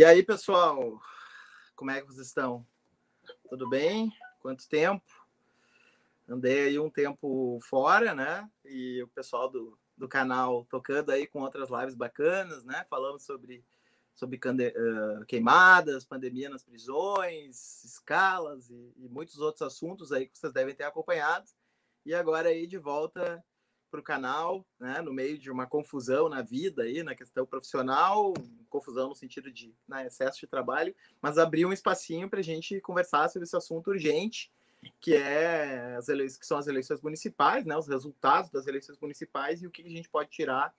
E 0.00 0.04
aí, 0.04 0.22
pessoal, 0.22 0.98
como 1.76 1.90
é 1.90 2.00
que 2.00 2.06
vocês 2.06 2.28
estão? 2.28 2.66
Tudo 3.50 3.68
bem? 3.68 4.10
Quanto 4.40 4.66
tempo? 4.66 5.04
Andei 6.26 6.68
aí 6.68 6.78
um 6.78 6.88
tempo 6.88 7.58
fora, 7.68 8.14
né? 8.14 8.50
E 8.64 9.02
o 9.02 9.08
pessoal 9.08 9.50
do, 9.50 9.78
do 9.98 10.08
canal 10.08 10.64
tocando 10.70 11.10
aí 11.10 11.26
com 11.26 11.42
outras 11.42 11.68
lives 11.68 11.94
bacanas, 11.94 12.64
né? 12.64 12.86
Falamos 12.88 13.24
sobre, 13.24 13.62
sobre 14.14 14.38
uh, 14.38 15.26
queimadas, 15.26 16.06
pandemia 16.06 16.48
nas 16.48 16.64
prisões, 16.64 17.84
escalas 17.84 18.70
e, 18.70 18.94
e 18.96 19.06
muitos 19.06 19.38
outros 19.38 19.60
assuntos 19.60 20.12
aí 20.12 20.26
que 20.26 20.38
vocês 20.38 20.54
devem 20.54 20.74
ter 20.74 20.84
acompanhado. 20.84 21.44
E 22.06 22.14
agora 22.14 22.48
aí 22.48 22.66
de 22.66 22.78
volta 22.78 23.44
para 23.90 24.00
o 24.00 24.02
canal, 24.02 24.64
né, 24.78 25.02
no 25.02 25.12
meio 25.12 25.36
de 25.36 25.50
uma 25.50 25.66
confusão 25.66 26.28
na 26.28 26.42
vida 26.42 26.82
aí, 26.82 27.02
na 27.02 27.14
questão 27.14 27.44
profissional, 27.44 28.32
confusão 28.68 29.08
no 29.08 29.14
sentido 29.14 29.50
de 29.50 29.74
né, 29.88 30.06
excesso 30.06 30.40
de 30.40 30.46
trabalho, 30.46 30.94
mas 31.20 31.36
abrir 31.36 31.66
um 31.66 31.72
espacinho 31.72 32.30
para 32.30 32.40
a 32.40 32.42
gente 32.42 32.80
conversar 32.80 33.28
sobre 33.28 33.44
esse 33.44 33.56
assunto 33.56 33.90
urgente, 33.90 34.50
que 35.00 35.14
é 35.14 35.96
as 35.96 36.08
eleições, 36.08 36.38
que 36.38 36.46
são 36.46 36.56
as 36.56 36.66
eleições 36.66 37.00
municipais, 37.00 37.66
né, 37.66 37.76
os 37.76 37.88
resultados 37.88 38.50
das 38.50 38.66
eleições 38.66 38.98
municipais 39.00 39.62
e 39.62 39.66
o 39.66 39.70
que 39.70 39.82
a 39.82 39.90
gente 39.90 40.08
pode 40.08 40.30
tirar 40.30 40.72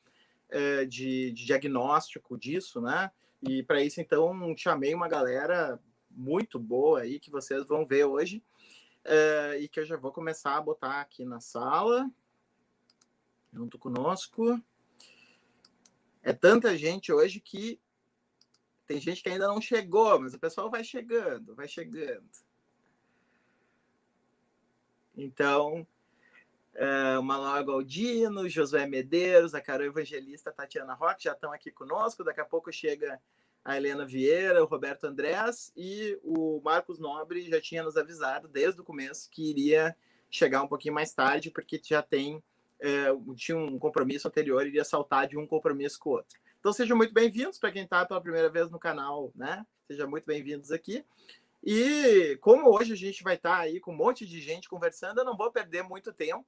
é, 0.49 0.85
de, 0.85 1.31
de 1.31 1.45
diagnóstico 1.45 2.37
disso, 2.37 2.81
né? 2.81 3.11
E 3.41 3.63
para 3.63 3.81
isso 3.81 3.99
então 3.99 4.55
chamei 4.55 4.93
uma 4.93 5.07
galera 5.07 5.79
muito 6.09 6.59
boa 6.59 7.01
aí 7.01 7.19
que 7.19 7.31
vocês 7.31 7.67
vão 7.67 7.85
ver 7.85 8.05
hoje. 8.05 8.43
É, 9.03 9.57
e 9.59 9.67
que 9.67 9.79
eu 9.79 9.85
já 9.85 9.97
vou 9.97 10.11
começar 10.11 10.57
a 10.57 10.61
botar 10.61 11.01
aqui 11.01 11.25
na 11.25 11.39
sala 11.39 12.07
junto 13.51 13.77
conosco. 13.77 14.61
É 16.23 16.33
tanta 16.33 16.77
gente 16.77 17.11
hoje 17.11 17.39
que 17.39 17.79
tem 18.85 18.99
gente 18.99 19.23
que 19.23 19.29
ainda 19.29 19.47
não 19.47 19.61
chegou, 19.61 20.19
mas 20.19 20.33
o 20.33 20.39
pessoal 20.39 20.69
vai 20.69 20.83
chegando, 20.83 21.55
vai 21.55 21.67
chegando. 21.67 22.29
Então, 25.15 25.85
é, 26.73 27.17
o 27.17 27.23
Manuel 27.23 27.65
Galdino, 27.65 28.47
Josué 28.49 28.85
Medeiros, 28.87 29.53
a 29.53 29.61
Carol 29.61 29.87
Evangelista, 29.87 30.51
Tatiana 30.51 30.93
Roque 30.93 31.23
já 31.23 31.33
estão 31.33 31.51
aqui 31.51 31.71
conosco. 31.71 32.23
Daqui 32.23 32.41
a 32.41 32.45
pouco 32.45 32.71
chega 32.71 33.21
a 33.63 33.77
Helena 33.77 34.05
Vieira, 34.05 34.63
o 34.63 34.67
Roberto 34.67 35.05
Andrés 35.05 35.71
e 35.75 36.19
o 36.23 36.61
Marcos 36.63 36.99
Nobre 36.99 37.49
já 37.49 37.61
tinha 37.61 37.83
nos 37.83 37.95
avisado 37.95 38.47
desde 38.47 38.81
o 38.81 38.83
começo 38.83 39.29
que 39.29 39.49
iria 39.49 39.95
chegar 40.29 40.63
um 40.63 40.67
pouquinho 40.67 40.93
mais 40.93 41.13
tarde, 41.13 41.51
porque 41.51 41.79
já 41.83 42.01
tem 42.01 42.43
é, 42.81 43.05
tinha 43.35 43.57
um 43.57 43.77
compromisso 43.77 44.27
anterior 44.27 44.65
iria 44.65 44.83
saltar 44.83 45.27
de 45.27 45.37
um 45.37 45.45
compromisso 45.45 45.99
com 45.99 46.09
o 46.09 46.13
outro. 46.13 46.39
Então 46.59 46.73
sejam 46.73 46.97
muito 46.97 47.13
bem-vindos 47.13 47.59
para 47.59 47.71
quem 47.71 47.83
está 47.83 48.05
pela 48.05 48.19
primeira 48.19 48.49
vez 48.49 48.71
no 48.71 48.79
canal, 48.79 49.31
né? 49.35 49.65
Sejam 49.87 50.09
muito 50.09 50.25
bem-vindos 50.25 50.71
aqui. 50.71 51.05
E 51.63 52.37
como 52.41 52.75
hoje 52.75 52.93
a 52.93 52.97
gente 52.97 53.23
vai 53.23 53.35
estar 53.35 53.57
tá 53.57 53.61
aí 53.61 53.79
com 53.79 53.93
um 53.93 53.95
monte 53.95 54.25
de 54.25 54.41
gente 54.41 54.67
conversando, 54.67 55.19
eu 55.19 55.25
não 55.25 55.37
vou 55.37 55.51
perder 55.51 55.83
muito 55.83 56.11
tempo 56.11 56.47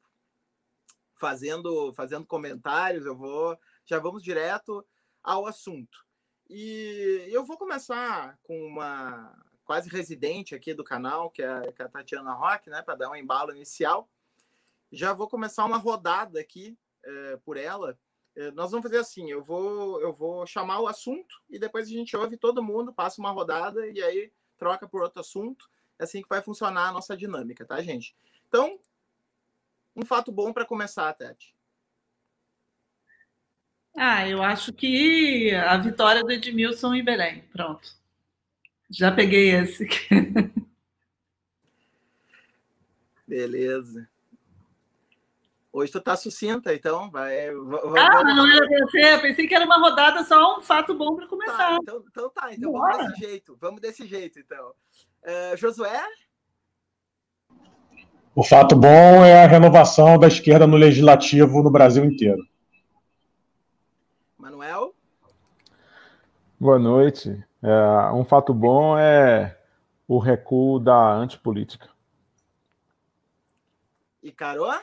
fazendo 1.14 1.94
fazendo 1.94 2.26
comentários, 2.26 3.06
eu 3.06 3.16
vou 3.16 3.56
já 3.86 4.00
vamos 4.00 4.24
direto 4.24 4.84
ao 5.22 5.46
assunto. 5.46 6.04
E 6.50 7.28
eu 7.32 7.46
vou 7.46 7.58
começar 7.58 8.40
com 8.42 8.60
uma 8.66 9.36
quase 9.64 9.88
residente 9.88 10.56
aqui 10.56 10.74
do 10.74 10.84
canal, 10.84 11.30
que 11.30 11.44
é, 11.44 11.72
que 11.72 11.82
é 11.82 11.86
a 11.86 11.90
Tatiana 11.90 12.34
Roque, 12.34 12.70
né, 12.70 12.82
para 12.82 12.96
dar 12.96 13.12
um 13.12 13.16
embalo 13.16 13.56
inicial 13.56 14.10
já 14.94 15.12
vou 15.12 15.28
começar 15.28 15.66
uma 15.66 15.78
rodada 15.78 16.40
aqui 16.40 16.78
é, 17.04 17.38
por 17.44 17.58
ela. 17.58 18.00
É, 18.36 18.52
nós 18.52 18.72
vamos 18.72 18.84
fazer 18.84 19.00
assim: 19.00 19.30
eu 19.30 19.44
vou, 19.44 20.00
eu 20.00 20.14
vou 20.14 20.46
chamar 20.46 20.80
o 20.80 20.88
assunto 20.88 21.42
e 21.50 21.60
depois 21.60 21.88
a 21.88 21.92
gente 21.92 22.16
ouve 22.16 22.38
todo 22.38 22.64
mundo, 22.64 22.94
passa 22.94 23.20
uma 23.20 23.32
rodada 23.32 23.88
e 23.88 24.02
aí 24.02 24.32
troca 24.58 24.88
por 24.88 25.02
outro 25.02 25.20
assunto. 25.20 25.70
É 26.00 26.04
assim 26.04 26.22
que 26.22 26.30
vai 26.30 26.42
funcionar 26.42 26.90
a 26.90 26.92
nossa 26.92 27.18
dinâmica, 27.18 27.66
tá, 27.66 27.82
gente? 27.82 28.16
Então, 28.48 28.80
um 29.96 30.06
fato 30.06 30.32
bom 30.32 30.54
para 30.54 30.66
começar, 30.66 31.12
Tati. 31.14 31.56
Ah, 33.96 34.28
eu 34.28 34.42
acho 34.42 34.74
que 34.74 35.52
a 35.54 35.78
vitória 35.78 36.24
do 36.24 36.32
Edmilson 36.32 36.96
em 36.96 37.04
Belém. 37.04 37.44
Pronto. 37.52 37.96
Já 38.90 39.12
peguei 39.12 39.52
esse. 39.52 39.88
Beleza. 43.28 44.10
Hoje 45.74 45.92
tu 45.92 46.00
tá 46.00 46.16
sucinta, 46.16 46.72
então 46.72 47.10
vai. 47.10 47.50
ah, 47.50 48.24
mas 48.24 48.36
não 48.36 48.48
era 48.48 48.68
você. 48.68 49.16
Eu 49.16 49.22
pensei 49.22 49.48
que 49.48 49.56
era 49.56 49.66
uma 49.66 49.80
rodada 49.80 50.24
só 50.24 50.60
um 50.60 50.62
fato 50.62 50.94
bom 50.94 51.16
para 51.16 51.28
começar. 51.28 51.58
Tá, 51.58 51.78
então, 51.82 52.04
então, 52.08 52.30
tá, 52.30 52.54
então 52.54 52.72
vamos 52.72 52.98
desse 52.98 53.20
jeito. 53.20 53.58
Vamos 53.60 53.82
desse 53.82 54.06
jeito, 54.06 54.40
então. 54.40 54.72
Uh, 55.24 55.58
Josué? 55.58 56.00
O 58.36 58.44
fato 58.44 58.76
bom 58.76 59.26
é 59.26 59.44
a 59.44 59.48
renovação 59.48 60.20
da 60.20 60.28
esquerda 60.28 60.68
no 60.68 60.78
legislativo 60.78 61.64
no 61.64 61.72
Brasil 61.72 62.06
inteiro. 62.06 62.48
Manuel? 64.38 64.94
Boa 66.60 66.78
noite. 66.78 67.44
É, 67.64 68.12
um 68.14 68.24
fato 68.24 68.54
bom 68.54 68.96
é 68.96 69.58
o 70.08 70.20
recuo 70.20 70.80
da 70.80 71.14
antipolítica. 71.14 71.90
E 74.22 74.32
Carol? 74.32 74.80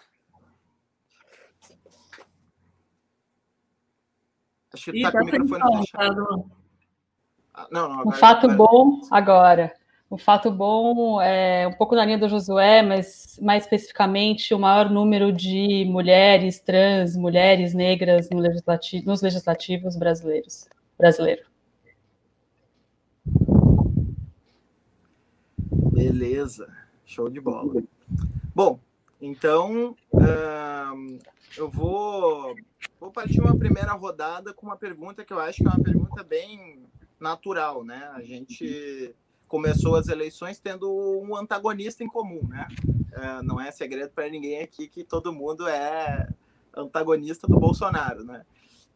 Acho 4.72 4.92
que 4.92 5.02
tá, 5.02 5.12
com 5.12 5.18
o 5.18 5.24
microfone 5.24 5.78
fechado. 5.78 6.50
Ah, 7.52 7.66
não, 7.70 7.88
não, 7.88 8.08
um 8.08 8.12
fato 8.12 8.46
agora... 8.46 8.56
bom 8.56 9.00
agora. 9.10 9.80
O 10.08 10.18
fato 10.18 10.50
bom 10.50 11.22
é 11.22 11.68
um 11.68 11.72
pouco 11.72 11.94
na 11.94 12.04
linha 12.04 12.18
do 12.18 12.28
Josué, 12.28 12.82
mas 12.82 13.38
mais 13.40 13.62
especificamente 13.62 14.52
o 14.52 14.58
maior 14.58 14.90
número 14.90 15.32
de 15.32 15.84
mulheres 15.88 16.58
trans, 16.58 17.16
mulheres 17.16 17.74
negras 17.74 18.28
no 18.28 18.40
legislativo, 18.40 19.06
nos 19.06 19.22
legislativos 19.22 19.96
brasileiros. 19.96 20.68
Brasileiro. 20.98 21.42
Beleza, 25.92 26.68
show 27.06 27.30
de 27.30 27.40
bola. 27.40 27.80
Bom, 28.52 28.80
então 29.20 29.94
uh, 30.12 31.18
eu 31.56 31.68
vou 31.68 32.56
Vou 33.00 33.10
partir 33.10 33.40
uma 33.40 33.56
primeira 33.56 33.92
rodada 33.92 34.52
com 34.52 34.66
uma 34.66 34.76
pergunta 34.76 35.24
que 35.24 35.32
eu 35.32 35.40
acho 35.40 35.62
que 35.62 35.66
é 35.66 35.70
uma 35.70 35.82
pergunta 35.82 36.22
bem 36.22 36.84
natural, 37.18 37.82
né? 37.82 38.10
A 38.12 38.20
gente 38.20 39.16
começou 39.48 39.96
as 39.96 40.08
eleições 40.08 40.60
tendo 40.60 40.88
um 40.92 41.34
antagonista 41.34 42.04
em 42.04 42.06
comum, 42.06 42.46
né? 42.46 42.68
É, 43.12 43.42
não 43.42 43.58
é 43.58 43.70
segredo 43.70 44.10
para 44.10 44.28
ninguém 44.28 44.62
aqui 44.62 44.86
que 44.86 45.02
todo 45.02 45.32
mundo 45.32 45.66
é 45.66 46.28
antagonista 46.76 47.46
do 47.46 47.58
Bolsonaro, 47.58 48.22
né? 48.22 48.44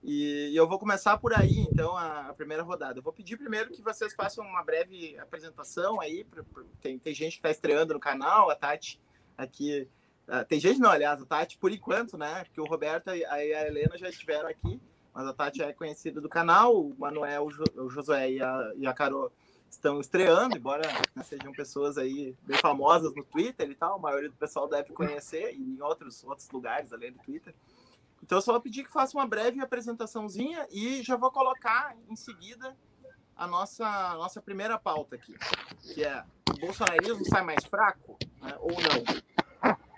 E, 0.02 0.54
eu 0.54 0.68
vou 0.68 0.78
começar 0.78 1.16
por 1.16 1.32
aí, 1.32 1.60
então, 1.60 1.96
a, 1.96 2.28
a, 2.28 2.34
primeira 2.34 2.62
rodada. 2.62 2.98
Eu 2.98 3.02
vou 3.02 3.12
pedir 3.12 3.38
primeiro 3.38 3.70
que 3.70 3.80
vocês 3.80 4.12
façam 4.14 4.44
uma 4.44 4.62
breve 4.62 5.18
apresentação 5.18 5.98
aí. 5.98 6.24
Pra, 6.24 6.44
pra, 6.44 6.62
tem, 6.82 6.98
tem 6.98 7.14
gente 7.14 7.32
que 7.32 7.38
está 7.38 7.50
estreando 7.50 7.94
no 7.94 8.00
canal, 8.00 8.50
a 8.50 8.54
Tati 8.54 9.00
aqui 9.36 9.88
Uh, 10.28 10.44
tem 10.46 10.58
gente 10.58 10.80
não, 10.80 10.90
aliás, 10.90 11.20
a 11.20 11.26
Tati, 11.26 11.58
por 11.58 11.70
enquanto, 11.70 12.16
né? 12.16 12.44
Porque 12.44 12.60
o 12.60 12.64
Roberto 12.64 13.10
e 13.10 13.24
a 13.24 13.66
Helena 13.66 13.98
já 13.98 14.08
estiveram 14.08 14.48
aqui, 14.48 14.80
mas 15.12 15.26
a 15.26 15.32
Tati 15.32 15.62
é 15.62 15.72
conhecida 15.72 16.20
do 16.20 16.28
canal, 16.28 16.74
o 16.74 16.94
Manuel, 16.98 17.48
o 17.76 17.90
Josué 17.90 18.32
e 18.32 18.42
a, 18.42 18.72
e 18.76 18.86
a 18.86 18.92
Carol 18.94 19.30
estão 19.68 20.00
estreando, 20.00 20.56
embora 20.56 20.86
né, 21.14 21.22
sejam 21.22 21.52
pessoas 21.52 21.98
aí 21.98 22.34
bem 22.42 22.56
famosas 22.58 23.14
no 23.14 23.24
Twitter 23.24 23.68
e 23.70 23.74
tal, 23.74 23.96
a 23.96 23.98
maioria 23.98 24.30
do 24.30 24.36
pessoal 24.36 24.68
deve 24.68 24.92
conhecer, 24.92 25.52
e 25.54 25.60
em 25.60 25.80
outros, 25.82 26.24
outros 26.24 26.48
lugares 26.50 26.92
além 26.92 27.12
do 27.12 27.18
Twitter. 27.18 27.54
Então, 28.22 28.38
eu 28.38 28.42
só 28.42 28.52
vou 28.52 28.60
pedir 28.60 28.84
que 28.84 28.90
faça 28.90 29.16
uma 29.16 29.26
breve 29.26 29.60
apresentaçãozinha 29.60 30.66
e 30.70 31.02
já 31.02 31.16
vou 31.16 31.30
colocar 31.30 31.94
em 32.08 32.16
seguida 32.16 32.74
a 33.36 33.46
nossa, 33.46 33.86
a 33.86 34.14
nossa 34.14 34.40
primeira 34.40 34.78
pauta 34.78 35.16
aqui, 35.16 35.34
que 35.82 36.02
é 36.02 36.24
o 36.50 36.58
bolsonarismo 36.58 37.24
sai 37.26 37.42
mais 37.42 37.64
fraco 37.64 38.16
né, 38.40 38.56
ou 38.60 38.72
não? 38.72 39.33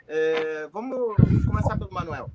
É, 0.09 0.69
vamos 0.73 1.17
começar 1.47 1.77
pelo 1.77 1.93
Manuel. 1.93 2.31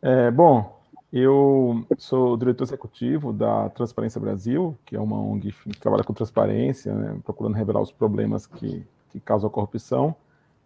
É, 0.00 0.30
bom, 0.32 0.82
eu 1.12 1.86
sou 1.96 2.36
diretor 2.36 2.64
executivo 2.64 3.32
da 3.32 3.68
Transparência 3.70 4.20
Brasil, 4.20 4.76
que 4.84 4.96
é 4.96 5.00
uma 5.00 5.20
ONG 5.20 5.52
que 5.52 5.78
trabalha 5.78 6.02
com 6.02 6.12
transparência, 6.12 6.92
né, 6.92 7.20
procurando 7.24 7.54
revelar 7.54 7.80
os 7.80 7.92
problemas 7.92 8.46
que, 8.46 8.84
que 9.10 9.20
causam 9.20 9.48
a 9.48 9.52
corrupção, 9.52 10.16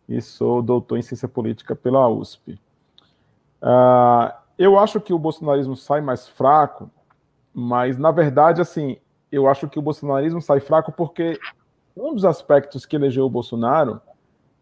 e 0.08 0.22
sou 0.22 0.62
doutor 0.62 0.96
em 0.96 1.02
ciência 1.02 1.28
política 1.28 1.76
pela 1.76 2.08
USP. 2.08 2.58
Uh, 3.60 4.32
eu 4.56 4.78
acho 4.78 5.00
que 5.00 5.12
o 5.12 5.18
bolsonarismo 5.18 5.76
sai 5.76 6.00
mais 6.00 6.26
fraco, 6.26 6.90
mas, 7.52 7.98
na 7.98 8.10
verdade, 8.10 8.62
assim, 8.62 8.96
eu 9.30 9.48
acho 9.48 9.68
que 9.68 9.78
o 9.78 9.82
bolsonarismo 9.82 10.40
sai 10.40 10.60
fraco 10.60 10.92
porque 10.92 11.38
um 11.96 12.14
dos 12.14 12.24
aspectos 12.24 12.84
que 12.84 12.96
elegeu 12.96 13.24
o 13.24 13.30
Bolsonaro, 13.30 14.00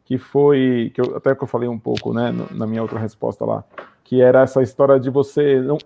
que 0.05 0.19
foi, 0.19 0.93
que 0.95 1.01
eu, 1.01 1.17
até 1.17 1.35
que 1.35 1.43
eu 1.43 1.49
falei 1.49 1.69
um 1.69 1.79
pouco, 1.79 2.13
né, 2.13 2.31
na 2.51 2.67
minha 2.67 2.83
outra 2.83 2.99
resposta 2.99 3.45
lá, 3.45 3.65
que 4.05 4.21
era 4.21 4.43
essa 4.43 4.63
história 4.63 5.01
de 5.01 5.11
você 5.11 5.61
não, 5.61 5.79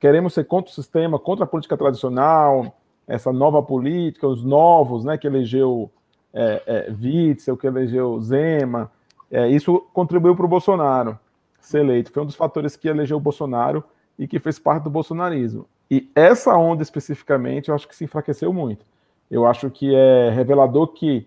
queremos 0.00 0.34
ser 0.34 0.44
contra 0.44 0.70
o 0.70 0.74
sistema, 0.74 1.18
contra 1.18 1.44
a 1.44 1.48
política 1.48 1.76
tradicional, 1.76 2.76
essa 3.06 3.32
nova 3.32 3.62
política, 3.62 4.26
os 4.26 4.44
novos, 4.44 5.04
né, 5.04 5.16
que 5.16 5.26
elegeu 5.26 5.90
é, 6.34 6.62
é, 6.66 6.90
Witzel, 6.90 7.56
que 7.56 7.66
elegeu 7.66 8.20
Zema, 8.20 8.90
é, 9.30 9.48
isso 9.48 9.80
contribuiu 9.92 10.34
para 10.36 10.44
o 10.44 10.48
Bolsonaro 10.48 11.18
ser 11.60 11.80
eleito. 11.80 12.12
Foi 12.12 12.22
um 12.22 12.26
dos 12.26 12.34
fatores 12.34 12.76
que 12.76 12.88
elegeu 12.88 13.16
o 13.16 13.20
Bolsonaro 13.20 13.84
e 14.18 14.26
que 14.26 14.38
fez 14.38 14.58
parte 14.58 14.84
do 14.84 14.90
bolsonarismo. 14.90 15.66
E 15.90 16.10
essa 16.14 16.56
onda 16.56 16.82
especificamente, 16.82 17.68
eu 17.68 17.74
acho 17.74 17.86
que 17.88 17.96
se 17.96 18.04
enfraqueceu 18.04 18.52
muito. 18.52 18.84
Eu 19.30 19.46
acho 19.46 19.70
que 19.70 19.94
é 19.94 20.30
revelador 20.30 20.88
que 20.88 21.26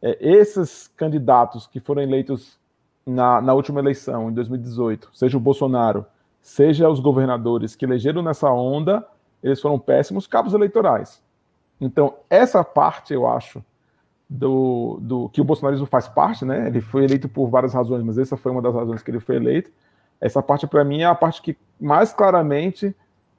é, 0.00 0.16
esses 0.20 0.88
candidatos 0.96 1.66
que 1.66 1.80
foram 1.80 2.02
eleitos 2.02 2.58
na, 3.06 3.40
na 3.40 3.54
última 3.54 3.80
eleição, 3.80 4.30
em 4.30 4.34
2018, 4.34 5.10
seja 5.12 5.36
o 5.36 5.40
Bolsonaro, 5.40 6.06
seja 6.40 6.88
os 6.88 7.00
governadores 7.00 7.76
que 7.76 7.84
elegeram 7.84 8.22
nessa 8.22 8.50
onda, 8.50 9.06
eles 9.42 9.60
foram 9.60 9.78
péssimos 9.78 10.26
cabos 10.26 10.54
eleitorais. 10.54 11.22
Então, 11.80 12.14
essa 12.30 12.64
parte, 12.64 13.12
eu 13.12 13.26
acho, 13.26 13.62
do, 14.28 14.98
do 15.00 15.28
que 15.28 15.40
o 15.40 15.44
bolsonarismo 15.44 15.86
faz 15.86 16.08
parte, 16.08 16.44
né? 16.44 16.66
Ele 16.66 16.80
foi 16.80 17.04
eleito 17.04 17.28
por 17.28 17.48
várias 17.48 17.74
razões, 17.74 18.02
mas 18.02 18.18
essa 18.18 18.36
foi 18.36 18.52
uma 18.52 18.62
das 18.62 18.74
razões 18.74 19.02
que 19.02 19.10
ele 19.10 19.20
foi 19.20 19.36
eleito. 19.36 19.70
Essa 20.20 20.42
parte, 20.42 20.66
para 20.66 20.84
mim, 20.84 21.02
é 21.02 21.04
a 21.04 21.14
parte 21.14 21.42
que 21.42 21.56
mais 21.80 22.12
claramente 22.12 22.94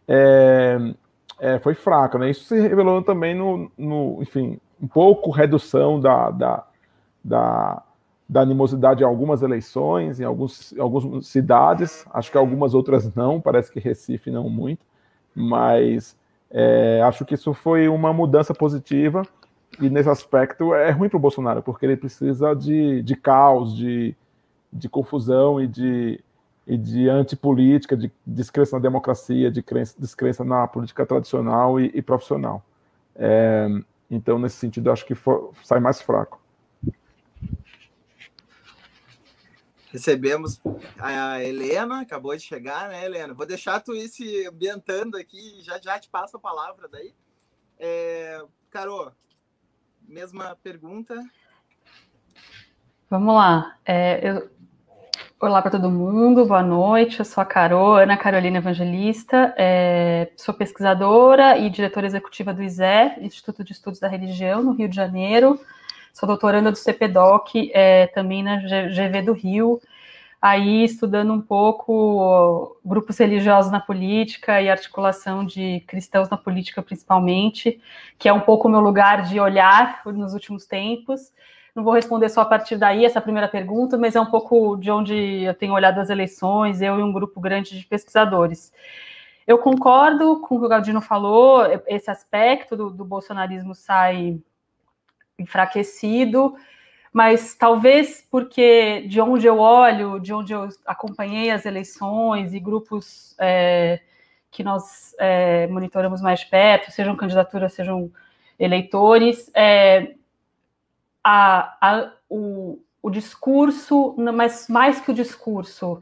é, 0.07 0.93
é, 1.39 1.59
foi 1.59 1.73
fraca, 1.73 2.17
né? 2.17 2.29
Isso 2.29 2.45
se 2.45 2.59
revelou 2.59 3.01
também 3.01 3.35
no, 3.35 3.71
no 3.77 4.19
enfim, 4.21 4.59
um 4.81 4.87
pouco 4.87 5.31
redução 5.31 5.99
da, 5.99 6.31
da, 6.31 6.63
da, 7.23 7.83
da 8.27 8.41
animosidade 8.41 9.03
em 9.03 9.05
algumas 9.05 9.41
eleições, 9.41 10.19
em, 10.19 10.23
alguns, 10.23 10.73
em 10.73 10.79
algumas 10.79 11.27
cidades, 11.27 12.05
acho 12.13 12.31
que 12.31 12.37
algumas 12.37 12.73
outras 12.73 13.13
não, 13.13 13.41
parece 13.41 13.71
que 13.71 13.79
Recife 13.79 14.31
não 14.31 14.49
muito, 14.49 14.85
mas 15.33 16.17
é, 16.49 17.01
acho 17.03 17.25
que 17.25 17.35
isso 17.35 17.53
foi 17.53 17.87
uma 17.87 18.13
mudança 18.13 18.53
positiva. 18.53 19.23
E 19.81 19.89
nesse 19.89 20.09
aspecto 20.09 20.73
é 20.73 20.89
ruim 20.89 21.09
para 21.09 21.17
o 21.17 21.19
Bolsonaro, 21.19 21.61
porque 21.61 21.85
ele 21.85 21.97
precisa 21.97 22.55
de, 22.55 23.01
de 23.01 23.13
caos, 23.13 23.75
de, 23.75 24.15
de 24.71 24.87
confusão 24.87 25.59
e 25.59 25.67
de, 25.67 26.23
e 26.67 26.77
de 26.77 27.07
antipolítica, 27.07 27.95
de 27.95 28.11
descrença 28.25 28.75
na 28.75 28.81
democracia, 28.81 29.51
de 29.51 29.61
crença, 29.61 29.95
descrença 29.99 30.43
na 30.43 30.67
política 30.67 31.05
tradicional 31.05 31.79
e, 31.79 31.91
e 31.93 32.01
profissional. 32.01 32.65
É, 33.15 33.67
então, 34.09 34.39
nesse 34.39 34.57
sentido, 34.57 34.91
acho 34.91 35.05
que 35.05 35.15
for, 35.15 35.53
sai 35.63 35.79
mais 35.79 36.01
fraco. 36.01 36.41
Recebemos 39.91 40.59
a 40.99 41.41
Helena, 41.41 42.01
acabou 42.01 42.35
de 42.35 42.41
chegar, 42.41 42.89
né, 42.89 43.05
Helena? 43.05 43.33
Vou 43.33 43.45
deixar 43.45 43.79
tu 43.79 43.95
ir 43.95 44.09
se 44.09 44.45
ambientando 44.45 45.15
aqui, 45.15 45.61
já 45.63 45.79
já 45.79 45.97
te 45.97 46.09
passo 46.09 46.35
a 46.35 46.39
palavra 46.39 46.89
daí. 46.89 47.13
É, 47.79 48.43
Carol, 48.69 49.11
mesma 50.05 50.57
pergunta. 50.61 51.15
Vamos 53.09 53.35
lá. 53.35 53.77
É, 53.85 54.29
eu... 54.29 54.49
Olá 55.45 55.61
para 55.61 55.69
todo 55.69 55.91
mundo, 55.91 56.43
boa 56.43 56.63
noite. 56.63 57.19
Eu 57.19 57.25
sou 57.25 57.39
a 57.39 57.45
Carol, 57.45 57.97
Ana 57.97 58.17
Carolina 58.17 58.57
Evangelista, 58.57 59.53
é... 59.55 60.31
sou 60.35 60.55
pesquisadora 60.55 61.55
e 61.55 61.69
diretora 61.69 62.07
executiva 62.07 62.51
do 62.51 62.63
ISE, 62.63 62.81
Instituto 63.21 63.63
de 63.63 63.71
Estudos 63.71 63.99
da 63.99 64.07
Religião, 64.07 64.63
no 64.63 64.71
Rio 64.73 64.89
de 64.89 64.95
Janeiro. 64.95 65.59
Sou 66.11 66.25
doutoranda 66.25 66.71
do 66.71 66.77
CPDOC, 66.79 67.69
é, 67.75 68.07
também 68.07 68.41
na 68.41 68.57
GV 68.57 69.21
do 69.21 69.33
Rio 69.33 69.79
aí 70.41 70.83
estudando 70.83 71.31
um 71.31 71.41
pouco 71.41 72.75
grupos 72.83 73.19
religiosos 73.19 73.71
na 73.71 73.79
política 73.79 74.59
e 74.59 74.67
articulação 74.67 75.45
de 75.45 75.83
cristãos 75.85 76.27
na 76.27 76.37
política, 76.37 76.81
principalmente, 76.81 77.79
que 78.17 78.27
é 78.27 78.33
um 78.33 78.41
pouco 78.41 78.67
o 78.67 78.71
meu 78.71 78.79
lugar 78.79 79.21
de 79.21 79.39
olhar 79.39 80.01
nos 80.07 80.33
últimos 80.33 80.65
tempos. 80.65 81.31
Não 81.75 81.83
vou 81.83 81.93
responder 81.93 82.29
só 82.29 82.41
a 82.41 82.45
partir 82.45 82.77
daí 82.77 83.03
essa 83.03 83.19
primeira 83.19 83.47
pergunta, 83.47 83.97
mas 83.97 84.15
é 84.15 84.21
um 84.21 84.25
pouco 84.25 84.77
de 84.77 84.89
onde 84.89 85.43
eu 85.43 85.53
tenho 85.53 85.73
olhado 85.73 85.99
as 85.99 86.09
eleições, 86.09 86.81
eu 86.81 86.99
e 86.99 87.03
um 87.03 87.11
grupo 87.11 87.41
grande 87.41 87.77
de 87.77 87.85
pesquisadores. 87.85 88.71
Eu 89.45 89.57
concordo 89.59 90.39
com 90.39 90.55
o 90.55 90.59
que 90.59 90.65
o 90.65 90.69
Galdino 90.69 91.01
falou, 91.01 91.63
esse 91.85 92.09
aspecto 92.09 92.75
do, 92.75 92.89
do 92.89 93.03
bolsonarismo 93.03 93.75
sai 93.75 94.39
enfraquecido 95.37 96.55
mas 97.15 97.55
talvez 97.55 98.27
porque 98.29 99.07
de 99.07 99.21
onde 99.21 99.47
eu 99.47 99.57
olho, 99.57 100.19
de 100.19 100.33
onde 100.33 100.51
eu 100.51 100.67
acompanhei 100.85 101.49
as 101.49 101.65
eleições 101.65 102.53
e 102.53 102.59
grupos 102.59 103.33
é, 103.39 104.01
que 104.51 104.61
nós 104.65 105.15
é, 105.17 105.65
monitoramos 105.67 106.21
mais 106.21 106.43
perto, 106.43 106.91
sejam 106.91 107.15
candidaturas, 107.15 107.71
sejam 107.71 108.11
eleitores, 108.59 109.49
é, 109.55 110.15
a, 111.27 111.75
a, 111.81 112.11
o, 112.29 112.79
o, 113.01 113.09
discurso, 113.09 114.15
mas 114.15 114.67
mais 114.69 114.99
que 114.99 115.09
o 115.09 115.13
discurso, 115.13 115.99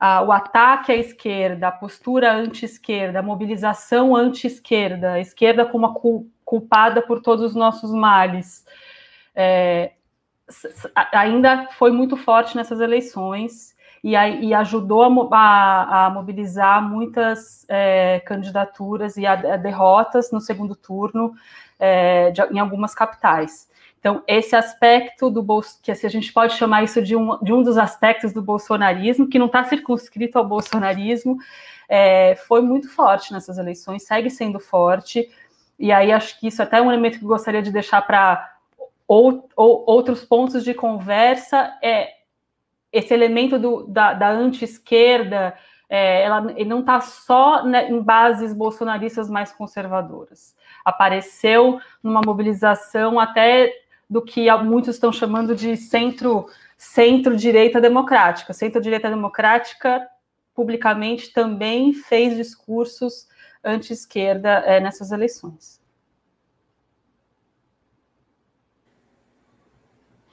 a, 0.00 0.22
o 0.22 0.32
ataque 0.32 0.90
à 0.90 0.96
esquerda, 0.96 1.68
a 1.68 1.72
postura 1.72 2.32
anti-esquerda, 2.32 3.18
a 3.18 3.22
mobilização 3.22 4.16
anti-esquerda, 4.16 5.12
a 5.12 5.20
esquerda 5.20 5.66
como 5.66 5.84
a 5.84 5.94
culpada 6.46 7.02
por 7.02 7.20
todos 7.20 7.44
os 7.44 7.54
nossos 7.54 7.92
males, 7.92 8.64
é, 9.34 9.92
ainda 11.12 11.68
foi 11.72 11.90
muito 11.90 12.16
forte 12.16 12.56
nessas 12.56 12.80
eleições 12.80 13.76
e, 14.02 14.12
e 14.12 14.54
ajudou 14.54 15.28
a, 15.30 16.06
a, 16.06 16.10
mobilizar 16.10 16.82
muitas 16.82 17.66
é, 17.68 18.20
candidaturas 18.20 19.18
e 19.18 19.26
a, 19.26 19.32
a, 19.32 19.56
derrotas 19.58 20.32
no 20.32 20.40
segundo 20.40 20.74
turno 20.74 21.34
é, 21.78 22.30
de, 22.30 22.40
em 22.44 22.58
algumas 22.58 22.94
capitais. 22.94 23.68
Então, 24.04 24.22
esse 24.28 24.54
aspecto 24.54 25.30
do 25.30 25.42
que 25.82 25.90
assim, 25.90 26.06
a 26.06 26.10
gente 26.10 26.30
pode 26.30 26.56
chamar 26.56 26.84
isso 26.84 27.00
de 27.00 27.16
um, 27.16 27.38
de 27.42 27.54
um 27.54 27.62
dos 27.62 27.78
aspectos 27.78 28.34
do 28.34 28.42
bolsonarismo, 28.42 29.26
que 29.26 29.38
não 29.38 29.46
está 29.46 29.64
circunscrito 29.64 30.38
ao 30.38 30.46
bolsonarismo, 30.46 31.38
é, 31.88 32.34
foi 32.46 32.60
muito 32.60 32.86
forte 32.90 33.32
nessas 33.32 33.56
eleições, 33.56 34.02
segue 34.02 34.28
sendo 34.28 34.60
forte, 34.60 35.26
e 35.78 35.90
aí 35.90 36.12
acho 36.12 36.38
que 36.38 36.48
isso 36.48 36.60
é 36.60 36.66
até 36.66 36.82
um 36.82 36.92
elemento 36.92 37.18
que 37.18 37.24
gostaria 37.24 37.62
de 37.62 37.72
deixar 37.72 38.02
para 38.02 38.52
ou, 39.08 39.48
ou, 39.56 39.84
outros 39.86 40.22
pontos 40.22 40.62
de 40.62 40.74
conversa 40.74 41.74
é 41.82 42.10
esse 42.92 43.14
elemento 43.14 43.58
do, 43.58 43.86
da, 43.86 44.12
da 44.12 44.28
anti-esquerda, 44.28 45.56
é, 45.88 46.24
ela 46.24 46.42
não 46.42 46.80
está 46.80 47.00
só 47.00 47.64
né, 47.64 47.88
em 47.88 48.02
bases 48.02 48.52
bolsonaristas 48.52 49.30
mais 49.30 49.50
conservadoras. 49.50 50.54
Apareceu 50.84 51.80
numa 52.02 52.20
mobilização 52.22 53.18
até 53.18 53.72
do 54.08 54.22
que 54.22 54.50
muitos 54.62 54.96
estão 54.96 55.12
chamando 55.12 55.54
de 55.54 55.76
centro 55.76 56.48
centro-direita 56.76 57.80
democrática. 57.80 58.52
Centro-direita 58.52 59.08
democrática 59.08 60.08
publicamente 60.54 61.32
também 61.32 61.92
fez 61.92 62.36
discursos 62.36 63.28
anti-esquerda 63.62 64.48
é, 64.60 64.80
nessas 64.80 65.10
eleições. 65.10 65.82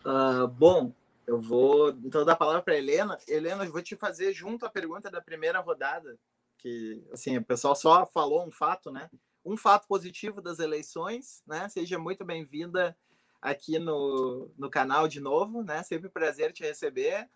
Uh, 0.05 0.47
bom, 0.47 0.93
eu 1.27 1.39
vou 1.39 1.89
então 2.03 2.25
dar 2.25 2.33
a 2.33 2.35
palavra 2.35 2.61
para 2.61 2.75
Helena. 2.75 3.17
Helena, 3.27 3.65
eu 3.65 3.71
vou 3.71 3.81
te 3.81 3.95
fazer 3.95 4.33
junto 4.33 4.65
a 4.65 4.69
pergunta 4.69 5.09
da 5.09 5.21
primeira 5.21 5.59
rodada, 5.59 6.17
que 6.57 7.03
assim 7.11 7.37
o 7.37 7.43
pessoal 7.43 7.75
só 7.75 8.05
falou 8.05 8.45
um 8.45 8.51
fato, 8.51 8.91
né? 8.91 9.09
Um 9.45 9.55
fato 9.55 9.87
positivo 9.87 10.41
das 10.41 10.59
eleições, 10.59 11.43
né? 11.47 11.69
Seja 11.69 11.97
muito 11.97 12.25
bem-vinda 12.25 12.95
aqui 13.41 13.79
no, 13.79 14.51
no 14.57 14.69
canal 14.69 15.07
de 15.07 15.19
novo, 15.19 15.63
né? 15.63 15.81
Sempre 15.83 16.07
um 16.07 16.11
prazer 16.11 16.53
te 16.53 16.63
receber 16.63 17.27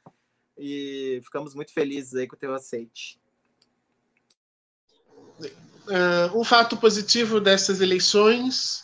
e 0.57 1.19
ficamos 1.23 1.55
muito 1.55 1.73
felizes 1.73 2.13
aí 2.13 2.27
com 2.27 2.35
o 2.35 2.39
teu 2.39 2.53
aceite. 2.53 3.19
Uh, 5.87 6.39
um 6.39 6.43
fato 6.43 6.77
positivo 6.77 7.39
dessas 7.39 7.81
eleições 7.81 8.83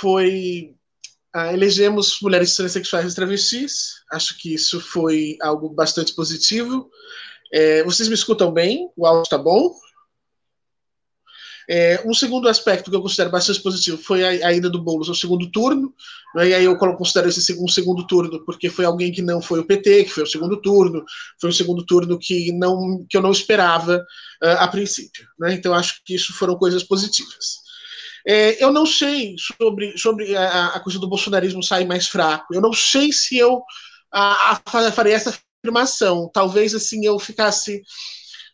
foi 0.00 0.74
ah, 1.32 1.52
elegemos 1.52 2.20
mulheres 2.20 2.54
transexuais 2.56 3.12
e 3.12 3.14
travestis. 3.14 4.02
Acho 4.10 4.36
que 4.38 4.54
isso 4.54 4.80
foi 4.80 5.36
algo 5.40 5.68
bastante 5.68 6.14
positivo. 6.14 6.90
É, 7.52 7.82
vocês 7.84 8.08
me 8.08 8.14
escutam 8.14 8.52
bem? 8.52 8.90
O 8.96 9.06
áudio 9.06 9.22
está 9.22 9.38
bom? 9.38 9.74
É, 11.70 12.02
um 12.06 12.14
segundo 12.14 12.48
aspecto 12.48 12.90
que 12.90 12.96
eu 12.96 13.02
considero 13.02 13.30
bastante 13.30 13.60
positivo 13.60 13.98
foi 13.98 14.24
a, 14.24 14.48
a 14.48 14.52
ida 14.54 14.70
do 14.70 14.82
Boulos 14.82 15.08
ao 15.08 15.14
segundo 15.14 15.50
turno. 15.50 15.92
Né, 16.34 16.48
e 16.48 16.54
aí 16.54 16.64
eu 16.64 16.76
considero 16.76 17.28
esse 17.28 17.42
segundo, 17.42 17.70
segundo 17.70 18.06
turno 18.06 18.42
porque 18.44 18.70
foi 18.70 18.86
alguém 18.86 19.12
que 19.12 19.20
não 19.20 19.42
foi 19.42 19.60
o 19.60 19.66
PT, 19.66 20.04
que 20.04 20.10
foi 20.10 20.22
o 20.22 20.26
segundo 20.26 20.60
turno. 20.62 21.04
Foi 21.38 21.50
um 21.50 21.52
segundo 21.52 21.84
turno 21.84 22.18
que, 22.18 22.52
não, 22.52 23.04
que 23.08 23.16
eu 23.16 23.20
não 23.20 23.30
esperava 23.30 23.98
uh, 24.42 24.58
a 24.58 24.68
princípio. 24.68 25.26
Né, 25.38 25.52
então 25.52 25.74
acho 25.74 26.00
que 26.04 26.14
isso 26.14 26.32
foram 26.32 26.56
coisas 26.56 26.82
positivas. 26.82 27.58
É, 28.26 28.62
eu 28.62 28.72
não 28.72 28.86
sei 28.86 29.36
sobre, 29.38 29.96
sobre 29.96 30.36
a, 30.36 30.68
a, 30.68 30.80
coisa 30.80 30.98
do 30.98 31.08
bolsonarismo 31.08 31.62
sair 31.62 31.86
mais 31.86 32.08
fraco. 32.08 32.54
Eu 32.54 32.60
não 32.60 32.72
sei 32.72 33.12
se 33.12 33.36
eu 33.36 33.62
a, 34.12 34.54
a, 34.54 35.08
essa 35.08 35.38
afirmação. 35.62 36.30
Talvez 36.32 36.74
assim 36.74 37.04
eu 37.04 37.18
ficasse 37.18 37.82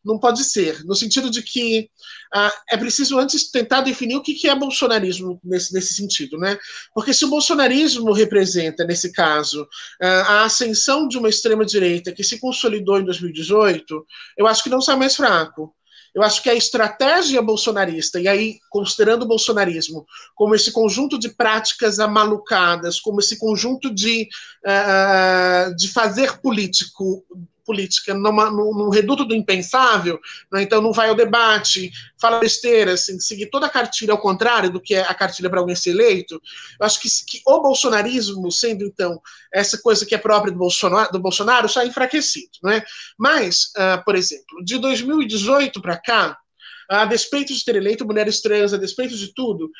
não 0.04 0.18
pode 0.18 0.44
ser, 0.44 0.84
no 0.84 0.94
sentido 0.94 1.30
de 1.30 1.42
que 1.42 1.88
ah, 2.32 2.52
é 2.70 2.76
preciso 2.76 3.18
antes 3.18 3.50
tentar 3.50 3.80
definir 3.80 4.16
o 4.16 4.23
que, 4.23 4.34
que 4.34 4.49
é 4.49 4.54
bolsonarismo 4.54 5.40
nesse, 5.42 5.73
nesse 5.73 5.94
sentido, 5.94 6.37
né? 6.37 6.58
Porque 6.94 7.14
se 7.14 7.25
o 7.25 7.30
bolsonarismo 7.30 8.12
representa, 8.12 8.84
nesse 8.84 9.12
caso, 9.12 9.66
ah, 10.02 10.06
a 10.06 10.44
ascensão 10.44 11.08
de 11.08 11.16
uma 11.16 11.28
extrema-direita 11.28 12.12
que 12.12 12.25
se 12.25 12.38
consolidou 12.38 13.00
em 13.00 13.04
2018, 13.04 14.06
eu 14.37 14.46
acho 14.46 14.62
que 14.62 14.70
não 14.70 14.80
sai 14.80 14.96
mais 14.96 15.16
fraco. 15.16 15.75
Eu 16.14 16.23
acho 16.23 16.40
que 16.42 16.49
a 16.49 16.54
estratégia 16.54 17.42
bolsonarista, 17.42 18.20
e 18.20 18.28
aí 18.28 18.58
considerando 18.70 19.25
o 19.25 19.28
bolsonarismo 19.28 20.06
como 20.37 20.54
esse 20.54 20.70
conjunto 20.70 21.18
de 21.18 21.28
práticas 21.28 21.99
amalucadas, 21.99 23.00
como 23.00 23.18
esse 23.18 23.37
conjunto 23.37 23.92
de, 23.92 24.28
uh, 24.64 25.75
de 25.75 25.88
fazer 25.88 26.38
político 26.38 27.25
política 27.64 28.14
numa, 28.14 28.50
num, 28.50 28.88
reduto 28.88 29.25
do 29.25 29.35
impensável, 29.35 30.21
né? 30.52 30.62
então 30.62 30.80
não 30.80 30.92
vai 30.92 31.09
ao 31.09 31.14
debate, 31.14 31.90
fala 32.21 32.40
besteira, 32.40 32.92
assim, 32.92 33.18
seguir 33.18 33.47
toda 33.47 33.66
a 33.66 33.71
cartilha 33.71 34.12
ao 34.12 34.18
contrário 34.18 34.71
do 34.71 34.80
que 34.80 34.94
é 34.94 35.00
a 35.00 35.14
cartilha 35.14 35.50
para 35.50 35.61
alguém 35.61 35.76
ser 35.76 35.90
eleito. 35.90 36.40
Eu 36.78 36.87
acho 36.87 37.00
que, 37.00 37.09
que, 37.26 37.42
o 37.47 37.61
bolsonarismo, 37.61 38.50
sendo 38.50 38.85
então 38.85 39.21
essa 39.52 39.78
coisa 39.78 40.06
que 40.06 40.14
é 40.14 40.18
própria 40.18 40.52
do 40.52 40.59
Bolsonaro, 40.59 41.12
do 41.12 41.21
Bolsonaro 41.21 41.66
está 41.66 41.85
enfraquecido. 41.85 42.50
Né? 42.62 42.83
Mas, 43.18 43.73
uh, 43.76 44.04
por 44.04 44.14
exemplo, 44.16 44.64
de 44.64 44.78
2018 44.78 45.80
para 45.80 45.97
cá, 45.97 46.38
a 46.88 47.04
despeito 47.04 47.52
de 47.52 47.64
ter 47.64 47.76
eleito 47.76 48.04
mulheres 48.04 48.40
trans, 48.40 48.72
a 48.72 48.76
despeito 48.76 49.16
de 49.16 49.32
tudo, 49.34 49.70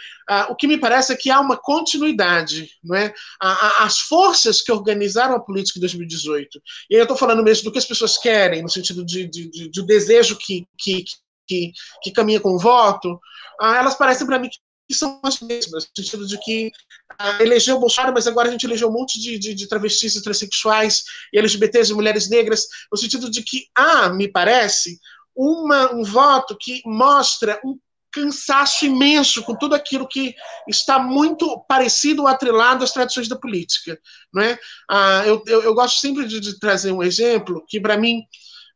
o 0.49 0.54
que 0.54 0.66
me 0.66 0.78
parece 0.78 1.12
é 1.12 1.16
que 1.16 1.30
há 1.30 1.40
uma 1.40 1.56
continuidade, 1.56 2.70
não 2.82 2.96
é? 2.96 3.12
A, 3.40 3.50
a, 3.50 3.84
as 3.84 4.00
forças 4.00 4.61
que 4.61 4.73
organizaram 4.73 5.34
a 5.34 5.40
política 5.40 5.78
em 5.78 5.80
2018, 5.80 6.61
e 6.90 6.94
eu 6.94 7.02
estou 7.02 7.16
falando 7.16 7.42
mesmo 7.42 7.64
do 7.64 7.73
que 7.73 7.78
as 7.78 7.87
pessoas 7.87 8.18
querem, 8.18 8.62
no 8.62 8.68
sentido 8.68 9.04
de, 9.04 9.26
de, 9.26 9.50
de, 9.50 9.68
de 9.70 9.87
desejo 9.87 10.37
que, 10.38 10.66
que, 10.78 11.04
que, 11.46 11.73
que, 12.02 12.11
caminha 12.11 12.40
com 12.40 12.54
o 12.54 12.58
voto, 12.58 13.18
elas 13.61 13.94
parecem 13.94 14.26
para 14.26 14.38
mim 14.38 14.49
que 14.88 14.94
são 14.94 15.20
as 15.23 15.40
mesmas, 15.40 15.84
no 15.84 16.04
sentido 16.04 16.26
de 16.26 16.38
que 16.38 16.70
uh, 17.20 17.42
elegeu 17.42 17.80
Bolsonaro, 17.80 18.12
mas 18.12 18.26
agora 18.26 18.49
a 18.49 18.52
gente 18.52 18.64
elegeu 18.66 18.88
um 18.88 18.92
monte 18.92 19.20
de, 19.20 19.38
de, 19.38 19.54
de 19.54 19.66
travestis 19.66 20.14
e 20.14 20.23
transexuais 20.23 21.04
e 21.32 21.38
LGBTs 21.38 21.90
e 21.90 21.94
mulheres 21.94 22.28
negras, 22.28 22.66
no 22.92 22.99
sentido 22.99 23.30
de 23.30 23.42
que 23.42 23.66
há, 23.75 24.11
me 24.11 24.28
parece, 24.28 24.99
uma, 25.37 25.93
um 25.93 26.05
voto 26.05 26.57
que 26.59 26.83
mostra 26.85 27.61
um 27.64 27.79
cansaço 28.14 28.87
imenso 28.87 29.43
com 29.43 29.57
tudo 29.57 29.75
aquilo 29.75 30.07
que 30.07 30.35
está 30.69 31.00
muito 31.00 31.59
parecido 31.69 32.23
ou 32.23 32.29
atrelado 32.29 32.85
às 32.85 32.93
tradições 32.93 33.26
da 33.26 33.37
política. 33.37 33.99
Não 34.33 34.43
é? 34.43 34.59
Ah, 34.88 35.25
eu, 35.26 35.43
eu, 35.47 35.62
eu, 35.64 35.75
gosto 35.75 35.99
sempre 35.99 36.26
de, 36.26 36.38
de, 36.38 36.59
trazer 36.61 36.93
um 36.93 37.03
exemplo 37.03 37.64
que, 37.67 37.81
para 37.81 37.97
mim, 37.97 38.23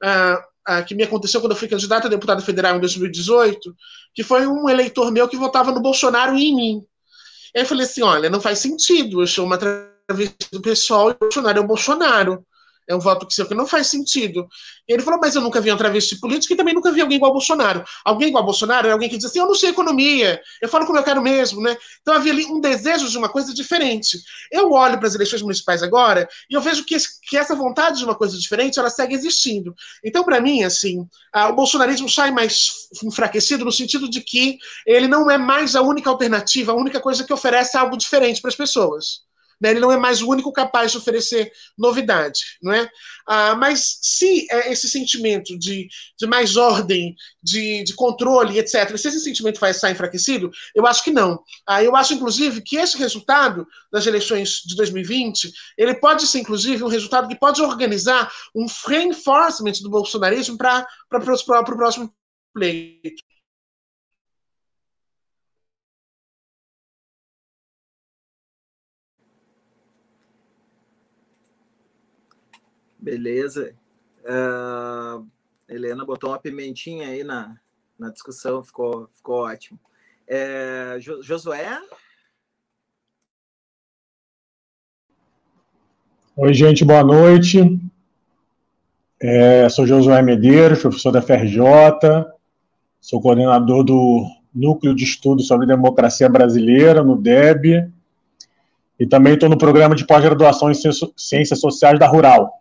ah, 0.02 0.44
ah, 0.66 0.82
que 0.82 0.94
me 0.94 1.04
aconteceu 1.04 1.40
quando 1.40 1.52
eu 1.52 1.56
fui 1.56 1.68
candidato 1.68 2.06
a 2.06 2.10
deputado 2.10 2.42
federal 2.42 2.76
em 2.76 2.80
2018, 2.80 3.74
que 4.12 4.24
foi 4.24 4.44
um 4.46 4.68
eleitor 4.68 5.12
meu 5.12 5.28
que 5.28 5.36
votava 5.36 5.70
no 5.70 5.80
Bolsonaro 5.80 6.36
e 6.36 6.46
em 6.46 6.56
mim. 6.56 6.86
Aí 7.54 7.62
eu 7.62 7.66
falei 7.66 7.86
assim: 7.86 8.02
olha, 8.02 8.28
não 8.28 8.40
faz 8.40 8.58
sentido, 8.58 9.22
eu 9.22 9.26
sou 9.26 9.46
uma 9.46 9.56
travesti 9.56 10.50
do 10.50 10.60
pessoal 10.60 11.10
e 11.10 11.12
o 11.12 11.18
Bolsonaro 11.18 11.58
é 11.58 11.60
o 11.60 11.66
Bolsonaro 11.66 12.46
é 12.88 12.94
um 12.94 12.98
voto 12.98 13.26
que 13.26 13.34
seu 13.34 13.46
que 13.46 13.54
não 13.54 13.66
faz 13.66 13.86
sentido. 13.86 14.48
E 14.88 14.94
ele 14.94 15.02
falou, 15.02 15.20
mas 15.20 15.34
eu 15.34 15.42
nunca 15.42 15.60
vi 15.60 15.70
um 15.70 15.76
travesti 15.76 16.16
político 16.18 16.54
e 16.54 16.56
também 16.56 16.72
nunca 16.72 16.90
vi 16.90 17.02
alguém 17.02 17.16
igual 17.16 17.30
Bolsonaro. 17.30 17.84
Alguém 18.02 18.28
igual 18.28 18.42
Bolsonaro 18.42 18.88
é 18.88 18.92
alguém 18.92 19.08
que 19.10 19.18
diz 19.18 19.26
assim, 19.26 19.38
eu 19.38 19.46
não 19.46 19.54
sei 19.54 19.70
economia, 19.70 20.40
eu 20.62 20.68
falo 20.68 20.86
como 20.86 20.98
eu 20.98 21.02
quero 21.02 21.20
mesmo, 21.20 21.60
né? 21.60 21.76
Então 22.00 22.14
havia 22.14 22.32
ali 22.32 22.46
um 22.46 22.60
desejo 22.60 23.08
de 23.08 23.18
uma 23.18 23.28
coisa 23.28 23.52
diferente. 23.52 24.18
Eu 24.50 24.72
olho 24.72 24.98
para 24.98 25.06
as 25.06 25.14
eleições 25.14 25.42
municipais 25.42 25.82
agora 25.82 26.26
e 26.50 26.54
eu 26.54 26.62
vejo 26.62 26.84
que, 26.84 26.96
que 27.28 27.36
essa 27.36 27.54
vontade 27.54 27.98
de 27.98 28.04
uma 28.04 28.14
coisa 28.14 28.38
diferente, 28.38 28.78
ela 28.78 28.88
segue 28.88 29.14
existindo. 29.14 29.74
Então, 30.02 30.24
para 30.24 30.40
mim, 30.40 30.64
assim, 30.64 31.06
a, 31.30 31.50
o 31.50 31.54
bolsonarismo 31.54 32.08
sai 32.08 32.30
mais 32.30 32.88
enfraquecido 33.04 33.66
no 33.66 33.72
sentido 33.72 34.08
de 34.08 34.22
que 34.22 34.58
ele 34.86 35.06
não 35.06 35.30
é 35.30 35.36
mais 35.36 35.76
a 35.76 35.82
única 35.82 36.08
alternativa, 36.08 36.72
a 36.72 36.76
única 36.76 37.00
coisa 37.00 37.22
que 37.22 37.32
oferece 37.32 37.76
algo 37.76 37.98
diferente 37.98 38.40
para 38.40 38.48
as 38.48 38.56
pessoas. 38.56 39.27
Né? 39.60 39.70
Ele 39.70 39.80
não 39.80 39.92
é 39.92 39.96
mais 39.96 40.22
o 40.22 40.28
único 40.28 40.52
capaz 40.52 40.92
de 40.92 40.98
oferecer 40.98 41.50
novidade. 41.76 42.40
Não 42.62 42.72
é? 42.72 42.88
Ah, 43.26 43.54
mas 43.54 43.98
se 44.00 44.46
é 44.50 44.72
esse 44.72 44.88
sentimento 44.88 45.58
de, 45.58 45.88
de 46.18 46.26
mais 46.26 46.56
ordem, 46.56 47.14
de, 47.42 47.82
de 47.84 47.94
controle, 47.94 48.58
etc., 48.58 48.96
se 48.96 49.08
esse 49.08 49.20
sentimento 49.20 49.60
vai 49.60 49.70
estar 49.70 49.90
enfraquecido, 49.90 50.50
eu 50.74 50.86
acho 50.86 51.02
que 51.02 51.10
não. 51.10 51.42
Ah, 51.66 51.82
eu 51.82 51.94
acho, 51.96 52.14
inclusive, 52.14 52.62
que 52.62 52.76
esse 52.76 52.96
resultado 52.96 53.66
das 53.92 54.06
eleições 54.06 54.62
de 54.64 54.76
2020 54.76 55.52
ele 55.76 55.94
pode 55.94 56.26
ser, 56.26 56.40
inclusive, 56.40 56.82
um 56.84 56.88
resultado 56.88 57.28
que 57.28 57.38
pode 57.38 57.60
organizar 57.60 58.30
um 58.54 58.66
reinforcement 58.86 59.72
do 59.82 59.90
bolsonarismo 59.90 60.56
para 60.56 60.86
o 61.12 61.64
próximo 61.64 62.12
pleito. 62.54 63.27
Beleza. 72.98 73.74
Uh, 74.24 75.26
Helena 75.68 76.04
botou 76.04 76.30
uma 76.30 76.38
pimentinha 76.38 77.08
aí 77.08 77.22
na, 77.22 77.56
na 77.98 78.10
discussão, 78.10 78.62
ficou, 78.62 79.08
ficou 79.14 79.44
ótimo. 79.44 79.78
É, 80.26 80.98
Josué? 81.22 81.78
Oi, 86.36 86.54
gente, 86.54 86.84
boa 86.84 87.02
noite. 87.02 87.80
É, 89.20 89.68
sou 89.68 89.86
Josué 89.86 90.22
Medeiros, 90.22 90.80
professor 90.80 91.10
da 91.10 91.20
FRJ, 91.20 91.60
sou 93.00 93.20
coordenador 93.20 93.82
do 93.82 94.24
Núcleo 94.54 94.94
de 94.94 95.02
Estudos 95.02 95.48
sobre 95.48 95.66
Democracia 95.66 96.28
Brasileira, 96.28 97.02
no 97.02 97.16
DEB, 97.16 97.90
e 99.00 99.06
também 99.06 99.34
estou 99.34 99.48
no 99.48 99.58
programa 99.58 99.96
de 99.96 100.06
pós-graduação 100.06 100.70
em 100.70 100.74
Ciências 101.16 101.60
Sociais 101.60 101.98
da 101.98 102.06
Rural. 102.06 102.57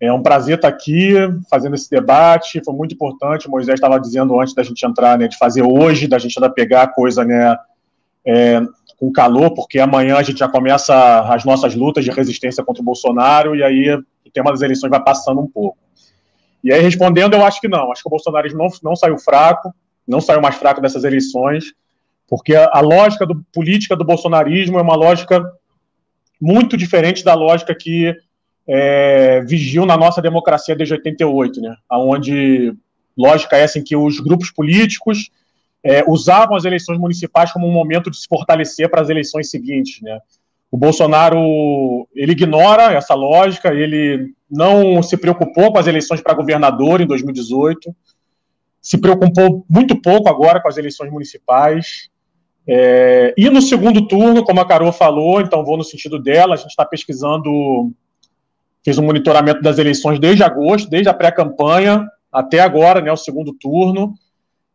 É 0.00 0.12
um 0.12 0.22
prazer 0.22 0.56
estar 0.56 0.68
aqui 0.68 1.14
fazendo 1.48 1.74
esse 1.74 1.88
debate. 1.88 2.60
Foi 2.64 2.74
muito 2.74 2.94
importante. 2.94 3.48
O 3.48 3.50
Moisés 3.50 3.76
estava 3.76 3.98
dizendo 3.98 4.38
antes 4.38 4.54
da 4.54 4.62
gente 4.62 4.84
entrar, 4.84 5.18
né, 5.18 5.26
de 5.26 5.38
fazer 5.38 5.62
hoje, 5.62 6.06
da 6.06 6.18
gente 6.18 6.38
ainda 6.38 6.52
pegar 6.52 6.82
a 6.82 6.88
coisa, 6.88 7.24
né, 7.24 7.56
é, 8.26 8.60
com 8.98 9.12
calor, 9.12 9.54
porque 9.54 9.78
amanhã 9.78 10.16
a 10.16 10.22
gente 10.22 10.38
já 10.38 10.48
começa 10.48 11.20
as 11.32 11.44
nossas 11.44 11.74
lutas 11.74 12.04
de 12.04 12.10
resistência 12.10 12.64
contra 12.64 12.82
o 12.82 12.84
Bolsonaro 12.84 13.54
e 13.54 13.62
aí 13.62 13.94
o 13.94 14.30
tema 14.32 14.50
das 14.50 14.62
eleições 14.62 14.90
vai 14.90 15.02
passando 15.02 15.40
um 15.40 15.46
pouco. 15.46 15.78
E 16.62 16.72
aí, 16.72 16.82
respondendo, 16.82 17.34
eu 17.34 17.44
acho 17.44 17.60
que 17.60 17.68
não. 17.68 17.92
Acho 17.92 18.02
que 18.02 18.08
o 18.08 18.10
Bolsonaro 18.10 18.48
não, 18.56 18.68
não 18.82 18.96
saiu 18.96 19.18
fraco, 19.18 19.72
não 20.06 20.20
saiu 20.20 20.40
mais 20.40 20.56
fraco 20.56 20.80
dessas 20.80 21.04
eleições, 21.04 21.72
porque 22.28 22.54
a, 22.54 22.68
a 22.72 22.80
lógica 22.80 23.24
do, 23.24 23.44
política 23.52 23.94
do 23.94 24.04
bolsonarismo 24.04 24.78
é 24.78 24.82
uma 24.82 24.96
lógica 24.96 25.42
muito 26.40 26.76
diferente 26.76 27.24
da 27.24 27.34
lógica 27.34 27.74
que 27.74 28.14
é, 28.68 29.40
vigiam 29.42 29.86
na 29.86 29.96
nossa 29.96 30.20
democracia 30.20 30.74
desde 30.74 30.94
88, 30.94 31.60
né? 31.60 31.76
Onde 31.90 32.74
lógica 33.16 33.56
é 33.56 33.64
assim 33.64 33.82
que 33.82 33.96
os 33.96 34.20
grupos 34.20 34.50
políticos 34.50 35.30
é, 35.82 36.04
usavam 36.08 36.56
as 36.56 36.64
eleições 36.64 36.98
municipais 36.98 37.52
como 37.52 37.66
um 37.66 37.72
momento 37.72 38.10
de 38.10 38.18
se 38.18 38.26
fortalecer 38.28 38.90
para 38.90 39.00
as 39.00 39.08
eleições 39.08 39.50
seguintes, 39.50 40.02
né? 40.02 40.18
O 40.70 40.76
Bolsonaro 40.76 42.08
ele 42.14 42.32
ignora 42.32 42.92
essa 42.92 43.14
lógica, 43.14 43.72
ele 43.72 44.32
não 44.50 45.00
se 45.02 45.16
preocupou 45.16 45.72
com 45.72 45.78
as 45.78 45.86
eleições 45.86 46.20
para 46.20 46.34
governador 46.34 47.00
em 47.00 47.06
2018, 47.06 47.94
se 48.82 48.98
preocupou 48.98 49.64
muito 49.68 50.00
pouco 50.00 50.28
agora 50.28 50.60
com 50.60 50.68
as 50.68 50.76
eleições 50.76 51.10
municipais. 51.10 52.08
É, 52.68 53.32
e 53.38 53.48
no 53.48 53.62
segundo 53.62 54.08
turno, 54.08 54.44
como 54.44 54.60
a 54.60 54.66
Carol 54.66 54.92
falou, 54.92 55.40
então 55.40 55.64
vou 55.64 55.76
no 55.76 55.84
sentido 55.84 56.18
dela, 56.18 56.54
a 56.54 56.56
gente 56.56 56.70
está 56.70 56.84
pesquisando 56.84 57.92
fez 58.86 58.98
um 58.98 59.02
monitoramento 59.02 59.60
das 59.60 59.78
eleições 59.78 60.20
desde 60.20 60.44
agosto, 60.44 60.88
desde 60.88 61.08
a 61.08 61.12
pré-campanha 61.12 62.06
até 62.30 62.60
agora, 62.60 63.00
né, 63.00 63.10
o 63.10 63.16
segundo 63.16 63.52
turno, 63.52 64.14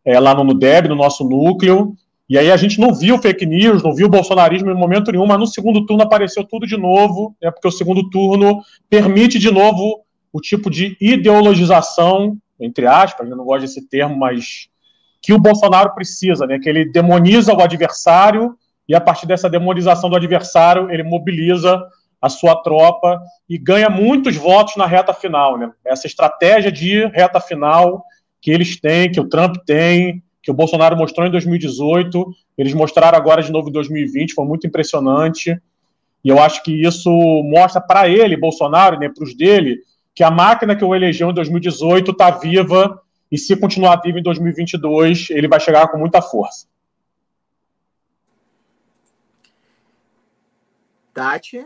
é, 0.04 0.20
lá 0.20 0.34
no 0.34 0.44
NUDEB, 0.44 0.86
no 0.86 0.94
nosso 0.94 1.24
núcleo. 1.24 1.94
E 2.28 2.36
aí 2.36 2.50
a 2.50 2.56
gente 2.58 2.78
não 2.78 2.94
viu 2.94 3.16
fake 3.16 3.46
news, 3.46 3.82
não 3.82 3.94
viu 3.94 4.10
bolsonarismo 4.10 4.70
em 4.70 4.74
momento 4.74 5.10
nenhum, 5.10 5.24
mas 5.24 5.38
no 5.38 5.46
segundo 5.46 5.86
turno 5.86 6.02
apareceu 6.02 6.44
tudo 6.44 6.66
de 6.66 6.76
novo, 6.76 7.34
né, 7.40 7.50
porque 7.50 7.66
o 7.66 7.70
segundo 7.70 8.10
turno 8.10 8.60
permite 8.90 9.38
de 9.38 9.50
novo 9.50 10.02
o 10.30 10.42
tipo 10.42 10.70
de 10.70 10.94
ideologização, 11.00 12.36
entre 12.60 12.86
aspas, 12.86 13.30
eu 13.30 13.36
não 13.36 13.46
gosto 13.46 13.62
desse 13.62 13.88
termo, 13.88 14.14
mas 14.14 14.68
que 15.22 15.32
o 15.32 15.38
Bolsonaro 15.38 15.94
precisa, 15.94 16.46
né, 16.46 16.58
que 16.58 16.68
ele 16.68 16.84
demoniza 16.84 17.54
o 17.54 17.62
adversário 17.62 18.54
e 18.86 18.94
a 18.94 19.00
partir 19.00 19.26
dessa 19.26 19.48
demonização 19.48 20.10
do 20.10 20.16
adversário 20.16 20.90
ele 20.90 21.02
mobiliza 21.02 21.82
a 22.22 22.28
sua 22.28 22.54
tropa 22.62 23.20
e 23.48 23.58
ganha 23.58 23.90
muitos 23.90 24.36
votos 24.36 24.76
na 24.76 24.86
reta 24.86 25.12
final. 25.12 25.58
Né? 25.58 25.70
Essa 25.84 26.06
estratégia 26.06 26.70
de 26.70 27.04
reta 27.06 27.40
final 27.40 28.04
que 28.40 28.50
eles 28.50 28.80
têm, 28.80 29.10
que 29.10 29.20
o 29.20 29.28
Trump 29.28 29.56
tem, 29.66 30.22
que 30.40 30.50
o 30.50 30.54
Bolsonaro 30.54 30.96
mostrou 30.96 31.26
em 31.26 31.30
2018, 31.30 32.24
eles 32.56 32.74
mostraram 32.74 33.18
agora 33.18 33.42
de 33.42 33.50
novo 33.50 33.68
em 33.68 33.72
2020, 33.72 34.34
foi 34.34 34.44
muito 34.44 34.66
impressionante. 34.66 35.60
E 36.24 36.28
eu 36.28 36.40
acho 36.40 36.62
que 36.62 36.72
isso 36.86 37.10
mostra 37.44 37.80
para 37.80 38.08
ele, 38.08 38.36
Bolsonaro, 38.36 38.98
né, 38.98 39.08
para 39.08 39.24
os 39.24 39.36
dele, 39.36 39.80
que 40.14 40.22
a 40.22 40.30
máquina 40.30 40.76
que 40.76 40.84
o 40.84 40.94
elegeu 40.94 41.30
em 41.30 41.34
2018 41.34 42.12
está 42.12 42.30
viva 42.30 43.00
e 43.30 43.38
se 43.38 43.56
continuar 43.56 44.00
vivo 44.02 44.18
em 44.18 44.22
2022, 44.22 45.30
ele 45.30 45.48
vai 45.48 45.58
chegar 45.58 45.88
com 45.88 45.98
muita 45.98 46.22
força. 46.22 46.66
Tati? 51.14 51.64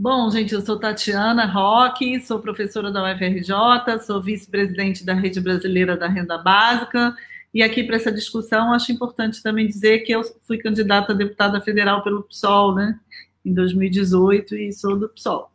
Bom, 0.00 0.30
gente, 0.30 0.54
eu 0.54 0.60
sou 0.60 0.78
Tatiana 0.78 1.44
Roque, 1.44 2.20
sou 2.20 2.38
professora 2.38 2.88
da 2.88 3.02
UFRJ, 3.02 3.98
sou 4.06 4.22
vice-presidente 4.22 5.04
da 5.04 5.12
Rede 5.12 5.40
Brasileira 5.40 5.96
da 5.96 6.06
Renda 6.06 6.38
Básica. 6.38 7.16
E 7.52 7.64
aqui 7.64 7.82
para 7.82 7.96
essa 7.96 8.12
discussão, 8.12 8.72
acho 8.72 8.92
importante 8.92 9.42
também 9.42 9.66
dizer 9.66 10.04
que 10.04 10.12
eu 10.12 10.22
fui 10.42 10.56
candidata 10.56 11.12
a 11.12 11.16
deputada 11.16 11.60
federal 11.60 12.04
pelo 12.04 12.22
PSOL, 12.22 12.76
né, 12.76 12.96
em 13.44 13.52
2018, 13.52 14.54
e 14.54 14.72
sou 14.72 14.96
do 14.96 15.08
PSOL. 15.08 15.50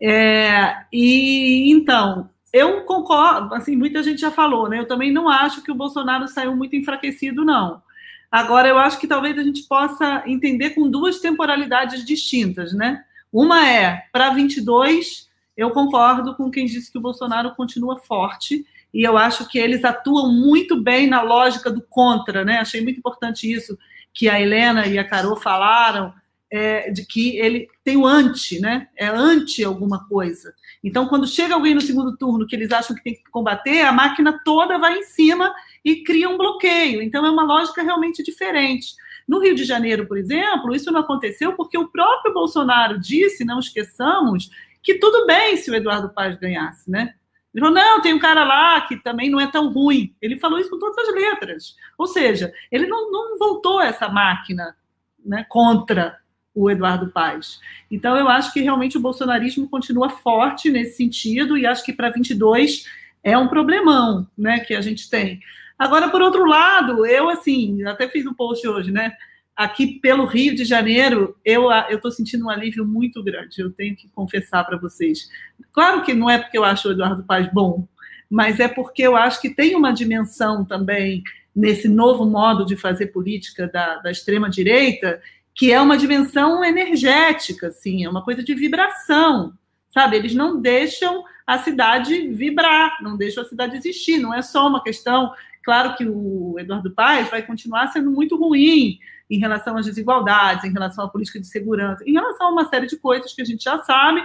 É, 0.00 0.78
e 0.92 1.70
então, 1.70 2.28
eu 2.52 2.82
concordo, 2.82 3.54
assim, 3.54 3.76
muita 3.76 4.02
gente 4.02 4.20
já 4.20 4.32
falou, 4.32 4.68
né? 4.68 4.80
Eu 4.80 4.88
também 4.88 5.12
não 5.12 5.28
acho 5.28 5.62
que 5.62 5.70
o 5.70 5.76
Bolsonaro 5.76 6.26
saiu 6.26 6.56
muito 6.56 6.74
enfraquecido, 6.74 7.44
não. 7.44 7.80
Agora, 8.28 8.66
eu 8.66 8.76
acho 8.76 8.98
que 8.98 9.06
talvez 9.06 9.38
a 9.38 9.44
gente 9.44 9.62
possa 9.68 10.24
entender 10.26 10.70
com 10.70 10.90
duas 10.90 11.20
temporalidades 11.20 12.04
distintas, 12.04 12.72
né? 12.72 13.04
Uma 13.32 13.66
é, 13.66 14.04
para 14.12 14.30
22, 14.30 15.28
eu 15.56 15.70
concordo 15.70 16.34
com 16.36 16.50
quem 16.50 16.66
disse 16.66 16.92
que 16.92 16.98
o 16.98 17.02
Bolsonaro 17.02 17.54
continua 17.54 17.96
forte, 17.96 18.66
e 18.92 19.02
eu 19.02 19.16
acho 19.16 19.48
que 19.48 19.58
eles 19.58 19.84
atuam 19.84 20.30
muito 20.30 20.80
bem 20.82 21.06
na 21.06 21.22
lógica 21.22 21.70
do 21.70 21.80
contra, 21.80 22.44
né? 22.44 22.58
Achei 22.58 22.82
muito 22.82 22.98
importante 22.98 23.50
isso 23.50 23.78
que 24.12 24.28
a 24.28 24.38
Helena 24.38 24.86
e 24.86 24.98
a 24.98 25.08
Carol 25.08 25.36
falaram, 25.36 26.12
é, 26.50 26.90
de 26.90 27.06
que 27.06 27.38
ele 27.38 27.66
tem 27.82 27.96
o 27.96 28.06
anti, 28.06 28.60
né? 28.60 28.88
É 28.94 29.06
anti 29.06 29.64
alguma 29.64 30.06
coisa. 30.06 30.52
Então, 30.84 31.06
quando 31.06 31.26
chega 31.26 31.54
alguém 31.54 31.74
no 31.74 31.80
segundo 31.80 32.14
turno 32.14 32.46
que 32.46 32.54
eles 32.54 32.70
acham 32.70 32.94
que 32.94 33.02
tem 33.02 33.14
que 33.14 33.30
combater, 33.30 33.80
a 33.80 33.92
máquina 33.92 34.38
toda 34.44 34.78
vai 34.78 34.98
em 34.98 35.02
cima 35.02 35.54
e 35.82 36.02
cria 36.02 36.28
um 36.28 36.36
bloqueio. 36.36 37.00
Então, 37.00 37.24
é 37.24 37.30
uma 37.30 37.44
lógica 37.44 37.82
realmente 37.82 38.22
diferente. 38.22 38.94
No 39.32 39.38
Rio 39.38 39.54
de 39.54 39.64
Janeiro, 39.64 40.06
por 40.06 40.18
exemplo, 40.18 40.74
isso 40.74 40.92
não 40.92 41.00
aconteceu 41.00 41.54
porque 41.54 41.78
o 41.78 41.88
próprio 41.88 42.34
Bolsonaro 42.34 43.00
disse, 43.00 43.46
não 43.46 43.60
esqueçamos, 43.60 44.50
que 44.82 44.96
tudo 44.96 45.24
bem 45.24 45.56
se 45.56 45.70
o 45.70 45.74
Eduardo 45.74 46.10
Paz 46.10 46.36
ganhasse, 46.36 46.90
né? 46.90 47.14
Ele 47.54 47.64
falou, 47.64 47.74
não, 47.74 48.02
tem 48.02 48.12
um 48.12 48.18
cara 48.18 48.44
lá 48.44 48.78
que 48.82 48.94
também 48.94 49.30
não 49.30 49.40
é 49.40 49.50
tão 49.50 49.72
ruim. 49.72 50.14
Ele 50.20 50.38
falou 50.38 50.58
isso 50.58 50.68
com 50.68 50.78
todas 50.78 50.98
as 50.98 51.14
letras. 51.14 51.74
Ou 51.96 52.06
seja, 52.06 52.52
ele 52.70 52.86
não, 52.86 53.10
não 53.10 53.38
voltou 53.38 53.80
essa 53.80 54.06
máquina 54.06 54.76
né, 55.24 55.46
contra 55.48 56.18
o 56.54 56.70
Eduardo 56.70 57.10
Paes. 57.10 57.58
Então, 57.90 58.14
eu 58.18 58.28
acho 58.28 58.52
que 58.52 58.60
realmente 58.60 58.98
o 58.98 59.00
bolsonarismo 59.00 59.66
continua 59.66 60.10
forte 60.10 60.68
nesse 60.68 60.98
sentido 60.98 61.56
e 61.56 61.64
acho 61.64 61.82
que 61.82 61.94
para 61.94 62.10
22 62.10 62.84
é 63.24 63.38
um 63.38 63.48
problemão 63.48 64.28
né, 64.36 64.60
que 64.60 64.74
a 64.74 64.82
gente 64.82 65.08
tem. 65.08 65.40
Agora, 65.82 66.08
por 66.08 66.22
outro 66.22 66.44
lado, 66.44 67.04
eu, 67.04 67.28
assim, 67.28 67.82
até 67.82 68.08
fiz 68.08 68.24
um 68.24 68.32
post 68.32 68.66
hoje, 68.68 68.92
né? 68.92 69.12
Aqui 69.56 69.98
pelo 70.00 70.26
Rio 70.26 70.54
de 70.54 70.64
Janeiro, 70.64 71.36
eu 71.44 71.68
estou 71.90 72.12
sentindo 72.12 72.46
um 72.46 72.50
alívio 72.50 72.86
muito 72.86 73.20
grande, 73.20 73.60
eu 73.60 73.68
tenho 73.72 73.96
que 73.96 74.08
confessar 74.10 74.64
para 74.64 74.78
vocês. 74.78 75.28
Claro 75.72 76.02
que 76.02 76.14
não 76.14 76.30
é 76.30 76.38
porque 76.38 76.56
eu 76.56 76.62
acho 76.62 76.86
o 76.86 76.92
Eduardo 76.92 77.24
Paz 77.24 77.52
bom, 77.52 77.88
mas 78.30 78.60
é 78.60 78.68
porque 78.68 79.02
eu 79.02 79.16
acho 79.16 79.40
que 79.40 79.50
tem 79.50 79.74
uma 79.74 79.92
dimensão 79.92 80.64
também 80.64 81.20
nesse 81.54 81.88
novo 81.88 82.24
modo 82.24 82.64
de 82.64 82.76
fazer 82.76 83.08
política 83.08 83.66
da, 83.66 83.96
da 83.96 84.10
extrema-direita 84.12 85.20
que 85.52 85.72
é 85.72 85.80
uma 85.80 85.98
dimensão 85.98 86.64
energética, 86.64 87.66
assim, 87.66 88.04
é 88.04 88.08
uma 88.08 88.24
coisa 88.24 88.40
de 88.40 88.54
vibração, 88.54 89.52
sabe? 89.90 90.16
Eles 90.16 90.32
não 90.32 90.60
deixam 90.60 91.24
a 91.44 91.58
cidade 91.58 92.28
vibrar, 92.28 92.96
não 93.02 93.16
deixam 93.16 93.42
a 93.42 93.46
cidade 93.46 93.76
existir, 93.76 94.18
não 94.18 94.32
é 94.32 94.40
só 94.42 94.68
uma 94.68 94.82
questão. 94.82 95.32
Claro 95.62 95.94
que 95.96 96.04
o 96.04 96.56
Eduardo 96.58 96.90
Paes 96.90 97.30
vai 97.30 97.42
continuar 97.42 97.88
sendo 97.88 98.10
muito 98.10 98.36
ruim 98.36 98.98
em 99.30 99.38
relação 99.38 99.76
às 99.76 99.86
desigualdades, 99.86 100.64
em 100.64 100.72
relação 100.72 101.04
à 101.04 101.08
política 101.08 101.40
de 101.40 101.46
segurança, 101.46 102.04
em 102.06 102.12
relação 102.12 102.48
a 102.48 102.50
uma 102.50 102.68
série 102.68 102.86
de 102.86 102.96
coisas 102.96 103.32
que 103.32 103.40
a 103.40 103.44
gente 103.44 103.64
já 103.64 103.78
sabe, 103.82 104.22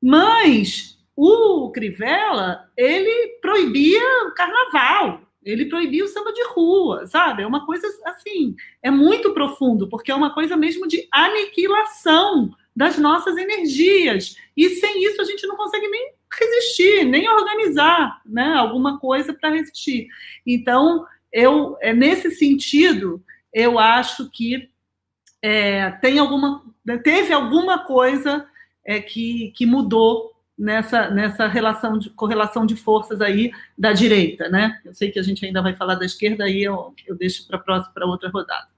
mas 0.00 0.98
o 1.16 1.70
Crivella, 1.70 2.70
ele 2.76 3.38
proibia 3.40 4.26
o 4.28 4.34
carnaval, 4.34 5.22
ele 5.44 5.66
proibiu 5.66 6.04
o 6.04 6.08
samba 6.08 6.32
de 6.32 6.44
rua, 6.48 7.06
sabe? 7.06 7.42
É 7.42 7.46
uma 7.46 7.66
coisa 7.66 7.86
assim, 8.06 8.54
é 8.82 8.90
muito 8.90 9.32
profundo, 9.34 9.88
porque 9.88 10.12
é 10.12 10.14
uma 10.14 10.32
coisa 10.32 10.56
mesmo 10.56 10.86
de 10.86 11.06
aniquilação 11.12 12.54
das 12.74 12.96
nossas 12.98 13.36
energias. 13.36 14.36
E 14.56 14.68
sem 14.70 15.04
isso 15.04 15.20
a 15.20 15.24
gente 15.24 15.46
não 15.46 15.56
consegue 15.56 15.88
nem 15.88 16.12
resistir, 16.38 17.04
nem 17.04 17.28
organizar, 17.28 18.20
né, 18.24 18.54
alguma 18.54 18.98
coisa 18.98 19.32
para 19.32 19.50
resistir. 19.50 20.08
Então, 20.46 21.06
eu, 21.32 21.76
é 21.80 21.92
nesse 21.92 22.30
sentido, 22.30 23.22
eu 23.52 23.78
acho 23.78 24.30
que 24.30 24.68
é, 25.40 25.90
tem 25.90 26.18
alguma, 26.18 26.64
teve 27.02 27.32
alguma 27.32 27.84
coisa 27.84 28.46
é, 28.84 29.00
que, 29.00 29.52
que 29.56 29.66
mudou 29.66 30.32
nessa, 30.56 31.10
nessa 31.10 31.46
relação 31.48 31.98
de 31.98 32.10
correlação 32.10 32.64
de 32.64 32.76
forças 32.76 33.20
aí 33.20 33.50
da 33.76 33.92
direita, 33.92 34.48
né? 34.48 34.80
Eu 34.84 34.94
sei 34.94 35.10
que 35.10 35.18
a 35.18 35.22
gente 35.22 35.44
ainda 35.44 35.62
vai 35.62 35.74
falar 35.74 35.96
da 35.96 36.04
esquerda, 36.04 36.44
aí 36.44 36.62
eu, 36.62 36.94
eu 37.06 37.16
deixo 37.16 37.46
para 37.46 37.58
próxima 37.58 37.92
para 37.92 38.06
outra 38.06 38.30
rodada. 38.30 38.68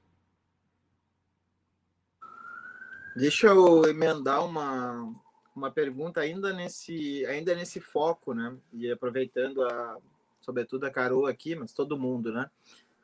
Deixa 3.16 3.46
eu 3.46 3.86
emendar 3.86 4.44
uma, 4.44 5.14
uma 5.54 5.70
pergunta 5.70 6.20
ainda 6.20 6.52
nesse 6.52 7.24
ainda 7.26 7.54
nesse 7.54 7.80
foco, 7.80 8.34
né? 8.34 8.56
E 8.72 8.90
aproveitando 8.90 9.62
a 9.62 9.98
sobretudo 10.40 10.84
a 10.84 10.90
Carol 10.90 11.26
aqui, 11.26 11.54
mas 11.54 11.72
todo 11.72 11.98
mundo, 11.98 12.32
né? 12.32 12.50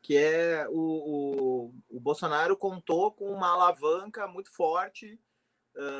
Que 0.03 0.17
é 0.17 0.67
o, 0.69 0.75
o, 0.75 1.75
o 1.91 2.01
Bolsonaro 2.01 2.57
contou 2.57 3.13
com 3.13 3.31
uma 3.33 3.49
alavanca 3.49 4.27
muito 4.27 4.51
forte 4.51 5.19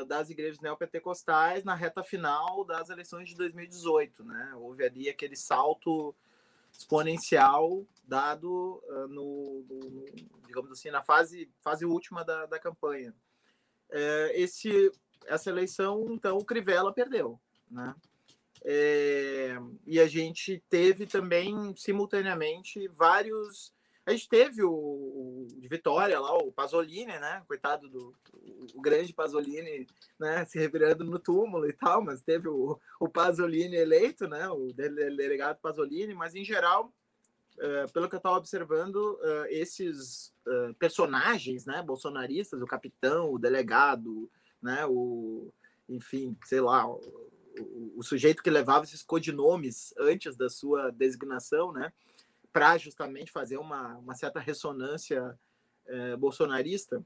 das 0.07 0.29
igrejas 0.29 0.59
neopentecostais 0.59 1.63
na 1.63 1.73
reta 1.73 2.03
final 2.03 2.63
das 2.63 2.89
eleições 2.89 3.29
de 3.29 3.35
2018. 3.35 4.23
Né? 4.23 4.53
Houve 4.55 4.85
ali 4.85 5.09
aquele 5.09 5.35
salto 5.35 6.15
exponencial 6.71 7.85
dado 8.03 8.81
uh, 8.87 9.07
no, 9.07 9.65
no, 9.67 10.05
digamos 10.45 10.71
assim, 10.71 10.89
na 10.89 11.01
fase, 11.01 11.49
fase 11.61 11.85
última 11.85 12.23
da, 12.23 12.45
da 12.45 12.59
campanha. 12.59 13.13
É, 13.89 14.31
esse, 14.41 14.91
essa 15.25 15.49
eleição, 15.49 16.07
então, 16.09 16.37
o 16.37 16.45
Crivella 16.45 16.93
perdeu. 16.93 17.39
Né? 17.69 17.95
É, 18.63 19.57
e 19.85 19.99
a 19.99 20.07
gente 20.07 20.63
teve 20.69 21.05
também, 21.05 21.73
simultaneamente, 21.75 22.87
vários 22.89 23.73
a 24.05 24.11
gente 24.11 24.27
teve 24.27 24.63
o, 24.63 24.71
o, 24.71 25.47
de 25.57 25.67
Vitória 25.67 26.19
lá, 26.19 26.35
o 26.35 26.51
Pasolini, 26.51 27.05
né? 27.19 27.43
Coitado 27.47 27.87
do 27.87 28.15
o, 28.73 28.81
grande 28.81 29.13
Pasolini, 29.13 29.85
né? 30.19 30.43
Se 30.45 30.57
revirando 30.57 31.03
no 31.03 31.19
túmulo 31.19 31.67
e 31.67 31.73
tal, 31.73 32.03
mas 32.03 32.21
teve 32.21 32.47
o, 32.47 32.79
o 32.99 33.07
Pasolini 33.07 33.75
eleito, 33.75 34.27
né? 34.27 34.49
O 34.49 34.73
delegado 34.73 35.59
Pasolini, 35.61 36.15
mas 36.15 36.33
em 36.33 36.43
geral, 36.43 36.91
uh, 37.57 37.91
pelo 37.93 38.09
que 38.09 38.15
eu 38.15 38.17
estava 38.17 38.37
observando, 38.37 38.95
uh, 38.95 39.45
esses 39.49 40.33
uh, 40.47 40.73
personagens, 40.79 41.65
né? 41.67 41.83
Bolsonaristas, 41.83 42.61
o 42.61 42.67
capitão, 42.67 43.31
o 43.31 43.37
delegado, 43.37 44.31
né? 44.61 44.85
O, 44.85 45.51
enfim, 45.89 46.37
sei 46.45 46.61
lá, 46.61 46.87
o, 46.87 46.99
o 47.95 48.03
sujeito 48.03 48.43
que 48.43 48.49
levava 48.49 48.85
esses 48.85 49.03
codinomes 49.03 49.93
antes 49.97 50.35
da 50.35 50.49
sua 50.49 50.91
designação, 50.91 51.71
né? 51.71 51.91
para 52.51 52.77
justamente 52.77 53.31
fazer 53.31 53.57
uma, 53.57 53.97
uma 53.97 54.15
certa 54.15 54.39
ressonância 54.39 55.37
é, 55.87 56.15
bolsonarista, 56.15 57.03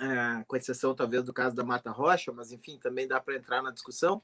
é, 0.00 0.44
com 0.46 0.56
exceção 0.56 0.94
talvez 0.94 1.24
do 1.24 1.32
caso 1.32 1.54
da 1.54 1.64
Mata 1.64 1.90
Rocha, 1.90 2.32
mas 2.32 2.52
enfim, 2.52 2.78
também 2.78 3.06
dá 3.06 3.20
para 3.20 3.36
entrar 3.36 3.62
na 3.62 3.70
discussão, 3.70 4.22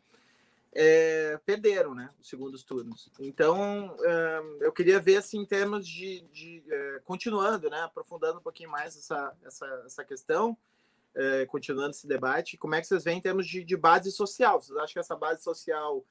é, 0.72 1.38
perderam 1.44 1.94
né, 1.94 2.10
os 2.20 2.28
segundos 2.28 2.62
turnos. 2.62 3.10
Então, 3.18 3.96
eu 4.60 4.72
queria 4.72 5.00
ver 5.00 5.16
assim, 5.16 5.40
em 5.40 5.46
termos 5.46 5.86
de, 5.86 6.20
de 6.32 6.62
continuando, 7.04 7.68
né, 7.68 7.80
aprofundando 7.82 8.38
um 8.38 8.42
pouquinho 8.42 8.70
mais 8.70 8.96
essa, 8.96 9.36
essa, 9.42 9.82
essa 9.84 10.04
questão, 10.04 10.56
é, 11.14 11.46
continuando 11.46 11.90
esse 11.90 12.06
debate, 12.06 12.56
como 12.56 12.74
é 12.74 12.80
que 12.80 12.86
vocês 12.86 13.04
veem 13.04 13.18
em 13.18 13.22
termos 13.22 13.46
de, 13.46 13.64
de 13.64 13.76
base 13.76 14.10
social? 14.12 14.60
Vocês 14.60 14.76
acham 14.78 14.92
que 14.92 14.98
essa 14.98 15.16
base 15.16 15.42
social 15.42 16.04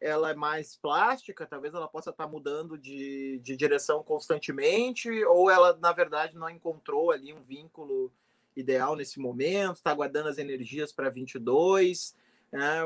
ela 0.00 0.30
é 0.30 0.34
mais 0.34 0.76
plástica, 0.76 1.46
talvez 1.46 1.72
ela 1.72 1.88
possa 1.88 2.10
estar 2.10 2.26
mudando 2.26 2.76
de, 2.76 3.40
de 3.42 3.56
direção 3.56 4.02
constantemente, 4.02 5.08
ou 5.24 5.50
ela, 5.50 5.76
na 5.80 5.92
verdade, 5.92 6.36
não 6.36 6.50
encontrou 6.50 7.10
ali 7.10 7.32
um 7.32 7.42
vínculo 7.42 8.12
ideal 8.54 8.94
nesse 8.96 9.18
momento, 9.18 9.76
está 9.76 9.94
guardando 9.94 10.28
as 10.28 10.38
energias 10.38 10.92
para 10.92 11.08
22, 11.08 12.14
né, 12.52 12.82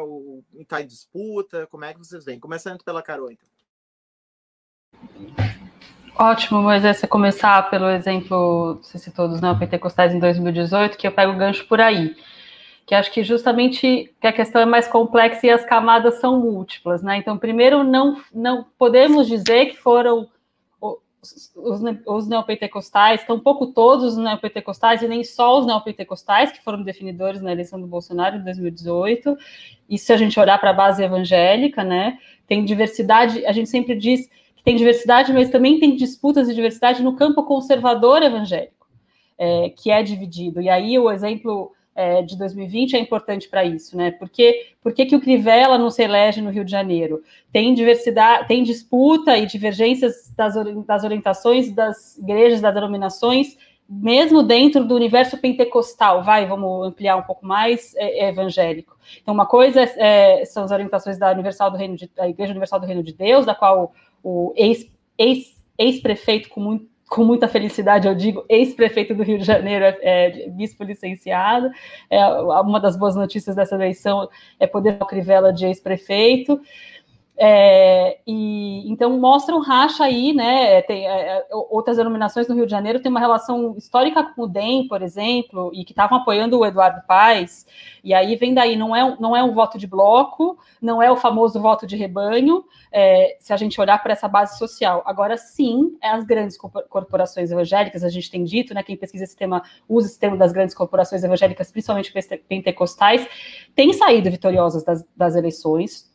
está 0.59 0.81
em 0.81 0.87
disputa, 0.87 1.67
como 1.67 1.85
é 1.85 1.93
que 1.93 1.99
vocês 1.99 2.25
veem? 2.25 2.39
Começando 2.39 2.85
pela 2.85 3.03
Carol, 3.03 3.31
então. 3.33 3.49
Ótimo, 6.21 6.61
Moisés, 6.61 6.97
você 6.97 7.07
começar 7.07 7.71
pelo 7.71 7.89
exemplo, 7.89 8.81
você 8.83 8.99
citou 8.99 9.29
dos 9.29 9.41
neopentecostais 9.41 10.13
em 10.13 10.19
2018, 10.19 10.99
que 10.99 11.07
eu 11.07 11.13
pego 11.13 11.33
o 11.33 11.37
gancho 11.37 11.65
por 11.69 11.81
aí. 11.81 12.17
que 12.85 12.95
acho 12.95 13.13
que 13.13 13.23
justamente 13.23 14.13
que 14.21 14.27
a 14.27 14.33
questão 14.33 14.61
é 14.61 14.67
mais 14.67 14.89
complexa 14.89 15.47
e 15.47 15.51
as 15.51 15.65
camadas 15.65 16.15
são 16.15 16.41
múltiplas, 16.41 17.03
né? 17.03 17.19
Então, 17.19 17.39
primeiro, 17.39 17.85
não, 17.85 18.21
não 18.35 18.67
podemos 18.77 19.29
dizer 19.29 19.67
que 19.67 19.77
foram 19.77 20.29
os, 20.81 21.53
os 22.05 22.27
neopentecostais, 22.27 23.25
tampouco 23.25 23.69
todos 23.69 24.15
os 24.15 24.17
neopentecostais, 24.17 25.03
e 25.03 25.09
nem 25.09 25.23
só 25.23 25.61
os 25.61 25.67
neopentecostais 25.67 26.51
que 26.51 26.63
foram 26.63 26.83
definidores 26.83 27.41
na 27.41 27.53
eleição 27.53 27.81
do 27.81 27.87
Bolsonaro 27.87 28.37
em 28.37 28.43
2018. 28.43 29.37
E 29.89 29.97
se 29.97 30.13
a 30.13 30.17
gente 30.17 30.41
olhar 30.41 30.59
para 30.59 30.71
a 30.71 30.75
base 30.75 31.01
evangélica, 31.01 31.85
né, 31.85 32.19
tem 32.49 32.65
diversidade, 32.65 33.47
a 33.47 33.53
gente 33.53 33.69
sempre 33.69 33.95
diz 33.95 34.29
tem 34.69 34.77
diversidade, 34.77 35.33
mas 35.33 35.49
também 35.49 35.81
tem 35.81 35.97
disputas 35.97 36.47
de 36.47 36.55
diversidade 36.55 37.03
no 37.03 37.17
campo 37.17 37.43
conservador 37.43 38.23
evangélico, 38.23 38.87
é, 39.39 39.71
que 39.71 39.91
é 39.91 40.03
dividido. 40.03 40.61
E 40.61 40.69
aí 40.69 40.99
o 40.99 41.11
exemplo 41.11 41.73
é, 41.97 42.21
de 42.21 42.37
2020 42.37 42.95
é 42.95 42.99
importante 42.99 43.49
para 43.49 43.65
isso, 43.65 43.97
né? 43.97 44.11
Porque 44.11 44.67
por 44.83 44.93
que 44.93 45.17
o 45.17 45.21
Crivella 45.23 45.79
não 45.79 45.89
se 45.89 46.03
elege 46.03 46.43
no 46.43 46.51
Rio 46.51 46.67
de 46.67 46.71
Janeiro? 46.71 47.23
Tem 47.51 47.73
diversidade, 47.73 48.47
tem 48.47 48.63
disputa 48.63 49.39
e 49.39 49.47
divergências 49.47 50.31
das, 50.37 50.53
das 50.85 51.03
orientações 51.03 51.73
das 51.73 52.19
igrejas, 52.19 52.61
das 52.61 52.75
denominações, 52.75 53.57
mesmo 53.89 54.43
dentro 54.43 54.85
do 54.85 54.95
universo 54.95 55.39
pentecostal, 55.39 56.23
vai, 56.23 56.45
vamos 56.45 56.87
ampliar 56.87 57.17
um 57.17 57.23
pouco 57.23 57.47
mais, 57.47 57.95
é, 57.97 58.27
é 58.27 58.29
evangélico. 58.29 58.99
Então, 59.23 59.33
uma 59.33 59.47
coisa 59.47 59.81
é, 59.81 60.45
são 60.45 60.63
as 60.63 60.71
orientações 60.71 61.19
da 61.19 61.33
Universal 61.33 61.71
do 61.71 61.79
Reino 61.79 61.97
de, 61.97 62.07
da 62.15 62.29
Igreja 62.29 62.51
Universal 62.51 62.81
do 62.81 62.87
Reino 62.87 63.03
de 63.03 63.15
Deus, 63.15 63.47
da 63.47 63.55
qual 63.55 63.95
o, 64.23 64.51
o 64.51 64.55
ex-prefeito 64.57 66.47
ex, 66.47 66.55
com 66.55 66.61
muito 66.61 66.89
com 67.09 67.25
muita 67.25 67.49
felicidade, 67.49 68.07
eu 68.07 68.15
digo, 68.15 68.45
ex-prefeito 68.49 69.15
do 69.15 69.23
Rio 69.23 69.39
de 69.39 69.45
Janeiro 69.45 69.85
é, 69.85 69.97
é 70.03 70.51
bispo 70.51 70.85
licenciado. 70.85 71.71
É, 72.11 72.23
uma 72.61 72.79
das 72.79 72.97
boas 72.97 73.17
notícias 73.17 73.57
dessa 73.57 73.75
eleição 73.75 74.29
é 74.61 74.67
poder 74.67 74.99
dar 74.99 75.07
Crivella 75.07 75.53
de 75.53 75.65
ex-prefeito. 75.65 76.61
É, 77.41 78.19
e 78.27 78.91
então 78.91 79.17
mostra 79.17 79.55
um 79.55 79.61
racha 79.61 80.03
aí, 80.03 80.33
né? 80.33 80.83
Tem, 80.83 81.07
é, 81.07 81.39
é, 81.39 81.47
outras 81.53 81.97
denominações 81.97 82.49
no 82.49 82.55
Rio 82.57 82.67
de 82.67 82.73
Janeiro 82.73 82.99
têm 82.99 83.13
uma 83.13 83.21
relação 83.21 83.77
histórica 83.79 84.25
com 84.25 84.43
o 84.43 84.47
DEM, 84.49 84.89
por 84.89 85.03
exemplo, 85.03 85.71
e 85.73 85.85
que 85.85 85.93
estavam 85.93 86.19
apoiando 86.19 86.59
o 86.59 86.67
Eduardo 86.67 87.01
Paes, 87.07 87.65
e 88.03 88.13
aí 88.13 88.35
vem 88.35 88.53
daí, 88.53 88.75
não 88.75 88.95
é, 88.95 89.17
não 89.21 89.37
é 89.37 89.43
um 89.45 89.55
voto 89.55 89.79
de 89.79 89.87
bloco, 89.87 90.59
não 90.83 91.01
é 91.01 91.13
o 91.13 91.17
famoso 91.17 91.61
voto 91.61 91.87
de 91.87 91.97
rebanho, 91.97 92.65
é, 92.91 93.37
se 93.39 93.53
a 93.53 93.57
gente 93.57 93.81
olhar 93.81 94.03
para 94.03 94.15
essa 94.15 94.27
base 94.27 94.59
social. 94.59 95.05
Agora 95.07 95.37
sim, 95.37 95.97
é 96.03 96.09
as 96.09 96.25
grandes 96.25 96.59
corporações 96.59 97.53
evangélicas, 97.53 98.03
a 98.03 98.09
gente 98.09 98.29
tem 98.33 98.43
dito, 98.43 98.75
né? 98.75 98.83
Quem 98.83 98.97
pesquisa 98.97 99.23
esse 99.23 99.37
tema 99.37 99.63
usa 99.89 100.09
esse 100.09 100.19
termo 100.19 100.37
das 100.37 100.51
grandes 100.51 100.75
corporações 100.75 101.23
evangélicas, 101.23 101.71
principalmente 101.71 102.13
pentecostais, 102.49 103.29
tem 103.77 103.93
saído 103.93 104.29
vitoriosas 104.29 104.83
das, 104.83 105.07
das 105.17 105.37
eleições 105.37 106.09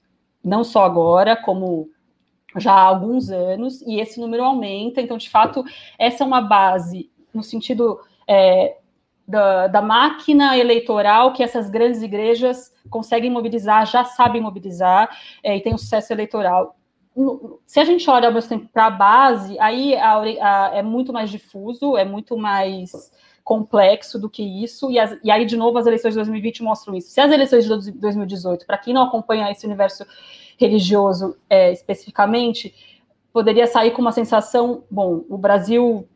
não 0.43 0.63
só 0.63 0.84
agora, 0.84 1.36
como 1.36 1.89
já 2.58 2.71
há 2.71 2.82
alguns 2.82 3.29
anos, 3.29 3.82
e 3.82 3.99
esse 3.99 4.19
número 4.19 4.43
aumenta. 4.43 5.01
Então, 5.01 5.17
de 5.17 5.29
fato, 5.29 5.63
essa 5.97 6.23
é 6.23 6.27
uma 6.27 6.41
base 6.41 7.10
no 7.34 7.41
sentido 7.41 7.99
é, 8.27 8.77
da, 9.27 9.67
da, 9.67 9.82
máquina 9.82 10.58
eleitoral 10.58 11.34
que 11.34 11.41
essas 11.41 11.69
grandes 11.69 12.01
igrejas 12.01 12.71
conseguem 12.89 13.32
mobilizar, 13.32 13.86
já 13.88 14.03
sabem 14.03 14.41
mobilizar, 14.41 15.10
é, 15.41 15.58
e 15.58 15.62
tem 15.62 15.73
um 15.73 15.77
sucesso 15.77 16.13
eleitoral. 16.13 16.75
Se 17.65 17.79
a 17.79 17.86
gente 17.86 18.10
olha 18.10 18.32
para 18.71 18.86
a 18.88 18.91
base, 18.91 19.58
aí 19.60 19.95
a, 19.95 20.19
a, 20.19 20.71
é 20.75 20.82
muito 20.82 21.13
mais 21.13 21.29
difuso, 21.29 21.95
é 21.95 22.03
muito 22.03 22.38
mais 22.38 22.91
complexo 23.43 24.17
do 24.17 24.29
que 24.29 24.41
isso, 24.41 24.89
e, 24.89 24.97
as, 24.97 25.17
e, 25.23 25.29
aí, 25.29 25.45
de 25.45 25.58
novo, 25.58 25.77
as 25.77 25.86
eleições 25.86 26.12
de 26.12 26.17
2020 26.17 26.63
mostram 26.63 26.95
isso. 26.95 27.10
Se 27.10 27.19
as 27.19 27.32
eleições 27.32 27.65
de 27.65 27.91
2018, 27.91 28.65
para 28.65 28.77
quem 28.77 28.93
não 28.93 29.03
acompanha 29.03 29.51
esse 29.51 29.65
universo 29.65 30.06
religioso 30.58 31.36
é, 31.49 31.71
especificamente, 31.71 32.73
poderia 33.34 33.67
sair 33.67 33.91
com 33.91 34.01
uma 34.01 34.12
sensação, 34.12 34.84
bom, 34.89 35.25
o 35.27 35.38
Brasil 35.38 36.08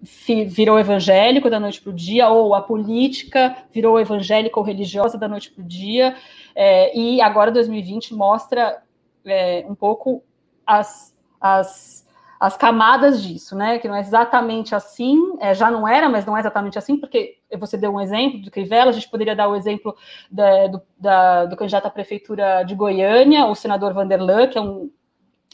virou 0.48 0.80
evangélico 0.80 1.50
da 1.50 1.60
noite 1.60 1.82
para 1.82 1.90
o 1.90 1.94
dia, 1.94 2.30
ou 2.30 2.54
a 2.54 2.62
política 2.62 3.58
virou 3.74 4.00
evangélica 4.00 4.58
ou 4.60 4.66
religiosa 4.66 5.18
da 5.18 5.28
noite 5.28 5.52
para 5.52 5.64
o 5.64 5.68
dia, 5.68 6.16
é, 6.56 6.98
e 6.98 7.20
agora 7.20 7.52
2020 7.52 8.14
mostra 8.14 8.84
é, 9.26 9.66
um 9.68 9.76
pouco 9.76 10.24
as, 10.66 11.14
as 11.42 12.07
as 12.40 12.56
camadas 12.56 13.22
disso, 13.24 13.56
né? 13.56 13.80
Que 13.80 13.88
não 13.88 13.96
é 13.96 14.00
exatamente 14.00 14.76
assim, 14.76 15.18
é, 15.40 15.54
já 15.54 15.72
não 15.72 15.88
era, 15.88 16.08
mas 16.08 16.26
não 16.26 16.38
é 16.38 16.40
exatamente 16.40 16.78
assim, 16.78 16.98
porque 16.98 17.38
você 17.58 17.78
deu 17.78 17.92
um 17.92 18.02
exemplo 18.02 18.42
do 18.42 18.52
Crivella, 18.52 18.92
a 18.92 18.94
gente 18.94 19.10
poderia 19.10 19.36
dar 19.36 19.48
o 19.48 19.56
exemplo 19.56 19.96
da, 20.30 20.68
do, 20.68 20.82
da, 20.98 21.46
do, 21.46 21.56
candidato 21.56 21.88
à 21.88 21.90
prefeitura 21.90 22.64
de 22.64 22.76
Goiânia, 22.76 23.46
o 23.46 23.56
senador 23.56 23.94
Vanderlan, 23.94 24.48
que 24.48 24.58
é 24.58 24.62
um 24.62 24.92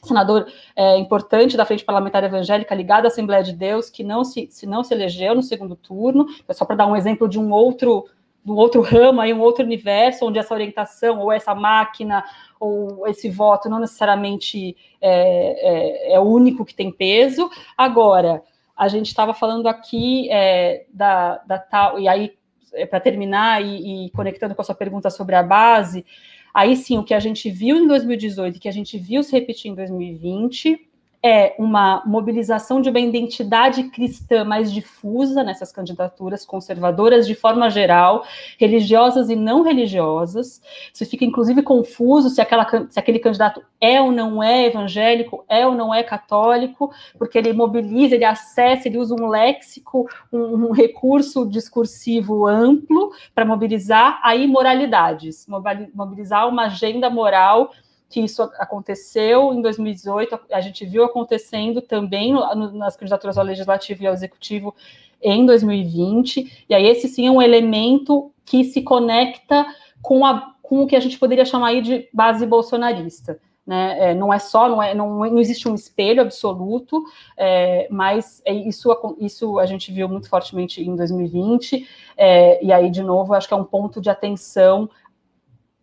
senador 0.04 0.48
é, 0.76 0.98
importante 0.98 1.56
da 1.56 1.66
Frente 1.66 1.86
Parlamentar 1.86 2.24
Evangélica 2.24 2.76
ligado 2.76 3.06
à 3.06 3.08
Assembleia 3.08 3.44
de 3.44 3.54
Deus, 3.54 3.90
que 3.90 4.04
não 4.04 4.26
se, 4.26 4.48
se 4.52 4.66
não 4.66 4.84
se 4.84 4.94
elegeu 4.94 5.34
no 5.34 5.42
segundo 5.42 5.76
turno, 5.76 6.26
é 6.48 6.54
só 6.54 6.66
para 6.66 6.76
dar 6.76 6.88
um 6.88 6.96
exemplo 6.96 7.30
de 7.30 7.40
um 7.40 7.52
outro 7.52 8.06
um 8.46 8.54
outro 8.56 8.82
ramo, 8.82 9.22
aí, 9.22 9.34
um 9.34 9.40
outro 9.40 9.64
universo, 9.64 10.26
onde 10.26 10.38
essa 10.38 10.54
orientação, 10.54 11.20
ou 11.20 11.32
essa 11.32 11.56
máquina, 11.56 12.24
ou 12.64 13.08
esse 13.08 13.30
voto 13.30 13.70
não 13.70 13.80
necessariamente 13.80 14.76
é, 15.02 16.12
é, 16.12 16.14
é 16.14 16.20
o 16.20 16.24
único 16.24 16.64
que 16.64 16.74
tem 16.74 16.92
peso. 16.92 17.50
Agora, 17.78 18.42
a 18.76 18.88
gente 18.88 19.08
estava 19.08 19.34
falando 19.34 19.68
aqui 19.68 20.30
é, 20.32 20.86
da, 20.94 21.38
da 21.46 21.60
tal, 21.60 22.00
e 22.00 22.08
aí, 22.08 22.34
é, 22.74 22.86
para 22.86 23.00
terminar, 23.00 23.62
e, 23.62 24.06
e, 24.06 24.10
conectando 24.12 24.56
com 24.56 24.62
a 24.62 24.66
sua 24.66 24.76
pergunta 24.76 25.10
sobre 25.10 25.36
a 25.36 25.44
base, 25.44 26.06
aí 26.54 26.76
sim, 26.76 26.98
o 26.98 27.04
que 27.04 27.14
a 27.14 27.20
gente 27.20 27.50
viu 27.50 27.78
em 27.78 27.88
2018 27.88 28.56
e 28.56 28.60
que 28.60 28.70
a 28.70 28.74
gente 28.74 28.98
viu 28.98 29.24
se 29.24 29.32
repetir 29.34 29.72
em 29.72 29.76
2020 29.76 30.93
é 31.24 31.56
uma 31.58 32.04
mobilização 32.06 32.82
de 32.82 32.90
uma 32.90 33.00
identidade 33.00 33.84
cristã 33.86 34.44
mais 34.44 34.72
difusa 34.74 35.42
nessas 35.42 35.72
candidaturas 35.72 36.46
conservadoras, 36.46 37.26
de 37.26 37.34
forma 37.34 37.70
geral, 37.70 38.26
religiosas 38.60 39.30
e 39.30 39.36
não 39.36 39.62
religiosas. 39.64 40.62
Você 40.92 41.06
fica, 41.06 41.24
inclusive, 41.24 41.62
confuso 41.62 42.30
se, 42.30 42.42
aquela, 42.42 42.68
se 42.90 43.00
aquele 43.00 43.20
candidato 43.20 43.64
é 43.80 44.02
ou 44.02 44.12
não 44.12 44.44
é 44.44 44.66
evangélico, 44.66 45.46
é 45.48 45.66
ou 45.66 45.74
não 45.74 45.94
é 45.94 46.04
católico, 46.04 46.92
porque 47.18 47.38
ele 47.38 47.54
mobiliza, 47.54 48.16
ele 48.16 48.26
acessa, 48.26 48.90
ele 48.90 48.98
usa 48.98 49.16
um 49.16 49.28
léxico, 49.28 50.10
um, 50.32 50.68
um 50.68 50.72
recurso 50.72 51.46
discursivo 51.46 52.46
amplo 52.46 53.14
para 53.34 53.46
mobilizar 53.46 54.20
a 54.24 54.36
imoralidades, 54.36 55.48
mobilizar 55.94 56.50
uma 56.50 56.66
agenda 56.66 57.10
moral 57.10 57.72
que 58.14 58.20
isso 58.20 58.44
aconteceu 58.60 59.52
em 59.52 59.60
2018, 59.60 60.40
a 60.52 60.62
gente 60.62 60.86
viu 60.86 61.04
acontecendo 61.04 61.82
também 61.82 62.32
nas 62.74 62.96
candidaturas 62.96 63.40
ao 63.40 63.44
legislativo 63.44 64.04
e 64.04 64.08
ao 64.08 64.14
executivo 64.14 64.76
em 65.20 65.44
2020, 65.44 66.66
e 66.70 66.76
aí 66.76 66.86
esse 66.86 67.08
sim 67.08 67.26
é 67.26 67.32
um 67.32 67.42
elemento 67.42 68.32
que 68.46 68.64
se 68.66 68.84
conecta 68.84 69.66
com, 70.00 70.24
a, 70.24 70.54
com 70.62 70.84
o 70.84 70.88
que 70.88 70.96
a 70.96 71.00
gente 71.00 71.18
poderia 71.18 71.44
chamar 71.44 71.70
aí 71.70 71.82
de 71.82 72.08
base 72.14 72.46
bolsonarista. 72.46 73.40
Né? 73.66 74.12
É, 74.12 74.14
não 74.14 74.32
é 74.32 74.38
só, 74.38 74.70
não, 74.70 74.84
é, 74.84 74.94
não, 74.94 75.18
não 75.18 75.40
existe 75.40 75.68
um 75.68 75.74
espelho 75.74 76.22
absoluto, 76.22 77.04
é, 77.36 77.88
mas 77.90 78.44
é, 78.46 78.54
isso, 78.54 78.90
isso 79.18 79.58
a 79.58 79.66
gente 79.66 79.92
viu 79.92 80.08
muito 80.08 80.30
fortemente 80.30 80.84
em 80.84 80.96
2020, 80.96 81.88
é, 82.16 82.64
e 82.64 82.72
aí, 82.72 82.92
de 82.92 83.02
novo, 83.02 83.34
acho 83.34 83.48
que 83.48 83.56
é 83.56 83.58
um 83.58 83.64
ponto 83.64 84.00
de 84.00 84.12
atenção 84.12 84.88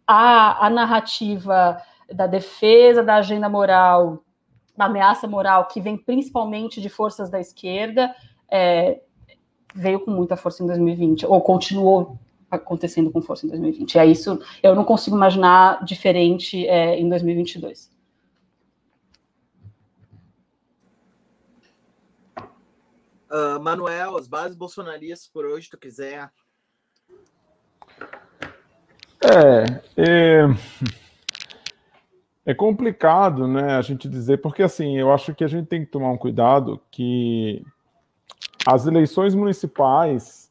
à, 0.06 0.64
à 0.66 0.70
narrativa 0.70 1.82
da 2.12 2.26
defesa 2.26 3.02
da 3.02 3.16
agenda 3.16 3.48
moral, 3.48 4.24
da 4.76 4.86
ameaça 4.86 5.26
moral, 5.26 5.66
que 5.66 5.80
vem 5.80 5.96
principalmente 5.96 6.80
de 6.80 6.88
forças 6.88 7.30
da 7.30 7.40
esquerda, 7.40 8.14
é, 8.50 9.00
veio 9.74 10.00
com 10.00 10.10
muita 10.10 10.36
força 10.36 10.62
em 10.62 10.66
2020, 10.66 11.26
ou 11.26 11.40
continuou 11.40 12.18
acontecendo 12.50 13.10
com 13.10 13.22
força 13.22 13.46
em 13.46 13.48
2020. 13.50 13.98
É 13.98 14.06
isso, 14.06 14.40
eu 14.62 14.74
não 14.74 14.84
consigo 14.84 15.16
imaginar 15.16 15.84
diferente 15.84 16.66
é, 16.66 16.98
em 16.98 17.08
2022. 17.08 17.90
Uh, 23.30 23.60
Manuel, 23.60 24.16
as 24.16 24.26
bases 24.26 24.56
bolsonaristas 24.56 25.28
por 25.28 25.46
hoje, 25.46 25.70
tu 25.70 25.78
quiser. 25.78 26.28
É, 29.22 29.64
é, 29.96 30.46
é 32.50 32.54
complicado, 32.54 33.46
né, 33.46 33.76
a 33.76 33.82
gente 33.82 34.08
dizer, 34.08 34.38
porque 34.38 34.62
assim, 34.62 34.98
eu 34.98 35.12
acho 35.12 35.32
que 35.34 35.44
a 35.44 35.46
gente 35.46 35.66
tem 35.66 35.84
que 35.84 35.90
tomar 35.90 36.10
um 36.10 36.18
cuidado 36.18 36.80
que 36.90 37.64
as 38.66 38.86
eleições 38.86 39.36
municipais 39.36 40.50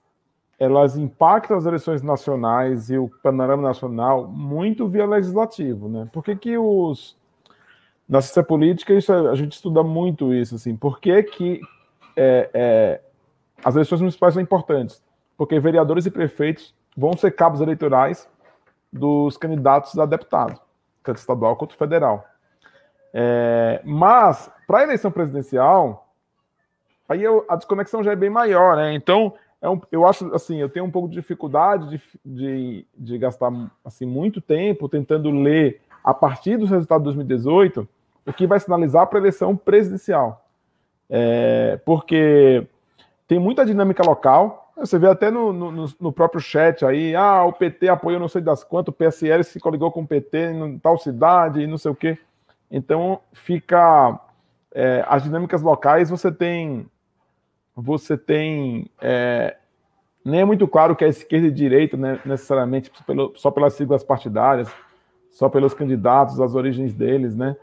elas 0.57 0.97
impactam 0.97 1.57
as 1.57 1.65
eleições 1.65 2.01
nacionais 2.01 2.89
e 2.89 2.97
o 2.97 3.09
panorama 3.21 3.63
nacional 3.63 4.27
muito 4.27 4.87
via 4.87 5.05
legislativo, 5.05 5.87
né? 5.87 6.09
Por 6.11 6.23
que, 6.23 6.35
que 6.35 6.57
os 6.57 7.17
na 8.07 8.21
ciência 8.21 8.43
política 8.43 8.93
isso 8.93 9.11
a 9.13 9.35
gente 9.35 9.53
estuda 9.53 9.83
muito 9.83 10.33
isso, 10.33 10.55
assim, 10.55 10.75
por 10.75 10.99
que, 10.99 11.21
que 11.23 11.61
é, 12.15 12.49
é, 12.53 13.01
as 13.63 13.75
eleições 13.75 13.99
municipais 13.99 14.33
são 14.33 14.43
importantes? 14.43 15.01
Porque 15.37 15.59
vereadores 15.59 16.05
e 16.05 16.11
prefeitos 16.11 16.73
vão 16.95 17.11
ser 17.13 17.31
cabos 17.31 17.59
eleitorais 17.59 18.27
dos 18.91 19.35
candidatos 19.37 19.97
a 19.99 20.05
deputado, 20.05 20.59
tanto 21.09 21.17
estadual 21.17 21.55
quanto 21.55 21.75
federal. 21.75 22.25
É, 23.13 23.81
mas, 23.83 24.51
para 24.67 24.79
a 24.79 24.83
eleição 24.83 25.11
presidencial, 25.11 26.07
aí 27.07 27.23
eu, 27.23 27.45
a 27.49 27.55
desconexão 27.55 28.03
já 28.03 28.11
é 28.11 28.15
bem 28.15 28.29
maior, 28.29 28.75
né? 28.75 28.93
Então, 28.93 29.33
é 29.61 29.69
um, 29.69 29.81
eu 29.91 30.07
acho 30.07 30.33
assim, 30.33 30.57
eu 30.57 30.69
tenho 30.69 30.85
um 30.85 30.91
pouco 30.91 31.09
de 31.09 31.15
dificuldade 31.15 31.89
de, 31.89 32.01
de, 32.23 32.87
de, 32.95 33.17
gastar 33.17 33.51
assim, 33.83 34.05
muito 34.05 34.39
tempo 34.39 34.87
tentando 34.87 35.29
ler 35.31 35.81
a 36.03 36.13
partir 36.13 36.55
dos 36.55 36.69
resultados 36.69 37.03
de 37.03 37.15
2018 37.15 37.87
o 38.25 38.31
que 38.31 38.47
vai 38.47 38.59
sinalizar 38.59 39.07
para 39.07 39.17
a 39.17 39.21
eleição 39.21 39.57
presidencial. 39.57 40.45
É, 41.09 41.79
porque 41.83 42.67
tem 43.27 43.39
muita 43.39 43.65
dinâmica 43.65 44.03
local. 44.05 44.68
Você 44.79 44.97
vê 44.97 45.07
até 45.07 45.29
no, 45.29 45.51
no, 45.51 45.87
no, 45.99 46.11
próprio 46.13 46.39
chat 46.39 46.85
aí, 46.85 47.13
ah, 47.15 47.43
o 47.43 47.51
PT 47.51 47.89
apoiou 47.89 48.19
não 48.19 48.29
sei 48.29 48.41
das 48.41 48.63
quantas, 48.63 48.93
o 48.93 48.97
PSL 48.97 49.43
se 49.43 49.59
coligou 49.59 49.91
com 49.91 50.01
o 50.01 50.07
PT 50.07 50.51
em 50.51 50.79
tal 50.79 50.97
cidade 50.97 51.61
e 51.61 51.67
não 51.67 51.77
sei 51.77 51.91
o 51.91 51.95
quê. 51.95 52.17
Então 52.71 53.19
fica 53.33 54.19
é, 54.73 55.03
as 55.07 55.23
dinâmicas 55.23 55.61
locais 55.61 56.09
você 56.09 56.31
tem 56.31 56.85
você 57.75 58.17
tem 58.17 58.89
é, 59.01 59.57
nem 60.23 60.41
é 60.41 60.45
muito 60.45 60.67
claro 60.67 60.95
que 60.95 61.03
é 61.03 61.07
esquerda 61.07 61.47
e 61.47 61.51
direita 61.51 61.97
né, 61.97 62.19
necessariamente 62.25 62.91
pelo, 63.05 63.33
só 63.35 63.49
pelas 63.49 63.73
siglas 63.73 64.03
partidárias 64.03 64.69
só 65.31 65.49
pelos 65.49 65.73
candidatos 65.73 66.39
as 66.39 66.53
origens 66.55 66.93
deles 66.93 67.35
né 67.35 67.55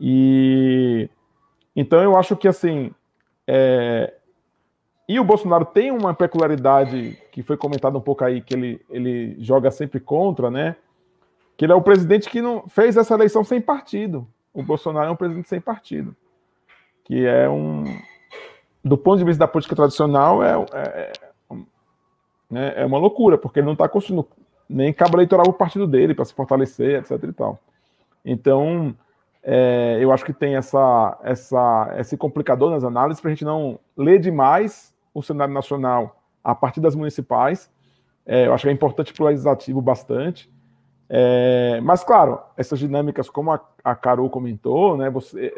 e 0.00 1.08
então 1.76 2.02
eu 2.02 2.16
acho 2.16 2.36
que 2.36 2.48
assim 2.48 2.92
é, 3.46 4.14
e 5.08 5.18
o 5.18 5.24
Bolsonaro 5.24 5.64
tem 5.64 5.90
uma 5.90 6.12
peculiaridade 6.12 7.18
que 7.32 7.42
foi 7.42 7.56
comentada 7.56 7.96
um 7.96 8.00
pouco 8.00 8.24
aí 8.24 8.42
que 8.42 8.54
ele, 8.54 8.80
ele 8.90 9.36
joga 9.40 9.70
sempre 9.70 9.98
contra 9.98 10.50
né 10.50 10.76
que 11.56 11.64
ele 11.64 11.72
é 11.72 11.74
o 11.74 11.82
presidente 11.82 12.28
que 12.28 12.40
não 12.40 12.68
fez 12.68 12.96
essa 12.96 13.14
eleição 13.14 13.42
sem 13.42 13.60
partido 13.60 14.26
o 14.58 14.62
Bolsonaro 14.62 15.06
é 15.06 15.10
um 15.10 15.16
presidente 15.16 15.48
sem 15.48 15.60
partido, 15.60 16.16
que 17.04 17.24
é 17.24 17.48
um, 17.48 17.84
do 18.84 18.98
ponto 18.98 19.18
de 19.18 19.24
vista 19.24 19.38
da 19.40 19.48
política 19.48 19.76
tradicional, 19.76 20.42
é, 20.42 20.54
é, 20.72 21.12
é, 22.54 22.82
é 22.82 22.86
uma 22.86 22.98
loucura, 22.98 23.38
porque 23.38 23.60
ele 23.60 23.66
não 23.66 23.74
está 23.74 23.88
construindo 23.88 24.26
nem 24.68 24.92
cabo 24.92 25.16
eleitoral 25.16 25.46
o 25.48 25.52
partido 25.52 25.86
dele 25.86 26.12
para 26.12 26.24
se 26.24 26.34
fortalecer, 26.34 26.98
etc. 26.98 27.22
e 27.22 27.32
tal. 27.32 27.58
Então, 28.24 28.94
é, 29.44 29.98
eu 30.00 30.12
acho 30.12 30.24
que 30.24 30.32
tem 30.32 30.56
essa, 30.56 31.16
essa, 31.22 31.94
esse 31.96 32.16
complicador 32.16 32.70
nas 32.70 32.82
análises 32.82 33.20
para 33.20 33.30
a 33.30 33.34
gente 33.34 33.44
não 33.44 33.78
ler 33.96 34.18
demais 34.18 34.92
o 35.18 35.22
cenário 35.22 35.52
nacional 35.52 36.22
a 36.42 36.54
partir 36.54 36.80
das 36.80 36.94
municipais. 36.94 37.70
É, 38.24 38.46
eu 38.46 38.54
acho 38.54 38.62
que 38.62 38.68
é 38.68 38.72
importante 38.72 39.12
para 39.12 39.22
o 39.24 39.26
legislativo 39.26 39.80
bastante. 39.80 40.50
É, 41.08 41.80
mas, 41.82 42.04
claro, 42.04 42.38
essas 42.56 42.78
dinâmicas, 42.78 43.30
como 43.30 43.50
a, 43.50 43.60
a 43.82 43.94
Carol 43.94 44.28
comentou, 44.28 44.96
né, 44.96 45.08
você, 45.08 45.54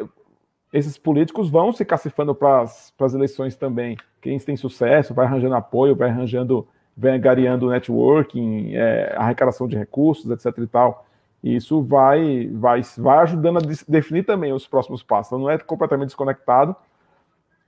esses 0.73 0.97
políticos 0.97 1.51
vão 1.51 1.73
se 1.73 1.85
cacifando 1.85 2.35
para 2.35 2.63
as 2.63 3.15
eleições 3.15 3.57
também. 3.57 3.97
Quem 4.23 4.39
tem 4.39 4.57
sucesso 4.57 5.13
vai 5.13 5.27
arranjando 5.27 5.57
apoio, 5.57 5.97
vai 5.97 6.11
arranjando, 6.11 6.67
vai 6.97 7.13
angariando 7.13 7.71
networking, 7.71 8.75
é, 8.75 9.15
arrecadação 9.17 9.67
de 9.67 9.77
recursos, 9.77 10.31
etc. 10.31 10.57
e 10.59 10.67
tal. 10.67 11.07
Isso 11.43 11.83
vai, 11.83 12.49
vai, 12.53 12.83
vai 12.99 13.19
ajudando 13.19 13.59
a 13.59 13.63
definir 13.89 14.25
também 14.25 14.53
os 14.53 14.69
próximos 14.69 15.03
passos. 15.03 15.33
Então, 15.33 15.39
não 15.41 15.51
é 15.51 15.59
completamente 15.59 16.09
desconectado. 16.09 16.77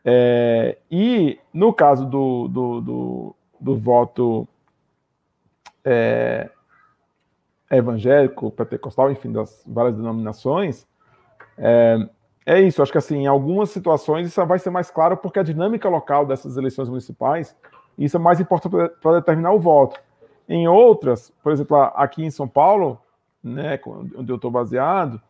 É, 0.04 0.78
e 0.90 1.38
no 1.52 1.72
caso 1.72 2.06
do, 2.06 2.48
do, 2.48 2.80
do, 2.80 3.36
do 3.60 3.76
voto 3.76 4.48
é, 5.84 6.50
evangélico, 7.70 8.50
pentecostal, 8.50 9.10
enfim, 9.10 9.32
das 9.32 9.62
várias 9.66 9.96
denominações, 9.96 10.86
é, 11.56 12.08
é 12.44 12.60
isso. 12.60 12.82
Acho 12.82 12.92
que 12.92 12.98
assim, 12.98 13.18
em 13.18 13.26
algumas 13.26 13.70
situações 13.70 14.26
isso 14.26 14.44
vai 14.44 14.58
ser 14.58 14.70
mais 14.70 14.90
claro 14.90 15.16
porque 15.16 15.38
a 15.38 15.44
dinâmica 15.44 15.88
local 15.88 16.26
dessas 16.26 16.56
eleições 16.56 16.88
municipais 16.88 17.56
isso 17.98 18.16
é 18.16 18.20
mais 18.20 18.40
importante 18.40 18.74
para 19.00 19.20
determinar 19.20 19.52
o 19.52 19.60
voto. 19.60 20.00
Em 20.48 20.66
outras, 20.66 21.32
por 21.42 21.52
exemplo, 21.52 21.76
aqui 21.76 22.24
em 22.24 22.30
São 22.30 22.48
Paulo, 22.48 22.98
né, 23.42 23.78
onde 23.86 24.30
eu 24.30 24.36
estou 24.36 24.50
baseado, 24.50 25.20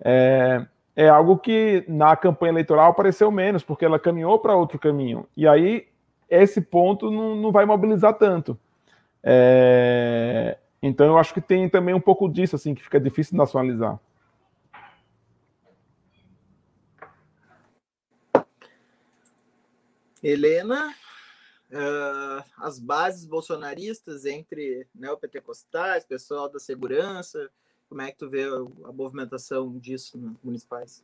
é, 0.00 0.64
é 0.94 1.08
algo 1.08 1.38
que 1.38 1.84
na 1.88 2.16
campanha 2.16 2.52
eleitoral 2.52 2.90
apareceu 2.90 3.30
menos, 3.30 3.62
porque 3.62 3.84
ela 3.84 3.98
caminhou 3.98 4.38
para 4.38 4.56
outro 4.56 4.78
caminho. 4.78 5.26
E 5.36 5.46
aí 5.46 5.88
esse 6.28 6.60
ponto 6.60 7.10
não, 7.10 7.34
não 7.34 7.52
vai 7.52 7.64
mobilizar 7.64 8.14
tanto. 8.14 8.58
É, 9.22 10.58
então 10.82 11.06
eu 11.06 11.18
acho 11.18 11.34
que 11.34 11.40
tem 11.40 11.68
também 11.68 11.94
um 11.94 12.00
pouco 12.00 12.28
disso, 12.28 12.56
assim, 12.56 12.74
que 12.74 12.82
fica 12.82 13.00
difícil 13.00 13.36
nacionalizar. 13.36 13.98
Helena, 20.22 20.94
uh, 21.70 22.44
as 22.58 22.78
bases 22.78 23.24
bolsonaristas 23.24 24.26
entre 24.26 24.86
neopentecostais, 24.94 26.04
pessoal 26.04 26.48
da 26.48 26.58
segurança, 26.58 27.50
como 27.90 28.02
é 28.02 28.12
que 28.12 28.18
tu 28.18 28.30
vê 28.30 28.44
a 28.44 28.92
movimentação 28.92 29.76
disso 29.76 30.16
nos 30.16 30.36
municipais? 30.44 31.02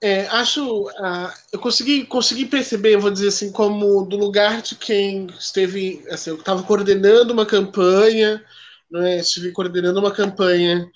É, 0.00 0.26
acho, 0.28 0.84
uh, 0.84 1.32
eu 1.52 1.58
consegui, 1.58 2.04
consegui 2.04 2.46
perceber, 2.46 2.96
vou 2.98 3.10
dizer 3.10 3.28
assim, 3.28 3.50
como 3.50 4.04
do 4.04 4.16
lugar 4.16 4.62
de 4.62 4.76
quem 4.76 5.26
esteve, 5.38 6.04
assim, 6.08 6.30
eu 6.30 6.36
estava 6.36 6.62
coordenando 6.62 7.32
uma 7.32 7.44
campanha, 7.44 8.44
né, 8.88 9.18
estive 9.18 9.50
coordenando 9.50 9.98
uma 9.98 10.12
campanha 10.12 10.88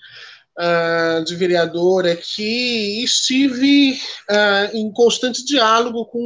uh, 0.57 1.23
de 1.25 1.35
vereador 1.35 2.07
aqui 2.07 3.01
e 3.01 3.03
estive 3.03 3.99
uh, 4.29 4.77
em 4.77 4.89
constante 4.93 5.43
diálogo 5.43 6.05
com 6.05 6.19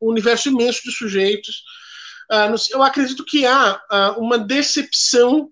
um 0.00 0.10
universo 0.10 0.48
imenso 0.48 0.82
de 0.84 0.92
sujeitos. 0.92 1.64
eu 2.70 2.82
acredito 2.82 3.24
que 3.24 3.46
há 3.46 3.80
uma 4.18 4.38
decepção 4.38 5.50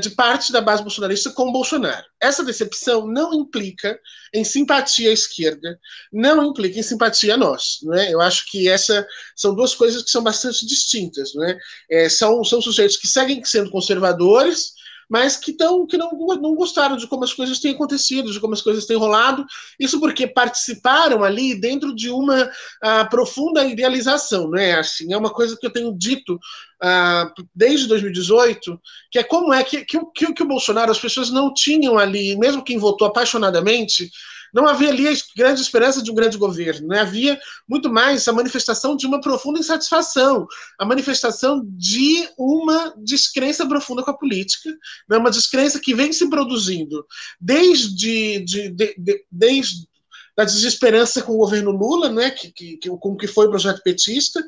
de 0.00 0.10
parte 0.10 0.52
da 0.52 0.60
base 0.60 0.82
bolsonarista 0.82 1.30
com 1.30 1.50
Bolsonaro. 1.50 2.04
Essa 2.20 2.44
decepção 2.44 3.06
não 3.06 3.34
implica 3.34 3.98
em 4.32 4.44
simpatia 4.44 5.10
à 5.10 5.12
esquerda, 5.12 5.78
não 6.12 6.44
implica 6.44 6.78
em 6.78 6.82
simpatia 6.82 7.34
a 7.34 7.36
nós. 7.36 7.78
Não 7.82 7.94
é? 7.94 8.12
Eu 8.12 8.20
acho 8.20 8.50
que 8.50 8.68
essa 8.68 9.06
são 9.34 9.54
duas 9.54 9.74
coisas 9.74 10.02
que 10.02 10.10
são 10.10 10.22
bastante 10.22 10.64
distintas. 10.64 11.34
Não 11.34 11.44
é? 11.44 11.58
é 11.90 12.08
são, 12.08 12.44
são 12.44 12.62
sujeitos 12.62 12.96
que 12.96 13.08
seguem 13.08 13.44
sendo 13.44 13.70
conservadores, 13.70 14.74
mas 15.08 15.36
que, 15.36 15.52
tão, 15.52 15.86
que 15.86 15.96
não, 15.96 16.10
não 16.10 16.54
gostaram 16.54 16.96
de 16.96 17.06
como 17.06 17.24
as 17.24 17.32
coisas 17.32 17.58
têm 17.58 17.72
acontecido, 17.72 18.32
de 18.32 18.40
como 18.40 18.54
as 18.54 18.62
coisas 18.62 18.86
têm 18.86 18.96
rolado. 18.96 19.44
Isso 19.78 20.00
porque 20.00 20.26
participaram 20.26 21.22
ali 21.22 21.54
dentro 21.54 21.94
de 21.94 22.10
uma 22.10 22.44
uh, 22.44 23.10
profunda 23.10 23.64
idealização, 23.64 24.48
não 24.48 24.58
é? 24.58 24.74
Assim, 24.74 25.12
é 25.12 25.16
uma 25.16 25.30
coisa 25.30 25.56
que 25.58 25.66
eu 25.66 25.72
tenho 25.72 25.96
dito 25.96 26.34
uh, 26.34 27.44
desde 27.54 27.86
2018, 27.88 28.80
que 29.10 29.18
é 29.18 29.22
como 29.22 29.52
é 29.52 29.62
que, 29.62 29.84
que, 29.84 29.98
que, 30.14 30.32
que 30.32 30.42
o 30.42 30.48
Bolsonaro, 30.48 30.90
as 30.90 31.00
pessoas 31.00 31.30
não 31.30 31.52
tinham 31.52 31.98
ali, 31.98 32.36
mesmo 32.36 32.64
quem 32.64 32.78
votou 32.78 33.06
apaixonadamente, 33.06 34.10
não 34.54 34.68
havia 34.68 34.88
ali 34.88 35.08
a 35.08 35.12
grande 35.36 35.60
esperança 35.60 36.00
de 36.00 36.12
um 36.12 36.14
grande 36.14 36.38
governo, 36.38 36.86
né? 36.86 37.00
havia 37.00 37.38
muito 37.68 37.90
mais 37.90 38.26
a 38.28 38.32
manifestação 38.32 38.96
de 38.96 39.04
uma 39.04 39.20
profunda 39.20 39.58
insatisfação, 39.58 40.46
a 40.78 40.86
manifestação 40.86 41.60
de 41.66 42.28
uma 42.38 42.94
descrença 42.96 43.66
profunda 43.66 44.04
com 44.04 44.12
a 44.12 44.16
política, 44.16 44.70
né? 45.08 45.18
uma 45.18 45.30
descrença 45.30 45.80
que 45.80 45.92
vem 45.92 46.12
se 46.12 46.30
produzindo 46.30 47.04
desde, 47.40 47.94
de, 47.96 48.70
de, 48.70 48.94
de, 48.96 49.26
desde 49.30 49.88
a 50.36 50.44
desesperança 50.44 51.22
com 51.22 51.32
o 51.32 51.38
governo 51.38 51.70
Lula, 51.70 52.08
né? 52.08 52.30
que, 52.30 52.52
que, 52.52 52.88
com 52.88 53.12
o 53.12 53.16
que 53.16 53.26
foi 53.26 53.46
o 53.46 53.50
projeto 53.50 53.82
petista, 53.82 54.44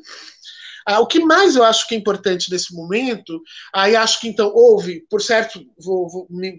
ah, 0.87 1.01
o 1.01 1.05
que 1.05 1.19
mais 1.19 1.57
eu 1.57 1.65
acho 1.65 1.85
que 1.85 1.93
é 1.93 1.97
importante 1.97 2.49
nesse 2.49 2.73
momento, 2.73 3.43
aí 3.75 3.93
acho 3.93 4.21
que 4.21 4.27
então 4.29 4.49
houve, 4.55 5.01
por 5.09 5.21
certo, 5.21 5.61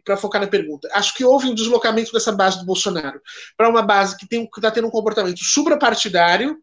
para 0.04 0.18
focar 0.18 0.38
na 0.38 0.46
pergunta, 0.46 0.86
acho 0.92 1.14
que 1.14 1.24
houve 1.24 1.48
um 1.48 1.54
deslocamento 1.54 2.12
dessa 2.12 2.30
base 2.30 2.58
do 2.58 2.66
Bolsonaro 2.66 3.22
para 3.56 3.70
uma 3.70 3.80
base 3.80 4.18
que 4.18 4.26
está 4.26 4.70
tendo 4.70 4.86
um 4.86 4.90
comportamento 4.90 5.42
suprapartidário, 5.42 6.58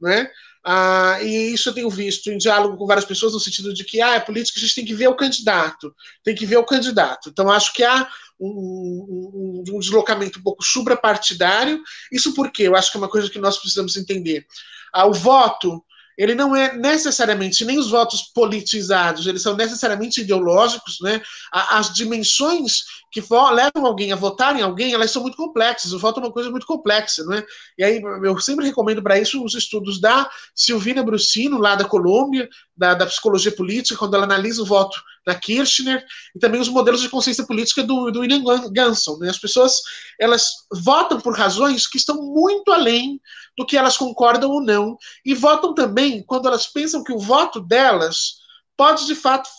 né? 0.00 0.30
Ah, 0.64 1.18
e 1.20 1.52
isso 1.52 1.68
eu 1.68 1.74
tenho 1.74 1.90
visto 1.90 2.30
em 2.30 2.38
diálogo 2.38 2.76
com 2.76 2.86
várias 2.86 3.04
pessoas 3.04 3.32
no 3.32 3.40
sentido 3.40 3.74
de 3.74 3.82
que 3.82 4.00
ah, 4.00 4.14
é 4.14 4.20
política, 4.20 4.60
a 4.60 4.62
gente 4.62 4.74
tem 4.76 4.84
que 4.84 4.94
ver 4.94 5.08
o 5.08 5.16
candidato, 5.16 5.92
tem 6.22 6.36
que 6.36 6.46
ver 6.46 6.58
o 6.58 6.64
candidato. 6.64 7.30
Então 7.30 7.50
acho 7.50 7.72
que 7.72 7.82
há 7.82 8.08
um, 8.38 8.46
um, 8.48 9.64
um 9.74 9.78
deslocamento 9.80 10.38
um 10.38 10.42
pouco 10.42 10.62
suprapartidário. 10.62 11.82
Isso 12.12 12.32
porque 12.32 12.62
eu 12.62 12.76
acho 12.76 12.92
que 12.92 12.96
é 12.96 13.00
uma 13.00 13.08
coisa 13.08 13.28
que 13.28 13.40
nós 13.40 13.58
precisamos 13.58 13.96
entender. 13.96 14.46
Ah, 14.92 15.06
o 15.06 15.12
voto 15.12 15.82
ele 16.18 16.34
não 16.34 16.54
é 16.54 16.76
necessariamente 16.76 17.64
nem 17.64 17.78
os 17.78 17.88
votos 17.88 18.24
politizados, 18.34 19.28
eles 19.28 19.40
são 19.40 19.54
necessariamente 19.54 20.20
ideológicos, 20.20 20.98
né? 21.00 21.22
As 21.52 21.94
dimensões 21.94 22.82
que 23.12 23.22
levam 23.52 23.86
alguém 23.86 24.12
a 24.12 24.16
votar 24.16 24.58
em 24.58 24.62
alguém, 24.62 24.92
elas 24.92 25.12
são 25.12 25.22
muito 25.22 25.36
complexas. 25.36 25.92
O 25.92 25.98
voto 25.98 26.18
é 26.18 26.24
uma 26.24 26.32
coisa 26.32 26.50
muito 26.50 26.66
complexa, 26.66 27.22
não 27.24 27.34
é? 27.34 27.46
E 27.78 27.84
aí 27.84 28.02
eu 28.24 28.38
sempre 28.40 28.66
recomendo 28.66 29.00
para 29.00 29.18
isso 29.18 29.42
os 29.44 29.54
estudos 29.54 30.00
da 30.00 30.28
Silvina 30.54 31.04
Brucino, 31.04 31.58
lá 31.58 31.76
da 31.76 31.84
Colômbia, 31.84 32.48
da, 32.76 32.94
da, 32.94 33.06
psicologia 33.06 33.52
política, 33.52 33.96
quando 33.96 34.14
ela 34.14 34.24
analisa 34.24 34.62
o 34.62 34.66
voto 34.66 35.00
da 35.24 35.34
Kirchner, 35.34 36.04
e 36.34 36.38
também 36.38 36.60
os 36.60 36.68
modelos 36.68 37.00
de 37.00 37.08
consciência 37.08 37.46
política 37.46 37.82
do, 37.82 38.10
do 38.10 38.20
William 38.20 38.42
Ganson. 38.72 39.18
Né? 39.18 39.30
As 39.30 39.38
pessoas 39.38 39.74
elas 40.18 40.48
votam 40.72 41.20
por 41.20 41.36
razões 41.36 41.86
que 41.86 41.96
estão 41.96 42.16
muito 42.16 42.72
além 42.72 43.20
do 43.58 43.66
que 43.66 43.76
elas 43.76 43.96
concordam 43.96 44.50
ou 44.50 44.62
não, 44.62 44.96
e 45.24 45.34
votam 45.34 45.74
também 45.74 46.22
quando 46.22 46.46
elas 46.46 46.68
pensam 46.68 47.02
que 47.02 47.12
o 47.12 47.18
voto 47.18 47.60
delas 47.60 48.38
pode, 48.76 49.04
de 49.06 49.16
fato, 49.16 49.50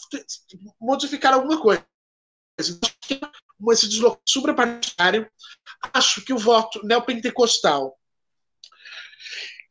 modificar 0.80 1.34
alguma 1.34 1.60
coisa. 1.60 1.86
Esse 2.58 2.80
deslocamento 3.90 4.22
suprapartidário, 4.26 5.30
acho 5.94 6.24
que 6.24 6.34
o 6.34 6.38
voto 6.38 6.80
neopentecostal 6.86 8.00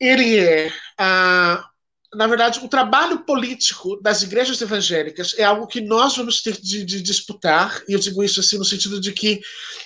ele 0.01 0.39
é 0.39 0.71
a 0.97 1.69
na 2.15 2.27
verdade, 2.27 2.61
o 2.63 2.69
trabalho 2.69 3.21
político 3.21 4.01
das 4.01 4.23
igrejas 4.23 4.61
evangélicas 4.63 5.35
é 5.37 5.45
algo 5.45 5.67
que 5.67 5.81
nós 5.81 6.17
vamos 6.17 6.41
ter 6.43 6.59
de, 6.59 6.83
de, 6.83 7.03
disputar, 7.03 7.83
e 7.87 7.93
eu 7.93 7.99
digo 7.99 8.25
isso 8.25 8.41
assim 8.41 8.57
no 8.57 8.65
sentido 8.65 8.99
de 8.99 9.13
que, 9.13 9.41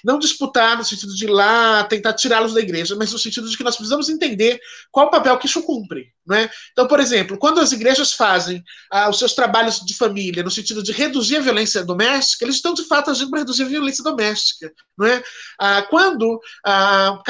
não 0.04 0.20
disputar 0.20 0.76
no 0.76 0.84
sentido 0.84 1.14
de 1.14 1.24
ir 1.24 1.30
lá 1.30 1.82
tentar 1.84 2.12
tirá-los 2.12 2.54
da 2.54 2.60
igreja, 2.60 2.94
mas 2.94 3.12
no 3.12 3.18
sentido 3.18 3.48
de 3.48 3.56
que 3.56 3.64
nós 3.64 3.74
precisamos 3.74 4.08
entender 4.08 4.60
qual 4.92 5.06
o 5.06 5.10
papel 5.10 5.36
que 5.36 5.46
isso 5.46 5.62
cumpre. 5.62 6.12
Né? 6.24 6.48
Então, 6.70 6.86
por 6.86 7.00
exemplo, 7.00 7.36
quando 7.36 7.60
as 7.60 7.72
igrejas 7.72 8.12
fazem 8.12 8.62
ah, 8.88 9.10
os 9.10 9.18
seus 9.18 9.34
trabalhos 9.34 9.80
de 9.80 9.92
família 9.96 10.44
no 10.44 10.52
sentido 10.52 10.80
de 10.80 10.92
reduzir 10.92 11.36
a 11.36 11.40
violência 11.40 11.84
doméstica, 11.84 12.44
eles 12.44 12.56
estão 12.56 12.72
de 12.72 12.84
fato 12.84 13.10
agindo 13.10 13.30
para 13.30 13.40
reduzir 13.40 13.64
a 13.64 13.68
violência 13.68 14.04
doméstica. 14.04 14.72
Não 14.96 15.06
é? 15.06 15.20
ah, 15.58 15.82
quando 15.90 16.40
ah, 16.64 17.20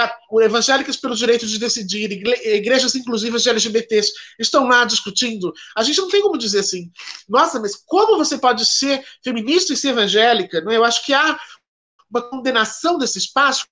evangélicas 0.42 0.96
pelo 0.98 1.16
direito 1.16 1.46
de 1.46 1.59
decidir, 1.59 2.12
igrejas 2.44 2.94
inclusivas 2.94 3.42
de 3.42 3.48
LGBTs 3.48 4.12
estão 4.38 4.68
lá 4.68 4.82
discutindo, 4.85 5.53
a 5.77 5.83
gente 5.83 6.01
não 6.01 6.09
tem 6.09 6.23
como 6.23 6.38
dizer 6.38 6.61
assim, 6.61 6.90
nossa, 7.29 7.61
mas 7.61 7.77
como 7.87 8.16
você 8.16 8.38
pode 8.38 8.64
ser 8.66 9.05
feminista 9.23 9.73
e 9.73 9.77
ser 9.77 9.88
evangélica? 9.90 10.61
Não? 10.61 10.73
Eu 10.73 10.85
acho 10.85 11.05
que 11.05 11.12
há 11.12 11.38
uma 12.11 12.23
condenação 12.23 12.99
desse 12.99 13.18
espaço 13.18 13.64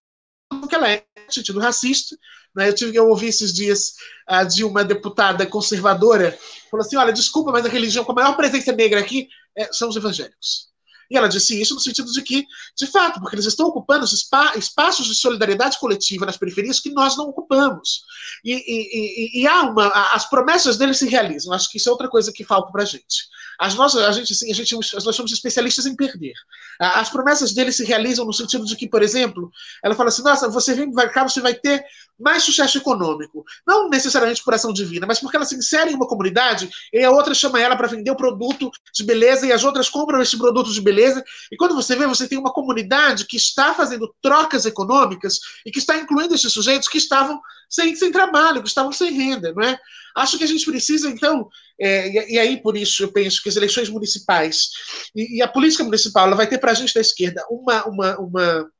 porque 0.49 0.75
ela 0.75 0.91
é 0.91 1.05
sentido 1.29 1.61
racista. 1.61 2.17
Né? 2.55 2.69
Eu 2.69 2.75
tive 2.75 2.93
que 2.93 3.01
ouvir 3.01 3.29
esses 3.29 3.53
dias 3.53 3.95
uh, 4.29 4.47
de 4.47 4.65
uma 4.65 4.85
deputada 4.85 5.47
conservadora, 5.47 6.37
falou 6.71 6.85
assim, 6.85 6.97
olha, 6.97 7.13
desculpa, 7.13 7.53
mas 7.53 7.65
a 7.65 7.69
religião 7.69 8.05
com 8.05 8.13
a 8.13 8.17
maior 8.17 8.37
presença 8.37 8.73
negra 8.73 8.99
aqui 8.99 9.29
é, 9.57 9.73
são 9.73 9.89
os 9.89 9.97
evangélicos. 9.97 10.70
E 11.11 11.17
ela 11.17 11.29
disse 11.29 11.61
isso 11.61 11.75
no 11.75 11.81
sentido 11.81 12.11
de 12.13 12.23
que, 12.23 12.47
de 12.77 12.87
fato, 12.87 13.21
porque 13.21 13.35
eles 13.35 13.47
estão 13.47 13.67
ocupando 13.67 14.05
os 14.05 14.13
spa 14.13 14.53
espaços 14.57 15.07
de 15.07 15.15
solidariedade 15.15 15.79
coletiva 15.79 16.25
nas 16.25 16.37
periferias 16.37 16.79
que 16.79 16.91
nós 16.91 17.17
não 17.17 17.29
ocupamos. 17.29 18.03
E, 18.45 18.53
e, 18.53 19.39
e, 19.39 19.43
e 19.43 19.47
há 19.47 19.63
uma. 19.63 19.89
As 20.13 20.29
promessas 20.29 20.77
deles 20.77 20.99
se 20.99 21.09
realizam. 21.09 21.53
Acho 21.53 21.69
que 21.71 21.79
isso 21.79 21.89
é 21.89 21.93
outra 21.93 22.09
coisa 22.09 22.33
que 22.33 22.45
falta 22.45 22.71
para 22.71 22.83
a 22.83 22.87
gente. 22.87 23.29
As 23.59 23.75
nossas, 23.75 24.03
a 24.03 24.13
gente, 24.13 24.33
assim, 24.33 24.51
a 24.51 24.55
gente, 24.55 24.75
nós 24.75 25.17
somos 25.17 25.33
especialistas 25.33 25.85
em 25.85 25.95
perder. 25.95 26.33
As 26.79 27.11
promessas 27.11 27.53
deles 27.53 27.77
se 27.77 27.85
realizam 27.85 28.25
no 28.25 28.33
sentido 28.33 28.65
de 28.65 28.75
que, 28.75 28.89
por 28.89 29.03
exemplo, 29.03 29.51
ela 29.85 29.95
fala 29.95 30.09
assim: 30.09 30.23
nossa, 30.23 30.49
você 30.49 30.73
vem 30.75 30.91
para 30.93 31.11
cá, 31.11 31.29
você 31.29 31.41
vai 31.41 31.55
ter 31.55 31.85
mais 32.21 32.43
sucesso 32.43 32.79
econômico. 32.79 33.45
Não 33.67 33.89
necessariamente 33.89 34.43
por 34.45 34.55
ação 34.55 34.73
divina, 34.73 35.07
mas 35.07 35.19
porque 35.19 35.37
ela 35.37 35.45
se 35.45 35.57
insere 35.57 35.91
em 35.91 35.95
uma 35.95 36.07
comunidade 36.07 36.71
e 36.93 37.03
a 37.03 37.11
outra 37.11 37.35
chama 37.35 37.61
ela 37.61 37.77
para 37.77 37.89
vender 37.89 38.11
o 38.11 38.17
produto 38.17 38.71
de 38.95 39.05
beleza 39.05 39.47
e 39.47 39.53
as 39.53 39.65
outras 39.65 39.89
compram 39.89 40.21
esse 40.21 40.37
produto 40.37 40.73
de 40.73 40.81
beleza. 40.81 41.25
E 41.51 41.57
quando 41.57 41.75
você 41.75 41.97
vê, 41.97 42.07
você 42.07 42.29
tem 42.29 42.39
uma 42.39 42.53
comunidade 42.53 43.27
que 43.27 43.37
está 43.37 43.75
fazendo 43.75 44.13
trocas 44.21 44.67
econômicas 44.67 45.39
e 45.65 45.71
que 45.71 45.79
está 45.79 45.97
incluindo 45.97 46.35
esses 46.35 46.53
sujeitos 46.53 46.89
que 46.89 46.99
estavam 46.99 47.41
sem, 47.69 47.95
sem 47.95 48.11
trabalho, 48.11 48.63
que 48.63 48.69
estavam 48.69 48.93
sem 48.93 49.13
renda, 49.13 49.53
não 49.53 49.63
é? 49.63 49.79
Acho 50.17 50.37
que 50.37 50.45
a 50.45 50.47
gente 50.47 50.67
precisa, 50.67 51.09
então, 51.09 51.49
é, 51.81 52.33
e, 52.33 52.39
aí 52.39 52.61
por 52.61 52.77
isso 52.77 53.05
eu 53.05 53.13
penso 53.13 53.41
que 53.41 53.49
as 53.49 53.55
eleições 53.55 53.89
municipais 53.89 54.71
e, 55.15 55.39
e 55.39 55.43
a 55.43 55.47
política 55.47 55.85
municipal 55.85 56.27
ela 56.27 56.37
vai 56.37 56.49
ter 56.49 56.59
para 56.59 56.73
a 56.73 56.75
gente 56.75 56.93
da 56.93 57.01
esquerda 57.01 57.45
uma, 57.49 57.85
uma, 57.87 58.19
uma 58.19 58.71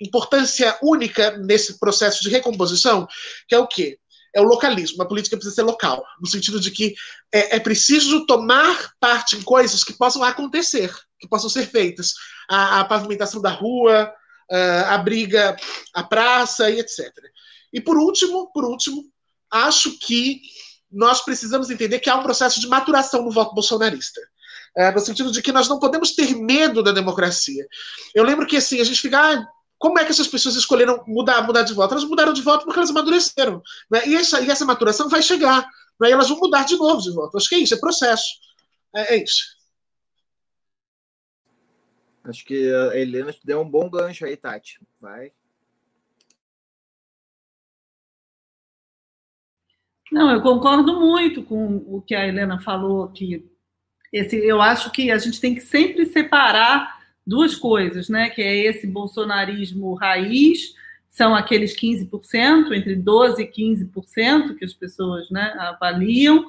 importância 0.00 0.76
única 0.82 1.36
nesse 1.38 1.78
processo 1.78 2.22
de 2.22 2.30
recomposição, 2.30 3.06
que 3.48 3.54
é 3.54 3.58
o 3.58 3.66
quê? 3.66 3.98
É 4.34 4.40
o 4.40 4.44
localismo. 4.44 5.02
A 5.02 5.08
política 5.08 5.36
precisa 5.36 5.54
ser 5.54 5.62
local, 5.62 6.04
no 6.20 6.26
sentido 6.26 6.60
de 6.60 6.70
que 6.70 6.94
é, 7.32 7.56
é 7.56 7.60
preciso 7.60 8.26
tomar 8.26 8.92
parte 9.00 9.36
em 9.36 9.42
coisas 9.42 9.82
que 9.82 9.94
possam 9.94 10.22
acontecer, 10.22 10.94
que 11.18 11.28
possam 11.28 11.48
ser 11.48 11.66
feitas. 11.66 12.12
A, 12.48 12.80
a 12.80 12.84
pavimentação 12.84 13.40
da 13.40 13.50
rua, 13.50 14.12
a, 14.50 14.94
a 14.94 14.98
briga, 14.98 15.56
a 15.94 16.02
praça 16.02 16.70
e 16.70 16.78
etc. 16.78 17.10
E 17.72 17.80
por 17.80 17.96
último, 17.96 18.50
por 18.52 18.64
último, 18.64 19.04
acho 19.50 19.98
que 19.98 20.40
nós 20.90 21.22
precisamos 21.22 21.70
entender 21.70 21.98
que 21.98 22.10
há 22.10 22.16
um 22.16 22.22
processo 22.22 22.60
de 22.60 22.68
maturação 22.68 23.22
no 23.22 23.30
voto 23.30 23.54
bolsonarista. 23.54 24.20
É, 24.76 24.92
no 24.92 25.00
sentido 25.00 25.32
de 25.32 25.40
que 25.40 25.52
nós 25.52 25.68
não 25.68 25.78
podemos 25.78 26.14
ter 26.14 26.34
medo 26.36 26.82
da 26.82 26.92
democracia. 26.92 27.66
Eu 28.14 28.22
lembro 28.22 28.46
que 28.46 28.58
assim, 28.58 28.78
a 28.78 28.84
gente 28.84 29.00
fica, 29.00 29.18
ah, 29.18 29.46
como 29.78 29.98
é 29.98 30.04
que 30.04 30.10
essas 30.10 30.28
pessoas 30.28 30.56
escolheram 30.56 31.02
mudar, 31.06 31.42
mudar 31.46 31.62
de 31.62 31.74
voto? 31.74 31.92
Elas 31.92 32.04
mudaram 32.04 32.32
de 32.32 32.42
voto 32.42 32.64
porque 32.64 32.78
elas 32.78 32.90
amadureceram. 32.90 33.62
Né? 33.90 34.08
E, 34.08 34.14
essa, 34.16 34.40
e 34.40 34.50
essa 34.50 34.64
maturação 34.64 35.08
vai 35.08 35.22
chegar. 35.22 35.68
Né? 36.00 36.08
E 36.08 36.12
elas 36.12 36.28
vão 36.28 36.38
mudar 36.38 36.64
de 36.64 36.76
novo 36.76 37.02
de 37.02 37.12
voto. 37.12 37.36
Acho 37.36 37.48
que 37.48 37.54
é 37.56 37.58
isso, 37.58 37.74
é 37.74 37.78
processo. 37.78 38.26
É, 38.94 39.14
é 39.14 39.22
isso. 39.22 39.56
Acho 42.24 42.44
que 42.44 42.72
a 42.72 42.96
Helena 42.96 43.32
te 43.32 43.40
deu 43.44 43.60
um 43.60 43.68
bom 43.68 43.88
gancho 43.88 44.24
aí, 44.24 44.36
Tati. 44.36 44.80
Vai. 45.00 45.32
Não, 50.10 50.30
eu 50.30 50.40
concordo 50.40 50.98
muito 50.98 51.42
com 51.42 51.76
o 51.76 52.00
que 52.00 52.14
a 52.14 52.26
Helena 52.26 52.60
falou, 52.60 53.08
que 53.08 53.44
esse, 54.12 54.36
eu 54.36 54.62
acho 54.62 54.90
que 54.90 55.10
a 55.10 55.18
gente 55.18 55.40
tem 55.40 55.54
que 55.54 55.60
sempre 55.60 56.06
separar 56.06 56.95
duas 57.26 57.56
coisas, 57.56 58.08
né? 58.08 58.30
Que 58.30 58.42
é 58.42 58.56
esse 58.66 58.86
bolsonarismo 58.86 59.94
raiz, 59.94 60.74
são 61.16 61.34
aqueles 61.34 61.74
15%, 61.74 62.72
entre 62.72 62.94
12% 62.94 63.38
e 63.38 63.46
15% 63.46 64.54
que 64.54 64.64
as 64.64 64.74
pessoas 64.74 65.30
né, 65.30 65.54
avaliam, 65.58 66.44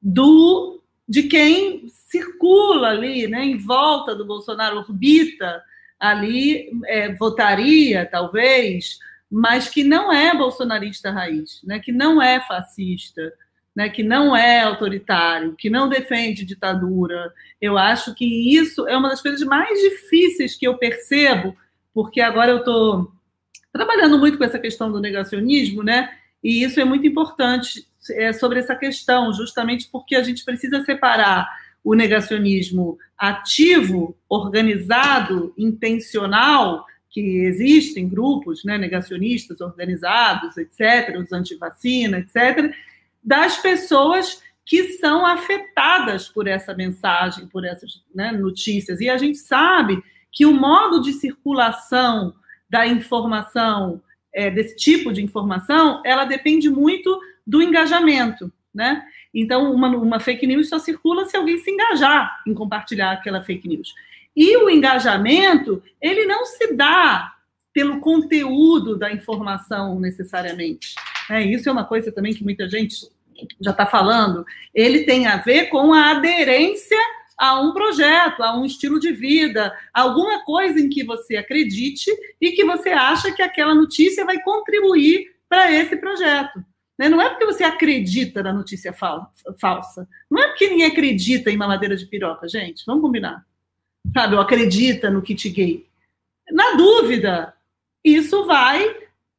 do 0.00 0.80
de 1.08 1.24
quem 1.24 1.88
circula 1.88 2.88
ali, 2.88 3.28
né, 3.28 3.44
em 3.44 3.56
volta 3.56 4.14
do 4.14 4.24
Bolsonaro, 4.24 4.78
orbita 4.78 5.62
ali, 5.98 6.70
é, 6.86 7.14
votaria, 7.14 8.06
talvez, 8.06 8.98
mas 9.30 9.68
que 9.68 9.84
não 9.84 10.12
é 10.12 10.36
bolsonarista 10.36 11.10
raiz, 11.10 11.60
né, 11.64 11.78
que 11.78 11.92
não 11.92 12.20
é 12.20 12.40
fascista, 12.40 13.32
né, 13.76 13.90
que 13.90 14.02
não 14.02 14.34
é 14.34 14.62
autoritário, 14.62 15.54
que 15.54 15.68
não 15.68 15.86
defende 15.86 16.46
ditadura. 16.46 17.30
Eu 17.60 17.76
acho 17.76 18.14
que 18.14 18.24
isso 18.56 18.88
é 18.88 18.96
uma 18.96 19.10
das 19.10 19.20
coisas 19.20 19.46
mais 19.46 19.78
difíceis 19.78 20.56
que 20.56 20.66
eu 20.66 20.78
percebo, 20.78 21.54
porque 21.92 22.22
agora 22.22 22.50
eu 22.50 22.58
estou 22.58 23.12
trabalhando 23.70 24.18
muito 24.18 24.38
com 24.38 24.44
essa 24.44 24.58
questão 24.58 24.90
do 24.90 24.98
negacionismo, 24.98 25.82
né? 25.82 26.08
E 26.42 26.62
isso 26.62 26.80
é 26.80 26.84
muito 26.86 27.06
importante 27.06 27.86
é, 28.12 28.32
sobre 28.32 28.60
essa 28.60 28.74
questão, 28.74 29.30
justamente 29.34 29.88
porque 29.92 30.16
a 30.16 30.22
gente 30.22 30.42
precisa 30.42 30.82
separar 30.82 31.46
o 31.84 31.94
negacionismo 31.94 32.98
ativo, 33.18 34.16
organizado, 34.28 35.52
intencional, 35.56 36.86
que 37.10 37.20
existem 37.44 38.08
grupos 38.08 38.64
né, 38.64 38.78
negacionistas 38.78 39.60
organizados, 39.60 40.56
etc., 40.56 41.18
os 41.18 41.32
antivacina, 41.32 42.18
etc., 42.18 42.74
das 43.26 43.58
pessoas 43.58 44.40
que 44.64 44.92
são 44.94 45.26
afetadas 45.26 46.28
por 46.28 46.46
essa 46.46 46.74
mensagem, 46.74 47.46
por 47.48 47.64
essas 47.64 48.02
né, 48.14 48.30
notícias. 48.30 49.00
E 49.00 49.10
a 49.10 49.18
gente 49.18 49.38
sabe 49.38 50.02
que 50.30 50.46
o 50.46 50.52
modo 50.52 51.00
de 51.00 51.12
circulação 51.12 52.34
da 52.70 52.86
informação, 52.86 54.00
é, 54.32 54.50
desse 54.50 54.76
tipo 54.76 55.12
de 55.12 55.22
informação, 55.22 56.02
ela 56.04 56.24
depende 56.24 56.70
muito 56.70 57.18
do 57.46 57.62
engajamento, 57.62 58.52
né? 58.74 59.04
Então, 59.32 59.72
uma, 59.72 59.88
uma 59.88 60.20
fake 60.20 60.46
news 60.46 60.68
só 60.68 60.78
circula 60.78 61.26
se 61.26 61.36
alguém 61.36 61.58
se 61.58 61.70
engajar 61.70 62.42
em 62.46 62.54
compartilhar 62.54 63.12
aquela 63.12 63.42
fake 63.42 63.68
news. 63.68 63.94
E 64.36 64.56
o 64.56 64.68
engajamento, 64.68 65.82
ele 66.00 66.26
não 66.26 66.44
se 66.44 66.74
dá 66.74 67.34
pelo 67.72 68.00
conteúdo 68.00 68.96
da 68.96 69.12
informação 69.12 70.00
necessariamente. 70.00 70.94
É, 71.30 71.42
isso 71.42 71.68
é 71.68 71.72
uma 71.72 71.84
coisa 71.84 72.10
também 72.10 72.34
que 72.34 72.42
muita 72.42 72.68
gente 72.68 73.08
já 73.60 73.70
está 73.70 73.86
falando, 73.86 74.44
ele 74.74 75.04
tem 75.04 75.26
a 75.26 75.36
ver 75.36 75.66
com 75.66 75.92
a 75.92 76.10
aderência 76.10 76.98
a 77.36 77.60
um 77.60 77.72
projeto, 77.72 78.42
a 78.42 78.56
um 78.56 78.64
estilo 78.64 78.98
de 78.98 79.12
vida, 79.12 79.76
alguma 79.92 80.44
coisa 80.44 80.80
em 80.80 80.88
que 80.88 81.04
você 81.04 81.36
acredite 81.36 82.10
e 82.40 82.52
que 82.52 82.64
você 82.64 82.90
acha 82.90 83.32
que 83.32 83.42
aquela 83.42 83.74
notícia 83.74 84.24
vai 84.24 84.40
contribuir 84.40 85.34
para 85.48 85.70
esse 85.70 85.96
projeto. 85.96 86.64
Né? 86.98 87.08
Não 87.08 87.20
é 87.20 87.28
porque 87.28 87.44
você 87.44 87.62
acredita 87.62 88.42
na 88.42 88.52
notícia 88.52 88.92
falsa. 88.92 90.08
Não 90.30 90.42
é 90.42 90.48
porque 90.48 90.68
ninguém 90.68 90.86
acredita 90.86 91.50
em 91.50 91.56
mamadeira 91.56 91.94
de 91.94 92.06
piroca, 92.06 92.48
gente. 92.48 92.84
Vamos 92.86 93.02
combinar. 93.02 93.44
Sabe, 94.14 94.34
ou 94.34 94.40
acredita 94.40 95.10
no 95.10 95.20
kit 95.20 95.48
gay. 95.50 95.86
Na 96.50 96.72
dúvida, 96.72 97.54
isso 98.02 98.46
vai 98.46 98.95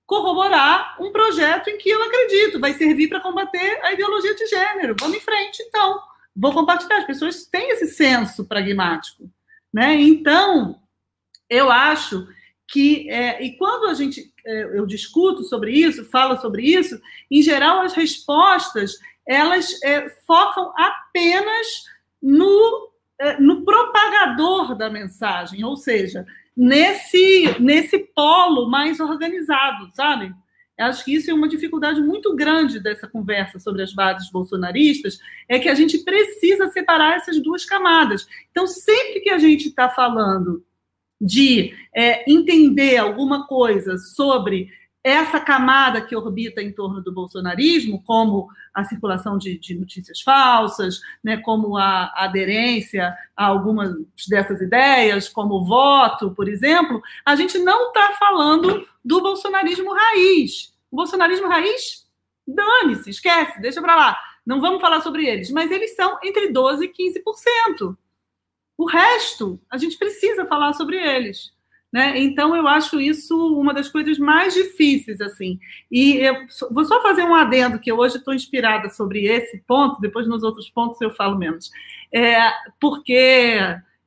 corroborar 0.08 0.96
um 1.00 1.12
projeto 1.12 1.68
em 1.68 1.78
que 1.78 1.90
eu 1.90 2.02
acredito, 2.02 2.62
vai 2.62 2.74
servir 2.74 3.10
para 3.10 3.20
combater 3.20 3.80
a 3.84 3.92
ideologia 3.92 4.34
de 4.34 4.48
gênero. 4.48 4.96
Vamos 4.98 5.18
em 5.18 5.20
frente, 5.20 5.62
então. 5.62 6.00
Vou 6.34 6.54
compartilhar. 6.54 7.00
As 7.00 7.06
pessoas 7.06 7.46
têm 7.46 7.72
esse 7.72 7.88
senso 7.88 8.46
pragmático. 8.46 9.30
Né? 9.72 9.96
Então, 9.96 10.82
eu 11.50 11.70
acho 11.70 12.26
que, 12.66 13.10
é, 13.10 13.44
e 13.44 13.58
quando 13.58 13.90
a 13.90 13.94
gente, 13.94 14.34
é, 14.46 14.80
eu 14.80 14.86
discuto 14.86 15.44
sobre 15.44 15.72
isso, 15.72 16.06
falo 16.06 16.40
sobre 16.40 16.64
isso, 16.64 17.00
em 17.30 17.42
geral 17.42 17.82
as 17.82 17.94
respostas, 17.94 18.98
elas 19.28 19.82
é, 19.84 20.08
focam 20.26 20.74
apenas 20.78 21.84
no, 22.22 22.92
é, 23.20 23.40
no 23.42 23.66
propagador 23.66 24.76
da 24.76 24.90
mensagem, 24.90 25.66
ou 25.66 25.76
seja, 25.76 26.26
nesse, 26.58 27.56
nesse 27.60 28.00
polo 28.00 28.68
mais 28.68 29.00
organizado, 29.00 29.90
sabe? 29.94 30.34
Acho 30.80 31.06
que 31.06 31.14
isso 31.14 31.30
é 31.30 31.34
uma 31.34 31.48
dificuldade 31.48 32.02
muito 32.02 32.36
grande 32.36 32.80
dessa 32.80 33.08
conversa 33.08 33.60
sobre 33.60 33.82
as 33.82 33.94
bases 33.94 34.32
bolsonaristas, 34.32 35.20
é 35.48 35.58
que 35.58 35.70
a 35.70 35.76
gente 35.76 36.00
precisa 36.00 36.68
separar 36.68 37.18
essas 37.18 37.42
duas 37.42 37.66
camadas. 37.66 38.28
Então, 38.52 38.68
sempre 38.68 39.22
que 39.22 39.30
a 39.30 39.40
gente 39.40 39.70
está 39.70 39.90
falando 39.90 40.64
de 41.20 41.74
é, 41.96 42.32
entender 42.32 42.98
alguma 42.98 43.48
coisa 43.48 43.98
sobre 43.98 44.70
essa 45.08 45.40
camada 45.40 46.02
que 46.02 46.16
orbita 46.16 46.62
em 46.62 46.72
torno 46.72 47.02
do 47.02 47.14
bolsonarismo, 47.14 48.04
como 48.04 48.50
a 48.74 48.84
circulação 48.84 49.38
de, 49.38 49.58
de 49.58 49.74
notícias 49.74 50.22
falsas, 50.22 51.00
né, 51.24 51.38
como 51.38 51.78
a, 51.78 52.12
aderência 52.16 53.16
a 53.36 53.46
algumas 53.46 53.96
dessas 54.28 54.62
ideias, 54.62 55.30
como 55.30 55.56
o 55.56 55.66
voto, 55.66 56.32
por 56.32 56.50
exemplo, 56.50 57.02
a 57.26 57.36
gente 57.36 57.58
não 57.58 57.88
está 57.88 58.14
falando 58.20 58.86
do 59.04 59.22
bolsonarismo 59.22 59.94
raiz. 59.94 60.74
O 60.92 60.98
bolsonarismo 60.98 61.48
raiz, 61.48 62.06
dane-se, 62.46 63.10
esquece, 63.10 63.62
deixa 63.62 63.82
para 63.82 63.96
lá. 63.96 64.18
Não 64.46 64.60
vamos 64.60 64.82
falar 64.82 65.02
sobre 65.02 65.26
eles, 65.26 65.50
mas 65.52 65.72
eles 65.72 65.96
são 65.96 66.20
entre 66.24 66.52
12% 66.52 66.82
e 66.82 67.22
15%. 67.22 67.98
O 68.78 68.86
resto, 68.86 69.60
a 69.70 69.78
gente 69.78 69.98
precisa 69.98 70.46
falar 70.46 70.74
sobre 70.74 70.98
eles. 70.98 71.52
Né? 71.98 72.20
Então, 72.20 72.56
eu 72.56 72.68
acho 72.68 73.02
isso 73.02 73.36
uma 73.60 73.74
das 73.74 73.90
coisas 73.90 74.20
mais 74.20 74.54
difíceis, 74.54 75.20
assim. 75.20 75.60
E 75.90 76.18
eu 76.18 76.46
vou 76.70 76.86
só 76.86 77.02
fazer 77.02 77.24
um 77.24 77.34
adendo, 77.34 77.80
que 77.80 77.92
eu 77.92 77.98
hoje 77.98 78.18
estou 78.18 78.36
inspirada 78.36 78.88
sobre 78.88 79.26
esse 79.26 79.58
ponto, 79.66 80.00
depois 80.00 80.28
nos 80.28 80.44
outros 80.44 80.70
pontos 80.70 81.02
eu 81.02 81.10
falo 81.10 81.36
menos. 81.36 81.72
É, 82.14 82.52
porque 82.80 83.58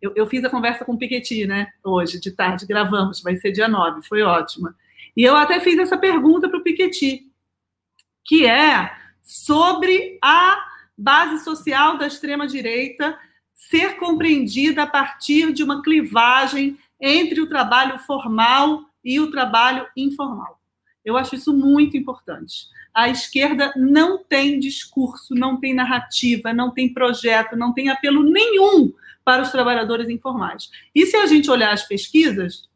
eu, 0.00 0.12
eu, 0.14 0.24
fiz 0.28 0.44
a 0.44 0.48
conversa 0.48 0.84
com 0.84 0.92
o 0.92 0.98
Piketty, 0.98 1.48
né, 1.48 1.72
hoje, 1.82 2.20
de 2.20 2.30
tarde, 2.30 2.64
gravamos, 2.64 3.20
vai 3.22 3.34
ser 3.34 3.50
dia 3.50 3.66
9, 3.66 4.06
foi 4.06 4.22
ótima. 4.22 4.72
E 5.16 5.24
eu 5.24 5.34
até 5.34 5.58
fiz 5.58 5.76
essa 5.76 5.98
pergunta 5.98 6.48
para 6.48 6.60
o 6.60 6.62
Piketty, 6.62 7.26
que 8.24 8.46
é 8.46 8.88
sobre 9.20 10.16
a 10.22 10.64
base 10.96 11.42
social 11.42 11.98
da 11.98 12.06
extrema-direita 12.06 13.18
ser 13.52 13.96
compreendida 13.96 14.84
a 14.84 14.86
partir 14.86 15.52
de 15.52 15.64
uma 15.64 15.82
clivagem 15.82 16.78
entre 17.00 17.40
o 17.40 17.48
trabalho 17.48 17.98
formal 17.98 18.82
e 19.04 19.18
o 19.18 19.30
trabalho 19.30 19.86
informal. 19.96 20.60
Eu 21.04 21.16
acho 21.16 21.34
isso 21.34 21.52
muito 21.52 21.96
importante. 21.96 22.68
A 22.92 23.08
esquerda 23.08 23.72
não 23.76 24.22
tem 24.22 24.58
discurso, 24.58 25.34
não 25.34 25.58
tem 25.58 25.72
narrativa, 25.72 26.52
não 26.52 26.70
tem 26.70 26.92
projeto, 26.92 27.56
não 27.56 27.72
tem 27.72 27.88
apelo 27.88 28.22
nenhum 28.22 28.92
para 29.24 29.42
os 29.42 29.50
trabalhadores 29.50 30.08
informais. 30.08 30.70
E 30.94 31.06
se 31.06 31.16
a 31.16 31.26
gente 31.26 31.50
olhar 31.50 31.72
as 31.72 31.86
pesquisas, 31.86 32.68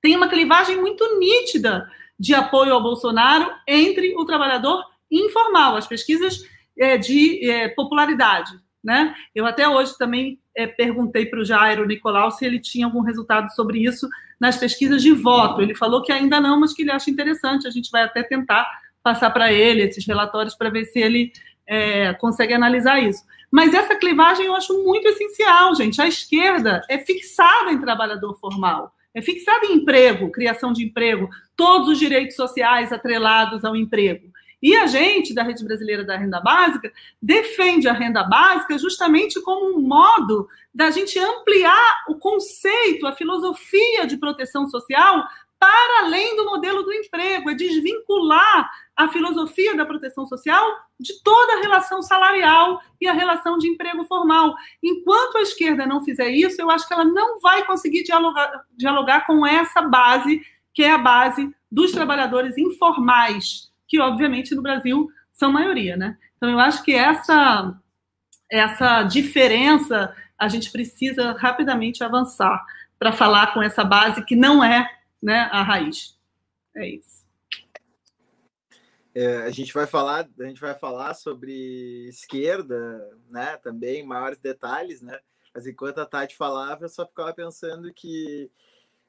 tem 0.00 0.16
uma 0.16 0.28
clivagem 0.28 0.80
muito 0.80 1.18
nítida 1.18 1.88
de 2.18 2.34
apoio 2.34 2.72
ao 2.72 2.82
Bolsonaro 2.82 3.50
entre 3.66 4.14
o 4.16 4.24
trabalhador 4.24 4.84
informal, 5.10 5.76
as 5.76 5.86
pesquisas 5.86 6.42
é, 6.76 6.96
de 6.96 7.48
é, 7.48 7.68
popularidade. 7.68 8.58
Né? 8.88 9.14
Eu 9.34 9.44
até 9.44 9.68
hoje 9.68 9.98
também 9.98 10.38
é, 10.56 10.66
perguntei 10.66 11.26
para 11.26 11.40
o 11.40 11.44
Jairo 11.44 11.86
Nicolau 11.86 12.30
se 12.30 12.46
ele 12.46 12.58
tinha 12.58 12.86
algum 12.86 13.02
resultado 13.02 13.50
sobre 13.50 13.84
isso 13.84 14.08
nas 14.40 14.56
pesquisas 14.56 15.02
de 15.02 15.12
voto. 15.12 15.60
Ele 15.60 15.74
falou 15.74 16.00
que 16.00 16.10
ainda 16.10 16.40
não, 16.40 16.58
mas 16.58 16.72
que 16.72 16.80
ele 16.80 16.90
acha 16.90 17.10
interessante. 17.10 17.68
A 17.68 17.70
gente 17.70 17.90
vai 17.90 18.04
até 18.04 18.22
tentar 18.22 18.66
passar 19.02 19.28
para 19.28 19.52
ele 19.52 19.82
esses 19.82 20.06
relatórios 20.06 20.54
para 20.54 20.70
ver 20.70 20.86
se 20.86 20.98
ele 20.98 21.30
é, 21.66 22.14
consegue 22.14 22.54
analisar 22.54 22.98
isso. 22.98 23.22
Mas 23.50 23.74
essa 23.74 23.94
clivagem 23.94 24.46
eu 24.46 24.54
acho 24.54 24.72
muito 24.82 25.06
essencial, 25.06 25.74
gente. 25.74 26.00
A 26.00 26.08
esquerda 26.08 26.80
é 26.88 26.96
fixada 26.96 27.70
em 27.70 27.78
trabalhador 27.78 28.38
formal, 28.40 28.94
é 29.14 29.20
fixada 29.20 29.66
em 29.66 29.74
emprego, 29.74 30.32
criação 30.32 30.72
de 30.72 30.82
emprego, 30.82 31.28
todos 31.54 31.90
os 31.90 31.98
direitos 31.98 32.36
sociais 32.36 32.90
atrelados 32.90 33.66
ao 33.66 33.76
emprego. 33.76 34.28
E 34.62 34.76
a 34.76 34.86
gente, 34.86 35.34
da 35.34 35.42
Rede 35.42 35.64
Brasileira 35.64 36.04
da 36.04 36.16
Renda 36.16 36.40
Básica, 36.40 36.92
defende 37.22 37.88
a 37.88 37.92
renda 37.92 38.24
básica 38.24 38.76
justamente 38.78 39.40
como 39.42 39.78
um 39.78 39.80
modo 39.80 40.48
da 40.74 40.90
gente 40.90 41.18
ampliar 41.18 42.04
o 42.08 42.16
conceito, 42.16 43.06
a 43.06 43.12
filosofia 43.12 44.06
de 44.06 44.16
proteção 44.16 44.68
social 44.68 45.24
para 45.58 46.04
além 46.04 46.36
do 46.36 46.44
modelo 46.44 46.82
do 46.82 46.92
emprego, 46.92 47.50
é 47.50 47.54
desvincular 47.54 48.70
a 48.96 49.08
filosofia 49.08 49.76
da 49.76 49.84
proteção 49.84 50.24
social 50.26 50.64
de 50.98 51.20
toda 51.22 51.54
a 51.54 51.60
relação 51.60 52.00
salarial 52.00 52.80
e 53.00 53.08
a 53.08 53.12
relação 53.12 53.58
de 53.58 53.68
emprego 53.68 54.04
formal. 54.04 54.54
Enquanto 54.82 55.38
a 55.38 55.42
esquerda 55.42 55.86
não 55.86 56.04
fizer 56.04 56.28
isso, 56.28 56.60
eu 56.60 56.70
acho 56.70 56.86
que 56.86 56.94
ela 56.94 57.04
não 57.04 57.40
vai 57.40 57.64
conseguir 57.66 58.04
dialogar, 58.04 58.64
dialogar 58.76 59.26
com 59.26 59.44
essa 59.44 59.82
base, 59.82 60.40
que 60.72 60.84
é 60.84 60.92
a 60.92 60.98
base 60.98 61.52
dos 61.70 61.90
trabalhadores 61.92 62.56
informais, 62.56 63.67
que 63.88 63.98
obviamente 63.98 64.54
no 64.54 64.62
Brasil 64.62 65.08
são 65.32 65.50
maioria, 65.50 65.96
né? 65.96 66.16
Então 66.36 66.50
eu 66.50 66.60
acho 66.60 66.82
que 66.84 66.94
essa 66.94 67.74
essa 68.50 69.02
diferença 69.02 70.14
a 70.38 70.48
gente 70.48 70.70
precisa 70.70 71.32
rapidamente 71.32 72.04
avançar 72.04 72.64
para 72.98 73.12
falar 73.12 73.52
com 73.52 73.62
essa 73.62 73.84
base 73.84 74.24
que 74.24 74.36
não 74.36 74.62
é, 74.62 74.88
né, 75.22 75.48
a 75.52 75.62
raiz. 75.62 76.16
É 76.74 76.88
isso. 76.88 77.18
É, 79.14 79.38
a 79.42 79.50
gente 79.50 79.74
vai 79.74 79.86
falar, 79.86 80.28
a 80.38 80.44
gente 80.44 80.60
vai 80.60 80.74
falar 80.74 81.14
sobre 81.14 82.06
esquerda, 82.08 83.10
né? 83.28 83.56
Também 83.56 84.06
maiores 84.06 84.38
detalhes, 84.38 85.02
né? 85.02 85.18
Mas 85.52 85.66
enquanto 85.66 85.98
a 85.98 86.06
Tati 86.06 86.36
falava, 86.36 86.84
eu 86.84 86.88
só 86.88 87.04
ficava 87.04 87.34
pensando 87.34 87.92
que 87.92 88.48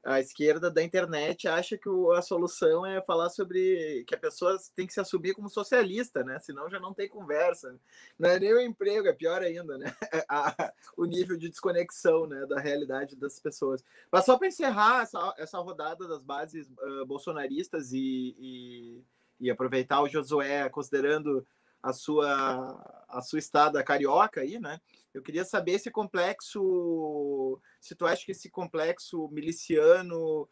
a 0.04 0.20
esquerda 0.20 0.72
da 0.72 0.82
internet 0.82 1.48
acha 1.48 1.78
que 1.78 1.90
o, 1.90 2.12
a 2.12 2.22
solução 2.22 2.86
é 2.86 3.02
falar 3.02 3.30
sobre 3.30 4.04
que 4.08 4.16
a 4.16 4.18
pessoa 4.18 4.58
tem 4.74 4.88
que 4.88 4.94
se 4.94 5.00
assumir 5.00 5.34
como 5.34 5.50
socialista, 5.50 6.24
né? 6.24 6.40
Senão 6.40 6.70
já 6.70 6.80
não 6.80 6.94
tem 6.94 7.10
conversa. 7.10 7.78
Não 8.18 8.30
é 8.30 8.40
nem 8.40 8.54
o 8.54 8.62
emprego, 8.62 9.08
é 9.08 9.14
pior 9.14 9.42
ainda, 9.42 9.78
né? 9.78 9.94
A, 10.30 10.74
o 10.96 11.06
nível 11.06 11.38
de 11.38 11.50
desconexão 11.50 12.28
né, 12.28 12.46
da 12.46 12.60
realidade 12.60 13.16
das 13.16 13.40
pessoas. 13.40 13.84
Mas 14.12 14.26
só 14.26 14.38
para 14.38 14.48
encerrar 14.48 15.02
essa, 15.02 15.36
essa 15.38 15.60
rodada 15.60 16.08
das 16.08 16.22
bases 16.22 16.68
uh, 16.68 17.06
bolsonaristas 17.06 17.92
e, 17.92 18.36
e, 18.40 19.04
e 19.40 19.52
aproveitar 19.52 20.02
o 20.02 20.08
Josué 20.08 20.70
considerando 20.70 21.46
a 21.82 21.94
sua 21.94 23.06
a 23.08 23.22
sua 23.22 23.40
estada 23.40 23.84
carioca 23.84 24.42
aí, 24.42 24.60
né? 24.60 24.80
Eu 25.14 25.24
queria 25.24 25.44
saber 25.44 25.72
esse 25.72 25.90
complexo, 25.90 27.60
se 27.82 27.96
tu 27.96 28.06
acha 28.06 28.24
que 28.24 28.32
esse 28.32 28.50
complexo 28.50 29.28
miliciano 29.30 30.48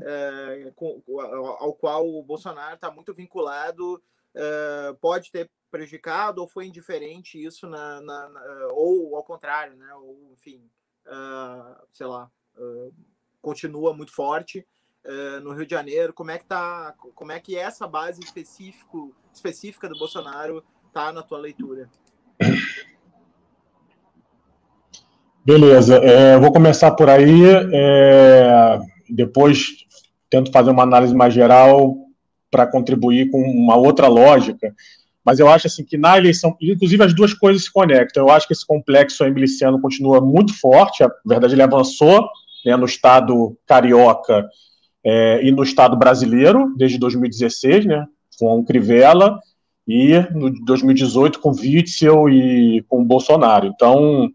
é, 0.00 0.72
com, 0.74 1.02
ao 1.58 1.72
qual 1.74 2.08
o 2.08 2.22
Bolsonaro 2.22 2.74
está 2.74 2.90
muito 2.90 3.14
vinculado 3.14 4.02
é, 4.34 4.92
pode 5.00 5.30
ter 5.30 5.48
prejudicado 5.70 6.40
ou 6.40 6.48
foi 6.48 6.66
indiferente 6.66 7.42
isso 7.42 7.68
na, 7.68 8.00
na, 8.00 8.28
na 8.28 8.68
ou 8.72 9.16
ao 9.16 9.22
contrário, 9.22 9.76
né? 9.76 9.94
Ou 9.94 10.32
enfim, 10.32 10.68
uh, 11.06 11.86
sei 11.92 12.06
lá, 12.06 12.30
uh, 12.56 12.94
continua 13.40 13.94
muito 13.94 14.12
forte 14.12 14.66
uh, 15.04 15.40
no 15.42 15.52
Rio 15.52 15.66
de 15.66 15.74
Janeiro. 15.74 16.12
Como 16.12 16.30
é 16.30 16.38
que 16.38 16.44
tá? 16.44 16.94
Como 17.14 17.32
é 17.32 17.40
que 17.40 17.56
essa 17.56 17.86
base 17.86 18.20
específico, 18.20 19.14
específica 19.32 19.88
do 19.88 19.98
Bolsonaro 19.98 20.62
tá 20.92 21.12
na 21.12 21.22
tua 21.22 21.38
leitura? 21.38 21.88
Beleza, 25.44 25.96
é, 25.96 26.38
vou 26.38 26.52
começar 26.52 26.90
por 26.92 27.08
aí, 27.08 27.42
é, 27.72 28.78
depois 29.08 29.86
tento 30.28 30.52
fazer 30.52 30.70
uma 30.70 30.82
análise 30.82 31.14
mais 31.14 31.32
geral 31.32 31.96
para 32.50 32.66
contribuir 32.66 33.30
com 33.30 33.40
uma 33.40 33.74
outra 33.74 34.06
lógica, 34.06 34.74
mas 35.24 35.38
eu 35.40 35.48
acho 35.48 35.66
assim 35.66 35.84
que 35.84 35.96
na 35.96 36.18
eleição, 36.18 36.54
inclusive 36.60 37.02
as 37.02 37.14
duas 37.14 37.32
coisas 37.32 37.64
se 37.64 37.72
conectam. 37.72 38.24
Eu 38.24 38.30
acho 38.30 38.46
que 38.46 38.52
esse 38.52 38.66
complexo 38.66 39.24
miliciano 39.30 39.80
continua 39.80 40.20
muito 40.20 40.52
forte, 40.58 41.02
a 41.02 41.10
verdade 41.24 41.54
ele 41.54 41.62
avançou 41.62 42.28
né, 42.64 42.76
no 42.76 42.84
estado 42.84 43.56
carioca 43.66 44.46
é, 45.04 45.40
e 45.42 45.50
no 45.50 45.62
estado 45.62 45.96
brasileiro 45.96 46.72
desde 46.76 46.98
2016, 46.98 47.86
né, 47.86 48.06
com 48.38 48.64
Crivella, 48.64 49.38
e 49.86 50.20
no 50.32 50.50
2018 50.64 51.40
com 51.40 51.50
Witzel 51.50 52.28
e 52.28 52.84
com 52.88 53.04
Bolsonaro. 53.04 53.66
Então, 53.66 54.30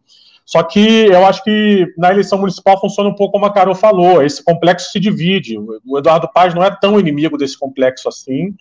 só 0.46 0.62
que 0.62 1.06
eu 1.06 1.26
acho 1.26 1.44
que 1.44 1.88
na 1.98 2.12
eleição 2.12 2.38
municipal 2.38 2.80
funciona 2.80 3.10
um 3.10 3.16
pouco 3.16 3.34
como 3.34 3.46
a 3.46 3.54
Carol 3.54 3.74
falou, 3.74 4.22
esse 4.22 4.44
complexo 4.44 4.92
se 4.92 5.00
divide. 5.00 5.58
O 5.58 5.98
Eduardo 5.98 6.30
Paz 6.34 6.54
não 6.54 6.64
é 6.64 6.70
tão 6.70 7.00
inimigo 7.00 7.38
desse 7.38 7.58
complexo 7.58 8.10
assim. 8.10 8.54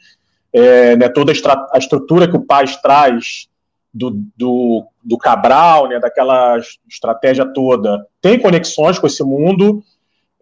É, 0.53 0.95
né, 0.95 1.09
toda 1.09 1.33
a, 1.33 1.79
estrutura 1.79 2.29
que 2.29 2.37
o 2.37 2.47
Paz 2.47 2.77
traz 2.77 3.49
do, 3.93 4.25
do, 4.37 4.87
do 5.03 5.19
Cabral, 5.19 5.89
né, 5.89 5.99
daquela 5.99 6.61
estratégia 6.89 7.45
toda, 7.45 8.07
tem 8.23 8.39
conexões 8.39 8.99
com 8.99 9.07
esse 9.09 9.23
mundo. 9.25 9.83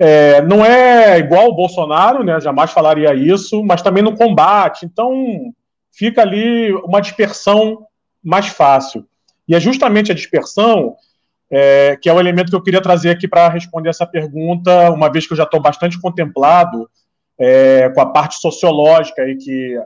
É, 0.05 0.42
não 0.42 0.64
é 0.64 1.16
igual 1.20 1.46
o 1.46 1.55
Bolsonaro, 1.55 2.24
né, 2.24 2.40
jamais 2.40 2.72
falaria 2.72 3.14
isso, 3.14 3.62
mas 3.62 3.82
também 3.82 4.03
no 4.03 4.16
combate. 4.16 4.84
Então, 4.84 5.55
fica 5.92 6.22
ali 6.22 6.72
uma 6.84 7.00
dispersão 7.00 7.86
mais 8.20 8.48
fácil. 8.48 9.07
E 9.46 9.55
é 9.55 9.61
justamente 9.61 10.11
a 10.11 10.14
dispersão 10.14 10.96
é, 11.48 11.96
que 12.03 12.09
é 12.09 12.12
o 12.12 12.18
elemento 12.18 12.50
que 12.50 12.57
eu 12.57 12.62
queria 12.62 12.80
trazer 12.80 13.11
aqui 13.11 13.28
para 13.28 13.48
responder 13.48 13.90
essa 13.90 14.05
pergunta, 14.05 14.90
uma 14.90 15.09
vez 15.09 15.24
que 15.24 15.34
eu 15.34 15.36
já 15.36 15.44
estou 15.44 15.62
bastante 15.62 16.00
contemplado 16.00 16.90
é, 17.38 17.88
com 17.90 18.00
a 18.00 18.07
parte 18.07 18.40
sociológica 18.40 19.22
aí 19.22 19.36
que 19.36 19.78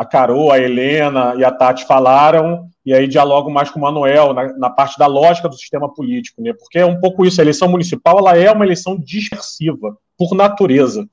a 0.00 0.04
Carol, 0.06 0.50
a 0.50 0.58
Helena 0.58 1.34
e 1.36 1.44
a 1.44 1.50
Tati 1.52 1.84
falaram, 1.84 2.70
e 2.86 2.94
aí 2.94 3.06
dialogo 3.06 3.50
mais 3.50 3.68
com 3.68 3.78
o 3.78 3.82
Manuel 3.82 4.32
na, 4.32 4.56
na, 4.56 4.70
parte 4.70 4.98
da 4.98 5.06
lógica 5.06 5.46
do 5.46 5.54
sistema 5.54 5.92
político, 5.92 6.40
né? 6.40 6.54
Porque 6.54 6.78
é 6.78 6.86
um 6.86 6.98
pouco 6.98 7.26
isso, 7.26 7.38
a 7.38 7.44
eleição 7.44 7.68
municipal 7.68 8.18
ela 8.18 8.34
é 8.34 8.50
uma 8.50 8.64
eleição 8.64 8.96
dispersiva, 8.98 9.94
por 10.16 10.34
natureza. 10.34 11.06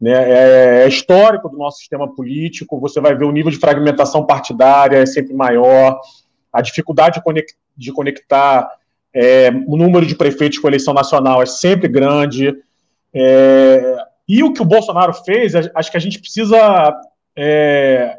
Né? 0.00 0.12
É, 0.12 0.84
é 0.84 0.88
histórico 0.88 1.50
do 1.50 1.58
nosso 1.58 1.80
sistema 1.80 2.08
político, 2.14 2.80
você 2.80 2.98
vai 2.98 3.14
ver 3.14 3.26
o 3.26 3.30
nível 3.30 3.50
de 3.50 3.58
fragmentação 3.58 4.24
partidária 4.24 4.96
é 4.96 5.06
sempre 5.06 5.34
maior, 5.34 6.00
a 6.50 6.62
dificuldade 6.62 7.20
de, 7.76 7.92
conectar 7.92 8.70
é, 9.12 9.50
o 9.66 9.76
número 9.76 10.06
de 10.06 10.14
prefeitos 10.14 10.58
com 10.58 10.68
eleição 10.68 10.94
nacional 10.94 11.42
é 11.42 11.46
sempre 11.46 11.88
grande. 11.88 12.56
É, 13.12 13.98
e 14.26 14.42
o 14.42 14.54
que 14.54 14.62
o 14.62 14.64
Bolsonaro 14.64 15.12
fez, 15.12 15.52
acho 15.54 15.90
que 15.90 15.96
a 15.98 16.00
gente 16.00 16.18
precisa 16.18 16.90
é, 17.36 18.18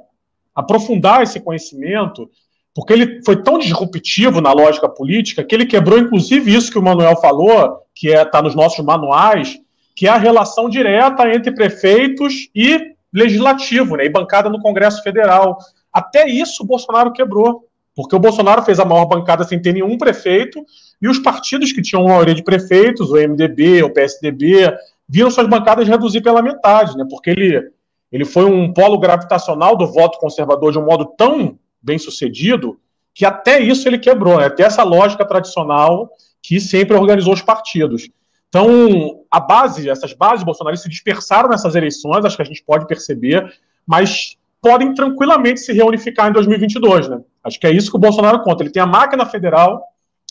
aprofundar 0.53 1.24
esse 1.24 1.39
conhecimento, 1.39 2.30
porque 2.74 2.93
ele 2.93 3.24
foi 3.24 3.41
tão 3.41 3.57
disruptivo 3.57 4.41
na 4.41 4.51
lógica 4.51 4.89
política 4.89 5.43
que 5.43 5.55
ele 5.55 5.66
quebrou, 5.66 5.97
inclusive, 5.99 6.53
isso 6.53 6.72
que 6.72 6.80
o 6.80 6.84
Manuel 6.84 7.16
falou, 7.18 7.80
que 7.93 8.09
está 8.09 8.22
é, 8.22 8.26
tá 8.26 8.41
nos 8.41 8.55
nossos 8.55 8.84
manuais, 8.84 9.57
que 9.95 10.07
é 10.07 10.09
a 10.09 10.18
relação 10.18 10.70
direta 10.70 11.34
entre 11.34 11.53
prefeitos 11.53 12.49
e 12.53 12.93
legislativo, 13.13 13.95
né, 13.95 14.05
e 14.05 14.09
bancada 14.09 14.49
no 14.49 14.61
Congresso 14.61 15.01
Federal. 15.01 15.57
Até 15.91 16.28
isso 16.28 16.63
o 16.63 16.66
Bolsonaro 16.66 17.13
quebrou. 17.13 17.66
Porque 17.95 18.16
o 18.16 18.20
Bolsonaro 18.20 18.61
fez 18.63 18.78
a 18.78 18.86
maior 18.86 19.05
bancada 19.05 19.45
sem 19.45 19.61
ter 19.61 19.74
nenhum 19.74 19.97
prefeito, 19.97 20.63
e 21.01 21.07
os 21.07 21.18
partidos 21.18 21.72
que 21.72 21.82
tinham 21.82 22.03
maioria 22.03 22.36
de 22.36 22.43
prefeitos, 22.43 23.09
o 23.09 23.16
MDB, 23.16 23.84
o 23.84 23.93
PSDB, 23.93 24.70
viram 25.07 25.32
suas 25.32 25.47
bancadas 25.47 25.88
reduzir 25.88 26.22
pela 26.22 26.41
metade, 26.41 26.97
né? 26.97 27.05
Porque 27.09 27.30
ele, 27.30 27.70
ele 28.16 28.24
foi 28.24 28.45
um 28.45 28.72
polo 28.72 28.97
gravitacional 28.97 29.76
do 29.76 29.86
voto 29.86 30.18
conservador 30.20 30.72
de 30.72 30.80
um 30.80 30.86
modo 30.86 31.05
tão 31.18 31.59
bem 31.82 31.97
sucedido 31.97 32.80
que 33.13 33.26
até 33.26 33.59
isso 33.59 33.89
ele 33.89 33.99
quebrou, 33.99 34.38
né? 34.38 34.45
até 34.45 34.63
essa 34.63 34.84
lógica 34.84 35.26
tradicional 35.26 36.09
que 36.41 36.61
sempre 36.61 36.95
organizou 36.95 37.34
os 37.34 37.41
partidos. 37.41 38.09
Então, 38.47 39.24
a 39.30 39.38
base, 39.41 39.89
essas 39.89 40.13
bases 40.13 40.45
bolsonaristas 40.45 40.84
se 40.84 40.89
dispersaram 40.89 41.49
nessas 41.49 41.76
eleições, 41.76 42.24
acho 42.24 42.38
que 42.38 42.41
a 42.41 42.45
gente 42.45 42.63
pode 42.63 42.88
perceber, 42.88 43.53
mas 43.86 44.38
podem 44.61 44.93
tranquilamente 44.93 45.59
se 45.59 45.74
reunificar 45.74 46.30
em 46.30 46.32
2022, 46.32 47.09
né? 47.09 47.20
Acho 47.43 47.59
que 47.59 47.68
é 47.68 47.72
isso 47.72 47.91
que 47.91 47.97
o 47.97 47.99
Bolsonaro 47.99 48.43
conta. 48.43 48.63
Ele 48.63 48.72
tem 48.72 48.82
a 48.82 48.88
máquina 48.88 49.26
federal 49.26 49.84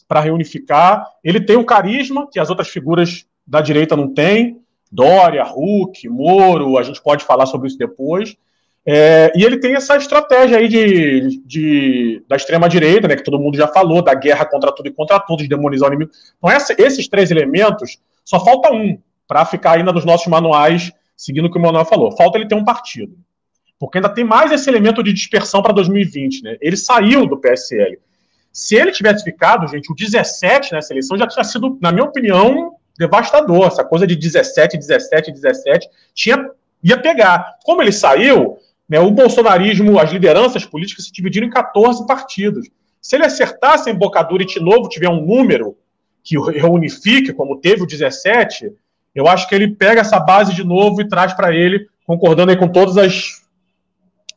para 0.08 0.20
reunificar, 0.20 1.06
ele 1.22 1.38
tem 1.38 1.56
o 1.56 1.66
carisma 1.66 2.26
que 2.32 2.40
as 2.40 2.48
outras 2.48 2.68
figuras 2.68 3.26
da 3.46 3.60
direita 3.60 3.94
não 3.94 4.14
têm, 4.14 4.63
Dória, 4.94 5.44
Huck, 5.44 6.08
Moro, 6.08 6.78
a 6.78 6.82
gente 6.82 7.02
pode 7.02 7.24
falar 7.24 7.46
sobre 7.46 7.68
isso 7.68 7.78
depois. 7.78 8.36
É, 8.86 9.32
e 9.34 9.42
ele 9.42 9.58
tem 9.58 9.74
essa 9.74 9.96
estratégia 9.96 10.58
aí 10.58 10.68
de, 10.68 11.42
de, 11.44 12.22
da 12.28 12.36
extrema-direita, 12.36 13.08
né, 13.08 13.16
que 13.16 13.24
todo 13.24 13.38
mundo 13.38 13.56
já 13.56 13.66
falou, 13.66 14.02
da 14.02 14.14
guerra 14.14 14.44
contra 14.44 14.70
tudo 14.72 14.88
e 14.88 14.92
contra 14.92 15.18
todos, 15.18 15.42
de 15.42 15.48
demonizar 15.48 15.88
o 15.88 15.92
inimigo. 15.92 16.12
Então, 16.38 16.50
essa, 16.50 16.74
esses 16.78 17.08
três 17.08 17.30
elementos, 17.30 17.98
só 18.24 18.44
falta 18.44 18.72
um 18.72 18.98
para 19.26 19.44
ficar 19.46 19.78
ainda 19.78 19.90
nos 19.90 20.04
nossos 20.04 20.26
manuais, 20.26 20.92
seguindo 21.16 21.46
o 21.46 21.50
que 21.50 21.58
o 21.58 21.62
Manuel 21.62 21.86
falou. 21.86 22.14
Falta 22.16 22.38
ele 22.38 22.46
ter 22.46 22.54
um 22.54 22.64
partido 22.64 23.16
porque 23.78 23.98
ainda 23.98 24.08
tem 24.08 24.24
mais 24.24 24.50
esse 24.52 24.68
elemento 24.68 25.02
de 25.02 25.12
dispersão 25.12 25.62
para 25.62 25.72
2020. 25.72 26.42
Né? 26.42 26.56
Ele 26.60 26.76
saiu 26.76 27.26
do 27.26 27.36
PSL. 27.36 27.98
Se 28.52 28.76
ele 28.76 28.92
tivesse 28.92 29.24
ficado, 29.24 29.66
gente, 29.66 29.90
o 29.92 29.94
17 29.94 30.72
nessa 30.72 30.92
eleição 30.92 31.18
já 31.18 31.26
tinha 31.26 31.44
sido, 31.44 31.76
na 31.80 31.90
minha 31.90 32.04
opinião, 32.04 32.76
devastador. 32.98 33.66
Essa 33.66 33.84
coisa 33.84 34.06
de 34.06 34.16
17, 34.16 34.76
17, 34.76 35.32
17 35.32 35.88
tinha, 36.14 36.50
ia 36.82 36.96
pegar. 37.00 37.56
Como 37.64 37.82
ele 37.82 37.92
saiu, 37.92 38.58
né, 38.88 39.00
o 39.00 39.10
bolsonarismo, 39.10 39.98
as 39.98 40.12
lideranças 40.12 40.64
políticas 40.64 41.06
se 41.06 41.12
dividiram 41.12 41.46
em 41.46 41.50
14 41.50 42.06
partidos. 42.06 42.68
Se 43.00 43.16
ele 43.16 43.24
acertasse 43.24 43.90
em 43.90 43.94
Bocadura 43.94 44.42
e 44.42 44.46
Tinovo 44.46 44.88
tiver 44.88 45.08
um 45.08 45.24
número 45.24 45.76
que 46.22 46.38
reunifique, 46.38 47.32
como 47.32 47.60
teve 47.60 47.82
o 47.82 47.86
17, 47.86 48.72
eu 49.14 49.28
acho 49.28 49.48
que 49.48 49.54
ele 49.54 49.74
pega 49.74 50.00
essa 50.00 50.18
base 50.18 50.54
de 50.54 50.64
novo 50.64 51.00
e 51.00 51.08
traz 51.08 51.34
para 51.34 51.54
ele, 51.54 51.86
concordando 52.06 52.50
aí 52.50 52.56
com 52.56 52.68
todas 52.68 52.96
as 52.96 53.44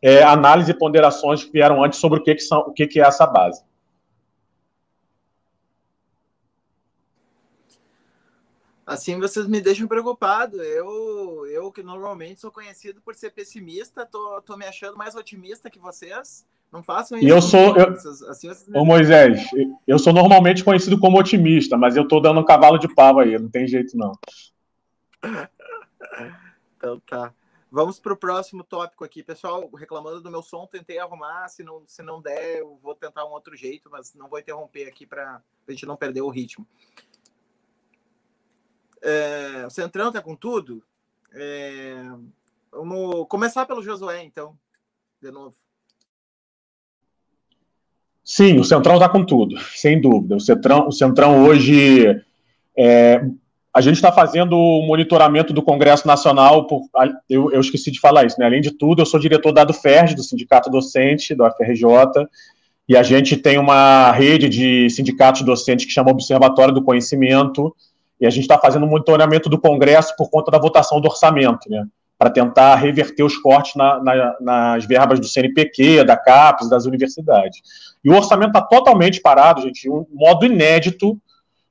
é, 0.01 0.22
análise 0.22 0.72
e 0.72 0.78
ponderações 0.78 1.43
que 1.43 1.51
vieram 1.51 1.84
antes 1.84 1.99
sobre 1.99 2.20
o 2.20 2.24
que, 2.24 2.36
que, 2.36 2.41
são, 2.41 2.60
o 2.60 2.72
que, 2.72 2.86
que 2.86 2.99
é 2.99 3.03
essa 3.03 3.26
base. 3.26 3.62
Assim 8.88 9.19
vocês 9.19 9.45
me 9.47 9.59
deixam 9.59 9.85
preocupado. 9.85 10.63
Eu, 10.63 11.45
eu 11.47 11.69
que 11.73 11.83
normalmente 11.83 12.39
sou 12.39 12.49
conhecido 12.49 13.01
por 13.01 13.13
ser 13.15 13.31
pessimista, 13.31 14.05
tô, 14.05 14.41
tô 14.41 14.55
me 14.55 14.65
achando 14.65 14.97
mais 14.97 15.13
otimista 15.13 15.69
que 15.69 15.77
vocês. 15.77 16.47
Não 16.71 16.81
façam 16.81 17.17
isso. 17.17 17.27
E 17.27 17.29
eu 17.29 17.41
sou. 17.41 17.75
Eu, 17.75 17.93
assim. 18.29 18.49
Ô 18.73 18.85
Moisés, 18.85 19.41
eu 19.85 19.99
sou 19.99 20.13
normalmente 20.13 20.63
conhecido 20.63 20.97
como 20.97 21.19
otimista, 21.19 21.77
mas 21.77 21.97
eu 21.97 22.07
tô 22.07 22.21
dando 22.21 22.39
um 22.39 22.45
cavalo 22.45 22.77
de 22.77 22.88
pau 22.93 23.19
aí, 23.19 23.38
não 23.38 23.49
tem 23.49 23.67
jeito 23.67 23.97
não. 23.97 24.13
então 26.77 27.01
tá. 27.01 27.33
Vamos 27.69 27.99
para 27.99 28.13
o 28.13 28.17
próximo 28.17 28.63
tópico 28.63 29.03
aqui, 29.03 29.21
pessoal. 29.21 29.69
Reclamando 29.75 30.21
do 30.21 30.31
meu 30.31 30.41
som, 30.41 30.65
tentei 30.65 30.97
arrumar. 30.99 31.49
Se 31.49 31.61
não, 31.61 31.83
se 31.85 32.01
não 32.01 32.21
der, 32.21 32.59
eu 32.59 32.79
vou 32.81 32.95
tentar 32.95 33.25
um 33.25 33.31
outro 33.31 33.57
jeito, 33.57 33.89
mas 33.91 34.13
não 34.13 34.29
vou 34.29 34.39
interromper 34.39 34.88
aqui 34.88 35.05
para 35.05 35.41
a 35.67 35.71
gente 35.71 35.85
não 35.85 35.97
perder 35.97 36.21
o 36.21 36.29
ritmo. 36.29 36.65
É, 39.01 39.65
o 39.65 39.69
Centrão 39.69 40.11
tá 40.11 40.21
com 40.21 40.35
tudo. 40.35 40.83
É, 41.33 41.95
vamos 42.71 43.27
começar 43.27 43.65
pelo 43.65 43.83
Josué, 43.83 44.23
então, 44.23 44.57
de 45.21 45.31
novo. 45.31 45.55
Sim, 48.23 48.59
o 48.59 48.63
Centrão 48.63 48.95
está 48.95 49.07
com 49.07 49.25
tudo, 49.25 49.57
sem 49.75 50.01
dúvida. 50.01 50.35
O 50.35 50.39
Centrão, 50.39 50.87
o 50.87 50.91
Centrão 50.91 51.45
hoje 51.45 52.21
é, 52.77 53.21
a 53.73 53.81
gente 53.81 53.95
está 53.95 54.11
fazendo 54.11 54.57
o 54.57 54.85
monitoramento 54.87 55.53
do 55.53 55.61
Congresso 55.61 56.07
Nacional, 56.07 56.65
por, 56.65 56.81
eu, 57.29 57.51
eu, 57.51 57.61
esqueci 57.61 57.91
de 57.91 57.99
falar 57.99 58.25
isso, 58.25 58.39
né? 58.39 58.45
Além 58.45 58.59
de 58.59 58.71
tudo, 58.71 59.01
eu 59.01 59.05
sou 59.05 59.19
diretor 59.19 59.51
da 59.51 59.71
FERJ, 59.71 60.15
do 60.15 60.23
Sindicato 60.23 60.69
Docente, 60.69 61.35
do 61.35 61.45
FRJ, 61.45 62.27
e 62.89 62.97
a 62.97 63.03
gente 63.03 63.37
tem 63.37 63.59
uma 63.59 64.11
rede 64.11 64.49
de 64.49 64.89
sindicatos 64.89 65.43
docentes 65.43 65.85
que 65.85 65.91
chama 65.91 66.09
Observatório 66.09 66.73
do 66.73 66.83
Conhecimento, 66.83 67.75
e 68.20 68.26
a 68.26 68.30
gente 68.30 68.43
está 68.43 68.57
fazendo 68.57 68.86
um 68.86 68.89
monitoramento 68.89 69.49
do 69.49 69.59
Congresso 69.59 70.15
por 70.18 70.30
conta 70.30 70.51
da 70.51 70.57
votação 70.57 70.99
do 70.99 71.07
orçamento, 71.07 71.70
né? 71.70 71.86
Para 72.18 72.32
tentar 72.32 72.76
reverter 72.76 73.24
os 73.24 73.38
cortes 73.38 73.76
na, 73.76 74.03
na, 74.03 74.36
nas 74.41 74.86
verbas 74.86 75.20
do 75.20 75.28
CNPq, 75.28 76.03
da 76.03 76.18
CAPES, 76.18 76.70
das 76.70 76.86
universidades. 76.86 77.59
E 78.03 78.09
o 78.09 78.15
orçamento 78.15 78.49
está 78.57 78.61
totalmente 78.61 79.22
parado, 79.22 79.61
gente, 79.61 79.84
de 79.84 79.89
um 79.89 80.05
modo 80.11 80.45
inédito 80.45 81.20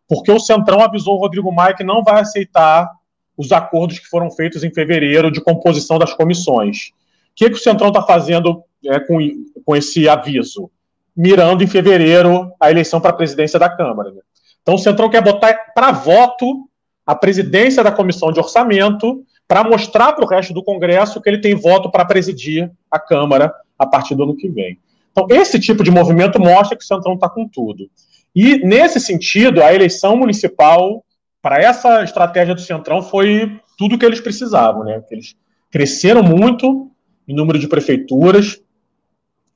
porque 0.08 0.30
o 0.30 0.38
Centrão 0.38 0.80
avisou 0.80 1.16
o 1.16 1.20
Rodrigo 1.20 1.52
Maia 1.52 1.74
que 1.74 1.84
não 1.84 2.02
vai 2.02 2.20
aceitar 2.20 2.90
os 3.36 3.52
acordos 3.52 3.98
que 3.98 4.06
foram 4.06 4.30
feitos 4.30 4.64
em 4.64 4.72
fevereiro 4.72 5.30
de 5.30 5.40
composição 5.40 5.98
das 5.98 6.14
comissões. 6.14 6.88
O 6.88 7.34
que, 7.34 7.50
que 7.50 7.56
o 7.56 7.62
Centrão 7.62 7.88
está 7.88 8.02
fazendo 8.02 8.62
é, 8.84 8.98
com, 9.00 9.18
com 9.64 9.76
esse 9.76 10.08
aviso? 10.08 10.70
Mirando 11.14 11.62
em 11.62 11.66
fevereiro 11.66 12.52
a 12.60 12.70
eleição 12.70 13.00
para 13.00 13.10
a 13.10 13.14
presidência 13.14 13.58
da 13.58 13.68
Câmara. 13.68 14.10
Né? 14.10 14.20
Então 14.66 14.74
o 14.74 14.78
Centrão 14.78 15.08
quer 15.08 15.22
botar 15.22 15.54
para 15.72 15.92
voto 15.92 16.68
a 17.06 17.14
presidência 17.14 17.84
da 17.84 17.92
comissão 17.92 18.32
de 18.32 18.40
orçamento 18.40 19.24
para 19.46 19.62
mostrar 19.62 20.12
para 20.12 20.24
o 20.24 20.28
resto 20.28 20.52
do 20.52 20.60
Congresso 20.60 21.20
que 21.22 21.28
ele 21.28 21.40
tem 21.40 21.54
voto 21.54 21.88
para 21.88 22.04
presidir 22.04 22.68
a 22.90 22.98
Câmara 22.98 23.54
a 23.78 23.86
partir 23.86 24.16
do 24.16 24.24
ano 24.24 24.36
que 24.36 24.48
vem. 24.48 24.76
Então, 25.12 25.28
esse 25.30 25.60
tipo 25.60 25.84
de 25.84 25.90
movimento 25.92 26.40
mostra 26.40 26.76
que 26.76 26.82
o 26.82 26.86
Centrão 26.86 27.14
está 27.14 27.28
com 27.28 27.48
tudo. 27.48 27.88
E, 28.34 28.58
nesse 28.66 28.98
sentido, 28.98 29.62
a 29.62 29.72
eleição 29.72 30.16
municipal, 30.16 31.04
para 31.40 31.60
essa 31.62 32.02
estratégia 32.02 32.52
do 32.52 32.60
Centrão, 32.60 33.00
foi 33.00 33.60
tudo 33.78 33.94
o 33.94 33.98
que 33.98 34.04
eles 34.04 34.20
precisavam. 34.20 34.82
Né? 34.82 35.00
Eles 35.12 35.36
cresceram 35.70 36.24
muito 36.24 36.90
em 37.28 37.34
número 37.36 37.56
de 37.56 37.68
prefeituras, 37.68 38.60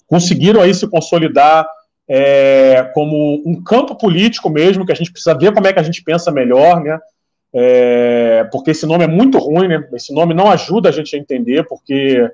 conseguiram 0.06 0.60
aí 0.60 0.72
se 0.72 0.86
consolidar 0.88 1.66
é, 2.12 2.90
como 2.92 3.40
um 3.46 3.62
campo 3.62 3.94
político 3.94 4.50
mesmo, 4.50 4.84
que 4.84 4.90
a 4.90 4.96
gente 4.96 5.12
precisa 5.12 5.32
ver 5.32 5.54
como 5.54 5.68
é 5.68 5.72
que 5.72 5.78
a 5.78 5.82
gente 5.82 6.02
pensa 6.02 6.32
melhor, 6.32 6.82
né? 6.82 6.98
É, 7.54 8.48
porque 8.50 8.72
esse 8.72 8.84
nome 8.84 9.04
é 9.04 9.06
muito 9.06 9.38
ruim, 9.38 9.68
né? 9.68 9.88
Esse 9.92 10.12
nome 10.12 10.34
não 10.34 10.50
ajuda 10.50 10.88
a 10.88 10.92
gente 10.92 11.14
a 11.14 11.18
entender, 11.20 11.64
porque 11.68 12.28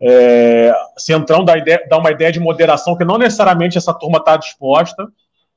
é, 0.00 0.72
Centrão 0.96 1.44
dá, 1.44 1.58
ideia, 1.58 1.86
dá 1.90 1.98
uma 1.98 2.10
ideia 2.10 2.32
de 2.32 2.40
moderação 2.40 2.96
que 2.96 3.04
não 3.04 3.18
necessariamente 3.18 3.76
essa 3.76 3.92
turma 3.92 4.16
está 4.16 4.38
disposta. 4.38 5.06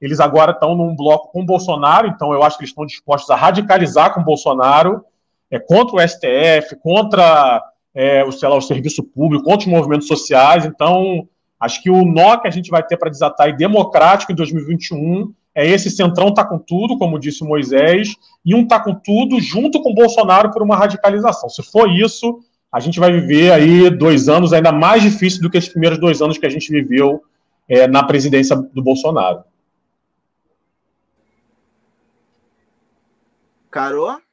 Eles 0.01 0.19
agora 0.19 0.51
estão 0.51 0.75
num 0.75 0.93
bloco 0.93 1.31
com 1.31 1.45
Bolsonaro, 1.45 2.07
então 2.07 2.33
eu 2.33 2.43
acho 2.43 2.57
que 2.57 2.63
eles 2.63 2.71
estão 2.71 2.85
dispostos 2.85 3.29
a 3.29 3.37
radicalizar 3.37 4.13
com 4.13 4.21
Bolsonaro, 4.21 5.05
é, 5.49 5.59
contra 5.59 5.95
o 5.95 6.05
STF, 6.05 6.75
contra 6.83 7.63
é, 7.93 8.21
o, 8.25 8.33
sei 8.33 8.49
lá, 8.49 8.57
o 8.57 8.61
serviço 8.61 9.01
público, 9.01 9.45
contra 9.45 9.65
os 9.65 9.73
movimentos 9.73 10.07
sociais. 10.09 10.65
Então, 10.65 11.25
Acho 11.59 11.81
que 11.81 11.89
o 11.89 12.03
nó 12.03 12.37
que 12.37 12.47
a 12.47 12.51
gente 12.51 12.69
vai 12.69 12.83
ter 12.83 12.97
para 12.97 13.09
desatar 13.09 13.49
e 13.49 13.55
democrático 13.55 14.31
em 14.31 14.35
2021 14.35 15.33
é 15.53 15.65
esse 15.65 15.89
centrão 15.89 16.33
tá 16.33 16.43
com 16.43 16.59
tudo, 16.59 16.97
como 16.97 17.17
disse 17.17 17.41
o 17.41 17.47
Moisés, 17.47 18.15
e 18.45 18.53
um 18.53 18.67
tá 18.67 18.77
com 18.77 18.93
tudo 18.93 19.39
junto 19.39 19.81
com 19.81 19.91
o 19.91 19.95
Bolsonaro 19.95 20.51
por 20.51 20.61
uma 20.61 20.75
radicalização. 20.75 21.49
Se 21.49 21.63
for 21.63 21.89
isso, 21.89 22.41
a 22.69 22.81
gente 22.81 22.99
vai 22.99 23.09
viver 23.09 23.53
aí 23.53 23.89
dois 23.89 24.27
anos 24.27 24.51
ainda 24.51 24.73
mais 24.73 25.01
difíceis 25.01 25.41
do 25.41 25.49
que 25.49 25.57
os 25.57 25.69
primeiros 25.69 25.97
dois 25.97 26.21
anos 26.21 26.37
que 26.37 26.45
a 26.45 26.49
gente 26.49 26.69
viveu 26.69 27.23
é, 27.69 27.87
na 27.87 28.03
presidência 28.03 28.55
do 28.55 28.83
Bolsonaro. 28.83 29.43
Carol? 33.71 34.24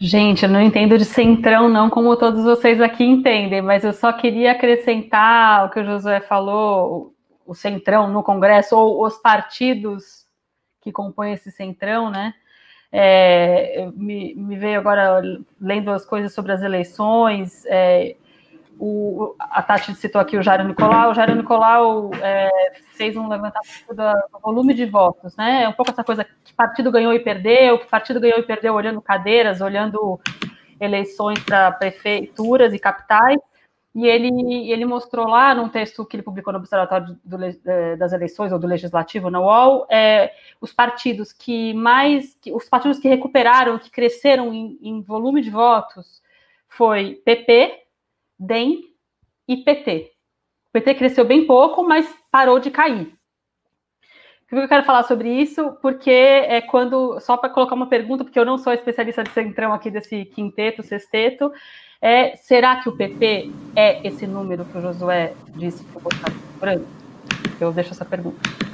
Gente, 0.00 0.44
eu 0.44 0.48
não 0.48 0.60
entendo 0.60 0.96
de 0.96 1.04
centrão, 1.04 1.68
não, 1.68 1.90
como 1.90 2.16
todos 2.16 2.44
vocês 2.44 2.80
aqui 2.80 3.04
entendem, 3.04 3.60
mas 3.60 3.82
eu 3.82 3.92
só 3.92 4.12
queria 4.12 4.52
acrescentar 4.52 5.66
o 5.66 5.70
que 5.70 5.80
o 5.80 5.84
Josué 5.84 6.20
falou, 6.20 7.12
o 7.44 7.52
centrão 7.52 8.08
no 8.08 8.22
Congresso, 8.22 8.76
ou 8.76 9.04
os 9.04 9.16
partidos 9.18 10.24
que 10.80 10.92
compõem 10.92 11.32
esse 11.32 11.50
centrão, 11.50 12.10
né? 12.10 12.32
É, 12.92 13.90
me, 13.94 14.34
me, 14.36 14.56
veio 14.56 14.78
agora 14.78 15.20
lendo 15.60 15.90
as 15.90 16.06
coisas 16.06 16.32
sobre 16.32 16.52
as 16.52 16.62
eleições. 16.62 17.64
É, 17.66 18.14
o, 18.78 19.34
a 19.38 19.62
Tati 19.62 19.94
citou 19.94 20.20
aqui 20.20 20.36
o 20.38 20.42
Jairo 20.42 20.64
Nicolau. 20.64 21.10
O 21.10 21.14
Jairo 21.14 21.34
Nicolau 21.34 22.10
é, 22.22 22.48
fez 22.92 23.16
um 23.16 23.28
levantamento 23.28 23.88
do 23.90 24.40
volume 24.40 24.72
de 24.74 24.86
votos, 24.86 25.36
né? 25.36 25.64
É 25.64 25.68
um 25.68 25.72
pouco 25.72 25.90
essa 25.90 26.04
coisa 26.04 26.24
partido 26.58 26.90
ganhou 26.90 27.12
e 27.12 27.20
perdeu, 27.20 27.78
que 27.78 27.86
partido 27.86 28.18
ganhou 28.18 28.40
e 28.40 28.42
perdeu 28.42 28.74
olhando 28.74 29.00
cadeiras, 29.00 29.60
olhando 29.60 30.20
eleições 30.80 31.38
para 31.44 31.70
prefeituras 31.70 32.74
e 32.74 32.80
capitais. 32.80 33.38
E 33.94 34.06
ele, 34.06 34.70
ele 34.70 34.84
mostrou 34.84 35.28
lá, 35.28 35.54
num 35.54 35.68
texto 35.68 36.04
que 36.04 36.16
ele 36.16 36.22
publicou 36.22 36.52
no 36.52 36.58
Observatório 36.58 37.18
do, 37.24 37.38
é, 37.44 37.96
das 37.96 38.12
Eleições, 38.12 38.52
ou 38.52 38.58
do 38.58 38.66
Legislativo, 38.66 39.30
na 39.30 39.40
UOL, 39.40 39.86
é, 39.88 40.32
os 40.60 40.72
partidos 40.72 41.32
que 41.32 41.72
mais, 41.74 42.34
que, 42.40 42.52
os 42.52 42.68
partidos 42.68 42.98
que 42.98 43.08
recuperaram, 43.08 43.78
que 43.78 43.90
cresceram 43.90 44.52
em, 44.52 44.78
em 44.82 45.00
volume 45.00 45.40
de 45.40 45.50
votos, 45.50 46.22
foi 46.68 47.20
PP, 47.24 47.82
DEM 48.38 48.82
e 49.48 49.56
PT. 49.58 50.12
O 50.68 50.72
PT 50.72 50.94
cresceu 50.94 51.24
bem 51.24 51.46
pouco, 51.46 51.82
mas 51.82 52.14
parou 52.30 52.60
de 52.60 52.70
cair. 52.70 53.17
Por 54.48 54.56
que 54.56 54.64
eu 54.64 54.68
quero 54.68 54.84
falar 54.84 55.02
sobre 55.02 55.28
isso? 55.28 55.72
Porque 55.82 56.10
é 56.10 56.62
quando, 56.62 57.20
só 57.20 57.36
para 57.36 57.50
colocar 57.50 57.74
uma 57.74 57.86
pergunta, 57.86 58.24
porque 58.24 58.38
eu 58.38 58.46
não 58.46 58.56
sou 58.56 58.72
especialista 58.72 59.22
de 59.22 59.30
centrão 59.30 59.74
aqui 59.74 59.90
desse 59.90 60.24
quinteto, 60.24 60.82
sexteto, 60.82 61.52
é, 62.00 62.34
será 62.36 62.76
que 62.76 62.88
o 62.88 62.96
PP 62.96 63.50
é 63.76 64.06
esse 64.06 64.26
número 64.26 64.64
que 64.64 64.78
o 64.78 64.80
Josué 64.80 65.34
disse 65.48 65.84
que 65.84 65.98
o 65.98 66.00
Bolsonaro 66.00 66.34
branco? 66.58 66.86
Eu 67.60 67.72
deixo 67.72 67.92
essa 67.92 68.06
pergunta. 68.06 68.67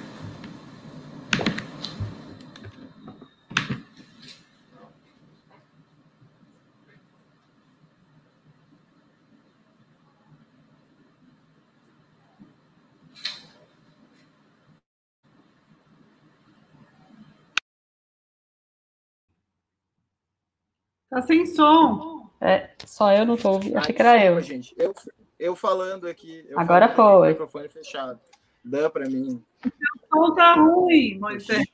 Tá 21.15 21.23
sem 21.23 21.47
som. 21.47 22.29
É, 22.41 22.71
só 22.85 23.13
eu 23.13 23.25
não 23.25 23.37
tô 23.37 23.53
ouvindo. 23.53 23.79
Achei 23.79 23.95
que 23.95 24.03
era 24.03 24.25
eu. 24.25 24.41
Gente, 24.41 24.75
eu. 24.77 24.93
Eu 25.39 25.55
falando 25.55 26.09
aqui. 26.09 26.45
Eu 26.49 26.59
Agora 26.59 26.89
falando 26.89 27.19
foi. 27.21 27.29
Aqui, 27.29 27.41
microfone 27.41 27.69
fechado. 27.69 28.21
Dá 28.65 28.91
para 28.91 29.09
mim. 29.09 29.41
O 29.65 30.29
som 30.29 30.35
tá 30.35 30.55
ruim, 30.55 31.17
Moisés. 31.21 31.69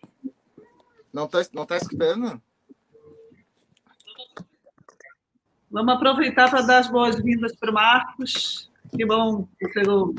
Não 1.11 1.27
tá, 1.27 1.39
não 1.55 1.65
tá 1.65 1.79
escutando? 1.79 2.41
Vamos 5.71 5.95
aproveitar 5.95 6.51
para 6.51 6.61
dar 6.61 6.79
as 6.81 6.91
boas-vindas 6.91 7.57
para 7.57 7.71
o 7.71 7.75
Marcos. 7.75 8.70
Que 8.97 9.07
bom 9.07 9.47
que 9.59 9.69
chegou. 9.73 10.15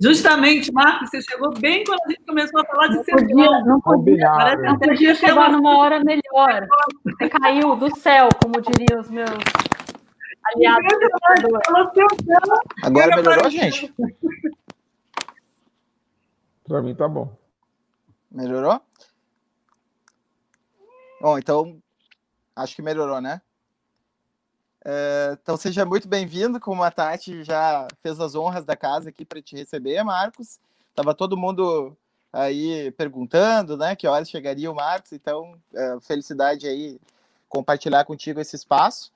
Justamente, 0.00 0.70
Marcos, 0.72 1.10
você 1.10 1.22
chegou 1.22 1.52
bem 1.58 1.84
quando 1.84 2.00
a 2.04 2.10
gente 2.10 2.22
começou 2.26 2.60
a 2.60 2.64
falar 2.64 2.88
de 2.88 3.04
ser 3.04 3.12
podia, 3.12 3.60
Não 3.64 3.80
podia, 3.80 4.30
Parece 4.30 4.62
não 4.62 4.78
podia 4.78 5.14
chegar 5.14 5.50
numa 5.50 5.78
hora 5.78 6.02
melhor. 6.04 6.68
Você 7.04 7.28
caiu 7.28 7.76
do 7.76 7.96
céu, 7.96 8.28
como 8.42 8.60
diriam 8.60 9.00
os 9.00 9.10
meus 9.10 9.30
aliados. 10.54 10.86
Agora 12.82 13.16
melhorou, 13.16 13.50
gente? 13.50 13.92
Para 16.66 16.82
mim 16.82 16.94
tá 16.94 17.08
bom. 17.08 17.36
Melhorou? 18.30 18.80
Bom, 21.20 21.36
então 21.36 21.82
acho 22.54 22.76
que 22.76 22.82
melhorou, 22.82 23.20
né? 23.20 23.42
É, 24.84 25.36
então 25.40 25.56
seja 25.56 25.84
muito 25.84 26.08
bem-vindo, 26.08 26.58
como 26.58 26.82
a 26.82 26.90
Tati 26.90 27.44
já 27.44 27.86
fez 28.02 28.18
as 28.18 28.34
honras 28.34 28.64
da 28.64 28.76
casa 28.76 29.10
aqui 29.10 29.24
para 29.24 29.42
te 29.42 29.54
receber, 29.56 30.02
Marcos. 30.02 30.58
Tava 30.94 31.14
todo 31.14 31.36
mundo 31.36 31.96
aí 32.32 32.90
perguntando, 32.92 33.76
né, 33.76 33.94
que 33.94 34.06
horas 34.06 34.30
chegaria 34.30 34.70
o 34.70 34.74
Marcos, 34.74 35.12
então 35.12 35.54
é, 35.74 35.98
felicidade 36.00 36.66
aí 36.66 36.98
compartilhar 37.48 38.04
contigo 38.04 38.40
esse 38.40 38.56
espaço. 38.56 39.12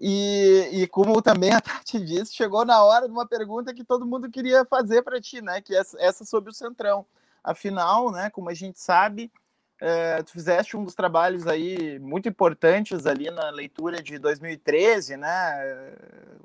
E, 0.00 0.68
e, 0.72 0.86
como 0.86 1.20
também 1.20 1.52
a 1.52 1.60
Tati 1.60 2.00
disse, 2.00 2.34
chegou 2.34 2.64
na 2.64 2.82
hora 2.82 3.06
de 3.06 3.12
uma 3.12 3.26
pergunta 3.26 3.74
que 3.74 3.84
todo 3.84 4.06
mundo 4.06 4.30
queria 4.30 4.64
fazer 4.64 5.02
para 5.02 5.20
ti, 5.20 5.40
né, 5.42 5.60
que 5.60 5.74
é 5.74 5.82
essa 5.98 6.24
sobre 6.24 6.50
o 6.50 6.54
Centrão. 6.54 7.04
Afinal, 7.42 8.10
né, 8.10 8.30
como 8.30 8.48
a 8.48 8.54
gente 8.54 8.80
sabe, 8.80 9.30
é, 9.80 10.22
tu 10.22 10.32
fizeste 10.32 10.76
um 10.76 10.84
dos 10.84 10.94
trabalhos 10.94 11.46
aí 11.46 11.98
muito 12.00 12.28
importantes 12.28 13.06
ali 13.06 13.30
na 13.30 13.50
leitura 13.50 14.02
de 14.02 14.18
2013, 14.18 15.16
né? 15.16 15.94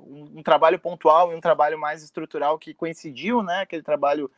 Um, 0.00 0.38
um, 0.38 0.42
trabalho 0.42 0.78
pontual 0.78 1.32
e 1.32 1.34
um 1.34 1.40
trabalho 1.40 1.78
mais 1.78 2.02
estrutural 2.02 2.58
que 2.58 2.72
coincidiu, 2.72 3.42
né? 3.42 3.62
Aquele 3.62 3.82
trabalho 3.82 4.30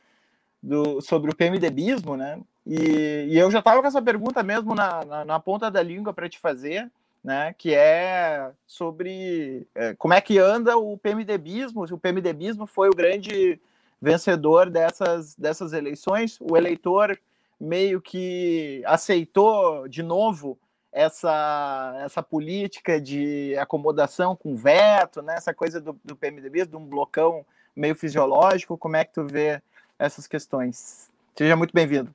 do, 0.62 1.00
sobre 1.02 1.30
o 1.30 1.34
PMDBismo, 1.34 2.16
né? 2.16 2.40
E, 2.66 3.26
e 3.28 3.38
eu 3.38 3.50
já 3.50 3.58
estava 3.58 3.82
com 3.82 3.86
essa 3.86 4.00
pergunta 4.00 4.42
mesmo 4.42 4.74
na, 4.74 5.04
na, 5.04 5.24
na 5.24 5.40
ponta 5.40 5.70
da 5.70 5.82
língua 5.82 6.14
para 6.14 6.28
te 6.28 6.38
fazer, 6.38 6.90
né? 7.22 7.54
Que 7.58 7.74
é 7.74 8.50
sobre 8.66 9.66
é, 9.74 9.94
como 9.94 10.14
é 10.14 10.20
que 10.22 10.38
anda 10.38 10.76
o 10.78 10.96
PMDBismo. 10.96 11.84
O 11.84 11.98
PMDBismo 11.98 12.66
foi 12.66 12.88
o 12.88 12.96
grande 12.96 13.60
vencedor 14.00 14.70
dessas, 14.70 15.34
dessas 15.34 15.74
eleições. 15.74 16.38
O 16.40 16.56
eleitor 16.56 17.18
meio 17.60 18.00
que 18.00 18.82
aceitou 18.86 19.88
de 19.88 20.02
novo 20.02 20.58
essa, 20.92 21.94
essa 22.04 22.22
política 22.22 23.00
de 23.00 23.56
acomodação 23.58 24.34
com 24.34 24.56
veto, 24.56 25.20
né? 25.20 25.34
essa 25.36 25.52
coisa 25.52 25.80
do, 25.80 25.98
do 26.04 26.16
PMDB, 26.16 26.66
de 26.66 26.76
um 26.76 26.86
blocão 26.86 27.44
meio 27.74 27.94
fisiológico. 27.94 28.78
Como 28.78 28.96
é 28.96 29.04
que 29.04 29.12
tu 29.12 29.26
vê 29.26 29.60
essas 29.98 30.26
questões? 30.26 31.10
Seja 31.36 31.54
muito 31.54 31.72
bem-vindo. 31.74 32.14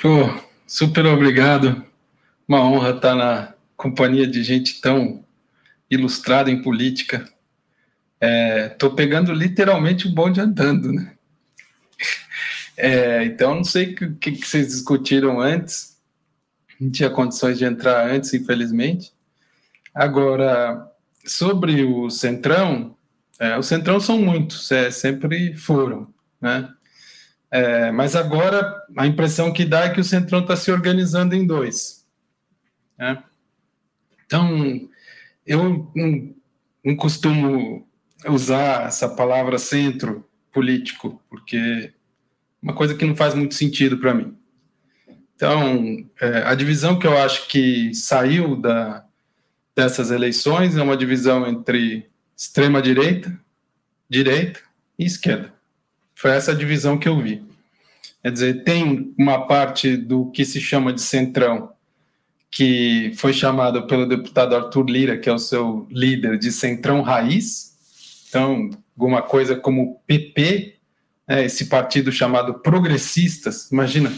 Pô, 0.00 0.42
super 0.66 1.06
obrigado. 1.06 1.84
Uma 2.46 2.62
honra 2.62 2.90
estar 2.90 3.14
na 3.14 3.54
companhia 3.76 4.26
de 4.26 4.42
gente 4.42 4.80
tão 4.80 5.24
ilustrada 5.90 6.50
em 6.50 6.60
política. 6.60 7.24
Estou 8.70 8.92
é, 8.92 8.94
pegando 8.94 9.32
literalmente 9.32 10.06
o 10.06 10.12
bonde 10.12 10.40
andando, 10.40 10.92
né? 10.92 11.14
É, 12.80 13.24
então, 13.24 13.56
não 13.56 13.64
sei 13.64 13.92
o 13.92 14.14
que, 14.16 14.30
que, 14.30 14.46
vocês 14.46 14.68
discutiram 14.68 15.40
antes. 15.40 15.98
Não 16.80 16.88
tinha 16.88 17.10
condições 17.10 17.58
de 17.58 17.64
entrar 17.64 18.08
antes, 18.08 18.32
infelizmente. 18.32 19.12
Agora, 19.92 20.88
sobre 21.26 21.82
o 21.82 22.08
Centrão, 22.08 22.96
é, 23.40 23.58
o 23.58 23.64
Centrão 23.64 23.98
são 23.98 24.16
muitos, 24.20 24.70
é, 24.70 24.92
sempre 24.92 25.56
foram, 25.56 26.14
né? 26.40 26.72
É, 27.50 27.90
mas 27.90 28.14
agora 28.14 28.76
a 28.96 29.06
impressão 29.06 29.52
que 29.52 29.64
dá 29.64 29.86
é 29.86 29.90
que 29.90 30.00
o 30.00 30.04
Centrão 30.04 30.40
está 30.40 30.54
se 30.54 30.70
organizando 30.70 31.34
em 31.34 31.44
dois. 31.44 32.06
Né? 32.96 33.22
Então, 34.24 34.88
eu 35.44 35.90
não 36.84 36.94
costumo 36.94 37.88
usar 38.28 38.86
essa 38.86 39.08
palavra 39.08 39.58
centro 39.58 40.28
político, 40.52 41.20
porque 41.28 41.92
uma 42.62 42.72
coisa 42.72 42.94
que 42.94 43.04
não 43.04 43.14
faz 43.14 43.34
muito 43.34 43.54
sentido 43.54 43.98
para 43.98 44.14
mim. 44.14 44.34
Então, 45.34 46.04
é, 46.20 46.42
a 46.44 46.54
divisão 46.54 46.98
que 46.98 47.06
eu 47.06 47.16
acho 47.16 47.46
que 47.46 47.94
saiu 47.94 48.56
da, 48.56 49.04
dessas 49.74 50.10
eleições 50.10 50.76
é 50.76 50.82
uma 50.82 50.96
divisão 50.96 51.46
entre 51.46 52.06
extrema 52.36 52.82
direita, 52.82 53.38
direita 54.10 54.60
e 54.98 55.04
esquerda. 55.04 55.52
Foi 56.14 56.32
essa 56.32 56.54
divisão 56.54 56.98
que 56.98 57.08
eu 57.08 57.20
vi. 57.20 57.44
Quer 58.20 58.32
dizer, 58.32 58.64
tem 58.64 59.14
uma 59.16 59.46
parte 59.46 59.96
do 59.96 60.30
que 60.32 60.44
se 60.44 60.60
chama 60.60 60.92
de 60.92 61.00
centrão, 61.00 61.72
que 62.50 63.12
foi 63.16 63.32
chamado 63.32 63.86
pelo 63.86 64.06
deputado 64.06 64.56
Arthur 64.56 64.90
Lira, 64.90 65.18
que 65.18 65.28
é 65.28 65.32
o 65.32 65.38
seu 65.38 65.86
líder, 65.90 66.38
de 66.38 66.50
centrão 66.50 67.02
raiz. 67.02 67.76
Então, 68.28 68.70
alguma 68.96 69.22
coisa 69.22 69.54
como 69.54 70.00
PP, 70.06 70.77
né, 71.28 71.44
esse 71.44 71.66
partido 71.66 72.10
chamado 72.10 72.54
progressistas. 72.60 73.70
Imagina, 73.70 74.10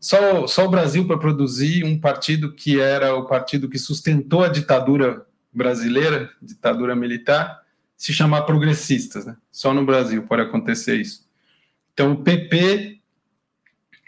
só, 0.00 0.46
só 0.46 0.66
o 0.66 0.70
Brasil 0.70 1.06
para 1.06 1.18
produzir 1.18 1.84
um 1.84 1.98
partido 1.98 2.52
que 2.52 2.80
era 2.80 3.14
o 3.14 3.26
partido 3.26 3.68
que 3.68 3.78
sustentou 3.78 4.44
a 4.44 4.48
ditadura 4.48 5.26
brasileira, 5.52 6.30
ditadura 6.40 6.94
militar, 6.94 7.62
se 7.96 8.12
chamar 8.12 8.42
progressistas. 8.42 9.26
Né? 9.26 9.36
Só 9.50 9.74
no 9.74 9.84
Brasil 9.84 10.22
pode 10.22 10.42
acontecer 10.42 10.96
isso. 10.96 11.24
Então, 11.92 12.12
o 12.12 12.22
PP, 12.22 13.00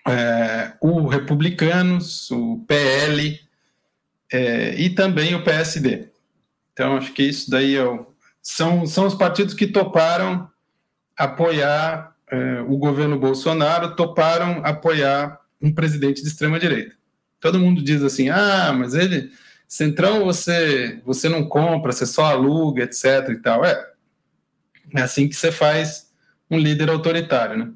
é, 0.08 0.72
o 0.80 1.06
Republicanos, 1.06 2.30
o 2.30 2.64
PL 2.66 3.40
é, 4.32 4.74
e 4.74 4.90
também 4.90 5.34
o 5.34 5.44
PSD. 5.44 6.08
Então, 6.72 6.96
acho 6.96 7.12
que 7.12 7.22
isso 7.22 7.50
daí 7.50 7.76
é 7.76 7.84
o, 7.84 8.06
são, 8.42 8.86
são 8.86 9.06
os 9.06 9.14
partidos 9.14 9.54
que 9.54 9.66
toparam 9.66 10.50
apoiar 11.16 12.15
é, 12.30 12.60
o 12.62 12.76
governo 12.76 13.18
Bolsonaro, 13.18 13.94
toparam 13.94 14.60
apoiar 14.64 15.40
um 15.60 15.72
presidente 15.72 16.22
de 16.22 16.28
extrema-direita. 16.28 16.94
Todo 17.40 17.60
mundo 17.60 17.82
diz 17.82 18.02
assim: 18.02 18.28
ah, 18.28 18.72
mas 18.72 18.94
ele, 18.94 19.30
Centrão, 19.68 20.24
você, 20.24 21.00
você 21.04 21.28
não 21.28 21.48
compra, 21.48 21.92
você 21.92 22.06
só 22.06 22.26
aluga, 22.26 22.84
etc. 22.84 23.30
e 23.30 23.36
tal. 23.36 23.64
É, 23.64 23.92
é 24.94 25.02
assim 25.02 25.28
que 25.28 25.34
você 25.34 25.52
faz 25.52 26.12
um 26.50 26.58
líder 26.58 26.90
autoritário, 26.90 27.58
né? 27.58 27.72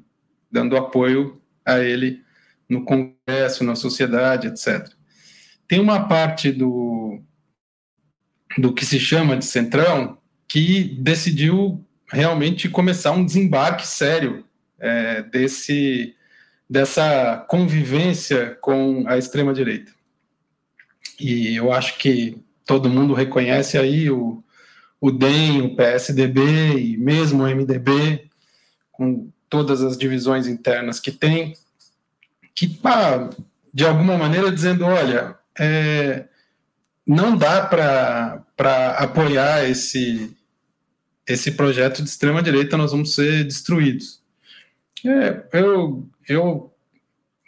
dando 0.51 0.77
apoio 0.77 1.41
a 1.65 1.79
ele 1.79 2.21
no 2.67 2.83
Congresso, 2.83 3.63
na 3.63 3.75
sociedade, 3.75 4.47
etc. 4.47 4.89
Tem 5.67 5.79
uma 5.79 6.07
parte 6.07 6.51
do, 6.51 7.21
do 8.57 8.73
que 8.73 8.85
se 8.85 8.99
chama 8.99 9.37
de 9.37 9.45
Centrão 9.45 10.17
que 10.47 10.83
decidiu 10.99 11.85
realmente 12.11 12.69
começar 12.69 13.11
um 13.11 13.25
desembarque 13.25 13.87
sério 13.87 14.45
é, 14.79 15.23
desse, 15.23 16.15
dessa 16.69 17.45
convivência 17.47 18.57
com 18.61 19.05
a 19.07 19.17
extrema-direita. 19.17 19.91
E 21.19 21.55
eu 21.55 21.71
acho 21.71 21.97
que 21.97 22.37
todo 22.65 22.89
mundo 22.89 23.13
reconhece 23.13 23.77
aí 23.77 24.09
o, 24.09 24.43
o 24.99 25.11
DEM, 25.11 25.61
o 25.61 25.75
PSDB 25.75 26.41
e 26.77 26.97
mesmo 26.97 27.43
o 27.43 27.47
MDB 27.47 28.29
com 28.91 29.29
todas 29.49 29.81
as 29.81 29.97
divisões 29.97 30.47
internas 30.47 30.99
que 30.99 31.11
tem, 31.11 31.53
que 32.55 32.79
ah, 32.83 33.29
de 33.73 33.85
alguma 33.85 34.17
maneira 34.17 34.51
dizendo, 34.51 34.85
olha, 34.85 35.35
é, 35.59 36.25
não 37.05 37.35
dá 37.35 37.61
para 37.65 38.91
apoiar 38.97 39.69
esse, 39.69 40.35
esse 41.31 41.51
projeto 41.51 42.01
de 42.01 42.09
extrema 42.09 42.41
direita, 42.41 42.77
nós 42.77 42.91
vamos 42.91 43.15
ser 43.15 43.43
destruídos. 43.43 44.21
É, 45.05 45.43
eu, 45.53 46.07
eu 46.27 46.71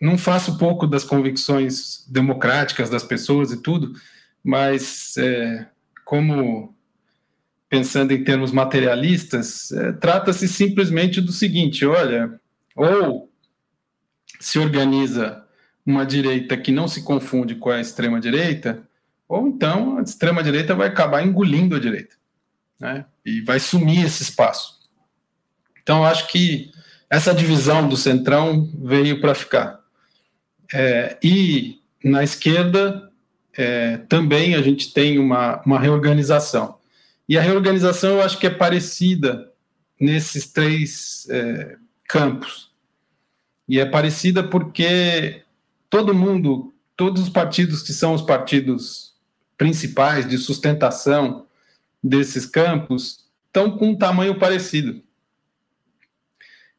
não 0.01 0.17
faço 0.17 0.57
pouco 0.57 0.87
das 0.87 1.03
convicções 1.03 2.05
democráticas 2.07 2.89
das 2.89 3.03
pessoas 3.03 3.51
e 3.51 3.61
tudo, 3.61 3.93
mas 4.43 5.15
é, 5.17 5.67
como 6.03 6.75
pensando 7.69 8.11
em 8.11 8.23
termos 8.23 8.51
materialistas, 8.51 9.71
é, 9.71 9.93
trata-se 9.93 10.47
simplesmente 10.47 11.21
do 11.21 11.31
seguinte: 11.31 11.85
olha, 11.85 12.39
ou 12.75 13.31
se 14.39 14.59
organiza 14.59 15.43
uma 15.85 16.05
direita 16.05 16.57
que 16.57 16.71
não 16.71 16.87
se 16.87 17.03
confunde 17.03 17.55
com 17.55 17.69
a 17.69 17.81
extrema 17.81 18.19
direita, 18.19 18.83
ou 19.27 19.47
então 19.47 19.97
a 19.97 20.01
extrema 20.01 20.43
direita 20.43 20.75
vai 20.75 20.87
acabar 20.87 21.25
engolindo 21.25 21.75
a 21.75 21.79
direita, 21.79 22.15
né? 22.79 23.05
E 23.25 23.41
vai 23.41 23.59
sumir 23.59 24.05
esse 24.05 24.23
espaço. 24.23 24.79
Então, 25.81 26.03
acho 26.03 26.27
que 26.27 26.71
essa 27.09 27.33
divisão 27.33 27.87
do 27.87 27.95
centrão 27.95 28.71
veio 28.81 29.21
para 29.21 29.35
ficar. 29.35 29.79
É, 30.73 31.17
e 31.21 31.79
na 32.03 32.23
esquerda 32.23 33.11
é, 33.55 33.97
também 33.97 34.55
a 34.55 34.61
gente 34.61 34.93
tem 34.93 35.19
uma, 35.19 35.61
uma 35.65 35.79
reorganização. 35.79 36.77
E 37.27 37.37
a 37.37 37.41
reorganização 37.41 38.11
eu 38.11 38.21
acho 38.21 38.39
que 38.39 38.47
é 38.47 38.49
parecida 38.49 39.51
nesses 39.99 40.51
três 40.51 41.27
é, 41.29 41.77
campos. 42.07 42.71
E 43.67 43.79
é 43.79 43.85
parecida 43.85 44.43
porque 44.43 45.43
todo 45.89 46.13
mundo, 46.13 46.73
todos 46.97 47.21
os 47.21 47.29
partidos 47.29 47.81
que 47.81 47.93
são 47.93 48.13
os 48.13 48.21
partidos 48.21 49.13
principais 49.57 50.27
de 50.27 50.37
sustentação 50.37 51.42
desses 52.03 52.45
campos, 52.45 53.25
estão 53.47 53.77
com 53.77 53.89
um 53.89 53.97
tamanho 53.97 54.37
parecido. 54.37 55.01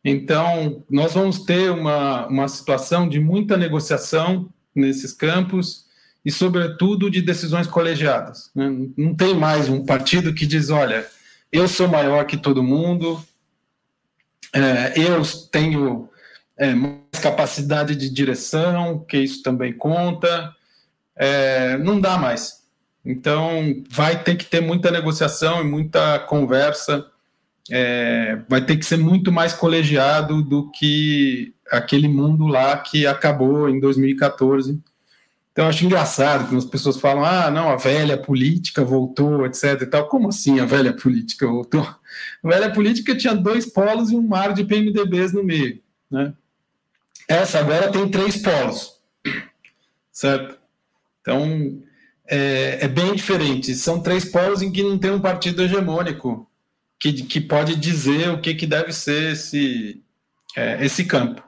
Então, 0.05 0.85
nós 0.91 1.15
vamos 1.15 1.45
ter 1.45 1.71
uma, 1.71 2.27
uma 2.27 2.47
situação 2.47 3.09
de 3.09 3.19
muita 3.19 3.57
negociação 3.57 4.53
nesses 4.75 5.13
campos 5.13 5.87
e, 6.23 6.31
sobretudo, 6.31 7.11
de 7.11 7.23
decisões 7.23 7.67
colegiadas. 7.67 8.51
Né? 8.55 8.71
Não 8.99 9.15
tem 9.15 9.35
mais 9.35 9.69
um 9.69 9.85
partido 9.85 10.35
que 10.35 10.47
diz: 10.47 10.69
olha, 10.69 11.07
eu 11.51 11.67
sou 11.67 11.89
maior 11.89 12.27
que 12.27 12.37
todo 12.37 12.63
mundo, 12.63 13.25
é, 14.53 14.93
eu 14.97 15.23
tenho 15.51 16.11
é, 16.59 16.75
mais 16.75 17.21
capacidade 17.23 17.97
de 17.97 18.11
direção, 18.11 19.05
que 19.09 19.17
isso 19.17 19.43
também 19.43 19.73
conta. 19.73 20.55
É, 21.17 21.79
não 21.79 21.99
dá 21.99 22.19
mais. 22.19 22.64
Então, 23.05 23.83
vai 23.91 24.23
ter 24.23 24.37
que 24.37 24.47
ter 24.47 24.61
muita 24.61 24.91
negociação 24.91 25.61
e 25.61 25.65
muita 25.65 26.19
conversa. 26.21 27.07
É, 27.71 28.39
vai 28.49 28.65
ter 28.65 28.77
que 28.77 28.85
ser 28.85 28.99
muito 28.99 29.33
mais 29.33 29.53
colegiado 29.53 30.43
do 30.43 30.71
que 30.71 31.55
aquele 31.71 32.09
mundo 32.09 32.47
lá 32.47 32.77
que 32.79 33.07
acabou 33.07 33.69
em 33.69 33.81
2014 33.81 34.83
então, 35.55 35.67
eu 35.67 35.69
acho 35.69 35.85
engraçado 35.85 36.49
que 36.49 36.57
as 36.57 36.65
pessoas 36.65 36.99
falam: 36.99 37.25
ah, 37.25 37.49
não, 37.49 37.71
a 37.71 37.77
velha 37.77 38.19
política 38.19 38.85
voltou, 38.85 39.47
etc. 39.47 39.83
E 39.83 39.87
tal. 39.87 40.09
Como 40.09 40.29
assim 40.29 40.59
a 40.59 40.65
velha 40.65 40.93
política 40.93 41.47
voltou? 41.47 41.81
A 42.43 42.49
velha 42.49 42.73
política 42.73 43.17
tinha 43.17 43.37
dois 43.37 43.65
polos 43.65 44.11
e 44.11 44.17
um 44.17 44.27
mar 44.27 44.53
de 44.53 44.65
PMDBs 44.65 45.33
no 45.33 45.45
meio. 45.45 45.81
Né? 46.11 46.35
Essa 47.29 47.61
agora 47.61 47.89
tem 47.89 48.09
três 48.09 48.37
polos, 48.37 49.01
certo? 50.11 50.59
Então, 51.21 51.81
é, 52.27 52.79
é, 52.85 52.89
bem 52.89 53.15
diferente. 53.15 53.75
São 53.75 54.01
três 54.01 54.25
polos 54.25 54.63
em 54.63 54.73
que 54.73 54.83
não 54.83 54.99
tem 54.99 55.11
um 55.11 55.21
partido 55.21 55.63
hegemônico 55.63 56.49
que, 56.99 57.13
que 57.13 57.41
pode 57.41 57.77
dizer 57.77 58.31
o 58.31 58.41
que, 58.41 58.55
que 58.55 58.67
deve 58.67 58.93
ser 58.93 59.33
esse, 59.33 60.03
é, 60.57 60.85
esse 60.85 61.05
campo. 61.05 61.43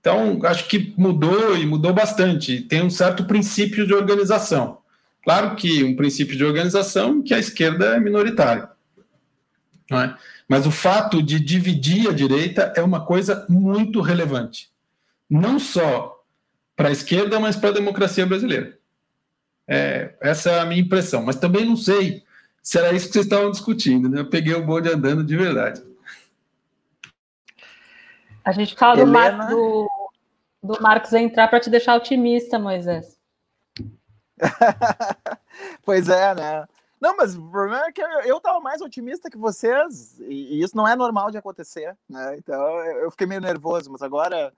Então, 0.00 0.40
acho 0.44 0.66
que 0.66 0.94
mudou 0.96 1.56
e 1.56 1.66
mudou 1.66 1.92
bastante. 1.92 2.62
Tem 2.62 2.82
um 2.82 2.90
certo 2.90 3.24
princípio 3.24 3.86
de 3.86 3.94
organização. 3.94 4.78
Claro 5.22 5.54
que 5.54 5.84
um 5.84 5.94
princípio 5.94 6.36
de 6.36 6.44
organização 6.44 7.22
que 7.22 7.34
a 7.34 7.38
esquerda 7.38 7.96
é 7.96 8.00
minoritária. 8.00 8.70
É? 9.92 10.14
Mas 10.48 10.66
o 10.66 10.70
fato 10.70 11.22
de 11.22 11.38
dividir 11.38 12.08
a 12.08 12.12
direita 12.12 12.72
é 12.76 12.82
uma 12.82 13.04
coisa 13.04 13.44
muito 13.48 14.00
relevante. 14.00 14.70
Não 15.28 15.58
só 15.58 16.24
para 16.74 16.88
a 16.88 16.92
esquerda, 16.92 17.38
mas 17.38 17.56
para 17.56 17.68
a 17.68 17.74
democracia 17.74 18.24
brasileira. 18.24 18.79
É, 19.72 20.16
essa 20.20 20.50
é 20.50 20.58
a 20.58 20.66
minha 20.66 20.80
impressão. 20.80 21.22
Mas 21.22 21.36
também 21.36 21.64
não 21.64 21.76
sei 21.76 22.24
se 22.60 22.76
era 22.76 22.92
isso 22.92 23.06
que 23.06 23.12
vocês 23.12 23.26
estavam 23.26 23.52
discutindo. 23.52 24.08
Né? 24.08 24.20
Eu 24.20 24.28
peguei 24.28 24.52
o 24.52 24.66
bonde 24.66 24.88
andando 24.88 25.22
de 25.22 25.36
verdade. 25.36 25.80
A 28.44 28.50
gente 28.50 28.74
fala 28.74 28.96
do, 28.96 29.06
Mar, 29.06 29.48
do, 29.48 29.88
do 30.60 30.82
Marcos 30.82 31.12
entrar 31.12 31.46
para 31.46 31.60
te 31.60 31.70
deixar 31.70 31.94
otimista, 31.94 32.58
Moisés. 32.58 33.16
pois 35.84 36.08
é, 36.08 36.34
né? 36.34 36.66
Não, 37.00 37.16
mas 37.16 37.36
o 37.36 37.50
problema 37.50 37.86
é 37.86 37.92
que 37.92 38.02
eu 38.02 38.38
estava 38.38 38.58
mais 38.58 38.82
otimista 38.82 39.30
que 39.30 39.38
vocês, 39.38 40.18
e 40.20 40.60
isso 40.60 40.76
não 40.76 40.86
é 40.86 40.96
normal 40.96 41.30
de 41.30 41.38
acontecer, 41.38 41.96
né? 42.08 42.36
Então 42.36 42.60
eu 42.86 43.10
fiquei 43.10 43.26
meio 43.26 43.40
nervoso, 43.40 43.90
mas 43.90 44.02
agora, 44.02 44.52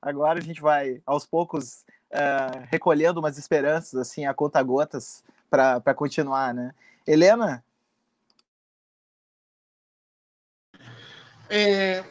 agora 0.00 0.38
a 0.38 0.42
gente 0.42 0.60
vai 0.60 1.00
aos 1.06 1.26
poucos 1.26 1.84
eh, 2.10 2.62
recolhendo 2.70 3.20
umas 3.20 3.36
esperanças, 3.36 4.00
assim, 4.00 4.24
a 4.24 4.32
conta-gotas 4.32 5.22
para 5.50 5.94
continuar, 5.94 6.54
né? 6.54 6.74
Helena? 7.06 7.62
É, 11.50 12.04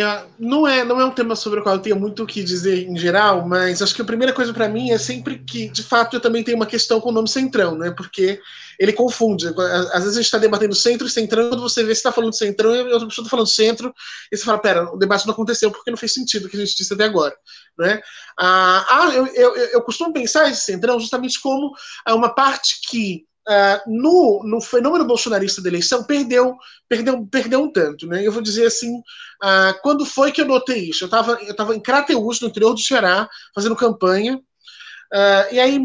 é, 0.00 0.26
não, 0.38 0.66
é, 0.66 0.84
não 0.84 1.00
é 1.00 1.04
um 1.04 1.10
tema 1.10 1.34
sobre 1.34 1.60
o 1.60 1.62
qual 1.62 1.76
eu 1.76 1.80
tenho 1.80 1.98
muito 1.98 2.22
o 2.22 2.26
que 2.26 2.42
dizer 2.42 2.86
em 2.86 2.96
geral, 2.96 3.46
mas 3.46 3.80
acho 3.80 3.94
que 3.94 4.02
a 4.02 4.04
primeira 4.04 4.32
coisa 4.32 4.52
para 4.52 4.68
mim 4.68 4.90
é 4.90 4.98
sempre 4.98 5.38
que, 5.38 5.68
de 5.68 5.82
fato, 5.82 6.16
eu 6.16 6.20
também 6.20 6.42
tenho 6.42 6.56
uma 6.56 6.66
questão 6.66 7.00
com 7.00 7.10
o 7.10 7.12
nome 7.12 7.28
Centrão, 7.28 7.76
né? 7.76 7.90
Porque 7.90 8.40
ele 8.78 8.92
confunde. 8.92 9.46
Às 9.46 10.04
vezes 10.04 10.16
a 10.16 10.20
gente 10.20 10.26
está 10.26 10.38
debatendo 10.38 10.74
centro 10.74 11.06
e 11.06 11.10
centrão, 11.10 11.48
quando 11.48 11.62
você 11.62 11.82
vê 11.82 11.94
se 11.94 12.00
está 12.00 12.12
falando 12.12 12.34
centrão 12.34 12.74
e 12.74 12.80
outra 12.92 13.08
pessoa 13.08 13.24
está 13.24 13.30
falando 13.30 13.48
centro, 13.48 13.94
e 14.30 14.36
você 14.36 14.44
fala, 14.44 14.58
pera, 14.58 14.92
o 14.92 14.96
debate 14.96 15.26
não 15.26 15.32
aconteceu 15.32 15.70
porque 15.70 15.90
não 15.90 15.98
fez 15.98 16.12
sentido 16.12 16.46
o 16.46 16.48
que 16.48 16.56
a 16.56 16.60
gente 16.60 16.76
disse 16.76 16.94
até 16.94 17.04
agora. 17.04 17.36
Né? 17.78 18.00
Ah, 18.38 18.86
ah 18.88 19.14
eu, 19.14 19.26
eu, 19.26 19.56
eu 19.56 19.82
costumo 19.82 20.12
pensar 20.12 20.48
esse 20.48 20.64
centrão 20.64 20.98
justamente 21.00 21.40
como 21.40 21.72
uma 22.08 22.34
parte 22.34 22.80
que 22.88 23.27
Uh, 23.48 23.80
no, 23.90 24.42
no, 24.44 24.60
fenômeno 24.60 25.06
bolsonarista 25.06 25.62
da 25.62 25.70
eleição 25.70 26.04
perdeu, 26.04 26.54
perdeu, 26.86 27.26
perdeu 27.26 27.62
um 27.62 27.72
tanto. 27.72 28.06
Né? 28.06 28.26
Eu 28.26 28.30
vou 28.30 28.42
dizer 28.42 28.66
assim, 28.66 28.98
uh, 28.98 29.80
quando 29.82 30.04
foi 30.04 30.30
que 30.30 30.42
eu 30.42 30.46
notei 30.46 30.90
isso? 30.90 31.04
Eu 31.04 31.06
estava 31.06 31.32
eu 31.42 31.56
tava 31.56 31.74
em 31.74 31.80
Crateús, 31.80 32.42
no 32.42 32.48
interior 32.48 32.74
do 32.74 32.80
Ceará, 32.80 33.26
fazendo 33.54 33.74
campanha, 33.74 34.36
uh, 34.36 35.54
e 35.54 35.58
aí 35.58 35.82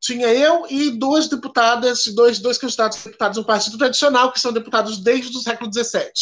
tinha 0.00 0.28
eu 0.28 0.66
e 0.70 0.90
duas 0.90 1.28
deputadas, 1.28 2.04
dois, 2.14 2.38
dois 2.38 2.58
candidatos 2.58 3.02
deputados 3.02 3.38
do 3.38 3.44
partido 3.44 3.76
tradicional, 3.76 4.32
que 4.32 4.38
são 4.38 4.52
deputados 4.52 4.98
desde 4.98 5.36
o 5.36 5.40
século 5.40 5.68
XVII. 5.72 6.12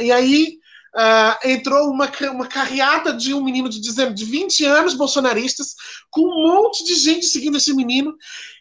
e 0.00 0.10
aí 0.10 0.59
Uh, 0.94 1.48
entrou 1.48 1.88
uma, 1.88 2.10
uma 2.32 2.48
carreata 2.48 3.12
de 3.12 3.32
um 3.32 3.44
menino 3.44 3.68
de, 3.68 3.80
de 3.80 4.24
20 4.24 4.64
anos, 4.64 4.94
bolsonaristas, 4.94 5.74
com 6.10 6.22
um 6.22 6.48
monte 6.48 6.84
de 6.84 6.96
gente 6.96 7.26
seguindo 7.26 7.56
esse 7.56 7.72
menino. 7.72 8.16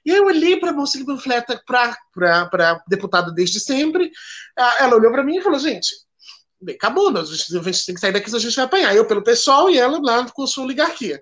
E 0.06 0.12
eu 0.12 0.26
olhei 0.26 0.58
para 0.60 0.70
a 0.70 0.74
moça 0.74 0.98
que 0.98 1.06
panfleta 1.06 1.60
para 1.66 2.84
deputada 2.88 3.32
desde 3.32 3.60
sempre. 3.60 4.06
Uh, 4.06 4.84
ela 4.84 4.96
olhou 4.96 5.12
para 5.12 5.24
mim 5.24 5.38
e 5.38 5.42
falou: 5.42 5.60
gente, 5.60 5.90
bem, 6.62 6.76
acabou, 6.76 7.10
nós, 7.10 7.32
a 7.32 7.62
gente 7.64 7.86
tem 7.86 7.96
que 7.96 8.02
sair 8.02 8.12
daqui, 8.12 8.34
a 8.34 8.40
gente 8.40 8.56
vai 8.56 8.66
apanhar. 8.66 8.96
Eu 8.96 9.06
pelo 9.06 9.24
pessoal 9.24 9.70
e 9.70 9.78
ela 9.78 10.00
lá 10.00 10.30
com 10.30 10.44
a 10.44 10.48
sua 10.48 10.66
oligarquia. 10.66 11.20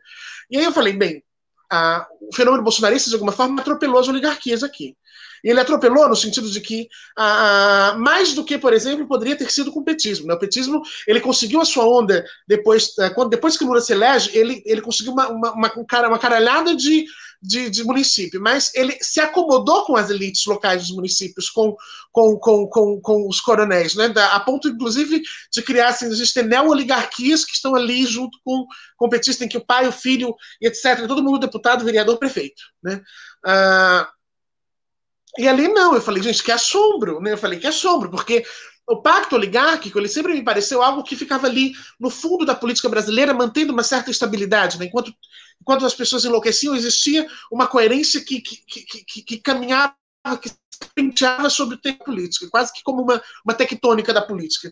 E 0.52 0.58
aí 0.58 0.64
eu 0.66 0.74
falei: 0.74 0.92
bem, 0.92 1.24
uh, 1.72 2.06
o 2.30 2.36
fenômeno 2.36 2.64
bolsonarista, 2.64 3.10
de 3.10 3.16
alguma 3.16 3.32
forma, 3.32 3.62
atropelou 3.62 4.00
as 4.00 4.10
oligarquias 4.10 4.62
aqui. 4.62 4.96
E 5.44 5.50
ele 5.50 5.60
atropelou 5.60 6.08
no 6.10 6.16
sentido 6.16 6.50
de 6.50 6.62
que, 6.62 6.88
ah, 7.18 7.96
mais 7.98 8.34
do 8.34 8.44
que, 8.44 8.58
por 8.58 8.74
exemplo, 8.74 9.08
poderia 9.08 9.36
ter 9.36 9.52
sido 9.52 9.72
com 9.72 9.80
o 9.80 9.84
petismo. 9.86 10.28
Né? 10.28 10.34
O 10.34 10.40
petismo 10.40 10.82
ele 11.08 11.20
conseguiu 11.20 11.62
a 11.62 11.66
sua 11.66 11.88
onda 11.88 12.26
depois, 12.48 12.98
eh, 13.00 13.10
quando, 13.10 13.30
depois 13.30 13.58
que 13.58 13.64
Lula 13.64 13.82
se 13.82 13.94
elege, 13.94 14.38
ele, 14.38 14.62
ele 14.66 14.82
conseguiu 14.82 15.14
uma, 15.14 15.28
uma, 15.30 15.54
uma, 15.54 15.74
uma 16.08 16.20
caralhada 16.20 16.76
de, 16.76 17.06
de, 17.42 17.70
de, 17.70 17.84
município, 17.84 18.42
mas 18.42 18.72
ele 18.74 18.98
se 19.02 19.20
acomodou 19.20 19.86
com 19.86 19.96
as 19.96 20.10
elites 20.10 20.46
locais 20.46 20.82
dos 20.84 20.96
municípios, 20.96 21.50
com, 21.50 21.76
com, 22.12 22.38
com, 22.38 22.68
com, 22.68 23.02
com 23.02 23.28
os 23.28 23.40
coronéis, 23.40 23.96
né? 23.96 24.12
a 24.32 24.40
ponto, 24.40 24.68
inclusive, 24.68 25.22
de 25.52 25.62
criar, 25.62 25.90
assim, 25.90 26.08
existem 26.08 26.44
neo-oligarquias 26.44 27.46
que 27.46 27.54
estão 27.54 27.76
ali 27.76 28.06
junto 28.06 28.38
com, 28.44 28.66
com 28.98 29.10
petista, 29.10 29.46
em 29.46 29.48
que 29.48 29.58
o 29.58 29.66
pai, 29.66 29.88
o 29.88 29.92
filho, 29.92 30.36
etc., 30.62 31.08
todo 31.08 31.24
mundo 31.24 31.40
deputado, 31.40 31.86
vereador, 31.86 32.18
prefeito. 32.18 32.62
Né? 32.84 33.02
Ah, 33.46 34.10
e 35.38 35.48
ali 35.48 35.68
não, 35.68 35.94
eu 35.94 36.02
falei, 36.02 36.22
gente, 36.24 36.44
que 36.44 36.52
assombro, 36.52 37.20
né? 37.20 37.34
Eu 37.34 37.38
falei, 37.38 37.60
que 37.60 37.68
assombro, 37.68 38.10
porque 38.10 38.44
o 38.88 39.02
pacto 39.02 39.36
oligárquico, 39.36 40.00
ele 40.00 40.08
sempre 40.08 40.34
me 40.34 40.44
pareceu 40.44 40.82
algo 40.82 41.04
que 41.04 41.16
ficava 41.16 41.46
ali 41.46 41.74
no 42.00 42.10
fundo 42.10 42.46
da 42.46 42.56
política 42.56 42.88
brasileira, 42.88 43.34
mantendo 43.34 43.74
uma 43.74 43.84
certa 43.84 44.10
estabilidade, 44.10 44.80
né? 44.80 44.86
Enquanto, 44.86 45.14
enquanto 45.62 45.86
as 45.86 45.94
pessoas 45.94 46.24
enlouqueciam, 46.24 46.74
existia 46.76 47.28
uma 47.52 47.68
coerência 47.68 48.24
que, 48.24 48.40
que, 48.40 48.58
que, 48.66 49.04
que, 49.04 49.22
que 49.24 49.38
caminhava, 49.40 49.94
que 50.42 50.50
penteava 50.96 51.50
sobre 51.50 51.76
o 51.76 51.82
tempo 51.82 52.06
político, 52.06 52.50
quase 52.50 52.72
que 52.72 52.82
como 52.82 53.04
uma, 53.04 53.22
uma 53.46 53.54
tectônica 53.54 54.14
da 54.14 54.22
política. 54.22 54.72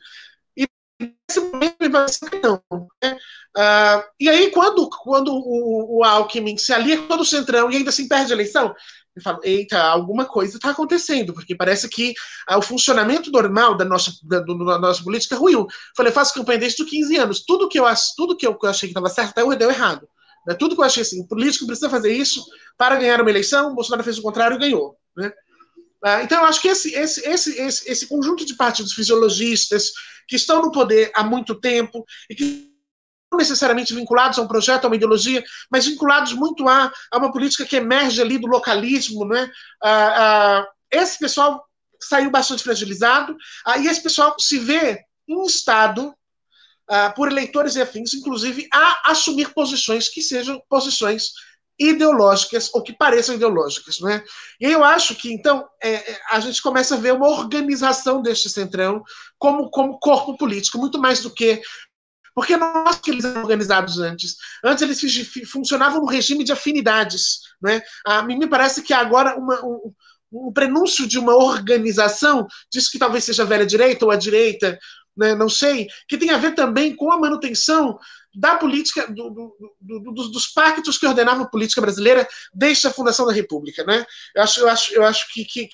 E 0.56 0.66
nesse 1.00 1.40
momento 1.40 1.76
me 1.82 1.90
pareceu 1.90 2.30
que 2.30 2.40
não. 2.40 2.62
Né? 3.04 3.18
Uh, 3.58 4.04
e 4.20 4.30
aí, 4.30 4.50
quando, 4.52 4.90
quando 4.90 5.34
o, 5.34 6.00
o 6.00 6.04
Alckmin 6.06 6.58
se 6.58 6.74
alia 6.74 6.98
com 6.98 7.08
todo 7.08 7.22
o 7.22 7.26
Centrão 7.26 7.70
e 7.70 7.78
ainda 7.78 7.90
assim 7.90 8.08
perde 8.08 8.32
a 8.32 8.36
eleição, 8.36 8.74
eu 9.16 9.22
falo, 9.22 9.40
eita, 9.44 9.82
alguma 9.82 10.26
coisa 10.26 10.58
está 10.58 10.72
acontecendo, 10.72 11.34
porque 11.34 11.56
parece 11.56 11.88
que 11.88 12.14
ah, 12.46 12.58
o 12.58 12.62
funcionamento 12.62 13.32
normal 13.32 13.78
da 13.78 13.86
nossa, 13.86 14.12
da, 14.24 14.42
do, 14.42 14.66
da 14.66 14.78
nossa 14.78 15.02
política 15.02 15.38
ruiu. 15.38 15.66
Falei, 15.96 16.12
faço 16.12 16.34
campanha 16.34 16.60
desde 16.60 16.84
os 16.84 16.90
15 16.90 17.18
anos. 17.18 17.46
Tudo 17.46 17.70
que 17.70 17.80
eu, 17.80 17.86
tudo 18.18 18.36
que 18.36 18.46
eu, 18.46 18.56
que 18.56 18.66
eu 18.66 18.70
achei 18.70 18.90
que 18.90 18.92
estava 18.92 19.08
certo 19.08 19.30
até 19.30 19.56
deu 19.56 19.70
errado. 19.70 20.08
Né? 20.46 20.54
Tudo 20.54 20.76
que 20.76 20.82
eu 20.82 20.86
achei 20.86 21.02
assim, 21.02 21.22
o 21.22 21.28
político 21.28 21.66
precisa 21.66 21.90
fazer 21.90 22.12
isso 22.12 22.46
para 22.78 22.98
ganhar 22.98 23.22
uma 23.22 23.30
eleição, 23.30 23.72
o 23.72 23.76
Bolsonaro 23.76 24.04
fez 24.04 24.18
o 24.18 24.22
contrário 24.22 24.56
e 24.56 24.60
ganhou. 24.60 24.98
Né? 25.16 25.32
Ah, 26.04 26.22
então, 26.22 26.40
eu 26.42 26.46
acho 26.46 26.62
que 26.62 26.68
esse, 26.68 26.94
esse, 26.94 27.28
esse, 27.28 27.60
esse, 27.60 27.90
esse 27.92 28.08
conjunto 28.08 28.46
de 28.46 28.56
partidos 28.56 28.94
fisiologistas 28.94 29.92
que 30.28 30.36
estão 30.36 30.62
no 30.62 30.72
poder 30.72 31.12
há 31.16 31.24
muito 31.24 31.56
tempo 31.56 32.06
e 32.30 32.36
que 32.36 32.75
necessariamente 33.34 33.94
vinculados 33.94 34.38
a 34.40 34.42
um 34.42 34.48
projeto, 34.48 34.86
a 34.86 34.88
uma 34.88 34.96
ideologia, 34.96 35.44
mas 35.70 35.86
vinculados 35.86 36.34
muito 36.34 36.68
a, 36.68 36.92
a 37.12 37.18
uma 37.18 37.32
política 37.32 37.66
que 37.66 37.76
emerge 37.76 38.22
ali 38.22 38.38
do 38.38 38.48
localismo. 38.48 39.26
Né? 39.26 39.50
Ah, 39.84 40.14
ah, 40.18 40.68
esse 40.92 41.20
pessoal 41.20 41.64
saiu 42.00 42.30
bastante 42.30 42.64
fragilizado, 42.64 43.36
ah, 43.66 43.78
esse 43.80 44.02
pessoal 44.02 44.36
se 44.40 44.60
vê 44.60 45.00
instado 45.28 46.14
ah, 46.88 47.10
por 47.10 47.32
eleitores 47.32 47.76
e 47.76 47.82
afins, 47.82 48.14
inclusive, 48.14 48.68
a 48.72 49.12
assumir 49.12 49.54
posições 49.54 50.08
que 50.08 50.22
sejam 50.22 50.62
posições 50.70 51.32
ideológicas 51.78 52.70
ou 52.74 52.82
que 52.82 52.94
pareçam 52.94 53.36
ideológicas, 53.36 54.00
né? 54.00 54.24
E 54.62 54.66
eu 54.66 54.84
acho 54.84 55.14
que 55.16 55.34
então 55.34 55.68
é, 55.84 55.94
é, 55.94 56.20
a 56.32 56.40
gente 56.40 56.62
começa 56.62 56.96
a 56.96 56.98
ver 56.98 57.14
uma 57.14 57.28
organização 57.28 58.22
deste 58.22 58.50
centrão 58.50 59.04
como 59.38 59.70
como 59.70 60.00
corpo 60.00 60.38
político 60.38 60.78
muito 60.78 60.98
mais 60.98 61.22
do 61.22 61.30
que 61.30 61.62
porque 62.36 62.58
nós 62.58 63.00
que 63.00 63.10
eles 63.10 63.24
eram 63.24 63.42
organizados 63.42 63.98
antes. 63.98 64.36
Antes 64.62 64.84
eles 64.84 65.32
funcionavam 65.50 66.02
no 66.02 66.08
regime 66.08 66.44
de 66.44 66.52
afinidades. 66.52 67.40
Né? 67.62 67.82
A 68.06 68.22
mim 68.22 68.38
me 68.38 68.48
parece 68.48 68.82
que 68.82 68.94
agora 68.94 69.38
uma, 69.38 69.66
um, 69.66 69.94
um 70.32 70.52
prenúncio 70.52 71.08
de 71.08 71.18
uma 71.18 71.34
organização, 71.34 72.46
diz 72.72 72.90
que 72.90 73.00
talvez 73.00 73.24
seja 73.24 73.44
a 73.44 73.46
velha 73.46 73.66
direita 73.66 74.04
ou 74.04 74.12
a 74.12 74.18
direita, 74.18 74.78
né, 75.16 75.34
não 75.34 75.48
sei, 75.48 75.88
que 76.10 76.18
tem 76.18 76.30
a 76.30 76.38
ver 76.38 76.54
também 76.54 76.94
com 76.94 77.10
a 77.10 77.18
manutenção 77.18 77.98
da 78.36 78.58
política, 78.58 79.08
do, 79.08 79.30
do, 79.30 79.56
do, 79.80 80.12
dos 80.12 80.48
pactos 80.48 80.98
que 80.98 81.08
ordenavam 81.08 81.46
a 81.46 81.50
política 81.50 81.80
brasileira 81.80 82.28
desde 82.54 82.86
a 82.86 82.92
fundação 82.92 83.26
da 83.26 83.32
República. 83.32 83.86
Né? 83.86 84.06
Eu 84.36 84.44
acho, 84.44 84.60
eu 84.60 84.70
acho, 84.70 84.94
eu 84.94 85.06
acho 85.06 85.34
que, 85.34 85.46
que 85.46 85.70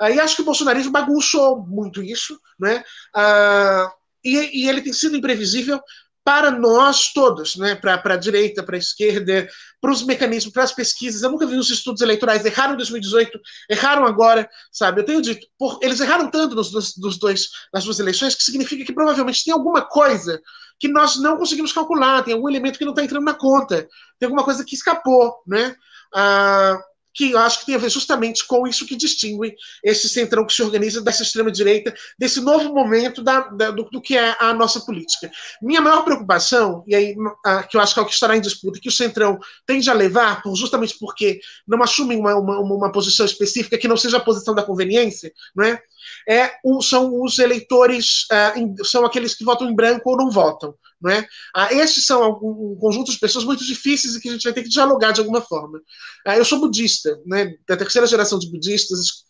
Aí 0.00 0.18
acho 0.18 0.36
que 0.36 0.42
o 0.42 0.44
bolsonarismo 0.44 0.90
bagunçou 0.90 1.64
muito 1.64 2.02
isso, 2.02 2.40
né? 2.58 2.82
Ah, 3.14 3.92
e, 4.24 4.62
e 4.62 4.68
ele 4.68 4.82
tem 4.82 4.92
sido 4.92 5.16
imprevisível 5.16 5.80
para 6.24 6.50
nós 6.50 7.12
todos, 7.12 7.56
né? 7.56 7.74
para 7.74 8.00
a 8.04 8.16
direita, 8.16 8.62
para 8.62 8.76
a 8.76 8.78
esquerda, 8.78 9.48
para 9.80 9.90
os 9.90 10.04
mecanismos, 10.04 10.52
para 10.52 10.62
as 10.62 10.72
pesquisas. 10.72 11.22
Eu 11.22 11.30
nunca 11.30 11.46
vi 11.46 11.56
os 11.56 11.70
estudos 11.70 12.00
eleitorais, 12.00 12.44
erraram 12.44 12.74
em 12.74 12.76
2018, 12.76 13.40
erraram 13.68 14.06
agora, 14.06 14.48
sabe? 14.70 15.00
Eu 15.00 15.04
tenho 15.04 15.20
dito, 15.20 15.46
por, 15.58 15.78
eles 15.82 16.00
erraram 16.00 16.30
tanto 16.30 16.54
nos, 16.54 16.72
nos, 16.96 17.18
dois, 17.18 17.48
nas 17.74 17.84
duas 17.84 17.98
eleições 17.98 18.34
que 18.34 18.44
significa 18.44 18.84
que 18.84 18.92
provavelmente 18.92 19.44
tem 19.44 19.52
alguma 19.52 19.82
coisa 19.82 20.40
que 20.78 20.88
nós 20.88 21.16
não 21.16 21.36
conseguimos 21.36 21.72
calcular, 21.72 22.22
tem 22.22 22.34
algum 22.34 22.48
elemento 22.48 22.78
que 22.78 22.84
não 22.84 22.92
está 22.92 23.02
entrando 23.02 23.24
na 23.24 23.34
conta, 23.34 23.88
tem 24.18 24.26
alguma 24.26 24.44
coisa 24.44 24.64
que 24.64 24.74
escapou, 24.74 25.42
né? 25.46 25.74
Ah, 26.14 26.78
que 27.14 27.32
eu 27.32 27.38
acho 27.38 27.60
que 27.60 27.66
tem 27.66 27.74
a 27.74 27.78
ver 27.78 27.90
justamente 27.90 28.46
com 28.46 28.66
isso 28.66 28.86
que 28.86 28.96
distingue 28.96 29.54
esse 29.84 30.08
centrão 30.08 30.46
que 30.46 30.52
se 30.52 30.62
organiza 30.62 31.02
dessa 31.02 31.22
extrema-direita, 31.22 31.94
desse 32.18 32.40
novo 32.40 32.72
momento 32.72 33.22
da, 33.22 33.40
da, 33.48 33.70
do, 33.70 33.84
do, 33.84 34.00
que 34.00 34.16
é 34.16 34.36
a 34.40 34.52
nossa 34.54 34.80
política. 34.80 35.30
Minha 35.60 35.80
maior 35.80 36.04
preocupação, 36.04 36.84
e 36.86 36.94
aí 36.94 37.16
a, 37.44 37.62
que 37.62 37.76
eu 37.76 37.80
acho 37.80 37.94
que 37.94 38.00
é 38.00 38.02
o 38.02 38.06
que 38.06 38.14
estará 38.14 38.36
em 38.36 38.40
disputa, 38.40 38.80
que 38.80 38.88
o 38.88 38.92
centrão 38.92 39.38
tende 39.66 39.90
a 39.90 39.94
levar, 39.94 40.42
por, 40.42 40.54
justamente 40.56 40.96
porque 40.98 41.40
não 41.66 41.82
assumem 41.82 42.18
uma, 42.18 42.34
uma, 42.34 42.60
uma, 42.60 42.92
posição 42.92 43.26
específica 43.26 43.78
que 43.78 43.88
não 43.88 43.96
seja 43.96 44.16
a 44.16 44.20
posição 44.20 44.54
da 44.54 44.62
conveniência, 44.62 45.32
não 45.54 45.64
é? 45.64 45.80
é 46.28 46.52
são 46.80 47.22
os 47.22 47.38
eleitores, 47.38 48.26
uh, 48.30 48.84
são 48.84 49.04
aqueles 49.04 49.34
que 49.34 49.44
votam 49.44 49.68
em 49.70 49.74
branco 49.74 50.10
ou 50.10 50.16
não 50.16 50.30
votam. 50.30 50.74
Não 51.02 51.10
é? 51.10 51.26
Ah, 51.54 51.74
esses 51.74 52.06
são 52.06 52.38
um, 52.42 52.76
conjunto 52.80 53.10
de 53.10 53.18
pessoas 53.18 53.44
muito 53.44 53.64
difíceis 53.64 54.14
e 54.14 54.20
que 54.20 54.28
a 54.28 54.32
gente 54.32 54.44
vai 54.44 54.52
ter 54.52 54.62
que 54.62 54.68
dialogar 54.68 55.12
de 55.12 55.20
alguma 55.20 55.40
forma. 55.40 55.80
Ah, 56.24 56.36
eu 56.36 56.44
sou 56.44 56.60
budista, 56.60 57.20
né, 57.26 57.56
da 57.66 57.76
terceira 57.76 58.06
geração 58.06 58.38
de 58.38 58.48
budistas, 58.48 59.24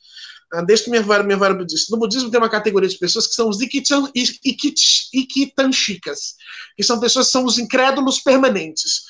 ah, 0.53 0.61
desde 0.61 0.85
que 0.85 0.91
minha 0.91 1.01
avó 1.01 1.15
era 1.15 1.55
budista. 1.55 1.91
No 1.91 1.99
budismo 1.99 2.31
tem 2.31 2.39
uma 2.39 2.51
categoria 2.51 2.89
de 2.89 2.99
pessoas 2.99 3.27
que 3.27 3.35
são 3.35 3.49
os 3.49 3.59
ikitanchikas, 3.61 6.35
que 6.77 6.83
são 6.83 7.01
pessoas 7.01 7.27
que 7.27 7.33
são 7.33 7.47
os 7.47 7.59
incrédulos 7.59 8.21
permanentes. 8.21 9.05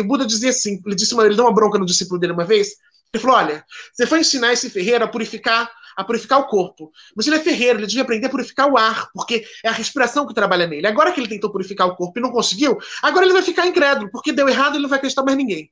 O 0.00 0.04
Buda 0.04 0.24
dizia 0.24 0.50
assim, 0.50 0.80
ele 0.86 0.94
disse 0.94 1.12
uma, 1.12 1.26
ele 1.26 1.36
deu 1.36 1.44
uma 1.44 1.54
bronca 1.54 1.78
no 1.78 1.84
discípulo 1.84 2.18
dele 2.18 2.32
uma 2.32 2.46
vez, 2.46 2.68
ele 3.12 3.22
falou, 3.22 3.36
olha, 3.36 3.62
você 3.92 4.06
foi 4.06 4.20
ensinar 4.20 4.54
esse 4.54 4.70
ferreiro 4.70 5.04
a 5.04 5.08
purificar 5.08 5.70
a 5.96 6.04
purificar 6.04 6.38
o 6.38 6.46
corpo. 6.46 6.92
Mas 7.16 7.26
ele 7.26 7.36
é 7.36 7.40
ferreiro, 7.40 7.78
ele 7.78 7.86
devia 7.86 8.02
aprender 8.02 8.26
a 8.26 8.30
purificar 8.30 8.70
o 8.70 8.76
ar, 8.76 9.08
porque 9.14 9.44
é 9.64 9.68
a 9.68 9.72
respiração 9.72 10.26
que 10.26 10.34
trabalha 10.34 10.66
nele. 10.66 10.86
Agora 10.86 11.10
que 11.10 11.18
ele 11.18 11.28
tentou 11.28 11.50
purificar 11.50 11.86
o 11.88 11.96
corpo 11.96 12.18
e 12.18 12.22
não 12.22 12.30
conseguiu, 12.30 12.78
agora 13.02 13.24
ele 13.24 13.32
vai 13.32 13.42
ficar 13.42 13.66
incrédulo, 13.66 14.10
porque 14.10 14.32
deu 14.32 14.48
errado 14.48 14.74
e 14.74 14.76
ele 14.76 14.82
não 14.82 14.90
vai 14.90 14.98
acreditar 14.98 15.22
mais 15.22 15.36
ninguém. 15.36 15.70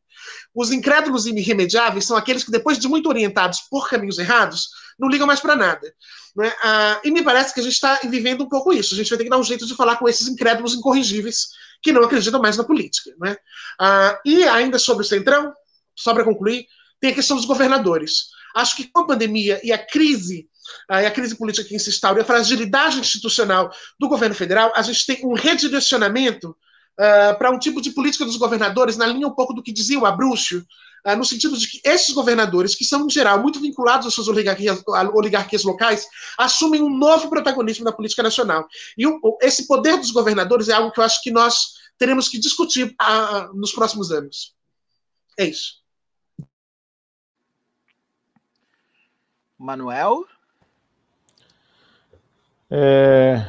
Os 0.55 0.72
incrédulos 0.72 1.27
irremediáveis 1.27 2.07
são 2.07 2.16
aqueles 2.16 2.43
que, 2.43 2.51
depois 2.51 2.79
de 2.79 2.89
muito 2.89 3.09
orientados 3.09 3.61
por 3.70 3.89
caminhos 3.89 4.18
errados, 4.18 4.70
não 4.99 5.09
ligam 5.09 5.27
mais 5.27 5.41
para 5.41 5.55
nada. 5.55 5.93
Né? 6.35 6.53
Ah, 6.62 7.01
e 7.05 7.11
me 7.11 7.22
parece 7.22 7.53
que 7.53 7.61
a 7.61 7.62
gente 7.62 7.75
está 7.75 8.01
vivendo 8.05 8.45
um 8.45 8.49
pouco 8.49 8.72
isso. 8.72 8.95
A 8.95 8.97
gente 8.97 9.09
vai 9.09 9.18
ter 9.18 9.25
que 9.25 9.31
dar 9.31 9.39
um 9.39 9.45
jeito 9.45 9.66
de 9.66 9.75
falar 9.75 9.97
com 9.97 10.09
esses 10.09 10.27
incrédulos 10.27 10.75
incorrigíveis 10.75 11.49
que 11.83 11.93
não 11.93 12.03
acreditam 12.03 12.41
mais 12.41 12.57
na 12.57 12.64
política. 12.64 13.11
Né? 13.20 13.37
Ah, 13.79 14.18
e 14.25 14.45
ainda 14.45 14.79
sobre 14.79 15.05
o 15.05 15.07
Centrão, 15.07 15.53
só 15.95 16.14
para 16.14 16.25
concluir, 16.25 16.66
tem 17.01 17.12
a 17.12 17.14
questão 17.14 17.37
dos 17.37 17.45
governadores. 17.45 18.29
Acho 18.55 18.76
que 18.76 18.84
com 18.84 19.00
a 19.00 19.07
pandemia 19.07 19.61
e 19.64 19.72
a 19.72 19.78
crise, 19.78 20.48
ah, 20.88 21.00
a 21.00 21.11
crise 21.11 21.36
política 21.36 21.68
que 21.68 21.78
se 21.78 21.90
instaura 21.90 22.20
e 22.20 22.22
a 22.22 22.24
fragilidade 22.24 22.98
institucional 22.98 23.70
do 23.98 24.09
governo 24.09 24.34
federal, 24.34 24.72
a 24.76 24.82
gente 24.82 25.05
tem 25.05 25.26
um 25.26 25.34
redirecionamento 25.34 26.57
uh, 26.94 27.36
para 27.36 27.50
um 27.50 27.59
tipo 27.59 27.80
de 27.80 27.90
política 27.90 28.24
dos 28.24 28.36
governadores, 28.36 28.96
na 28.96 29.07
linha 29.07 29.26
um 29.26 29.34
pouco 29.34 29.52
do 29.52 29.62
que 29.62 29.72
dizia 29.72 29.98
o 29.98 30.07
Abrúcio, 30.07 30.64
uh, 31.07 31.16
no 31.16 31.24
sentido 31.24 31.57
de 31.57 31.68
que 31.68 31.80
esses 31.84 32.14
governadores, 32.14 32.74
que 32.74 32.84
são, 32.84 33.07
em 33.07 33.11
geral, 33.11 33.40
muito 33.40 33.61
vinculados 33.61 34.07
às 34.07 34.14
suas 34.14 34.28
oligarquias, 34.28 34.82
oligarquias 35.12 35.64
locais, 35.64 36.07
assumem 36.38 36.82
um 36.82 36.90
novo 36.90 37.28
protagonismo 37.28 37.84
na 37.84 37.92
política 37.92 38.22
nacional. 38.22 38.66
E 38.96 39.07
o, 39.07 39.38
esse 39.42 39.66
poder 39.66 39.96
dos 39.98 40.11
governadores 40.11 40.68
é 40.68 40.72
algo 40.72 40.92
que 40.92 41.00
eu 41.00 41.05
acho 41.05 41.22
que 41.22 41.30
nós 41.30 41.74
teremos 41.98 42.28
que 42.28 42.38
discutir 42.38 42.94
uh, 43.00 43.55
nos 43.55 43.72
próximos 43.72 44.11
anos. 44.11 44.55
É 45.38 45.44
isso. 45.46 45.84
Manuel? 49.65 50.25
É, 52.71 53.47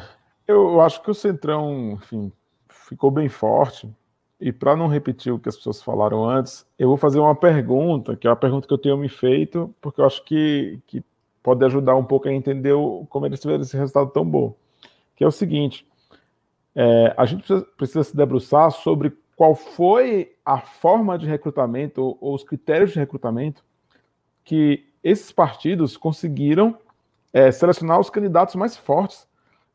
eu 0.47 0.79
acho 0.79 1.01
que 1.01 1.11
o 1.11 1.13
Centrão, 1.13 1.91
enfim, 1.91 2.31
ficou 2.69 3.11
bem 3.11 3.27
forte. 3.27 3.93
E 4.39 4.51
para 4.51 4.75
não 4.75 4.87
repetir 4.87 5.33
o 5.33 5.39
que 5.39 5.49
as 5.49 5.55
pessoas 5.55 5.81
falaram 5.81 6.27
antes, 6.27 6.65
eu 6.77 6.87
vou 6.87 6.97
fazer 6.97 7.19
uma 7.19 7.35
pergunta, 7.35 8.15
que 8.15 8.27
é 8.27 8.29
uma 8.29 8.35
pergunta 8.35 8.67
que 8.67 8.73
eu 8.73 8.77
tenho 8.77 8.97
me 8.97 9.09
feito, 9.09 9.73
porque 9.81 10.01
eu 10.01 10.05
acho 10.05 10.23
que, 10.23 10.79
que 10.87 11.03
pode 11.41 11.63
ajudar 11.65 11.95
um 11.95 12.03
pouco 12.03 12.27
a 12.27 12.33
entender 12.33 12.73
o, 12.73 13.05
como 13.09 13.25
eles 13.25 13.39
tiveram 13.39 13.61
esse 13.61 13.77
resultado 13.77 14.09
tão 14.11 14.25
bom. 14.25 14.55
Que 15.15 15.23
é 15.23 15.27
o 15.27 15.31
seguinte: 15.31 15.87
é, 16.75 17.13
a 17.17 17.25
gente 17.25 17.39
precisa, 17.39 17.67
precisa, 17.77 18.03
se 18.03 18.15
debruçar 18.15 18.71
sobre 18.71 19.17
qual 19.35 19.55
foi 19.55 20.33
a 20.45 20.59
forma 20.59 21.17
de 21.17 21.25
recrutamento 21.25 22.01
ou, 22.01 22.17
ou 22.21 22.35
os 22.35 22.43
critérios 22.43 22.91
de 22.91 22.99
recrutamento 22.99 23.63
que 24.43 24.85
esses 25.05 25.31
partidos 25.31 25.95
conseguiram 25.95 26.75
é, 27.31 27.51
selecionar 27.51 27.99
os 27.99 28.09
candidatos 28.09 28.55
mais 28.55 28.75
fortes. 28.75 29.27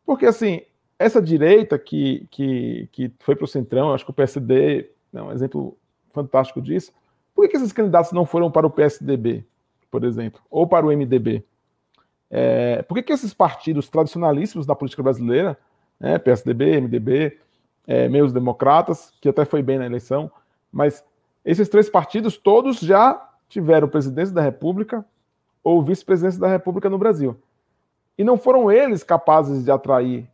Porque, 0.05 0.27
assim, 0.27 0.63
essa 0.99 1.23
direita 1.23 1.79
que, 1.79 2.27
que, 2.33 2.89
que 2.91 3.13
foi 3.21 3.37
para 3.37 3.45
o 3.45 3.49
Centrão, 3.49 3.95
acho 3.95 4.05
que 4.05 4.11
o 4.11 4.15
PSD 4.15 4.91
é 5.15 5.23
um 5.23 5.31
exemplo 5.31 5.79
fantástico 6.13 6.61
disso. 6.61 6.93
Por 7.33 7.49
que, 7.49 7.57
esses 7.57 7.73
candidatos 7.73 8.11
não 8.11 8.27
foram 8.27 8.51
para 8.51 8.67
o 8.67 8.71
PSDB, 8.71 9.45
por 9.89 10.03
exemplo, 10.03 10.41
ou 10.51 10.67
para 10.67 10.85
o 10.85 10.91
MDB? 10.91 11.45
É, 12.29 12.83
por 12.83 12.95
que, 12.95 13.05
que 13.05 13.13
esses 13.13 13.33
partidos 13.33 13.89
tradicionalíssimos 13.89 14.67
da 14.67 14.75
política 14.75 15.03
brasileira, 15.03 15.57
né, 15.99 16.19
PSDB, 16.19 16.81
MDB, 16.81 17.39
é, 17.87 18.09
meios 18.09 18.33
democratas, 18.33 19.13
que 19.21 19.29
até 19.29 19.45
foi 19.45 19.63
bem 19.63 19.79
na 19.79 19.87
eleição, 19.87 20.29
mas 20.73 21.05
esses 21.45 21.69
três 21.69 21.89
partidos 21.89 22.37
todos 22.37 22.81
já 22.81 23.31
tiveram 23.49 23.89
presidência 23.89 24.35
da 24.35 24.43
República 24.43 25.05
ou 25.63 25.83
vice-presidência 25.83 26.41
da 26.41 26.49
República 26.49 26.89
no 26.89 26.99
Brasil. 26.99 27.37
E 28.17 28.25
não 28.25 28.37
foram 28.37 28.71
eles 28.71 29.03
capazes 29.03 29.65
de 29.65 29.71
atrair 29.71 30.29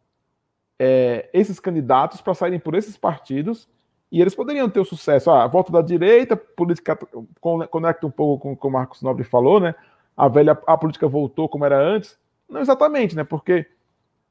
é, 0.79 1.29
esses 1.33 1.61
candidatos 1.61 2.21
para 2.21 2.35
saírem 2.35 2.59
por 2.59 2.75
esses 2.75 2.97
partidos 2.97 3.69
e 4.11 4.21
eles 4.21 4.35
poderiam 4.35 4.69
ter 4.69 4.81
o 4.81 4.85
sucesso. 4.85 5.31
Ah, 5.31 5.45
a 5.45 5.47
volta 5.47 5.73
da 5.73 5.83
direita, 5.83 6.37
política 6.37 6.99
conecta 7.41 8.07
um 8.07 8.11
pouco 8.11 8.43
com 8.43 8.53
o 8.53 8.57
que 8.57 8.67
o 8.67 8.71
Marcos 8.71 9.03
Nobre 9.03 9.25
falou, 9.25 9.61
né? 9.61 9.75
A 10.17 10.29
velha 10.29 10.59
a 10.67 10.77
política 10.77 11.09
voltou 11.09 11.49
como 11.49 11.65
era 11.65 11.79
antes. 11.79 12.19
Não 12.49 12.61
exatamente, 12.61 13.17
né? 13.17 13.25
Porque 13.25 13.67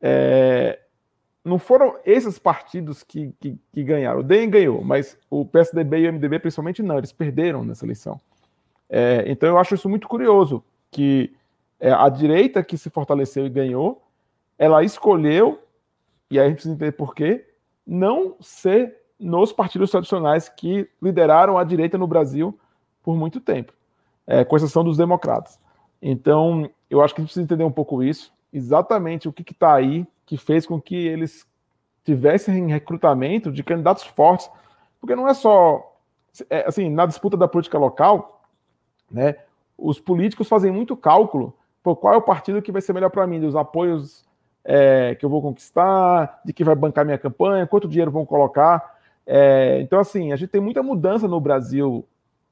é, 0.02 0.80
não 1.43 1.60
foram 1.60 2.00
esses 2.06 2.39
partidos 2.39 3.04
que, 3.04 3.34
que, 3.39 3.58
que, 3.72 3.84
ganharam. 3.84 4.22
O 4.22 4.24
DEM 4.24 4.50
ganhou, 4.50 4.84
mas 4.84 5.18
o 5.30 5.46
PSDB 5.46 6.00
e 6.00 6.10
o 6.10 6.14
MDB 6.14 6.39
principalmente 6.39 6.82
não, 6.82 6.98
eles 6.98 7.12
perderam 7.12 7.64
nessa 7.64 7.86
eleição. 7.86 8.20
É, 8.89 9.26
então 9.28 9.50
eu 9.50 9.58
acho 9.58 9.76
isso 9.76 9.89
muito 9.89 10.08
curioso, 10.08 10.64
que 10.92 11.36
é, 11.80 11.92
a 11.92 12.08
direita 12.10 12.64
que 12.64 12.78
se 12.78 12.90
fortaleceu 12.90 13.46
e 13.46 13.50
ganhou, 13.50 14.02
ela 14.58 14.84
escolheu 14.84 15.62
e 16.30 16.40
aí 16.40 16.46
a 16.46 16.48
gente 16.48 16.56
precisa 16.56 16.74
entender 16.74 16.92
por 16.94 17.14
quê, 17.14 17.48
não 17.86 18.36
ser 18.40 18.98
nos 19.20 19.54
partidos 19.54 19.92
tradicionais 19.92 20.50
que 20.50 20.90
lideraram 21.02 21.58
a 21.58 21.64
direita 21.64 21.98
no 21.98 22.08
Brasil 22.08 22.58
por 23.04 23.16
muito 23.16 23.40
tempo, 23.40 23.74
é, 24.26 24.44
com 24.44 24.56
exceção 24.56 24.84
dos 24.84 24.98
democratas. 24.98 25.60
Então, 26.02 26.70
eu 26.90 27.02
acho 27.02 27.14
que 27.14 27.22
a 27.22 27.24
gente 27.24 27.30
precisa 27.30 27.44
entender 27.44 27.64
um 27.64 27.72
pouco 27.72 28.04
isso, 28.04 28.34
exatamente 28.52 29.30
o 29.30 29.34
que 29.34 29.50
está 29.50 29.76
aí 29.76 30.06
que 30.26 30.38
fez 30.38 30.66
com 30.66 30.82
que 30.82 30.96
eles 30.96 31.48
tivessem 32.04 32.68
recrutamento 32.68 33.52
de 33.52 33.64
candidatos 33.64 34.04
fortes, 34.04 34.50
porque 35.00 35.16
não 35.16 35.28
é 35.28 35.34
só 35.34 35.96
é, 36.50 36.66
assim 36.68 36.90
na 36.90 37.06
disputa 37.06 37.38
da 37.38 37.48
política 37.48 37.78
local, 37.78 38.44
né? 39.10 39.36
Os 39.78 40.00
políticos 40.00 40.48
fazem 40.48 40.72
muito 40.72 40.96
cálculo 40.96 41.54
por 41.84 41.98
qual 41.98 42.16
é 42.16 42.18
o 42.18 42.22
partido 42.22 42.62
que 42.62 42.72
vai 42.72 42.82
ser 42.82 42.94
melhor 42.94 43.10
para 43.10 43.28
mim, 43.28 43.40
dos 43.40 43.56
apoios 43.56 44.26
é, 44.64 45.14
que 45.14 45.24
eu 45.24 45.30
vou 45.30 45.42
conquistar, 45.42 46.42
de 46.44 46.52
que 46.52 46.64
vai 46.64 46.74
bancar 46.74 47.06
minha 47.06 47.18
campanha, 47.18 47.68
quanto 47.68 47.88
dinheiro 47.88 48.10
vão 48.10 48.26
colocar. 48.26 48.96
É, 49.26 49.80
então, 49.82 50.00
assim, 50.00 50.32
a 50.32 50.36
gente 50.36 50.50
tem 50.50 50.62
muita 50.62 50.82
mudança 50.82 51.28
no 51.28 51.40
Brasil 51.40 52.04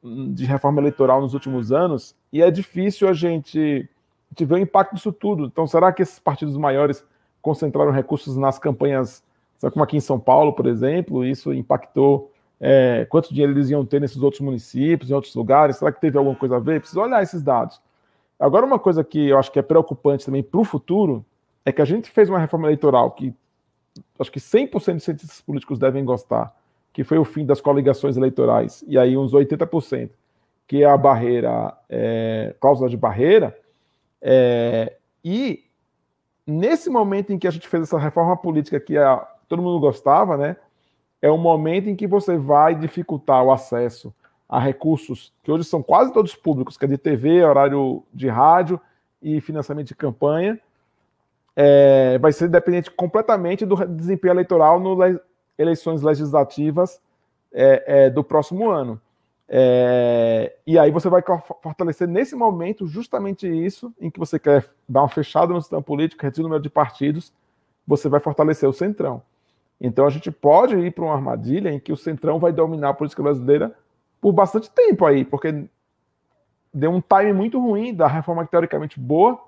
hum, 0.04 0.32
de 0.34 0.46
reforma 0.46 0.80
eleitoral 0.80 1.22
nos 1.22 1.34
últimos 1.34 1.72
anos 1.72 2.16
e 2.32 2.42
é 2.42 2.52
difícil 2.52 3.08
a 3.08 3.14
gente, 3.14 3.90
a 4.30 4.34
gente 4.34 4.46
ver 4.46 4.56
o 4.56 4.60
impacto 4.60 4.96
disso 4.96 5.12
tudo. 5.12 5.46
Então, 5.46 5.66
será 5.66 5.92
que 5.92 6.04
esses 6.04 6.20
partidos 6.20 6.58
maiores 6.58 7.04
concentraram 7.42 7.92
recursos 7.92 8.38
nas 8.38 8.60
campanhas, 8.60 9.24
como 9.60 9.84
aqui 9.84 9.98
em 9.98 10.02
São 10.02 10.20
Paulo, 10.20 10.54
por 10.54 10.68
exemplo, 10.68 11.26
isso 11.26 11.54
impactou 11.54 12.32
é, 12.66 13.06
quanto 13.10 13.34
dinheiro 13.34 13.52
eles 13.52 13.70
iam 13.70 13.86
ter 13.86 14.00
nesses 14.00 14.24
outros 14.24 14.40
municípios, 14.40 15.12
em 15.12 15.14
outros 15.14 15.36
lugares? 15.36 15.76
Será 15.76 15.92
que 15.92 16.00
teve 16.00 16.18
alguma 16.18 16.34
coisa 16.34 16.56
a 16.56 16.60
ver? 16.60 16.80
Precisa 16.80 17.02
olhar 17.02 17.22
esses 17.22 17.44
dados. 17.44 17.82
Agora, 18.40 18.66
uma 18.66 18.80
coisa 18.80 19.04
que 19.04 19.28
eu 19.28 19.38
acho 19.38 19.52
que 19.52 19.60
é 19.60 19.62
preocupante 19.62 20.26
também 20.26 20.42
para 20.42 20.62
o 20.62 20.64
futuro 20.64 21.26
é 21.66 21.74
que 21.74 21.82
a 21.82 21.86
gente 21.86 22.10
fez 22.10 22.30
uma 22.30 22.40
reforma 22.40 22.68
eleitoral 22.68 23.12
que 23.12 23.36
acho 24.18 24.32
que 24.32 24.40
100% 24.40 24.94
dos 24.94 25.04
cientistas 25.04 25.42
políticos 25.42 25.78
devem 25.78 26.06
gostar, 26.06 26.56
que 26.94 27.04
foi 27.04 27.18
o 27.18 27.26
fim 27.26 27.46
das 27.46 27.60
coligações 27.60 28.16
eleitorais, 28.16 28.82
e 28.88 28.98
aí 28.98 29.18
uns 29.18 29.34
80%, 29.34 30.12
que 30.66 30.84
é 30.84 30.86
a 30.86 30.96
barreira, 30.96 31.78
é, 31.90 32.56
cláusula 32.62 32.90
de 32.90 32.96
barreira, 32.96 33.60
é, 34.22 34.96
e 35.24 35.66
nesse 36.48 36.90
momento 36.90 37.34
em 37.34 37.38
que 37.38 37.48
a 37.48 37.52
gente 37.52 37.68
fez 37.68 37.84
essa 37.84 38.00
reforma 38.00 38.38
política 38.38 38.80
que 38.80 38.98
a, 38.98 39.18
todo 39.50 39.62
mundo 39.62 39.82
gostava, 39.82 40.38
né, 40.38 40.56
é 41.24 41.32
o 41.32 41.38
momento 41.38 41.90
em 41.90 41.96
que 41.96 42.06
você 42.06 42.36
vai 42.36 42.76
dificultar 42.76 43.42
o 43.46 43.52
acesso 43.54 44.14
a 44.48 44.60
recursos 44.60 45.32
que 45.42 45.50
hoje 45.50 45.64
são 45.64 45.82
quase 45.82 46.12
todos 46.12 46.36
públicos, 46.36 46.76
que 46.76 46.84
é 46.84 46.88
de 46.88 46.98
TV, 46.98 47.42
horário 47.42 48.04
de 48.14 48.28
rádio 48.28 48.78
e 49.22 49.40
financiamento 49.40 49.88
de 49.88 49.96
campanha, 49.96 50.60
é, 51.56 52.18
vai 52.18 52.34
ser 52.34 52.50
dependente 52.50 52.92
completamente 52.92 53.66
do 53.66 53.74
desempenho 53.88 54.34
eleitoral 54.34 54.82
nas 54.82 55.18
eleições 55.58 56.02
legislativas 56.02 57.02
é, 57.54 57.84
é, 57.88 58.10
do 58.10 58.22
próximo 58.22 58.70
ano. 58.70 59.00
É, 59.48 60.54
e 60.68 60.78
aí 60.78 60.92
você 60.92 61.08
vai 61.08 61.24
fortalecer 61.62 62.06
nesse 62.06 62.36
momento 62.36 62.86
justamente 62.86 63.48
isso, 63.48 63.94
em 63.98 64.12
que 64.12 64.20
você 64.20 64.38
quer 64.38 64.68
dar 64.90 65.04
uma 65.04 65.10
fechada 65.10 65.54
no 65.54 65.62
sistema 65.62 65.82
político, 65.82 66.22
reduzir 66.22 66.42
o 66.42 66.44
número 66.44 66.62
de 66.62 66.70
partidos, 66.70 67.32
você 67.88 68.10
vai 68.10 68.20
fortalecer 68.20 68.68
o 68.68 68.74
centrão. 68.74 69.22
Então 69.80 70.06
a 70.06 70.10
gente 70.10 70.32
pode 70.32 70.76
ir 70.76 70.92
para 70.92 71.04
uma 71.04 71.14
armadilha 71.14 71.70
em 71.70 71.80
que 71.80 71.92
o 71.92 71.98
centrão 71.98 72.40
vai 72.40 72.54
dominar 72.54 72.90
a 72.90 72.94
política 72.94 73.24
brasileira 73.24 73.76
por 74.22 74.32
bastante 74.32 74.72
tempo 74.72 75.06
aí, 75.06 75.26
porque 75.26 75.66
deu 76.74 76.92
um 76.92 77.02
time 77.02 77.34
muito 77.34 77.60
ruim 77.60 77.94
da 77.94 78.08
reforma 78.08 78.46
teoricamente 78.46 79.00
boa, 79.00 79.40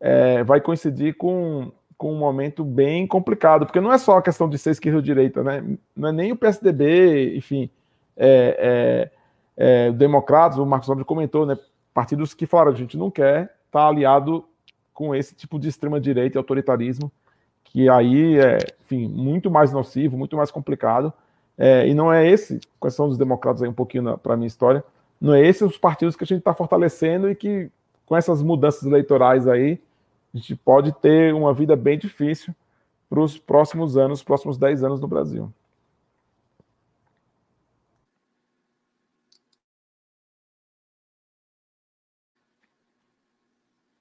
é, 0.00 0.42
vai 0.42 0.60
coincidir 0.60 1.16
com, 1.16 1.70
com 1.96 2.12
um 2.12 2.18
momento 2.18 2.64
bem 2.64 3.06
complicado, 3.06 3.64
porque 3.64 3.80
não 3.80 3.92
é 3.92 3.98
só 3.98 4.18
a 4.18 4.22
questão 4.22 4.48
de 4.48 4.58
ser 4.58 4.70
esquerda 4.70 4.98
ou 4.98 5.02
direita, 5.02 5.42
né? 5.42 5.64
Não 5.96 6.08
é 6.08 6.12
nem 6.12 6.32
o 6.32 6.36
PSDB, 6.36 7.36
enfim, 7.36 7.70
é, 8.16 9.10
é, 9.56 9.86
é, 9.88 9.92
Democratas, 9.92 10.58
o 10.58 10.66
Marcos 10.66 10.88
Nobre 10.88 11.04
comentou, 11.04 11.46
né? 11.46 11.56
Partidos 11.94 12.34
que 12.34 12.46
falaram, 12.46 12.72
a 12.72 12.76
gente 12.76 12.96
não 12.96 13.10
quer 13.10 13.42
estar 13.66 13.80
tá 13.80 13.86
aliado 13.86 14.44
com 14.92 15.14
esse 15.14 15.34
tipo 15.34 15.58
de 15.58 15.68
extrema-direita 15.68 16.36
e 16.36 16.38
autoritarismo, 16.38 17.10
que 17.70 17.88
aí 17.88 18.38
é, 18.38 18.58
enfim, 18.82 19.08
muito 19.08 19.50
mais 19.50 19.72
nocivo, 19.72 20.16
muito 20.16 20.36
mais 20.36 20.50
complicado. 20.50 21.12
É, 21.56 21.86
e 21.86 21.94
não 21.94 22.12
é 22.12 22.26
esse, 22.28 22.60
questão 22.80 23.08
dos 23.08 23.18
democratas 23.18 23.62
aí 23.62 23.68
um 23.68 23.72
pouquinho 23.72 24.16
para 24.18 24.34
a 24.34 24.36
minha 24.36 24.46
história, 24.46 24.84
não 25.20 25.34
é 25.34 25.46
esses 25.46 25.62
os 25.62 25.78
partidos 25.78 26.16
que 26.16 26.24
a 26.24 26.26
gente 26.26 26.38
está 26.38 26.54
fortalecendo 26.54 27.30
e 27.30 27.34
que 27.34 27.70
com 28.06 28.16
essas 28.16 28.42
mudanças 28.42 28.82
eleitorais 28.82 29.46
aí, 29.46 29.80
a 30.34 30.36
gente 30.36 30.56
pode 30.56 30.92
ter 30.92 31.32
uma 31.32 31.54
vida 31.54 31.76
bem 31.76 31.96
difícil 31.96 32.52
para 33.08 33.20
os 33.20 33.38
próximos 33.38 33.96
anos, 33.96 34.18
os 34.18 34.24
próximos 34.24 34.58
10 34.58 34.82
anos 34.82 35.00
no 35.00 35.06
Brasil. 35.06 35.52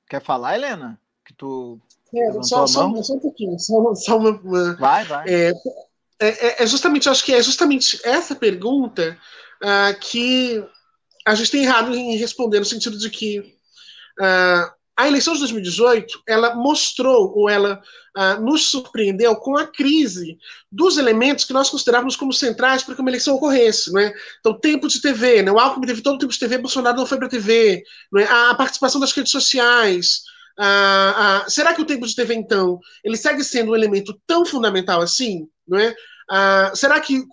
Quer 0.09 0.21
falar, 0.21 0.55
Helena? 0.55 0.99
Que 1.23 1.33
tu. 1.33 1.79
É, 2.13 2.31
só, 2.43 2.65
só, 2.65 2.67
só, 2.67 3.13
um 3.13 3.19
pouquinho, 3.19 3.59
só, 3.59 3.93
só 3.93 4.17
uma, 4.17 4.31
uma, 4.31 4.75
Vai, 4.75 5.05
vai. 5.05 5.27
É, 5.27 5.53
é, 6.19 6.47
é, 6.47 6.63
é 6.63 6.67
justamente, 6.67 7.07
acho 7.07 7.23
que 7.23 7.33
é 7.33 7.41
justamente 7.41 7.99
essa 8.03 8.35
pergunta 8.35 9.17
uh, 9.63 9.99
que 9.99 10.63
a 11.25 11.35
gente 11.35 11.51
tem 11.51 11.63
errado 11.63 11.95
em 11.95 12.17
responder, 12.17 12.59
no 12.59 12.65
sentido 12.65 12.97
de 12.97 13.09
que 13.09 13.39
uh, 13.39 14.79
a 14.99 15.07
eleição 15.07 15.33
de 15.33 15.39
2018 15.39 16.23
ela 16.27 16.55
mostrou 16.55 17.31
ou 17.33 17.49
ela 17.49 17.81
uh, 18.17 18.41
nos 18.41 18.69
surpreendeu 18.69 19.33
com 19.37 19.57
a 19.57 19.65
crise 19.65 20.37
dos 20.69 20.97
elementos 20.97 21.45
que 21.45 21.53
nós 21.53 21.69
considerávamos 21.69 22.17
como 22.17 22.33
centrais 22.33 22.83
para 22.83 22.95
que 22.95 23.01
uma 23.01 23.09
eleição 23.09 23.35
ocorresse. 23.35 23.93
Não 23.93 24.01
é? 24.01 24.13
Então, 24.41 24.59
tempo 24.59 24.89
de 24.89 25.01
TV, 25.01 25.41
né? 25.41 25.51
o 25.53 25.57
Alckmin 25.57 25.87
teve 25.87 26.01
todo 26.01 26.15
o 26.15 26.17
tempo 26.17 26.33
de 26.33 26.39
TV, 26.39 26.57
Bolsonaro 26.57 26.97
não 26.97 27.05
foi 27.05 27.17
para 27.17 27.27
a 27.27 27.29
TV, 27.29 27.81
não 28.11 28.19
é? 28.19 28.25
a 28.25 28.53
participação 28.55 28.99
das 28.99 29.13
redes 29.13 29.31
sociais. 29.31 30.23
Uh, 30.59 31.49
será 31.49 31.73
que 31.73 31.81
o 31.81 31.85
tempo 31.85 32.05
de 32.05 32.13
TV, 32.13 32.33
então, 32.33 32.79
ele 33.01 33.15
segue 33.15 33.43
sendo 33.45 33.71
um 33.71 33.75
elemento 33.75 34.19
tão 34.27 34.45
fundamental 34.45 35.01
assim? 35.01 35.47
Não 35.65 35.79
é? 35.79 35.95
Uh, 36.31 36.75
será 36.75 36.99
que 36.99 37.25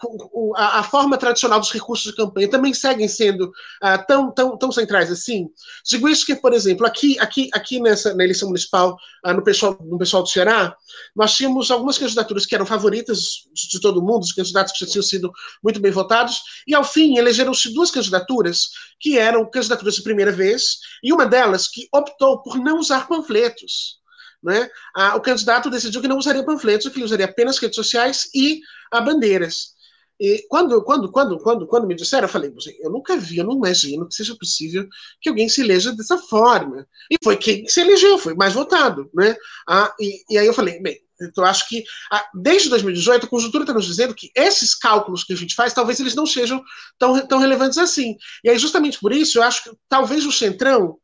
a, 0.57 0.83
forma 0.83 1.19
tradicional 1.19 1.61
dos 1.61 1.71
recursos 1.71 2.11
de 2.11 2.17
campanha 2.17 2.49
também 2.49 2.73
seguem 2.73 3.07
sendo 3.07 3.45
uh, 3.45 4.07
tão, 4.09 4.33
tão, 4.33 4.57
tão 4.57 4.73
centrais 4.73 5.11
assim? 5.11 5.51
Digo 5.85 6.09
isso 6.09 6.25
que, 6.25 6.35
por 6.35 6.55
exemplo, 6.55 6.87
aqui, 6.87 7.19
aqui, 7.19 7.51
aqui 7.53 7.79
nessa, 7.79 8.15
na 8.15 8.25
eleição 8.25 8.49
municipal, 8.49 8.97
uh, 9.27 9.35
no, 9.35 9.45
pessoal, 9.45 9.77
no 9.83 9.99
pessoal 9.99 10.23
do 10.23 10.31
Ceará, 10.31 10.75
nós 11.15 11.35
tínhamos 11.35 11.71
algumas 11.71 11.99
candidaturas 11.99 12.47
que 12.47 12.55
eram 12.55 12.65
favoritas 12.65 13.19
de, 13.53 13.69
de 13.69 13.81
todo 13.81 14.01
mundo, 14.01 14.23
os 14.23 14.33
candidatos 14.33 14.73
que 14.73 14.87
já 14.87 14.91
tinham 14.91 15.03
sido 15.03 15.31
muito 15.63 15.79
bem 15.79 15.93
votados, 15.93 16.41
e 16.67 16.75
ao 16.75 16.83
fim 16.83 17.19
elegeram-se 17.19 17.75
duas 17.75 17.91
candidaturas 17.91 18.71
que 18.99 19.19
eram 19.19 19.49
candidaturas 19.51 19.95
de 19.97 20.03
primeira 20.03 20.33
vez, 20.33 20.79
e 21.03 21.13
uma 21.13 21.27
delas 21.27 21.69
que 21.69 21.87
optou 21.93 22.43
por 22.43 22.59
não 22.59 22.79
usar 22.79 23.07
panfletos 23.07 23.99
né, 24.47 24.71
o 25.17 25.21
candidato 25.21 25.69
decidiu 25.69 26.01
que 26.01 26.09
não 26.09 26.19
usaria 26.19 26.45
panfletos, 26.45 26.89
que 26.89 26.97
ele 26.97 27.05
usaria 27.05 27.27
apenas 27.27 27.59
redes 27.59 27.75
sociais 27.75 28.31
e 28.33 28.61
a 28.93 29.01
bandeiras. 29.01 29.75
E 30.19 30.47
quando, 30.49 30.83
quando, 30.83 31.11
quando, 31.11 31.39
quando, 31.39 31.67
quando 31.67 31.87
me 31.87 31.95
disseram, 31.95 32.25
eu 32.25 32.33
falei, 32.33 32.51
eu 32.81 32.91
nunca 32.91 33.17
vi, 33.17 33.39
eu 33.39 33.45
não 33.45 33.57
imagino 33.57 34.09
que 34.09 34.15
seja 34.15 34.35
possível 34.35 34.89
que 35.21 35.29
alguém 35.29 35.49
se 35.49 35.61
eleja 35.61 35.93
dessa 35.93 36.17
forma. 36.17 36.87
E 37.11 37.17
foi 37.23 37.37
quem 37.37 37.69
se 37.69 37.81
elegeu, 37.81 38.17
foi 38.17 38.35
mais 38.35 38.55
votado, 38.55 39.11
né? 39.13 39.37
Ah, 39.69 39.93
e, 40.01 40.23
e 40.31 40.39
aí 40.39 40.47
eu 40.47 40.55
falei, 40.55 40.81
bem, 40.81 40.99
então 41.21 41.45
acho 41.45 41.69
que 41.69 41.85
ah, 42.11 42.25
desde 42.35 42.71
2018 42.71 43.27
a 43.27 43.29
conjuntura 43.29 43.65
está 43.65 43.75
nos 43.75 43.85
dizendo 43.85 44.15
que 44.15 44.31
esses 44.35 44.75
cálculos 44.75 45.23
que 45.23 45.35
a 45.35 45.37
gente 45.37 45.55
faz, 45.55 45.75
talvez 45.75 46.01
eles 46.01 46.15
não 46.15 46.25
sejam 46.25 46.63
tão, 46.99 47.27
tão 47.27 47.39
relevantes 47.39 47.77
assim. 47.77 48.17
E 48.43 48.49
aí 48.49 48.59
justamente 48.59 48.99
por 48.99 49.13
isso 49.13 49.39
eu 49.39 49.43
acho 49.43 49.65
que 49.65 49.71
talvez 49.89 50.25
o 50.25 50.33
centrão 50.33 50.99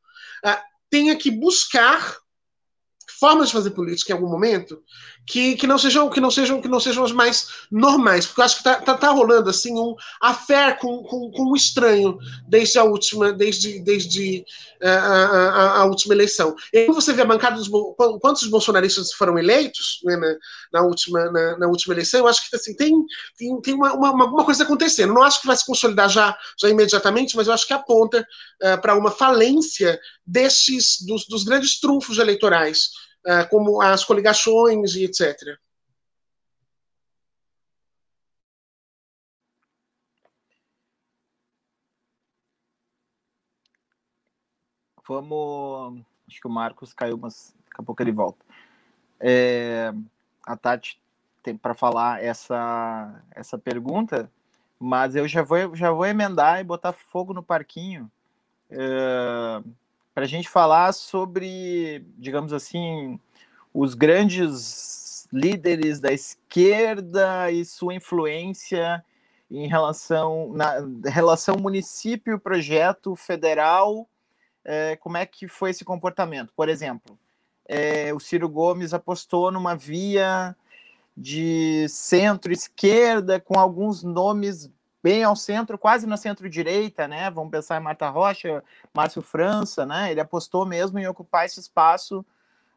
ah, 0.45 0.63
tenha 0.89 1.17
que 1.17 1.31
buscar 1.31 2.17
formas 3.23 3.47
de 3.47 3.53
fazer 3.53 3.71
política 3.71 4.11
em 4.11 4.17
algum 4.17 4.29
momento 4.29 4.83
que, 5.25 5.55
que 5.55 5.65
não 5.65 5.79
sejam 5.79 6.11
que 6.11 6.21
não 6.21 6.29
sejam 6.29 6.61
que 6.61 6.67
não 6.67 6.81
sejam 6.81 7.05
as 7.05 7.13
mais 7.13 7.47
normais 7.71 8.27
porque 8.27 8.41
eu 8.41 8.45
acho 8.45 8.57
que 8.57 8.65
tá, 8.65 8.75
tá, 8.81 8.97
tá 8.97 9.11
rolando 9.11 9.49
assim 9.49 9.79
um 9.79 9.95
affair 10.21 10.77
com, 10.81 11.05
com, 11.05 11.31
com 11.31 11.53
um 11.53 11.55
estranho 11.55 12.19
desde 12.49 12.81
a 12.81 12.83
última 12.83 13.33
desde 13.33 13.79
desde 13.79 14.45
uh, 14.83 14.89
a, 14.89 14.89
a, 14.89 15.79
a, 15.83 15.85
última 15.85 16.15
eleição. 16.15 16.57
E 16.73 16.85
quando 16.85 17.01
você 17.01 17.13
vê 17.13 17.23
a 17.23 17.27
bancada 17.27 17.55
dos 17.55 17.69
quantos 18.21 18.49
bolsonaristas 18.49 19.13
foram 19.13 19.39
eleitos 19.39 20.01
né, 20.03 20.17
na, 20.17 20.35
na, 20.73 20.83
última 20.83 21.31
na, 21.31 21.59
na, 21.59 21.69
última 21.69 21.95
eleição 21.95 22.19
eu 22.19 22.27
acho 22.27 22.51
que 22.51 22.57
assim 22.57 22.75
tem 22.75 22.93
tem, 23.39 23.61
tem 23.61 23.75
uma, 23.75 23.93
uma, 23.93 24.25
uma 24.25 24.45
coisa 24.45 24.65
acontecendo. 24.65 25.15
Não 25.15 25.23
acho 25.23 25.41
que 25.41 25.47
vai 25.47 25.57
se 25.57 25.65
consolidar 25.65 26.09
já 26.09 26.37
já 26.61 26.69
imediatamente 26.69 27.37
mas 27.37 27.47
eu 27.47 27.53
acho 27.53 27.69
que 27.69 27.73
aponta 27.73 28.27
uh, 28.65 28.81
para 28.81 28.97
uma 28.97 29.13
falência 29.13 30.01
desses 30.27 31.01
dos, 31.07 31.25
dos 31.29 31.45
grandes 31.45 31.79
trunfos 31.79 32.19
eleitorais 32.19 32.91
como 33.51 33.81
as 33.81 34.05
coligações 34.05 34.95
e 34.95 35.05
etc. 35.05 35.59
Vamos. 45.07 46.03
Acho 46.29 46.41
que 46.41 46.47
o 46.47 46.51
Marcos 46.51 46.93
caiu, 46.95 47.19
mas 47.19 47.55
daqui 47.67 47.81
a 47.81 47.83
pouco 47.83 48.03
ele 48.03 48.13
volta. 48.13 48.45
É, 49.21 49.93
a 50.47 50.57
Tati 50.57 51.01
tem 51.43 51.57
para 51.57 51.75
falar 51.75 52.23
essa, 52.23 53.23
essa 53.33 53.59
pergunta, 53.59 54.31
mas 54.79 55.15
eu 55.17 55.27
já 55.29 55.43
vou, 55.43 55.75
já 55.77 55.91
vou 55.91 56.07
emendar 56.07 56.61
e 56.61 56.65
botar 56.65 56.93
fogo 56.93 57.35
no 57.35 57.43
parquinho. 57.43 58.11
É, 58.71 59.63
para 60.15 60.25
a 60.25 60.29
gente 60.29 60.49
falar 60.49 60.93
sobre, 60.93 62.05
digamos 62.19 62.53
assim, 62.53 63.19
os 63.73 63.95
grandes 63.95 65.29
líderes 65.33 66.01
da 66.01 66.13
esquerda 66.13 67.51
e 67.51 67.65
sua 67.65 67.95
influência 67.95 69.05
em 69.51 69.67
relação 69.67 70.53
na 70.53 70.77
relação 71.09 71.57
município 71.57 72.39
projeto 72.39 73.17
federal 73.17 74.09
é, 74.65 74.97
como 74.97 75.17
é 75.17 75.27
que 75.27 75.49
foi 75.49 75.71
esse 75.71 75.85
comportamento? 75.85 76.53
Por 76.55 76.69
exemplo 76.69 77.19
é, 77.67 78.13
o 78.13 78.21
Ciro 78.21 78.49
Gomes 78.49 78.93
apostou 78.93 79.51
numa 79.51 79.75
via 79.75 80.55
de 81.17 81.87
centro-esquerda 81.89 83.41
com 83.41 83.59
alguns 83.59 84.03
nomes 84.03 84.71
bem 85.03 85.25
ao 85.25 85.35
centro, 85.35 85.77
quase 85.77 86.07
na 86.07 86.17
centro-direita, 86.17 87.09
né? 87.09 87.31
Vamos 87.31 87.51
pensar 87.51 87.81
em 87.81 87.85
Marta 87.85 88.09
Rocha, 88.09 88.63
Márcio 88.95 89.21
França, 89.21 89.85
né? 89.85 90.11
Ele 90.11 90.21
apostou 90.21 90.65
mesmo 90.65 90.99
em 90.99 91.07
ocupar 91.07 91.45
esse 91.45 91.59
espaço 91.59 92.25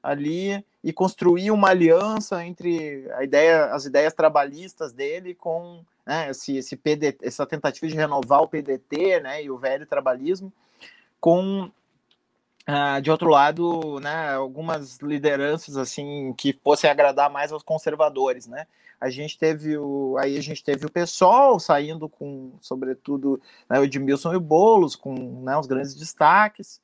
ali 0.01 0.63
e 0.83 0.93
construir 0.93 1.51
uma 1.51 1.69
aliança 1.69 2.43
entre 2.43 3.09
a 3.13 3.23
ideia, 3.23 3.65
as 3.65 3.85
ideias 3.85 4.13
trabalhistas 4.13 4.93
dele 4.93 5.33
com 5.33 5.83
né, 6.05 6.29
esse, 6.29 6.57
esse 6.57 6.75
PDT, 6.75 7.25
essa 7.25 7.45
tentativa 7.45 7.87
de 7.87 7.95
renovar 7.95 8.41
o 8.41 8.47
PDT, 8.47 9.19
né? 9.19 9.43
E 9.43 9.49
o 9.49 9.57
velho 9.57 9.85
trabalhismo 9.85 10.51
com 11.19 11.71
Uh, 12.67 12.99
de 12.99 13.11
outro 13.11 13.29
lado, 13.29 13.99
né, 13.99 14.33
algumas 14.33 14.97
lideranças 14.97 15.77
assim 15.77 16.33
que 16.33 16.51
fossem 16.63 16.89
agradar 16.89 17.29
mais 17.29 17.51
aos 17.51 17.61
conservadores, 17.61 18.47
né? 18.47 18.65
A 18.99 19.09
gente 19.09 19.37
teve 19.37 19.77
o 19.77 20.17
aí 20.17 20.35
a 20.35 20.41
gente 20.41 20.63
teve 20.63 20.83
o 20.85 20.91
PSOL 20.91 21.59
saindo 21.59 22.09
com, 22.09 22.53
sobretudo, 22.61 23.39
né, 23.69 23.79
o 23.79 23.83
Edmilson 23.83 24.33
e 24.33 24.37
o 24.37 24.41
Bolos 24.41 24.95
com 24.95 25.43
né, 25.43 25.55
os 25.57 25.67
grandes 25.67 25.93
destaques. 25.93 26.81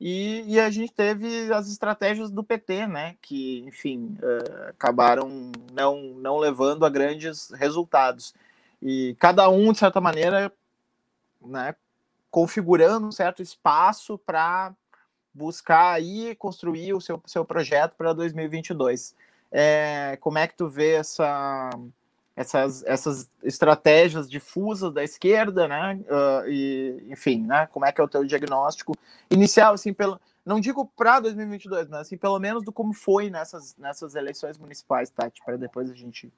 E, 0.00 0.42
e, 0.46 0.58
a 0.58 0.70
gente 0.70 0.94
teve 0.94 1.52
as 1.52 1.68
estratégias 1.68 2.30
do 2.30 2.42
PT, 2.42 2.86
né, 2.86 3.16
que, 3.20 3.60
enfim, 3.66 4.16
uh, 4.22 4.70
acabaram 4.70 5.52
não, 5.74 6.00
não 6.14 6.38
levando 6.38 6.86
a 6.86 6.88
grandes 6.88 7.50
resultados. 7.50 8.34
E 8.80 9.14
cada 9.18 9.50
um, 9.50 9.70
de 9.72 9.78
certa 9.78 10.00
maneira, 10.00 10.50
né, 11.44 11.74
configurando 12.30 13.08
um 13.08 13.12
certo 13.12 13.42
espaço 13.42 14.16
para 14.16 14.72
buscar 15.32 15.92
aí 15.92 16.34
construir 16.34 16.94
o 16.94 17.00
seu, 17.00 17.22
seu 17.26 17.44
projeto 17.44 17.94
para 17.96 18.12
2022. 18.12 19.14
É, 19.52 20.16
como 20.20 20.38
é 20.38 20.46
que 20.46 20.56
tu 20.56 20.68
vê 20.68 20.92
essa, 20.92 21.70
essas, 22.36 22.84
essas 22.84 23.30
estratégias 23.42 24.30
difusas 24.30 24.92
da 24.92 25.02
esquerda, 25.02 25.66
né? 25.66 26.00
Uh, 26.08 26.48
e, 26.48 27.04
enfim, 27.10 27.44
né? 27.46 27.66
Como 27.72 27.84
é 27.84 27.92
que 27.92 28.00
é 28.00 28.04
o 28.04 28.08
teu 28.08 28.24
diagnóstico 28.24 28.96
inicial, 29.30 29.74
assim, 29.74 29.92
pelo, 29.92 30.20
não 30.44 30.60
digo 30.60 30.86
para 30.96 31.20
2022, 31.20 31.88
mas 31.88 32.00
assim, 32.00 32.16
pelo 32.16 32.38
menos 32.38 32.64
do 32.64 32.72
como 32.72 32.92
foi 32.92 33.30
nessas, 33.30 33.76
nessas 33.76 34.14
eleições 34.14 34.58
municipais, 34.58 35.10
Tati, 35.10 35.40
para 35.44 35.56
depois 35.56 35.90
a 35.90 35.94
gente. 35.94 36.32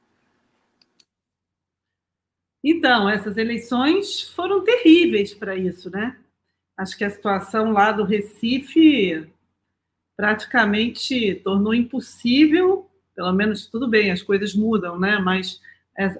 Então, 2.64 3.08
essas 3.08 3.36
eleições 3.36 4.22
foram 4.30 4.62
terríveis 4.62 5.34
para 5.34 5.56
isso, 5.56 5.90
né? 5.90 6.16
Acho 6.82 6.98
que 6.98 7.04
a 7.04 7.10
situação 7.10 7.72
lá 7.72 7.92
do 7.92 8.04
Recife 8.04 9.30
praticamente 10.16 11.36
tornou 11.36 11.72
impossível, 11.72 12.90
pelo 13.14 13.32
menos 13.32 13.66
tudo 13.66 13.88
bem, 13.88 14.10
as 14.10 14.22
coisas 14.22 14.54
mudam, 14.54 14.98
né? 14.98 15.18
Mas 15.18 15.60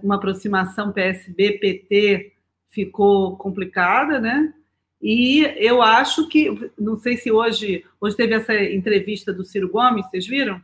uma 0.03 0.15
aproximação 0.15 0.93
PSB-PT 0.93 2.33
ficou 2.69 3.37
complicada, 3.37 4.21
né? 4.21 4.55
E 5.01 5.41
eu 5.57 5.83
acho 5.83 6.29
que, 6.29 6.71
não 6.79 6.97
sei 6.97 7.17
se 7.17 7.31
hoje, 7.31 7.85
hoje 8.01 8.17
teve 8.17 8.35
essa 8.35 8.55
entrevista 8.55 9.33
do 9.33 9.45
Ciro 9.45 9.69
Gomes, 9.69 10.07
vocês 10.07 10.27
viram? 10.27 10.63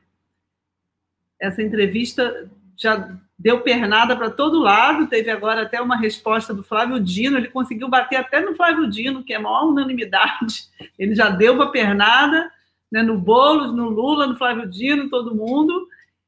Essa 1.40 1.60
entrevista 1.60 2.48
já 2.76 3.18
deu 3.38 3.60
pernada 3.60 4.16
para 4.16 4.30
todo 4.30 4.58
lado, 4.58 5.06
teve 5.06 5.30
agora 5.30 5.62
até 5.62 5.80
uma 5.80 5.96
resposta 5.96 6.52
do 6.52 6.64
Flávio 6.64 6.98
Dino, 6.98 7.38
ele 7.38 7.48
conseguiu 7.48 7.88
bater 7.88 8.16
até 8.16 8.40
no 8.40 8.54
Flávio 8.54 8.90
Dino, 8.90 9.22
que 9.22 9.32
é 9.32 9.36
a 9.36 9.40
maior 9.40 9.68
unanimidade, 9.68 10.64
ele 10.98 11.14
já 11.14 11.30
deu 11.30 11.54
uma 11.54 11.70
pernada 11.70 12.50
né, 12.90 13.02
no 13.02 13.16
Boulos, 13.16 13.72
no 13.72 13.88
Lula, 13.88 14.26
no 14.26 14.36
Flávio 14.36 14.68
Dino, 14.68 15.08
todo 15.08 15.34
mundo, 15.34 15.86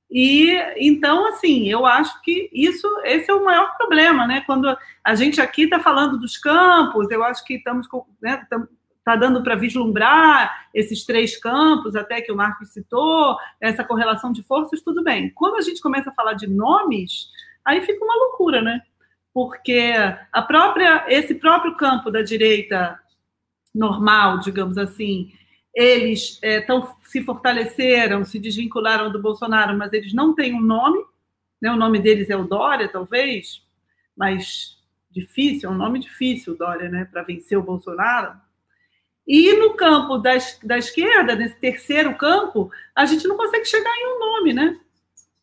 e 0.09 0.51
então, 0.77 1.27
assim, 1.29 1.69
eu 1.69 1.87
acho 1.87 2.21
que 2.23 2.49
isso, 2.53 2.87
esse 3.05 3.31
é 3.31 3.35
o 3.35 3.45
maior 3.45 3.77
problema, 3.77 4.27
né, 4.27 4.43
quando 4.47 4.77
a 5.03 5.15
gente 5.17 5.41
aqui 5.41 5.63
está 5.65 5.81
falando 5.81 6.17
dos 6.17 6.37
campos, 6.37 7.11
eu 7.11 7.25
acho 7.25 7.45
que 7.45 7.55
estamos, 7.55 7.89
né, 8.23 8.47
está 9.11 9.17
dando 9.17 9.43
para 9.43 9.57
vislumbrar 9.57 10.69
esses 10.73 11.05
três 11.05 11.37
campos, 11.37 11.97
até 11.97 12.21
que 12.21 12.31
o 12.31 12.37
Marcos 12.37 12.69
citou, 12.71 13.37
essa 13.61 13.83
correlação 13.83 14.31
de 14.31 14.43
forças, 14.43 14.83
tudo 14.83 15.03
bem. 15.03 15.31
Quando 15.31 15.57
a 15.57 15.61
gente 15.61 15.81
começa 15.81 16.11
a 16.11 16.15
falar 16.15 16.35
de 16.35 16.47
nomes, 16.47 17.27
aí 17.65 17.81
fica 17.81 18.05
uma 18.05 18.15
loucura, 18.15 18.63
né? 18.63 18.81
Porque 19.35 19.93
a 20.33 20.43
própria, 20.43 21.05
esse 21.09 21.35
próprio 21.35 21.77
campo 21.77 22.11
da 22.11 22.23
direita 22.23 22.99
normal, 23.75 24.39
digamos 24.39 24.79
assim, 24.79 25.33
eles 25.75 26.39
é, 26.43 26.61
tão, 26.61 26.95
se 27.05 27.23
fortaleceram, 27.23 28.25
se 28.25 28.39
desvincularam 28.39 29.11
do 29.11 29.21
Bolsonaro, 29.23 29.77
mas 29.77 29.93
eles 29.93 30.13
não 30.13 30.35
têm 30.35 30.55
um 30.55 30.61
nome, 30.61 31.05
né? 31.61 31.71
o 31.71 31.77
nome 31.77 31.99
deles 32.01 32.31
é 32.31 32.37
o 32.37 32.45
Dória, 32.45 32.89
talvez, 32.89 33.63
mas 34.17 34.79
difícil, 35.11 35.69
é 35.69 35.73
um 35.73 35.77
nome 35.77 35.99
difícil, 35.99 36.57
Dória, 36.57 36.89
né, 36.89 37.05
para 37.05 37.23
vencer 37.23 37.59
o 37.59 37.63
Bolsonaro. 37.63 38.39
E 39.33 39.53
no 39.53 39.75
campo 39.75 40.19
da, 40.19 40.33
da 40.65 40.77
esquerda, 40.77 41.37
nesse 41.37 41.55
terceiro 41.55 42.17
campo, 42.17 42.69
a 42.97 43.07
gente 43.07 43.29
não 43.29 43.37
consegue 43.37 43.65
chegar 43.65 43.93
em 43.97 44.17
um 44.17 44.19
nome, 44.19 44.53
né? 44.53 44.77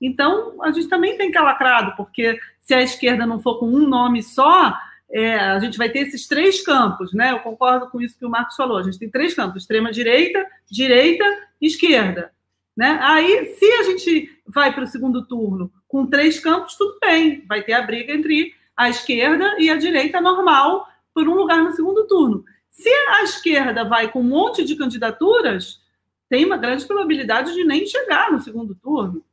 Então, 0.01 0.61
a 0.61 0.71
gente 0.71 0.89
também 0.89 1.17
tem 1.17 1.31
que 1.31 1.39
lacrado, 1.39 1.95
porque 1.95 2.37
se 2.59 2.73
a 2.73 2.81
esquerda 2.81 3.25
não 3.25 3.39
for 3.39 3.59
com 3.59 3.65
um 3.65 3.87
nome 3.87 4.21
só, 4.21 4.77
é, 5.09 5.35
a 5.35 5.57
gente 5.59 5.77
vai 5.77 5.87
ter 5.87 5.99
esses 5.99 6.27
três 6.27 6.61
campos, 6.61 7.13
né? 7.13 7.31
Eu 7.31 7.39
concordo 7.39 7.89
com 7.89 8.01
isso 8.01 8.19
que 8.19 8.25
o 8.25 8.29
Marcos 8.29 8.57
falou. 8.57 8.77
A 8.77 8.83
gente 8.83 8.99
tem 8.99 9.09
três 9.09 9.33
campos: 9.33 9.61
extrema 9.61 9.89
direita, 9.89 10.45
direita, 10.69 11.23
esquerda. 11.61 12.33
Né? 12.75 12.99
Aí, 13.01 13.55
se 13.57 13.71
a 13.71 13.83
gente 13.83 14.37
vai 14.45 14.73
para 14.73 14.83
o 14.83 14.87
segundo 14.87 15.25
turno 15.25 15.71
com 15.87 16.05
três 16.05 16.41
campos, 16.41 16.75
tudo 16.75 16.97
bem, 16.99 17.45
vai 17.47 17.63
ter 17.63 17.71
a 17.71 17.83
briga 17.83 18.11
entre 18.11 18.53
a 18.75 18.89
esquerda 18.89 19.55
e 19.57 19.69
a 19.69 19.77
direita 19.77 20.19
normal 20.19 20.89
por 21.13 21.25
um 21.29 21.35
lugar 21.35 21.63
no 21.63 21.71
segundo 21.71 22.05
turno. 22.05 22.43
Se 22.77 22.89
a 22.89 23.23
esquerda 23.23 23.83
vai 23.83 24.11
com 24.11 24.19
um 24.19 24.23
monte 24.23 24.63
de 24.63 24.75
candidaturas, 24.75 25.81
tem 26.29 26.45
uma 26.45 26.57
grande 26.57 26.85
probabilidade 26.85 27.53
de 27.55 27.63
nem 27.63 27.87
chegar 27.87 28.31
no 28.31 28.39
segundo 28.39 28.75
turno. 28.75 29.25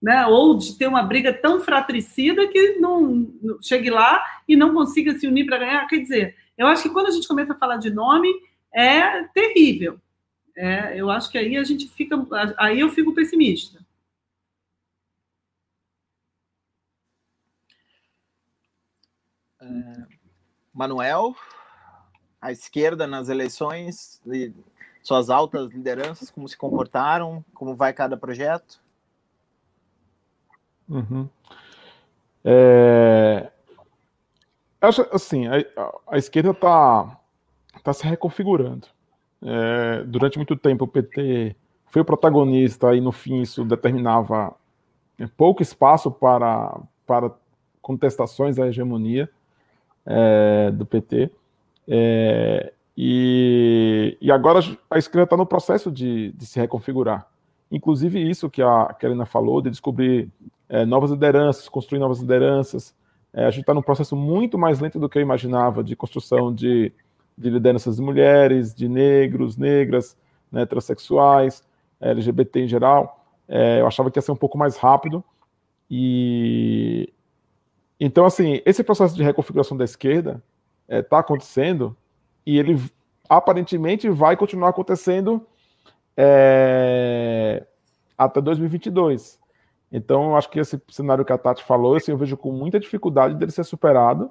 Né? 0.00 0.24
Ou 0.26 0.56
de 0.56 0.78
ter 0.78 0.86
uma 0.86 1.02
briga 1.02 1.32
tão 1.32 1.60
fratricida 1.60 2.46
que 2.46 2.74
não, 2.76 3.28
chegue 3.60 3.90
lá 3.90 4.24
e 4.46 4.54
não 4.54 4.72
consiga 4.72 5.18
se 5.18 5.26
unir 5.26 5.44
para 5.44 5.58
ganhar. 5.58 5.88
Quer 5.88 5.98
dizer, 5.98 6.36
eu 6.56 6.68
acho 6.68 6.84
que 6.84 6.90
quando 6.90 7.08
a 7.08 7.10
gente 7.10 7.26
começa 7.26 7.52
a 7.52 7.58
falar 7.58 7.78
de 7.78 7.90
nome, 7.90 8.32
é 8.72 9.24
terrível. 9.24 10.00
É, 10.56 10.96
eu 10.96 11.10
acho 11.10 11.28
que 11.32 11.38
aí 11.38 11.56
a 11.56 11.64
gente 11.64 11.88
fica. 11.88 12.16
Aí 12.58 12.78
eu 12.78 12.90
fico 12.90 13.12
pessimista. 13.12 13.84
É, 19.60 20.06
Manuel, 20.72 21.34
a 22.44 22.52
esquerda 22.52 23.06
nas 23.06 23.30
eleições, 23.30 24.20
suas 25.02 25.30
altas 25.30 25.72
lideranças, 25.72 26.30
como 26.30 26.46
se 26.46 26.54
comportaram, 26.58 27.42
como 27.54 27.74
vai 27.74 27.90
cada 27.94 28.18
projeto? 28.18 28.78
Uhum. 30.86 31.26
É... 32.44 33.50
Acho 34.78 35.08
assim, 35.10 35.46
a, 35.46 35.54
a 36.06 36.18
esquerda 36.18 36.50
está 36.50 37.18
tá 37.82 37.94
se 37.94 38.06
reconfigurando. 38.06 38.88
É, 39.42 40.04
durante 40.04 40.36
muito 40.36 40.54
tempo 40.54 40.84
o 40.84 40.88
PT 40.88 41.56
foi 41.86 42.02
o 42.02 42.04
protagonista 42.04 42.94
e 42.94 43.00
no 43.00 43.10
fim 43.10 43.40
isso 43.40 43.64
determinava 43.64 44.54
pouco 45.34 45.62
espaço 45.62 46.10
para, 46.10 46.78
para 47.06 47.32
contestações 47.80 48.58
à 48.58 48.68
hegemonia 48.68 49.30
é, 50.04 50.70
do 50.70 50.84
PT. 50.84 51.30
É, 51.86 52.72
e, 52.96 54.16
e, 54.20 54.30
agora 54.30 54.60
a 54.90 54.98
esquerda 54.98 55.24
está 55.24 55.36
no 55.36 55.46
processo 55.46 55.90
de, 55.90 56.32
de, 56.32 56.46
se 56.46 56.58
reconfigurar. 56.58 57.28
Inclusive 57.70 58.20
isso 58.20 58.48
que 58.48 58.62
a 58.62 58.94
Kelina 58.98 59.26
falou, 59.26 59.60
de 59.60 59.70
descobrir 59.70 60.30
é, 60.68 60.84
novas 60.84 61.10
lideranças, 61.10 61.68
construir 61.68 61.98
novas 61.98 62.20
lideranças. 62.20 62.94
É, 63.32 63.44
a 63.46 63.50
gente 63.50 63.62
está 63.62 63.74
num 63.74 63.82
processo 63.82 64.14
muito 64.14 64.56
mais 64.56 64.78
lento 64.80 64.98
do 64.98 65.08
que 65.08 65.18
eu 65.18 65.22
imaginava 65.22 65.82
de 65.82 65.96
construção 65.96 66.54
de, 66.54 66.92
de 67.36 67.50
lideranças 67.50 67.96
de 67.96 68.02
mulheres, 68.02 68.72
de 68.72 68.88
negros, 68.88 69.56
negras, 69.56 70.16
né, 70.52 70.64
transexuais, 70.64 71.64
LGBT 72.00 72.60
em 72.60 72.68
geral. 72.68 73.24
É, 73.48 73.80
eu 73.80 73.86
achava 73.86 74.10
que 74.10 74.18
ia 74.18 74.22
ser 74.22 74.32
um 74.32 74.36
pouco 74.36 74.56
mais 74.56 74.76
rápido. 74.76 75.22
E 75.90 77.12
então, 77.98 78.24
assim, 78.24 78.60
esse 78.64 78.84
processo 78.84 79.14
de 79.14 79.22
reconfiguração 79.22 79.76
da 79.76 79.84
esquerda 79.84 80.42
está 80.88 80.96
é, 80.96 81.02
tá 81.02 81.18
acontecendo 81.18 81.96
e 82.46 82.58
ele 82.58 82.80
aparentemente 83.28 84.08
vai 84.08 84.36
continuar 84.36 84.68
acontecendo 84.68 85.46
é, 86.16 87.64
até 88.16 88.40
2022. 88.40 89.38
Então, 89.90 90.30
eu 90.30 90.36
acho 90.36 90.50
que 90.50 90.58
esse 90.58 90.80
cenário 90.88 91.24
que 91.24 91.32
a 91.32 91.38
Tati 91.38 91.62
falou, 91.62 91.96
assim, 91.96 92.10
eu 92.10 92.18
vejo 92.18 92.36
com 92.36 92.52
muita 92.52 92.80
dificuldade 92.80 93.34
dele 93.34 93.52
ser 93.52 93.64
superado. 93.64 94.30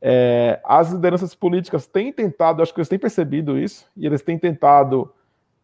É, 0.00 0.60
as 0.64 0.90
lideranças 0.90 1.34
políticas 1.34 1.86
têm 1.86 2.12
tentado, 2.12 2.60
acho 2.60 2.74
que 2.74 2.80
eles 2.80 2.88
têm 2.88 2.98
percebido 2.98 3.56
isso, 3.56 3.86
e 3.96 4.04
eles 4.04 4.22
têm 4.22 4.36
tentado, 4.36 5.12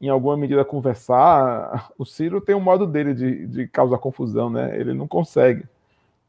em 0.01 0.09
alguma 0.09 0.37
medida, 0.37 0.65
conversar. 0.65 1.91
O 1.99 2.05
Ciro 2.05 2.41
tem 2.41 2.55
um 2.55 2.61
modo 2.61 2.87
dele 2.87 3.13
de, 3.13 3.47
de 3.49 3.67
causar 3.67 3.99
confusão, 3.99 4.49
né? 4.49 4.79
Ele 4.79 4.95
não 4.95 5.09
consegue 5.09 5.67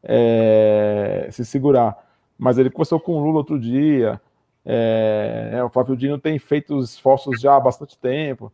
é, 0.03 1.29
se 1.31 1.45
segurar 1.45 2.08
mas 2.39 2.57
ele 2.57 2.69
conversou 2.69 2.99
com 2.99 3.17
o 3.17 3.23
Lula 3.23 3.39
outro 3.39 3.59
dia. 3.59 4.19
É, 4.65 5.51
é, 5.53 5.63
o 5.63 5.69
Flávio 5.69 5.97
Dino 5.97 6.17
tem 6.17 6.39
feito 6.39 6.79
esforços 6.79 7.39
já 7.41 7.55
há 7.55 7.59
bastante 7.59 7.97
tempo, 7.97 8.51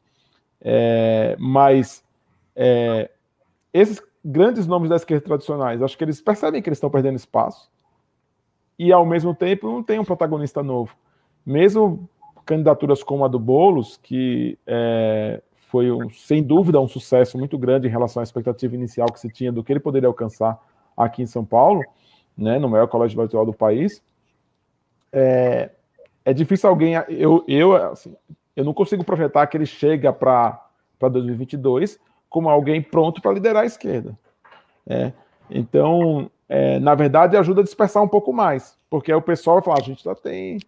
é, 0.59 1.35
mas 1.39 2.03
é, 2.55 3.11
esses 3.71 4.01
grandes 4.23 4.65
nomes 4.65 4.89
da 4.89 4.95
esquerda 4.95 5.23
tradicionais, 5.23 5.83
acho 5.83 5.97
que 5.97 6.03
eles 6.03 6.19
percebem 6.19 6.61
que 6.61 6.67
eles 6.67 6.77
estão 6.77 6.89
perdendo 6.89 7.15
espaço 7.15 7.69
e, 8.77 8.91
ao 8.91 9.05
mesmo 9.05 9.35
tempo, 9.35 9.67
não 9.67 9.83
tem 9.83 9.99
um 9.99 10.03
protagonista 10.03 10.63
novo. 10.63 10.95
Mesmo 11.45 12.09
candidaturas 12.45 13.03
como 13.03 13.23
a 13.23 13.27
do 13.27 13.39
Boulos, 13.39 13.97
que 14.01 14.57
é, 14.65 15.41
foi, 15.69 15.91
um, 15.91 16.09
sem 16.09 16.41
dúvida, 16.41 16.79
um 16.79 16.87
sucesso 16.87 17.37
muito 17.37 17.57
grande 17.57 17.87
em 17.87 17.91
relação 17.91 18.21
à 18.21 18.23
expectativa 18.23 18.73
inicial 18.75 19.11
que 19.11 19.19
se 19.19 19.29
tinha 19.29 19.51
do 19.51 19.63
que 19.63 19.73
ele 19.73 19.79
poderia 19.79 20.07
alcançar 20.07 20.59
aqui 20.95 21.21
em 21.21 21.25
São 21.25 21.43
Paulo, 21.43 21.81
né, 22.37 22.59
no 22.59 22.69
maior 22.69 22.87
colégio 22.87 23.17
eleitoral 23.17 23.45
do 23.45 23.53
país, 23.53 24.01
é, 25.11 25.69
é 26.23 26.33
difícil 26.33 26.69
alguém. 26.69 26.95
Eu, 27.07 27.43
eu, 27.47 27.75
assim, 27.75 28.15
eu 28.55 28.65
não 28.65 28.73
consigo 28.73 29.03
projetar 29.03 29.47
que 29.47 29.55
ele 29.55 29.65
chega 29.65 30.11
para 30.11 30.59
2022 30.99 31.99
como 32.29 32.49
alguém 32.49 32.81
pronto 32.81 33.21
para 33.21 33.31
liderar 33.31 33.63
a 33.63 33.65
esquerda. 33.65 34.17
É, 34.85 35.13
então, 35.49 36.29
é, 36.49 36.79
na 36.79 36.93
verdade, 36.93 37.37
ajuda 37.37 37.61
a 37.61 37.63
dispersar 37.63 38.03
um 38.03 38.07
pouco 38.07 38.33
mais, 38.33 38.77
porque 38.89 39.11
aí 39.11 39.17
o 39.17 39.21
pessoal 39.21 39.57
vai 39.57 39.63
falar: 39.63 39.79
a 39.79 39.83
gente 39.83 40.03
já 40.03 40.13
tem, 40.13 40.59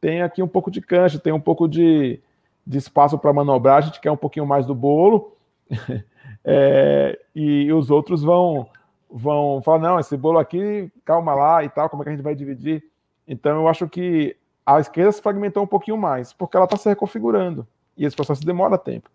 tem 0.00 0.22
aqui 0.22 0.42
um 0.42 0.48
pouco 0.48 0.70
de 0.70 0.80
cancha, 0.80 1.18
tem 1.18 1.32
um 1.32 1.40
pouco 1.40 1.66
de, 1.66 2.20
de 2.66 2.78
espaço 2.78 3.18
para 3.18 3.32
manobrar, 3.32 3.78
a 3.78 3.80
gente 3.80 4.00
quer 4.00 4.10
um 4.10 4.16
pouquinho 4.16 4.46
mais 4.46 4.66
do 4.66 4.74
bolo, 4.74 5.36
é, 6.44 7.18
e 7.34 7.72
os 7.72 7.90
outros 7.90 8.22
vão 8.22 8.68
vão 9.10 9.62
falar, 9.62 9.78
não, 9.78 9.98
esse 9.98 10.16
bolo 10.16 10.38
aqui, 10.38 10.90
calma 11.04 11.34
lá 11.34 11.64
e 11.64 11.68
tal, 11.68 11.88
como 11.88 12.02
é 12.02 12.04
que 12.04 12.10
a 12.10 12.12
gente 12.12 12.24
vai 12.24 12.34
dividir? 12.34 12.84
Então 13.26 13.56
eu 13.56 13.68
acho 13.68 13.88
que 13.88 14.36
a 14.64 14.78
esquerda 14.80 15.12
se 15.12 15.22
fragmentou 15.22 15.62
um 15.62 15.66
pouquinho 15.66 15.96
mais, 15.96 16.32
porque 16.32 16.56
ela 16.56 16.64
está 16.64 16.76
se 16.76 16.88
reconfigurando, 16.88 17.66
e 17.96 18.04
esse 18.04 18.14
processo 18.14 18.44
demora 18.44 18.76
tempo. 18.76 19.10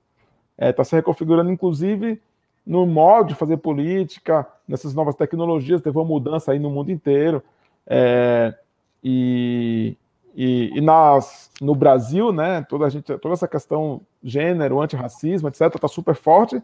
Está 0.57 0.65
é, 0.65 0.73
tá 0.73 0.83
se 0.83 0.95
reconfigurando, 0.95 1.51
inclusive, 1.51 2.21
no 2.65 2.85
modo 2.85 3.29
de 3.29 3.35
fazer 3.35 3.57
política, 3.57 4.47
nessas 4.67 4.93
novas 4.93 5.15
tecnologias, 5.15 5.81
teve 5.81 5.97
uma 5.97 6.05
mudança 6.05 6.51
aí 6.51 6.59
no 6.59 6.69
mundo 6.69 6.91
inteiro, 6.91 7.43
é, 7.85 8.55
e, 9.03 9.97
e, 10.35 10.71
e, 10.75 10.81
nas, 10.81 11.51
no 11.61 11.75
Brasil, 11.75 12.31
né, 12.31 12.65
toda, 12.67 12.89
gente, 12.89 13.15
toda 13.17 13.33
essa 13.33 13.47
questão 13.47 14.01
gênero, 14.23 14.81
antirracismo, 14.81 15.49
etc., 15.49 15.75
está 15.75 15.87
super 15.87 16.15
forte, 16.15 16.63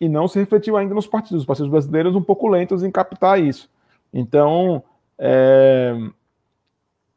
e 0.00 0.08
não 0.08 0.26
se 0.26 0.38
refletiu 0.38 0.76
ainda 0.76 0.94
nos 0.94 1.06
partidos. 1.06 1.42
Os 1.42 1.46
partidos 1.46 1.70
brasileiros 1.70 2.14
um 2.14 2.22
pouco 2.22 2.48
lentos 2.48 2.82
em 2.82 2.90
captar 2.90 3.40
isso. 3.40 3.70
Então, 4.12 4.82
é, 5.18 5.94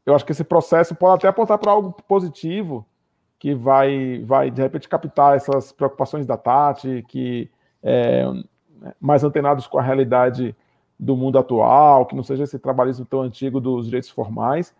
eu 0.05 0.15
acho 0.15 0.25
que 0.25 0.31
esse 0.31 0.43
processo 0.43 0.93
pode 0.95 1.15
até 1.15 1.27
apontar 1.27 1.57
para 1.57 1.71
algo 1.71 1.91
positivo, 2.07 2.85
que 3.39 3.53
vai, 3.53 4.23
vai, 4.23 4.49
de 4.49 4.61
repente, 4.61 4.87
captar 4.87 5.35
essas 5.35 5.71
preocupações 5.71 6.25
da 6.25 6.37
Tati, 6.37 7.03
que 7.07 7.49
é, 7.83 8.23
mais 8.99 9.23
antenados 9.23 9.67
com 9.67 9.77
a 9.77 9.81
realidade 9.81 10.55
do 10.99 11.15
mundo 11.17 11.37
atual, 11.37 12.05
que 12.05 12.15
não 12.15 12.23
seja 12.23 12.43
esse 12.43 12.57
trabalhismo 12.57 13.05
tão 13.05 13.21
antigo 13.21 13.59
dos 13.59 13.85
direitos 13.85 14.09
formais, 14.09 14.73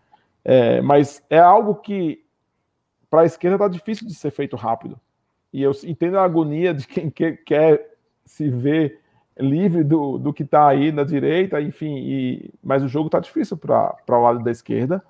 é, 0.43 0.81
mas 0.81 1.23
é 1.29 1.39
algo 1.39 1.75
que 1.75 2.23
para 3.09 3.21
a 3.21 3.25
esquerda 3.25 3.55
está 3.55 3.67
difícil 3.67 4.07
de 4.07 4.13
ser 4.13 4.31
feito 4.31 4.55
rápido. 4.55 4.99
E 5.55 5.63
eu 5.63 5.71
entendo 5.85 6.17
a 6.17 6.23
agonia 6.25 6.73
de 6.73 6.85
quem 6.85 7.09
quer, 7.09 7.37
quer 7.45 7.95
se 8.25 8.49
ver 8.49 8.99
livre 9.39 9.85
do, 9.85 10.17
do 10.17 10.33
que 10.33 10.43
está 10.43 10.67
aí 10.67 10.91
na 10.91 11.05
direita, 11.05 11.61
enfim, 11.61 11.95
e, 11.95 12.53
mas 12.61 12.83
o 12.83 12.89
jogo 12.89 13.07
está 13.07 13.21
difícil 13.21 13.55
para 13.55 13.95
o 14.09 14.21
lado 14.21 14.43
da 14.43 14.51
esquerda, 14.51 15.01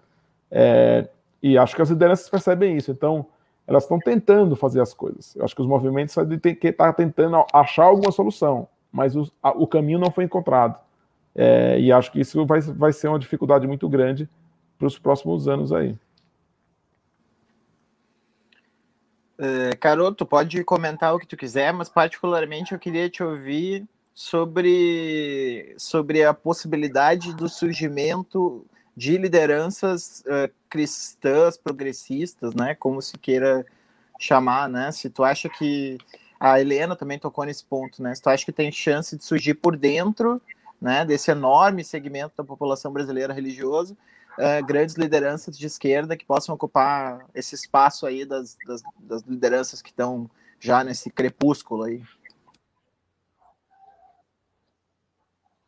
é, 0.51 1.09
e 1.41 1.57
acho 1.57 1.75
que 1.75 1.81
as 1.81 1.89
lideranças 1.89 2.29
percebem 2.29 2.77
isso, 2.77 2.91
então 2.91 3.25
elas 3.65 3.85
estão 3.85 3.97
tentando 3.97 4.55
fazer 4.55 4.81
as 4.81 4.93
coisas. 4.93 5.35
Eu 5.35 5.43
acho 5.43 5.55
que 5.55 5.63
os 5.63 5.67
movimentos 5.67 6.13
têm 6.39 6.53
que 6.53 6.67
estar 6.67 6.85
tá 6.85 6.93
tentando 6.93 7.43
achar 7.51 7.85
alguma 7.85 8.11
solução, 8.11 8.67
mas 8.91 9.15
o, 9.15 9.27
a, 9.41 9.49
o 9.49 9.65
caminho 9.65 9.97
não 9.97 10.11
foi 10.11 10.25
encontrado. 10.25 10.79
É, 11.33 11.79
e 11.79 11.91
acho 11.91 12.11
que 12.11 12.19
isso 12.19 12.45
vai, 12.45 12.61
vai 12.61 12.93
ser 12.93 13.07
uma 13.07 13.17
dificuldade 13.17 13.65
muito 13.65 13.89
grande 13.89 14.29
para 14.77 14.85
os 14.85 14.99
próximos 14.99 15.47
anos 15.47 15.73
aí. 15.73 15.97
Uh, 19.37 19.75
Carol, 19.79 20.13
tu 20.13 20.25
pode 20.25 20.63
comentar 20.63 21.13
o 21.13 21.19
que 21.19 21.27
tu 21.27 21.35
quiser, 21.35 21.73
mas 21.73 21.89
particularmente 21.89 22.71
eu 22.71 22.79
queria 22.79 23.09
te 23.09 23.21
ouvir 23.21 23.85
sobre, 24.13 25.75
sobre 25.77 26.23
a 26.23 26.33
possibilidade 26.33 27.33
do 27.35 27.49
surgimento 27.49 28.65
de 28.95 29.17
lideranças 29.17 30.23
uh, 30.25 30.49
cristãs, 30.69 31.57
progressistas, 31.57 32.55
né, 32.55 32.75
como 32.75 33.01
se 33.01 33.17
queira 33.17 33.65
chamar, 34.17 34.69
né, 34.69 34.89
se 34.93 35.09
tu 35.09 35.21
acha 35.21 35.49
que 35.49 35.97
a 36.39 36.61
Helena 36.61 36.95
também 36.95 37.19
tocou 37.19 37.43
nesse 37.43 37.65
ponto, 37.65 38.01
né, 38.01 38.15
se 38.15 38.21
tu 38.21 38.29
acha 38.29 38.45
que 38.45 38.53
tem 38.53 38.71
chance 38.71 39.17
de 39.17 39.25
surgir 39.25 39.55
por 39.55 39.75
dentro, 39.75 40.41
né, 40.81 41.03
desse 41.03 41.29
enorme 41.29 41.83
segmento 41.83 42.35
da 42.37 42.43
população 42.43 42.93
brasileira 42.93 43.33
religiosa, 43.33 43.97
uh, 44.37 44.65
grandes 44.65 44.95
lideranças 44.95 45.57
de 45.57 45.65
esquerda 45.65 46.17
que 46.17 46.25
possam 46.25 46.55
ocupar 46.55 47.25
esse 47.33 47.55
espaço 47.55 48.05
aí 48.05 48.25
das, 48.25 48.57
das, 48.67 48.81
das 48.99 49.21
lideranças 49.23 49.81
que 49.81 49.89
estão 49.89 50.29
já 50.59 50.83
nesse 50.83 51.09
crepúsculo 51.09 51.83
aí. 51.83 52.01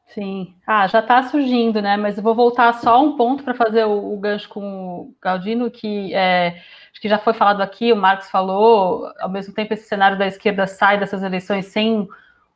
Sim. 0.07 0.55
Ah, 0.65 0.87
já 0.87 0.99
está 0.99 1.21
surgindo, 1.23 1.81
né? 1.81 1.95
Mas 1.95 2.17
eu 2.17 2.23
vou 2.23 2.33
voltar 2.33 2.73
só 2.73 3.03
um 3.03 3.15
ponto 3.15 3.43
para 3.43 3.53
fazer 3.53 3.85
o, 3.85 4.13
o, 4.13 4.17
gancho 4.17 4.49
com 4.49 4.61
o 4.61 5.15
Galdino, 5.21 5.69
que 5.69 6.13
é, 6.13 6.59
acho 6.91 6.99
que 6.99 7.09
já 7.09 7.19
foi 7.19 7.33
falado 7.33 7.61
aqui, 7.61 7.93
o 7.93 7.95
Marcos 7.95 8.29
falou, 8.29 9.11
ao 9.19 9.29
mesmo 9.29 9.53
tempo 9.53 9.73
esse 9.73 9.87
cenário 9.87 10.17
da 10.17 10.25
esquerda 10.25 10.65
sai 10.65 10.97
dessas 10.97 11.21
eleições 11.21 11.67
sem 11.67 12.07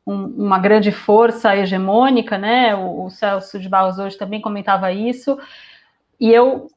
um, 0.07 0.25
uma 0.25 0.57
grande 0.57 0.91
força 0.91 1.55
hegemônica, 1.55 2.37
né? 2.37 2.73
O, 2.73 3.05
o 3.05 3.09
Celso 3.11 3.59
de 3.59 3.69
Barros 3.69 3.99
hoje 3.99 4.17
também 4.17 4.41
comentava 4.41 4.91
isso. 4.91 5.37
E 6.21 6.31
eu, 6.31 6.67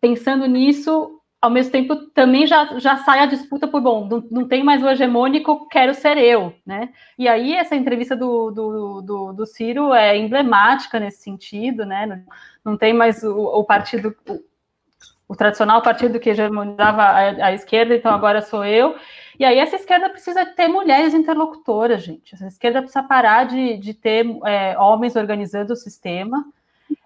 pensando 0.00 0.46
nisso, 0.46 1.20
ao 1.40 1.50
mesmo 1.50 1.72
tempo 1.72 1.96
também 2.12 2.46
já, 2.46 2.78
já 2.78 2.98
sai 2.98 3.18
a 3.18 3.26
disputa 3.26 3.66
por, 3.66 3.80
bom, 3.80 4.06
não, 4.08 4.24
não 4.30 4.46
tem 4.46 4.62
mais 4.62 4.80
o 4.80 4.88
hegemônico, 4.88 5.68
quero 5.68 5.92
ser 5.92 6.16
eu, 6.16 6.54
né? 6.64 6.90
E 7.18 7.26
aí 7.26 7.52
essa 7.52 7.74
entrevista 7.74 8.14
do, 8.14 8.52
do, 8.52 9.02
do, 9.02 9.32
do 9.32 9.44
Ciro 9.44 9.92
é 9.92 10.16
emblemática 10.16 11.00
nesse 11.00 11.20
sentido, 11.20 11.84
né? 11.84 12.06
Não, 12.06 12.22
não 12.64 12.78
tem 12.78 12.94
mais 12.94 13.24
o, 13.24 13.36
o 13.36 13.64
partido, 13.64 14.14
o, 14.28 14.40
o, 15.26 15.34
tradicional 15.34 15.82
partido 15.82 16.20
que 16.20 16.30
hegemonizava 16.30 17.02
a, 17.02 17.46
a, 17.46 17.52
esquerda, 17.52 17.96
então 17.96 18.14
agora 18.14 18.40
sou 18.40 18.64
eu. 18.64 18.94
E 19.36 19.44
aí 19.44 19.58
essa 19.58 19.74
esquerda 19.74 20.08
precisa 20.10 20.46
ter 20.46 20.68
mulheres 20.68 21.12
interlocutoras, 21.12 22.04
gente. 22.04 22.36
Essa 22.36 22.46
esquerda 22.46 22.80
precisa 22.80 23.02
parar 23.02 23.46
de, 23.46 23.78
de 23.78 23.94
ter 23.94 24.24
é, 24.46 24.78
homens 24.78 25.16
organizando 25.16 25.72
o 25.72 25.76
sistema, 25.76 26.44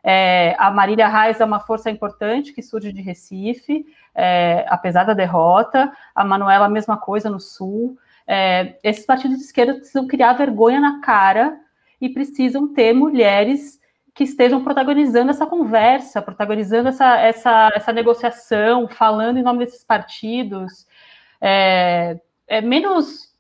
é, 0.02 0.54
a 0.58 0.70
Marília 0.70 1.08
Reis 1.08 1.40
é 1.40 1.44
uma 1.44 1.60
força 1.60 1.90
importante 1.90 2.52
que 2.52 2.62
surge 2.62 2.92
de 2.92 3.02
Recife, 3.02 3.84
é, 4.14 4.64
apesar 4.68 5.04
da 5.04 5.14
derrota. 5.14 5.92
A 6.14 6.24
Manuela, 6.24 6.66
a 6.66 6.70
mesma 6.70 6.96
coisa 6.96 7.28
no 7.28 7.40
Sul. 7.40 7.98
É, 8.26 8.78
esses 8.82 9.04
partidos 9.04 9.38
de 9.38 9.44
esquerda 9.44 9.74
precisam 9.74 10.06
criar 10.06 10.32
vergonha 10.34 10.80
na 10.80 11.00
cara 11.00 11.58
e 12.00 12.08
precisam 12.08 12.72
ter 12.72 12.92
mulheres 12.92 13.80
que 14.14 14.24
estejam 14.24 14.64
protagonizando 14.64 15.30
essa 15.30 15.46
conversa, 15.46 16.22
protagonizando 16.22 16.88
essa, 16.88 17.18
essa, 17.18 17.70
essa 17.74 17.92
negociação, 17.92 18.88
falando 18.88 19.38
em 19.38 19.42
nome 19.42 19.64
desses 19.64 19.84
partidos. 19.84 20.86
É, 21.40 22.18
é 22.48 22.60
menos 22.60 23.35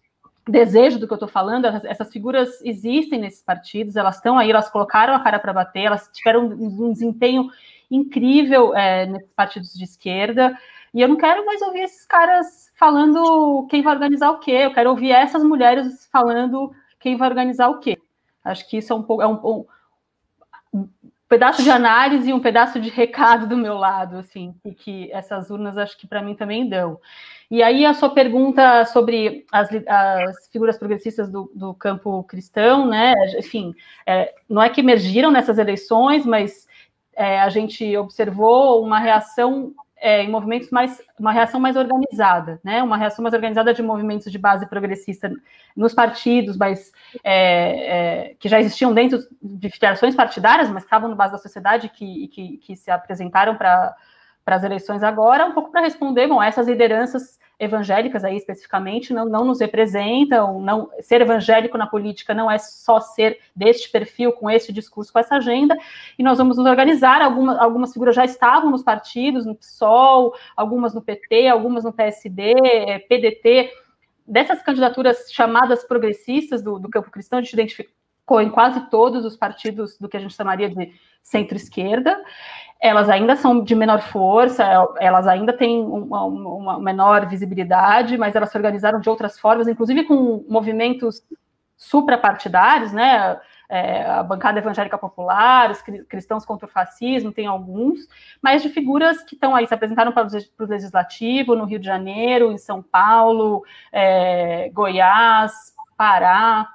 desejo 0.48 0.98
do 0.98 1.06
que 1.06 1.12
eu 1.12 1.16
estou 1.16 1.28
falando, 1.28 1.66
essas 1.66 2.12
figuras 2.12 2.60
existem 2.62 3.18
nesses 3.18 3.42
partidos, 3.42 3.96
elas 3.96 4.16
estão 4.16 4.38
aí, 4.38 4.50
elas 4.50 4.70
colocaram 4.70 5.14
a 5.14 5.20
cara 5.20 5.38
para 5.38 5.52
bater, 5.52 5.84
elas 5.84 6.08
tiveram 6.12 6.46
um, 6.46 6.92
desempenho 6.92 7.48
incrível 7.90 8.74
é, 8.74 9.06
nesses 9.06 9.32
partidos 9.32 9.72
de 9.72 9.84
esquerda, 9.84 10.56
e 10.94 11.00
eu 11.00 11.08
não 11.08 11.16
quero 11.16 11.44
mais 11.44 11.60
ouvir 11.62 11.80
esses 11.80 12.06
caras 12.06 12.70
falando 12.78 13.66
quem 13.68 13.82
vai 13.82 13.94
organizar 13.94 14.30
o 14.30 14.38
quê, 14.38 14.52
eu 14.52 14.72
quero 14.72 14.90
ouvir 14.90 15.10
essas 15.10 15.42
mulheres 15.42 16.08
falando 16.12 16.72
quem 17.00 17.16
vai 17.16 17.28
organizar 17.28 17.68
o 17.68 17.80
quê. 17.80 17.98
Acho 18.44 18.68
que 18.68 18.78
isso 18.78 18.92
é 18.92 18.96
um 18.96 19.02
pouco 19.02 19.22
é 19.22 19.26
um, 19.26 19.66
pedaço 21.28 21.62
de 21.62 21.70
análise 21.70 22.30
e 22.30 22.32
um 22.32 22.40
pedaço 22.40 22.80
de 22.80 22.88
recado 22.88 23.46
do 23.46 23.56
meu 23.56 23.74
lado, 23.74 24.18
assim, 24.18 24.54
e 24.64 24.72
que 24.72 25.10
essas 25.12 25.50
urnas 25.50 25.76
acho 25.76 25.98
que 25.98 26.06
para 26.06 26.22
mim 26.22 26.34
também 26.34 26.68
dão. 26.68 26.98
E 27.50 27.62
aí 27.62 27.86
a 27.86 27.94
sua 27.94 28.10
pergunta 28.10 28.84
sobre 28.86 29.44
as, 29.52 29.68
as 29.86 30.48
figuras 30.50 30.78
progressistas 30.78 31.30
do, 31.30 31.50
do, 31.54 31.74
campo 31.74 32.22
cristão, 32.24 32.86
né? 32.86 33.14
Enfim, 33.38 33.74
é, 34.06 34.34
não 34.48 34.62
é 34.62 34.68
que 34.68 34.80
emergiram 34.80 35.30
nessas 35.30 35.58
eleições, 35.58 36.26
mas 36.26 36.66
é, 37.14 37.40
a 37.40 37.48
gente 37.48 37.96
observou 37.96 38.84
uma 38.84 38.98
reação 38.98 39.74
é, 39.98 40.22
em 40.22 40.30
movimentos 40.30 40.70
mais, 40.70 41.00
uma 41.18 41.32
reação 41.32 41.58
mais 41.58 41.76
organizada, 41.76 42.60
né? 42.62 42.82
Uma 42.82 42.96
reação 42.96 43.22
mais 43.22 43.34
organizada 43.34 43.72
de 43.72 43.82
movimentos 43.82 44.30
de 44.30 44.38
base 44.38 44.66
progressista 44.66 45.32
nos 45.74 45.94
partidos, 45.94 46.56
mas 46.56 46.92
é, 47.24 48.28
é, 48.28 48.34
que 48.38 48.48
já 48.48 48.60
existiam 48.60 48.92
dentro 48.92 49.18
de 49.42 49.70
federações 49.70 50.14
partidárias, 50.14 50.68
mas 50.68 50.84
estavam 50.84 51.08
no 51.08 51.16
base 51.16 51.32
da 51.32 51.38
sociedade 51.38 51.88
que, 51.88 52.28
que, 52.28 52.56
que 52.58 52.76
se 52.76 52.90
apresentaram 52.90 53.56
para 53.56 53.96
para 54.46 54.54
as 54.54 54.62
eleições 54.62 55.02
agora, 55.02 55.44
um 55.44 55.50
pouco 55.50 55.72
para 55.72 55.80
responder, 55.80 56.28
bom, 56.28 56.40
essas 56.40 56.68
lideranças 56.68 57.36
evangélicas 57.58 58.22
aí 58.22 58.36
especificamente 58.36 59.12
não, 59.12 59.26
não 59.26 59.44
nos 59.44 59.60
representam, 59.60 60.60
não 60.60 60.88
ser 61.00 61.20
evangélico 61.20 61.76
na 61.76 61.86
política 61.88 62.32
não 62.32 62.48
é 62.48 62.56
só 62.56 63.00
ser 63.00 63.40
deste 63.56 63.90
perfil, 63.90 64.30
com 64.30 64.48
esse 64.48 64.72
discurso, 64.72 65.12
com 65.12 65.18
essa 65.18 65.34
agenda, 65.34 65.76
e 66.16 66.22
nós 66.22 66.38
vamos 66.38 66.58
nos 66.58 66.66
organizar, 66.66 67.20
algumas, 67.22 67.58
algumas 67.58 67.92
figuras 67.92 68.14
já 68.14 68.24
estavam 68.24 68.70
nos 68.70 68.84
partidos, 68.84 69.44
no 69.44 69.56
PSOL, 69.56 70.32
algumas 70.56 70.94
no 70.94 71.02
PT, 71.02 71.48
algumas 71.48 71.82
no 71.82 71.92
PSD, 71.92 72.54
PDT, 73.08 73.72
dessas 74.24 74.62
candidaturas 74.62 75.26
chamadas 75.32 75.82
progressistas 75.82 76.62
do, 76.62 76.78
do 76.78 76.88
campo 76.88 77.10
cristão, 77.10 77.40
a 77.40 77.42
gente 77.42 77.54
identificou 77.54 78.40
em 78.40 78.50
quase 78.50 78.88
todos 78.90 79.24
os 79.24 79.36
partidos 79.36 79.98
do 79.98 80.08
que 80.08 80.16
a 80.16 80.20
gente 80.20 80.34
chamaria 80.34 80.68
de 80.68 80.92
centro-esquerda, 81.26 82.22
elas 82.80 83.08
ainda 83.08 83.36
são 83.36 83.62
de 83.62 83.74
menor 83.74 84.00
força, 84.02 84.64
elas 84.98 85.26
ainda 85.26 85.52
têm 85.52 85.82
uma, 85.82 86.24
uma, 86.24 86.78
menor 86.78 87.26
visibilidade, 87.26 88.18
mas 88.18 88.36
elas 88.36 88.50
se 88.50 88.56
organizaram 88.56 89.00
de 89.00 89.08
outras 89.08 89.38
formas, 89.38 89.66
inclusive 89.66 90.04
com 90.04 90.44
movimentos 90.48 91.22
suprapartidários, 91.76 92.92
né? 92.92 93.40
É, 93.68 94.04
a 94.06 94.22
bancada 94.22 94.60
evangélica 94.60 94.96
popular, 94.96 95.72
os 95.72 95.82
cristãos 96.08 96.44
contra 96.44 96.66
o 96.66 96.70
fascismo, 96.70 97.32
tem 97.32 97.48
alguns, 97.48 98.06
mas 98.40 98.62
de 98.62 98.68
figuras 98.68 99.24
que 99.24 99.34
estão 99.34 99.56
aí, 99.56 99.66
se 99.66 99.74
apresentaram 99.74 100.12
para 100.12 100.28
o 100.28 100.64
Legislativo, 100.64 101.56
no 101.56 101.64
Rio 101.64 101.80
de 101.80 101.86
Janeiro, 101.86 102.52
em 102.52 102.58
São 102.58 102.80
Paulo, 102.80 103.64
é, 103.90 104.70
Goiás, 104.72 105.74
Pará. 105.96 106.68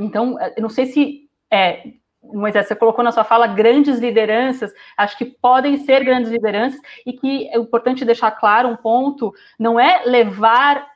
Então, 0.00 0.38
eu 0.56 0.62
não 0.62 0.70
sei 0.70 0.86
se 0.86 1.28
é, 1.50 1.92
Moisés, 2.32 2.66
você 2.66 2.74
colocou 2.74 3.04
na 3.04 3.12
sua 3.12 3.24
fala 3.24 3.46
grandes 3.46 3.98
lideranças, 3.98 4.72
acho 4.96 5.16
que 5.16 5.24
podem 5.24 5.76
ser 5.78 6.04
grandes 6.04 6.30
lideranças, 6.30 6.80
e 7.04 7.12
que 7.12 7.48
é 7.48 7.58
importante 7.58 8.04
deixar 8.04 8.30
claro 8.32 8.68
um 8.68 8.76
ponto: 8.76 9.32
não 9.58 9.78
é 9.78 10.02
levar 10.04 10.86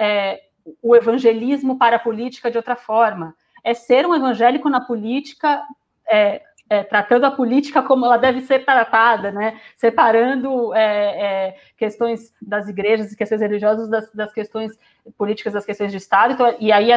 é, 0.00 0.40
o 0.82 0.94
evangelismo 0.96 1.78
para 1.78 1.96
a 1.96 2.00
política 2.00 2.50
de 2.50 2.56
outra 2.56 2.76
forma, 2.76 3.34
é 3.62 3.74
ser 3.74 4.06
um 4.06 4.14
evangélico 4.14 4.68
na 4.68 4.80
política. 4.80 5.62
É, 6.10 6.42
é, 6.70 6.82
tratando 6.82 7.24
a 7.24 7.30
política 7.30 7.82
como 7.82 8.04
ela 8.04 8.18
deve 8.18 8.42
ser 8.42 8.64
tratada, 8.64 9.32
né? 9.32 9.58
separando 9.76 10.74
é, 10.74 10.82
é, 10.82 11.56
questões 11.76 12.32
das 12.42 12.68
igrejas 12.68 13.10
e 13.10 13.16
questões 13.16 13.40
religiosas 13.40 13.88
das, 13.88 14.12
das, 14.12 14.32
questões 14.32 14.78
políticas, 15.16 15.54
das 15.54 15.64
questões 15.64 15.90
de 15.90 15.96
Estado. 15.96 16.34
Então, 16.34 16.54
e 16.60 16.70
aí, 16.70 16.90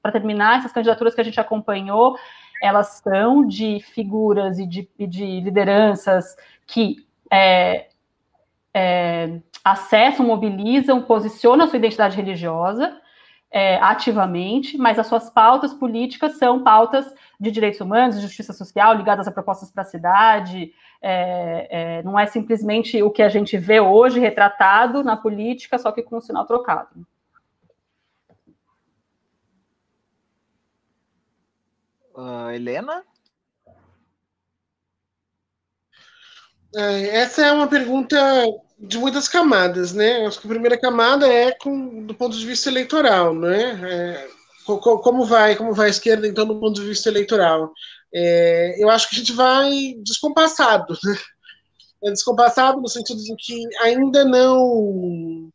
para 0.00 0.12
terminar, 0.12 0.58
essas 0.58 0.72
candidaturas 0.72 1.14
que 1.14 1.20
a 1.20 1.24
gente 1.24 1.40
acompanhou, 1.40 2.16
elas 2.62 3.00
são 3.02 3.46
de 3.46 3.80
figuras 3.80 4.58
e 4.58 4.66
de, 4.66 4.88
de 4.98 5.40
lideranças 5.40 6.36
que 6.66 7.06
é, 7.32 7.86
é, 8.74 9.40
acessam, 9.64 10.26
mobilizam, 10.26 11.02
posicionam 11.02 11.64
a 11.64 11.68
sua 11.68 11.78
identidade 11.78 12.16
religiosa, 12.16 13.00
é, 13.50 13.76
ativamente, 13.76 14.76
mas 14.76 14.98
as 14.98 15.06
suas 15.06 15.30
pautas 15.30 15.72
políticas 15.72 16.36
são 16.36 16.62
pautas 16.62 17.06
de 17.40 17.50
direitos 17.50 17.80
humanos, 17.80 18.16
de 18.16 18.22
justiça 18.22 18.52
social, 18.52 18.94
ligadas 18.94 19.26
a 19.26 19.32
propostas 19.32 19.70
para 19.70 19.82
a 19.82 19.86
cidade. 19.86 20.72
É, 21.00 21.68
é, 21.70 22.02
não 22.02 22.18
é 22.18 22.26
simplesmente 22.26 23.02
o 23.02 23.10
que 23.10 23.22
a 23.22 23.28
gente 23.28 23.56
vê 23.56 23.80
hoje 23.80 24.20
retratado 24.20 25.02
na 25.02 25.16
política, 25.16 25.78
só 25.78 25.92
que 25.92 26.02
com 26.02 26.16
o 26.16 26.20
sinal 26.20 26.44
trocado. 26.44 27.06
Uh, 32.16 32.50
Helena? 32.50 33.04
É, 36.74 37.18
essa 37.18 37.44
é 37.46 37.52
uma 37.52 37.68
pergunta 37.68 38.16
de 38.78 38.96
muitas 38.98 39.28
camadas, 39.28 39.92
né? 39.92 40.26
Acho 40.26 40.40
que 40.40 40.46
a 40.46 40.50
primeira 40.50 40.78
camada 40.78 41.30
é 41.30 41.52
com, 41.52 42.06
do 42.06 42.14
ponto 42.14 42.36
de 42.36 42.46
vista 42.46 42.70
eleitoral, 42.70 43.34
né? 43.34 43.80
É, 43.90 44.28
como 44.64 45.26
vai, 45.26 45.56
como 45.56 45.74
vai 45.74 45.88
a 45.88 45.90
esquerda 45.90 46.26
então 46.26 46.46
do 46.46 46.58
ponto 46.58 46.80
de 46.80 46.86
vista 46.86 47.10
eleitoral? 47.10 47.72
É, 48.12 48.82
eu 48.82 48.88
acho 48.88 49.08
que 49.08 49.16
a 49.16 49.18
gente 49.18 49.32
vai 49.32 49.94
descompassado, 49.98 50.96
né? 51.04 51.18
É 52.04 52.10
descompassado 52.10 52.80
no 52.80 52.88
sentido 52.88 53.22
de 53.22 53.34
que 53.36 53.62
ainda 53.80 54.24
não 54.24 55.50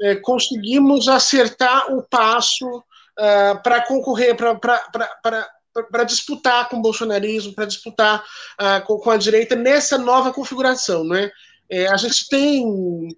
é, 0.00 0.16
conseguimos 0.16 1.08
acertar 1.08 1.92
o 1.92 2.02
passo 2.02 2.66
uh, 2.68 2.82
ah, 3.18 3.60
para 3.62 3.86
concorrer, 3.86 4.36
para 4.36 5.48
disputar 6.06 6.68
com 6.68 6.76
o 6.76 6.82
bolsonarismo, 6.82 7.54
para 7.54 7.64
disputar 7.64 8.24
uh, 8.60 8.86
com, 8.86 8.98
com, 8.98 9.10
a 9.10 9.16
direita 9.16 9.54
nessa 9.56 9.96
nova 9.98 10.32
configuração, 10.32 11.04
né? 11.04 11.30
É, 11.70 11.88
a 11.88 11.96
gente 11.96 12.28
tem 12.28 13.08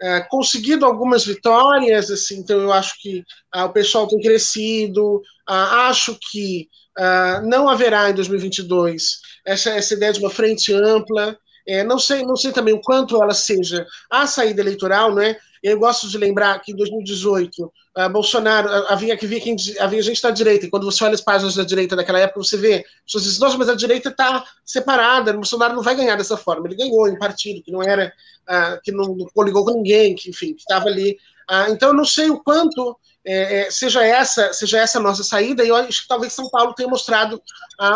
é, 0.00 0.20
conseguido 0.30 0.86
algumas 0.86 1.26
vitórias, 1.26 2.10
assim, 2.10 2.38
então 2.38 2.58
eu 2.58 2.72
acho 2.72 2.94
que 3.02 3.22
ah, 3.52 3.66
o 3.66 3.72
pessoal 3.72 4.08
tem 4.08 4.18
crescido, 4.20 5.20
ah, 5.46 5.88
acho 5.88 6.18
que 6.30 6.68
não 7.44 7.68
haverá 7.68 8.10
em 8.10 8.14
2022 8.14 9.20
essa, 9.46 9.70
essa 9.70 9.94
ideia 9.94 10.12
de 10.12 10.18
uma 10.18 10.30
frente 10.30 10.72
ampla, 10.72 11.38
é, 11.64 11.84
não 11.84 11.98
sei 11.98 12.24
não 12.24 12.34
sei 12.34 12.50
também 12.50 12.74
o 12.74 12.80
quanto 12.80 13.22
ela 13.22 13.34
seja 13.34 13.86
a 14.10 14.26
saída 14.26 14.62
eleitoral, 14.62 15.14
né? 15.14 15.36
Eu 15.62 15.78
gosto 15.78 16.08
de 16.08 16.16
lembrar 16.16 16.58
que 16.60 16.72
em 16.72 16.76
2018 16.76 17.64
uh, 17.64 18.08
Bolsonaro 18.10 18.68
havia 18.88 19.16
que 19.16 19.26
via 19.26 19.40
quem 19.40 19.56
havia 19.80 20.02
gente 20.02 20.22
da 20.22 20.30
direita, 20.30 20.66
e 20.66 20.70
quando 20.70 20.84
você 20.84 21.04
olha 21.04 21.14
as 21.14 21.20
páginas 21.20 21.54
da 21.54 21.64
direita 21.64 21.96
daquela 21.96 22.18
época, 22.18 22.42
você 22.42 22.56
vê, 22.56 22.84
pessoas 23.04 23.24
dizem, 23.24 23.40
nossa, 23.40 23.58
mas 23.58 23.68
a 23.68 23.74
direita 23.74 24.08
está 24.08 24.44
separada, 24.64 25.32
Bolsonaro 25.32 25.74
não 25.74 25.82
vai 25.82 25.94
ganhar 25.94 26.16
dessa 26.16 26.36
forma. 26.36 26.66
Ele 26.66 26.76
ganhou 26.76 27.08
em 27.08 27.12
um 27.12 27.18
partido 27.18 27.62
que 27.62 27.72
não 27.72 27.82
era, 27.82 28.12
uh, 28.48 28.80
que 28.82 28.92
não, 28.92 29.14
não 29.14 29.26
coligou 29.34 29.64
com 29.64 29.72
ninguém, 29.72 30.14
que 30.14 30.30
enfim, 30.30 30.54
que 30.54 30.60
estava 30.60 30.86
ali. 30.86 31.18
Uh, 31.50 31.72
então 31.72 31.90
eu 31.90 31.94
não 31.94 32.04
sei 32.04 32.30
o 32.30 32.42
quanto 32.42 32.96
é, 33.24 33.70
seja 33.70 34.02
essa 34.02 34.54
seja 34.54 34.78
essa 34.78 34.98
a 34.98 35.02
nossa 35.02 35.22
saída, 35.22 35.62
e 35.62 35.68
eu 35.68 35.76
acho 35.76 36.02
que 36.02 36.08
talvez 36.08 36.32
São 36.32 36.48
Paulo 36.48 36.72
tenha 36.72 36.88
mostrado 36.88 37.42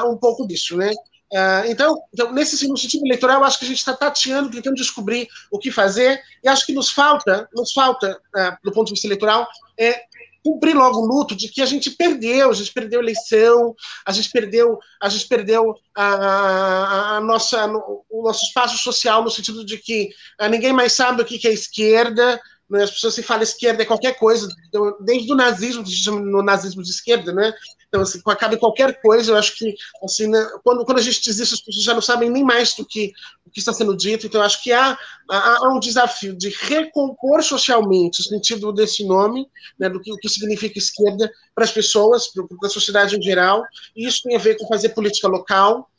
um 0.06 0.16
pouco 0.16 0.46
disso, 0.46 0.76
né? 0.76 0.92
Uh, 1.32 1.64
então, 1.66 2.02
então, 2.12 2.30
nesse 2.30 2.58
sentido 2.58 3.06
eleitoral, 3.06 3.42
acho 3.42 3.58
que 3.58 3.64
a 3.64 3.68
gente 3.68 3.78
está 3.78 3.94
tateando, 3.94 4.50
tentando 4.50 4.76
descobrir 4.76 5.26
o 5.50 5.58
que 5.58 5.70
fazer, 5.70 6.20
e 6.44 6.48
acho 6.48 6.66
que 6.66 6.74
nos 6.74 6.90
falta, 6.90 7.48
nos 7.54 7.72
falta, 7.72 8.20
uh, 8.36 8.56
do 8.62 8.70
ponto 8.70 8.88
de 8.88 8.92
vista 8.92 9.06
eleitoral, 9.06 9.48
é 9.78 10.02
cumprir 10.44 10.76
logo 10.76 10.98
o 10.98 11.06
luto 11.06 11.34
de 11.34 11.48
que 11.48 11.62
a 11.62 11.66
gente 11.66 11.90
perdeu, 11.92 12.50
a 12.50 12.54
gente 12.54 12.72
perdeu 12.72 13.00
a 13.00 13.02
eleição, 13.02 13.74
a 14.04 14.12
gente 14.12 14.28
perdeu, 14.30 14.78
a 15.00 15.08
gente 15.08 15.26
perdeu 15.26 15.74
a, 15.94 16.04
a, 16.04 17.16
a 17.16 17.20
nossa, 17.20 17.66
o 18.10 18.22
nosso 18.22 18.44
espaço 18.44 18.76
social 18.76 19.22
no 19.22 19.30
sentido 19.30 19.64
de 19.64 19.78
que 19.78 20.10
uh, 20.38 20.48
ninguém 20.48 20.72
mais 20.72 20.92
sabe 20.92 21.22
o 21.22 21.24
que, 21.24 21.38
que 21.38 21.48
é 21.48 21.52
esquerda? 21.52 22.38
As 22.74 22.90
pessoas 22.90 23.14
se 23.14 23.22
falam 23.22 23.42
esquerda 23.42 23.82
é 23.82 23.86
qualquer 23.86 24.18
coisa, 24.18 24.48
então, 24.68 24.96
desde 25.00 25.32
o 25.32 25.36
nazismo, 25.36 25.84
no 26.20 26.42
nazismo 26.42 26.82
de 26.82 26.90
esquerda, 26.90 27.32
né? 27.32 27.52
Então, 27.88 28.00
assim, 28.00 28.22
acaba 28.24 28.54
em 28.54 28.58
qualquer 28.58 29.00
coisa, 29.02 29.32
eu 29.32 29.36
acho 29.36 29.54
que, 29.54 29.74
assim, 30.02 30.26
né, 30.26 30.48
quando, 30.64 30.82
quando 30.84 30.98
a 30.98 31.02
gente 31.02 31.20
diz 31.20 31.38
isso, 31.38 31.54
as 31.54 31.60
pessoas 31.60 31.84
já 31.84 31.92
não 31.92 32.00
sabem 32.00 32.30
nem 32.30 32.42
mais 32.42 32.74
do 32.74 32.86
que, 32.86 33.12
o 33.44 33.50
que 33.50 33.58
está 33.58 33.72
sendo 33.72 33.94
dito, 33.94 34.26
então 34.26 34.40
acho 34.40 34.62
que 34.62 34.72
há, 34.72 34.96
há, 35.28 35.56
há, 35.58 35.74
um 35.74 35.78
desafio 35.78 36.34
de 36.34 36.48
recompor 36.48 37.42
socialmente 37.42 38.20
o 38.20 38.24
sentido 38.24 38.72
desse 38.72 39.04
nome, 39.04 39.46
né, 39.78 39.90
do 39.90 40.00
que, 40.00 40.10
o 40.10 40.16
que 40.16 40.28
significa 40.28 40.78
esquerda 40.78 41.30
para 41.54 41.64
as 41.64 41.70
pessoas, 41.70 42.28
para 42.28 42.44
a 42.64 42.70
sociedade 42.70 43.16
em 43.16 43.22
geral, 43.22 43.62
e 43.94 44.06
isso 44.06 44.22
tem 44.22 44.36
a 44.36 44.38
ver 44.38 44.56
com 44.56 44.66
fazer 44.66 44.90
política 44.90 45.28
local, 45.28 45.90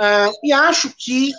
uh, 0.00 0.32
e 0.42 0.52
acho 0.52 0.92
que 0.96 1.32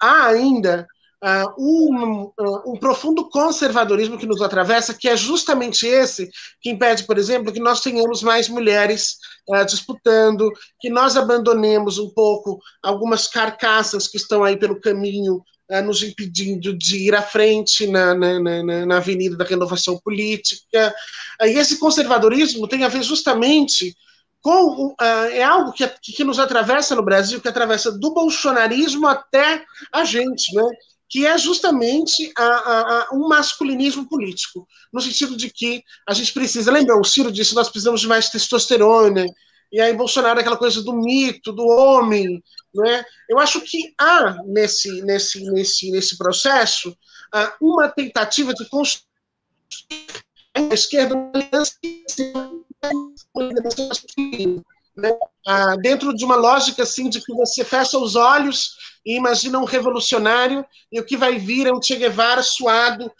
há 0.00 0.26
ainda 0.26 0.86
uh, 1.22 1.54
um, 1.56 2.22
uh, 2.38 2.72
um, 2.72 2.76
profundo 2.76 3.28
conservadorismo 3.28 4.18
que 4.18 4.26
nos 4.26 4.42
atravessa, 4.42 4.92
que 4.92 5.08
é 5.08 5.16
justamente 5.16 5.86
esse 5.86 6.28
que 6.60 6.70
impede, 6.70 7.04
por 7.04 7.16
exemplo, 7.16 7.52
que 7.52 7.60
nós 7.60 7.80
tenhamos 7.80 8.22
mais 8.22 8.48
mulheres 8.48 9.16
uh, 9.48 9.64
disputando, 9.64 10.50
que 10.80 10.90
nós 10.90 11.16
abandonemos 11.16 11.98
um 11.98 12.10
pouco 12.10 12.60
algumas 12.82 13.28
carcaças 13.28 14.08
que 14.08 14.16
estão 14.16 14.42
aí 14.42 14.56
pelo 14.56 14.80
caminho 14.80 15.42
nos 15.86 16.02
impedindo 16.02 16.76
de 16.76 16.98
ir 16.98 17.14
à 17.14 17.22
frente 17.22 17.86
na, 17.86 18.14
na, 18.14 18.38
na, 18.38 18.84
na 18.84 18.96
avenida 18.98 19.38
da 19.38 19.44
renovação 19.44 19.98
política. 20.04 20.94
e 21.40 21.58
esse 21.58 21.78
conservadorismo 21.78 22.68
tem 22.68 22.84
a 22.84 22.88
ver 22.88 23.02
justamente 23.02 23.96
com 24.42 24.88
uh, 24.88 24.96
é 25.30 25.42
algo 25.42 25.72
que, 25.72 25.88
que 25.88 26.24
nos 26.24 26.38
atravessa 26.38 26.94
no 26.94 27.02
Brasil, 27.02 27.40
que 27.40 27.48
atravessa 27.48 27.90
do 27.90 28.12
bolsonarismo 28.12 29.06
até 29.06 29.64
a 29.90 30.04
gente, 30.04 30.54
né? 30.54 30.64
Que 31.12 31.26
é 31.26 31.36
justamente 31.36 32.32
a, 32.38 32.42
a, 32.42 32.80
a, 32.80 33.08
um 33.12 33.28
masculinismo 33.28 34.08
político, 34.08 34.66
no 34.90 34.98
sentido 34.98 35.36
de 35.36 35.50
que 35.50 35.84
a 36.08 36.14
gente 36.14 36.32
precisa, 36.32 36.72
lembra, 36.72 36.98
o 36.98 37.04
Ciro 37.04 37.30
disse, 37.30 37.54
nós 37.54 37.68
precisamos 37.68 38.00
de 38.00 38.08
mais 38.08 38.30
testosterona, 38.30 39.26
e 39.70 39.78
aí 39.78 39.92
Bolsonaro 39.92 40.40
aquela 40.40 40.56
coisa 40.56 40.82
do 40.82 40.94
mito, 40.94 41.52
do 41.52 41.66
homem, 41.66 42.42
né? 42.74 43.04
Eu 43.28 43.38
acho 43.38 43.60
que 43.60 43.92
há 44.00 44.38
nesse, 44.46 45.02
nesse, 45.02 45.44
nesse, 45.50 45.90
nesse 45.90 46.16
processo 46.16 46.96
uma 47.60 47.90
tentativa 47.90 48.54
de 48.54 48.66
construir 48.70 49.04
a 50.54 50.60
esquerda 50.72 51.14
uma 51.14 51.30
aliança 51.34 51.76
né? 54.96 55.16
ah, 55.46 55.76
dentro 55.76 56.14
de 56.14 56.24
uma 56.24 56.36
lógica 56.36 56.82
assim 56.82 57.08
de 57.08 57.20
que 57.20 57.32
você 57.32 57.64
fecha 57.64 57.98
os 57.98 58.14
olhos 58.14 58.76
e 59.04 59.16
imagina 59.16 59.58
um 59.58 59.64
revolucionário 59.64 60.64
e 60.90 61.00
o 61.00 61.04
que 61.04 61.16
vai 61.16 61.38
vir 61.38 61.66
é 61.66 61.72
um 61.72 61.82
Che 61.82 61.96
Guevara 61.96 62.42
suado 62.42 63.10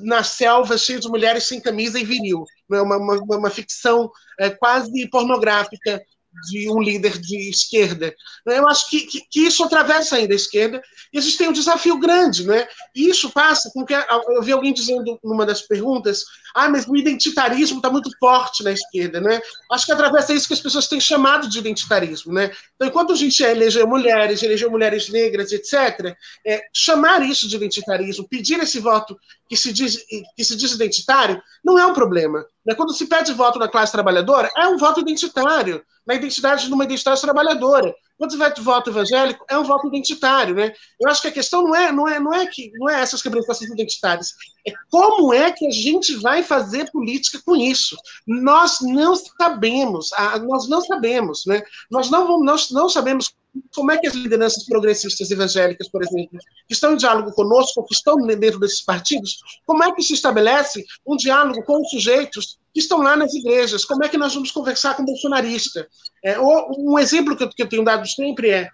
na 0.00 0.22
selva 0.22 0.78
cheio 0.78 1.00
de 1.00 1.08
mulheres 1.08 1.44
sem 1.44 1.60
camisa 1.60 1.98
e 1.98 2.04
viril. 2.04 2.44
Né? 2.68 2.80
Uma, 2.80 2.96
uma, 2.96 3.36
uma 3.36 3.50
ficção 3.50 4.10
é, 4.38 4.48
quase 4.48 5.08
pornográfica 5.08 6.02
de 6.48 6.70
um 6.70 6.80
líder 6.80 7.18
de 7.18 7.50
esquerda. 7.50 8.14
Eu 8.46 8.68
acho 8.68 8.88
que, 8.88 9.00
que, 9.00 9.20
que, 9.30 9.40
isso 9.40 9.64
atravessa 9.64 10.16
ainda 10.16 10.32
a 10.32 10.36
esquerda 10.36 10.82
e 11.12 11.18
a 11.18 11.20
gente 11.20 11.36
tem 11.36 11.48
um 11.48 11.52
desafio 11.52 11.98
grande, 11.98 12.46
né? 12.46 12.66
E 12.94 13.08
isso 13.08 13.30
passa 13.30 13.70
com 13.72 13.84
que 13.84 13.94
eu 13.94 14.42
vi 14.42 14.52
alguém 14.52 14.72
dizendo 14.72 15.18
numa 15.22 15.44
das 15.44 15.62
perguntas, 15.62 16.24
ah, 16.54 16.68
mas 16.68 16.86
o 16.86 16.96
identitarismo 16.96 17.78
está 17.78 17.90
muito 17.90 18.10
forte 18.18 18.62
na 18.62 18.72
esquerda, 18.72 19.20
né? 19.20 19.40
Acho 19.70 19.86
que 19.86 19.92
atravessa 19.92 20.32
isso 20.32 20.46
que 20.46 20.54
as 20.54 20.60
pessoas 20.60 20.86
têm 20.86 21.00
chamado 21.00 21.48
de 21.48 21.58
identitarismo, 21.58 22.32
né? 22.32 22.50
Então, 22.74 22.88
enquanto 22.88 23.12
a 23.12 23.16
gente 23.16 23.42
elegeu 23.42 23.86
mulheres, 23.86 24.42
elegeu 24.42 24.70
mulheres 24.70 25.08
negras, 25.08 25.52
etc., 25.52 26.16
é, 26.46 26.62
chamar 26.72 27.22
isso 27.22 27.48
de 27.48 27.56
identitarismo, 27.56 28.28
pedir 28.28 28.58
esse 28.60 28.78
voto 28.78 29.18
que 29.50 29.56
se 29.56 29.72
diz 29.72 29.98
que 30.36 30.44
se 30.44 30.56
diz 30.56 30.70
identitário, 30.70 31.42
não 31.64 31.76
é 31.76 31.84
um 31.84 31.92
problema. 31.92 32.46
Né? 32.64 32.72
Quando 32.72 32.94
se 32.94 33.06
pede 33.06 33.32
voto 33.32 33.58
na 33.58 33.66
classe 33.66 33.90
trabalhadora, 33.90 34.48
é 34.56 34.68
um 34.68 34.78
voto 34.78 35.00
identitário 35.00 35.82
na 36.06 36.14
identidade 36.14 36.68
de 36.68 36.72
uma 36.72 36.84
identidade 36.84 37.20
trabalhadora. 37.20 37.92
Quando 38.16 38.30
você 38.30 38.36
vai 38.36 38.52
de 38.52 38.60
voto 38.60 38.90
evangélico, 38.90 39.44
é 39.48 39.58
um 39.58 39.64
voto 39.64 39.88
identitário, 39.88 40.54
né? 40.54 40.72
Eu 41.00 41.10
acho 41.10 41.22
que 41.22 41.28
a 41.28 41.32
questão 41.32 41.64
não 41.64 41.74
é, 41.74 41.90
não 41.90 42.06
é, 42.06 42.20
não 42.20 42.32
é 42.32 42.46
que 42.46 42.70
não 42.74 42.88
é 42.88 43.00
essas 43.00 43.22
quebrantações 43.22 43.70
identitárias, 43.70 44.34
é 44.64 44.72
como 44.90 45.34
é 45.34 45.50
que 45.50 45.66
a 45.66 45.70
gente 45.70 46.14
vai 46.16 46.42
fazer 46.42 46.90
política 46.92 47.40
com 47.44 47.56
isso. 47.56 47.96
Nós 48.26 48.78
não 48.82 49.16
sabemos, 49.16 50.10
nós 50.46 50.68
não 50.68 50.80
sabemos, 50.80 51.44
né? 51.46 51.62
Nós 51.90 52.08
não, 52.10 52.38
nós 52.44 52.70
não 52.70 52.88
sabemos 52.88 53.32
como 53.74 53.92
é 53.92 53.98
que 53.98 54.06
as 54.06 54.14
lideranças 54.14 54.64
progressistas 54.64 55.30
evangélicas, 55.30 55.88
por 55.88 56.02
exemplo, 56.02 56.38
que 56.66 56.74
estão 56.74 56.92
em 56.92 56.96
diálogo 56.96 57.32
conosco, 57.32 57.84
que 57.84 57.94
estão 57.94 58.16
dentro 58.26 58.58
desses 58.58 58.82
partidos, 58.82 59.38
como 59.66 59.84
é 59.84 59.92
que 59.92 60.02
se 60.02 60.14
estabelece 60.14 60.84
um 61.06 61.16
diálogo 61.16 61.62
com 61.64 61.80
os 61.80 61.90
sujeitos 61.90 62.58
que 62.72 62.80
estão 62.80 62.98
lá 62.98 63.16
nas 63.16 63.34
igrejas? 63.34 63.84
Como 63.84 64.04
é 64.04 64.08
que 64.08 64.18
nós 64.18 64.34
vamos 64.34 64.50
conversar 64.50 64.96
com 64.96 65.02
o 65.02 65.06
bolsonarista? 65.06 65.88
É, 66.24 66.38
um 66.38 66.98
exemplo 66.98 67.36
que 67.36 67.44
eu, 67.44 67.48
que 67.48 67.62
eu 67.62 67.68
tenho 67.68 67.84
dado 67.84 68.06
sempre 68.06 68.50
é 68.50 68.68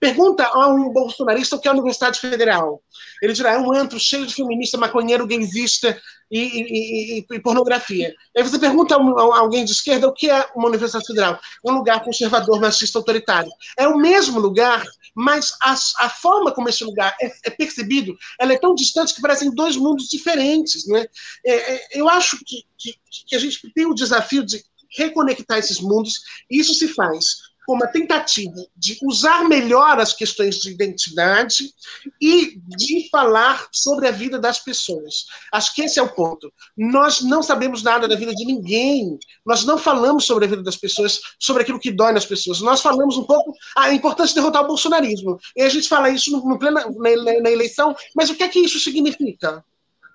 Pergunta 0.00 0.44
a 0.46 0.68
um 0.68 0.92
bolsonarista 0.92 1.56
o 1.56 1.60
que 1.60 1.66
é 1.66 1.70
a 1.70 1.74
Universidade 1.74 2.20
Federal. 2.20 2.80
Ele 3.20 3.32
dirá, 3.32 3.54
é 3.54 3.58
um 3.58 3.72
antro 3.72 3.98
cheio 3.98 4.26
de 4.26 4.34
feminista, 4.34 4.78
maconheiro, 4.78 5.26
gaysista 5.26 6.00
e, 6.30 6.38
e, 6.38 7.18
e, 7.18 7.26
e 7.34 7.40
pornografia. 7.40 8.14
Aí 8.36 8.42
você 8.44 8.58
pergunta 8.60 8.94
a, 8.94 8.98
um, 8.98 9.18
a, 9.18 9.40
alguém 9.40 9.64
de 9.64 9.72
esquerda 9.72 10.06
o 10.06 10.12
que 10.12 10.30
é 10.30 10.48
uma 10.54 10.68
Universidade 10.68 11.04
Federal. 11.04 11.40
Um 11.64 11.72
lugar 11.72 12.04
conservador, 12.04 12.60
machista, 12.60 12.98
autoritário. 12.98 13.50
É 13.76 13.88
o 13.88 13.98
mesmo 13.98 14.38
lugar, 14.38 14.84
mas 15.16 15.52
a, 15.60 15.72
a 15.72 16.08
forma 16.08 16.52
como 16.52 16.68
esse 16.68 16.84
lugar 16.84 17.16
é, 17.20 17.32
é, 17.46 17.50
percebido, 17.50 18.16
ela 18.38 18.52
é 18.52 18.58
tão 18.58 18.76
distante 18.76 19.14
que 19.14 19.20
parecem 19.20 19.52
dois 19.52 19.76
mundos 19.76 20.08
diferentes. 20.08 20.86
Né? 20.86 21.06
É, 21.44 21.74
é, 21.74 21.88
eu 22.00 22.08
acho 22.08 22.38
que, 22.44 22.64
que, 22.78 22.94
que 23.26 23.34
a 23.34 23.38
gente 23.40 23.60
tem 23.74 23.86
o 23.86 23.94
desafio 23.94 24.44
de 24.44 24.62
reconectar 24.96 25.58
esses 25.58 25.80
mundos, 25.80 26.14
e 26.50 26.58
isso 26.58 26.72
se 26.72 26.88
faz 26.88 27.47
uma 27.74 27.86
tentativa 27.86 28.64
de 28.76 28.98
usar 29.02 29.48
melhor 29.48 29.98
as 29.98 30.12
questões 30.12 30.56
de 30.56 30.70
identidade 30.70 31.72
e 32.20 32.58
de 32.66 33.08
falar 33.10 33.68
sobre 33.72 34.08
a 34.08 34.10
vida 34.10 34.38
das 34.38 34.58
pessoas. 34.58 35.26
Acho 35.52 35.74
que 35.74 35.82
esse 35.82 35.98
é 35.98 36.02
o 36.02 36.14
ponto. 36.14 36.52
Nós 36.76 37.20
não 37.20 37.42
sabemos 37.42 37.82
nada 37.82 38.08
da 38.08 38.16
vida 38.16 38.34
de 38.34 38.44
ninguém. 38.44 39.18
Nós 39.44 39.64
não 39.64 39.76
falamos 39.76 40.24
sobre 40.24 40.46
a 40.46 40.48
vida 40.48 40.62
das 40.62 40.76
pessoas, 40.76 41.20
sobre 41.38 41.62
aquilo 41.62 41.80
que 41.80 41.90
dói 41.90 42.12
nas 42.12 42.26
pessoas. 42.26 42.60
Nós 42.60 42.80
falamos 42.80 43.16
um 43.16 43.24
pouco. 43.24 43.52
Ah, 43.76 43.90
é 43.90 43.94
importante 43.94 44.34
derrotar 44.34 44.64
o 44.64 44.68
bolsonarismo. 44.68 45.38
E 45.56 45.62
a 45.62 45.68
gente 45.68 45.88
fala 45.88 46.10
isso 46.10 46.30
no, 46.30 46.48
no 46.48 46.58
plena, 46.58 46.84
na, 46.86 47.40
na 47.40 47.50
eleição, 47.50 47.94
mas 48.14 48.30
o 48.30 48.34
que 48.34 48.42
é 48.42 48.48
que 48.48 48.60
isso 48.60 48.80
significa 48.80 49.64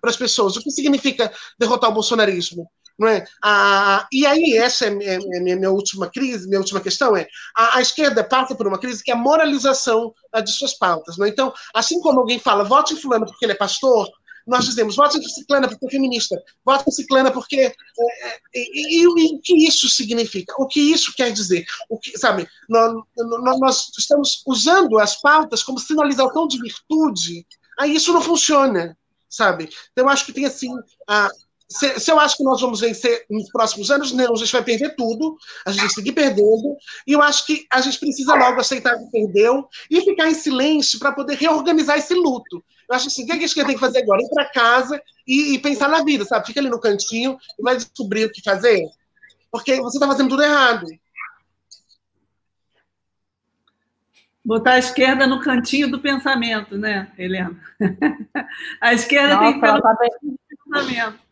para 0.02 0.10
as 0.10 0.18
pessoas? 0.18 0.58
O 0.58 0.62
que 0.62 0.72
significa 0.72 1.32
derrotar 1.60 1.90
o 1.90 1.94
bolsonarismo? 1.94 2.70
Não 2.98 3.07
é? 3.07 3.26
Ah, 3.44 4.07
e 4.11 4.26
aí, 4.26 4.56
essa 4.57 4.86
é 4.86 4.90
minha, 4.91 5.20
minha, 5.20 5.56
minha, 5.56 5.72
última 5.72 6.10
crise, 6.10 6.48
minha 6.48 6.60
última 6.60 6.80
questão 6.80 7.18
é, 7.18 7.28
a, 7.56 7.78
a, 7.78 7.82
esquerda 7.82 8.24
passa 8.24 8.53
por 8.56 8.68
uma 8.68 8.78
crise 8.78 9.03
que 9.03 9.10
é 9.10 9.14
a 9.15 9.18
moralização 9.18 10.14
ah, 10.32 10.41
de 10.41 10.52
suas 10.52 10.74
pautas. 10.74 11.18
Não 11.18 11.26
é? 11.26 11.30
Então, 11.30 11.52
assim 11.74 11.99
como 12.02 12.20
alguém 12.20 12.38
fala, 12.38 12.64
vote 12.64 12.94
em 12.94 12.98
fulano 12.98 13.26
porque 13.26 13.45
ele 13.45 13.53
é 13.53 13.56
pastor, 13.56 14.07
nós 14.45 14.65
dizemos, 14.65 14.95
vote 14.95 15.18
em 15.18 15.24
ciclana 15.24 15.68
porque 15.68 15.86
é 15.86 15.90
feminista, 15.90 16.41
vote 16.64 16.84
em 16.88 16.91
ciclana 16.91 17.32
porque... 17.32 17.61
É, 17.61 18.28
é, 18.28 18.40
e, 18.53 19.07
o 19.07 19.40
que 19.41 19.56
isso 19.56 19.90
significa? 19.90 20.53
O 20.60 20.68
que 20.68 20.80
isso 20.80 21.14
quer 21.15 21.32
dizer? 21.32 21.65
O 21.90 21.98
que, 21.98 22.18
sabe, 22.18 22.48
nós, 22.70 22.94
nós 23.60 23.91
estamos 23.98 24.44
usando 24.45 24.99
as 24.99 25.20
pautas 25.20 25.64
como 25.64 25.80
sinalização 25.80 26.48
de 26.48 26.60
virtude, 26.60 27.45
aí 27.80 27.95
isso 27.95 28.14
não 28.14 28.22
funciona 28.22 28.95
sabe? 29.34 29.68
Então, 29.91 30.07
acho 30.07 30.26
que 30.26 30.34
tem 30.34 30.45
assim. 30.45 30.70
A, 31.07 31.28
se, 31.69 31.99
se, 31.99 32.11
eu 32.11 32.19
acho 32.19 32.38
que 32.38 32.44
nós 32.44 32.61
vamos 32.61 32.80
vencer 32.80 33.26
nos 33.30 33.49
próximos 33.49 33.90
anos, 33.90 34.11
não, 34.11 34.34
a 34.34 34.38
gente 34.38 34.52
vai 34.52 34.64
perder 34.64 34.95
tudo, 34.95 35.38
a 35.65 35.72
gente 35.72 35.81
vai 35.81 35.90
seguir 35.90 36.11
perdendo, 36.11 36.76
e 37.07 37.14
eu 37.14 37.22
acho 37.22 37.45
que 37.45 37.65
a 37.72 37.81
gente 37.81 37.99
precisa 37.99 38.35
logo 38.35 38.60
aceitar 38.60 38.98
que 38.98 39.11
perdeu 39.11 39.68
e 39.90 40.02
ficar 40.02 40.30
em 40.30 40.34
silêncio 40.34 40.99
para 40.99 41.11
poder 41.11 41.35
reorganizar 41.35 41.98
esse 41.98 42.14
luto. 42.14 42.64
Eu 42.90 42.95
acho 42.95 43.07
assim, 43.07 43.23
o 43.23 43.26
que 43.26 43.31
a 43.31 43.35
gente 43.35 43.56
tem 43.56 43.65
que 43.65 43.80
fazer 43.80 44.03
agora? 44.03 44.22
Ir 44.22 44.30
para 44.30 44.49
casa 44.49 45.02
e, 45.26 45.56
e, 45.56 45.60
pensar 45.60 45.88
na 45.90 46.03
vida, 46.03 46.26
sabe? 46.26 46.45
Fica 46.45 46.60
ali 46.60 46.69
no 46.69 46.80
cantinho 46.80 47.38
e 47.57 47.64
vai 47.64 47.76
descobrir 47.76 48.26
o 48.26 48.31
que 48.31 48.41
fazer. 48.44 48.85
Porque 49.52 49.80
você 49.81 49.98
está 49.98 50.07
fazendo 50.07 50.30
tudo 50.30 50.44
errado. 50.44 50.85
Botar 54.45 54.73
a 54.73 54.80
esquerda 54.80 55.26
no 55.26 55.40
cantinho 55.40 55.90
do 55.90 56.02
pensamento, 56.02 56.77
né, 56.77 57.11
Helena? 57.18 57.57
A 58.81 58.94
esquerda 58.94 59.35
Nossa, 59.35 59.44
tem 59.45 59.53
que 59.53 59.65
estar 59.65 59.76
no 59.76 59.81
tá 59.81 59.95
cantinho 59.95 60.31
do 60.31 60.40
pensamento. 60.49 61.23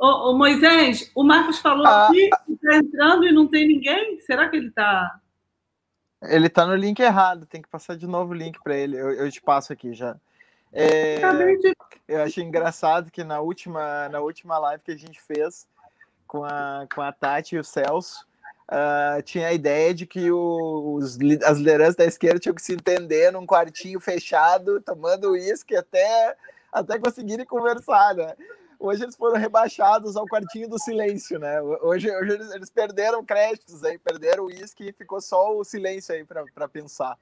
Ô, 0.00 0.30
ô, 0.30 0.32
Moisés, 0.32 1.12
o 1.14 1.22
Marcos 1.22 1.58
falou 1.58 1.86
ah. 1.86 2.08
que 2.10 2.30
está 2.48 2.76
entrando 2.76 3.26
e 3.26 3.32
não 3.32 3.46
tem 3.46 3.68
ninguém. 3.68 4.18
Será 4.20 4.48
que 4.48 4.56
ele 4.56 4.68
está. 4.68 5.20
Ele 6.22 6.46
está 6.46 6.64
no 6.64 6.74
link 6.74 6.98
errado, 7.00 7.44
tem 7.44 7.60
que 7.60 7.68
passar 7.68 7.98
de 7.98 8.06
novo 8.06 8.32
o 8.32 8.36
link 8.36 8.58
para 8.62 8.74
ele. 8.74 8.96
Eu, 8.96 9.10
eu, 9.12 9.30
te 9.30 9.42
passo 9.42 9.74
aqui 9.74 9.92
já. 9.92 10.16
É, 10.72 11.20
eu 12.08 12.22
achei 12.22 12.42
engraçado 12.42 13.10
que 13.10 13.22
na 13.22 13.40
última, 13.40 14.08
na 14.08 14.20
última 14.20 14.58
live 14.58 14.82
que 14.82 14.92
a 14.92 14.96
gente 14.96 15.20
fez 15.20 15.66
com 16.26 16.44
a, 16.44 16.86
com 16.94 17.02
a 17.02 17.12
Tati 17.12 17.56
e 17.56 17.58
o 17.58 17.64
Celso, 17.64 18.26
uh, 18.70 19.22
tinha 19.22 19.48
a 19.48 19.52
ideia 19.52 19.92
de 19.92 20.06
que 20.06 20.30
os, 20.30 21.18
as 21.44 21.58
lideranças 21.58 21.96
da 21.96 22.04
esquerda 22.04 22.38
tinham 22.38 22.54
que 22.54 22.62
se 22.62 22.72
entender 22.72 23.32
num 23.32 23.46
quartinho 23.46 24.00
fechado, 24.00 24.80
tomando 24.80 25.32
uísque 25.32 25.76
até, 25.76 26.36
até 26.72 26.98
conseguirem 26.98 27.44
conversar, 27.44 28.14
né? 28.14 28.34
Hoje 28.80 29.04
eles 29.04 29.14
foram 29.14 29.38
rebaixados 29.38 30.16
ao 30.16 30.26
quartinho 30.26 30.68
do 30.68 30.78
silêncio, 30.78 31.38
né? 31.38 31.60
Hoje, 31.60 32.10
hoje 32.10 32.32
eles, 32.32 32.50
eles 32.50 32.70
perderam 32.70 33.24
créditos 33.24 33.84
aí, 33.84 33.98
perderam 33.98 34.44
o 34.44 34.46
uísque 34.46 34.88
e 34.88 34.92
ficou 34.92 35.20
só 35.20 35.56
o 35.56 35.62
silêncio 35.62 36.14
aí 36.14 36.24
para 36.24 36.68
pensar. 36.68 37.16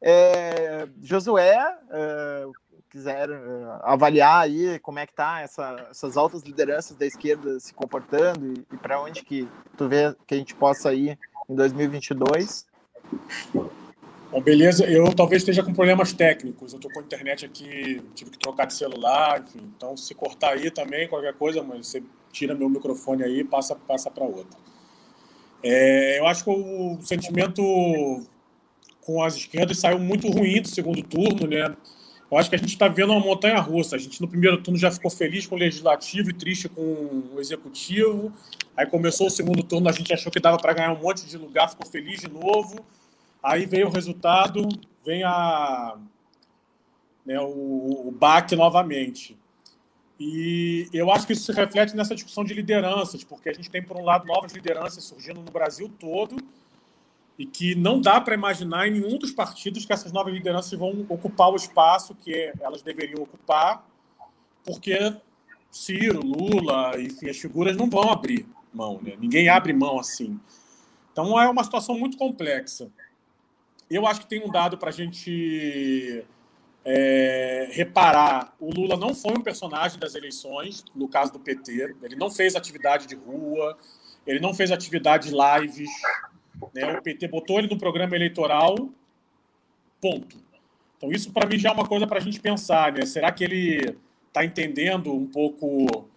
É, 0.00 0.86
Josué, 1.00 1.56
é, 1.90 2.46
quiser 2.90 3.30
é, 3.30 3.36
avaliar 3.82 4.42
aí 4.42 4.78
como 4.80 4.98
é 4.98 5.06
que 5.06 5.14
tá 5.14 5.40
essa, 5.40 5.86
essas 5.90 6.16
altas 6.16 6.42
lideranças 6.42 6.96
da 6.96 7.06
esquerda 7.06 7.58
se 7.58 7.72
comportando 7.72 8.46
e, 8.46 8.66
e 8.72 8.76
para 8.76 9.00
onde 9.00 9.24
que 9.24 9.48
tu 9.76 9.88
vê 9.88 10.14
que 10.26 10.34
a 10.34 10.38
gente 10.38 10.54
possa 10.54 10.92
ir 10.92 11.18
em 11.48 11.54
2022? 11.54 12.66
Bom, 14.32 14.40
beleza, 14.40 14.86
eu 14.86 15.14
talvez 15.14 15.42
esteja 15.42 15.62
com 15.62 15.74
problemas 15.74 16.14
técnicos. 16.14 16.72
Eu 16.72 16.78
estou 16.78 16.90
com 16.90 17.00
a 17.00 17.02
internet 17.02 17.44
aqui, 17.44 18.02
tive 18.14 18.30
que 18.30 18.38
trocar 18.38 18.64
de 18.64 18.72
celular, 18.72 19.42
enfim. 19.42 19.70
Então, 19.76 19.94
se 19.94 20.14
cortar 20.14 20.54
aí 20.54 20.70
também, 20.70 21.06
qualquer 21.06 21.34
coisa, 21.34 21.62
mas 21.62 21.88
você 21.88 22.02
tira 22.32 22.54
meu 22.54 22.70
microfone 22.70 23.22
aí 23.22 23.40
e 23.40 23.44
passa, 23.44 23.76
passa 23.76 24.10
para 24.10 24.24
outra. 24.24 24.58
É, 25.62 26.18
eu 26.18 26.26
acho 26.26 26.44
que 26.44 26.50
o 26.50 26.98
sentimento 27.02 27.62
com 29.02 29.22
as 29.22 29.36
esquerdas 29.36 29.78
saiu 29.78 29.98
muito 29.98 30.26
ruim 30.30 30.62
do 30.62 30.68
segundo 30.68 31.02
turno, 31.02 31.46
né? 31.46 31.76
Eu 32.30 32.38
acho 32.38 32.48
que 32.48 32.56
a 32.56 32.58
gente 32.58 32.70
está 32.70 32.88
vendo 32.88 33.12
uma 33.12 33.20
montanha 33.20 33.60
russa. 33.60 33.96
A 33.96 33.98
gente 33.98 34.18
no 34.18 34.26
primeiro 34.26 34.62
turno 34.62 34.78
já 34.78 34.90
ficou 34.90 35.10
feliz 35.10 35.46
com 35.46 35.56
o 35.56 35.58
legislativo 35.58 36.30
e 36.30 36.32
triste 36.32 36.70
com 36.70 36.80
o 37.34 37.38
executivo. 37.38 38.32
Aí 38.74 38.86
começou 38.86 39.26
o 39.26 39.30
segundo 39.30 39.62
turno, 39.62 39.90
a 39.90 39.92
gente 39.92 40.10
achou 40.10 40.32
que 40.32 40.40
dava 40.40 40.56
para 40.56 40.72
ganhar 40.72 40.92
um 40.94 41.02
monte 41.02 41.26
de 41.26 41.36
lugar, 41.36 41.68
ficou 41.68 41.86
feliz 41.86 42.22
de 42.22 42.30
novo. 42.30 42.82
Aí 43.42 43.66
veio 43.66 43.88
o 43.88 43.90
resultado, 43.90 44.68
vem 45.04 45.24
a, 45.24 45.96
né, 47.26 47.40
o, 47.40 48.08
o 48.08 48.12
baque 48.12 48.54
novamente. 48.54 49.36
E 50.18 50.88
eu 50.92 51.10
acho 51.10 51.26
que 51.26 51.32
isso 51.32 51.44
se 51.44 51.52
reflete 51.52 51.96
nessa 51.96 52.14
discussão 52.14 52.44
de 52.44 52.54
lideranças, 52.54 53.24
porque 53.24 53.48
a 53.48 53.52
gente 53.52 53.70
tem, 53.70 53.82
por 53.82 53.96
um 53.96 54.04
lado, 54.04 54.26
novas 54.26 54.52
lideranças 54.52 55.02
surgindo 55.02 55.40
no 55.40 55.50
Brasil 55.50 55.90
todo, 55.98 56.36
e 57.38 57.44
que 57.44 57.74
não 57.74 58.00
dá 58.00 58.20
para 58.20 58.34
imaginar 58.34 58.86
em 58.86 58.92
nenhum 58.92 59.18
dos 59.18 59.32
partidos 59.32 59.84
que 59.84 59.92
essas 59.92 60.12
novas 60.12 60.32
lideranças 60.32 60.78
vão 60.78 61.04
ocupar 61.08 61.50
o 61.50 61.56
espaço 61.56 62.14
que 62.14 62.52
elas 62.60 62.82
deveriam 62.82 63.22
ocupar, 63.22 63.84
porque 64.64 65.16
Ciro, 65.70 66.20
Lula, 66.24 67.00
enfim, 67.00 67.28
as 67.28 67.38
figuras 67.38 67.76
não 67.76 67.90
vão 67.90 68.12
abrir 68.12 68.46
mão, 68.72 69.00
né? 69.02 69.16
ninguém 69.18 69.48
abre 69.48 69.72
mão 69.72 69.98
assim. 69.98 70.38
Então 71.10 71.40
é 71.40 71.48
uma 71.48 71.64
situação 71.64 71.98
muito 71.98 72.16
complexa. 72.16 72.90
Eu 73.92 74.06
acho 74.06 74.20
que 74.20 74.26
tem 74.26 74.42
um 74.42 74.50
dado 74.50 74.78
para 74.78 74.88
a 74.88 74.92
gente 74.92 76.24
é, 76.84 77.68
reparar. 77.72 78.54
O 78.58 78.70
Lula 78.70 78.96
não 78.96 79.14
foi 79.14 79.32
um 79.32 79.42
personagem 79.42 79.98
das 79.98 80.14
eleições, 80.14 80.84
no 80.94 81.08
caso 81.08 81.32
do 81.32 81.38
PT. 81.38 81.94
Ele 82.02 82.16
não 82.16 82.30
fez 82.30 82.56
atividade 82.56 83.06
de 83.06 83.14
rua, 83.14 83.76
ele 84.26 84.40
não 84.40 84.54
fez 84.54 84.70
atividade 84.70 85.30
lives. 85.30 85.90
Né? 86.74 86.98
O 86.98 87.02
PT 87.02 87.28
botou 87.28 87.58
ele 87.58 87.68
no 87.68 87.78
programa 87.78 88.16
eleitoral, 88.16 88.76
ponto. 90.00 90.36
Então, 90.96 91.10
isso 91.10 91.32
para 91.32 91.46
mim 91.46 91.58
já 91.58 91.70
é 91.70 91.72
uma 91.72 91.86
coisa 91.86 92.06
para 92.06 92.18
a 92.18 92.22
gente 92.22 92.40
pensar. 92.40 92.92
Né? 92.92 93.04
Será 93.04 93.30
que 93.30 93.44
ele 93.44 93.96
está 94.28 94.44
entendendo 94.44 95.12
um 95.12 95.26
pouco 95.26 96.08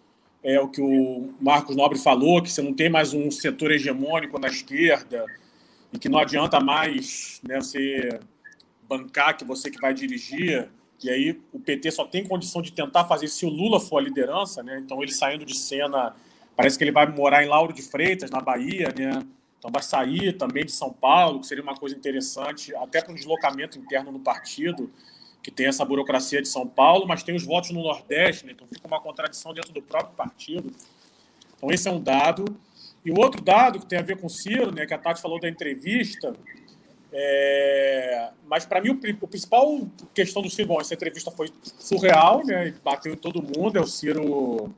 é, 0.42 0.60
o 0.60 0.68
que 0.68 0.80
o 0.80 1.34
Marcos 1.40 1.76
Nobre 1.76 1.98
falou, 1.98 2.42
que 2.42 2.50
você 2.50 2.62
não 2.62 2.72
tem 2.72 2.88
mais 2.88 3.12
um 3.12 3.30
setor 3.30 3.70
hegemônico 3.72 4.38
na 4.38 4.48
esquerda? 4.48 5.26
E 5.96 5.98
que 5.98 6.10
não 6.10 6.18
adianta 6.18 6.60
mais 6.60 7.40
né, 7.42 7.56
você 7.56 8.20
bancar 8.86 9.36
que 9.36 9.44
você 9.44 9.70
que 9.70 9.80
vai 9.80 9.94
dirigir, 9.94 10.68
e 11.02 11.08
aí 11.10 11.40
o 11.52 11.58
PT 11.58 11.90
só 11.90 12.04
tem 12.04 12.22
condição 12.22 12.60
de 12.60 12.70
tentar 12.70 13.06
fazer 13.06 13.28
se 13.28 13.46
o 13.46 13.48
Lula 13.48 13.80
for 13.80 13.98
a 13.98 14.02
liderança, 14.02 14.62
né? 14.62 14.78
Então 14.78 15.02
ele 15.02 15.12
saindo 15.12 15.44
de 15.44 15.56
cena, 15.56 16.14
parece 16.54 16.76
que 16.76 16.84
ele 16.84 16.92
vai 16.92 17.06
morar 17.06 17.42
em 17.42 17.48
Lauro 17.48 17.72
de 17.72 17.82
Freitas, 17.82 18.30
na 18.30 18.40
Bahia, 18.40 18.92
né? 18.96 19.22
Então 19.58 19.70
vai 19.70 19.82
sair 19.82 20.34
também 20.34 20.64
de 20.64 20.72
São 20.72 20.92
Paulo, 20.92 21.40
que 21.40 21.46
seria 21.46 21.62
uma 21.62 21.74
coisa 21.74 21.96
interessante, 21.96 22.74
até 22.76 23.00
para 23.00 23.12
um 23.12 23.14
deslocamento 23.14 23.78
interno 23.78 24.12
no 24.12 24.20
partido, 24.20 24.90
que 25.42 25.50
tem 25.50 25.66
essa 25.66 25.84
burocracia 25.84 26.42
de 26.42 26.48
São 26.48 26.66
Paulo, 26.66 27.06
mas 27.06 27.22
tem 27.22 27.34
os 27.34 27.44
votos 27.44 27.70
no 27.70 27.82
Nordeste, 27.82 28.44
né? 28.44 28.52
Então 28.52 28.66
fica 28.68 28.86
uma 28.86 29.00
contradição 29.00 29.54
dentro 29.54 29.72
do 29.72 29.80
próprio 29.80 30.14
partido. 30.14 30.70
Então 31.56 31.70
esse 31.70 31.88
é 31.88 31.90
um 31.90 32.00
dado. 32.00 32.44
E 33.06 33.10
o 33.12 33.20
outro 33.20 33.40
dado 33.40 33.78
que 33.78 33.86
tem 33.86 34.00
a 34.00 34.02
ver 34.02 34.18
com 34.18 34.26
o 34.26 34.30
Ciro, 34.30 34.74
né, 34.74 34.84
que 34.84 34.92
a 34.92 34.98
Tati 34.98 35.22
falou 35.22 35.38
da 35.38 35.48
entrevista, 35.48 36.34
é... 37.12 38.30
mas 38.48 38.66
para 38.66 38.80
mim 38.80 38.88
o, 38.88 39.00
o, 39.22 39.28
principal 39.28 39.80
questão 40.12 40.42
do 40.42 40.50
Ciro, 40.50 40.66
bom, 40.66 40.80
essa 40.80 40.92
entrevista 40.92 41.30
foi 41.30 41.48
surreal, 41.62 42.44
né, 42.44 42.74
bateu 42.82 43.12
em 43.12 43.16
todo 43.16 43.40
mundo, 43.40 43.78
é 43.78 43.80
o 43.80 43.86
Ciro, 43.86 44.74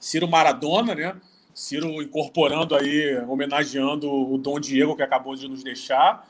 Ciro 0.00 0.26
Maradona, 0.26 0.94
né, 0.94 1.14
Ciro 1.54 2.00
incorporando 2.00 2.74
aí, 2.74 3.18
homenageando 3.28 4.10
o 4.10 4.38
Dom 4.38 4.58
Diego 4.58 4.96
que 4.96 5.02
acabou 5.02 5.36
de 5.36 5.46
nos 5.46 5.62
deixar. 5.62 6.26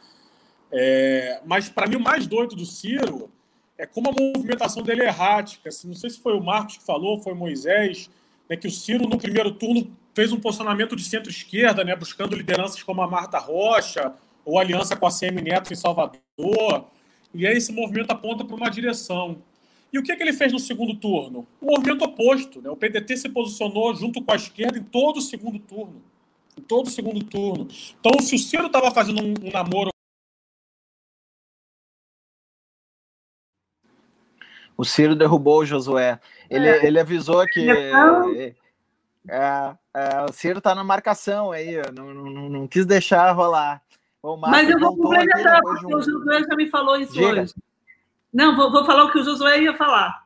É, 0.72 1.40
mas, 1.44 1.68
para 1.68 1.86
mim, 1.86 1.94
o 1.94 2.00
mais 2.00 2.26
doido 2.26 2.56
do 2.56 2.66
Ciro 2.66 3.30
é 3.78 3.86
como 3.86 4.09
a 4.09 4.12
movimentação 4.12 4.82
dele 4.82 5.02
é 5.02 5.06
errática. 5.06 5.68
Assim, 5.68 5.86
não 5.86 5.94
sei 5.94 6.10
se 6.10 6.18
foi 6.18 6.36
o 6.36 6.42
Marcos 6.42 6.78
que 6.78 6.84
falou, 6.84 7.20
foi 7.20 7.34
Moisés, 7.34 8.10
né, 8.50 8.56
que 8.56 8.66
o 8.66 8.70
Ciro, 8.70 9.09
no 9.09 9.16
primeiro 9.16 9.52
turno, 9.52 9.96
fez 10.14 10.32
um 10.32 10.40
posicionamento 10.40 10.94
de 10.94 11.05
centro-esquerda, 11.05 11.84
né, 11.84 11.97
buscando 11.97 12.36
lideranças 12.36 12.82
como 12.82 13.02
a 13.02 13.09
Marta 13.09 13.39
Rocha, 13.39 14.12
ou 14.44 14.59
aliança 14.59 14.97
com 14.97 15.06
a 15.06 15.10
CM 15.10 15.40
Neto 15.40 15.72
em 15.72 15.76
Salvador. 15.76 16.86
E 17.34 17.47
aí 17.47 17.56
esse 17.56 17.72
movimento 17.72 18.10
aponta 18.10 18.44
para 18.44 18.56
uma 18.56 18.70
direção. 18.70 19.43
E 19.93 19.98
o 19.98 20.02
que, 20.02 20.14
que 20.16 20.22
ele 20.22 20.32
fez 20.32 20.52
no 20.52 20.59
segundo 20.59 20.94
turno? 20.94 21.47
O 21.60 21.66
movimento 21.66 22.05
oposto. 22.05 22.60
Né? 22.60 22.70
O 22.70 22.76
PDT 22.76 23.16
se 23.16 23.28
posicionou 23.28 23.94
junto 23.94 24.22
com 24.22 24.32
a 24.32 24.36
esquerda 24.36 24.78
em 24.78 24.82
todo 24.82 25.18
o 25.18 25.22
segundo 25.22 25.59
turno. 25.59 26.02
Em 26.59 26.62
todo 26.62 26.86
o 26.86 26.90
segundo 26.90 27.22
turno. 27.24 27.68
Então, 28.01 28.12
se 28.20 28.34
o 28.34 28.39
Ciro 28.39 28.66
estava 28.66 28.90
fazendo 28.90 29.22
um, 29.22 29.34
um, 29.47 29.51
namoro. 29.51 29.90
O 34.76 34.84
Ciro 34.84 35.14
derrubou 35.14 35.60
o 35.60 35.66
Josué. 35.66 36.18
Ele, 36.48 36.68
é. 36.68 36.86
ele 36.86 36.98
avisou 36.98 37.47
que. 37.47 37.70
É, 37.70 38.55
é, 39.28 39.74
é, 39.94 40.24
o 40.28 40.32
Ciro 40.32 40.58
está 40.58 40.74
na 40.74 40.82
marcação 40.82 41.52
aí, 41.52 41.76
não, 41.94 42.12
não, 42.12 42.48
não 42.48 42.68
quis 42.68 42.84
deixar 42.84 43.30
rolar. 43.32 43.82
Mas 44.40 44.70
eu 44.70 44.78
vou 44.78 44.96
complementar, 44.96 45.60
porque 45.62 45.86
um... 45.86 45.96
o 45.96 46.02
Josué 46.02 46.42
já 46.44 46.56
me 46.56 46.68
falou 46.70 46.96
isso 46.96 47.12
diga. 47.12 47.42
hoje. 47.42 47.54
Não, 48.32 48.56
vou, 48.56 48.70
vou, 48.70 48.84
falar 48.84 49.04
o 49.04 49.12
que 49.12 49.18
o 49.18 49.24
Josué 49.24 49.62
ia 49.62 49.74
falar. 49.74 50.22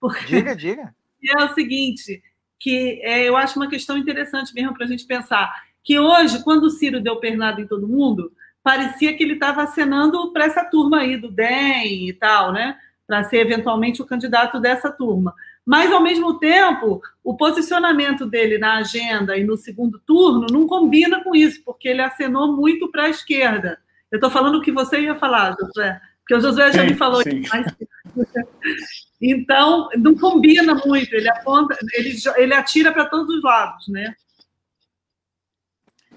Porque 0.00 0.26
diga, 0.26 0.56
diga. 0.56 0.94
É 1.26 1.42
o 1.42 1.54
seguinte, 1.54 2.22
que 2.60 3.00
é, 3.02 3.26
eu 3.26 3.34
acho 3.34 3.58
uma 3.58 3.68
questão 3.68 3.96
interessante 3.96 4.52
mesmo 4.52 4.74
para 4.74 4.84
a 4.84 4.86
gente 4.86 5.06
pensar, 5.06 5.50
que 5.82 5.98
hoje, 5.98 6.44
quando 6.44 6.64
o 6.64 6.70
Ciro 6.70 7.00
deu 7.00 7.16
pernada 7.16 7.62
em 7.62 7.66
todo 7.66 7.88
mundo, 7.88 8.30
parecia 8.62 9.16
que 9.16 9.22
ele 9.22 9.32
estava 9.32 9.62
acenando 9.62 10.32
para 10.34 10.44
essa 10.44 10.64
turma 10.64 10.98
aí 10.98 11.16
do 11.16 11.30
DEM 11.30 12.08
e 12.08 12.12
tal, 12.12 12.52
né? 12.52 12.76
Para 13.06 13.24
ser 13.24 13.38
eventualmente 13.38 14.02
o 14.02 14.06
candidato 14.06 14.60
dessa 14.60 14.92
turma. 14.92 15.34
Mas, 15.64 15.90
ao 15.90 16.02
mesmo 16.02 16.38
tempo, 16.38 17.00
o 17.22 17.36
posicionamento 17.36 18.26
dele 18.26 18.58
na 18.58 18.76
agenda 18.78 19.36
e 19.36 19.44
no 19.44 19.56
segundo 19.56 19.98
turno 19.98 20.46
não 20.50 20.66
combina 20.66 21.24
com 21.24 21.34
isso, 21.34 21.62
porque 21.64 21.88
ele 21.88 22.02
acenou 22.02 22.54
muito 22.54 22.90
para 22.90 23.04
a 23.04 23.08
esquerda. 23.08 23.78
Eu 24.10 24.16
estou 24.16 24.30
falando 24.30 24.58
o 24.58 24.60
que 24.60 24.70
você 24.70 25.00
ia 25.00 25.14
falar, 25.14 25.56
Josué, 25.58 26.00
porque 26.18 26.34
o 26.34 26.40
Josué 26.40 26.70
já 26.72 26.82
sim, 26.82 26.88
me 26.88 26.94
falou 26.94 27.22
sim. 27.22 27.40
isso. 27.40 27.50
Mas... 27.52 27.74
Então, 29.26 29.88
não 29.96 30.14
combina 30.14 30.74
muito, 30.74 31.14
ele 31.14 31.30
aponta, 31.30 31.74
ele, 31.94 32.14
ele 32.36 32.52
atira 32.52 32.92
para 32.92 33.06
todos 33.06 33.34
os 33.34 33.42
lados, 33.42 33.88
né? 33.88 34.14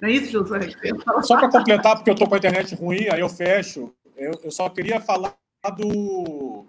Não 0.02 0.10
é 0.10 0.12
isso, 0.12 0.32
Josué? 0.32 0.60
Só 1.22 1.38
para 1.38 1.50
completar, 1.50 1.96
porque 1.96 2.10
eu 2.10 2.14
estou 2.14 2.28
com 2.28 2.36
a 2.36 2.38
internet 2.38 2.76
ruim, 2.76 3.08
aí 3.10 3.22
eu 3.22 3.30
fecho. 3.30 3.94
Eu, 4.18 4.32
eu 4.44 4.52
só 4.52 4.68
queria 4.68 5.00
falar 5.00 5.34
do, 5.78 6.66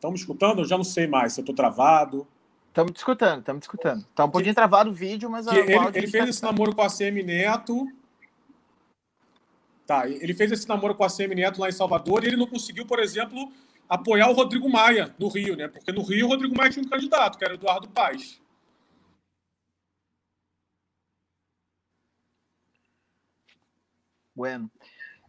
Estão 0.00 0.10
me 0.10 0.16
escutando? 0.16 0.60
Eu 0.60 0.64
já 0.64 0.78
não 0.78 0.84
sei 0.84 1.06
mais 1.06 1.34
se 1.34 1.40
eu 1.40 1.42
estou 1.42 1.54
travado. 1.54 2.26
Estamos 2.68 2.92
te 2.92 2.96
escutando, 2.96 3.40
estamos 3.40 3.60
te 3.60 3.64
escutando. 3.64 4.00
Está 4.00 4.24
um 4.24 4.30
pouquinho 4.30 4.54
que, 4.54 4.56
travado 4.56 4.88
o 4.88 4.94
vídeo, 4.94 5.28
mas... 5.28 5.46
ele, 5.46 5.74
ele 5.94 6.06
fez 6.06 6.24
tá... 6.24 6.30
esse 6.30 6.42
namoro 6.42 6.74
com 6.74 6.80
a 6.80 6.88
CM 6.88 7.22
Neto. 7.22 7.86
Tá, 9.86 10.08
ele 10.08 10.32
fez 10.32 10.52
esse 10.52 10.66
namoro 10.66 10.94
com 10.94 11.04
a 11.04 11.10
CM 11.10 11.34
Neto 11.34 11.60
lá 11.60 11.68
em 11.68 11.72
Salvador 11.72 12.24
e 12.24 12.28
ele 12.28 12.38
não 12.38 12.46
conseguiu, 12.46 12.86
por 12.86 12.98
exemplo, 12.98 13.52
apoiar 13.86 14.30
o 14.30 14.32
Rodrigo 14.32 14.70
Maia 14.70 15.14
no 15.18 15.28
Rio, 15.28 15.54
né? 15.54 15.68
Porque 15.68 15.92
no 15.92 16.02
Rio 16.02 16.26
o 16.26 16.28
Rodrigo 16.30 16.56
Maia 16.56 16.70
tinha 16.70 16.82
um 16.82 16.88
candidato, 16.88 17.36
que 17.36 17.44
era 17.44 17.52
o 17.52 17.56
Eduardo 17.56 17.88
Paes. 17.88 18.40
Bueno. 24.34 24.70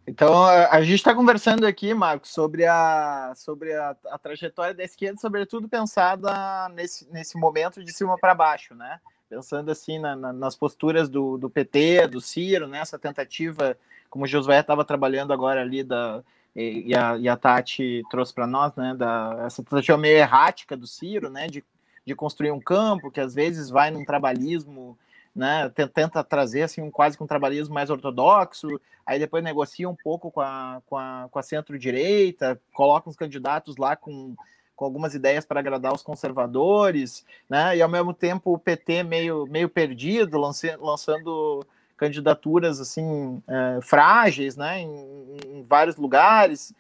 Então, 0.06 0.44
a 0.44 0.82
gente 0.82 0.96
está 0.96 1.14
conversando 1.14 1.66
aqui, 1.66 1.94
Marcos, 1.94 2.32
sobre 2.32 2.66
a, 2.66 3.34
sobre 3.36 3.74
a, 3.74 3.96
a, 4.10 4.18
trajetória 4.18 4.74
da 4.74 4.84
esquerda, 4.84 5.20
sobretudo 5.20 5.70
pensada 5.70 6.68
nesse, 6.70 7.08
nesse 7.12 7.38
momento 7.38 7.84
de 7.84 7.94
cima 7.94 8.18
para 8.18 8.34
baixo, 8.34 8.74
né? 8.74 9.00
Pensando 9.30 9.70
assim 9.72 10.00
na, 10.00 10.16
na, 10.16 10.34
nas 10.34 10.56
posturas 10.56 11.08
do, 11.08 11.38
do 11.38 11.50
PT, 11.50 12.08
do 12.08 12.20
Ciro, 12.20 12.68
né? 12.68 12.82
tentativa, 13.00 13.78
como 14.10 14.26
o 14.26 14.28
Josué 14.28 14.60
estava 14.60 14.84
trabalhando 14.84 15.32
agora 15.34 15.62
ali, 15.62 15.84
da, 15.84 16.24
e, 16.56 16.90
e, 16.90 16.96
a, 16.96 17.18
e 17.18 17.30
a 17.30 17.38
Tati 17.38 18.02
trouxe 18.10 18.34
para 18.34 18.48
nós, 18.48 18.76
né? 18.76 18.96
Da, 18.96 19.44
essa 19.46 19.64
tentativa 19.64 19.98
meio 19.98 20.18
errática 20.18 20.76
do 20.76 20.88
Ciro, 20.88 21.30
né? 21.30 21.48
De, 21.48 21.64
de 22.04 22.16
construir 22.16 22.52
um 22.52 22.60
campo 22.60 23.12
que 23.12 23.22
às 23.22 23.36
vezes 23.36 23.70
vai 23.70 23.92
num 23.92 24.04
trabalhismo 24.04 24.98
né, 25.36 25.70
tenta 25.94 26.24
trazer 26.24 26.64
assim 26.64 26.82
um 26.82 26.92
quase 26.92 27.18
um 27.20 27.28
trabalhismo 27.28 27.74
mais 27.74 27.90
ortodoxo, 27.90 28.68
aí 29.06 29.18
depois 29.18 29.44
negocia 29.44 29.90
um 29.90 29.96
pouco 29.96 30.30
com 30.30 30.42
a, 30.42 30.82
com 30.86 30.98
a, 30.98 31.28
com 31.32 31.40
a 31.40 31.44
centro-direita, 31.44 32.60
coloca 32.74 33.10
os 33.10 33.16
candidatos 33.16 33.78
lá 33.78 33.96
com, 33.96 34.36
com 34.76 34.86
algumas 34.86 35.16
ideias 35.16 35.46
para 35.46 35.60
agradar 35.60 35.94
os 35.94 36.04
conservadores, 36.04 37.26
né, 37.50 37.78
e 37.78 37.82
ao 37.82 37.90
mesmo 37.90 38.14
tempo 38.14 38.54
o 38.54 38.60
PT 38.60 39.04
meio, 39.04 39.46
meio 39.48 39.70
perdido, 39.70 40.38
lançando, 40.38 40.84
lançando 40.84 41.66
candidaturas 41.96 42.80
assim 42.82 43.42
é, 43.48 43.80
frágeis, 43.82 44.58
né, 44.58 44.80
em, 44.82 45.60
em 45.60 45.64
vários 45.64 45.96
lugares, 45.96 46.74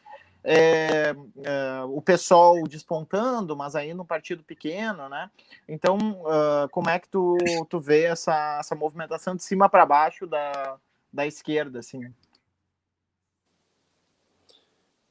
é, 0.43 1.15
é, 1.43 1.83
o 1.87 2.01
pessoal 2.01 2.61
despontando, 2.63 3.55
mas 3.55 3.75
aí 3.75 3.93
no 3.93 4.05
partido 4.05 4.43
pequeno, 4.43 5.07
né? 5.07 5.29
Então, 5.67 5.97
uh, 5.97 6.67
como 6.71 6.89
é 6.89 6.99
que 6.99 7.07
tu, 7.07 7.37
tu 7.69 7.79
vê 7.79 8.03
essa, 8.03 8.57
essa 8.59 8.75
movimentação 8.75 9.35
de 9.35 9.43
cima 9.43 9.69
para 9.69 9.85
baixo 9.85 10.25
da, 10.25 10.77
da 11.13 11.27
esquerda, 11.27 11.79
assim? 11.79 12.11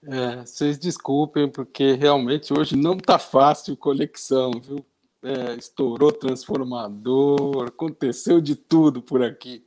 É, 0.02 0.36
vocês 0.46 0.78
desculpem, 0.78 1.48
porque 1.48 1.92
realmente 1.92 2.52
hoje 2.52 2.74
não 2.74 2.96
tá 2.96 3.18
fácil 3.18 3.76
conexão, 3.76 4.50
viu? 4.52 4.84
É, 5.22 5.54
estourou 5.54 6.10
transformador, 6.10 7.68
aconteceu 7.68 8.40
de 8.40 8.56
tudo 8.56 9.02
por 9.02 9.22
aqui. 9.22 9.62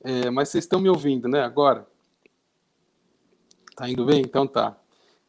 É, 0.00 0.30
mas 0.30 0.48
vocês 0.48 0.64
estão 0.64 0.80
me 0.80 0.88
ouvindo, 0.88 1.26
né? 1.26 1.42
Agora? 1.42 1.84
Tá 3.78 3.88
indo 3.88 4.04
bem? 4.04 4.22
Então 4.22 4.44
tá. 4.44 4.76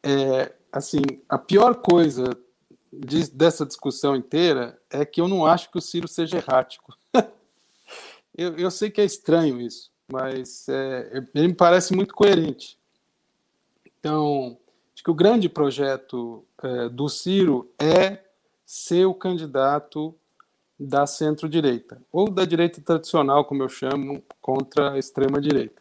É, 0.02 0.50
assim, 0.72 1.02
a 1.28 1.38
pior 1.38 1.76
coisa 1.76 2.36
de, 2.92 3.30
dessa 3.30 3.64
discussão 3.64 4.16
inteira 4.16 4.76
é 4.90 5.04
que 5.04 5.20
eu 5.20 5.28
não 5.28 5.46
acho 5.46 5.70
que 5.70 5.78
o 5.78 5.80
Ciro 5.80 6.08
seja 6.08 6.38
errático. 6.38 6.92
eu, 8.36 8.56
eu, 8.58 8.68
sei 8.68 8.90
que 8.90 9.00
é 9.00 9.04
estranho 9.04 9.60
isso, 9.60 9.92
mas 10.10 10.68
é, 10.68 11.22
ele 11.32 11.46
me 11.46 11.54
parece 11.54 11.94
muito 11.94 12.12
coerente. 12.12 12.76
Então, 14.00 14.58
acho 14.92 15.04
que 15.04 15.10
o 15.12 15.14
grande 15.14 15.48
projeto 15.48 16.44
é, 16.60 16.88
do 16.88 17.08
Ciro 17.08 17.70
é 17.78 18.18
ser 18.66 19.04
o 19.04 19.14
candidato 19.14 20.12
da 20.76 21.06
centro-direita, 21.06 22.02
ou 22.10 22.28
da 22.28 22.44
direita 22.44 22.80
tradicional, 22.80 23.44
como 23.44 23.62
eu 23.62 23.68
chamo, 23.68 24.20
contra 24.40 24.94
a 24.94 24.98
extrema-direita 24.98 25.80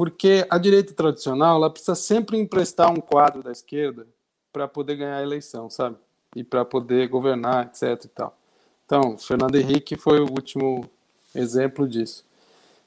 porque 0.00 0.46
a 0.48 0.56
direita 0.56 0.94
tradicional 0.94 1.56
ela 1.56 1.68
precisa 1.68 1.94
sempre 1.94 2.38
emprestar 2.38 2.90
um 2.90 3.02
quadro 3.02 3.42
da 3.42 3.52
esquerda 3.52 4.06
para 4.50 4.66
poder 4.66 4.96
ganhar 4.96 5.18
a 5.18 5.22
eleição, 5.22 5.68
sabe? 5.68 5.94
E 6.34 6.42
para 6.42 6.64
poder 6.64 7.06
governar, 7.06 7.66
etc. 7.66 8.06
E 8.06 8.08
tal. 8.08 8.34
Então, 8.86 9.18
Fernando 9.18 9.56
Henrique 9.56 9.98
foi 9.98 10.20
o 10.20 10.30
último 10.30 10.88
exemplo 11.34 11.86
disso. 11.86 12.24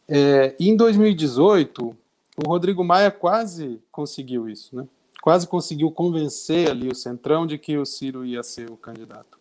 É, 0.10 0.56
em 0.60 0.76
2018, 0.76 1.95
o 2.35 2.48
Rodrigo 2.48 2.84
Maia 2.84 3.11
quase 3.11 3.80
conseguiu 3.91 4.49
isso, 4.49 4.76
né? 4.76 4.88
Quase 5.22 5.48
conseguiu 5.48 5.91
convencer 5.91 6.68
ali 6.68 6.88
o 6.88 6.95
Centrão 6.95 7.45
de 7.45 7.60
que 7.60 7.77
o 7.77 7.85
Ciro 7.85 8.26
ia 8.26 8.41
ser 8.41 8.72
o 8.72 8.76
candidato. 8.76 9.38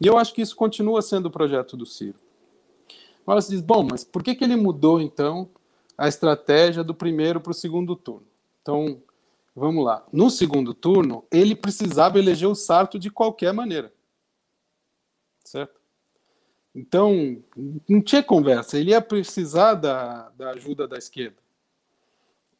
E 0.00 0.06
eu 0.06 0.16
acho 0.16 0.32
que 0.32 0.40
isso 0.40 0.56
continua 0.56 1.02
sendo 1.02 1.26
o 1.26 1.30
projeto 1.30 1.76
do 1.76 1.84
Ciro. 1.84 2.16
Agora 3.22 3.42
você 3.42 3.52
diz, 3.52 3.60
bom, 3.60 3.86
mas 3.90 4.02
por 4.02 4.22
que, 4.22 4.34
que 4.34 4.42
ele 4.42 4.56
mudou 4.56 4.98
então 4.98 5.46
a 6.02 6.08
estratégia 6.08 6.82
do 6.82 6.92
primeiro 6.92 7.40
para 7.40 7.52
o 7.52 7.54
segundo 7.54 7.94
turno. 7.94 8.26
Então, 8.60 9.00
vamos 9.54 9.84
lá. 9.84 10.04
No 10.12 10.30
segundo 10.30 10.74
turno, 10.74 11.24
ele 11.30 11.54
precisava 11.54 12.18
eleger 12.18 12.48
o 12.48 12.56
Sarto 12.56 12.98
de 12.98 13.08
qualquer 13.08 13.52
maneira. 13.52 13.92
Certo? 15.44 15.80
Então, 16.74 17.40
não 17.88 18.02
tinha 18.02 18.20
conversa. 18.20 18.76
Ele 18.76 18.90
ia 18.90 19.00
precisar 19.00 19.74
da, 19.74 20.28
da 20.30 20.50
ajuda 20.50 20.88
da 20.88 20.98
esquerda. 20.98 21.36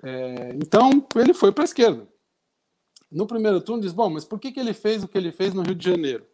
É, 0.05 0.55
então, 0.55 1.05
ele 1.16 1.35
foi 1.35 1.51
para 1.51 1.64
a 1.64 1.66
esquerda. 1.66 2.06
No 3.10 3.27
primeiro 3.27 3.60
turno, 3.60 3.82
diz: 3.82 3.93
bom, 3.93 4.09
mas 4.09 4.24
por 4.24 4.39
que, 4.39 4.52
que 4.52 4.60
ele 4.60 4.73
fez 4.73 5.02
o 5.02 5.09
que 5.09 5.19
ele 5.19 5.32
fez 5.32 5.52
no 5.52 5.62
Rio 5.62 5.74
de 5.74 5.90
Janeiro? 5.90 6.24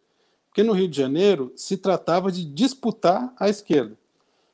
Porque 0.47 0.61
no 0.61 0.73
Rio 0.73 0.87
de 0.87 0.97
Janeiro 0.97 1.51
se 1.55 1.75
tratava 1.75 2.31
de 2.31 2.45
disputar 2.45 3.33
a 3.39 3.49
esquerda 3.49 3.97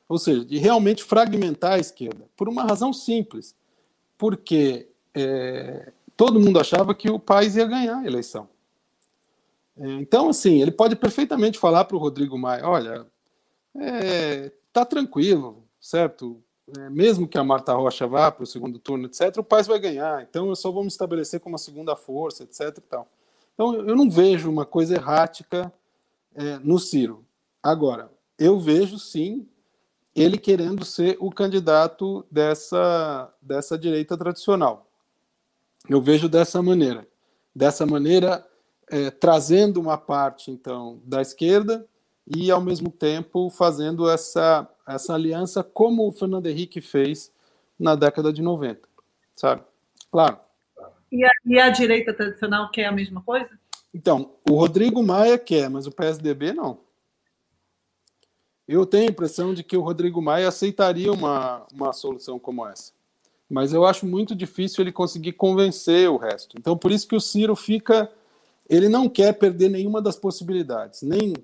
ou 0.08 0.18
seja, 0.18 0.44
de 0.44 0.58
realmente 0.58 1.02
fragmentar 1.02 1.72
a 1.72 1.78
esquerda, 1.78 2.26
por 2.36 2.48
uma 2.48 2.62
razão 2.62 2.92
simples, 2.92 3.54
porque 4.16 4.88
é, 5.14 5.92
todo 6.16 6.40
mundo 6.40 6.60
achava 6.60 6.94
que 6.94 7.10
o 7.10 7.18
país 7.18 7.56
ia 7.56 7.66
ganhar 7.66 7.98
a 7.98 8.06
eleição. 8.06 8.48
É, 9.76 9.86
então, 9.94 10.28
assim, 10.28 10.62
ele 10.62 10.70
pode 10.70 10.96
perfeitamente 10.96 11.58
falar 11.58 11.84
para 11.84 11.96
o 11.96 12.00
Rodrigo 12.00 12.38
Maia: 12.38 12.66
olha, 12.66 13.06
é, 13.74 14.50
tá 14.72 14.84
tranquilo, 14.84 15.62
certo? 15.80 16.42
É, 16.78 16.90
mesmo 16.90 17.28
que 17.28 17.38
a 17.38 17.44
Marta 17.44 17.72
Rocha 17.74 18.06
vá 18.06 18.30
para 18.32 18.42
o 18.42 18.46
segundo 18.46 18.78
turno, 18.78 19.06
etc., 19.06 19.36
o 19.38 19.44
Paz 19.44 19.66
vai 19.66 19.78
ganhar. 19.78 20.22
Então 20.22 20.48
eu 20.48 20.56
só 20.56 20.70
vou 20.70 20.82
me 20.82 20.88
estabelecer 20.88 21.40
como 21.40 21.56
a 21.56 21.58
segunda 21.58 21.94
força, 21.94 22.44
etc. 22.44 22.78
Tal. 22.88 23.06
Então 23.54 23.74
eu 23.74 23.94
não 23.94 24.10
vejo 24.10 24.50
uma 24.50 24.66
coisa 24.66 24.94
errática 24.94 25.72
é, 26.34 26.58
no 26.58 26.78
Ciro. 26.78 27.24
Agora, 27.62 28.10
eu 28.38 28.58
vejo 28.58 28.98
sim 28.98 29.46
ele 30.16 30.38
querendo 30.38 30.82
ser 30.82 31.18
o 31.20 31.30
candidato 31.30 32.24
dessa, 32.30 33.30
dessa 33.40 33.76
direita 33.76 34.16
tradicional. 34.16 34.88
Eu 35.86 36.00
vejo 36.00 36.26
dessa 36.26 36.62
maneira. 36.62 37.06
Dessa 37.54 37.84
maneira, 37.84 38.44
é, 38.90 39.10
trazendo 39.10 39.78
uma 39.78 39.98
parte, 39.98 40.50
então, 40.50 41.00
da 41.04 41.20
esquerda 41.20 41.86
e, 42.26 42.50
ao 42.50 42.62
mesmo 42.62 42.90
tempo, 42.90 43.50
fazendo 43.50 44.08
essa, 44.08 44.66
essa 44.88 45.14
aliança 45.14 45.62
como 45.62 46.08
o 46.08 46.12
Fernando 46.12 46.46
Henrique 46.46 46.80
fez 46.80 47.30
na 47.78 47.94
década 47.94 48.32
de 48.32 48.40
90, 48.40 48.88
sabe? 49.34 49.62
Claro. 50.10 50.38
E 51.12 51.24
a, 51.24 51.30
e 51.44 51.60
a 51.60 51.68
direita 51.68 52.12
tradicional 52.14 52.70
quer 52.70 52.86
a 52.86 52.92
mesma 52.92 53.20
coisa? 53.20 53.50
Então, 53.92 54.32
o 54.48 54.54
Rodrigo 54.54 55.02
Maia 55.02 55.38
quer, 55.38 55.68
mas 55.68 55.86
o 55.86 55.92
PSDB 55.92 56.54
não. 56.54 56.85
Eu 58.68 58.84
tenho 58.84 59.08
a 59.08 59.10
impressão 59.10 59.54
de 59.54 59.62
que 59.62 59.76
o 59.76 59.82
Rodrigo 59.82 60.20
Maia 60.20 60.48
aceitaria 60.48 61.12
uma, 61.12 61.64
uma 61.72 61.92
solução 61.92 62.38
como 62.38 62.66
essa. 62.66 62.92
Mas 63.48 63.72
eu 63.72 63.84
acho 63.84 64.04
muito 64.04 64.34
difícil 64.34 64.82
ele 64.82 64.90
conseguir 64.90 65.32
convencer 65.32 66.10
o 66.10 66.16
resto. 66.16 66.56
Então, 66.58 66.76
por 66.76 66.90
isso 66.90 67.06
que 67.06 67.14
o 67.14 67.20
Ciro 67.20 67.54
fica. 67.54 68.10
Ele 68.68 68.88
não 68.88 69.08
quer 69.08 69.32
perder 69.34 69.68
nenhuma 69.68 70.02
das 70.02 70.16
possibilidades, 70.16 71.02
nem 71.02 71.34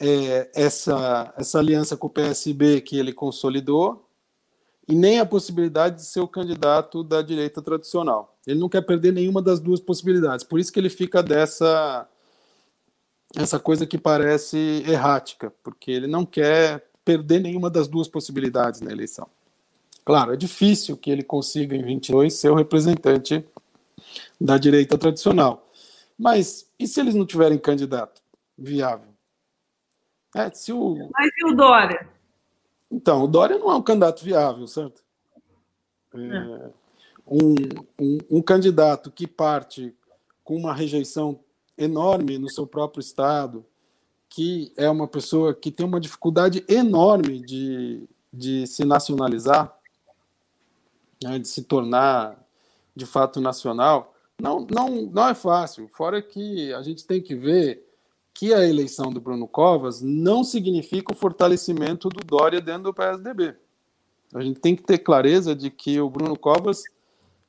é, 0.00 0.50
essa, 0.54 1.34
essa 1.36 1.58
aliança 1.58 1.94
com 1.94 2.06
o 2.06 2.10
PSB 2.10 2.80
que 2.80 2.98
ele 2.98 3.12
consolidou, 3.12 4.08
e 4.88 4.94
nem 4.94 5.18
a 5.18 5.26
possibilidade 5.26 5.96
de 5.96 6.06
ser 6.06 6.20
o 6.20 6.28
candidato 6.28 7.04
da 7.04 7.20
direita 7.20 7.60
tradicional. 7.60 8.36
Ele 8.46 8.58
não 8.58 8.68
quer 8.68 8.82
perder 8.82 9.12
nenhuma 9.12 9.40
das 9.40 9.60
duas 9.60 9.80
possibilidades. 9.80 10.44
Por 10.44 10.58
isso 10.58 10.72
que 10.72 10.78
ele 10.78 10.90
fica 10.90 11.22
dessa 11.22 12.08
essa 13.36 13.58
coisa 13.58 13.86
que 13.86 13.98
parece 13.98 14.84
errática, 14.86 15.52
porque 15.62 15.90
ele 15.90 16.06
não 16.06 16.24
quer 16.24 16.88
perder 17.04 17.40
nenhuma 17.40 17.68
das 17.68 17.88
duas 17.88 18.08
possibilidades 18.08 18.80
na 18.80 18.90
eleição. 18.90 19.28
Claro, 20.04 20.32
é 20.32 20.36
difícil 20.36 20.96
que 20.96 21.10
ele 21.10 21.22
consiga 21.22 21.74
em 21.74 21.82
22 21.82 22.32
ser 22.34 22.50
o 22.50 22.54
representante 22.54 23.44
da 24.40 24.58
direita 24.58 24.98
tradicional. 24.98 25.70
Mas 26.18 26.70
e 26.78 26.86
se 26.86 27.00
eles 27.00 27.14
não 27.14 27.26
tiverem 27.26 27.58
candidato 27.58 28.22
viável? 28.56 29.08
É, 30.34 30.50
se 30.50 30.72
o... 30.72 31.10
Mas 31.12 31.30
e 31.38 31.52
o 31.52 31.56
Dória? 31.56 32.08
Então, 32.90 33.24
o 33.24 33.26
Dória 33.26 33.58
não 33.58 33.70
é 33.70 33.74
um 33.76 33.82
candidato 33.82 34.24
viável, 34.24 34.66
certo? 34.66 35.02
É, 36.14 36.18
é. 36.18 36.70
um, 37.26 37.54
um, 38.00 38.18
um 38.30 38.42
candidato 38.42 39.10
que 39.10 39.26
parte 39.26 39.94
com 40.44 40.56
uma 40.56 40.74
rejeição 40.74 41.40
enorme 41.76 42.38
no 42.38 42.48
seu 42.48 42.66
próprio 42.66 43.00
estado, 43.00 43.64
que 44.28 44.72
é 44.76 44.88
uma 44.88 45.06
pessoa 45.06 45.54
que 45.54 45.70
tem 45.70 45.86
uma 45.86 46.00
dificuldade 46.00 46.64
enorme 46.68 47.40
de, 47.40 48.08
de 48.32 48.66
se 48.66 48.84
nacionalizar, 48.84 49.76
né, 51.22 51.38
de 51.38 51.48
se 51.48 51.62
tornar 51.62 52.44
de 52.94 53.06
fato 53.06 53.40
nacional, 53.40 54.14
não, 54.40 54.66
não, 54.70 55.02
não 55.06 55.28
é 55.28 55.34
fácil. 55.34 55.88
Fora 55.88 56.20
que 56.20 56.72
a 56.72 56.82
gente 56.82 57.06
tem 57.06 57.20
que 57.20 57.34
ver 57.34 57.84
que 58.32 58.52
a 58.52 58.66
eleição 58.66 59.12
do 59.12 59.20
Bruno 59.20 59.46
Covas 59.46 60.02
não 60.02 60.42
significa 60.42 61.12
o 61.12 61.16
fortalecimento 61.16 62.08
do 62.08 62.24
Dória 62.24 62.60
dentro 62.60 62.84
do 62.84 62.94
PSDB. 62.94 63.54
A 64.34 64.42
gente 64.42 64.58
tem 64.58 64.74
que 64.74 64.82
ter 64.82 64.98
clareza 64.98 65.54
de 65.54 65.70
que 65.70 66.00
o 66.00 66.10
Bruno 66.10 66.36
Covas 66.36 66.82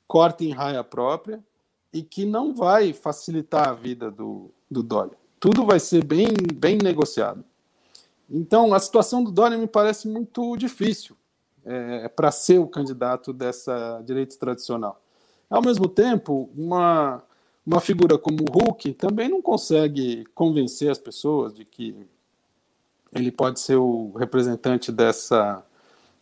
corta 0.07 0.43
em 0.43 0.51
raia 0.51 0.83
própria, 0.83 1.43
e 1.95 2.03
que 2.03 2.25
não 2.25 2.53
vai 2.53 2.91
facilitar 2.91 3.69
a 3.69 3.73
vida 3.73 4.11
do, 4.11 4.51
do 4.69 4.83
Dória. 4.83 5.17
Tudo 5.39 5.65
vai 5.65 5.79
ser 5.79 6.03
bem, 6.03 6.27
bem 6.53 6.77
negociado. 6.77 7.41
Então, 8.29 8.73
a 8.73 8.79
situação 8.79 9.23
do 9.23 9.31
Dória 9.31 9.57
me 9.57 9.65
parece 9.65 10.05
muito 10.05 10.57
difícil 10.57 11.15
é, 11.63 12.09
para 12.09 12.31
ser 12.31 12.59
o 12.59 12.67
candidato 12.67 13.31
dessa 13.31 14.01
direita 14.05 14.35
tradicional. 14.35 15.01
Ao 15.49 15.61
mesmo 15.61 15.87
tempo, 15.87 16.49
uma, 16.53 17.23
uma 17.65 17.79
figura 17.79 18.17
como 18.17 18.39
o 18.41 18.51
Hulk 18.51 18.91
também 18.95 19.29
não 19.29 19.41
consegue 19.41 20.25
convencer 20.35 20.91
as 20.91 20.97
pessoas 20.97 21.53
de 21.53 21.63
que 21.63 21.95
ele 23.13 23.31
pode 23.31 23.61
ser 23.61 23.77
o 23.77 24.11
representante 24.17 24.91
dessa, 24.91 25.63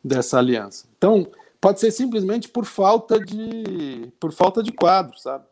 dessa 0.04 0.38
aliança. 0.38 0.86
Então, 0.96 1.26
pode 1.60 1.80
ser 1.80 1.90
simplesmente 1.90 2.48
por 2.48 2.64
falta 2.64 3.20
de 3.20 4.12
por 4.20 4.32
falta 4.32 4.62
de 4.62 4.72
quadro, 4.72 5.18
sabe? 5.18 5.46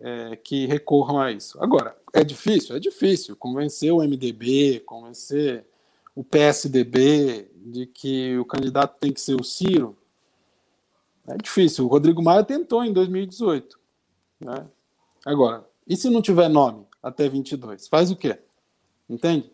É, 0.00 0.36
que 0.36 0.66
recorram 0.66 1.20
a 1.20 1.32
isso. 1.32 1.62
Agora, 1.62 1.96
é 2.12 2.22
difícil? 2.22 2.76
É 2.76 2.78
difícil 2.78 3.36
convencer 3.36 3.92
o 3.92 3.98
MDB, 3.98 4.80
convencer 4.80 5.64
o 6.14 6.24
PSDB 6.24 7.50
de 7.54 7.86
que 7.86 8.38
o 8.38 8.44
candidato 8.44 8.98
tem 8.98 9.12
que 9.12 9.20
ser 9.20 9.34
o 9.34 9.44
Ciro. 9.44 9.96
É 11.28 11.36
difícil. 11.36 11.84
O 11.84 11.88
Rodrigo 11.88 12.22
Maia 12.22 12.44
tentou 12.44 12.84
em 12.84 12.92
2018. 12.92 13.78
Né? 14.40 14.66
Agora, 15.24 15.66
e 15.86 15.96
se 15.96 16.08
não 16.08 16.22
tiver 16.22 16.48
nome 16.48 16.86
até 17.02 17.28
22? 17.28 17.88
Faz 17.88 18.10
o 18.10 18.16
quê? 18.16 18.38
Entende? 19.08 19.50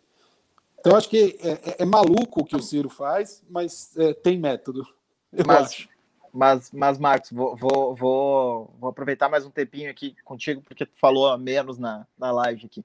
Então, 0.78 0.96
acho 0.96 1.08
que 1.08 1.38
é, 1.40 1.50
é, 1.50 1.76
é 1.80 1.84
maluco 1.84 2.40
o 2.40 2.44
que 2.44 2.56
o 2.56 2.62
Ciro 2.62 2.88
faz, 2.88 3.42
mas 3.48 3.96
é, 3.96 4.12
tem 4.12 4.38
método. 4.38 4.86
Eu 5.32 5.44
mas, 5.46 5.68
acho. 5.68 5.88
Mas, 6.32 6.70
mas 6.72 6.98
Marcos, 6.98 7.30
vou, 7.30 7.54
vou, 7.54 7.94
vou, 7.94 8.74
vou, 8.80 8.90
aproveitar 8.90 9.28
mais 9.28 9.44
um 9.44 9.50
tempinho 9.50 9.90
aqui 9.90 10.16
contigo, 10.24 10.62
porque 10.62 10.86
tu 10.86 10.92
falou 10.98 11.36
menos 11.36 11.78
na, 11.78 12.06
na 12.18 12.32
live 12.32 12.64
aqui. 12.64 12.84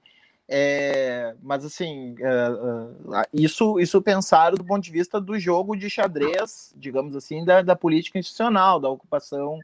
É, 0.49 1.35
mas 1.41 1.63
assim, 1.63 2.15
é, 2.19 3.17
é, 3.19 3.27
isso, 3.33 3.79
isso 3.79 4.01
pensado 4.01 4.57
do 4.57 4.65
ponto 4.65 4.83
de 4.83 4.91
vista 4.91 5.19
do 5.19 5.39
jogo 5.39 5.75
de 5.75 5.89
xadrez, 5.89 6.73
digamos 6.75 7.15
assim, 7.15 7.43
da, 7.45 7.61
da 7.61 7.75
política 7.75 8.19
institucional, 8.19 8.79
da 8.79 8.89
ocupação 8.89 9.59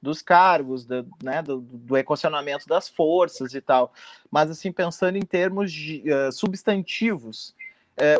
dos 0.00 0.22
cargos, 0.22 0.84
da, 0.84 1.04
né, 1.22 1.42
do, 1.42 1.58
do, 1.60 1.96
equacionamento 1.96 2.68
das 2.68 2.88
forças 2.88 3.54
e 3.54 3.60
tal. 3.60 3.92
Mas 4.30 4.50
assim, 4.50 4.70
pensando 4.70 5.16
em 5.16 5.24
termos 5.24 5.72
de, 5.72 6.04
uh, 6.10 6.32
substantivos, 6.32 7.54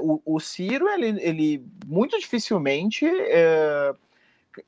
o, 0.03 0.21
o, 0.27 0.41
Ciro, 0.41 0.89
ele, 0.89 1.23
ele 1.23 1.65
muito 1.87 2.19
dificilmente 2.19 3.07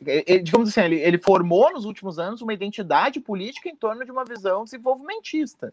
ele, 0.05 0.43
digamos 0.43 0.69
assim, 0.69 0.81
ele, 0.81 1.01
ele 1.01 1.19
formou 1.19 1.73
nos 1.73 1.85
últimos 1.85 2.19
anos 2.19 2.43
uma 2.43 2.53
identidade 2.53 3.21
política 3.21 3.69
em 3.69 3.77
torno 3.77 4.05
de 4.05 4.11
uma 4.11 4.25
visão 4.25 4.65
desenvolvimentista. 4.65 5.73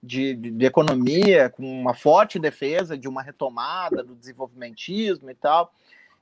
De, 0.00 0.32
de, 0.34 0.50
de, 0.52 0.64
economia, 0.64 1.50
com 1.50 1.64
uma 1.64 1.92
forte 1.92 2.38
defesa 2.38 2.96
de 2.96 3.08
uma 3.08 3.20
retomada 3.20 4.02
do 4.04 4.14
desenvolvimentismo 4.14 5.28
e 5.28 5.34
tal. 5.34 5.72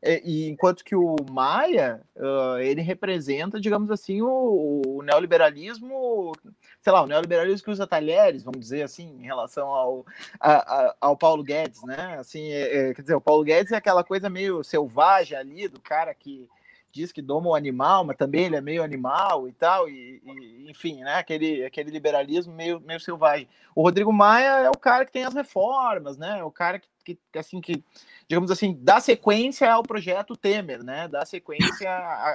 E, 0.02 0.22
e 0.24 0.48
enquanto 0.48 0.84
que 0.84 0.94
o 0.94 1.16
Maia, 1.30 2.00
uh, 2.16 2.58
ele 2.58 2.80
representa, 2.80 3.60
digamos 3.60 3.90
assim, 3.90 4.22
o, 4.22 4.82
o, 4.86 5.02
neoliberalismo, 5.02 6.32
sei 6.80 6.92
lá, 6.92 7.02
o 7.02 7.06
neoliberalismo 7.06 7.64
que 7.64 7.70
usa 7.70 7.86
talheres, 7.86 8.42
vamos 8.42 8.60
dizer 8.60 8.82
assim, 8.82 9.08
em 9.20 9.24
relação 9.24 9.68
ao, 9.68 10.06
a, 10.40 10.52
a, 10.52 10.96
ao 11.00 11.16
Paulo 11.16 11.42
Guedes, 11.42 11.82
né? 11.82 12.16
Assim, 12.18 12.48
é, 12.50 12.90
é, 12.90 12.94
quer 12.94 13.02
dizer, 13.02 13.14
o 13.14 13.20
Paulo 13.20 13.44
Guedes 13.44 13.72
é 13.72 13.76
aquela 13.76 14.04
coisa 14.04 14.30
meio 14.30 14.62
selvagem 14.62 15.36
ali, 15.36 15.68
do 15.68 15.80
cara 15.80 16.14
que 16.14 16.48
diz 16.96 17.12
que 17.12 17.20
doma 17.20 17.50
o 17.50 17.54
animal, 17.54 18.04
mas 18.04 18.16
também 18.16 18.46
ele 18.46 18.56
é 18.56 18.60
meio 18.60 18.82
animal 18.82 19.46
e 19.46 19.52
tal, 19.52 19.88
e, 19.88 20.22
e, 20.24 20.70
enfim, 20.70 21.02
né, 21.02 21.16
aquele, 21.16 21.64
aquele 21.64 21.90
liberalismo 21.90 22.54
meio, 22.54 22.80
meio 22.80 22.98
selvagem. 22.98 23.46
O 23.74 23.82
Rodrigo 23.82 24.12
Maia 24.12 24.60
é 24.60 24.70
o 24.70 24.78
cara 24.78 25.04
que 25.04 25.12
tem 25.12 25.24
as 25.24 25.34
reformas, 25.34 26.16
né, 26.16 26.38
é 26.38 26.44
o 26.44 26.50
cara 26.50 26.80
que, 27.04 27.18
que 27.32 27.38
assim, 27.38 27.60
que, 27.60 27.84
digamos 28.26 28.50
assim, 28.50 28.78
dá 28.80 28.98
sequência 28.98 29.70
ao 29.70 29.82
projeto 29.82 30.36
Temer, 30.36 30.82
né, 30.82 31.06
dá 31.06 31.24
sequência 31.26 31.90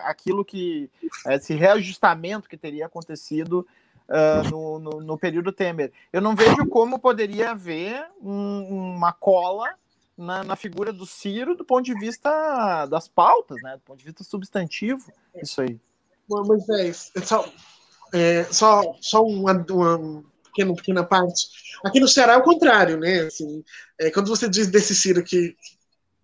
àquilo 0.05 0.45
que, 0.45 0.89
esse 1.27 1.55
reajustamento 1.55 2.47
que 2.47 2.57
teria 2.57 2.85
acontecido 2.85 3.67
Uh, 4.09 4.43
no, 4.49 4.79
no, 4.79 4.99
no, 4.99 5.17
período 5.17 5.53
Temer. 5.53 5.89
Eu 6.11 6.19
não 6.19 6.35
vejo 6.35 6.65
como 6.67 6.99
poderia 6.99 7.51
haver 7.51 8.05
um, 8.21 8.95
uma 8.97 9.13
cola 9.13 9.69
na, 10.21 10.43
na, 10.43 10.55
figura 10.55 10.93
do 10.93 11.05
Ciro 11.05 11.55
do 11.55 11.65
ponto 11.65 11.83
de 11.83 11.93
vista 11.95 12.85
das 12.85 13.07
pautas, 13.07 13.57
né? 13.61 13.73
Do 13.75 13.81
ponto 13.81 13.99
de 13.99 14.05
vista 14.05 14.23
substantivo, 14.23 15.11
isso 15.41 15.61
aí. 15.61 15.79
Mas 16.29 16.69
é, 16.69 17.21
só, 17.21 17.45
é, 18.13 18.43
só, 18.45 18.95
só 19.01 19.23
uma, 19.23 19.53
uma 19.69 20.23
pequena, 20.45 20.75
pequena 20.75 21.03
parte. 21.03 21.47
Aqui 21.83 21.99
no 21.99 22.07
Ceará 22.07 22.33
é 22.33 22.37
o 22.37 22.43
contrário, 22.43 22.97
né? 22.97 23.21
Assim, 23.21 23.63
é, 23.99 24.11
quando 24.11 24.27
você 24.27 24.47
diz 24.47 24.67
desse 24.67 24.95
Ciro 24.95 25.23
que 25.23 25.55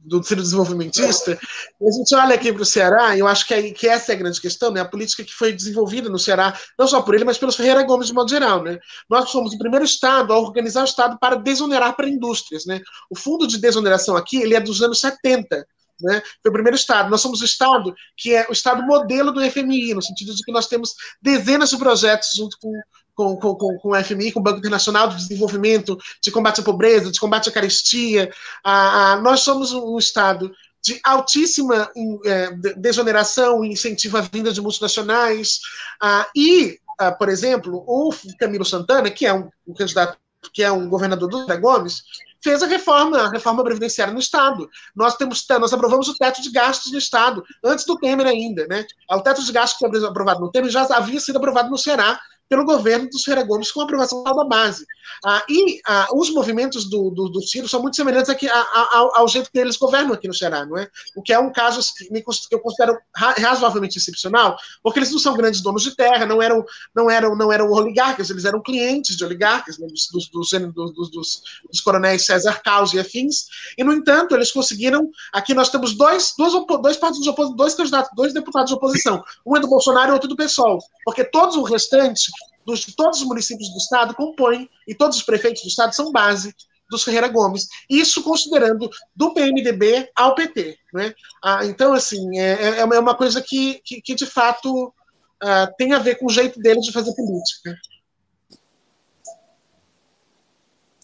do 0.07 0.23
Ciro 0.23 0.41
Desenvolvimentista, 0.41 1.37
a 1.81 1.91
gente 1.91 2.15
olha 2.15 2.35
aqui 2.35 2.51
para 2.53 2.61
o 2.61 2.65
Ceará, 2.65 3.15
e 3.15 3.19
eu 3.19 3.27
acho 3.27 3.45
que, 3.45 3.53
é, 3.53 3.71
que 3.71 3.87
essa 3.87 4.13
é 4.13 4.15
a 4.15 4.17
grande 4.17 4.39
questão, 4.39 4.71
né? 4.71 4.79
A 4.79 4.85
política 4.85 5.23
que 5.23 5.33
foi 5.33 5.51
desenvolvida 5.51 6.09
no 6.09 6.17
Ceará, 6.17 6.57
não 6.79 6.87
só 6.87 7.01
por 7.01 7.13
ele, 7.13 7.25
mas 7.25 7.37
pelos 7.37 7.55
Ferreira 7.55 7.83
Gomes 7.83 8.07
de 8.07 8.13
modo 8.13 8.29
geral, 8.29 8.63
né? 8.63 8.79
Nós 9.09 9.29
somos 9.29 9.53
o 9.53 9.57
primeiro 9.57 9.85
Estado 9.85 10.31
a 10.31 10.39
organizar 10.39 10.81
o 10.81 10.85
Estado 10.85 11.17
para 11.19 11.35
desonerar 11.35 11.95
para 11.95 12.07
indústrias, 12.07 12.65
né? 12.65 12.81
O 13.09 13.17
fundo 13.17 13.45
de 13.45 13.59
desoneração 13.59 14.15
aqui, 14.15 14.37
ele 14.37 14.55
é 14.55 14.59
dos 14.59 14.81
anos 14.81 14.99
70, 14.99 15.65
Né? 15.99 16.21
Foi 16.41 16.51
o 16.51 16.53
primeiro 16.53 16.75
Estado. 16.75 17.09
Nós 17.09 17.21
somos 17.21 17.41
o 17.41 17.45
Estado 17.45 17.93
que 18.15 18.33
é 18.33 18.45
o 18.47 18.53
Estado 18.53 18.83
modelo 18.83 19.31
do 19.31 19.41
FMI, 19.41 19.93
no 19.93 20.01
sentido 20.01 20.33
de 20.33 20.43
que 20.43 20.51
nós 20.51 20.67
temos 20.67 20.93
dezenas 21.21 21.71
de 21.71 21.77
projetos 21.77 22.29
junto 22.35 22.55
com, 22.61 22.71
com, 23.17 23.35
com, 23.35 23.55
com, 23.55 23.89
o 23.89 24.03
FMI, 24.03 24.31
com 24.31 24.39
o 24.39 24.43
Banco 24.43 24.59
Internacional 24.59 25.09
de 25.09 25.17
Desenvolvimento, 25.17 25.97
de 26.21 26.31
combate 26.31 26.61
à 26.61 26.63
pobreza, 26.63 27.11
de 27.11 27.19
combate 27.19 27.49
à 27.49 27.51
carestia. 27.51 28.31
Ah, 28.63 29.13
ah, 29.13 29.21
nós 29.21 29.39
somos 29.39 29.73
um 29.73 29.97
Estado 29.97 30.51
de 30.85 30.99
altíssima 31.03 31.91
é, 32.25 32.51
desoneração 32.77 33.65
e 33.65 33.69
incentivo 33.69 34.17
à 34.17 34.21
vinda 34.21 34.53
de 34.53 34.61
multinacionais. 34.61 35.59
Ah, 35.99 36.27
e, 36.35 36.79
ah, 36.99 37.11
por 37.11 37.27
exemplo, 37.27 37.83
o 37.87 38.13
Camilo 38.39 38.63
Santana, 38.63 39.09
que 39.09 39.25
é 39.25 39.33
um, 39.33 39.49
um 39.67 39.73
candidato, 39.73 40.15
que 40.53 40.61
é 40.61 40.71
um 40.71 40.87
governador 40.87 41.27
do 41.27 41.45
Zé 41.47 41.57
Gomes, 41.57 42.03
fez 42.43 42.61
a 42.61 42.67
reforma, 42.67 43.17
a 43.17 43.29
reforma 43.31 43.63
previdenciária 43.63 44.13
no 44.13 44.19
Estado. 44.19 44.69
Nós 44.95 45.17
temos, 45.17 45.43
nós 45.59 45.73
aprovamos 45.73 46.07
o 46.07 46.15
teto 46.15 46.39
de 46.39 46.51
gastos 46.51 46.91
no 46.91 46.99
Estado, 46.99 47.43
antes 47.65 47.83
do 47.83 47.97
Temer 47.97 48.27
ainda, 48.27 48.67
né? 48.67 48.85
O 49.11 49.21
teto 49.21 49.43
de 49.43 49.51
gastos 49.51 49.79
que 49.79 49.89
foi 49.89 50.07
aprovado 50.07 50.39
no 50.41 50.51
Temer 50.51 50.69
já 50.69 50.83
havia 50.95 51.19
sido 51.19 51.37
aprovado 51.37 51.71
no 51.71 51.79
Ceará 51.79 52.19
pelo 52.49 52.65
governo 52.65 53.09
dos 53.09 53.23
Ferreira 53.23 53.47
Gomes 53.47 53.71
com 53.71 53.81
a 53.81 53.83
aprovação 53.83 54.23
da 54.23 54.43
base. 54.45 54.85
Ah, 55.25 55.43
e 55.49 55.79
ah, 55.85 56.07
os 56.13 56.29
movimentos 56.29 56.85
do, 56.89 57.09
do, 57.09 57.29
do, 57.29 57.41
Ciro 57.41 57.67
são 57.67 57.81
muito 57.81 57.95
semelhantes 57.95 58.29
aqui, 58.29 58.47
a, 58.47 58.59
a, 58.59 59.11
ao, 59.15 59.27
jeito 59.27 59.51
que 59.51 59.57
eles 59.57 59.77
governam 59.77 60.13
aqui 60.13 60.27
no 60.27 60.33
Ceará, 60.33 60.65
não 60.65 60.77
é? 60.77 60.89
O 61.15 61.21
que 61.21 61.33
é 61.33 61.39
um 61.39 61.51
caso 61.51 61.81
que, 61.95 62.05
que 62.07 62.55
eu 62.55 62.59
considero 62.59 62.97
razoavelmente 63.15 63.97
excepcional, 63.97 64.57
porque 64.83 64.99
eles 64.99 65.11
não 65.11 65.19
são 65.19 65.35
grandes 65.35 65.61
donos 65.61 65.83
de 65.83 65.95
terra, 65.95 66.25
não 66.25 66.41
eram, 66.41 66.63
não 66.95 67.09
eram, 67.09 67.35
não 67.35 67.51
eram 67.51 67.71
oligarcas, 67.71 68.29
eles 68.29 68.45
eram 68.45 68.61
clientes 68.61 69.15
de 69.15 69.25
oligarcas, 69.25 69.77
né, 69.77 69.87
dos, 69.87 70.07
dos, 70.11 70.29
dos, 70.29 71.11
dos, 71.11 71.81
coronéis 71.81 72.25
César 72.25 72.61
Caos 72.63 72.93
e 72.93 72.99
afins, 72.99 73.47
e, 73.77 73.83
no 73.83 73.93
entanto, 73.93 74.35
eles 74.35 74.51
conseguiram. 74.51 75.09
Aqui 75.33 75.53
nós 75.53 75.69
temos 75.69 75.95
dois, 75.95 76.33
dois, 76.37 76.53
dois 76.81 76.97
partidos 76.97 77.55
dois 77.55 77.75
candidatos, 77.75 78.11
dois 78.15 78.33
deputados 78.33 78.69
de 78.69 78.75
oposição, 78.75 79.23
um 79.45 79.55
é 79.55 79.59
do 79.59 79.67
Bolsonaro 79.67 80.11
e 80.11 80.13
outro 80.13 80.27
do 80.27 80.35
PSOL, 80.35 80.79
porque 81.05 81.23
todos 81.23 81.55
o 81.55 81.63
restante 81.63 82.29
dos, 82.67 82.85
todos 82.93 83.21
os 83.21 83.25
municípios 83.25 83.69
do 83.69 83.77
estado 83.77 84.13
compõem, 84.13 84.69
e 84.85 84.93
todos 84.93 85.17
os 85.17 85.23
prefeitos 85.23 85.61
do 85.61 85.69
estado 85.69 85.95
são 85.95 86.11
base 86.11 86.53
dos 86.89 87.03
Ferreira 87.03 87.29
Gomes. 87.29 87.67
Isso 87.89 88.21
considerando 88.21 88.89
do 89.15 89.33
PMDB 89.33 90.11
ao 90.13 90.35
PT. 90.35 90.77
Né? 90.93 91.13
Ah, 91.41 91.65
então, 91.65 91.93
assim, 91.93 92.37
é, 92.37 92.51
é, 92.51 92.79
é 92.79 92.99
uma 92.99 93.15
coisa 93.15 93.41
que, 93.41 93.81
que, 93.85 94.01
que 94.01 94.15
de 94.15 94.25
fato 94.25 94.93
ah, 95.41 95.71
tem 95.77 95.93
a 95.93 95.99
ver 95.99 96.15
com 96.15 96.25
o 96.25 96.31
jeito 96.31 96.59
deles 96.59 96.83
de 96.83 96.91
fazer 96.91 97.15
política. 97.15 97.77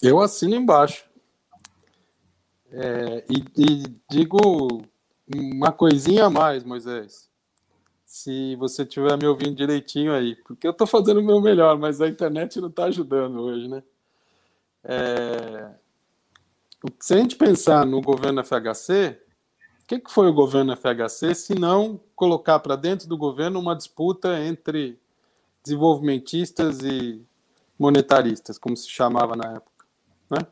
Eu 0.02 0.20
assino 0.20 0.56
embaixo. 0.56 1.06
É, 2.72 3.24
e, 3.30 3.64
e 3.64 3.84
digo 4.10 4.84
uma 5.34 5.72
coisinha 5.72 6.26
a 6.26 6.30
mais, 6.30 6.64
Moisés 6.64 7.33
se 8.14 8.56
você 8.58 8.84
estiver 8.84 9.18
me 9.18 9.26
ouvindo 9.26 9.56
direitinho 9.56 10.14
aí, 10.14 10.36
porque 10.36 10.68
eu 10.68 10.72
estou 10.72 10.86
fazendo 10.86 11.20
o 11.20 11.24
meu 11.24 11.42
melhor, 11.42 11.80
mas 11.80 12.00
a 12.00 12.08
internet 12.08 12.62
não 12.62 12.68
está 12.68 12.84
ajudando 12.84 13.42
hoje, 13.42 13.68
né? 13.68 13.82
É... 14.84 15.72
Se 17.00 17.16
a 17.16 17.18
gente 17.18 17.36
pensar 17.36 17.88
no 17.88 18.00
governo 18.02 18.44
FHC, 18.44 19.20
o 19.82 19.88
que, 19.88 20.00
que 20.00 20.12
foi 20.12 20.30
o 20.30 20.34
governo 20.34 20.78
FHC 20.78 21.34
se 21.34 21.56
não 21.56 22.00
colocar 22.16 22.60
para 22.60 22.76
dentro 22.76 23.08
do 23.08 23.18
governo 23.18 23.60
uma 23.60 23.76
disputa 23.76 24.40
entre 24.40 25.00
desenvolvimentistas 25.64 26.82
e 26.84 27.20
monetaristas, 27.80 28.60
como 28.60 28.78
se 28.78 28.92
chamava 28.92 29.36
na 29.36 29.54
época? 29.54 29.86
Né? 30.30 30.46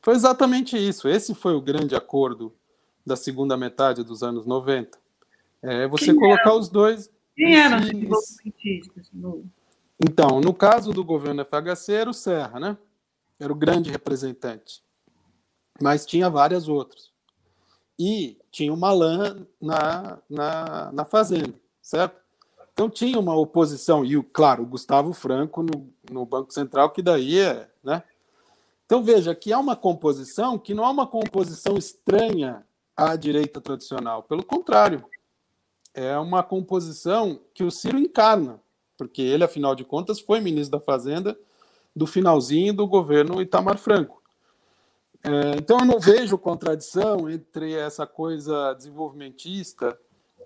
Foi 0.00 0.14
exatamente 0.14 0.78
isso. 0.78 1.08
Esse 1.08 1.34
foi 1.34 1.52
o 1.52 1.60
grande 1.60 1.96
acordo 1.96 2.54
da 3.04 3.16
segunda 3.16 3.56
metade 3.56 4.04
dos 4.04 4.22
anos 4.22 4.46
90 4.46 5.00
é 5.62 5.86
você 5.86 6.06
Quem 6.06 6.16
colocar 6.16 6.50
era? 6.50 6.56
os 6.56 6.68
dois. 6.68 7.10
Quem 7.36 7.58
eram 7.58 7.78
os 7.78 7.90
desenvolvimentistas? 7.90 9.10
Então, 10.02 10.40
no 10.40 10.54
caso 10.54 10.92
do 10.92 11.04
governo 11.04 11.44
FHC, 11.44 11.92
era 11.92 12.10
o 12.10 12.14
Serra, 12.14 12.58
né? 12.58 12.78
Era 13.38 13.52
o 13.52 13.56
grande 13.56 13.90
representante. 13.90 14.82
Mas 15.80 16.06
tinha 16.06 16.30
várias 16.30 16.68
outras. 16.68 17.10
E 17.98 18.38
tinha 18.50 18.72
o 18.72 18.76
Malan 18.76 19.46
na, 19.60 20.18
na, 20.28 20.92
na 20.92 21.04
Fazenda, 21.04 21.54
certo? 21.82 22.20
Então 22.72 22.88
tinha 22.88 23.18
uma 23.18 23.34
oposição, 23.34 24.04
e, 24.04 24.22
claro, 24.22 24.62
o 24.62 24.66
Gustavo 24.66 25.12
Franco 25.12 25.62
no, 25.62 25.92
no 26.10 26.24
Banco 26.24 26.50
Central, 26.50 26.90
que 26.90 27.02
daí 27.02 27.38
é. 27.38 27.68
Né? 27.84 28.02
Então 28.86 29.02
veja 29.02 29.34
que 29.34 29.52
há 29.52 29.58
uma 29.58 29.76
composição 29.76 30.58
que 30.58 30.72
não 30.72 30.84
é 30.84 30.88
uma 30.88 31.06
composição 31.06 31.76
estranha 31.76 32.64
à 32.96 33.16
direita 33.16 33.60
tradicional, 33.60 34.22
pelo 34.22 34.42
contrário, 34.42 35.04
é 35.94 36.16
uma 36.18 36.42
composição 36.42 37.40
que 37.52 37.64
o 37.64 37.70
Ciro 37.70 37.98
encarna, 37.98 38.60
porque 38.96 39.22
ele, 39.22 39.44
afinal 39.44 39.74
de 39.74 39.84
contas, 39.84 40.20
foi 40.20 40.40
ministro 40.40 40.78
da 40.78 40.84
Fazenda 40.84 41.38
do 41.94 42.06
finalzinho 42.06 42.72
do 42.72 42.86
governo 42.86 43.42
Itamar 43.42 43.78
Franco. 43.78 44.22
É, 45.22 45.56
então, 45.58 45.80
eu 45.80 45.84
não 45.84 46.00
vejo 46.00 46.38
contradição 46.38 47.28
entre 47.28 47.74
essa 47.74 48.06
coisa 48.06 48.72
desenvolvimentista 48.74 49.98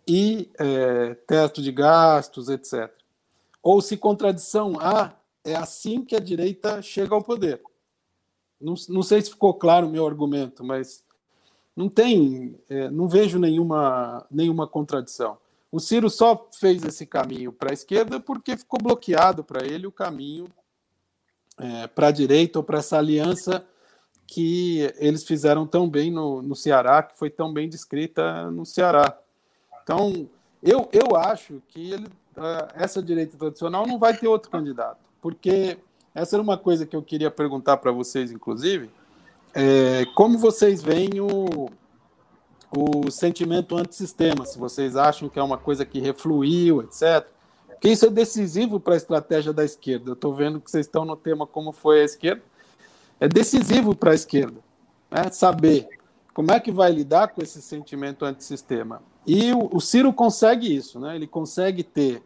e 0.08 0.50
é, 0.58 1.14
teto 1.26 1.62
de 1.62 1.70
gastos, 1.70 2.48
etc. 2.48 2.90
Ou 3.62 3.80
se 3.80 3.96
contradição 3.96 4.76
há, 4.80 5.14
é 5.44 5.54
assim 5.54 6.04
que 6.04 6.16
a 6.16 6.20
direita 6.20 6.82
chega 6.82 7.14
ao 7.14 7.22
poder. 7.22 7.62
Não, 8.60 8.74
não 8.88 9.02
sei 9.02 9.20
se 9.20 9.30
ficou 9.30 9.54
claro 9.54 9.86
o 9.86 9.90
meu 9.90 10.06
argumento, 10.06 10.64
mas 10.64 11.03
não 11.76 11.88
tem, 11.88 12.58
é, 12.68 12.88
não 12.88 13.08
vejo 13.08 13.38
nenhuma, 13.38 14.24
nenhuma 14.30 14.66
contradição. 14.66 15.38
O 15.70 15.80
Ciro 15.80 16.08
só 16.08 16.48
fez 16.58 16.84
esse 16.84 17.04
caminho 17.04 17.52
para 17.52 17.72
a 17.72 17.74
esquerda 17.74 18.20
porque 18.20 18.56
ficou 18.56 18.80
bloqueado 18.80 19.42
para 19.42 19.66
ele 19.66 19.86
o 19.86 19.92
caminho 19.92 20.46
é, 21.58 21.86
para 21.88 22.08
a 22.08 22.12
direita 22.12 22.58
ou 22.58 22.64
para 22.64 22.78
essa 22.78 22.96
aliança 22.96 23.66
que 24.26 24.92
eles 24.96 25.24
fizeram 25.24 25.66
tão 25.66 25.88
bem 25.88 26.10
no, 26.10 26.40
no 26.40 26.54
Ceará, 26.54 27.02
que 27.02 27.18
foi 27.18 27.28
tão 27.28 27.52
bem 27.52 27.68
descrita 27.68 28.50
no 28.50 28.64
Ceará. 28.64 29.18
Então, 29.82 30.28
eu, 30.62 30.88
eu 30.92 31.16
acho 31.16 31.60
que 31.68 31.92
ele, 31.92 32.06
essa 32.74 33.02
direita 33.02 33.36
tradicional 33.36 33.86
não 33.86 33.98
vai 33.98 34.16
ter 34.16 34.26
outro 34.26 34.50
candidato, 34.50 34.98
porque 35.20 35.76
essa 36.14 36.36
era 36.36 36.42
uma 36.42 36.56
coisa 36.56 36.86
que 36.86 36.96
eu 36.96 37.02
queria 37.02 37.30
perguntar 37.30 37.76
para 37.76 37.92
vocês, 37.92 38.32
inclusive, 38.32 38.88
é, 39.54 40.04
como 40.14 40.36
vocês 40.38 40.82
veem 40.82 41.20
o, 41.20 41.70
o 42.76 43.10
sentimento 43.10 43.76
antissistema, 43.76 44.44
se 44.44 44.58
vocês 44.58 44.96
acham 44.96 45.28
que 45.28 45.38
é 45.38 45.42
uma 45.42 45.58
coisa 45.58 45.84
que 45.84 46.00
refluiu, 46.00 46.82
etc. 46.82 47.26
Porque 47.68 47.88
isso 47.88 48.06
é 48.06 48.10
decisivo 48.10 48.80
para 48.80 48.94
a 48.94 48.96
estratégia 48.96 49.52
da 49.52 49.64
esquerda. 49.64 50.10
Eu 50.10 50.14
estou 50.14 50.34
vendo 50.34 50.60
que 50.60 50.70
vocês 50.70 50.86
estão 50.86 51.04
no 51.04 51.16
tema 51.16 51.46
como 51.46 51.70
foi 51.70 52.00
a 52.00 52.04
esquerda. 52.04 52.42
É 53.20 53.28
decisivo 53.28 53.94
para 53.94 54.10
a 54.10 54.14
esquerda 54.14 54.60
né? 55.10 55.30
saber 55.30 55.88
como 56.32 56.50
é 56.50 56.58
que 56.58 56.72
vai 56.72 56.90
lidar 56.90 57.28
com 57.28 57.40
esse 57.40 57.62
sentimento 57.62 58.24
antissistema. 58.24 59.00
E 59.24 59.52
o, 59.52 59.68
o 59.72 59.80
Ciro 59.80 60.12
consegue 60.12 60.74
isso, 60.74 60.98
né? 60.98 61.14
ele 61.14 61.26
consegue 61.26 61.84
ter 61.84 62.22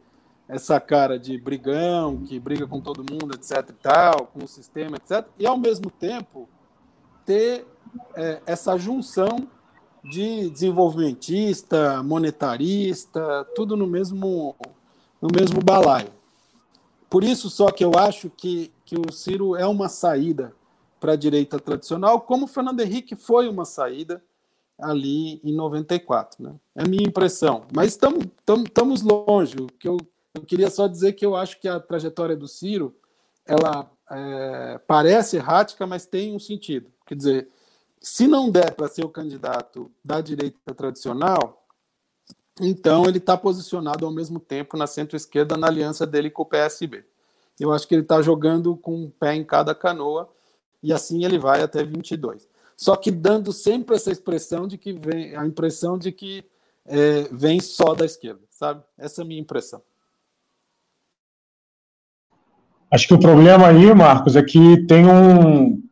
essa 0.49 0.81
cara 0.81 1.19
de 1.19 1.37
brigão, 1.37 2.25
que 2.25 2.41
briga 2.41 2.67
com 2.67 2.81
todo 2.81 3.05
mundo, 3.05 3.35
etc. 3.35 3.69
e 3.69 3.73
tal, 3.75 4.27
com 4.33 4.45
o 4.45 4.49
sistema, 4.49 4.97
etc. 4.97 5.27
E, 5.39 5.47
ao 5.47 5.59
mesmo 5.59 5.91
tempo, 5.91 6.49
ter 7.29 7.67
é, 8.17 8.41
essa 8.47 8.79
junção 8.79 9.47
de 10.03 10.49
desenvolvimentista, 10.49 12.03
monetarista, 12.03 13.47
tudo 13.55 13.77
no 13.77 13.87
mesmo, 13.87 14.57
no 15.21 15.29
mesmo 15.39 15.63
balaio. 15.63 16.11
Por 17.11 17.23
isso 17.23 17.51
só 17.51 17.71
que 17.71 17.85
eu 17.85 17.93
acho 17.99 18.31
que, 18.31 18.73
que 18.83 18.97
o 18.97 19.13
Ciro 19.13 19.55
é 19.55 19.67
uma 19.67 19.91
saída 19.91 20.55
para 20.99 21.13
a 21.13 21.17
direita 21.17 21.61
tradicional, 21.61 22.23
como 22.23 22.47
o 22.47 22.49
Fernando 22.49 22.81
Henrique 22.81 23.15
foi 23.15 23.47
uma 23.47 23.67
saída 23.67 24.25
ali 24.81 25.39
em 25.45 25.55
94. 25.55 26.43
Né? 26.43 26.55
É 26.77 26.85
a 26.85 26.89
minha 26.89 27.07
impressão. 27.07 27.67
Mas 27.75 27.89
estamos 27.89 29.03
longe. 29.03 29.57
O 29.61 29.67
que 29.67 29.87
eu, 29.87 29.99
eu 30.35 30.43
queria 30.45 30.71
só 30.71 30.87
dizer 30.87 31.13
que 31.13 31.27
eu 31.27 31.37
acho 31.37 31.61
que 31.61 31.69
a 31.69 31.79
trajetória 31.79 32.35
do 32.35 32.49
Ciro 32.49 32.97
ela 33.47 33.91
é, 34.11 34.81
parece 34.87 35.37
errática, 35.37 35.87
mas 35.87 36.07
tem 36.07 36.35
um 36.35 36.39
sentido. 36.39 36.91
Quer 37.09 37.15
dizer, 37.15 37.49
se 38.03 38.29
não 38.29 38.51
der 38.51 38.75
para 38.75 38.87
ser 38.87 39.03
o 39.03 39.09
candidato 39.09 39.91
da 40.05 40.21
direita 40.21 40.75
tradicional, 40.75 41.67
então 42.61 43.07
ele 43.07 43.17
está 43.17 43.35
posicionado 43.35 44.05
ao 44.05 44.13
mesmo 44.13 44.39
tempo 44.39 44.77
na 44.77 44.87
centro-esquerda 44.87 45.57
na 45.57 45.69
aliança 45.69 46.07
dele 46.07 46.31
com 46.31 46.43
o 46.43 46.47
PSB. 46.47 47.07
Eu 47.59 47.73
acho 47.73 47.89
que 47.89 47.95
ele 47.95 48.03
está 48.03 48.21
jogando 48.21 48.77
com 48.77 48.95
um 48.95 49.11
pé 49.11 49.35
em 49.35 49.43
cada 49.43 49.75
canoa 49.75 50.29
e 50.83 50.93
assim 50.93 51.25
ele 51.25 51.39
vai 51.39 51.63
até 51.63 51.83
22. 51.83 52.47
Só 52.77 52.95
que 52.95 53.11
dando 53.11 53.55
sempre 53.55 53.97
essa 53.97 54.13
expressão 54.13 54.69
de 54.69 54.77
que 54.77 54.93
vem 54.93 55.35
a 55.35 55.47
impressão 55.47 55.97
de 55.97 56.13
que 56.13 56.45
é, 56.85 57.23
vem 57.33 57.59
só 57.59 57.95
da 57.95 58.05
esquerda, 58.05 58.43
sabe? 58.51 58.85
Essa 58.99 59.23
é 59.23 59.25
a 59.25 59.27
minha 59.27 59.41
impressão. 59.41 59.83
Acho 62.91 63.09
que 63.09 63.15
o 63.15 63.21
problema 63.21 63.69
aí, 63.69 63.95
Marcos, 63.95 64.37
é 64.37 64.43
que 64.43 64.87
tem 64.87 65.07
um 65.07 65.88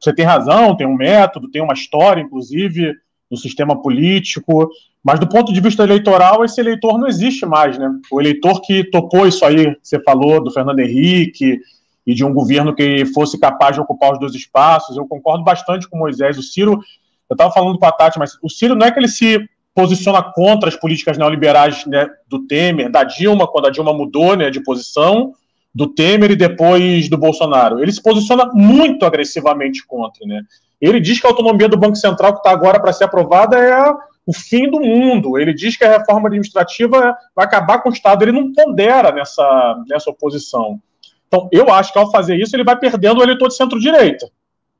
você 0.00 0.12
tem 0.14 0.24
razão, 0.24 0.76
tem 0.76 0.86
um 0.86 0.94
método, 0.94 1.50
tem 1.50 1.62
uma 1.62 1.74
história, 1.74 2.20
inclusive, 2.20 2.94
no 3.30 3.36
sistema 3.36 3.80
político, 3.80 4.70
mas 5.02 5.20
do 5.20 5.28
ponto 5.28 5.52
de 5.52 5.60
vista 5.60 5.82
eleitoral, 5.82 6.44
esse 6.44 6.60
eleitor 6.60 6.98
não 6.98 7.06
existe 7.06 7.44
mais, 7.44 7.76
né? 7.76 7.90
O 8.10 8.20
eleitor 8.20 8.60
que 8.62 8.84
topou 8.84 9.26
isso 9.26 9.44
aí, 9.44 9.76
você 9.82 10.00
falou, 10.02 10.42
do 10.42 10.50
Fernando 10.50 10.78
Henrique 10.78 11.60
e 12.06 12.14
de 12.14 12.24
um 12.24 12.32
governo 12.32 12.74
que 12.74 13.04
fosse 13.06 13.38
capaz 13.38 13.74
de 13.74 13.80
ocupar 13.80 14.12
os 14.12 14.20
dois 14.20 14.34
espaços, 14.34 14.96
eu 14.96 15.06
concordo 15.06 15.44
bastante 15.44 15.88
com 15.88 15.96
o 15.96 16.00
Moisés. 16.00 16.38
O 16.38 16.42
Ciro, 16.42 16.80
eu 17.28 17.34
estava 17.34 17.52
falando 17.52 17.78
com 17.78 17.86
a 17.86 17.92
Tati, 17.92 18.18
mas 18.18 18.38
o 18.42 18.48
Ciro 18.48 18.74
não 18.74 18.86
é 18.86 18.90
que 18.90 18.98
ele 18.98 19.08
se 19.08 19.46
posiciona 19.74 20.22
contra 20.22 20.68
as 20.68 20.76
políticas 20.76 21.18
neoliberais 21.18 21.84
né, 21.84 22.08
do 22.28 22.46
Temer, 22.46 22.90
da 22.90 23.02
Dilma, 23.02 23.46
quando 23.46 23.66
a 23.66 23.70
Dilma 23.70 23.92
mudou 23.92 24.36
né, 24.36 24.48
de 24.48 24.62
posição, 24.62 25.34
do 25.74 25.88
Temer 25.88 26.30
e 26.30 26.36
depois 26.36 27.08
do 27.08 27.18
Bolsonaro. 27.18 27.82
Ele 27.82 27.92
se 27.92 28.02
posiciona 28.02 28.46
muito 28.52 29.04
agressivamente 29.04 29.84
contra. 29.86 30.24
Né? 30.24 30.42
Ele 30.80 31.00
diz 31.00 31.20
que 31.20 31.26
a 31.26 31.30
autonomia 31.30 31.68
do 31.68 31.76
Banco 31.76 31.96
Central, 31.96 32.32
que 32.32 32.38
está 32.38 32.50
agora 32.50 32.78
para 32.78 32.92
ser 32.92 33.04
aprovada, 33.04 33.58
é 33.58 33.92
o 34.26 34.32
fim 34.32 34.70
do 34.70 34.80
mundo. 34.80 35.38
Ele 35.38 35.52
diz 35.52 35.76
que 35.76 35.84
a 35.84 35.98
reforma 35.98 36.28
administrativa 36.28 37.16
vai 37.34 37.44
acabar 37.44 37.80
com 37.80 37.90
o 37.90 37.92
Estado. 37.92 38.22
Ele 38.22 38.32
não 38.32 38.52
pondera 38.52 39.10
nessa, 39.10 39.82
nessa 39.88 40.10
oposição. 40.10 40.80
Então, 41.26 41.48
eu 41.50 41.68
acho 41.72 41.92
que 41.92 41.98
ao 41.98 42.10
fazer 42.10 42.36
isso, 42.36 42.54
ele 42.54 42.64
vai 42.64 42.78
perdendo 42.78 43.18
o 43.18 43.22
eleitor 43.22 43.48
de 43.48 43.56
centro-direita. 43.56 44.30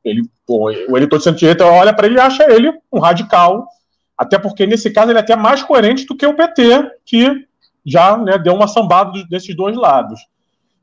Ele, 0.04 0.22
o 0.46 0.96
eleitor 0.96 1.18
de 1.18 1.24
centro-direita 1.24 1.66
olha 1.66 1.92
para 1.92 2.06
ele 2.06 2.16
e 2.16 2.20
acha 2.20 2.44
ele 2.52 2.72
um 2.92 3.00
radical, 3.00 3.66
até 4.16 4.38
porque, 4.38 4.66
nesse 4.66 4.90
caso, 4.90 5.10
ele 5.10 5.18
é 5.18 5.22
até 5.22 5.34
mais 5.34 5.62
coerente 5.62 6.06
do 6.06 6.16
que 6.16 6.26
o 6.26 6.34
PT, 6.34 6.90
que 7.04 7.46
já 7.84 8.16
né, 8.16 8.38
deu 8.38 8.54
uma 8.54 8.68
sambada 8.68 9.12
desses 9.28 9.56
dois 9.56 9.76
lados. 9.76 10.20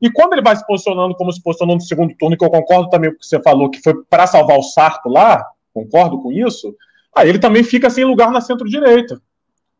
E 0.02 0.10
quando 0.10 0.32
ele 0.32 0.42
vai 0.42 0.56
se 0.56 0.66
posicionando 0.66 1.14
como 1.14 1.32
se 1.32 1.40
posicionou 1.40 1.76
no 1.76 1.80
segundo 1.80 2.12
turno, 2.16 2.36
que 2.36 2.44
eu 2.44 2.50
concordo 2.50 2.90
também 2.90 3.10
com 3.10 3.16
o 3.16 3.20
que 3.20 3.26
você 3.26 3.40
falou, 3.40 3.70
que 3.70 3.80
foi 3.80 3.94
para 4.10 4.26
salvar 4.26 4.58
o 4.58 4.62
Sarto 4.62 5.08
lá, 5.08 5.46
concordo 5.72 6.20
com 6.20 6.32
isso, 6.32 6.74
aí 7.14 7.28
ele 7.28 7.38
também 7.38 7.62
fica 7.62 7.88
sem 7.88 8.04
lugar 8.04 8.32
na 8.32 8.40
centro-direita. 8.40 9.22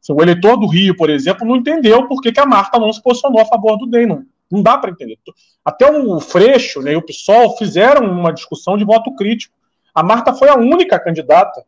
O 0.08 0.22
eleitor 0.22 0.56
do 0.56 0.66
Rio, 0.66 0.96
por 0.96 1.10
exemplo, 1.10 1.46
não 1.46 1.56
entendeu 1.56 2.06
por 2.06 2.20
que, 2.20 2.30
que 2.30 2.40
a 2.40 2.46
Marta 2.46 2.78
não 2.78 2.92
se 2.92 3.02
posicionou 3.02 3.40
a 3.40 3.44
favor 3.44 3.76
do 3.76 3.86
DEM. 3.86 4.24
Não, 4.50 4.62
dá 4.62 4.78
para 4.78 4.90
entender. 4.90 5.18
Até 5.64 5.90
o 5.90 6.20
Freixo 6.20 6.80
né, 6.82 6.92
e 6.92 6.96
o 6.96 7.02
PSOL 7.02 7.56
fizeram 7.56 8.06
uma 8.06 8.32
discussão 8.32 8.76
de 8.76 8.84
voto 8.84 9.14
crítico. 9.14 9.54
A 9.94 10.02
Marta 10.02 10.32
foi 10.32 10.48
a 10.48 10.56
única 10.56 10.98
candidata, 10.98 11.64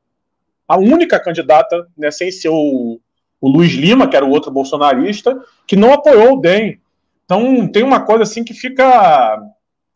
a 0.66 0.76
única 0.76 1.18
candidata, 1.18 1.86
né, 1.97 2.10
sem 2.10 2.31
ser 2.31 2.51
o, 2.51 3.01
o 3.40 3.48
Luiz 3.48 3.72
Lima, 3.72 4.09
que 4.09 4.16
era 4.16 4.24
o 4.24 4.31
outro 4.31 4.51
bolsonarista, 4.51 5.40
que 5.66 5.76
não 5.76 5.93
apoiou 5.93 6.35
o 6.35 6.40
DEM. 6.40 6.81
Então, 7.24 7.66
tem 7.68 7.82
uma 7.82 8.01
coisa 8.01 8.22
assim 8.22 8.44
que 8.44 8.55
fica. 8.55 9.42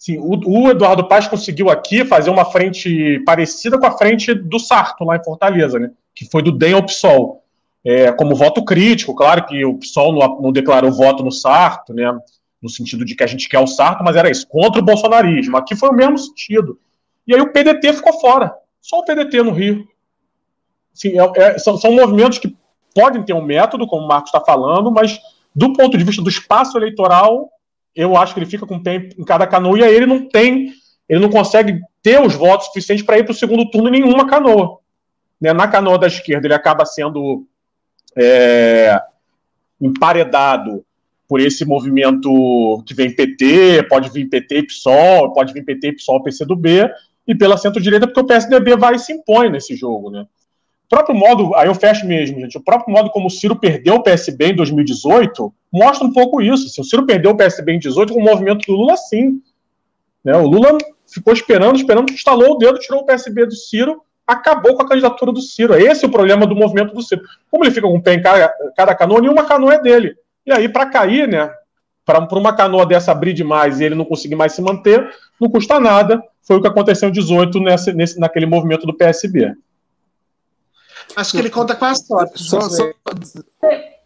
Assim, 0.00 0.16
o, 0.18 0.38
o, 0.46 0.70
Eduardo 0.70 1.08
Paz 1.08 1.26
conseguiu 1.26 1.68
aqui 1.68 2.04
fazer 2.04 2.30
uma 2.30 2.44
frente 2.44 3.20
parecida 3.26 3.78
com 3.78 3.86
a 3.86 3.96
frente 3.98 4.32
do 4.32 4.58
Sarto, 4.58 5.04
lá 5.04 5.16
em 5.16 5.24
Fortaleza, 5.24 5.78
né? 5.78 5.90
Que 6.14 6.24
foi 6.30 6.42
do 6.42 6.52
DEM 6.52 6.74
ao 6.74 6.84
PSOL. 6.84 7.44
É, 7.84 8.12
como 8.12 8.34
voto 8.34 8.64
crítico, 8.64 9.14
claro 9.14 9.44
que 9.46 9.64
o 9.64 9.74
PSOL 9.74 10.12
não, 10.12 10.42
não 10.42 10.52
declarou 10.52 10.92
voto 10.92 11.24
no 11.24 11.32
Sarto, 11.32 11.92
né? 11.92 12.16
No 12.62 12.68
sentido 12.68 13.04
de 13.04 13.14
que 13.14 13.24
a 13.24 13.26
gente 13.26 13.48
quer 13.48 13.58
o 13.58 13.66
Sarto, 13.66 14.04
mas 14.04 14.16
era 14.16 14.30
isso, 14.30 14.46
contra 14.48 14.80
o 14.80 14.84
bolsonarismo. 14.84 15.56
Aqui 15.56 15.76
foi 15.76 15.88
o 15.90 15.94
mesmo 15.94 16.18
sentido. 16.18 16.78
E 17.26 17.34
aí 17.34 17.40
o 17.40 17.52
PDT 17.52 17.92
ficou 17.92 18.20
fora. 18.20 18.54
Só 18.80 19.00
o 19.00 19.04
PDT 19.04 19.42
no 19.42 19.52
Rio. 19.52 19.86
Assim, 20.94 21.18
é, 21.18 21.32
é, 21.36 21.58
são, 21.58 21.76
são 21.76 21.92
movimentos 21.92 22.38
que 22.38 22.56
podem 22.94 23.22
ter 23.22 23.32
um 23.32 23.42
método, 23.42 23.86
como 23.86 24.04
o 24.04 24.08
Marcos 24.08 24.30
está 24.30 24.40
falando, 24.40 24.90
mas 24.90 25.20
do 25.54 25.72
ponto 25.72 25.96
de 25.96 26.04
vista 26.04 26.22
do 26.22 26.28
espaço 26.28 26.76
eleitoral, 26.78 27.50
eu 27.94 28.16
acho 28.16 28.32
que 28.32 28.40
ele 28.40 28.50
fica 28.50 28.66
com 28.66 28.76
o 28.76 28.82
pé 28.82 29.08
em 29.18 29.24
cada 29.24 29.46
canoa 29.46 29.78
e 29.78 29.82
aí 29.82 29.94
ele 29.94 30.06
não 30.06 30.28
tem, 30.28 30.72
ele 31.08 31.20
não 31.20 31.28
consegue 31.28 31.80
ter 32.02 32.20
os 32.20 32.34
votos 32.34 32.66
suficientes 32.66 33.04
para 33.04 33.18
ir 33.18 33.24
para 33.24 33.32
o 33.32 33.34
segundo 33.34 33.68
turno 33.70 33.88
em 33.88 34.00
nenhuma 34.00 34.26
canoa. 34.26 34.78
Né? 35.40 35.52
Na 35.52 35.66
canoa 35.66 35.98
da 35.98 36.06
esquerda, 36.06 36.46
ele 36.46 36.54
acaba 36.54 36.84
sendo 36.84 37.46
é, 38.16 39.00
emparedado 39.80 40.84
por 41.28 41.40
esse 41.40 41.64
movimento 41.64 42.82
que 42.86 42.94
vem 42.94 43.14
PT, 43.14 43.86
pode 43.88 44.10
vir 44.10 44.28
PT 44.28 44.58
e 44.58 44.66
PSOL, 44.66 45.32
pode 45.32 45.52
vir 45.52 45.64
PT 45.64 45.88
e 45.88 45.92
PSOL, 45.96 46.22
PCdoB, 46.22 46.90
e 47.26 47.34
pela 47.34 47.58
centro-direita, 47.58 48.06
porque 48.06 48.20
o 48.20 48.26
PSDB 48.26 48.76
vai 48.76 48.94
e 48.94 48.98
se 48.98 49.12
impõe 49.12 49.50
nesse 49.50 49.76
jogo, 49.76 50.10
né? 50.10 50.26
Próprio 50.88 51.14
modo, 51.14 51.54
aí 51.54 51.66
eu 51.68 51.74
fecho 51.74 52.06
mesmo, 52.06 52.40
gente, 52.40 52.56
o 52.56 52.62
próprio 52.62 52.94
modo 52.94 53.10
como 53.10 53.26
o 53.26 53.30
Ciro 53.30 53.56
perdeu 53.56 53.96
o 53.96 54.02
PSB 54.02 54.52
em 54.52 54.56
2018 54.56 55.52
mostra 55.72 56.06
um 56.06 56.12
pouco 56.12 56.40
isso. 56.40 56.68
Se 56.68 56.80
o 56.80 56.84
Ciro 56.84 57.06
perdeu 57.06 57.32
o 57.32 57.36
PSB 57.36 57.72
em 57.72 57.80
2018 57.80 58.14
com 58.14 58.20
o 58.20 58.24
movimento 58.24 58.66
do 58.66 58.72
Lula, 58.72 58.96
sim. 58.96 59.40
Né? 60.24 60.36
O 60.36 60.46
Lula 60.46 60.76
ficou 61.06 61.32
esperando, 61.32 61.76
esperando, 61.76 62.12
instalou 62.12 62.52
o 62.52 62.58
dedo, 62.58 62.78
tirou 62.78 63.00
o 63.00 63.04
PSB 63.04 63.46
do 63.46 63.54
Ciro, 63.54 64.02
acabou 64.26 64.74
com 64.74 64.82
a 64.82 64.88
candidatura 64.88 65.32
do 65.32 65.40
Ciro. 65.40 65.74
Esse 65.74 66.04
é 66.04 66.08
o 66.08 66.10
problema 66.10 66.46
do 66.46 66.56
movimento 66.56 66.94
do 66.94 67.02
Ciro. 67.02 67.22
Como 67.50 67.64
ele 67.64 67.70
fica 67.70 67.86
com 67.86 67.96
o 67.96 68.02
pé 68.02 68.14
em 68.14 68.22
cada, 68.22 68.52
cada 68.76 68.94
canoa, 68.94 69.20
nenhuma 69.20 69.44
canoa 69.44 69.74
é 69.74 69.80
dele. 69.80 70.14
E 70.46 70.52
aí, 70.52 70.68
para 70.68 70.86
cair, 70.86 71.28
né, 71.28 71.50
para 72.04 72.26
uma 72.38 72.54
canoa 72.54 72.86
dessa 72.86 73.12
abrir 73.12 73.34
demais 73.34 73.80
e 73.80 73.84
ele 73.84 73.94
não 73.94 74.04
conseguir 74.04 74.36
mais 74.36 74.52
se 74.52 74.62
manter, 74.62 75.08
não 75.40 75.50
custa 75.50 75.78
nada. 75.78 76.22
Foi 76.42 76.56
o 76.56 76.60
que 76.62 76.68
aconteceu 76.68 77.08
em 77.08 77.12
18 77.12 77.60
nesse, 77.60 77.92
nesse, 77.92 78.18
naquele 78.18 78.46
movimento 78.46 78.86
do 78.86 78.96
PSB. 78.96 79.54
Acho 81.18 81.32
que 81.32 81.38
ele 81.38 81.50
conta 81.50 81.74
com 81.74 81.84
a 81.84 81.96
sorte. 81.96 82.40
Só, 82.40 82.60
só... 82.60 82.84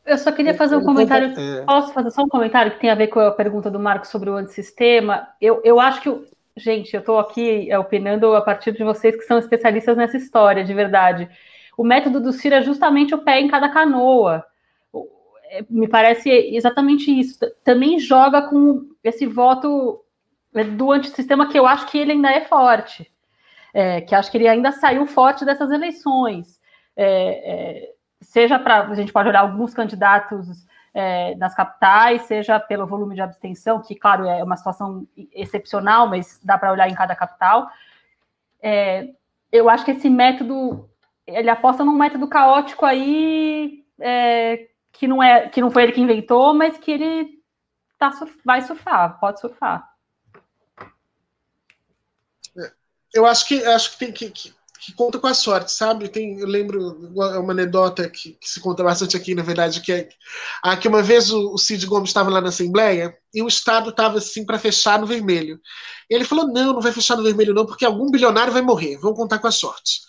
Eu 0.07 0.17
só 0.17 0.33
queria 0.33 0.55
fazer 0.55 0.77
um 0.77 0.83
comentário. 0.83 1.39
É. 1.39 1.63
Posso 1.63 1.93
fazer 1.93 2.11
só 2.11 2.23
um 2.23 2.29
comentário 2.29 2.73
que 2.73 2.81
tem 2.81 2.89
a 2.89 2.95
ver 2.95 3.09
com 3.09 3.21
a 3.21 3.31
pergunta 3.31 3.71
do 3.71 3.79
Marco 3.79 4.07
sobre 4.07 4.31
o 4.31 4.35
antissistema? 4.35 5.29
Eu, 5.39 5.61
eu 5.63 5.79
acho 5.79 6.01
que. 6.01 6.33
Gente, 6.57 6.95
eu 6.95 7.01
estou 7.01 7.19
aqui 7.19 7.71
é, 7.71 7.79
opinando 7.79 8.35
a 8.35 8.41
partir 8.41 8.73
de 8.73 8.83
vocês 8.83 9.15
que 9.15 9.23
são 9.23 9.39
especialistas 9.39 9.95
nessa 9.95 10.17
história, 10.17 10.65
de 10.65 10.73
verdade. 10.73 11.29
O 11.77 11.85
método 11.85 12.19
do 12.19 12.33
Ciro 12.33 12.55
é 12.55 12.63
justamente 12.63 13.15
o 13.15 13.19
pé 13.19 13.41
em 13.41 13.49
cada 13.49 13.69
canoa. 13.69 14.43
É, 15.51 15.63
me 15.69 15.89
parece 15.89 16.31
exatamente 16.31 17.11
isso. 17.11 17.39
Também 17.63 17.99
joga 17.99 18.43
com 18.49 18.87
esse 19.05 19.27
voto 19.27 20.03
do 20.77 20.91
antissistema 20.91 21.49
que 21.49 21.59
eu 21.59 21.67
acho 21.67 21.87
que 21.89 21.99
ele 21.99 22.13
ainda 22.13 22.31
é 22.31 22.41
forte. 22.47 23.11
É, 23.75 24.01
que 24.01 24.15
acho 24.15 24.31
que 24.31 24.39
ele 24.39 24.49
ainda 24.49 24.73
saiu 24.73 25.07
forte 25.07 25.45
dessas 25.45 25.71
eleições 25.71 26.62
é, 26.97 27.07
é, 27.07 27.95
seja 28.21 28.59
para 28.59 28.83
a 28.83 28.95
gente 28.95 29.13
pode 29.13 29.29
olhar 29.29 29.41
alguns 29.41 29.75
candidatos 29.75 30.67
é, 30.95 31.35
nas 31.37 31.55
capitais, 31.55 32.23
seja 32.23 32.61
pelo 32.61 32.87
volume 32.87 33.15
de 33.15 33.23
abstenção, 33.23 33.81
que, 33.81 33.95
claro, 33.95 34.27
é 34.27 34.43
uma 34.43 34.57
situação 34.57 35.07
excepcional, 35.33 36.09
mas 36.09 36.39
dá 36.43 36.59
para 36.59 36.73
olhar 36.73 36.89
em 36.89 36.95
cada 36.95 37.17
capital. 37.17 37.69
É, 38.61 39.09
eu 39.51 39.69
acho 39.69 39.85
que 39.85 39.93
esse 39.93 40.09
método, 40.09 40.89
ele 41.27 41.51
aposta 41.51 41.85
num 41.85 41.95
método 41.95 42.29
caótico 42.29 42.85
aí, 42.85 43.85
é, 43.99 44.69
que, 44.93 45.07
não 45.07 45.23
é, 45.23 45.49
que 45.49 45.61
não 45.61 45.71
foi 45.71 45.85
ele 45.85 45.93
que 45.93 46.01
inventou, 46.01 46.55
mas 46.55 46.77
que 46.77 46.91
ele 46.91 47.43
tá, 47.99 48.11
vai 48.45 48.61
surfar, 48.63 49.19
pode 49.19 49.41
surfar. 49.41 49.91
Eu 53.15 53.27
acho 53.27 53.47
que 53.47 53.63
acho 53.65 53.93
que 53.93 53.99
tem 53.99 54.13
que, 54.13 54.31
que 54.31 54.55
que 54.85 54.93
conta 54.93 55.17
com 55.17 55.29
a 55.29 55.35
sorte, 55.35 55.71
sabe? 55.71 56.09
Tem, 56.09 56.41
eu 56.41 56.47
lembro 56.47 56.81
uma 57.15 57.53
anedota 57.53 58.11
que, 58.11 58.33
que, 58.33 58.51
se 58.51 58.59
conta 58.59 58.83
bastante 58.83 59.17
aqui, 59.17 59.33
na 59.33 59.43
verdade, 59.43 59.81
que 59.81 59.93
é 59.93 60.09
ah, 60.61 60.77
que 60.77 60.89
uma 60.89 61.01
vez 61.01 61.31
o, 61.31 61.53
o 61.55 61.59
Cid 61.59 61.87
Gomes 61.87 62.11
estava 62.11 62.29
lá 62.29 62.41
na 62.41 62.49
Assembleia 62.49 63.17
e 63.33 63.41
o 63.43 63.47
Estado 63.47 63.91
estava 63.91 64.19
assim 64.19 64.45
para 64.45 64.59
fechar 64.59 64.99
no 64.99 65.07
vermelho. 65.07 65.61
E 66.11 66.15
ele 66.15 66.25
falou: 66.25 66.49
não, 66.49 66.73
não 66.73 66.81
vai 66.81 66.91
fechar 66.91 67.17
no 67.17 67.23
vermelho, 67.23 67.55
não, 67.55 67.65
porque 67.65 67.85
algum 67.85 68.11
bilionário 68.11 68.53
vai 68.53 68.63
morrer, 68.63 68.99
vamos 68.99 69.17
contar 69.17 69.39
com 69.39 69.47
a 69.47 69.53
sorte. 69.53 70.01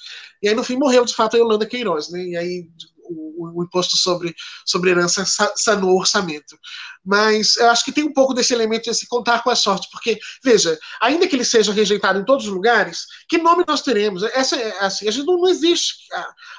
E 0.42 0.50
aí, 0.50 0.56
no 0.56 0.64
fim, 0.64 0.76
morreu 0.76 1.06
de 1.06 1.14
fato 1.14 1.36
a 1.36 1.40
Yolanda 1.40 1.68
Queiroz, 1.68 2.10
né? 2.10 2.24
E 2.24 2.36
aí 2.36 2.68
o, 3.14 3.60
o, 3.60 3.64
imposto 3.64 3.98
sobre, 3.98 4.36
sobre 4.66 4.92
herança 4.92 5.26
sanou 5.56 5.92
o 5.92 6.00
orçamento. 6.00 6.58
Mas 7.06 7.58
eu 7.58 7.70
acho 7.70 7.84
que 7.84 7.92
tem 7.92 8.04
um 8.04 8.14
pouco 8.14 8.34
desse 8.34 8.54
elemento 8.54 8.90
de 8.90 8.96
se 8.96 9.08
contar 9.08 9.44
com 9.44 9.50
a 9.50 9.56
sorte, 9.56 9.88
porque, 9.92 10.20
veja, 10.44 10.78
ainda 11.02 11.28
que 11.28 11.36
ele 11.36 11.46
seja 11.46 11.72
rejeitado 11.74 12.20
em 12.20 12.26
todos 12.26 12.46
os 12.46 12.52
lugares, 12.52 13.06
que 13.28 13.38
nome 13.38 13.64
nós 13.68 13.82
teremos? 13.82 14.24
Essa, 14.24 14.56
assim, 14.80 15.08
a 15.08 15.12
gente 15.12 15.26
não, 15.26 15.38
não 15.38 15.50
existe. 15.50 15.96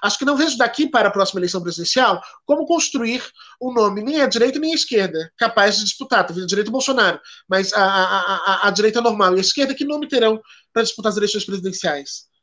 Acho 0.02 0.18
que 0.18 0.24
não 0.24 0.36
vejo 0.36 0.56
daqui 0.58 0.88
para 0.88 1.08
a 1.08 1.12
próxima 1.12 1.40
eleição 1.40 1.62
presidencial 1.62 2.22
como 2.44 2.66
construir 2.66 3.22
um 3.60 3.72
nome, 3.72 4.02
nem 4.02 4.20
à 4.20 4.26
direita 4.26 4.58
nem 4.58 4.72
à 4.72 4.74
esquerda, 4.74 5.32
capaz 5.36 5.78
de 5.78 5.84
disputar. 5.84 6.26
Talvez 6.26 6.44
a 6.44 6.48
direita 6.48 6.70
Bolsonaro, 6.70 7.20
mas 7.48 7.72
a, 7.72 7.82
a, 7.82 8.34
a, 8.34 8.68
a 8.68 8.70
direita 8.70 9.00
normal 9.00 9.34
e 9.34 9.38
a 9.38 9.40
esquerda, 9.40 9.74
que 9.74 9.84
nome 9.84 10.08
terão 10.08 10.40
para 10.72 10.82
disputar 10.82 11.10
as 11.10 11.16
eleições 11.16 11.44
presidenciais? 11.44 12.33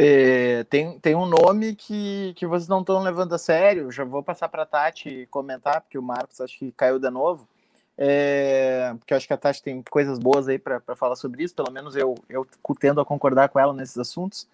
É, 0.00 0.62
tem, 0.64 0.98
tem 1.00 1.16
um 1.16 1.26
nome 1.26 1.74
que, 1.74 2.32
que 2.36 2.46
vocês 2.46 2.68
não 2.68 2.80
estão 2.80 3.02
levando 3.02 3.34
a 3.34 3.38
sério. 3.38 3.90
Já 3.90 4.04
vou 4.04 4.22
passar 4.22 4.48
para 4.48 4.62
a 4.62 4.66
Tati 4.66 5.26
comentar, 5.30 5.80
porque 5.80 5.98
o 5.98 6.02
Marcos 6.02 6.40
acho 6.40 6.56
que 6.56 6.70
caiu 6.72 7.00
de 7.00 7.10
novo. 7.10 7.48
É, 7.96 8.94
porque 8.98 9.12
acho 9.12 9.26
que 9.26 9.32
a 9.32 9.36
Tati 9.36 9.60
tem 9.60 9.82
coisas 9.90 10.20
boas 10.20 10.46
aí 10.46 10.56
para 10.58 10.80
falar 10.94 11.16
sobre 11.16 11.42
isso, 11.42 11.54
pelo 11.54 11.72
menos 11.72 11.96
eu, 11.96 12.14
eu 12.28 12.46
tendo 12.78 13.00
a 13.00 13.04
concordar 13.04 13.48
com 13.48 13.58
ela 13.58 13.72
nesses 13.72 13.98
assuntos. 13.98 14.46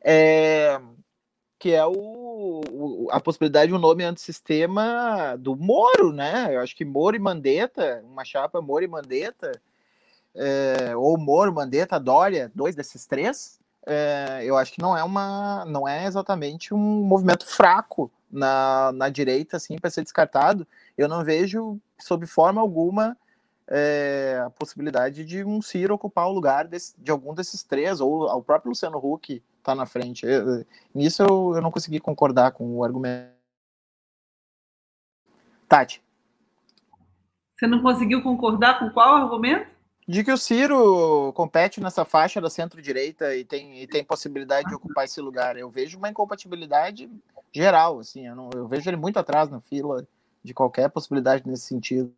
É, 0.00 0.80
que 1.58 1.72
é 1.72 1.84
o, 1.84 2.60
o, 2.70 3.08
a 3.10 3.18
possibilidade 3.20 3.68
de 3.68 3.74
um 3.74 3.80
nome 3.80 4.04
antissistema 4.04 5.34
do 5.38 5.56
Moro, 5.56 6.12
né? 6.12 6.54
Eu 6.54 6.60
acho 6.60 6.76
que 6.76 6.84
Moro 6.84 7.16
e 7.16 7.18
Mandetta, 7.18 8.04
uma 8.06 8.24
chapa 8.24 8.60
Moro 8.60 8.84
e 8.84 8.88
Mandetta, 8.88 9.60
é, 10.34 10.94
ou 10.96 11.18
Moro, 11.18 11.52
Mandetta, 11.52 11.98
Dória, 11.98 12.52
dois 12.54 12.76
desses 12.76 13.06
três, 13.06 13.58
é, 13.86 14.42
eu 14.44 14.56
acho 14.56 14.72
que 14.72 14.80
não 14.80 14.96
é 14.96 15.04
uma, 15.04 15.64
não 15.66 15.86
é 15.86 16.06
exatamente 16.06 16.72
um 16.72 16.78
movimento 16.78 17.46
fraco 17.46 18.10
na, 18.30 18.92
na 18.92 19.08
direita, 19.08 19.56
assim, 19.56 19.78
para 19.78 19.90
ser 19.90 20.02
descartado. 20.02 20.66
Eu 20.96 21.08
não 21.08 21.22
vejo, 21.22 21.78
sob 21.98 22.26
forma 22.26 22.60
alguma, 22.60 23.16
é, 23.68 24.42
a 24.44 24.50
possibilidade 24.50 25.24
de 25.24 25.44
um 25.44 25.60
Ciro 25.60 25.94
ocupar 25.94 26.26
o 26.26 26.32
lugar 26.32 26.66
desse, 26.66 26.94
de 26.98 27.10
algum 27.10 27.34
desses 27.34 27.62
três, 27.62 28.00
ou 28.00 28.24
o 28.24 28.42
próprio 28.42 28.70
Luciano 28.70 28.98
Huck 28.98 29.42
está 29.58 29.74
na 29.74 29.86
frente. 29.86 30.26
Eu, 30.26 30.64
nisso 30.94 31.22
eu, 31.22 31.52
eu 31.56 31.62
não 31.62 31.70
consegui 31.70 32.00
concordar 32.00 32.52
com 32.52 32.76
o 32.76 32.84
argumento. 32.84 33.32
Tati. 35.68 36.02
Você 37.56 37.66
não 37.66 37.82
conseguiu 37.82 38.22
concordar 38.22 38.78
com 38.78 38.90
qual 38.90 39.16
argumento? 39.16 39.73
De 40.06 40.22
que 40.22 40.30
o 40.30 40.36
Ciro 40.36 41.32
compete 41.32 41.80
nessa 41.80 42.04
faixa 42.04 42.40
da 42.40 42.50
centro-direita 42.50 43.34
e 43.34 43.44
tem, 43.44 43.82
e 43.82 43.86
tem 43.86 44.04
possibilidade 44.04 44.68
de 44.68 44.74
ocupar 44.74 45.04
esse 45.06 45.20
lugar. 45.20 45.56
Eu 45.56 45.70
vejo 45.70 45.96
uma 45.96 46.10
incompatibilidade 46.10 47.10
geral, 47.52 48.00
assim, 48.00 48.26
eu, 48.26 48.36
não, 48.36 48.50
eu 48.54 48.68
vejo 48.68 48.90
ele 48.90 48.96
muito 48.96 49.18
atrás 49.18 49.48
na 49.48 49.60
fila 49.60 50.06
de 50.42 50.52
qualquer 50.52 50.90
possibilidade 50.90 51.46
nesse 51.46 51.66
sentido. 51.66 52.14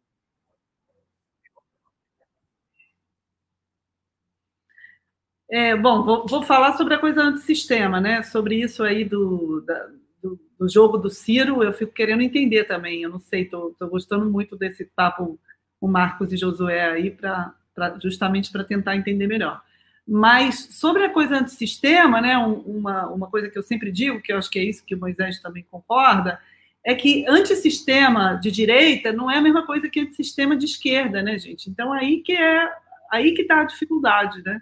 É, 5.48 5.76
bom, 5.76 6.02
vou, 6.02 6.26
vou, 6.26 6.42
falar 6.42 6.76
sobre 6.76 6.94
a 6.94 6.98
coisa 6.98 7.22
antissistema, 7.22 8.00
né? 8.00 8.22
Sobre 8.24 8.56
isso 8.56 8.82
aí 8.82 9.04
do, 9.04 9.60
da, 9.60 9.90
do, 10.20 10.40
do, 10.58 10.68
jogo 10.68 10.98
do 10.98 11.08
Ciro, 11.08 11.62
eu 11.62 11.72
fico 11.72 11.92
querendo 11.92 12.22
entender 12.22 12.64
também. 12.64 13.02
Eu 13.02 13.10
não 13.10 13.20
sei, 13.20 13.42
estou 13.42 13.72
gostando 13.88 14.28
muito 14.28 14.56
desse 14.56 14.84
papo 14.84 15.38
o 15.80 15.86
Marcos 15.86 16.32
e 16.32 16.36
Josué 16.36 16.90
aí, 16.90 17.12
pra, 17.12 17.54
pra 17.76 17.96
justamente 18.02 18.50
para 18.50 18.64
tentar 18.64 18.96
entender 18.96 19.28
melhor. 19.28 19.62
Mas 20.08 20.68
sobre 20.72 21.04
a 21.04 21.10
coisa 21.10 21.36
antissistema, 21.36 22.20
né, 22.20 22.36
uma, 22.38 23.06
uma 23.08 23.26
coisa 23.28 23.48
que 23.48 23.58
eu 23.58 23.62
sempre 23.62 23.92
digo, 23.92 24.20
que 24.20 24.32
eu 24.32 24.38
acho 24.38 24.50
que 24.50 24.58
é 24.58 24.64
isso 24.64 24.84
que 24.84 24.94
o 24.94 25.00
Moisés 25.00 25.40
também 25.40 25.64
concorda, 25.70 26.40
é 26.84 26.94
que 26.94 27.24
antissistema 27.28 28.34
de 28.34 28.50
direita 28.50 29.12
não 29.12 29.30
é 29.30 29.38
a 29.38 29.42
mesma 29.42 29.66
coisa 29.66 29.88
que 29.88 30.00
antissistema 30.00 30.56
de 30.56 30.64
esquerda, 30.64 31.22
né, 31.22 31.38
gente? 31.38 31.70
Então 31.70 31.92
aí 31.92 32.22
que 32.22 32.32
é 32.32 32.68
aí 33.12 33.34
que 33.34 33.42
está 33.42 33.60
a 33.60 33.64
dificuldade, 33.64 34.42
né? 34.44 34.60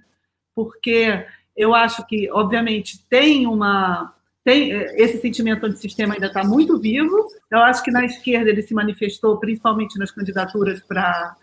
porque 0.54 1.26
eu 1.56 1.74
acho 1.74 2.06
que, 2.06 2.30
obviamente, 2.30 3.04
tem 3.08 3.46
uma. 3.46 4.14
Tem, 4.44 4.70
esse 4.70 5.20
sentimento 5.20 5.64
antissistema 5.64 6.14
ainda 6.14 6.26
está 6.26 6.44
muito 6.44 6.78
vivo. 6.78 7.26
Eu 7.50 7.58
acho 7.60 7.82
que 7.82 7.90
na 7.90 8.04
esquerda 8.04 8.50
ele 8.50 8.62
se 8.62 8.74
manifestou 8.74 9.38
principalmente 9.38 9.98
nas 9.98 10.10
candidaturas 10.10 10.80
para 10.80 11.34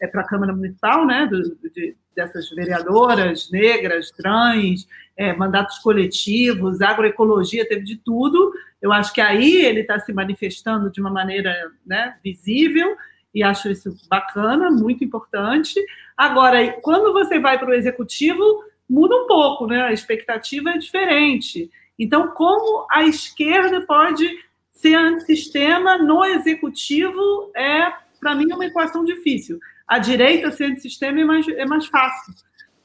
é, 0.00 0.06
para 0.06 0.22
a 0.22 0.26
Câmara 0.26 0.52
Municipal, 0.52 1.06
né, 1.06 1.26
do, 1.26 1.56
de, 1.74 1.96
dessas 2.14 2.48
vereadoras 2.50 3.50
negras, 3.50 4.10
trans, 4.10 4.86
é, 5.16 5.32
mandatos 5.34 5.78
coletivos, 5.78 6.80
agroecologia, 6.80 7.68
teve 7.68 7.84
de 7.84 7.96
tudo. 7.96 8.52
Eu 8.80 8.92
acho 8.92 9.12
que 9.12 9.20
aí 9.20 9.64
ele 9.64 9.80
está 9.80 9.98
se 9.98 10.12
manifestando 10.12 10.90
de 10.90 11.00
uma 11.00 11.10
maneira 11.10 11.54
né, 11.86 12.16
visível 12.22 12.96
e 13.34 13.42
acho 13.42 13.68
isso 13.68 13.94
bacana, 14.08 14.70
muito 14.70 15.04
importante. 15.04 15.74
Agora, 16.16 16.72
quando 16.80 17.12
você 17.12 17.38
vai 17.38 17.58
para 17.58 17.68
o 17.68 17.74
executivo, 17.74 18.42
muda 18.88 19.14
um 19.14 19.26
pouco, 19.26 19.66
né? 19.66 19.82
A 19.82 19.92
expectativa 19.92 20.70
é 20.70 20.78
diferente. 20.78 21.70
Então, 21.98 22.28
como 22.28 22.86
a 22.90 23.04
esquerda 23.04 23.80
pode 23.82 24.28
ser 24.72 24.94
antissistema 24.94 25.98
no 25.98 26.24
executivo 26.24 27.52
é, 27.54 27.92
para 28.20 28.34
mim, 28.34 28.52
uma 28.52 28.66
equação 28.66 29.04
difícil. 29.04 29.58
A 29.88 29.98
direita 29.98 30.52
ser 30.52 30.66
antissistema 30.66 31.20
é 31.20 31.24
mais, 31.24 31.48
é 31.48 31.64
mais 31.64 31.86
fácil. 31.86 32.34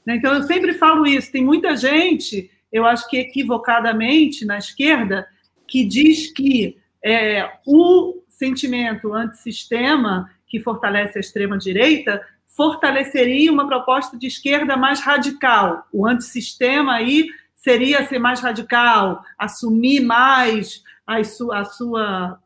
Né? 0.06 0.16
Então, 0.16 0.34
eu 0.34 0.44
sempre 0.44 0.74
falo 0.74 1.06
isso. 1.06 1.32
Tem 1.32 1.44
muita 1.44 1.76
gente, 1.76 2.50
eu 2.72 2.86
acho 2.86 3.08
que 3.10 3.18
equivocadamente, 3.18 4.46
na 4.46 4.58
esquerda, 4.58 5.28
que 5.68 5.84
diz 5.84 6.32
que 6.32 6.78
é, 7.04 7.52
o 7.68 8.24
sentimento 8.30 9.14
antissistema 9.14 10.30
que 10.48 10.60
fortalece 10.60 11.18
a 11.18 11.22
extrema-direita 11.22 12.22
fortaleceria 12.46 13.52
uma 13.52 13.68
proposta 13.68 14.18
de 14.18 14.28
esquerda 14.28 14.78
mais 14.78 15.02
radical. 15.02 15.88
O 15.92 16.06
antissistema 16.06 16.94
aí 16.94 17.28
seria 17.56 18.06
ser 18.08 18.20
mais 18.20 18.40
radical, 18.40 19.24
assumir 19.38 20.02
mais 20.02 20.84
a 21.06 21.24
sua, 21.24 21.60
a 21.60 21.66
sua, 21.66 22.40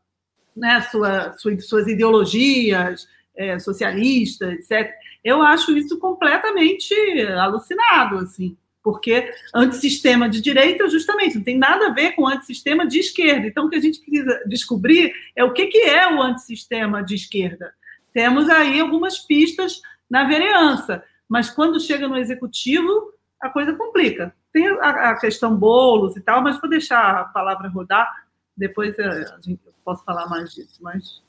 né, 0.56 0.80
sua, 0.90 1.34
suas 1.60 1.86
ideologias 1.86 3.06
é, 3.38 3.58
socialistas, 3.58 4.52
etc. 4.52 4.92
Eu 5.24 5.40
acho 5.40 5.76
isso 5.76 5.98
completamente 5.98 6.94
alucinado, 7.38 8.18
assim 8.18 8.56
porque 8.88 9.34
antissistema 9.54 10.30
de 10.30 10.40
direita, 10.40 10.88
justamente, 10.88 11.36
não 11.36 11.44
tem 11.44 11.58
nada 11.58 11.88
a 11.88 11.92
ver 11.92 12.12
com 12.12 12.26
antissistema 12.26 12.86
de 12.86 12.98
esquerda. 12.98 13.46
Então, 13.46 13.66
o 13.66 13.68
que 13.68 13.76
a 13.76 13.80
gente 13.80 14.00
precisa 14.00 14.42
descobrir 14.46 15.12
é 15.36 15.44
o 15.44 15.52
que, 15.52 15.66
que 15.66 15.82
é 15.82 16.10
o 16.10 16.22
antissistema 16.22 17.02
de 17.02 17.14
esquerda. 17.14 17.74
Temos 18.14 18.48
aí 18.48 18.80
algumas 18.80 19.18
pistas 19.18 19.82
na 20.08 20.24
vereança, 20.24 21.04
mas 21.28 21.50
quando 21.50 21.78
chega 21.78 22.08
no 22.08 22.16
executivo, 22.16 23.12
a 23.38 23.50
coisa 23.50 23.74
complica. 23.74 24.34
Tem 24.52 24.66
a, 24.80 25.14
questão 25.16 25.54
bolos 25.54 26.16
e 26.16 26.20
tal, 26.22 26.42
mas 26.42 26.58
vou 26.58 26.70
deixar 26.70 27.14
a 27.14 27.24
palavra 27.24 27.68
rodar, 27.68 28.10
depois 28.56 28.96
gente, 29.44 29.60
eu 29.66 29.72
posso 29.84 30.02
falar 30.02 30.26
mais 30.28 30.54
disso, 30.54 30.78
mas 30.80 31.22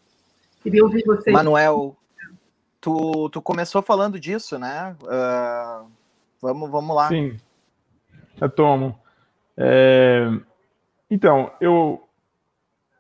queria 0.62 0.84
ouvir 0.84 1.04
vocês. 1.06 1.34
Manuel, 1.34 1.96
tu, 2.80 3.30
tu 3.30 3.42
começou 3.42 3.82
falando 3.82 4.20
disso, 4.20 4.58
né? 4.58 4.96
Uh, 5.02 5.88
vamos, 6.42 6.70
vamos 6.70 6.96
lá. 6.96 7.08
Sim. 7.08 7.38
Retomo. 8.40 8.98
É, 9.58 10.32
então, 11.10 11.52
eu 11.60 12.02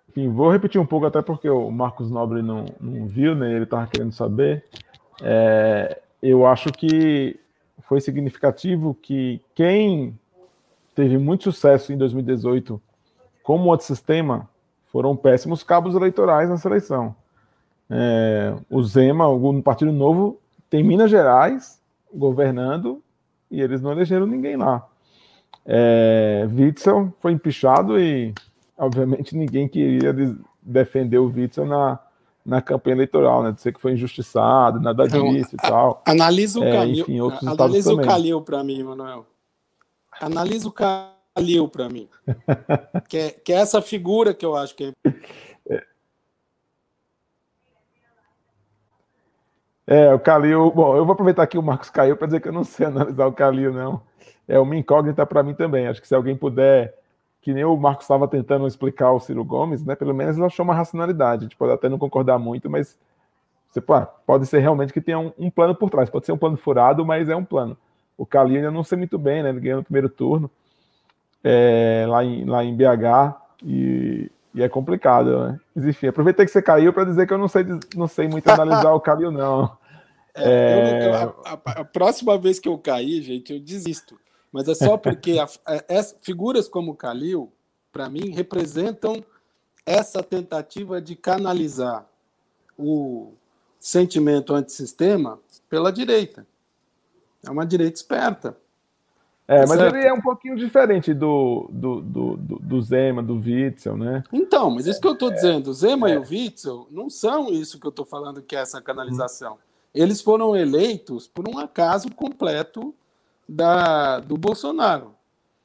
enfim, 0.10 0.27
vou 0.30 0.52
repetir 0.52 0.81
um 0.81 0.86
pouco, 0.86 1.06
até 1.06 1.22
porque 1.22 1.49
o 1.49 1.69
Marcos 1.69 2.10
Nobre 2.10 2.41
não, 2.41 2.65
não 2.80 3.07
viu, 3.07 3.36
né? 3.36 3.53
Ele 3.53 3.64
estava 3.64 3.88
querendo 3.88 4.11
saber. 4.11 4.65
É, 5.22 6.02
eu 6.22 6.45
acho 6.45 6.72
que 6.72 7.40
foi 7.84 8.02
significativo 8.02 8.94
que 8.94 9.41
quem 9.56 10.18
teve 10.95 11.18
muito 11.18 11.45
sucesso 11.45 11.94
em 11.94 11.98
2018 11.98 12.81
como 13.44 13.69
outro 13.69 13.86
sistema 13.86 14.49
foram 14.91 15.15
péssimos 15.15 15.64
cabos 15.64 15.95
eleitorais 15.95 16.49
na 16.49 16.57
seleção. 16.57 17.15
É, 17.90 18.53
o 18.70 18.84
Zema, 18.84 19.28
o 19.28 19.64
Partido 19.64 19.91
Novo, 19.91 20.40
tem 20.70 20.84
Minas 20.84 21.10
Gerais 21.10 21.80
governando 22.14 23.02
e 23.49 23.61
eles 23.61 23.82
não 23.82 23.91
elegeram 23.91 24.26
ninguém 24.26 24.56
lá. 24.56 24.88
É, 25.66 26.48
Witzel 26.52 27.14
foi 27.20 27.32
empichado 27.32 27.99
e, 27.99 28.34
obviamente, 28.78 29.36
ninguém 29.36 29.68
queria 29.68 30.14
defender 30.61 31.18
o 31.18 31.26
Witzel 31.26 31.66
na, 31.66 31.99
na 32.45 32.61
campanha 32.61 32.95
eleitoral, 32.95 33.44
né? 33.44 33.52
Dizer 33.52 33.74
que 33.74 33.82
foi 33.82 33.94
injustiçado, 33.94 34.80
nada 34.80 35.06
então, 35.06 35.30
disso 35.32 35.56
e 35.56 35.57
tal. 35.57 36.02
Analisa 36.06 36.60
o 36.60 36.64
é, 36.64 36.72
Calil, 36.72 37.02
enfim, 37.02 37.20
outros 37.20 37.48
analisa 37.48 37.94
o 37.94 38.02
Calil 38.02 38.41
para 38.41 38.64
mim, 38.64 38.84
Manuel. 38.84 39.26
Analisa 40.20 40.68
o 40.68 40.72
Calil 40.72 41.68
para 41.70 41.90
mim. 41.90 42.07
que, 43.07 43.18
é, 43.18 43.30
que 43.32 43.53
é 43.53 43.57
essa 43.57 43.82
figura 43.82 44.34
que 44.34 44.45
eu 44.45 44.56
acho 44.56 44.76
que 44.76 44.86
é. 44.86 44.94
É, 49.91 50.14
o 50.14 50.20
Calil. 50.20 50.70
Bom, 50.72 50.95
eu 50.95 51.03
vou 51.03 51.14
aproveitar 51.14 51.48
que 51.48 51.57
o 51.57 51.64
Marcos 51.64 51.90
caiu 51.90 52.16
para 52.16 52.28
dizer 52.28 52.41
que 52.41 52.48
eu 52.48 52.53
não 52.53 52.64
sei 52.64 52.86
analisar 52.88 53.26
o 53.26 53.34
Calil, 53.34 53.74
não 53.74 54.02
é 54.49 54.60
uma 54.60 54.76
incógnita 54.76 55.26
para 55.28 55.44
mim 55.44 55.53
também. 55.53 55.88
Acho 55.88 56.02
que 56.02 56.07
se 56.07 56.16
alguém 56.16 56.36
puder, 56.36 56.95
que 57.40 57.53
nem 57.53 57.64
o 57.64 57.78
Marcos 57.78 58.06
estava 58.06 58.28
tentando 58.28 58.66
explicar 58.66 59.11
o 59.11 59.20
Ciro 59.20 59.45
Gomes, 59.45 59.86
né? 59.86 59.95
Pelo 59.95 60.14
menos 60.14 60.36
ele 60.36 60.45
achou 60.45 60.64
uma 60.64 60.74
racionalidade. 60.74 61.41
A 61.41 61.44
gente 61.44 61.56
pode 61.56 61.72
até 61.72 61.88
não 61.88 61.99
concordar 61.99 62.40
muito, 62.40 62.68
mas 62.68 62.98
você 63.70 63.80
pô, 63.80 64.02
pode 64.26 64.48
ser 64.48 64.60
realmente 64.60 64.91
que 64.91 64.99
tenha 64.99 65.20
um, 65.20 65.32
um, 65.38 65.52
plano 65.52 65.76
por 65.76 65.91
trás. 65.91 66.10
Pode 66.10 66.26
ser 66.26 66.32
um 66.32 66.38
plano 66.38 66.57
furado, 66.57 67.06
mas 67.06 67.30
é 67.30 67.36
um 67.36 67.45
plano. 67.45 67.78
O 68.18 68.26
Calil 68.26 68.57
ainda 68.57 68.72
não 68.72 68.84
sei 68.84 68.98
muito 68.98 69.20
bem, 69.20 69.44
né? 69.44 69.49
Ele 69.49 69.60
ganhou 69.60 69.78
no 69.78 69.84
primeiro 69.84 70.10
turno 70.10 70.49
é, 71.44 72.06
lá, 72.07 72.24
em, 72.24 72.44
lá 72.45 72.64
em 72.64 72.76
BH 72.76 73.36
e, 73.64 74.32
e 74.56 74.64
é 74.64 74.68
complicado, 74.68 75.45
né? 75.45 75.60
Mas 75.76 75.86
enfim, 75.86 76.07
aproveitei 76.07 76.44
que 76.44 76.52
você 76.52 76.61
caiu 76.61 76.91
para 76.91 77.03
dizer 77.03 77.28
que 77.28 77.34
eu 77.34 77.38
não 77.38 77.48
sei, 77.48 77.66
não 77.95 78.07
sei 78.07 78.28
muito 78.28 78.49
analisar 78.49 78.91
o 78.94 78.99
Calil, 78.99 79.30
não. 79.30 79.78
É, 80.40 80.49
é... 80.49 81.06
Eu, 81.06 81.14
eu, 81.14 81.36
a, 81.45 81.53
a, 81.53 81.86
próxima 81.86 82.38
vez 82.38 82.60
que 82.60 82.68
eu 82.68 82.78
cair, 82.78 83.22
gente, 83.22 83.53
eu 83.53 83.60
desisto. 83.60 84.20
Mas 84.52 84.68
é 84.68 84.74
só 84.74 84.98
porque 84.98 85.38
a, 85.40 85.48
a, 85.66 86.03
figuras 86.22 86.68
como 86.68 86.95
Calil, 86.95 87.52
para 87.91 88.10
mim, 88.10 88.32
representam 88.32 89.24
essa 89.86 90.24
tentativa 90.24 91.02
de 91.02 91.16
canalizar 91.16 92.07
o 92.78 93.34
sentimento 93.80 94.53
antissistema 94.53 95.40
pela 95.70 95.91
direita. 95.91 96.45
É 97.45 97.49
uma 97.49 97.66
direita 97.66 97.95
esperta. 97.95 98.57
É, 99.48 99.66
mas 99.66 99.80
certo? 99.80 99.95
ele 99.95 100.06
é 100.06 100.14
um 100.14 100.22
pouquinho 100.22 100.56
diferente 100.56 101.11
do, 101.11 101.68
do, 101.72 102.02
do, 102.02 102.38
do, 102.38 102.82
Zema, 102.84 103.24
do 103.24 103.34
Witzel, 103.34 103.98
né? 103.98 104.24
Então, 104.32 104.70
mas 104.70 104.86
isso 104.86 105.02
que 105.02 105.07
eu 105.07 105.14
estou 105.14 105.32
dizendo, 105.32 105.72
o 105.72 105.74
Zema 105.74 106.07
é. 106.07 106.14
e 106.14 106.18
o 106.18 106.22
Witzel 106.22 106.88
não 106.91 107.10
são 107.10 107.49
isso 107.49 107.80
que 107.80 107.88
eu 107.88 107.90
estou 107.90 108.06
falando 108.06 108.44
que 108.44 108.56
é 108.56 108.60
essa 108.60 108.80
canalização. 108.80 109.57
Eles 109.94 110.22
foram 110.22 110.56
eleitos 110.56 111.28
por 111.28 111.48
um 111.48 111.57
acaso 111.57 112.14
completo 112.14 112.94
da, 113.48 114.20
do 114.20 114.38
Bolsonaro. 114.38 115.16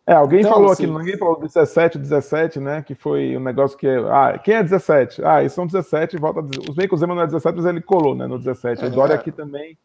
É, 0.06 0.12
alguém 0.12 0.40
então, 0.40 0.52
falou 0.52 0.70
assim, 0.70 0.84
aqui, 0.84 0.92
ninguém 0.92 1.16
falou 1.16 1.40
17, 1.40 1.98
17, 1.98 2.60
né? 2.60 2.82
Que 2.82 2.94
foi 2.94 3.36
um 3.36 3.40
negócio 3.40 3.76
que. 3.76 3.86
Ah, 3.88 4.38
quem 4.38 4.54
é 4.54 4.62
17? 4.62 5.24
Ah, 5.24 5.40
eles 5.40 5.52
são 5.52 5.66
17, 5.66 6.18
volta. 6.18 6.40
Os 6.68 6.74
bem 6.74 6.86
que 6.86 6.94
o 6.94 6.98
Zema 6.98 7.14
não 7.14 7.22
é 7.22 7.26
17, 7.26 7.56
mas 7.56 7.64
ele 7.64 7.80
colou, 7.80 8.14
né? 8.14 8.26
No 8.26 8.38
17. 8.38 8.84
É, 8.84 8.88
o 8.88 8.90
Dória 8.90 9.14
aqui 9.14 9.32
também 9.32 9.78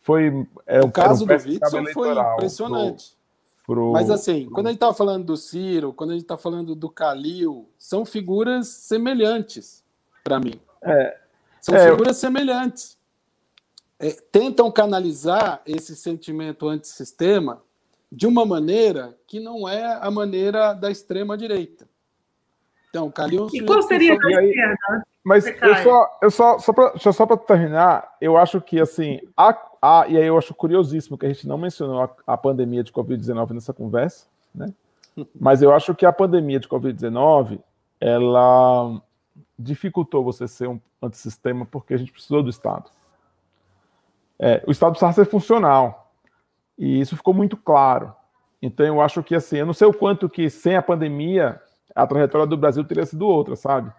foi. 0.00 0.46
É, 0.64 0.80
o 0.80 0.92
caso 0.92 1.24
um 1.24 1.26
do 1.26 1.32
Witzel 1.32 1.92
foi 1.92 2.12
impressionante. 2.12 3.16
Pro, 3.66 3.74
pro... 3.74 3.92
Mas 3.92 4.10
assim, 4.10 4.48
quando 4.50 4.66
a 4.66 4.70
gente 4.70 4.76
estava 4.76 4.94
falando 4.94 5.24
do 5.24 5.36
Ciro, 5.36 5.92
quando 5.92 6.10
a 6.10 6.12
gente 6.12 6.22
está 6.22 6.36
falando 6.36 6.76
do 6.76 6.88
Calil, 6.88 7.68
são 7.76 8.04
figuras 8.04 8.68
semelhantes 8.68 9.82
para 10.22 10.38
mim. 10.38 10.60
É, 10.82 11.16
são 11.60 11.74
é, 11.74 11.90
figuras 11.90 12.16
eu... 12.16 12.20
semelhantes. 12.20 12.96
É, 13.98 14.10
tentam 14.32 14.70
canalizar 14.70 15.62
esse 15.66 15.94
sentimento 15.94 16.68
antissistema 16.68 17.60
de 18.10 18.26
uma 18.26 18.44
maneira 18.44 19.16
que 19.26 19.40
não 19.40 19.68
é 19.68 19.98
a 20.00 20.10
maneira 20.10 20.72
da 20.72 20.90
extrema 20.90 21.36
direita. 21.36 21.88
Então, 22.90 23.10
Calil. 23.10 23.48
E 23.52 23.60
qual 23.62 23.82
seria 23.82 24.12
a 24.12 24.16
esquerda? 24.16 25.04
Mas 25.24 25.46
eu 25.46 25.76
só, 25.82 26.18
eu 26.22 26.30
só, 26.30 26.58
só 26.58 26.72
para 26.72 26.98
só 26.98 27.26
para 27.26 27.36
terminar, 27.38 28.14
eu 28.20 28.36
acho 28.36 28.60
que 28.60 28.78
assim, 28.78 29.20
a, 29.34 29.58
a, 29.80 30.06
e 30.06 30.18
aí 30.18 30.26
eu 30.26 30.36
acho 30.36 30.54
curiosíssimo 30.54 31.16
que 31.16 31.24
a 31.24 31.28
gente 31.32 31.48
não 31.48 31.56
mencionou 31.56 32.02
a, 32.02 32.10
a 32.26 32.36
pandemia 32.36 32.84
de 32.84 32.92
Covid-19 32.92 33.52
nessa 33.52 33.72
conversa, 33.72 34.26
né? 34.54 34.72
Mas 35.40 35.62
eu 35.62 35.72
acho 35.72 35.94
que 35.94 36.04
a 36.04 36.12
pandemia 36.12 36.60
de 36.60 36.68
Covid-19 36.68 37.58
ela 37.98 39.00
dificultou 39.58 40.22
você 40.22 40.46
ser 40.46 40.68
um 40.68 40.78
antissistema 41.00 41.64
porque 41.64 41.94
a 41.94 41.96
gente 41.96 42.12
precisou 42.12 42.42
do 42.42 42.50
Estado. 42.50 42.90
É, 44.38 44.62
o 44.66 44.70
Estado 44.70 44.90
precisava 44.90 45.12
ser 45.12 45.26
funcional. 45.26 46.12
E 46.78 47.00
isso 47.00 47.16
ficou 47.16 47.32
muito 47.32 47.56
claro. 47.56 48.12
Então 48.60 48.84
eu 48.86 49.00
acho 49.00 49.22
que 49.22 49.34
assim, 49.34 49.58
eu 49.58 49.66
não 49.66 49.74
sei 49.74 49.86
o 49.86 49.92
quanto 49.92 50.28
que 50.28 50.48
sem 50.48 50.76
a 50.76 50.82
pandemia 50.82 51.60
a 51.94 52.06
trajetória 52.06 52.46
do 52.46 52.56
Brasil 52.56 52.82
teria 52.84 53.06
sido 53.06 53.26
outra, 53.26 53.54
sabe? 53.54 53.92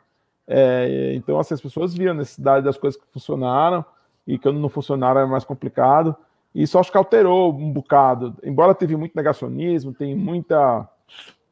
É, 0.47 1.13
então 1.15 1.39
assim, 1.39 1.53
as 1.53 1.61
pessoas 1.61 1.93
viram 1.93 2.11
a 2.11 2.15
necessidade 2.15 2.65
das 2.65 2.77
coisas 2.77 2.99
que 2.99 3.07
funcionaram 3.13 3.85
e 4.27 4.37
que 4.37 4.51
não 4.51 4.69
funcionaram 4.69 5.21
é 5.21 5.25
mais 5.25 5.45
complicado. 5.45 6.15
E 6.53 6.63
isso 6.63 6.77
acho 6.79 6.91
que 6.91 6.97
alterou 6.97 7.53
um 7.53 7.71
bocado. 7.71 8.35
Embora 8.43 8.73
teve 8.73 8.95
muito 8.95 9.15
negacionismo, 9.15 9.93
tem 9.93 10.15
muita 10.15 10.89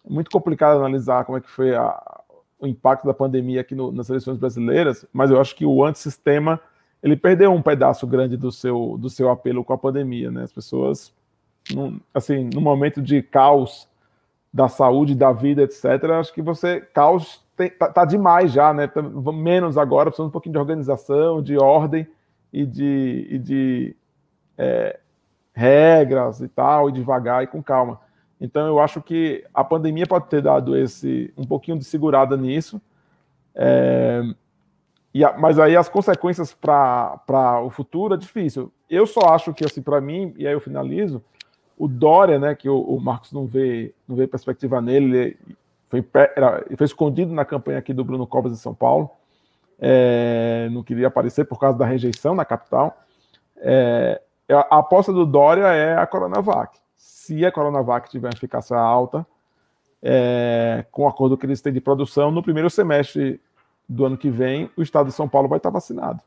muito 0.06 0.30
complicado 0.30 0.78
analisar 0.80 1.24
como 1.24 1.38
é 1.38 1.42
que 1.42 1.50
foi 1.50 1.74
a, 1.76 2.22
o 2.60 2.68
impacto 2.68 3.06
da 3.06 3.14
pandemia 3.14 3.62
aqui 3.62 3.76
no, 3.76 3.92
nas 3.92 4.10
eleições 4.10 4.38
brasileiras, 4.38 5.06
mas 5.14 5.32
eu 5.32 5.40
acho 5.40 5.56
que 5.56 5.66
o 5.66 5.84
antissistema 5.84 6.60
ele 7.04 7.18
perdeu 7.18 7.52
um 7.52 7.62
pedaço 7.62 8.08
grande 8.08 8.38
do 8.38 8.50
seu, 8.50 8.98
do 8.98 9.10
seu 9.10 9.30
apelo 9.30 9.64
com 9.64 9.74
a 9.74 9.78
pandemia, 9.78 10.32
né? 10.32 10.44
As 10.44 10.54
pessoas, 10.54 11.14
num, 11.70 12.00
assim, 12.14 12.50
no 12.54 12.62
momento 12.62 13.02
de 13.02 13.22
caos 13.22 13.90
da 14.54 14.70
saúde, 14.70 15.14
da 15.14 15.34
vida, 15.34 15.64
etc., 15.64 15.86
acho 16.18 16.34
que 16.34 16.42
você, 16.42 16.80
caos 16.80 17.44
tem, 17.58 17.70
tá, 17.70 17.90
tá, 17.90 18.06
demais 18.06 18.54
já, 18.54 18.74
né? 18.74 18.90
Menos 19.34 19.78
agora, 19.78 20.10
precisando 20.10 20.30
um 20.30 20.32
pouquinho 20.32 20.54
de 20.54 20.60
organização, 20.60 21.42
de 21.42 21.58
ordem 21.58 22.08
e 22.54 22.66
de, 22.66 23.28
e 23.30 23.38
de 23.38 23.96
é, 24.58 24.98
regras 25.54 26.40
e 26.40 26.48
tal, 26.48 26.90
e 26.90 26.94
devagar 26.94 27.44
e 27.44 27.48
com 27.48 27.62
calma. 27.62 28.00
Então, 28.40 28.66
eu 28.66 28.80
acho 28.80 29.02
que 29.02 29.44
a 29.54 29.64
pandemia 29.64 30.08
pode 30.08 30.28
ter 30.28 30.42
dado 30.42 30.78
esse 30.78 31.34
um 31.38 31.46
pouquinho 31.46 31.78
de 31.78 31.84
segurada 31.84 32.38
nisso. 32.38 32.82
É, 33.54 34.22
e 35.14 35.24
a, 35.24 35.38
mas 35.38 35.60
aí 35.60 35.78
as 35.78 35.88
consequências 35.88 36.54
para 36.54 37.62
o 37.64 37.70
futuro 37.70 38.16
é 38.16 38.18
difícil. 38.18 38.72
Eu 38.90 39.06
só 39.06 39.34
acho 39.34 39.54
que, 39.54 39.64
assim, 39.64 39.82
para 39.82 40.02
mim, 40.02 40.34
e 40.38 40.48
aí 40.48 40.54
eu 40.54 40.60
finalizo, 40.60 41.24
o 41.78 41.88
Dória, 41.88 42.40
né, 42.40 42.56
que 42.56 42.68
o, 42.68 42.80
o, 42.80 43.00
Marcos 43.00 43.32
não 43.32 43.46
vê, 43.46 43.94
não 44.08 44.16
vê 44.16 44.26
perspectiva 44.26 44.82
nele, 44.82 45.18
ele 45.18 45.38
foi, 45.90 46.06
era, 46.36 46.66
foi 46.76 46.86
escondido 46.86 47.32
na 47.32 47.46
campanha 47.46 47.78
aqui 47.78 47.94
do 47.94 48.04
Bruno 48.04 48.26
Covas 48.26 48.52
em 48.54 48.56
São 48.56 48.74
Paulo, 48.74 49.10
é, 49.80 50.70
não 50.72 50.82
queria 50.82 51.08
aparecer 51.08 51.46
por 51.46 51.60
causa 51.60 51.78
da 51.78 51.86
rejeição 51.86 52.34
na 52.34 52.46
capital. 52.46 52.98
É, 53.58 54.22
a 54.50 54.78
aposta 54.80 55.12
do 55.12 55.26
Dória 55.26 55.68
é 55.68 55.96
a 55.98 56.08
Coronavac. 56.08 56.80
Se 56.96 57.46
a 57.46 57.52
Coronavac 57.52 58.10
tiver 58.10 58.28
uma 58.28 58.34
eficácia 58.34 58.78
alta, 58.78 59.26
é, 60.02 60.86
com 60.92 61.04
o 61.04 61.08
acordo 61.08 61.38
que 61.38 61.46
eles 61.46 61.62
têm 61.62 61.74
de 61.74 61.82
produção, 61.82 62.32
no 62.32 62.42
primeiro 62.42 62.70
semestre 62.70 63.40
do 63.88 64.06
ano 64.06 64.18
que 64.18 64.30
vem, 64.30 64.70
o 64.78 64.82
estado 64.82 65.08
de 65.08 65.14
São 65.14 65.28
Paulo 65.28 65.48
vai 65.48 65.58
estar 65.58 65.70
vacinado. 65.70 66.22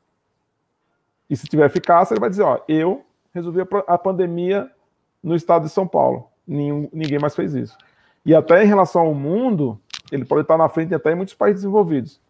E 1.29 1.37
se 1.37 1.47
tiver 1.47 1.67
eficácia, 1.67 2.15
ele 2.15 2.21
vai 2.21 2.31
dizer: 2.31 2.43
ó, 2.43 2.61
eu 2.69 3.05
resolvi 3.33 3.61
a 3.87 3.99
pandemia 3.99 4.71
no 5.23 5.35
estado 5.35 5.65
de 5.65 5.71
São 5.71 5.87
Paulo. 5.87 6.29
Nenhum, 6.47 6.89
ninguém 6.93 7.19
mais 7.19 7.35
fez 7.35 7.55
isso. 7.55 7.77
E 8.25 8.35
até 8.35 8.63
em 8.63 8.67
relação 8.67 9.03
ao 9.03 9.15
mundo, 9.15 9.81
ele 10.11 10.25
pode 10.25 10.43
estar 10.43 10.57
na 10.57 10.69
frente 10.69 10.95
até 10.95 11.13
em 11.13 11.15
muitos 11.17 11.35
países 11.35 11.63
desenvolvidos. 11.63 12.21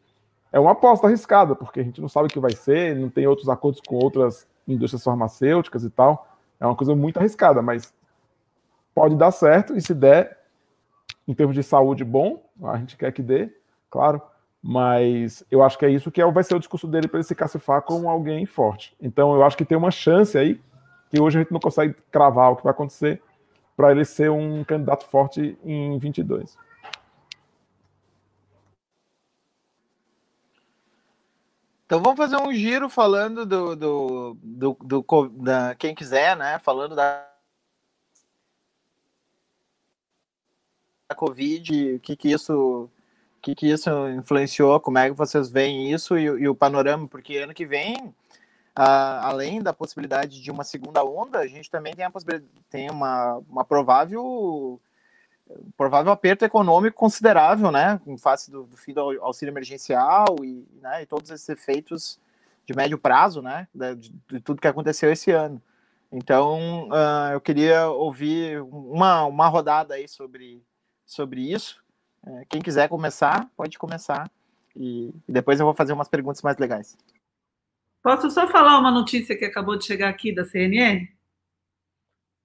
É 0.53 0.59
uma 0.59 0.73
aposta 0.73 1.07
arriscada, 1.07 1.55
porque 1.55 1.81
a 1.81 1.83
gente 1.83 2.01
não 2.01 2.09
sabe 2.09 2.27
o 2.27 2.31
que 2.31 2.41
vai 2.41 2.53
ser, 2.53 2.97
não 2.97 3.11
tem 3.11 3.27
outros 3.27 3.49
acordos 3.49 3.81
com 3.87 3.97
outras 3.97 4.47
indústrias 4.67 5.05
farmacêuticas 5.05 5.85
e 5.85 5.91
tal. 5.91 6.27
É 6.59 6.67
uma 6.67 6.75
coisa 6.75 6.95
muito 6.95 7.19
arriscada, 7.19 7.61
mas 7.61 7.93
pode 8.95 9.15
dar 9.15 9.31
certo, 9.31 9.77
e 9.77 9.83
se 9.83 9.93
der, 9.93 10.39
em 11.29 11.35
termos 11.35 11.55
de 11.55 11.63
saúde, 11.63 12.03
bom, 12.03 12.43
a 12.63 12.79
gente 12.79 12.97
quer 12.97 13.13
que 13.13 13.21
dê, 13.21 13.55
claro, 13.91 14.23
mas 14.63 15.45
eu 15.51 15.63
acho 15.63 15.79
que 15.79 15.85
é 15.85 15.91
isso 15.91 16.11
que 16.11 16.21
é 16.21 16.31
vai 16.31 16.43
ser 16.43 16.55
o 16.55 16.59
discurso 16.59 16.87
dele 16.87 17.09
para 17.09 17.19
ele 17.19 17.27
se 17.27 17.35
cacifar 17.35 17.83
como 17.83 18.09
alguém 18.09 18.45
forte. 18.47 18.97
Então 19.01 19.35
eu 19.35 19.45
acho 19.45 19.57
que 19.57 19.65
tem 19.65 19.79
uma 19.79 19.91
chance 19.91 20.37
aí, 20.37 20.61
que 21.11 21.21
hoje 21.21 21.39
a 21.39 21.43
gente 21.43 21.53
não 21.53 21.61
consegue 21.61 21.95
cravar 22.11 22.53
o 22.53 22.57
que 22.57 22.65
vai 22.65 22.73
acontecer, 22.73 23.23
para 23.77 23.93
ele 23.93 24.05
ser 24.05 24.31
um 24.31 24.65
candidato 24.65 25.07
forte 25.07 25.57
em 25.65 25.99
22. 25.99 26.57
Então 31.87 32.03
vamos 32.03 32.17
fazer 32.17 32.37
um 32.37 32.53
giro 32.53 32.89
falando 32.89 33.47
do, 33.47 33.77
do, 33.77 34.37
do, 34.43 34.77
do 34.83 35.29
da, 35.29 35.75
quem 35.77 35.95
quiser, 35.95 36.37
né? 36.37 36.59
Falando 36.59 36.97
da 36.97 37.25
a 41.09 41.15
Covid, 41.15 41.95
o 41.95 42.01
que 42.01 42.17
que 42.17 42.33
isso, 42.33 42.91
que 43.47 43.55
que 43.55 43.69
isso 43.69 43.89
influenciou, 44.09 44.81
como 44.81 44.99
é 44.99 45.09
que 45.09 45.17
vocês 45.17 45.49
veem 45.49 45.93
isso 45.93 46.19
e, 46.19 46.25
e 46.25 46.49
o 46.49 46.55
panorama, 46.55 47.07
porque 47.07 47.37
ano 47.37 47.55
que 47.55 47.65
vem, 47.65 48.13
além 48.75 49.63
da 49.63 49.73
possibilidade 49.73 50.43
de 50.43 50.51
uma 50.51 50.65
segunda 50.65 51.05
onda, 51.05 51.39
a 51.39 51.47
gente 51.47 51.71
também 51.71 51.95
tem 51.95 52.05
a 52.05 52.11
possibilidade, 52.11 52.51
tem 52.69 52.91
uma, 52.91 53.41
uma 53.49 53.65
provável 53.65 54.81
provável 55.77 56.11
aperto 56.11 56.45
econômico 56.45 56.97
considerável, 56.97 57.71
né, 57.71 58.01
em 58.05 58.19
face 58.19 58.51
do, 58.51 58.65
do 58.65 58.77
fim 58.77 58.93
do 58.93 59.01
auxílio 59.23 59.53
emergencial 59.53 60.27
e, 60.43 60.67
né, 60.83 61.03
e 61.03 61.07
todos 61.07 61.31
esses 61.31 61.49
efeitos 61.49 62.19
de 62.65 62.75
médio 62.75 62.99
prazo, 62.99 63.41
né, 63.41 63.69
de, 63.73 64.13
de 64.29 64.41
tudo 64.41 64.61
que 64.61 64.67
aconteceu 64.67 65.13
esse 65.13 65.31
ano. 65.31 65.63
Então, 66.11 66.89
uh, 66.89 67.33
eu 67.33 67.41
queria 67.41 67.89
ouvir 67.89 68.61
uma, 68.61 69.25
uma 69.25 69.47
rodada 69.47 69.95
aí 69.95 70.09
sobre 70.09 70.61
sobre 71.05 71.53
isso. 71.53 71.86
É, 72.27 72.45
quem 72.49 72.61
quiser 72.61 72.89
começar, 72.89 73.49
pode 73.57 73.79
começar. 73.79 74.31
E, 74.75 75.09
e 75.29 75.33
depois 75.33 75.61
eu 75.61 75.67
vou 75.67 75.75
fazer 75.75 75.93
umas 75.93 76.09
perguntas 76.09 76.43
mais 76.43 76.59
legais. 76.59 76.99
Posso 78.03 78.31
só 78.31 78.47
falar 78.49 78.79
uma 78.79 78.91
notícia 78.91 79.37
que 79.37 79.45
acabou 79.45 79.77
de 79.77 79.85
chegar 79.85 80.09
aqui 80.09 80.35
da 80.35 80.45
CNN? 80.45 81.09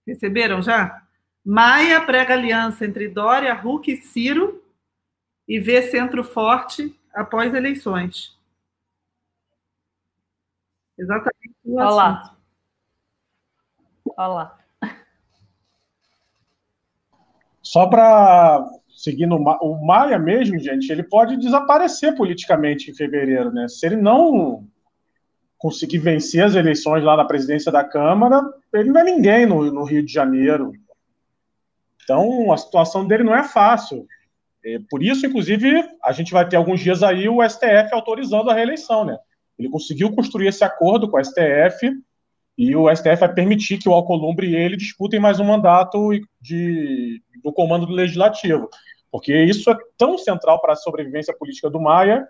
Receberam 0.07 0.61
já? 0.61 1.05
Maia 1.43 2.01
prega 2.01 2.33
aliança 2.33 2.85
entre 2.85 3.07
Dória, 3.07 3.53
Huck 3.53 3.91
e 3.91 3.97
Ciro 3.97 4.63
e 5.47 5.59
vê 5.59 5.81
centro 5.81 6.23
forte 6.23 6.97
após 7.13 7.53
eleições. 7.53 8.37
Exatamente. 10.97 11.55
Olha 11.65 11.89
lá. 11.89 12.37
Olha 14.17 14.27
lá. 14.27 14.59
Só 17.61 17.87
para 17.87 18.80
seguir 18.95 19.25
no 19.25 19.37
o 19.37 19.85
Maia 19.85 20.19
mesmo, 20.19 20.59
gente, 20.59 20.91
ele 20.91 21.03
pode 21.03 21.37
desaparecer 21.37 22.15
politicamente 22.15 22.91
em 22.91 22.93
fevereiro, 22.93 23.51
né? 23.51 23.67
Se 23.67 23.85
ele 23.85 23.95
não 23.95 24.67
conseguir 25.57 25.99
vencer 25.99 26.43
as 26.43 26.55
eleições 26.55 27.03
lá 27.03 27.15
na 27.15 27.25
presidência 27.25 27.71
da 27.71 27.83
Câmara, 27.83 28.41
ele 28.73 28.89
não 28.89 29.01
é 29.01 29.03
ninguém 29.03 29.45
no, 29.45 29.71
no 29.71 29.83
Rio 29.83 30.03
de 30.03 30.11
Janeiro. 30.11 30.73
Então, 32.03 32.51
a 32.51 32.57
situação 32.57 33.07
dele 33.07 33.23
não 33.23 33.35
é 33.35 33.43
fácil. 33.43 34.07
Por 34.89 35.03
isso, 35.03 35.25
inclusive, 35.25 35.83
a 36.03 36.11
gente 36.11 36.31
vai 36.31 36.47
ter 36.47 36.55
alguns 36.55 36.79
dias 36.79 37.01
aí 37.03 37.27
o 37.29 37.47
STF 37.47 37.93
autorizando 37.93 38.49
a 38.49 38.53
reeleição, 38.53 39.05
né? 39.05 39.17
Ele 39.57 39.69
conseguiu 39.69 40.11
construir 40.13 40.47
esse 40.47 40.63
acordo 40.63 41.09
com 41.09 41.17
o 41.17 41.23
STF 41.23 41.91
e 42.57 42.75
o 42.75 42.93
STF 42.93 43.17
vai 43.17 43.33
permitir 43.33 43.77
que 43.77 43.89
o 43.89 43.93
Alcolumbre 43.93 44.47
e 44.47 44.55
ele 44.55 44.77
disputem 44.77 45.19
mais 45.19 45.39
um 45.39 45.45
mandato 45.45 46.09
de, 46.39 47.21
do 47.43 47.51
comando 47.51 47.85
do 47.85 47.93
Legislativo. 47.93 48.69
Porque 49.11 49.35
isso 49.43 49.69
é 49.69 49.77
tão 49.97 50.17
central 50.17 50.61
para 50.61 50.73
a 50.73 50.75
sobrevivência 50.75 51.35
política 51.37 51.69
do 51.69 51.81
Maia, 51.81 52.25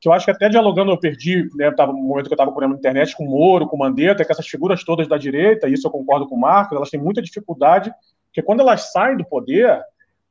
que 0.00 0.08
eu 0.08 0.12
acho 0.12 0.24
que 0.24 0.30
até 0.30 0.48
dialogando 0.48 0.92
eu 0.92 0.98
perdi, 0.98 1.48
né, 1.56 1.70
tava, 1.72 1.92
no 1.92 1.98
momento 1.98 2.26
que 2.26 2.32
eu 2.32 2.36
estava 2.36 2.50
procurando 2.50 2.72
na 2.72 2.78
internet, 2.78 3.16
com 3.16 3.24
o 3.24 3.30
Moro, 3.30 3.66
com 3.66 3.76
o 3.76 3.78
Mandetta, 3.78 4.24
que 4.24 4.30
essas 4.30 4.46
figuras 4.46 4.84
todas 4.84 5.08
da 5.08 5.16
direita, 5.16 5.68
isso 5.68 5.86
eu 5.86 5.90
concordo 5.90 6.28
com 6.28 6.36
o 6.36 6.40
Marcos, 6.40 6.76
elas 6.76 6.90
têm 6.90 7.00
muita 7.00 7.20
dificuldade, 7.20 7.92
porque 8.26 8.42
quando 8.42 8.60
elas 8.60 8.92
saem 8.92 9.16
do 9.16 9.24
poder, 9.24 9.80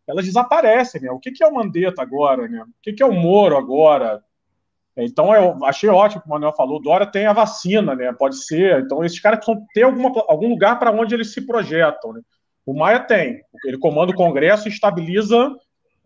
elas 0.08 0.26
desaparecem, 0.26 1.02
né? 1.02 1.12
O 1.12 1.20
que, 1.20 1.32
que 1.32 1.44
é 1.44 1.48
o 1.48 1.54
Mandetta 1.54 2.02
agora, 2.02 2.48
né? 2.48 2.62
O 2.64 2.68
que, 2.82 2.94
que 2.94 3.04
é 3.04 3.06
o 3.06 3.12
Moro 3.12 3.58
agora? 3.58 4.24
Então, 5.04 5.34
eu 5.34 5.64
achei 5.66 5.88
ótimo 5.90 6.22
que 6.22 6.28
o 6.28 6.32
Manuel 6.32 6.54
falou, 6.54 6.82
Dória 6.82 7.06
tem 7.06 7.28
a 7.28 7.34
vacina, 7.34 7.94
né? 7.96 8.12
Pode 8.12 8.44
ser. 8.44 8.82
Então, 8.82 9.04
esses 9.04 9.20
caras 9.20 9.40
precisam 9.40 9.66
ter 9.74 9.84
alguma, 9.84 10.12
algum 10.28 10.50
lugar 10.50 10.80
para 10.80 10.92
onde 10.92 11.14
eles 11.14 11.32
se 11.34 11.46
projetam, 11.46 12.14
né? 12.14 12.22
O 12.66 12.74
Maia 12.74 13.00
tem. 13.00 13.42
Ele 13.64 13.78
comanda 13.78 14.12
o 14.12 14.16
Congresso 14.16 14.68
e 14.68 14.72
estabiliza 14.72 15.56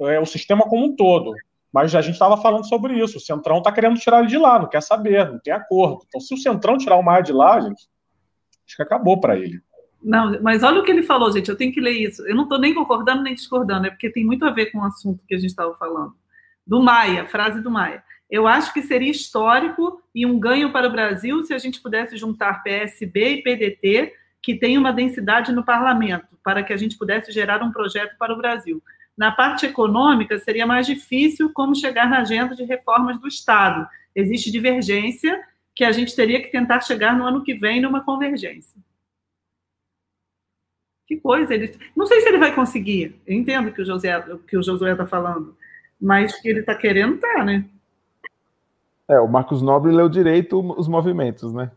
é, 0.02 0.20
o 0.20 0.26
sistema 0.26 0.64
como 0.66 0.86
um 0.86 0.96
todo. 0.96 1.34
Mas 1.74 1.96
a 1.96 2.02
gente 2.02 2.14
estava 2.14 2.36
falando 2.38 2.68
sobre 2.68 2.94
isso. 2.94 3.18
O 3.18 3.22
Centrão 3.22 3.60
está 3.60 3.72
querendo 3.72 3.98
tirar 3.98 4.20
ele 4.20 4.28
de 4.28 4.38
lá, 4.38 4.60
não 4.60 4.68
quer 4.68 4.82
saber, 4.82 5.32
não 5.32 5.40
tem 5.40 5.54
acordo. 5.54 6.04
Então, 6.08 6.20
se 6.20 6.34
o 6.34 6.38
Centrão 6.38 6.78
tirar 6.78 6.98
o 6.98 7.04
Maia 7.04 7.24
de 7.24 7.32
lá, 7.32 7.60
gente, 7.62 7.88
acho 8.68 8.76
que 8.76 8.84
acabou 8.84 9.20
para 9.20 9.38
ele. 9.38 9.62
Não, 10.04 10.42
mas 10.42 10.64
olha 10.64 10.82
o 10.82 10.84
que 10.84 10.92
ele 10.92 11.04
falou, 11.04 11.32
gente. 11.32 11.50
Eu 11.50 11.56
tenho 11.56 11.72
que 11.72 11.80
ler 11.80 11.94
isso. 11.94 12.28
Eu 12.28 12.36
não 12.36 12.44
estou 12.44 12.60
nem 12.60 12.74
concordando 12.74 13.24
nem 13.24 13.36
discordando, 13.36 13.88
é 13.88 13.90
porque 13.90 14.12
tem 14.12 14.26
muito 14.26 14.44
a 14.46 14.52
ver 14.52 14.68
com 14.72 14.80
o 14.80 14.84
assunto 14.84 15.24
que 15.26 15.34
a 15.34 15.38
gente 15.38 15.52
estava 15.52 15.74
falando. 15.76 16.14
Do 16.66 16.82
Maia, 16.82 17.26
frase 17.26 17.62
do 17.62 17.72
Maia. 17.72 18.04
Eu 18.32 18.48
acho 18.48 18.74
que 18.74 18.82
seria 18.82 19.12
histórico 19.12 20.02
e 20.16 20.26
um 20.26 20.40
ganho 20.40 20.72
para 20.72 20.88
o 20.88 20.92
Brasil 20.92 21.44
se 21.44 21.54
a 21.54 21.58
gente 21.58 21.82
pudesse 21.82 22.16
juntar 22.16 22.64
PSB 22.64 23.30
e 23.30 23.44
PDT, 23.44 24.14
que 24.42 24.56
tem 24.56 24.78
uma 24.78 24.94
densidade 24.94 25.52
no 25.52 25.66
parlamento, 25.66 26.38
para 26.42 26.64
que 26.64 26.72
a 26.72 26.78
gente 26.78 26.98
pudesse 26.98 27.30
gerar 27.34 27.62
um 27.62 27.74
projeto 27.74 28.18
para 28.18 28.34
o 28.34 28.38
Brasil. 28.38 28.82
Na 29.18 29.34
parte 29.34 29.66
econômica, 29.66 30.40
seria 30.40 30.66
mais 30.66 30.88
difícil 30.88 31.52
como 31.52 31.76
chegar 31.76 32.10
na 32.10 32.22
agenda 32.22 32.56
de 32.56 32.64
reformas 32.64 33.20
do 33.20 33.28
Estado. 33.28 33.86
Existe 34.16 34.50
divergência 34.50 35.44
que 35.76 35.84
a 35.84 35.92
gente 35.92 36.16
teria 36.16 36.42
que 36.42 36.50
tentar 36.50 36.80
chegar 36.80 37.14
no 37.16 37.26
ano 37.26 37.44
que 37.44 37.54
vem 37.54 37.82
numa 37.82 38.04
convergência. 38.04 38.80
Que 41.06 41.18
coisa! 41.18 41.54
Ele... 41.54 41.78
Não 41.94 42.06
sei 42.06 42.22
se 42.22 42.30
ele 42.30 42.38
vai 42.38 42.56
conseguir. 42.56 43.22
Eu 43.28 43.36
entendo 43.36 43.74
que 43.74 43.82
o 43.82 43.86
José 43.86 44.24
que 44.48 44.56
o 44.56 44.64
Josué 44.64 44.94
está 44.94 45.06
falando, 45.06 45.58
mas 46.00 46.34
que 46.40 46.48
ele 46.48 46.62
está 46.62 46.74
querendo, 46.74 47.18
tá, 47.18 47.44
né? 47.44 47.66
É, 49.12 49.20
o 49.20 49.28
Marcos 49.28 49.62
Nobre 49.62 49.92
leu 49.92 50.08
direito 50.08 50.58
os 50.80 50.88
movimentos, 50.88 51.54
né? 51.54 51.70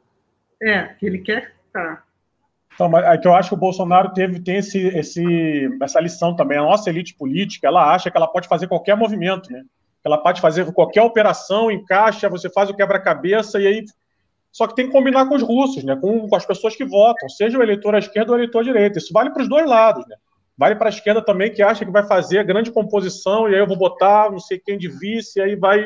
É, 0.63 0.85
que 0.85 1.05
ele 1.05 1.19
quer 1.19 1.53
tá. 1.73 2.05
Então, 2.73 2.89
mas 2.89 3.05
é 3.05 3.19
que 3.19 3.27
eu 3.27 3.35
acho 3.35 3.51
que 3.51 3.55
o 3.55 3.59
Bolsonaro 3.59 4.13
teve, 4.13 4.41
tem 4.41 4.57
esse, 4.57 4.79
esse, 4.89 5.69
essa 5.83 6.01
lição 6.01 6.35
também. 6.35 6.59
A 6.59 6.63
nossa 6.63 6.91
elite 6.91 7.15
política, 7.15 7.67
ela 7.67 7.93
acha 7.93 8.11
que 8.11 8.17
ela 8.17 8.29
pode 8.29 8.49
fazer 8.49 8.69
qualquer 8.69 8.97
movimento, 8.97 9.51
né? 9.53 9.63
Ela 10.05 10.19
pode 10.19 10.41
fazer 10.41 10.71
qualquer 10.73 11.03
operação, 11.03 11.71
encaixa, 11.71 12.29
você 12.29 12.49
faz 12.51 12.71
o 12.71 12.75
quebra-cabeça 12.75 13.61
e 13.61 13.67
aí. 13.67 13.85
Só 14.53 14.69
que 14.69 14.77
tem 14.77 14.87
que 14.87 14.93
combinar 14.93 15.27
com 15.27 15.35
os 15.35 15.43
russos, 15.43 15.83
né? 15.83 15.97
Com, 15.97 16.29
com 16.29 16.37
as 16.37 16.47
pessoas 16.47 16.77
que 16.77 16.85
votam, 16.85 17.29
seja 17.29 17.59
o 17.59 17.63
eleitor 17.63 17.95
à 17.95 17.99
esquerda 17.99 18.31
ou 18.31 18.37
o 18.37 18.41
eleitor 18.41 18.61
à 18.61 18.65
direita. 18.65 18.99
Isso 18.99 19.13
vale 19.13 19.31
para 19.31 19.43
os 19.43 19.49
dois 19.49 19.67
lados, 19.67 20.07
né? 20.07 20.17
Vale 20.57 20.77
para 20.77 20.89
a 20.89 20.91
esquerda 20.91 21.21
também, 21.21 21.53
que 21.53 21.63
acha 21.63 21.85
que 21.85 21.91
vai 21.91 22.07
fazer 22.07 22.39
a 22.39 22.45
grande 22.45 22.71
composição, 22.71 23.49
e 23.49 23.55
aí 23.55 23.61
eu 23.61 23.67
vou 23.67 23.77
botar 23.77 24.31
não 24.31 24.39
sei 24.39 24.59
quem 24.59 24.79
de 24.79 24.89
vice, 24.89 25.41
e 25.41 25.43
aí 25.43 25.57
vai 25.57 25.85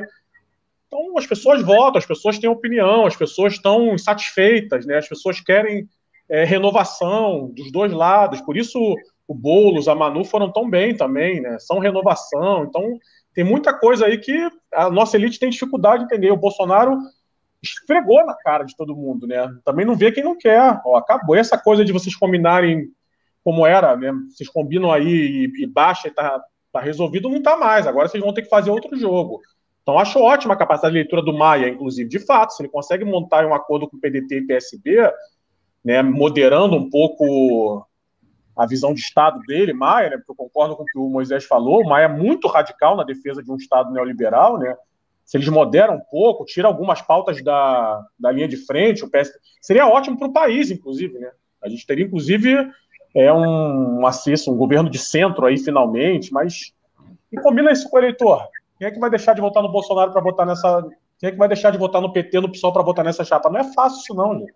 então, 0.88 1.18
as 1.18 1.26
pessoas 1.26 1.62
votam, 1.62 1.98
as 1.98 2.06
pessoas 2.06 2.38
têm 2.38 2.48
opinião, 2.48 3.04
as 3.04 3.14
pessoas 3.14 3.52
estão 3.52 3.94
insatisfeitas, 3.94 4.86
né? 4.86 4.96
as 4.96 5.08
pessoas 5.08 5.38
querem 5.38 5.86
é, 6.30 6.44
renovação 6.44 7.52
dos 7.54 7.70
dois 7.70 7.92
lados. 7.92 8.40
Por 8.40 8.56
isso, 8.56 8.78
o 9.26 9.34
Boulos, 9.34 9.86
a 9.86 9.94
Manu 9.94 10.24
foram 10.24 10.50
tão 10.50 10.68
bem 10.68 10.96
também, 10.96 11.42
né? 11.42 11.58
são 11.58 11.78
renovação. 11.78 12.64
Então, 12.64 12.98
tem 13.34 13.44
muita 13.44 13.78
coisa 13.78 14.06
aí 14.06 14.16
que 14.16 14.34
a 14.72 14.88
nossa 14.88 15.16
elite 15.18 15.38
tem 15.38 15.50
dificuldade 15.50 15.98
de 15.98 16.04
entender. 16.06 16.30
O 16.30 16.38
Bolsonaro 16.38 16.96
esfregou 17.62 18.24
na 18.24 18.34
cara 18.34 18.64
de 18.64 18.74
todo 18.74 18.96
mundo, 18.96 19.26
né? 19.26 19.46
Também 19.64 19.84
não 19.84 19.94
vê 19.94 20.10
quem 20.10 20.24
não 20.24 20.36
quer. 20.36 20.80
Ó, 20.86 20.96
acabou 20.96 21.36
essa 21.36 21.58
coisa 21.58 21.84
de 21.84 21.92
vocês 21.92 22.16
combinarem 22.16 22.86
como 23.44 23.66
era, 23.66 23.96
né? 23.96 24.12
Vocês 24.30 24.48
combinam 24.48 24.90
aí 24.90 25.06
e, 25.06 25.64
e 25.64 25.66
baixa 25.66 26.08
e 26.08 26.10
tá, 26.10 26.42
tá 26.72 26.80
resolvido, 26.80 27.28
não 27.28 27.42
tá 27.42 27.56
mais. 27.56 27.86
Agora 27.86 28.08
vocês 28.08 28.22
vão 28.22 28.32
ter 28.32 28.42
que 28.42 28.48
fazer 28.48 28.70
outro 28.70 28.96
jogo. 28.96 29.40
Então, 29.88 29.98
acho 29.98 30.20
ótima 30.20 30.52
a 30.52 30.56
capacidade 30.58 30.92
de 30.92 30.98
leitura 30.98 31.22
do 31.22 31.32
Maia, 31.32 31.66
inclusive. 31.66 32.06
De 32.06 32.18
fato, 32.18 32.52
se 32.52 32.60
ele 32.60 32.68
consegue 32.68 33.06
montar 33.06 33.46
um 33.46 33.54
acordo 33.54 33.88
com 33.88 33.96
o 33.96 33.98
PDT 33.98 34.36
e 34.36 34.46
PSB, 34.46 35.10
né, 35.82 36.02
moderando 36.02 36.76
um 36.76 36.90
pouco 36.90 37.88
a 38.54 38.66
visão 38.66 38.92
de 38.92 39.00
Estado 39.00 39.40
dele, 39.46 39.72
Maia, 39.72 40.10
né, 40.10 40.16
porque 40.18 40.30
eu 40.30 40.36
concordo 40.36 40.76
com 40.76 40.82
o 40.82 40.84
que 40.84 40.98
o 40.98 41.08
Moisés 41.08 41.46
falou, 41.46 41.80
o 41.80 41.88
Maia 41.88 42.04
é 42.04 42.08
muito 42.08 42.48
radical 42.48 42.98
na 42.98 43.02
defesa 43.02 43.42
de 43.42 43.50
um 43.50 43.56
Estado 43.56 43.90
neoliberal, 43.90 44.58
né, 44.58 44.76
se 45.24 45.38
eles 45.38 45.48
moderam 45.48 45.94
um 45.94 46.02
pouco, 46.10 46.44
tira 46.44 46.68
algumas 46.68 47.00
pautas 47.00 47.42
da, 47.42 48.04
da 48.20 48.30
linha 48.30 48.46
de 48.46 48.58
frente, 48.58 49.02
o 49.02 49.10
PS... 49.10 49.32
seria 49.62 49.88
ótimo 49.88 50.18
para 50.18 50.28
o 50.28 50.32
país, 50.34 50.70
inclusive, 50.70 51.18
né, 51.18 51.30
a 51.62 51.68
gente 51.70 51.86
teria, 51.86 52.04
inclusive, 52.04 52.70
é 53.14 53.32
um, 53.32 54.00
um 54.00 54.06
acesso, 54.06 54.52
um 54.52 54.56
governo 54.58 54.90
de 54.90 54.98
centro 54.98 55.46
aí, 55.46 55.56
finalmente, 55.56 56.30
mas 56.30 56.74
e 57.32 57.40
combina 57.40 57.72
isso 57.72 57.88
com 57.88 57.96
o 57.96 58.00
eleitor, 58.00 58.46
quem 58.78 58.86
é 58.86 58.90
que 58.90 59.00
vai 59.00 59.10
deixar 59.10 59.34
de 59.34 59.40
votar 59.40 59.62
no 59.62 59.72
Bolsonaro 59.72 60.12
para 60.12 60.22
votar 60.22 60.46
nessa. 60.46 60.88
Quem 61.18 61.28
é 61.28 61.32
que 61.32 61.38
vai 61.38 61.48
deixar 61.48 61.72
de 61.72 61.78
votar 61.78 62.00
no 62.00 62.12
PT, 62.12 62.40
no 62.40 62.50
PSOL 62.50 62.72
para 62.72 62.82
votar 62.82 63.04
nessa 63.04 63.24
chapa? 63.24 63.50
Não 63.50 63.58
é 63.58 63.64
fácil 63.64 63.98
isso, 63.98 64.14
não, 64.14 64.38
gente. 64.38 64.54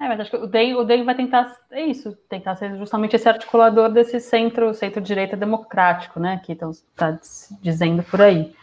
É, 0.00 0.06
mas 0.06 0.20
acho 0.20 0.30
que 0.30 0.36
o 0.36 0.46
DEM, 0.46 0.76
o 0.76 0.84
DEM 0.84 1.04
vai 1.04 1.14
tentar, 1.14 1.56
é 1.72 1.84
isso, 1.84 2.16
tentar 2.28 2.54
ser 2.54 2.76
justamente 2.78 3.16
esse 3.16 3.28
articulador 3.28 3.90
desse 3.90 4.20
centro, 4.20 4.72
centro-direita 4.72 5.36
democrático, 5.36 6.20
né, 6.20 6.40
que 6.44 6.52
está 6.52 7.18
dizendo 7.60 8.02
por 8.04 8.22
aí. 8.22 8.54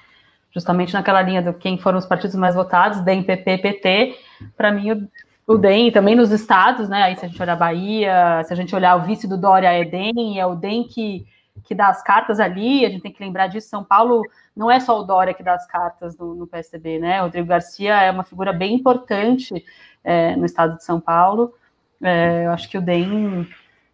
Justamente 0.51 0.93
naquela 0.93 1.21
linha 1.21 1.41
do 1.41 1.53
quem 1.53 1.77
foram 1.77 1.99
os 1.99 2.05
partidos 2.05 2.37
mais 2.37 2.55
votados, 2.55 3.01
DEM, 3.01 3.21
PP, 3.21 3.57
PT, 3.57 4.17
para 4.55 4.71
mim 4.71 4.93
o, 4.93 5.09
o 5.45 5.57
DEM, 5.57 5.91
também 5.91 6.15
nos 6.15 6.31
estados, 6.31 6.87
né, 6.87 7.03
aí 7.03 7.17
se 7.17 7.25
a 7.25 7.27
gente 7.27 7.41
olhar 7.41 7.53
a 7.53 7.57
Bahia, 7.57 8.43
se 8.45 8.53
a 8.53 8.55
gente 8.55 8.73
olhar 8.73 8.95
o 8.95 9.03
vice 9.03 9.27
do 9.27 9.37
Dória 9.37 9.67
é 9.67 9.83
DEM, 9.83 10.39
é 10.39 10.45
o 10.45 10.55
DEM 10.55 10.85
que 10.87 11.27
que 11.65 11.73
dá 11.73 11.87
as 11.87 12.01
cartas 12.03 12.39
ali, 12.39 12.85
a 12.85 12.89
gente 12.89 13.01
tem 13.01 13.11
que 13.11 13.23
lembrar 13.23 13.47
disso, 13.47 13.67
São 13.67 13.83
Paulo 13.83 14.21
não 14.55 14.69
é 14.69 14.79
só 14.79 14.99
o 14.99 15.03
Dória 15.03 15.33
que 15.33 15.43
dá 15.43 15.55
as 15.55 15.65
cartas 15.65 16.17
no, 16.17 16.35
no 16.35 16.47
PSDB, 16.47 16.99
né? 16.99 17.21
Rodrigo 17.21 17.47
Garcia 17.47 18.01
é 18.01 18.11
uma 18.11 18.23
figura 18.23 18.53
bem 18.53 18.75
importante 18.75 19.65
é, 20.03 20.35
no 20.35 20.45
estado 20.45 20.77
de 20.77 20.83
São 20.83 21.01
Paulo. 21.01 21.53
É, 22.01 22.45
eu 22.45 22.51
acho 22.51 22.69
que 22.69 22.77
o 22.77 22.81
DEM 22.81 23.47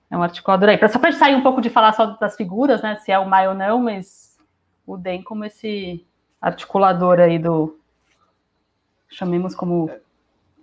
é 0.09 0.17
um 0.17 0.21
articulador 0.21 0.67
aí. 0.67 0.89
Só 0.89 0.99
para 0.99 1.13
sair 1.13 1.33
um 1.33 1.41
pouco 1.41 1.61
de 1.61 1.69
falar 1.69 1.93
só 1.93 2.05
das 2.05 2.35
figuras, 2.35 2.81
né? 2.81 2.97
Se 2.97 3.11
é 3.11 3.17
o 3.17 3.27
Maio 3.27 3.51
ou 3.51 3.55
não, 3.55 3.81
mas 3.81 4.37
o 4.85 4.97
DEM 4.97 5.23
como 5.23 5.45
esse 5.45 6.05
articulador 6.41 7.19
aí 7.19 7.39
do. 7.39 7.79
Chamemos 9.09 9.55
como. 9.55 9.89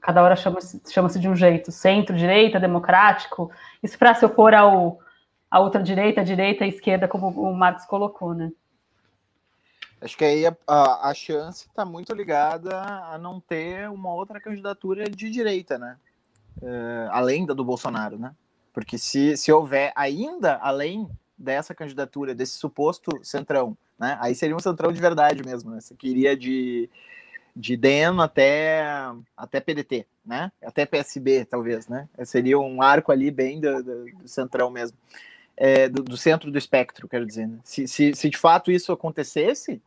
Cada 0.01 0.23
hora 0.23 0.37
chama-se 0.37 0.81
chama 0.89 1.09
de 1.09 1.29
um 1.29 1.35
jeito, 1.35 1.73
centro, 1.73 2.17
direita, 2.17 2.61
democrático. 2.61 3.51
Isso 3.83 3.99
para 3.99 4.15
se 4.15 4.25
opor 4.25 4.55
ao 4.55 5.01
a 5.51 5.61
outra 5.61 5.83
direita, 5.83 6.21
a 6.21 6.25
direita, 6.25 6.65
a 6.65 6.69
esquerda, 6.69 7.09
como 7.09 7.29
o 7.29 7.55
Marcos 7.55 7.87
colocou, 7.87 8.35
né? 8.35 8.53
Acho 10.01 10.17
que 10.17 10.25
aí 10.25 10.47
a, 10.47 10.57
a, 10.67 11.11
a 11.11 11.15
chance 11.15 11.67
está 11.67 11.85
muito 11.85 12.15
ligada 12.15 12.81
a 12.81 13.19
não 13.19 13.41
ter 13.41 13.91
uma 13.91 14.15
outra 14.15 14.41
candidatura 14.41 15.05
de 15.05 15.31
direita, 15.31 15.79
né? 15.79 15.97
É, 16.63 17.09
além 17.11 17.47
da 17.47 17.55
do 17.55 17.65
Bolsonaro, 17.65 18.19
né? 18.19 18.35
Porque 18.73 18.97
se, 18.97 19.37
se 19.37 19.51
houver 19.51 19.93
ainda 19.97 20.57
além 20.57 21.09
dessa 21.37 21.75
candidatura, 21.75 22.35
desse 22.35 22.59
suposto 22.59 23.11
centrão, 23.25 23.77
né? 23.99 24.17
Aí 24.21 24.35
seria 24.35 24.55
um 24.55 24.61
centrão 24.61 24.93
de 24.93 25.01
verdade 25.01 25.43
mesmo, 25.45 25.71
né? 25.71 25.81
Você 25.81 25.97
queria 25.97 26.37
de, 26.37 26.89
de 27.57 27.77
DEM 27.77 28.21
até, 28.21 28.85
até 29.37 29.59
PDT, 29.59 30.07
né? 30.25 30.53
Até 30.63 30.87
PSB, 30.87 31.45
talvez, 31.45 31.89
né? 31.89 32.09
Seria 32.25 32.59
um 32.59 32.81
arco 32.83 33.11
ali 33.11 33.33
bem 33.33 33.61
do, 33.61 33.83
do, 33.83 34.05
do 34.13 34.29
centrão 34.29 34.71
mesmo 34.71 34.97
é, 35.61 35.89
do, 35.89 36.05
do, 36.05 36.17
centro 36.17 36.53
do 36.53 36.57
espectro, 36.57 37.09
quero 37.09 37.27
dizer. 37.27 37.49
Né? 37.49 37.59
Se, 37.65 37.89
se, 37.89 38.15
se, 38.15 38.31
de 38.31 38.39
fato 38.39 38.71
isso 38.71 38.93
acontecesse, 38.93 39.83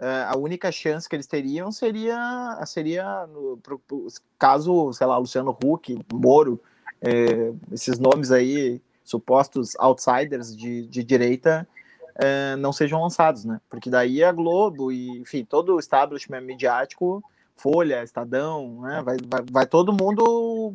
é, 0.00 0.24
a 0.26 0.34
única 0.34 0.72
chance 0.72 1.06
que 1.06 1.14
eles 1.14 1.26
teriam 1.26 1.70
seria, 1.70 2.58
seria 2.66 3.26
no, 3.26 3.58
pro, 3.58 3.78
pro, 3.80 4.08
caso, 4.38 4.92
sei 4.94 5.06
lá, 5.06 5.18
Luciano 5.18 5.56
Huck, 5.62 5.98
Moro, 6.10 6.58
é, 7.02 7.52
esses 7.70 7.98
nomes 7.98 8.32
aí, 8.32 8.80
supostos 9.04 9.76
outsiders 9.78 10.56
de, 10.56 10.86
de 10.86 11.04
direita, 11.04 11.68
é, 12.14 12.56
não 12.56 12.72
sejam 12.72 13.02
lançados, 13.02 13.44
né? 13.44 13.60
Porque 13.68 13.90
daí 13.90 14.24
a 14.24 14.32
Globo 14.32 14.90
e, 14.90 15.08
enfim, 15.18 15.44
todo 15.44 15.74
o 15.74 15.78
establishment 15.78 16.40
midiático, 16.40 17.22
Folha, 17.54 18.02
Estadão, 18.02 18.80
né? 18.80 19.02
Vai, 19.02 19.16
vai, 19.28 19.44
vai 19.50 19.66
todo 19.66 19.92
mundo 19.92 20.74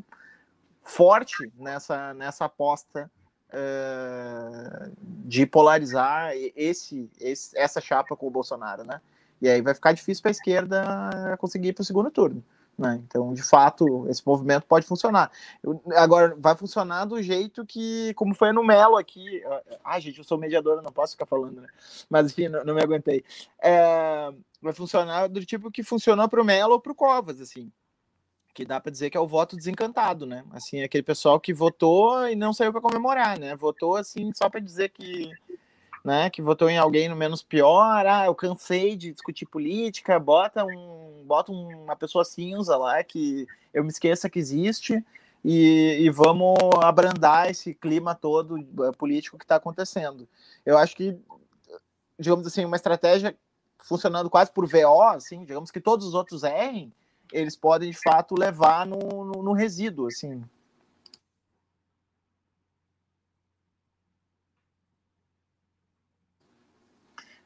forte 0.83 1.51
nessa, 1.57 2.13
nessa 2.13 2.45
aposta 2.45 3.09
uh, 3.53 4.91
de 5.01 5.45
polarizar 5.45 6.31
esse, 6.55 7.09
esse, 7.19 7.57
essa 7.57 7.81
chapa 7.81 8.15
com 8.15 8.27
o 8.27 8.31
Bolsonaro, 8.31 8.83
né? 8.83 9.01
E 9.41 9.47
aí 9.47 9.61
vai 9.61 9.73
ficar 9.73 9.93
difícil 9.93 10.21
para 10.21 10.31
a 10.31 10.33
esquerda 10.33 11.37
conseguir 11.39 11.69
ir 11.69 11.73
para 11.73 11.81
o 11.81 11.85
segundo 11.85 12.11
turno. 12.11 12.43
Né? 12.77 13.01
Então, 13.05 13.33
de 13.33 13.43
fato, 13.43 14.07
esse 14.09 14.25
movimento 14.25 14.65
pode 14.65 14.85
funcionar. 14.85 15.29
Eu, 15.61 15.81
agora, 15.95 16.35
vai 16.37 16.55
funcionar 16.55 17.05
do 17.05 17.21
jeito 17.21 17.65
que, 17.65 18.13
como 18.13 18.33
foi 18.33 18.53
no 18.53 18.63
Melo 18.63 18.97
aqui. 18.97 19.41
Ah, 19.83 19.99
gente, 19.99 20.19
eu 20.19 20.23
sou 20.23 20.37
mediador, 20.37 20.81
não 20.81 20.91
posso 20.91 21.13
ficar 21.13 21.25
falando, 21.25 21.61
né? 21.61 21.67
Mas, 22.09 22.31
enfim, 22.31 22.47
não, 22.47 22.63
não 22.63 22.73
me 22.73 22.81
aguentei. 22.81 23.23
É, 23.61 24.31
vai 24.61 24.73
funcionar 24.73 25.27
do 25.27 25.45
tipo 25.45 25.69
que 25.69 25.83
funcionou 25.83 26.29
para 26.29 26.41
o 26.41 26.45
Melo 26.45 26.73
ou 26.73 26.79
para 26.79 26.91
o 26.91 26.95
Covas, 26.95 27.41
assim 27.41 27.69
que 28.53 28.65
dá 28.65 28.79
para 28.79 28.91
dizer 28.91 29.09
que 29.09 29.17
é 29.17 29.19
o 29.19 29.27
voto 29.27 29.55
desencantado, 29.55 30.25
né? 30.25 30.43
Assim, 30.51 30.81
aquele 30.81 31.03
pessoal 31.03 31.39
que 31.39 31.53
votou 31.53 32.27
e 32.27 32.35
não 32.35 32.53
saiu 32.53 32.71
para 32.71 32.81
comemorar, 32.81 33.39
né? 33.39 33.55
Votou 33.55 33.95
assim 33.95 34.31
só 34.33 34.49
para 34.49 34.59
dizer 34.59 34.89
que 34.89 35.31
né, 36.03 36.29
que 36.29 36.41
votou 36.41 36.69
em 36.69 36.77
alguém 36.77 37.09
no 37.09 37.15
menos 37.15 37.43
pior, 37.43 38.05
ah, 38.05 38.25
eu 38.25 38.33
cansei 38.33 38.95
de 38.95 39.11
discutir 39.11 39.45
política, 39.45 40.17
bota 40.17 40.63
um, 40.65 41.23
bota 41.25 41.51
uma 41.51 41.95
pessoa 41.95 42.23
cinza 42.23 42.77
lá 42.77 43.03
que 43.03 43.45
eu 43.73 43.83
me 43.83 43.89
esqueça 43.89 44.29
que 44.29 44.39
existe 44.39 45.03
e, 45.43 45.97
e 45.99 46.09
vamos 46.09 46.57
abrandar 46.81 47.49
esse 47.49 47.73
clima 47.73 48.15
todo 48.15 48.57
eh, 48.57 48.91
político 48.97 49.37
que 49.37 49.43
está 49.43 49.55
acontecendo. 49.55 50.27
Eu 50.65 50.77
acho 50.77 50.95
que, 50.95 51.17
digamos 52.17 52.45
assim, 52.45 52.65
uma 52.65 52.75
estratégia 52.75 53.35
funcionando 53.77 54.29
quase 54.29 54.51
por 54.51 54.67
VO, 54.67 55.01
assim, 55.03 55.45
digamos 55.45 55.71
que 55.71 55.79
todos 55.79 56.05
os 56.05 56.13
outros 56.13 56.43
errem, 56.43 56.91
eles 57.31 57.55
podem 57.55 57.91
de 57.91 57.97
fato 57.97 58.35
levar 58.37 58.85
no, 58.85 58.97
no, 58.97 59.43
no 59.43 59.53
resíduo, 59.53 60.07
assim. 60.07 60.43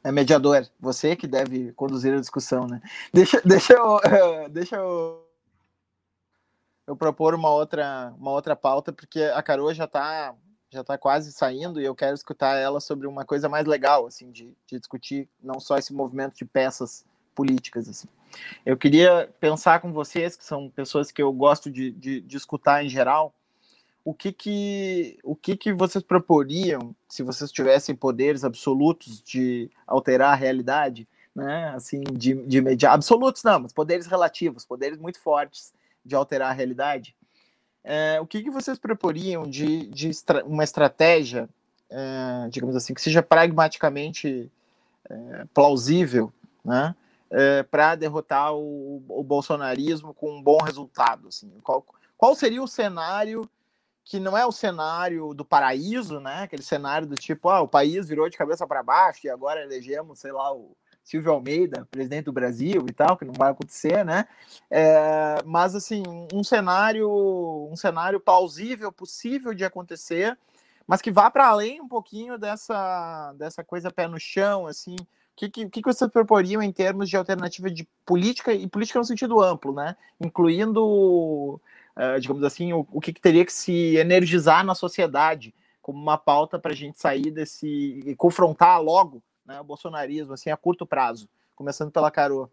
é 0.04 0.12
mediador, 0.12 0.68
você 0.80 1.16
que 1.16 1.26
deve 1.26 1.72
conduzir 1.74 2.14
a 2.14 2.20
discussão, 2.20 2.68
né? 2.68 2.82
Deixa, 3.14 3.42
deixa 3.46 3.74
eu, 3.74 4.00
deixa 4.52 4.76
eu, 4.76 5.26
eu 6.86 6.96
propor 6.96 7.34
uma 7.34 7.50
outra, 7.50 8.14
uma 8.18 8.32
outra 8.32 8.56
pauta, 8.56 8.92
porque 8.92 9.22
a 9.22 9.42
Carol 9.42 9.74
já 9.74 9.86
está 9.86 10.36
já 10.70 10.84
tá 10.84 10.98
quase 10.98 11.32
saindo 11.32 11.80
e 11.80 11.86
eu 11.86 11.94
quero 11.94 12.16
escutar 12.16 12.56
ela 12.56 12.80
sobre 12.80 13.06
uma 13.06 13.24
coisa 13.24 13.48
mais 13.48 13.68
legal, 13.68 14.08
assim, 14.08 14.32
de, 14.32 14.58
de 14.66 14.80
discutir 14.80 15.30
não 15.40 15.60
só 15.60 15.78
esse 15.78 15.94
movimento 15.94 16.36
de 16.36 16.46
peças 16.46 17.06
políticas, 17.36 17.88
assim. 17.88 18.08
Eu 18.66 18.78
queria 18.78 19.30
pensar 19.40 19.80
com 19.80 19.92
vocês, 19.92 20.36
que 20.36 20.46
são 20.46 20.70
pessoas 20.70 21.12
que 21.12 21.22
eu 21.22 21.32
gosto 21.32 21.70
de, 21.70 21.92
de, 21.92 22.22
de 22.22 22.38
escutar 22.38 22.84
em 22.84 22.90
geral, 22.90 23.34
o 24.06 24.14
que 24.14 24.32
que, 24.34 25.18
o 25.24 25.36
que 25.36 25.56
que 25.56 25.74
vocês 25.74 26.04
proporiam 26.04 26.96
se 27.08 27.24
vocês 27.24 27.52
tivessem 27.52 27.96
poderes 27.96 28.44
absolutos 28.44 29.22
de 29.22 29.70
alterar 29.88 30.34
a 30.34 30.36
realidade, 30.36 31.08
né? 31.34 31.70
Assim, 31.70 32.02
de, 32.02 32.34
de 32.46 32.62
mediar, 32.62 32.94
absolutos 32.94 33.44
não, 33.44 33.62
mas 33.62 33.74
poderes 33.74 34.06
relativos, 34.06 34.66
poderes 34.66 35.00
muito 35.00 35.20
fortes 35.20 35.74
de 36.06 36.16
alterar 36.16 36.52
a 36.52 36.54
realidade. 36.54 37.16
É, 37.84 38.20
o 38.22 38.28
que 38.28 38.44
que 38.44 38.52
vocês 38.52 38.78
proporiam 38.78 39.44
de, 39.44 39.88
de 39.88 40.10
estra 40.10 40.44
uma 40.46 40.64
estratégia, 40.64 41.50
é, 41.90 42.50
digamos 42.50 42.76
assim, 42.76 42.94
que 42.94 43.02
seja 43.02 43.22
pragmaticamente 43.22 44.52
é, 45.10 45.46
plausível, 45.54 46.32
né? 46.64 46.96
É, 47.32 47.64
para 47.64 47.96
derrotar 47.96 48.54
o, 48.54 49.04
o 49.10 49.24
bolsonarismo 49.24 50.14
com 50.14 50.38
um 50.38 50.44
bom 50.44 50.58
resultado, 50.58 51.30
assim. 51.30 51.50
Qual, 51.64 51.84
qual 52.16 52.36
seria 52.36 52.62
o 52.62 52.68
cenário 52.68 53.50
que 54.06 54.20
não 54.20 54.38
é 54.38 54.46
o 54.46 54.52
cenário 54.52 55.34
do 55.34 55.46
paraíso, 55.46 56.20
né? 56.20 56.44
Aquele 56.44 56.62
cenário 56.62 57.08
do 57.08 57.16
tipo, 57.16 57.50
ah, 57.50 57.62
o 57.62 57.68
país 57.68 58.08
virou 58.08 58.30
de 58.30 58.38
cabeça 58.38 58.68
para 58.68 58.84
baixo 58.84 59.26
e 59.26 59.30
agora 59.30 59.64
elegemos, 59.64 60.20
sei 60.20 60.32
lá, 60.32 60.54
o 60.54 60.76
Silvio 61.04 61.32
Almeida, 61.32 61.88
presidente 61.90 62.26
do 62.26 62.34
Brasil 62.34 62.86
e 62.88 62.94
tal, 62.94 63.18
que 63.18 63.26
não 63.26 63.34
vai 63.34 63.52
acontecer, 63.52 64.04
né? 64.04 64.26
É, 64.70 65.38
mas 65.46 65.76
assim, 65.76 66.04
um 66.34 66.44
cenário, 66.44 67.10
um 67.72 67.76
cenário 67.76 68.20
plausível, 68.20 68.92
possível 68.92 69.54
de 69.54 69.64
acontecer, 69.64 70.38
mas 70.86 71.02
que 71.02 71.12
vá 71.12 71.32
para 71.32 71.48
além 71.48 71.82
um 71.82 71.88
pouquinho 71.88 72.38
dessa, 72.38 73.34
dessa 73.38 73.64
coisa 73.64 73.92
pé 73.92 74.08
no 74.08 74.20
chão, 74.20 74.68
assim. 74.68 74.96
Que, 75.36 75.50
que, 75.50 75.68
que 75.68 75.82
vocês 75.84 76.12
proporiam 76.12 76.62
em 76.62 76.72
termos 76.72 77.10
de 77.10 77.18
alternativa 77.18 77.70
de 77.70 77.88
política 78.06 78.54
e 78.54 78.68
política 78.68 79.00
no 79.00 79.06
sentido 79.06 79.42
amplo, 79.42 79.74
né? 79.74 79.96
Incluindo 80.22 81.60
uh, 81.98 82.20
digamos 82.20 82.44
assim, 82.44 82.74
o, 82.74 82.86
o 82.92 83.00
que, 83.00 83.14
que, 83.14 83.22
teria 83.22 83.46
que 83.46 83.54
se 83.54 83.96
energizar 83.98 84.64
na 84.66 84.76
sociedade 84.76 85.54
como 85.82 86.02
uma 86.02 86.18
pauta 86.18 86.58
para 86.58 86.72
a 86.72 86.76
gente 86.76 87.00
sair 87.00 87.30
desse 87.32 87.68
e 88.06 88.16
confrontar 88.16 88.82
logo 88.82 89.22
né, 89.46 89.60
o 89.60 89.64
bolsonarismo, 89.64 90.34
assim, 90.34 90.50
a 90.50 90.58
curto 90.58 90.86
prazo, 90.86 91.28
começando 91.56 91.92
pela 91.92 92.12
Carol. 92.12 92.50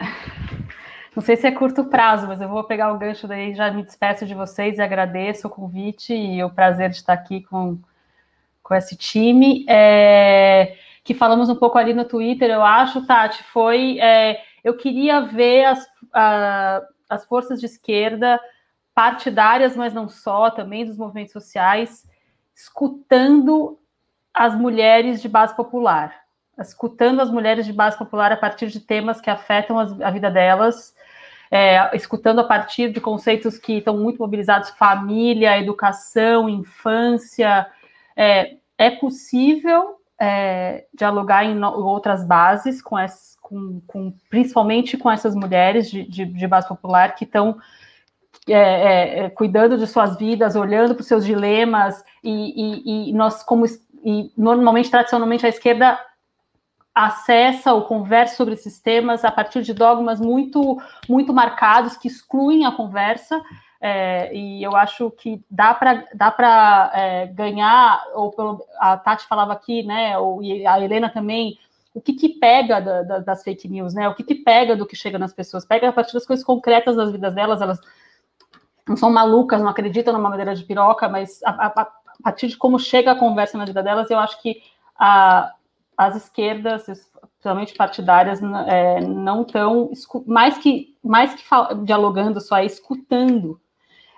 Não 1.14 1.22
sei 1.22 1.36
se 1.36 1.46
é 1.46 1.50
curto 1.50 1.84
prazo, 1.84 2.28
mas 2.28 2.40
eu 2.40 2.48
vou 2.48 2.62
pegar 2.64 2.92
o 2.92 2.98
gancho 2.98 3.26
daí, 3.26 3.52
já 3.54 3.70
me 3.70 3.82
despeço 3.82 4.24
de 4.24 4.34
vocês 4.34 4.78
e 4.78 4.82
agradeço 4.82 5.48
o 5.48 5.50
convite 5.50 6.14
e 6.14 6.42
o 6.42 6.50
prazer 6.50 6.90
de 6.90 6.96
estar 6.96 7.12
aqui 7.12 7.42
com, 7.42 7.78
com 8.62 8.74
esse 8.74 8.96
time. 8.96 9.66
É, 9.68 10.76
que 11.02 11.14
falamos 11.14 11.48
um 11.48 11.56
pouco 11.56 11.78
ali 11.78 11.94
no 11.94 12.04
Twitter, 12.04 12.50
eu 12.50 12.62
acho, 12.62 13.06
Tati, 13.06 13.42
foi. 13.44 13.98
É, 13.98 14.42
eu 14.62 14.76
queria 14.76 15.20
ver 15.20 15.64
as, 15.64 15.86
a, 16.12 16.82
as 17.08 17.24
forças 17.24 17.60
de 17.60 17.66
esquerda 17.66 18.40
partidárias, 18.94 19.76
mas 19.76 19.94
não 19.94 20.08
só, 20.08 20.50
também 20.50 20.84
dos 20.84 20.98
movimentos 20.98 21.32
sociais, 21.32 22.06
escutando 22.54 23.78
as 24.34 24.54
mulheres 24.54 25.22
de 25.22 25.28
base 25.28 25.56
popular, 25.56 26.14
escutando 26.58 27.20
as 27.20 27.30
mulheres 27.30 27.64
de 27.64 27.72
base 27.72 27.96
popular 27.96 28.30
a 28.30 28.36
partir 28.36 28.66
de 28.66 28.80
temas 28.80 29.20
que 29.20 29.30
afetam 29.30 29.78
as, 29.78 29.98
a 30.00 30.10
vida 30.10 30.30
delas, 30.30 30.94
é, 31.50 31.96
escutando 31.96 32.40
a 32.40 32.44
partir 32.44 32.92
de 32.92 33.00
conceitos 33.00 33.58
que 33.58 33.78
estão 33.78 33.96
muito 33.96 34.18
mobilizados, 34.18 34.70
família, 34.70 35.58
educação, 35.58 36.48
infância. 36.48 37.66
É, 38.14 38.56
é 38.78 38.90
possível 38.90 39.99
é, 40.20 40.84
dialogar 40.92 41.44
em 41.44 41.64
outras 41.64 42.26
bases 42.26 42.82
com, 42.82 42.96
as, 42.96 43.36
com, 43.40 43.80
com, 43.86 44.12
principalmente 44.28 44.98
com 44.98 45.10
essas 45.10 45.34
mulheres 45.34 45.90
de, 45.90 46.04
de, 46.04 46.26
de 46.26 46.46
base 46.46 46.68
popular 46.68 47.14
que 47.14 47.24
estão 47.24 47.58
é, 48.46 48.52
é, 48.52 49.18
é, 49.24 49.30
cuidando 49.30 49.78
de 49.78 49.86
suas 49.86 50.16
vidas, 50.18 50.56
olhando 50.56 50.94
para 50.94 51.00
os 51.00 51.06
seus 51.06 51.24
dilemas 51.24 52.04
e, 52.22 52.30
e, 52.30 53.10
e, 53.10 53.12
nós 53.12 53.42
como 53.42 53.64
e 54.02 54.32
normalmente 54.36 54.90
tradicionalmente 54.90 55.44
a 55.46 55.48
esquerda 55.48 55.98
acessa 56.94 57.72
ou 57.72 57.82
conversa 57.82 58.36
sobre 58.36 58.54
esses 58.54 58.80
temas 58.80 59.24
a 59.24 59.30
partir 59.30 59.62
de 59.62 59.72
dogmas 59.72 60.20
muito 60.20 60.78
muito 61.08 61.32
marcados 61.32 61.96
que 61.96 62.08
excluem 62.08 62.66
a 62.66 62.72
conversa 62.72 63.40
é, 63.80 64.34
e 64.34 64.62
eu 64.62 64.76
acho 64.76 65.10
que 65.12 65.42
dá 65.50 65.72
para 65.72 66.06
dá 66.14 66.90
é, 66.94 67.26
ganhar, 67.28 68.04
ou 68.14 68.30
pelo, 68.30 68.62
a 68.78 68.96
Tati 68.98 69.26
falava 69.26 69.54
aqui, 69.54 69.82
né, 69.82 70.18
ou, 70.18 70.42
e 70.42 70.66
a 70.66 70.78
Helena 70.78 71.08
também, 71.08 71.58
o 71.94 72.00
que, 72.00 72.12
que 72.12 72.28
pega 72.28 72.80
da, 72.80 73.02
da, 73.02 73.18
das 73.18 73.42
fake 73.42 73.68
news, 73.68 73.94
né? 73.94 74.08
O 74.08 74.14
que, 74.14 74.22
que 74.22 74.36
pega 74.36 74.76
do 74.76 74.86
que 74.86 74.94
chega 74.94 75.18
nas 75.18 75.32
pessoas? 75.32 75.64
Pega 75.64 75.88
a 75.88 75.92
partir 75.92 76.12
das 76.12 76.24
coisas 76.24 76.44
concretas 76.44 76.94
das 76.94 77.10
vidas 77.10 77.34
delas, 77.34 77.60
elas 77.60 77.80
não 78.86 78.96
são 78.96 79.10
malucas, 79.10 79.60
não 79.60 79.68
acreditam 79.68 80.12
numa 80.12 80.30
madeira 80.30 80.54
de 80.54 80.64
piroca, 80.64 81.08
mas 81.08 81.42
a, 81.42 81.50
a, 81.50 81.66
a 81.66 81.92
partir 82.22 82.48
de 82.48 82.56
como 82.56 82.78
chega 82.78 83.12
a 83.12 83.18
conversa 83.18 83.58
na 83.58 83.64
vida 83.64 83.82
delas, 83.82 84.10
eu 84.10 84.18
acho 84.18 84.40
que 84.40 84.62
a, 84.96 85.52
as 85.96 86.16
esquerdas, 86.16 86.84
principalmente 86.84 87.74
partidárias, 87.74 88.40
é, 88.68 89.00
não 89.00 89.42
estão 89.42 89.90
mais 90.26 90.58
que 90.58 90.96
mais 91.02 91.34
que 91.34 91.42
dialogando 91.84 92.40
só, 92.40 92.58
é 92.58 92.64
escutando 92.64 93.60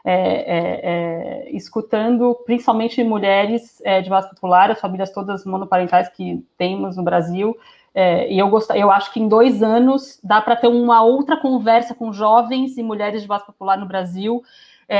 é, 0.04 0.14
é, 0.14 0.80
é, 0.82 1.56
escutando 1.56 2.34
principalmente 2.44 3.02
mulheres 3.04 3.80
é, 3.84 4.00
de 4.00 4.10
base 4.10 4.28
popular, 4.30 4.70
as 4.70 4.80
famílias 4.80 5.10
todas 5.10 5.44
monoparentais 5.44 6.08
que 6.08 6.44
temos 6.56 6.96
no 6.96 7.02
Brasil. 7.02 7.56
É, 7.94 8.32
e 8.32 8.38
eu, 8.38 8.48
gost... 8.48 8.70
eu 8.70 8.90
acho 8.90 9.12
que 9.12 9.20
em 9.20 9.28
dois 9.28 9.62
anos 9.62 10.18
dá 10.24 10.40
para 10.40 10.56
ter 10.56 10.68
uma 10.68 11.02
outra 11.02 11.36
conversa 11.36 11.94
com 11.94 12.12
jovens 12.12 12.76
e 12.76 12.82
mulheres 12.82 13.22
de 13.22 13.28
base 13.28 13.46
popular 13.46 13.78
no 13.78 13.86
Brasil, 13.86 14.42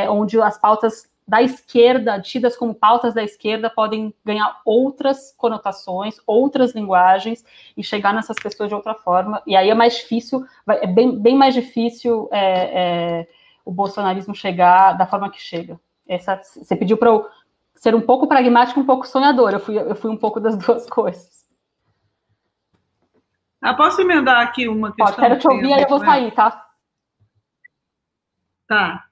onde 0.08 0.40
as 0.40 0.56
pautas 0.56 1.06
da 1.26 1.42
esquerda, 1.42 2.20
tidas 2.20 2.56
como 2.56 2.74
pautas 2.74 3.14
da 3.14 3.22
esquerda, 3.22 3.70
podem 3.70 4.12
ganhar 4.24 4.60
outras 4.64 5.32
conotações, 5.36 6.16
outras 6.26 6.74
linguagens 6.74 7.44
e 7.76 7.82
chegar 7.82 8.12
nessas 8.12 8.36
pessoas 8.36 8.68
de 8.68 8.74
outra 8.74 8.94
forma. 8.94 9.42
E 9.46 9.54
aí 9.54 9.70
é 9.70 9.74
mais 9.74 9.96
difícil, 9.96 10.44
é 10.68 10.86
bem, 10.86 11.18
bem 11.18 11.36
mais 11.36 11.54
difícil 11.54 12.28
é, 12.32 12.40
é, 13.20 13.28
o 13.64 13.72
bolsonarismo 13.72 14.34
chegar 14.34 14.92
da 14.92 15.06
forma 15.06 15.30
que 15.30 15.40
chega. 15.40 15.80
Essa, 16.06 16.36
você 16.36 16.74
pediu 16.76 16.96
para 16.96 17.10
eu 17.10 17.28
ser 17.74 17.94
um 17.94 18.00
pouco 18.00 18.26
pragmático, 18.26 18.80
um 18.80 18.86
pouco 18.86 19.06
sonhador. 19.06 19.52
Eu 19.52 19.60
fui, 19.60 19.78
eu 19.78 19.94
fui 19.94 20.10
um 20.10 20.16
pouco 20.16 20.40
das 20.40 20.56
duas 20.58 20.88
coisas. 20.88 21.42
Ah, 23.60 23.74
posso 23.74 24.00
emendar 24.00 24.40
aqui 24.40 24.68
uma 24.68 24.92
questão? 24.92 25.06
Pode, 25.14 25.16
quero 25.16 25.38
te 25.38 25.48
ouvir, 25.48 25.72
aí 25.72 25.82
eu 25.82 25.88
vou 25.88 26.00
sair, 26.00 26.32
tá? 26.32 26.68
Tá. 28.66 29.04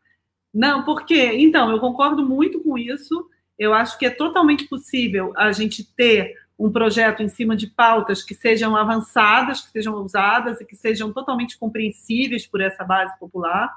Não, 0.53 0.85
porque, 0.85 1.33
então, 1.35 1.71
eu 1.71 1.79
concordo 1.79 2.27
muito 2.27 2.61
com 2.61 2.77
isso. 2.77 3.29
Eu 3.57 3.73
acho 3.73 3.97
que 3.99 4.07
é 4.07 4.11
totalmente 4.11 4.65
possível 4.65 5.33
a 5.37 5.53
gente 5.53 5.85
ter 5.95 6.35
um 6.59 6.71
projeto 6.71 7.23
em 7.23 7.29
cima 7.29 7.57
de 7.57 7.69
pautas 7.69 8.23
que 8.23 8.35
sejam 8.35 8.77
avançadas, 8.77 9.61
que 9.61 9.71
sejam 9.71 9.95
usadas 9.95 10.61
e 10.61 10.65
que 10.65 10.77
sejam 10.77 11.13
totalmente 11.13 11.59
compreensíveis 11.59 12.47
por 12.47 12.61
essa 12.61 12.85
base 12.85 13.19
popular. 13.19 13.73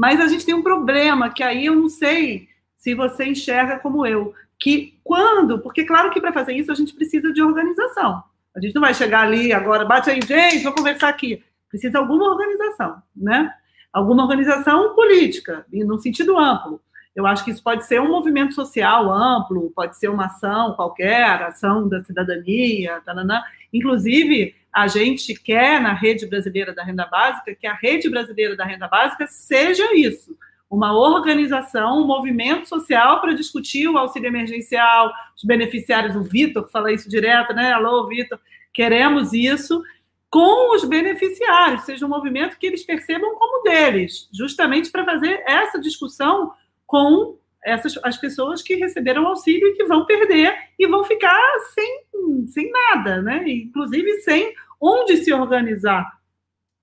Mas 0.00 0.18
a 0.18 0.26
gente 0.26 0.46
tem 0.46 0.54
um 0.54 0.62
problema 0.62 1.28
que 1.28 1.42
aí 1.42 1.66
eu 1.66 1.76
não 1.76 1.86
sei 1.86 2.48
se 2.74 2.94
você 2.94 3.26
enxerga 3.26 3.78
como 3.78 4.06
eu, 4.06 4.32
que 4.58 4.98
quando, 5.04 5.58
porque 5.58 5.84
claro 5.84 6.10
que 6.10 6.18
para 6.18 6.32
fazer 6.32 6.54
isso 6.54 6.72
a 6.72 6.74
gente 6.74 6.94
precisa 6.94 7.30
de 7.30 7.42
organização. 7.42 8.24
A 8.56 8.60
gente 8.62 8.74
não 8.74 8.80
vai 8.80 8.94
chegar 8.94 9.26
ali 9.26 9.52
agora, 9.52 9.84
bate 9.84 10.08
aí, 10.08 10.18
gente, 10.22 10.64
vou 10.64 10.72
conversar 10.72 11.10
aqui. 11.10 11.44
Precisa 11.68 11.98
alguma 11.98 12.30
organização, 12.30 13.02
né? 13.14 13.52
Alguma 13.92 14.22
organização 14.22 14.94
política, 14.94 15.66
no 15.70 15.98
sentido 15.98 16.38
amplo. 16.38 16.80
Eu 17.14 17.26
acho 17.26 17.44
que 17.44 17.50
isso 17.50 17.62
pode 17.62 17.84
ser 17.84 18.00
um 18.00 18.08
movimento 18.08 18.54
social 18.54 19.12
amplo, 19.12 19.70
pode 19.76 19.98
ser 19.98 20.08
uma 20.08 20.26
ação 20.26 20.72
qualquer, 20.76 21.42
ação 21.42 21.86
da 21.86 22.02
cidadania, 22.02 23.02
taranã. 23.04 23.42
Inclusive 23.72 24.54
a 24.72 24.86
gente 24.86 25.34
quer 25.34 25.80
na 25.80 25.92
rede 25.92 26.26
brasileira 26.26 26.72
da 26.72 26.84
renda 26.84 27.06
básica 27.06 27.54
que 27.54 27.66
a 27.66 27.74
rede 27.74 28.08
brasileira 28.08 28.56
da 28.56 28.64
renda 28.64 28.86
básica 28.86 29.26
seja 29.26 29.94
isso, 29.94 30.36
uma 30.70 30.96
organização, 30.96 32.02
um 32.02 32.06
movimento 32.06 32.68
social 32.68 33.20
para 33.20 33.34
discutir 33.34 33.88
o 33.88 33.98
auxílio 33.98 34.28
emergencial, 34.28 35.12
os 35.36 35.42
beneficiários, 35.42 36.14
o 36.14 36.22
Vitor 36.22 36.68
fala 36.70 36.92
isso 36.92 37.08
direto, 37.08 37.52
né? 37.52 37.72
Alô, 37.72 38.06
Vitor, 38.06 38.38
queremos 38.72 39.32
isso 39.32 39.82
com 40.30 40.76
os 40.76 40.84
beneficiários, 40.84 41.82
seja 41.82 42.06
um 42.06 42.08
movimento 42.08 42.56
que 42.56 42.66
eles 42.66 42.84
percebam 42.84 43.34
como 43.34 43.64
deles, 43.64 44.28
justamente 44.32 44.88
para 44.88 45.04
fazer 45.04 45.42
essa 45.44 45.80
discussão 45.80 46.52
com 46.86 47.36
essas 47.64 47.98
as 48.02 48.16
pessoas 48.16 48.62
que 48.62 48.74
receberam 48.74 49.26
auxílio 49.26 49.68
e 49.68 49.76
que 49.76 49.84
vão 49.84 50.06
perder 50.06 50.54
e 50.78 50.86
vão 50.86 51.04
ficar 51.04 51.40
sem, 51.74 52.02
sem 52.48 52.70
nada, 52.70 53.20
né? 53.22 53.44
Inclusive 53.46 54.20
sem 54.20 54.54
onde 54.80 55.18
se 55.18 55.32
organizar 55.32 56.10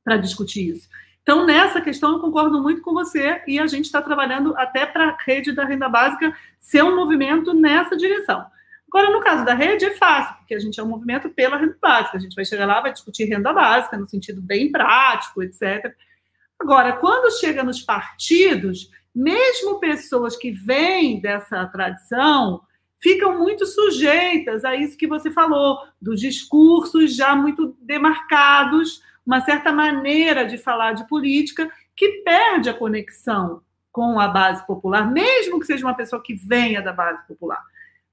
para 0.04 0.18
discutir 0.18 0.70
isso. 0.70 0.88
Então, 1.22 1.46
nessa 1.46 1.82
questão, 1.82 2.14
eu 2.14 2.20
concordo 2.20 2.62
muito 2.62 2.82
com 2.82 2.94
você 2.94 3.42
e 3.46 3.60
a 3.60 3.68
gente 3.68 3.86
está 3.86 4.02
trabalhando 4.02 4.56
até 4.56 4.86
para 4.86 5.10
a 5.10 5.18
rede 5.26 5.52
da 5.52 5.66
renda 5.66 5.90
básica 5.90 6.34
ser 6.60 6.84
um 6.84 6.96
movimento 6.96 7.54
nessa 7.54 7.98
direção. 7.98 8.46
Agora, 8.90 9.12
no 9.12 9.20
caso 9.20 9.44
da 9.44 9.54
rede, 9.54 9.84
é 9.84 9.92
fácil, 9.92 10.38
porque 10.38 10.56
a 10.56 10.60
gente 10.60 10.80
é 10.80 10.84
um 10.84 10.88
movimento 10.88 11.30
pela 11.30 11.58
renda 11.58 11.78
básica. 11.82 12.16
A 12.16 12.20
gente 12.22 12.34
vai 12.34 12.46
chegar 12.46 12.66
lá, 12.66 12.80
vai 12.80 12.94
discutir 12.94 13.26
renda 13.26 13.52
básica, 13.52 13.98
no 13.98 14.08
sentido 14.08 14.42
bem 14.42 14.72
prático, 14.72 15.44
etc. 15.44 15.94
Agora, 16.58 16.94
quando 16.94 17.38
chega 17.38 17.62
nos 17.62 17.82
partidos, 17.82 18.90
mesmo 19.18 19.80
pessoas 19.80 20.36
que 20.36 20.52
vêm 20.52 21.20
dessa 21.20 21.66
tradição 21.66 22.62
ficam 23.02 23.36
muito 23.36 23.66
sujeitas 23.66 24.64
a 24.64 24.76
isso 24.76 24.96
que 24.96 25.08
você 25.08 25.32
falou, 25.32 25.80
dos 26.00 26.22
discursos 26.22 27.16
já 27.16 27.36
muito 27.36 27.76
demarcados, 27.82 29.02
uma 29.26 29.42
certa 29.42 29.72
maneira 29.72 30.46
de 30.46 30.58
falar 30.60 30.94
de 30.94 31.08
política 31.08 31.68
que 31.96 32.22
perde 32.24 32.70
a 32.70 32.76
conexão 32.76 33.62
com 33.92 34.20
a 34.20 34.28
base 34.28 34.66
popular, 34.68 35.12
mesmo 35.12 35.60
que 35.60 35.66
seja 35.66 35.84
uma 35.84 35.96
pessoa 35.96 36.22
que 36.22 36.36
venha 36.36 36.80
da 36.80 36.94
base 36.94 37.26
popular. 37.28 37.62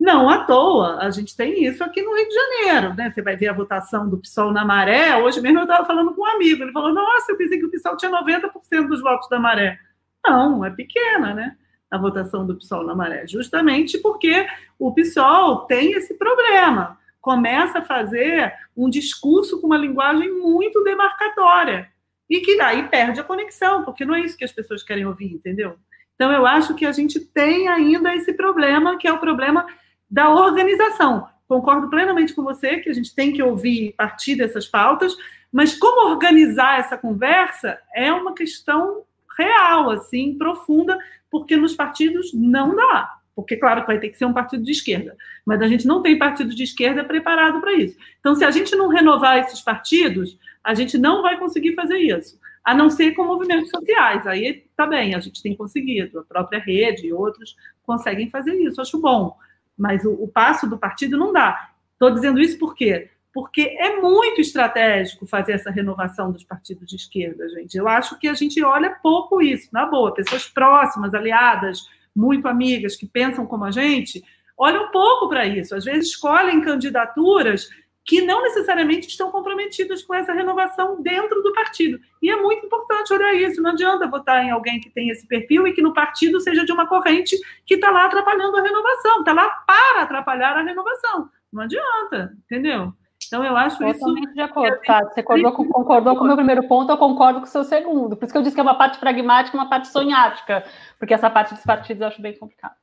Não 0.00 0.30
à 0.30 0.44
toa, 0.44 1.00
a 1.00 1.10
gente 1.10 1.36
tem 1.36 1.64
isso 1.66 1.84
aqui 1.84 2.02
no 2.02 2.16
Rio 2.16 2.28
de 2.28 2.34
Janeiro, 2.34 2.94
né? 2.94 3.10
Você 3.10 3.20
vai 3.20 3.36
ver 3.36 3.48
a 3.48 3.52
votação 3.52 4.08
do 4.08 4.18
PSOL 4.18 4.52
na 4.52 4.64
Maré. 4.64 5.16
Hoje 5.16 5.40
mesmo 5.40 5.58
eu 5.58 5.64
estava 5.64 5.86
falando 5.86 6.14
com 6.14 6.22
um 6.22 6.26
amigo, 6.26 6.62
ele 6.62 6.72
falou: 6.72 6.92
Nossa, 6.92 7.30
eu 7.30 7.36
pensei 7.36 7.58
que 7.58 7.66
o 7.66 7.70
PSOL 7.70 7.96
tinha 7.96 8.10
90% 8.10 8.88
dos 8.88 9.00
votos 9.02 9.28
da 9.28 9.38
Maré. 9.38 9.78
Não, 10.24 10.64
é 10.64 10.70
pequena, 10.70 11.34
né? 11.34 11.56
A 11.90 11.98
votação 11.98 12.46
do 12.46 12.56
PSOL 12.56 12.84
na 12.84 12.94
maré, 12.94 13.26
justamente 13.26 13.98
porque 13.98 14.46
o 14.78 14.92
PSOL 14.92 15.66
tem 15.66 15.92
esse 15.92 16.14
problema. 16.14 16.98
Começa 17.20 17.78
a 17.78 17.82
fazer 17.82 18.52
um 18.76 18.88
discurso 18.88 19.60
com 19.60 19.66
uma 19.66 19.78
linguagem 19.78 20.30
muito 20.32 20.82
demarcatória 20.82 21.88
e 22.28 22.40
que 22.40 22.56
daí 22.56 22.88
perde 22.88 23.20
a 23.20 23.24
conexão, 23.24 23.84
porque 23.84 24.04
não 24.04 24.14
é 24.14 24.20
isso 24.20 24.36
que 24.36 24.44
as 24.44 24.52
pessoas 24.52 24.82
querem 24.82 25.06
ouvir, 25.06 25.32
entendeu? 25.32 25.76
Então, 26.14 26.32
eu 26.32 26.46
acho 26.46 26.74
que 26.74 26.86
a 26.86 26.92
gente 26.92 27.20
tem 27.20 27.68
ainda 27.68 28.14
esse 28.14 28.32
problema, 28.32 28.96
que 28.96 29.06
é 29.06 29.12
o 29.12 29.18
problema 29.18 29.66
da 30.10 30.30
organização. 30.30 31.28
Concordo 31.46 31.90
plenamente 31.90 32.34
com 32.34 32.42
você 32.42 32.78
que 32.78 32.88
a 32.88 32.92
gente 32.92 33.14
tem 33.14 33.32
que 33.32 33.42
ouvir 33.42 33.94
partir 33.96 34.36
dessas 34.36 34.66
pautas, 34.66 35.14
mas 35.52 35.74
como 35.76 36.10
organizar 36.10 36.78
essa 36.78 36.96
conversa 36.96 37.78
é 37.94 38.12
uma 38.12 38.34
questão 38.34 39.02
real, 39.36 39.90
assim, 39.90 40.36
profunda, 40.36 40.98
porque 41.30 41.56
nos 41.56 41.74
partidos 41.74 42.32
não 42.32 42.74
dá. 42.74 43.18
Porque, 43.34 43.56
claro, 43.56 43.80
que 43.80 43.88
vai 43.88 43.98
ter 43.98 44.10
que 44.10 44.18
ser 44.18 44.26
um 44.26 44.32
partido 44.32 44.62
de 44.62 44.70
esquerda, 44.70 45.16
mas 45.44 45.60
a 45.60 45.66
gente 45.66 45.86
não 45.86 46.00
tem 46.00 46.16
partido 46.16 46.54
de 46.54 46.62
esquerda 46.62 47.02
preparado 47.02 47.60
para 47.60 47.72
isso. 47.72 47.96
Então, 48.20 48.34
se 48.34 48.44
a 48.44 48.50
gente 48.50 48.76
não 48.76 48.88
renovar 48.88 49.38
esses 49.38 49.60
partidos, 49.60 50.38
a 50.62 50.72
gente 50.72 50.96
não 50.96 51.20
vai 51.20 51.36
conseguir 51.36 51.74
fazer 51.74 51.98
isso, 51.98 52.38
a 52.64 52.72
não 52.74 52.88
ser 52.88 53.12
com 53.12 53.24
movimentos 53.24 53.70
sociais. 53.70 54.26
Aí 54.26 54.64
tá 54.76 54.86
bem, 54.86 55.14
a 55.14 55.20
gente 55.20 55.42
tem 55.42 55.56
conseguido, 55.56 56.20
a 56.20 56.24
própria 56.24 56.60
rede 56.60 57.08
e 57.08 57.12
outros 57.12 57.56
conseguem 57.82 58.30
fazer 58.30 58.54
isso, 58.54 58.80
acho 58.80 59.00
bom. 59.00 59.36
Mas 59.76 60.04
o, 60.04 60.12
o 60.12 60.28
passo 60.28 60.68
do 60.68 60.78
partido 60.78 61.18
não 61.18 61.32
dá. 61.32 61.70
Estou 61.92 62.10
dizendo 62.10 62.40
isso 62.40 62.58
porque 62.58 63.10
porque 63.34 63.62
é 63.80 64.00
muito 64.00 64.40
estratégico 64.40 65.26
fazer 65.26 65.54
essa 65.54 65.68
renovação 65.68 66.30
dos 66.30 66.44
partidos 66.44 66.88
de 66.88 66.94
esquerda, 66.94 67.48
gente. 67.48 67.76
Eu 67.76 67.88
acho 67.88 68.16
que 68.16 68.28
a 68.28 68.34
gente 68.34 68.62
olha 68.62 68.96
pouco 69.02 69.42
isso, 69.42 69.68
na 69.72 69.84
boa. 69.84 70.14
Pessoas 70.14 70.46
próximas, 70.46 71.12
aliadas, 71.12 71.80
muito 72.14 72.46
amigas, 72.46 72.94
que 72.94 73.08
pensam 73.08 73.44
como 73.44 73.64
a 73.64 73.72
gente, 73.72 74.22
olham 74.56 74.88
pouco 74.92 75.28
para 75.28 75.44
isso. 75.44 75.74
Às 75.74 75.84
vezes 75.84 76.10
escolhem 76.10 76.60
candidaturas 76.60 77.68
que 78.04 78.20
não 78.20 78.40
necessariamente 78.42 79.08
estão 79.08 79.32
comprometidas 79.32 80.04
com 80.04 80.14
essa 80.14 80.32
renovação 80.32 81.02
dentro 81.02 81.42
do 81.42 81.52
partido. 81.54 81.98
E 82.22 82.30
é 82.30 82.36
muito 82.36 82.64
importante 82.64 83.12
olhar 83.12 83.34
isso. 83.34 83.60
Não 83.60 83.70
adianta 83.70 84.06
votar 84.06 84.44
em 84.44 84.52
alguém 84.52 84.78
que 84.78 84.90
tem 84.90 85.08
esse 85.08 85.26
perfil 85.26 85.66
e 85.66 85.72
que 85.72 85.82
no 85.82 85.92
partido 85.92 86.38
seja 86.40 86.64
de 86.64 86.70
uma 86.70 86.86
corrente 86.86 87.36
que 87.66 87.74
está 87.74 87.90
lá 87.90 88.04
atrapalhando 88.04 88.56
a 88.58 88.62
renovação, 88.62 89.20
está 89.20 89.32
lá 89.32 89.48
para 89.66 90.02
atrapalhar 90.02 90.56
a 90.56 90.62
renovação. 90.62 91.28
Não 91.52 91.64
adianta, 91.64 92.36
entendeu? 92.44 92.94
Então, 93.34 93.44
eu 93.44 93.56
acho 93.56 93.78
Totalmente 93.78 94.26
isso. 94.26 94.34
de 94.34 94.40
acordo, 94.40 94.80
tá? 94.86 95.02
Você 95.02 95.20
concordou 95.20 95.52
com, 95.52 95.68
concordou 95.68 96.16
com 96.16 96.22
o 96.22 96.26
meu 96.28 96.36
primeiro 96.36 96.68
ponto, 96.68 96.92
eu 96.92 96.96
concordo 96.96 97.40
com 97.40 97.46
o 97.46 97.48
seu 97.48 97.64
segundo. 97.64 98.16
Por 98.16 98.24
isso 98.24 98.32
que 98.32 98.38
eu 98.38 98.42
disse 98.42 98.54
que 98.54 98.60
é 98.60 98.62
uma 98.62 98.78
parte 98.78 98.96
pragmática 99.00 99.56
e 99.56 99.60
uma 99.60 99.68
parte 99.68 99.88
sonhática, 99.88 100.64
porque 101.00 101.12
essa 101.12 101.28
parte 101.28 101.52
dos 101.52 101.64
partidos 101.64 102.00
eu 102.00 102.06
acho 102.06 102.22
bem 102.22 102.38
complicada. 102.38 102.76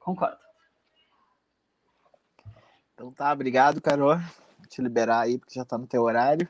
Concordo. 0.00 0.36
Então 2.92 3.12
tá, 3.12 3.32
obrigado, 3.32 3.80
Carol. 3.80 4.16
Vou 4.16 4.66
te 4.68 4.82
liberar 4.82 5.20
aí, 5.20 5.38
porque 5.38 5.54
já 5.54 5.62
está 5.62 5.78
no 5.78 5.86
teu 5.86 6.02
horário. 6.02 6.48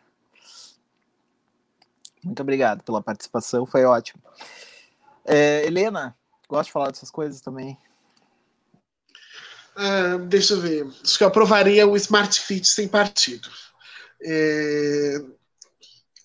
Muito 2.24 2.40
obrigado 2.40 2.82
pela 2.82 3.02
participação, 3.02 3.66
foi 3.66 3.84
ótimo. 3.84 4.22
É, 5.22 5.66
Helena, 5.66 6.16
gosta 6.48 6.64
de 6.64 6.72
falar 6.72 6.86
dessas 6.86 7.10
coisas 7.10 7.42
também? 7.42 7.76
Uh, 9.76 10.18
deixa 10.26 10.54
eu 10.54 10.60
ver. 10.60 10.86
Acho 11.04 11.18
que 11.18 11.24
eu 11.24 11.28
aprovaria 11.28 11.86
o 11.86 11.96
Smart 11.96 12.40
Fit 12.40 12.66
sem 12.66 12.88
partido. 12.88 13.48
É, 14.22 15.16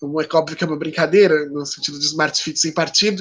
é 0.02 0.36
óbvio 0.36 0.56
que 0.56 0.64
é 0.64 0.66
uma 0.66 0.78
brincadeira, 0.78 1.46
no 1.46 1.64
sentido 1.66 1.98
de 1.98 2.06
Smart 2.06 2.42
Fit 2.42 2.58
sem 2.58 2.72
partido, 2.72 3.20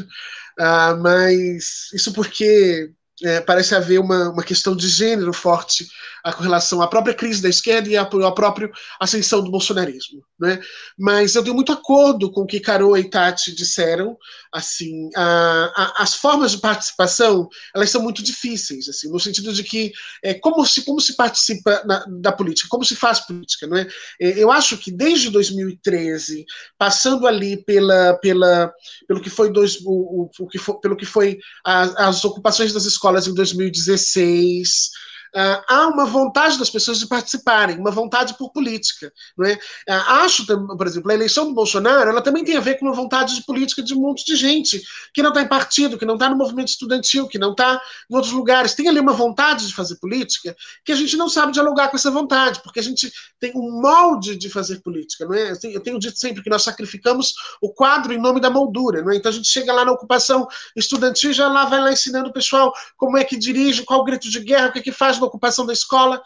uh, 0.59 0.97
mas 1.01 1.91
isso 1.93 2.13
porque 2.13 2.91
é, 3.23 3.41
parece 3.41 3.75
haver 3.75 3.99
uma, 3.99 4.29
uma 4.29 4.43
questão 4.43 4.75
de 4.75 4.87
gênero 4.87 5.33
forte 5.33 5.87
a, 6.23 6.33
com 6.33 6.43
relação 6.43 6.81
à 6.81 6.87
própria 6.87 7.13
crise 7.13 7.41
da 7.41 7.49
esquerda 7.49 7.89
e 7.89 7.97
à, 7.97 8.01
à 8.01 8.31
própria 8.31 8.69
ascensão 8.99 9.43
do 9.43 9.51
bolsonarismo. 9.51 10.23
Né? 10.39 10.59
Mas 10.97 11.35
eu 11.35 11.43
tenho 11.43 11.55
muito 11.55 11.71
acordo 11.71 12.31
com 12.31 12.41
o 12.41 12.45
que 12.47 12.59
Carol 12.59 12.97
e 12.97 13.09
Tati 13.09 13.53
disseram. 13.53 14.17
Assim, 14.51 15.09
a, 15.15 15.71
a, 15.75 16.03
as 16.03 16.15
formas 16.15 16.51
de 16.51 16.57
participação 16.57 17.47
elas 17.75 17.89
são 17.89 18.01
muito 18.01 18.23
difíceis, 18.23 18.89
assim, 18.89 19.09
no 19.09 19.19
sentido 19.19 19.53
de 19.53 19.63
que 19.63 19.91
é, 20.23 20.33
como, 20.33 20.65
se, 20.65 20.83
como 20.83 20.99
se 20.99 21.15
participa 21.15 21.83
na, 21.85 22.03
da 22.07 22.31
política, 22.31 22.67
como 22.69 22.83
se 22.83 22.95
faz 22.95 23.19
política. 23.19 23.67
Não 23.67 23.77
é? 23.77 23.87
eu 24.19 24.51
acho 24.51 24.77
que 24.77 24.91
desde 24.91 25.29
2013, 25.29 26.45
passando 26.77 27.27
ali 27.27 27.63
pela, 27.63 28.15
pela, 28.15 28.73
pelo 29.07 29.21
que 29.21 29.29
foi, 29.29 29.51
dois, 29.51 29.77
o, 29.85 30.23
o, 30.23 30.29
o 30.39 30.47
que 30.47 30.57
foi, 30.57 30.79
pelo 30.79 30.97
que 30.97 31.05
foi 31.05 31.39
as, 31.63 31.95
as 31.97 32.25
ocupações 32.25 32.73
das 32.73 32.85
escolas 32.85 33.10
escolas 33.11 33.27
em 33.27 33.33
2016. 33.33 34.89
Uh, 35.35 35.63
há 35.67 35.87
uma 35.87 36.05
vontade 36.05 36.59
das 36.59 36.69
pessoas 36.69 36.99
de 36.99 37.07
participarem, 37.07 37.77
uma 37.77 37.91
vontade 37.91 38.37
por 38.37 38.51
política. 38.51 39.11
Não 39.37 39.47
é? 39.47 39.53
Uh, 39.53 39.93
acho, 40.23 40.45
por 40.45 40.85
exemplo, 40.85 41.09
a 41.09 41.13
eleição 41.13 41.47
do 41.47 41.53
Bolsonaro 41.53 42.09
ela 42.09 42.21
também 42.21 42.43
tem 42.43 42.57
a 42.57 42.59
ver 42.59 42.77
com 42.77 42.85
uma 42.85 42.93
vontade 42.93 43.35
de 43.35 43.43
política 43.43 43.81
de 43.81 43.93
um 43.93 44.01
monte 44.01 44.25
de 44.25 44.35
gente 44.35 44.81
que 45.13 45.21
não 45.21 45.29
está 45.29 45.41
em 45.41 45.47
partido, 45.47 45.97
que 45.97 46.05
não 46.05 46.15
está 46.15 46.29
no 46.29 46.35
movimento 46.35 46.67
estudantil, 46.67 47.27
que 47.27 47.39
não 47.39 47.51
está 47.51 47.81
em 48.09 48.15
outros 48.15 48.33
lugares. 48.33 48.73
Tem 48.73 48.87
ali 48.87 48.99
uma 48.99 49.13
vontade 49.13 49.67
de 49.67 49.73
fazer 49.73 49.95
política 49.97 50.55
que 50.85 50.91
a 50.91 50.95
gente 50.95 51.15
não 51.17 51.29
sabe 51.29 51.51
dialogar 51.51 51.89
com 51.89 51.95
essa 51.95 52.11
vontade, 52.11 52.61
porque 52.61 52.79
a 52.79 52.83
gente 52.83 53.11
tem 53.39 53.51
um 53.55 53.81
molde 53.81 54.35
de 54.35 54.49
fazer 54.49 54.81
política. 54.81 55.25
Não 55.25 55.33
é? 55.33 55.53
Eu 55.63 55.79
tenho 55.81 55.97
dito 55.97 56.17
sempre 56.17 56.43
que 56.43 56.49
nós 56.49 56.63
sacrificamos 56.63 57.33
o 57.61 57.69
quadro 57.73 58.13
em 58.13 58.19
nome 58.19 58.39
da 58.39 58.49
moldura. 58.49 59.01
Não 59.01 59.11
é? 59.11 59.15
Então 59.15 59.31
a 59.31 59.33
gente 59.33 59.47
chega 59.47 59.71
lá 59.73 59.85
na 59.85 59.91
ocupação 59.91 60.47
estudantil 60.75 61.31
já 61.31 61.47
lá 61.47 61.65
vai 61.65 61.79
lá 61.79 61.91
ensinando 61.91 62.29
o 62.29 62.33
pessoal 62.33 62.73
como 62.97 63.17
é 63.17 63.23
que 63.23 63.37
dirige, 63.37 63.83
qual 63.83 64.01
o 64.01 64.03
grito 64.03 64.29
de 64.29 64.39
guerra, 64.39 64.67
o 64.67 64.71
que 64.71 64.79
é 64.79 64.81
que 64.81 64.91
faz 64.91 65.17
ocupação 65.27 65.65
da 65.65 65.73
escola. 65.73 66.21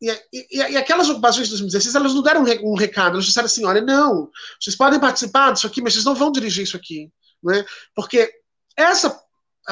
E, 0.00 0.10
e, 0.32 0.56
e, 0.72 0.76
aquelas 0.76 1.08
ocupações 1.08 1.46
de 1.46 1.52
2016, 1.52 1.94
elas 1.94 2.14
não 2.14 2.22
deram 2.22 2.44
um 2.62 2.76
recado, 2.76 3.14
elas 3.14 3.26
disseram 3.26 3.46
assim: 3.46 3.64
olha, 3.64 3.80
não, 3.80 4.30
vocês 4.60 4.76
podem 4.76 5.00
participar 5.00 5.52
disso 5.52 5.66
aqui, 5.66 5.82
mas 5.82 5.92
vocês 5.92 6.04
não 6.04 6.14
vão 6.14 6.30
dirigir 6.30 6.64
isso 6.64 6.76
aqui. 6.76 7.10
Né? 7.42 7.64
Porque 7.94 8.32
essa 8.76 9.20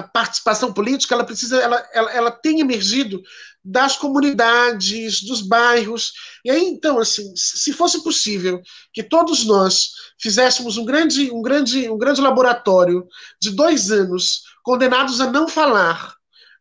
participação 0.02 0.72
política 0.72 1.14
ela 1.14 1.24
precisa, 1.24 1.58
ela, 1.58 1.88
ela, 1.92 2.12
ela 2.12 2.30
tem 2.30 2.60
emergido 2.60 3.22
das 3.64 3.96
comunidades, 3.96 5.22
dos 5.22 5.40
bairros. 5.40 6.12
E 6.44 6.50
aí, 6.50 6.64
então, 6.66 6.98
assim, 6.98 7.32
se 7.34 7.72
fosse 7.72 8.02
possível 8.02 8.60
que 8.92 9.02
todos 9.02 9.44
nós 9.44 9.90
fizéssemos 10.20 10.76
um 10.76 10.84
grande, 10.84 11.30
um 11.30 11.42
grande, 11.42 11.88
um 11.88 11.98
grande 11.98 12.20
laboratório 12.20 13.06
de 13.40 13.50
dois 13.50 13.90
anos, 13.90 14.42
condenados 14.62 15.20
a 15.20 15.30
não 15.30 15.48
falar 15.48 16.14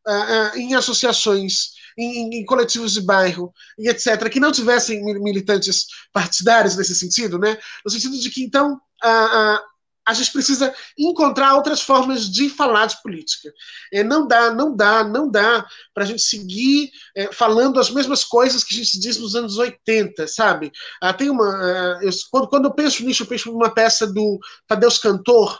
uh, 0.08 0.58
em 0.58 0.76
associações, 0.76 1.72
em, 1.98 2.40
em, 2.40 2.46
coletivos 2.46 2.94
de 2.94 3.02
bairro, 3.02 3.54
e 3.78 3.90
etc., 3.90 4.30
que 4.30 4.40
não 4.40 4.52
tivessem 4.52 5.04
militantes 5.22 5.86
partidários 6.12 6.76
nesse 6.76 6.96
sentido, 6.96 7.40
né? 7.40 7.58
No 7.84 7.92
sentido 7.92 8.18
de 8.20 8.30
que, 8.30 8.44
então, 8.44 8.76
uh, 8.76 9.76
a 10.06 10.14
gente 10.14 10.32
precisa 10.32 10.74
encontrar 10.98 11.56
outras 11.56 11.82
formas 11.82 12.32
de 12.32 12.48
falar 12.48 12.86
de 12.86 13.02
política. 13.02 13.52
É, 13.92 14.04
não 14.04 14.28
dá, 14.28 14.54
não 14.54 14.76
dá, 14.76 15.04
não 15.04 15.30
dá 15.30 15.66
para 15.94 16.04
a 16.04 16.06
gente 16.06 16.22
seguir 16.22 16.92
é, 17.16 17.32
falando 17.34 17.80
as 17.80 17.90
mesmas 17.90 18.24
coisas 18.24 18.64
que 18.64 18.76
a 18.76 18.78
gente 18.78 19.00
diz 19.00 19.18
nos 19.18 19.36
anos 19.36 19.58
80, 19.58 20.28
sabe? 20.28 20.72
Ah, 21.02 21.12
tem 21.12 21.30
uma, 21.30 21.44
ah, 21.44 22.00
eu, 22.04 22.12
quando, 22.30 22.48
quando 22.48 22.66
eu 22.66 22.74
penso 22.74 23.04
nisso, 23.04 23.24
eu 23.24 23.28
penso 23.28 23.52
numa 23.52 23.74
peça 23.74 24.06
do 24.06 24.40
Tadeus 24.68 25.00
Cantor, 25.00 25.60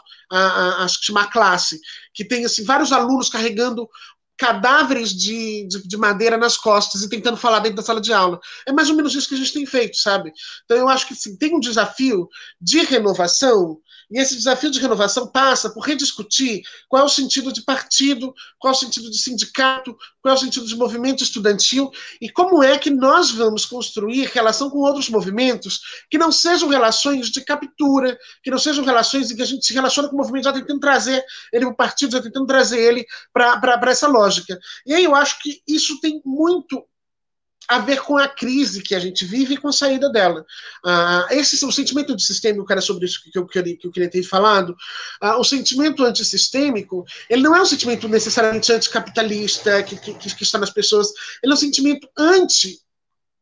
acho 0.78 1.00
que 1.00 1.06
chama 1.06 1.30
Classe, 1.30 1.80
que 2.12 2.24
tem 2.24 2.44
assim, 2.44 2.64
vários 2.64 2.92
alunos 2.92 3.28
carregando 3.28 3.88
cadáveres 4.36 5.14
de, 5.14 5.66
de, 5.66 5.88
de, 5.88 5.96
madeira 5.96 6.36
nas 6.36 6.56
costas 6.56 7.02
e 7.02 7.08
tentando 7.08 7.36
falar 7.36 7.60
dentro 7.60 7.76
da 7.76 7.82
sala 7.82 8.00
de 8.00 8.12
aula. 8.12 8.38
É 8.66 8.72
mais 8.72 8.90
ou 8.90 8.96
menos 8.96 9.14
isso 9.14 9.28
que 9.28 9.34
a 9.34 9.38
gente 9.38 9.52
tem 9.52 9.66
feito, 9.66 9.96
sabe? 9.96 10.32
Então 10.64 10.76
eu 10.76 10.88
acho 10.88 11.06
que 11.06 11.14
assim, 11.14 11.36
tem 11.36 11.54
um 11.54 11.60
desafio 11.60 12.28
de 12.60 12.80
renovação 12.84 13.80
e 14.10 14.20
esse 14.20 14.36
desafio 14.36 14.70
de 14.70 14.80
renovação 14.80 15.26
passa 15.26 15.70
por 15.70 15.80
rediscutir 15.80 16.62
qual 16.88 17.02
é 17.02 17.06
o 17.06 17.08
sentido 17.08 17.52
de 17.52 17.62
partido, 17.62 18.32
qual 18.58 18.72
é 18.72 18.76
o 18.76 18.78
sentido 18.78 19.10
de 19.10 19.18
sindicato, 19.18 19.96
qual 20.26 20.34
é 20.34 20.38
o 20.38 20.40
sentido 20.40 20.66
de 20.66 20.74
movimento 20.74 21.22
estudantil 21.22 21.88
e 22.20 22.28
como 22.28 22.60
é 22.60 22.76
que 22.76 22.90
nós 22.90 23.30
vamos 23.30 23.64
construir 23.64 24.28
relação 24.34 24.68
com 24.68 24.78
outros 24.78 25.08
movimentos 25.08 25.80
que 26.10 26.18
não 26.18 26.32
sejam 26.32 26.68
relações 26.68 27.30
de 27.30 27.40
captura, 27.44 28.18
que 28.42 28.50
não 28.50 28.58
sejam 28.58 28.84
relações 28.84 29.30
em 29.30 29.36
que 29.36 29.42
a 29.42 29.46
gente 29.46 29.64
se 29.64 29.72
relaciona 29.72 30.08
com 30.08 30.16
o 30.16 30.18
movimento 30.18 30.44
já 30.44 30.52
tentando 30.52 30.80
trazer 30.80 31.24
ele 31.52 31.64
para 31.64 31.72
o 31.72 31.76
partido, 31.76 32.12
já 32.12 32.20
tentando 32.20 32.46
trazer 32.46 32.80
ele 32.80 33.06
para 33.32 33.80
essa 33.86 34.08
lógica. 34.08 34.58
E 34.84 34.92
aí 34.92 35.04
eu 35.04 35.14
acho 35.14 35.40
que 35.40 35.62
isso 35.68 36.00
tem 36.00 36.20
muito 36.24 36.84
a 37.68 37.78
ver 37.78 38.00
com 38.00 38.16
a 38.16 38.28
crise 38.28 38.82
que 38.82 38.94
a 38.94 38.98
gente 38.98 39.24
vive 39.24 39.54
e 39.54 39.56
com 39.56 39.68
a 39.68 39.72
saída 39.72 40.10
dela. 40.10 40.44
Uh, 40.84 41.32
esse 41.32 41.62
é 41.62 41.66
o 41.66 41.72
sentimento 41.72 42.12
antissistêmico, 42.12 42.70
era 42.70 42.80
sobre 42.80 43.06
isso 43.06 43.20
que 43.22 43.36
eu 43.36 43.46
queria, 43.46 43.76
que 43.76 43.86
eu 43.86 43.92
queria 43.92 44.10
ter 44.10 44.22
falado. 44.22 44.76
Uh, 45.22 45.38
o 45.38 45.44
sentimento 45.44 46.04
antissistêmico, 46.04 47.04
ele 47.28 47.42
não 47.42 47.54
é 47.54 47.60
um 47.60 47.66
sentimento 47.66 48.08
necessariamente 48.08 48.72
anticapitalista 48.72 49.82
que, 49.82 49.96
que, 49.96 50.14
que 50.14 50.42
está 50.42 50.58
nas 50.58 50.70
pessoas, 50.70 51.08
ele 51.42 51.52
é 51.52 51.54
um 51.54 51.58
sentimento 51.58 52.08
anti 52.16 52.80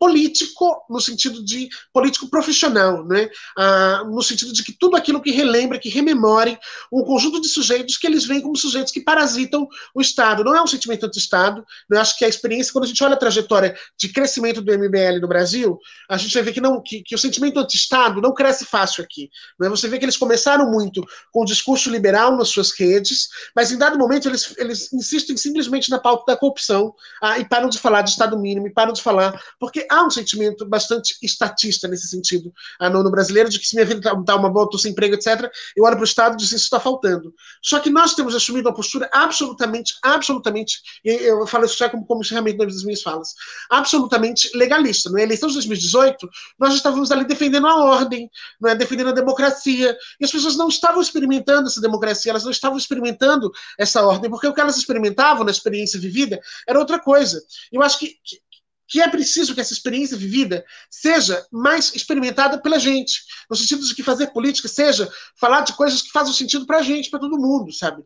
político 0.04 0.84
no 0.90 1.00
sentido 1.00 1.42
de 1.42 1.66
político 1.90 2.28
profissional, 2.28 3.02
né? 3.06 3.30
Ah, 3.56 4.02
no 4.04 4.22
sentido 4.22 4.52
de 4.52 4.62
que 4.62 4.70
tudo 4.70 4.98
aquilo 4.98 5.22
que 5.22 5.30
relembra, 5.30 5.78
que 5.78 5.88
rememore 5.88 6.58
um 6.92 7.02
conjunto 7.02 7.40
de 7.40 7.48
sujeitos 7.48 7.96
que 7.96 8.06
eles 8.06 8.26
veem 8.26 8.42
como 8.42 8.54
sujeitos 8.54 8.92
que 8.92 9.00
parasitam 9.00 9.66
o 9.94 10.02
Estado. 10.02 10.44
Não 10.44 10.54
é 10.54 10.62
um 10.62 10.66
sentimento 10.66 11.06
anti-Estado, 11.06 11.64
eu 11.90 11.98
acho 11.98 12.18
que 12.18 12.24
a 12.26 12.28
experiência, 12.28 12.70
quando 12.70 12.84
a 12.84 12.86
gente 12.86 13.02
olha 13.02 13.14
a 13.14 13.16
trajetória 13.16 13.74
de 13.98 14.10
crescimento 14.10 14.60
do 14.60 14.78
MBL 14.78 15.20
no 15.22 15.26
Brasil, 15.26 15.78
a 16.10 16.18
gente 16.18 16.34
vai 16.34 16.42
ver 16.42 16.52
que, 16.52 16.60
não, 16.60 16.82
que, 16.82 17.02
que 17.02 17.14
o 17.14 17.18
sentimento 17.18 17.58
anti-Estado 17.58 18.20
não 18.20 18.34
cresce 18.34 18.66
fácil 18.66 19.02
aqui. 19.02 19.30
Né? 19.58 19.70
Você 19.70 19.88
vê 19.88 19.98
que 19.98 20.04
eles 20.04 20.18
começaram 20.18 20.70
muito 20.70 21.02
com 21.32 21.40
o 21.40 21.46
discurso 21.46 21.88
liberal 21.88 22.36
nas 22.36 22.48
suas 22.50 22.78
redes, 22.78 23.28
mas 23.56 23.72
em 23.72 23.78
dado 23.78 23.98
momento 23.98 24.28
eles, 24.28 24.54
eles 24.58 24.92
insistem 24.92 25.34
simplesmente 25.34 25.90
na 25.90 25.98
pauta 25.98 26.24
da 26.26 26.38
corrupção 26.38 26.94
ah, 27.22 27.38
e 27.38 27.48
param 27.48 27.70
de 27.70 27.78
falar 27.78 28.02
de 28.02 28.10
Estado 28.10 28.38
mínimo, 28.38 28.66
e 28.66 28.70
param 28.70 28.92
de 28.92 29.00
falar, 29.00 29.40
porque 29.58 29.86
há 29.94 30.06
um 30.06 30.10
sentimento 30.10 30.66
bastante 30.66 31.16
estatista 31.22 31.88
nesse 31.88 32.08
sentido 32.08 32.52
ah, 32.78 32.90
no, 32.90 33.10
brasileiro, 33.10 33.48
de 33.48 33.58
que 33.58 33.66
se 33.66 33.74
minha 33.74 33.86
vida 33.86 34.00
está 34.00 34.22
tá 34.22 34.36
uma 34.36 34.50
boa, 34.50 34.64
estou 34.64 34.78
sem 34.78 34.92
emprego, 34.92 35.14
etc., 35.14 35.50
eu 35.76 35.84
olho 35.84 35.96
para 35.96 36.02
o 36.02 36.04
Estado 36.04 36.34
e 36.34 36.36
digo, 36.36 36.46
isso 36.46 36.56
está 36.56 36.80
faltando. 36.80 37.32
Só 37.62 37.78
que 37.78 37.90
nós 37.90 38.14
temos 38.14 38.34
assumido 38.34 38.68
uma 38.68 38.74
postura 38.74 39.08
absolutamente, 39.12 39.94
absolutamente, 40.02 40.80
eu 41.04 41.46
falo 41.46 41.64
isso 41.64 41.76
já 41.78 41.88
como, 41.88 42.04
como 42.04 42.22
encerramento 42.22 42.58
das 42.58 42.84
minhas 42.84 43.02
falas, 43.02 43.34
absolutamente 43.70 44.50
legalista. 44.56 45.10
Na 45.10 45.20
é? 45.20 45.22
eleição 45.22 45.48
de 45.48 45.54
2018, 45.54 46.28
nós 46.58 46.74
estávamos 46.74 47.10
ali 47.10 47.24
defendendo 47.24 47.66
a 47.66 47.76
ordem, 47.76 48.30
não 48.60 48.70
é? 48.70 48.74
defendendo 48.74 49.10
a 49.10 49.12
democracia, 49.12 49.96
e 50.20 50.24
as 50.24 50.30
pessoas 50.30 50.56
não 50.56 50.68
estavam 50.68 51.00
experimentando 51.00 51.68
essa 51.68 51.80
democracia, 51.80 52.30
elas 52.30 52.44
não 52.44 52.50
estavam 52.50 52.78
experimentando 52.78 53.50
essa 53.78 54.04
ordem, 54.04 54.30
porque 54.30 54.46
o 54.46 54.54
que 54.54 54.60
elas 54.60 54.76
experimentavam 54.76 55.44
na 55.44 55.50
experiência 55.50 55.98
vivida 55.98 56.40
era 56.68 56.78
outra 56.78 56.98
coisa. 56.98 57.42
Eu 57.72 57.82
acho 57.82 57.98
que, 57.98 58.08
que 58.24 58.40
que 58.86 59.00
é 59.00 59.08
preciso 59.08 59.54
que 59.54 59.60
essa 59.60 59.72
experiência 59.72 60.16
vivida 60.16 60.64
seja 60.90 61.46
mais 61.50 61.94
experimentada 61.94 62.60
pela 62.60 62.78
gente, 62.78 63.22
no 63.48 63.56
sentido 63.56 63.86
de 63.86 63.94
que 63.94 64.02
fazer 64.02 64.28
política 64.28 64.68
seja 64.68 65.10
falar 65.36 65.62
de 65.62 65.74
coisas 65.74 66.02
que 66.02 66.10
fazem 66.10 66.32
sentido 66.32 66.66
para 66.66 66.78
a 66.78 66.82
gente, 66.82 67.10
para 67.10 67.20
todo 67.20 67.38
mundo, 67.38 67.72
sabe? 67.72 68.02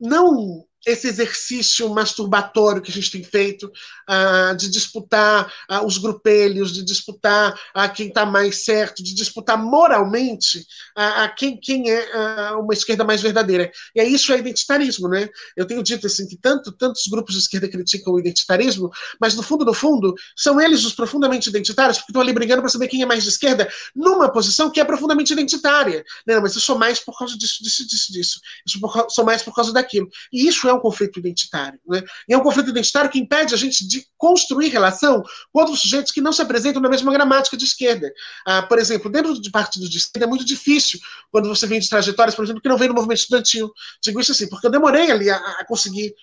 Não 0.00 0.66
esse 0.86 1.08
exercício 1.08 1.88
masturbatório 1.88 2.82
que 2.82 2.90
a 2.90 2.94
gente 2.94 3.10
tem 3.10 3.22
feito 3.22 3.70
uh, 4.08 4.56
de 4.56 4.70
disputar 4.70 5.52
uh, 5.70 5.84
os 5.84 5.98
grupelhos, 5.98 6.72
de 6.72 6.84
disputar 6.84 7.52
uh, 7.54 7.92
quem 7.94 8.08
está 8.08 8.26
mais 8.26 8.64
certo, 8.64 9.02
de 9.02 9.14
disputar 9.14 9.56
moralmente 9.58 10.66
a 10.94 11.28
quem, 11.28 11.58
quem 11.58 11.90
é 11.90 12.52
uma 12.52 12.72
esquerda 12.72 13.04
mais 13.04 13.20
verdadeira. 13.20 13.70
E 13.94 14.00
é 14.00 14.04
isso 14.04 14.32
é 14.32 14.38
identitarismo, 14.38 15.08
né? 15.08 15.28
Eu 15.56 15.66
tenho 15.66 15.82
dito 15.82 16.06
assim 16.06 16.26
que 16.26 16.36
tanto 16.36 16.70
tantos 16.72 17.06
grupos 17.08 17.34
de 17.34 17.40
esquerda 17.40 17.68
criticam 17.68 18.12
o 18.12 18.18
identitarismo, 18.18 18.90
mas 19.20 19.34
no 19.34 19.42
fundo, 19.42 19.64
no 19.64 19.74
fundo, 19.74 20.14
são 20.36 20.60
eles 20.60 20.84
os 20.84 20.94
profundamente 20.94 21.48
identitários 21.48 21.98
porque 21.98 22.12
estão 22.12 22.22
ali 22.22 22.32
brigando 22.32 22.62
para 22.62 22.70
saber 22.70 22.88
quem 22.88 23.02
é 23.02 23.06
mais 23.06 23.22
de 23.22 23.28
esquerda 23.28 23.68
numa 23.94 24.30
posição 24.30 24.70
que 24.70 24.80
é 24.80 24.84
profundamente 24.84 25.32
identitária. 25.32 26.04
Não, 26.26 26.40
mas 26.40 26.54
eu 26.54 26.60
sou 26.60 26.78
mais 26.78 27.00
por 27.00 27.18
causa 27.18 27.36
disso, 27.36 27.62
disso, 27.62 27.86
disso, 27.86 28.12
disso. 28.12 28.40
Eu 28.84 29.10
sou 29.10 29.24
mais 29.24 29.42
por 29.42 29.54
causa 29.54 29.72
daquilo. 29.72 30.08
E 30.32 30.46
isso 30.46 30.68
é 30.68 30.73
um 30.74 30.80
conflito 30.80 31.18
identitário. 31.18 31.78
Né? 31.86 32.02
E 32.28 32.34
é 32.34 32.38
um 32.38 32.42
conflito 32.42 32.70
identitário 32.70 33.10
que 33.10 33.18
impede 33.18 33.54
a 33.54 33.56
gente 33.56 33.86
de 33.86 34.06
construir 34.16 34.68
relação 34.68 35.22
com 35.52 35.60
outros 35.60 35.80
sujeitos 35.80 36.12
que 36.12 36.20
não 36.20 36.32
se 36.32 36.42
apresentam 36.42 36.82
na 36.82 36.88
mesma 36.88 37.12
gramática 37.12 37.56
de 37.56 37.64
esquerda. 37.64 38.12
Ah, 38.46 38.62
por 38.62 38.78
exemplo, 38.78 39.10
dentro 39.10 39.40
de 39.40 39.50
partidos 39.50 39.88
de 39.88 39.98
esquerda 39.98 40.26
é 40.26 40.28
muito 40.28 40.44
difícil 40.44 40.98
quando 41.30 41.48
você 41.48 41.66
vem 41.66 41.80
de 41.80 41.88
trajetórias, 41.88 42.34
por 42.34 42.44
exemplo, 42.44 42.62
que 42.62 42.68
não 42.68 42.78
vem 42.78 42.88
do 42.88 42.94
movimento 42.94 43.18
estudantil. 43.18 43.72
Digo 44.02 44.20
isso 44.20 44.32
assim, 44.32 44.48
porque 44.48 44.66
eu 44.66 44.70
demorei 44.70 45.10
ali 45.10 45.30
a, 45.30 45.36
a 45.36 45.64
conseguir 45.66 46.14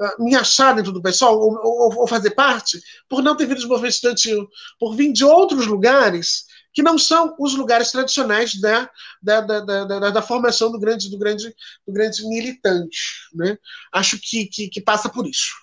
uh, 0.00 0.24
me 0.24 0.34
achar 0.34 0.74
dentro 0.74 0.92
do 0.92 1.02
pessoal 1.02 1.38
ou, 1.38 1.58
ou, 1.62 1.98
ou, 2.00 2.06
fazer 2.06 2.30
parte 2.30 2.80
por 3.08 3.22
não 3.22 3.36
ter 3.36 3.46
vindo 3.46 3.60
do 3.60 3.68
movimento 3.68 3.94
estudantil, 3.94 4.48
por 4.78 4.94
vir 4.94 5.12
de 5.12 5.24
outros 5.24 5.66
lugares 5.66 6.44
que 6.78 6.82
não 6.82 6.96
são 6.96 7.34
os 7.40 7.56
lugares 7.56 7.90
tradicionais 7.90 8.54
da, 8.60 8.88
da, 9.20 9.40
da, 9.40 9.60
da, 9.84 10.10
da 10.10 10.22
formação 10.22 10.70
do 10.70 10.78
grande, 10.78 11.10
do 11.10 11.18
grande, 11.18 11.52
do 11.84 11.92
grande 11.92 12.24
militante. 12.28 13.28
Né? 13.34 13.58
Acho 13.92 14.16
que, 14.16 14.46
que, 14.46 14.68
que 14.68 14.80
passa 14.80 15.08
por 15.08 15.26
isso. 15.26 15.56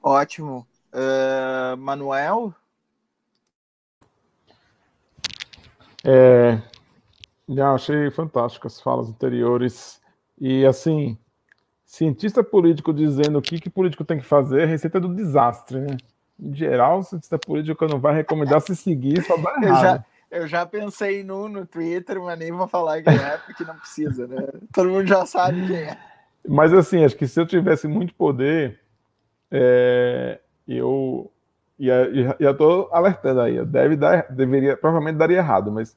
Ótimo. 0.00 0.64
Uh, 0.92 1.76
Manuel? 1.76 2.54
É, 6.04 6.62
já 7.48 7.72
achei 7.72 8.12
fantástico 8.12 8.68
as 8.68 8.80
falas 8.80 9.08
anteriores. 9.08 10.00
E, 10.40 10.64
assim, 10.64 11.18
cientista 11.84 12.44
político 12.44 12.94
dizendo 12.94 13.40
o 13.40 13.42
que, 13.42 13.58
que 13.58 13.68
político 13.68 14.04
tem 14.04 14.20
que 14.20 14.24
fazer 14.24 14.62
é 14.62 14.66
receita 14.66 15.00
do 15.00 15.12
desastre, 15.12 15.80
né? 15.80 15.96
Em 16.40 16.54
geral, 16.54 17.00
o 17.00 17.02
cientista 17.02 17.38
político 17.38 17.86
não 17.86 17.98
vai 17.98 18.14
recomendar 18.14 18.60
se 18.60 18.76
seguir, 18.76 19.22
só 19.24 19.36
dá 19.36 19.50
errado. 19.62 19.64
Eu 19.66 19.74
já, 19.74 20.04
eu 20.30 20.46
já 20.46 20.66
pensei 20.66 21.24
no, 21.24 21.48
no 21.48 21.66
Twitter, 21.66 22.20
mas 22.20 22.38
nem 22.38 22.52
vou 22.52 22.68
falar 22.68 23.02
quem 23.02 23.14
é, 23.14 23.38
porque 23.38 23.64
não 23.64 23.76
precisa, 23.76 24.26
né? 24.26 24.46
Todo 24.72 24.90
mundo 24.90 25.06
já 25.06 25.26
sabe 25.26 25.66
quem 25.66 25.76
é. 25.76 25.98
Mas 26.46 26.72
assim, 26.72 27.04
acho 27.04 27.16
que 27.16 27.26
se 27.26 27.40
eu 27.40 27.46
tivesse 27.46 27.88
muito 27.88 28.14
poder, 28.14 28.78
é, 29.50 30.38
eu 30.66 31.30
já 31.78 32.50
estou 32.50 32.88
alertando 32.92 33.40
aí, 33.40 33.64
deve 33.64 33.96
dar, 33.96 34.26
deveria, 34.30 34.76
provavelmente 34.76 35.16
daria 35.16 35.38
errado, 35.38 35.70
mas 35.70 35.96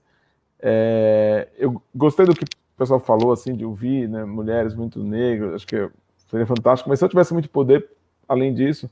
é, 0.60 1.48
eu 1.58 1.82
gostei 1.96 2.26
do 2.26 2.36
que 2.36 2.44
o 2.44 2.78
pessoal 2.78 3.00
falou, 3.00 3.32
assim, 3.32 3.56
de 3.56 3.66
ouvir, 3.66 4.08
né, 4.08 4.26
mulheres 4.26 4.74
muito 4.76 5.04
negras, 5.04 5.56
acho 5.56 5.68
que 5.68 5.90
seria 6.30 6.46
fantástico, 6.46 6.90
mas 6.90 7.00
se 7.00 7.06
eu 7.06 7.10
tivesse 7.10 7.34
muito 7.34 7.50
poder, 7.50 7.88
além 8.28 8.54
disso, 8.54 8.90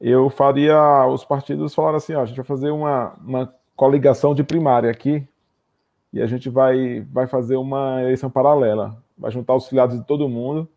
eu 0.00 0.28
faria 0.30 1.06
os 1.06 1.24
partidos 1.24 1.74
falar 1.74 1.96
assim, 1.96 2.14
ó, 2.14 2.22
a 2.22 2.26
gente 2.26 2.36
vai 2.36 2.44
fazer 2.44 2.70
uma, 2.70 3.14
uma 3.24 3.54
coligação 3.76 4.34
de 4.34 4.44
primária 4.44 4.90
aqui 4.90 5.26
e 6.12 6.20
a 6.20 6.26
gente 6.26 6.48
vai, 6.48 7.00
vai 7.12 7.26
fazer 7.26 7.56
uma 7.56 8.02
eleição 8.02 8.30
paralela, 8.30 8.96
vai 9.16 9.30
juntar 9.30 9.54
os 9.54 9.68
filiados 9.68 9.98
de 9.98 10.04
todo 10.04 10.28
mundo 10.28 10.68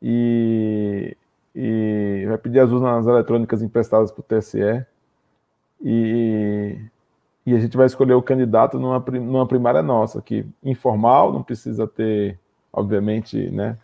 e, 0.00 1.16
e 1.54 2.24
vai 2.28 2.38
pedir 2.38 2.60
as 2.60 2.70
urnas 2.70 3.06
eletrônicas 3.06 3.62
emprestadas 3.62 4.10
para 4.10 4.20
o 4.20 4.24
TSE 4.24 4.86
e, 5.82 6.78
e 7.44 7.54
a 7.54 7.58
gente 7.58 7.76
vai 7.76 7.86
escolher 7.86 8.14
o 8.14 8.22
candidato 8.22 8.78
numa, 8.78 8.98
numa 8.98 9.46
primária 9.46 9.82
nossa, 9.82 10.22
que 10.22 10.46
informal, 10.62 11.32
não 11.32 11.42
precisa 11.42 11.86
ter, 11.86 12.38
obviamente, 12.72 13.50
né? 13.50 13.78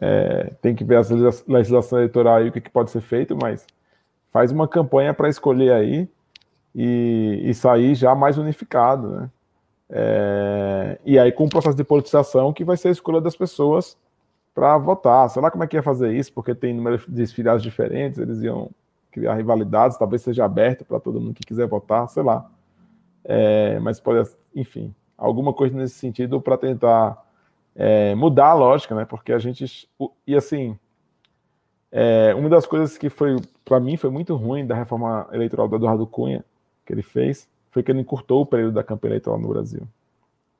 É, 0.00 0.52
tem 0.60 0.74
que 0.74 0.84
ver 0.84 0.96
a 0.96 1.02
legislação 1.46 1.98
eleitoral 1.98 2.44
e 2.44 2.48
o 2.48 2.52
que, 2.52 2.60
que 2.60 2.70
pode 2.70 2.90
ser 2.90 3.00
feito, 3.00 3.36
mas 3.40 3.64
faz 4.32 4.50
uma 4.50 4.66
campanha 4.66 5.14
para 5.14 5.28
escolher 5.28 5.72
aí 5.72 6.08
e, 6.74 7.42
e, 7.44 7.54
sair 7.54 7.94
já 7.94 8.14
mais 8.14 8.36
unificado, 8.36 9.08
né? 9.08 9.30
É, 9.88 10.98
e 11.04 11.18
aí 11.18 11.30
com 11.30 11.44
o 11.44 11.48
processo 11.48 11.76
de 11.76 11.84
politização 11.84 12.52
que 12.52 12.64
vai 12.64 12.76
ser 12.76 12.88
a 12.88 12.90
escolha 12.90 13.20
das 13.20 13.36
pessoas 13.36 13.96
para 14.54 14.78
votar. 14.78 15.28
Sei 15.30 15.40
lá 15.42 15.50
como 15.50 15.62
é 15.62 15.66
que 15.66 15.76
ia 15.76 15.82
fazer 15.82 16.12
isso, 16.12 16.32
porque 16.32 16.54
tem 16.54 16.74
número 16.74 17.02
de 17.08 17.26
filiados 17.26 17.62
diferentes, 17.62 18.18
eles 18.18 18.42
iam 18.42 18.70
criar 19.12 19.34
rivalidades, 19.34 19.96
talvez 19.96 20.22
seja 20.22 20.44
aberto 20.44 20.84
para 20.84 20.98
todo 20.98 21.20
mundo 21.20 21.34
que 21.34 21.46
quiser 21.46 21.68
votar, 21.68 22.08
sei 22.08 22.22
lá. 22.22 22.50
É, 23.24 23.78
mas 23.78 24.00
pode, 24.00 24.28
enfim, 24.54 24.94
alguma 25.16 25.52
coisa 25.52 25.76
nesse 25.76 25.94
sentido 25.94 26.40
para 26.40 26.58
tentar 26.58 27.23
é, 27.74 28.14
mudar 28.14 28.48
a 28.48 28.54
lógica, 28.54 28.94
né? 28.94 29.04
Porque 29.04 29.32
a 29.32 29.38
gente. 29.38 29.88
E 30.26 30.34
assim, 30.34 30.78
é, 31.90 32.34
uma 32.34 32.48
das 32.48 32.66
coisas 32.66 32.98
que 32.98 33.08
foi, 33.08 33.36
para 33.64 33.78
mim, 33.80 33.96
foi 33.96 34.10
muito 34.10 34.34
ruim 34.34 34.66
da 34.66 34.74
reforma 34.74 35.28
eleitoral 35.32 35.68
do 35.68 35.76
Eduardo 35.76 36.06
Cunha, 36.06 36.44
que 36.84 36.92
ele 36.92 37.02
fez, 37.02 37.48
foi 37.70 37.82
que 37.82 37.90
ele 37.92 38.00
encurtou 38.00 38.42
o 38.42 38.46
período 38.46 38.74
da 38.74 38.82
campanha 38.82 39.12
eleitoral 39.12 39.38
no 39.38 39.48
Brasil. 39.48 39.82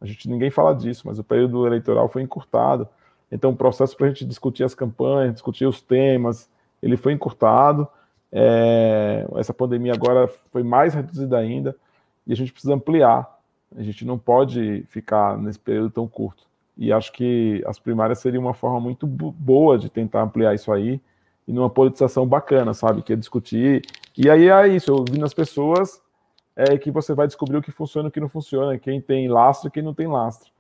A 0.01 0.07
gente 0.07 0.29
ninguém 0.29 0.51
fala 0.51 0.75
disso, 0.75 1.03
mas 1.07 1.19
o 1.19 1.25
período 1.25 1.67
eleitoral 1.67 2.09
foi 2.09 2.23
encurtado. 2.23 2.89
Então, 3.33 3.51
o 3.51 3.57
processo 3.57 3.97
para 3.97 4.07
a 4.07 4.09
gente 4.11 4.25
discutir 4.25 4.63
as 4.63 4.75
campanhas, 4.75 5.33
discutir 5.33 5.67
os 5.67 5.83
temas, 5.83 6.49
ele 6.83 6.97
foi 6.97 7.13
encurtado. 7.13 7.89
É, 8.31 9.27
essa 9.37 9.55
pandemia 9.55 9.93
agora 9.93 10.29
foi 10.53 10.63
mais 10.63 10.93
reduzida 10.95 11.39
ainda 11.39 11.75
e 12.27 12.33
a 12.33 12.37
gente 12.37 12.53
precisa 12.53 12.75
ampliar. 12.75 13.41
A 13.77 13.83
gente 13.83 14.05
não 14.05 14.19
pode 14.19 14.85
ficar 14.89 15.37
nesse 15.39 15.59
período 15.59 15.91
tão 15.91 16.07
curto. 16.07 16.45
E 16.77 16.93
acho 16.93 17.13
que 17.13 17.63
as 17.67 17.79
primárias 17.79 18.19
seriam 18.19 18.43
uma 18.43 18.55
forma 18.55 18.81
muito 18.81 19.07
boa 19.07 19.79
de 19.79 19.89
tentar 19.89 20.23
ampliar 20.23 20.55
isso 20.55 20.73
aí 20.73 21.01
e 21.47 21.53
numa 21.53 21.71
politização 21.71 22.27
bacana, 22.27 22.75
sabe? 22.75 23.03
Que 23.03 23.13
é 23.13 23.17
discutir. 23.17 23.83
E 24.17 24.29
aí 24.29 24.49
é 24.49 24.69
isso, 24.69 24.93
ouvindo 24.93 25.25
as 25.25 25.35
pessoas, 25.35 26.03
é 26.57 26.77
que 26.79 26.91
você 26.91 27.15
vai 27.15 27.27
descobrir 27.27 27.57
o 27.57 27.63
que 27.63 27.71
funciona 27.71 28.09
e 28.09 28.11
o 28.11 28.13
que 28.13 28.21
não 28.21 28.29
funciona, 28.29 28.79
quem 28.79 29.01
tem 29.01 29.29
lastro 29.29 29.69
e 29.69 29.71
quem 29.71 29.83
não 29.83 29.95
tem 29.95 30.07
lastro. 30.07 30.53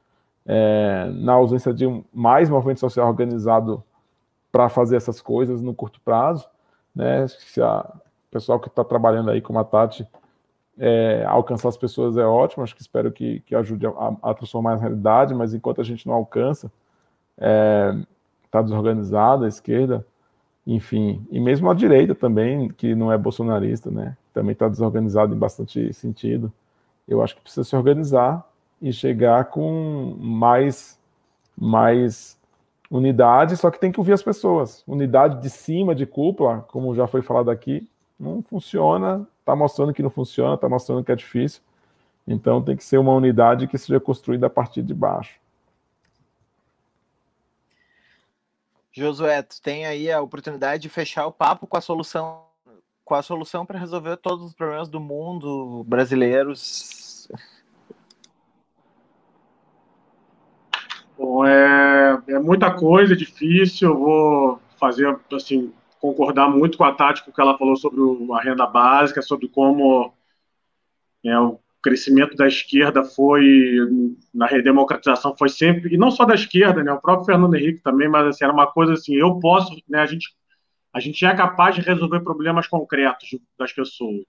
É, 0.46 1.10
na 1.14 1.32
ausência 1.32 1.72
de 1.72 1.86
um, 1.86 2.04
mais 2.12 2.50
movimento 2.50 2.80
social 2.80 3.08
organizado 3.08 3.82
para 4.52 4.68
fazer 4.68 4.96
essas 4.96 5.20
coisas 5.20 5.62
no 5.62 5.74
curto 5.74 6.00
prazo, 6.00 6.46
né? 6.94 7.26
Se 7.26 7.62
a 7.62 7.90
pessoal 8.30 8.60
que 8.60 8.68
está 8.68 8.84
trabalhando 8.84 9.30
aí 9.30 9.40
com 9.40 9.58
a 9.58 9.64
Tati 9.64 10.06
é, 10.78 11.24
alcançar 11.26 11.68
as 11.68 11.76
pessoas 11.76 12.16
é 12.16 12.24
ótimo, 12.24 12.62
acho 12.62 12.74
que 12.74 12.82
espero 12.82 13.12
que, 13.12 13.40
que 13.40 13.54
ajude 13.54 13.86
a, 13.86 14.16
a 14.22 14.34
transformar 14.34 14.72
a 14.72 14.76
realidade, 14.76 15.34
mas 15.34 15.54
enquanto 15.54 15.80
a 15.80 15.84
gente 15.84 16.06
não 16.06 16.14
alcança, 16.14 16.70
está 17.36 17.46
é, 17.46 18.02
tá 18.50 18.62
desorganizada 18.62 19.44
a 19.44 19.48
esquerda, 19.48 20.06
enfim, 20.66 21.26
e 21.30 21.38
mesmo 21.38 21.70
a 21.70 21.74
direita 21.74 22.14
também, 22.14 22.68
que 22.68 22.94
não 22.94 23.12
é 23.12 23.18
bolsonarista, 23.18 23.90
né, 23.90 24.16
também 24.32 24.52
está 24.52 24.68
desorganizada 24.68 25.34
em 25.34 25.38
bastante 25.38 25.92
sentido. 25.92 26.52
Eu 27.06 27.22
acho 27.22 27.36
que 27.36 27.42
precisa 27.42 27.64
se 27.64 27.76
organizar 27.76 28.48
e 28.80 28.92
chegar 28.92 29.46
com 29.46 30.16
mais, 30.18 30.98
mais 31.56 32.38
unidade, 32.90 33.56
só 33.56 33.70
que 33.70 33.78
tem 33.78 33.92
que 33.92 34.00
ouvir 34.00 34.12
as 34.12 34.22
pessoas. 34.22 34.82
Unidade 34.86 35.40
de 35.42 35.50
cima, 35.50 35.94
de 35.94 36.06
cúpula, 36.06 36.64
como 36.70 36.94
já 36.94 37.06
foi 37.06 37.22
falado 37.22 37.50
aqui, 37.50 37.88
não 38.18 38.42
funciona, 38.42 39.26
está 39.44 39.54
mostrando 39.54 39.92
que 39.92 40.02
não 40.02 40.08
funciona, 40.08 40.54
está 40.54 40.68
mostrando 40.68 41.04
que 41.04 41.12
é 41.12 41.16
difícil. 41.16 41.60
Então 42.26 42.62
tem 42.62 42.74
que 42.74 42.82
ser 42.82 42.96
uma 42.96 43.12
unidade 43.12 43.68
que 43.68 43.76
seja 43.76 44.00
construída 44.00 44.46
a 44.46 44.50
partir 44.50 44.82
de 44.82 44.94
baixo. 44.94 45.38
Josué, 48.90 49.42
tu 49.42 49.60
tem 49.60 49.84
aí 49.84 50.10
a 50.10 50.22
oportunidade 50.22 50.82
de 50.82 50.88
fechar 50.88 51.26
o 51.26 51.32
papo 51.32 51.66
com 51.66 51.76
a 51.76 51.80
solução 51.80 52.42
com 53.04 53.14
a 53.14 53.20
solução 53.20 53.66
para 53.66 53.78
resolver 53.78 54.16
todos 54.16 54.46
os 54.46 54.54
problemas 54.54 54.88
do 54.88 54.98
mundo 54.98 55.84
brasileiros 55.84 57.28
Bom, 61.18 61.44
é, 61.44 62.18
é 62.28 62.38
muita 62.38 62.72
coisa, 62.72 63.12
é 63.12 63.16
difícil. 63.16 63.88
Eu 63.90 63.98
vou 63.98 64.60
fazer, 64.78 65.16
assim, 65.32 65.72
concordar 66.04 66.50
muito 66.50 66.76
com 66.76 66.84
a 66.84 66.92
tática 66.92 67.32
que 67.32 67.40
ela 67.40 67.56
falou 67.56 67.76
sobre 67.76 67.98
a 68.34 68.40
renda 68.42 68.66
básica, 68.66 69.22
sobre 69.22 69.48
como 69.48 70.12
é, 71.24 71.38
o 71.38 71.58
crescimento 71.82 72.36
da 72.36 72.46
esquerda 72.46 73.02
foi, 73.02 73.78
na 74.34 74.46
redemocratização, 74.46 75.34
foi 75.34 75.48
sempre, 75.48 75.94
e 75.94 75.96
não 75.96 76.10
só 76.10 76.26
da 76.26 76.34
esquerda, 76.34 76.84
né, 76.84 76.92
o 76.92 77.00
próprio 77.00 77.24
Fernando 77.24 77.54
Henrique 77.54 77.80
também, 77.80 78.06
mas 78.06 78.26
assim, 78.26 78.44
era 78.44 78.52
uma 78.52 78.66
coisa 78.66 78.92
assim, 78.92 79.14
eu 79.14 79.38
posso, 79.40 79.74
né, 79.88 80.00
a 80.00 80.06
gente, 80.06 80.28
a 80.92 81.00
gente 81.00 81.24
é 81.24 81.34
capaz 81.34 81.74
de 81.74 81.80
resolver 81.80 82.20
problemas 82.20 82.66
concretos 82.66 83.38
das 83.58 83.72
pessoas. 83.72 84.26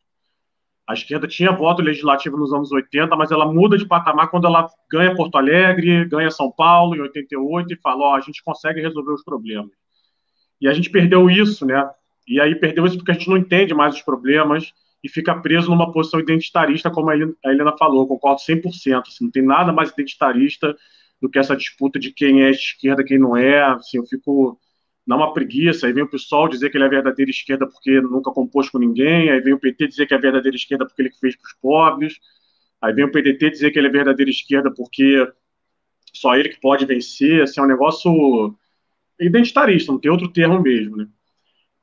A 0.87 0.93
esquerda 0.93 1.27
tinha 1.27 1.51
voto 1.51 1.81
legislativo 1.81 2.37
nos 2.37 2.53
anos 2.53 2.71
80, 2.71 3.13
mas 3.17 3.31
ela 3.31 3.51
muda 3.51 3.77
de 3.77 3.85
patamar 3.85 4.29
quando 4.29 4.47
ela 4.47 4.69
ganha 4.89 5.15
Porto 5.15 5.35
Alegre, 5.35 6.05
ganha 6.05 6.31
São 6.31 6.49
Paulo 6.51 6.95
em 6.95 7.01
88 7.01 7.73
e 7.73 7.77
fala: 7.77 8.05
Ó, 8.05 8.15
a 8.15 8.19
gente 8.19 8.43
consegue 8.43 8.81
resolver 8.81 9.11
os 9.11 9.23
problemas. 9.23 9.71
E 10.61 10.67
a 10.67 10.73
gente 10.73 10.89
perdeu 10.89 11.29
isso, 11.29 11.65
né? 11.65 11.89
E 12.27 12.39
aí 12.39 12.55
perdeu 12.55 12.85
isso 12.85 12.97
porque 12.97 13.11
a 13.11 13.13
gente 13.13 13.29
não 13.29 13.37
entende 13.37 13.73
mais 13.73 13.95
os 13.95 14.01
problemas 14.01 14.73
e 15.03 15.09
fica 15.09 15.35
preso 15.39 15.69
numa 15.69 15.91
posição 15.91 16.19
identitarista, 16.19 16.89
como 16.89 17.09
a 17.09 17.15
Helena 17.15 17.77
falou, 17.77 18.07
concordo 18.07 18.41
100%. 18.41 19.03
Assim, 19.07 19.25
não 19.25 19.31
tem 19.31 19.43
nada 19.43 19.71
mais 19.71 19.91
identitarista 19.91 20.75
do 21.21 21.29
que 21.29 21.37
essa 21.37 21.55
disputa 21.55 21.99
de 21.99 22.11
quem 22.11 22.43
é 22.43 22.49
esquerda, 22.49 23.03
quem 23.03 23.19
não 23.19 23.37
é. 23.37 23.61
Assim, 23.61 23.97
eu 23.97 24.05
fico 24.05 24.59
dá 25.07 25.15
uma 25.15 25.33
preguiça, 25.33 25.85
aí 25.85 25.93
vem 25.93 26.03
o 26.03 26.09
PSOL 26.09 26.49
dizer 26.49 26.69
que 26.69 26.77
ele 26.77 26.85
é 26.85 26.89
verdadeira 26.89 27.29
esquerda 27.29 27.67
porque 27.67 28.01
nunca 28.01 28.31
compôs 28.31 28.69
com 28.69 28.79
ninguém, 28.79 29.29
aí 29.29 29.39
vem 29.39 29.53
o 29.53 29.59
PT 29.59 29.87
dizer 29.87 30.07
que 30.07 30.13
é 30.13 30.17
verdadeira 30.17 30.55
esquerda 30.55 30.85
porque 30.85 31.01
ele 31.01 31.11
fez 31.11 31.35
para 31.35 31.45
os 31.45 31.53
pobres, 31.61 32.19
aí 32.81 32.93
vem 32.93 33.05
o 33.05 33.11
PDT 33.11 33.51
dizer 33.51 33.71
que 33.71 33.77
ele 33.77 33.87
é 33.87 33.91
verdadeira 33.91 34.31
esquerda 34.31 34.73
porque 34.73 35.27
só 36.11 36.35
ele 36.35 36.49
que 36.49 36.59
pode 36.59 36.85
vencer, 36.85 37.43
assim, 37.43 37.59
é 37.59 37.63
um 37.63 37.67
negócio 37.67 38.57
identitarista, 39.19 39.91
não 39.91 39.99
tem 39.99 40.11
outro 40.11 40.27
termo 40.27 40.61
mesmo, 40.61 40.97
né? 40.97 41.07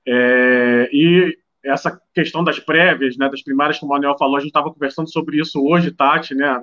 É, 0.07 0.91
e 0.93 1.39
essa 1.65 2.01
questão 2.13 2.43
das 2.43 2.59
prévias, 2.59 3.17
né, 3.17 3.29
das 3.29 3.43
primárias, 3.43 3.79
como 3.79 3.93
o 3.93 3.95
Manuel 3.95 4.19
falou, 4.19 4.37
a 4.37 4.41
gente 4.41 4.49
estava 4.49 4.73
conversando 4.73 5.11
sobre 5.11 5.41
isso 5.41 5.65
hoje, 5.65 5.93
Tati, 5.93 6.35
né, 6.35 6.61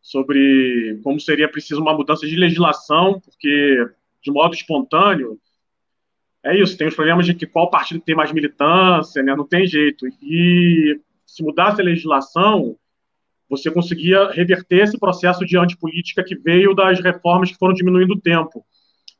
sobre 0.00 1.00
como 1.02 1.18
seria 1.18 1.48
preciso 1.48 1.80
uma 1.80 1.94
mudança 1.94 2.26
de 2.26 2.36
legislação, 2.36 3.20
porque 3.20 3.88
de 4.22 4.30
modo 4.30 4.54
espontâneo, 4.54 5.38
é 6.44 6.56
isso, 6.58 6.76
tem 6.76 6.88
os 6.88 6.94
problemas 6.94 7.24
de 7.24 7.34
que 7.34 7.46
qual 7.46 7.70
partido 7.70 8.00
tem 8.00 8.14
mais 8.14 8.32
militância, 8.32 9.22
né? 9.22 9.34
não 9.34 9.46
tem 9.46 9.66
jeito. 9.66 10.06
E 10.20 11.00
se 11.24 11.42
mudasse 11.42 11.80
a 11.80 11.84
legislação, 11.84 12.76
você 13.48 13.70
conseguia 13.70 14.30
reverter 14.30 14.82
esse 14.82 14.98
processo 14.98 15.44
de 15.44 15.56
antipolítica 15.56 16.24
que 16.24 16.34
veio 16.34 16.74
das 16.74 17.00
reformas 17.00 17.52
que 17.52 17.58
foram 17.58 17.74
diminuindo 17.74 18.14
o 18.14 18.20
tempo. 18.20 18.64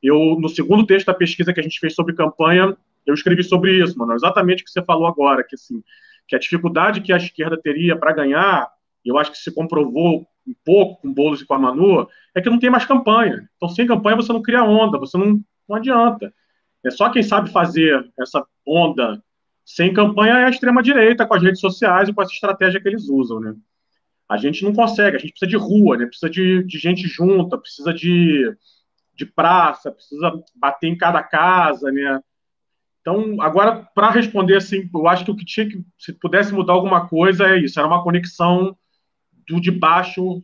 Eu, 0.02 0.36
no 0.40 0.48
segundo 0.48 0.86
texto 0.86 1.06
da 1.06 1.14
pesquisa 1.14 1.52
que 1.52 1.60
a 1.60 1.62
gente 1.62 1.78
fez 1.78 1.94
sobre 1.94 2.14
campanha, 2.14 2.76
eu 3.06 3.14
escrevi 3.14 3.42
sobre 3.42 3.82
isso, 3.82 3.98
mano, 3.98 4.14
exatamente 4.14 4.62
o 4.62 4.64
que 4.64 4.70
você 4.70 4.82
falou 4.82 5.06
agora, 5.06 5.44
que 5.44 5.54
assim, 5.54 5.82
que 6.26 6.36
a 6.36 6.38
dificuldade 6.38 7.00
que 7.00 7.12
a 7.12 7.16
esquerda 7.16 7.60
teria 7.60 7.96
para 7.96 8.12
ganhar, 8.12 8.68
eu 9.04 9.18
acho 9.18 9.32
que 9.32 9.38
se 9.38 9.52
comprovou 9.52 10.26
um 10.46 10.54
pouco 10.64 11.02
com 11.02 11.12
Boulos 11.12 11.40
e 11.40 11.46
com 11.46 11.54
a 11.54 11.58
Manu, 11.58 12.08
é 12.34 12.40
que 12.40 12.50
não 12.50 12.58
tem 12.58 12.70
mais 12.70 12.84
campanha. 12.84 13.48
Então, 13.56 13.68
sem 13.68 13.86
campanha, 13.86 14.16
você 14.16 14.32
não 14.32 14.42
cria 14.42 14.64
onda, 14.64 14.98
você 14.98 15.16
não, 15.16 15.40
não 15.68 15.76
adianta. 15.76 16.32
É 16.84 16.90
só 16.90 17.08
quem 17.10 17.22
sabe 17.22 17.50
fazer 17.50 18.10
essa 18.18 18.44
onda 18.66 19.22
sem 19.64 19.92
campanha 19.92 20.34
é 20.34 20.44
a 20.44 20.50
extrema-direita, 20.50 21.26
com 21.26 21.34
as 21.34 21.42
redes 21.42 21.60
sociais 21.60 22.08
e 22.08 22.12
com 22.12 22.20
essa 22.22 22.32
estratégia 22.32 22.80
que 22.80 22.88
eles 22.88 23.08
usam, 23.08 23.40
né? 23.40 23.54
A 24.28 24.36
gente 24.36 24.64
não 24.64 24.72
consegue, 24.72 25.16
a 25.16 25.20
gente 25.20 25.30
precisa 25.30 25.48
de 25.48 25.56
rua, 25.56 25.96
né? 25.96 26.06
Precisa 26.06 26.30
de, 26.30 26.64
de 26.64 26.78
gente 26.78 27.06
junta, 27.06 27.58
precisa 27.58 27.92
de, 27.92 28.52
de 29.24 29.32
praça, 29.32 29.92
precisa 29.92 30.32
bater 30.54 30.88
em 30.88 30.96
cada 30.96 31.22
casa, 31.22 31.90
né? 31.90 32.20
Então, 33.00 33.40
agora, 33.40 33.88
para 33.94 34.10
responder 34.10 34.56
assim, 34.56 34.88
eu 34.94 35.08
acho 35.08 35.24
que 35.24 35.30
o 35.30 35.36
que 35.36 35.44
tinha 35.44 35.68
que, 35.68 35.84
se 35.98 36.12
pudesse 36.12 36.54
mudar 36.54 36.72
alguma 36.72 37.08
coisa, 37.08 37.48
é 37.48 37.58
isso, 37.58 37.78
era 37.78 37.88
uma 37.88 38.02
conexão 38.02 38.76
do 39.48 39.60
de 39.60 39.70
baixo, 39.70 40.42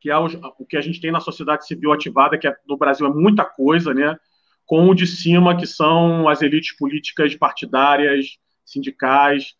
que 0.00 0.10
é 0.10 0.18
o, 0.18 0.26
o 0.58 0.66
que 0.66 0.76
a 0.76 0.80
gente 0.80 1.00
tem 1.00 1.12
na 1.12 1.20
sociedade 1.20 1.66
civil 1.66 1.92
ativada, 1.92 2.36
que 2.36 2.48
é, 2.48 2.56
no 2.68 2.76
Brasil 2.76 3.06
é 3.06 3.10
muita 3.10 3.44
coisa, 3.44 3.94
né? 3.94 4.16
com 4.66 4.88
o 4.88 4.94
de 4.94 5.06
cima, 5.06 5.56
que 5.56 5.66
são 5.66 6.28
as 6.28 6.42
elites 6.42 6.76
políticas 6.76 7.34
partidárias, 7.36 8.36
sindicais. 8.64 9.54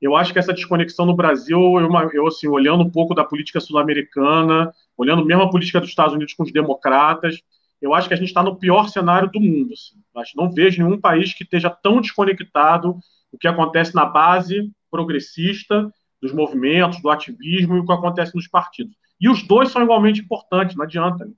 Eu 0.00 0.16
acho 0.16 0.32
que 0.32 0.38
essa 0.38 0.54
desconexão 0.54 1.04
no 1.04 1.16
Brasil, 1.16 1.58
eu, 1.80 2.10
eu 2.12 2.26
assim, 2.28 2.46
olhando 2.48 2.84
um 2.84 2.90
pouco 2.90 3.14
da 3.14 3.24
política 3.24 3.60
sul-americana, 3.60 4.72
olhando 4.96 5.24
mesmo 5.24 5.42
a 5.42 5.50
política 5.50 5.80
dos 5.80 5.90
Estados 5.90 6.14
Unidos 6.14 6.34
com 6.34 6.44
os 6.44 6.52
democratas, 6.52 7.42
eu 7.82 7.92
acho 7.92 8.06
que 8.06 8.14
a 8.14 8.16
gente 8.16 8.28
está 8.28 8.42
no 8.42 8.56
pior 8.56 8.88
cenário 8.88 9.28
do 9.28 9.40
mundo. 9.40 9.72
Assim. 9.72 9.96
Acho, 10.16 10.36
não 10.36 10.48
vejo 10.48 10.82
nenhum 10.82 11.00
país 11.00 11.34
que 11.34 11.42
esteja 11.42 11.68
tão 11.68 12.00
desconectado 12.00 12.96
do 13.32 13.38
que 13.38 13.48
acontece 13.48 13.94
na 13.94 14.04
base 14.04 14.70
progressista 14.90 15.92
dos 16.20 16.32
movimentos, 16.32 17.02
do 17.02 17.10
ativismo 17.10 17.76
e 17.76 17.80
o 17.80 17.84
que 17.84 17.92
acontece 17.92 18.34
nos 18.36 18.46
partidos. 18.46 18.94
E 19.20 19.28
os 19.28 19.42
dois 19.42 19.70
são 19.70 19.82
igualmente 19.82 20.20
importantes, 20.20 20.76
não 20.76 20.84
adianta. 20.84 21.24
Né? 21.24 21.32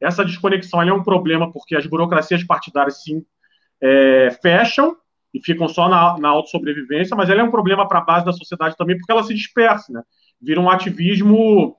Essa 0.00 0.24
desconexão 0.24 0.82
é 0.82 0.92
um 0.92 1.04
problema 1.04 1.52
porque 1.52 1.76
as 1.76 1.86
burocracias 1.86 2.42
partidárias 2.42 3.02
sim 3.02 3.24
é, 3.80 4.36
fecham 4.42 4.96
e 5.32 5.40
ficam 5.40 5.68
só 5.68 5.88
na, 5.88 6.18
na 6.18 6.28
autossobrevivência, 6.28 7.16
mas 7.16 7.30
ela 7.30 7.40
é 7.40 7.44
um 7.44 7.50
problema 7.50 7.86
para 7.86 8.00
a 8.00 8.04
base 8.04 8.24
da 8.24 8.32
sociedade 8.32 8.76
também 8.76 8.98
porque 8.98 9.12
ela 9.12 9.22
se 9.22 9.34
dispersa, 9.34 9.92
né? 9.92 10.02
vira 10.40 10.60
um 10.60 10.68
ativismo 10.68 11.76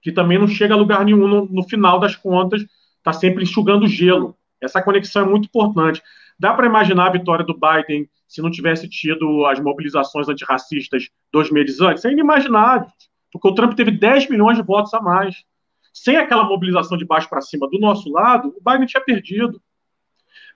que 0.00 0.12
também 0.12 0.38
não 0.38 0.48
chega 0.48 0.74
a 0.74 0.76
lugar 0.76 1.04
nenhum 1.04 1.26
no, 1.26 1.46
no 1.46 1.62
final 1.64 1.98
das 1.98 2.16
contas, 2.16 2.64
está 3.00 3.12
sempre 3.12 3.42
enxugando 3.42 3.88
gelo. 3.88 4.36
Essa 4.60 4.82
conexão 4.82 5.26
é 5.26 5.28
muito 5.28 5.46
importante. 5.46 6.02
Dá 6.38 6.54
para 6.54 6.66
imaginar 6.66 7.06
a 7.06 7.12
vitória 7.12 7.44
do 7.44 7.54
Biden 7.54 8.08
se 8.28 8.40
não 8.40 8.50
tivesse 8.50 8.88
tido 8.88 9.44
as 9.46 9.58
mobilizações 9.58 10.28
antirracistas 10.28 11.08
dois 11.32 11.50
meses 11.50 11.80
antes? 11.80 12.04
É 12.04 12.12
inimaginável, 12.12 12.88
porque 13.32 13.48
o 13.48 13.54
Trump 13.54 13.74
teve 13.74 13.90
10 13.90 14.28
milhões 14.28 14.56
de 14.56 14.62
votos 14.62 14.94
a 14.94 15.00
mais. 15.00 15.44
Sem 15.92 16.16
aquela 16.16 16.44
mobilização 16.44 16.96
de 16.96 17.04
baixo 17.04 17.28
para 17.28 17.40
cima 17.40 17.68
do 17.68 17.78
nosso 17.78 18.10
lado, 18.10 18.54
o 18.56 18.70
Biden 18.70 18.86
tinha 18.86 19.02
perdido. 19.02 19.60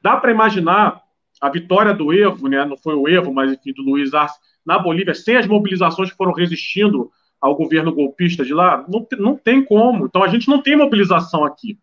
Dá 0.01 0.17
para 0.17 0.31
imaginar 0.31 1.03
a 1.41 1.51
vitória 1.51 1.93
do 1.93 2.13
Evo, 2.13 2.49
né? 2.49 2.65
não 2.65 2.77
foi 2.77 2.95
o 2.95 3.09
Evo, 3.09 3.33
mas 3.33 3.53
enfim, 3.53 3.73
do 3.73 3.83
Luiz 3.83 4.15
Arce, 4.15 4.39
na 4.65 4.79
Bolívia, 4.79 5.15
sem 5.15 5.37
as 5.37 5.47
mobilizações 5.47 6.11
que 6.11 6.17
foram 6.17 6.33
resistindo 6.33 7.11
ao 7.41 7.55
governo 7.57 7.93
golpista 7.93 8.45
de 8.45 8.55
lá? 8.55 8.85
Não, 8.89 9.07
não 9.19 9.37
tem 9.37 9.63
como. 9.63 10.07
Então 10.07 10.23
a 10.23 10.29
gente 10.29 10.49
não 10.49 10.63
tem 10.63 10.77
mobilização 10.77 11.45
aqui. 11.45 11.79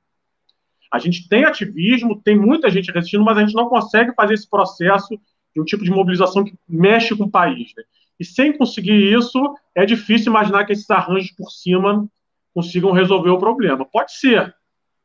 A 0.92 1.00
gente 1.00 1.28
tem 1.30 1.46
ativismo, 1.46 2.22
tem 2.22 2.38
muita 2.38 2.70
gente 2.70 2.92
resistindo, 2.92 3.24
mas 3.24 3.38
a 3.38 3.42
gente 3.42 3.56
não 3.56 3.70
consegue 3.70 4.14
fazer 4.14 4.34
esse 4.34 4.50
processo 4.50 5.20
de 5.56 5.62
um 5.62 5.66
tipo 5.66 5.84
de 5.84 5.92
mobilização 5.92 6.44
que 6.44 6.54
mexe 6.68 7.16
com 7.16 7.24
o 7.24 7.32
país. 7.32 7.72
Né? 7.76 7.84
E 8.20 8.26
sem 8.26 8.56
conseguir 8.58 9.14
isso, 9.14 9.56
é 9.74 9.86
difícil 9.86 10.30
imaginar 10.30 10.66
que 10.66 10.74
esses 10.74 10.90
arranjos 10.90 11.32
por 11.32 11.50
cima 11.50 12.08
consigam 12.54 12.92
resolver 12.92 13.30
o 13.30 13.40
problema. 13.40 13.86
Pode 13.86 14.14
ser, 14.14 14.54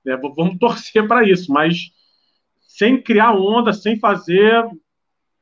né? 0.04 0.16
vamos 0.16 0.58
torcer 0.60 1.06
para 1.06 1.22
isso, 1.28 1.52
mas 1.52 1.92
sem 2.66 3.00
criar 3.00 3.32
onda, 3.32 3.72
sem 3.72 3.98
fazer 3.98 4.68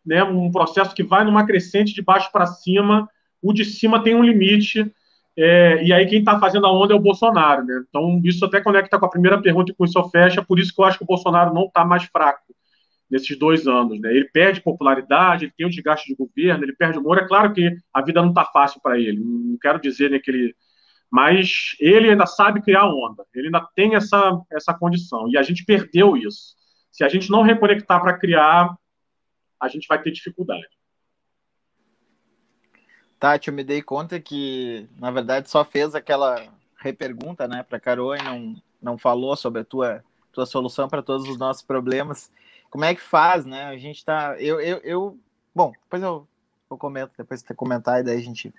né, 0.05 0.23
um 0.23 0.51
processo 0.53 0.95
que 0.95 1.03
vai 1.03 1.25
numa 1.25 1.47
crescente 1.47 1.95
de 1.95 2.03
baixo 2.03 2.31
para 2.31 2.47
cima, 2.47 3.09
o 3.43 3.53
de 3.53 3.65
cima 3.65 4.03
tem 4.03 4.15
um 4.15 4.23
limite 4.23 4.93
é, 5.37 5.85
e 5.85 5.93
aí 5.93 6.07
quem 6.07 6.21
está 6.21 6.39
fazendo 6.39 6.67
a 6.67 6.73
onda 6.73 6.93
é 6.93 6.97
o 6.97 7.01
Bolsonaro, 7.01 7.65
né? 7.65 7.83
Então 7.89 8.21
isso 8.25 8.45
até 8.45 8.61
conecta 8.61 8.99
com 8.99 9.07
a 9.07 9.11
primeira 9.11 9.41
pergunta 9.41 9.73
e 9.73 9.75
com 9.75 9.85
isso 9.85 10.03
fecha, 10.11 10.43
por 10.43 10.59
isso 10.59 10.73
que 10.75 10.81
eu 10.81 10.85
acho 10.85 10.99
que 10.99 11.05
o 11.05 11.07
Bolsonaro 11.07 11.53
não 11.53 11.65
está 11.65 11.85
mais 11.85 12.05
fraco 12.05 12.55
nesses 13.11 13.37
dois 13.39 13.67
anos, 13.67 14.01
né? 14.01 14.11
Ele 14.15 14.29
perde 14.33 14.61
popularidade, 14.61 15.45
ele 15.45 15.53
tem 15.57 15.67
um 15.67 15.71
desgaste 15.71 16.07
de 16.09 16.17
governo, 16.17 16.65
ele 16.65 16.75
perde 16.75 16.99
humor. 16.99 17.19
É 17.19 17.27
claro 17.27 17.53
que 17.53 17.77
a 17.93 18.03
vida 18.03 18.23
não 18.23 18.31
está 18.31 18.45
fácil 18.45 18.81
para 18.81 18.99
ele. 18.99 19.19
Não 19.19 19.59
quero 19.61 19.81
dizer 19.81 20.11
né, 20.11 20.19
que 20.19 20.31
ele, 20.31 20.55
mas 21.11 21.77
ele 21.81 22.11
ainda 22.11 22.27
sabe 22.27 22.63
criar 22.63 22.87
onda. 22.87 23.25
Ele 23.35 23.47
ainda 23.47 23.67
tem 23.75 23.97
essa 23.97 24.41
essa 24.53 24.73
condição 24.73 25.29
e 25.29 25.37
a 25.37 25.43
gente 25.43 25.65
perdeu 25.65 26.17
isso. 26.17 26.55
Se 26.93 27.03
a 27.05 27.09
gente 27.09 27.31
não 27.31 27.43
reconectar 27.43 28.01
para 28.01 28.19
criar, 28.19 28.75
a 29.61 29.69
gente 29.69 29.87
vai 29.89 30.01
ter 30.01 30.13
dificuldade. 30.13 30.67
Tati, 33.25 33.49
eu 33.49 33.55
me 33.55 33.65
dei 33.65 33.81
conta 33.81 34.21
que, 34.21 34.87
na 34.99 35.11
verdade, 35.11 35.49
só 35.49 35.65
fez 35.65 35.95
aquela 35.95 36.47
repergunta, 36.77 37.49
né, 37.49 37.63
para 37.63 37.81
Carol 37.81 38.15
e 38.15 38.23
não, 38.23 38.63
não 38.83 38.99
falou 38.99 39.35
sobre 39.35 39.63
a 39.63 39.65
tua, 39.65 40.05
tua 40.31 40.45
solução 40.45 40.91
para 40.91 41.03
todos 41.03 41.27
os 41.27 41.39
nossos 41.39 41.63
problemas. 41.63 42.31
Como 42.69 42.85
é 42.85 42.95
que 42.95 43.01
faz, 43.01 43.47
né? 43.47 43.65
A 43.65 43.79
gente 43.79 44.05
tá. 44.05 44.39
Eu, 44.39 44.61
eu, 44.61 44.77
eu... 44.85 45.19
Bom, 45.55 45.73
depois 45.85 46.03
eu, 46.03 46.29
eu 46.71 46.77
comento, 46.77 47.15
depois 47.17 47.41
você 47.41 47.55
comentar 47.55 47.99
e 47.99 48.03
daí 48.03 48.19
a 48.19 48.21
gente. 48.21 48.53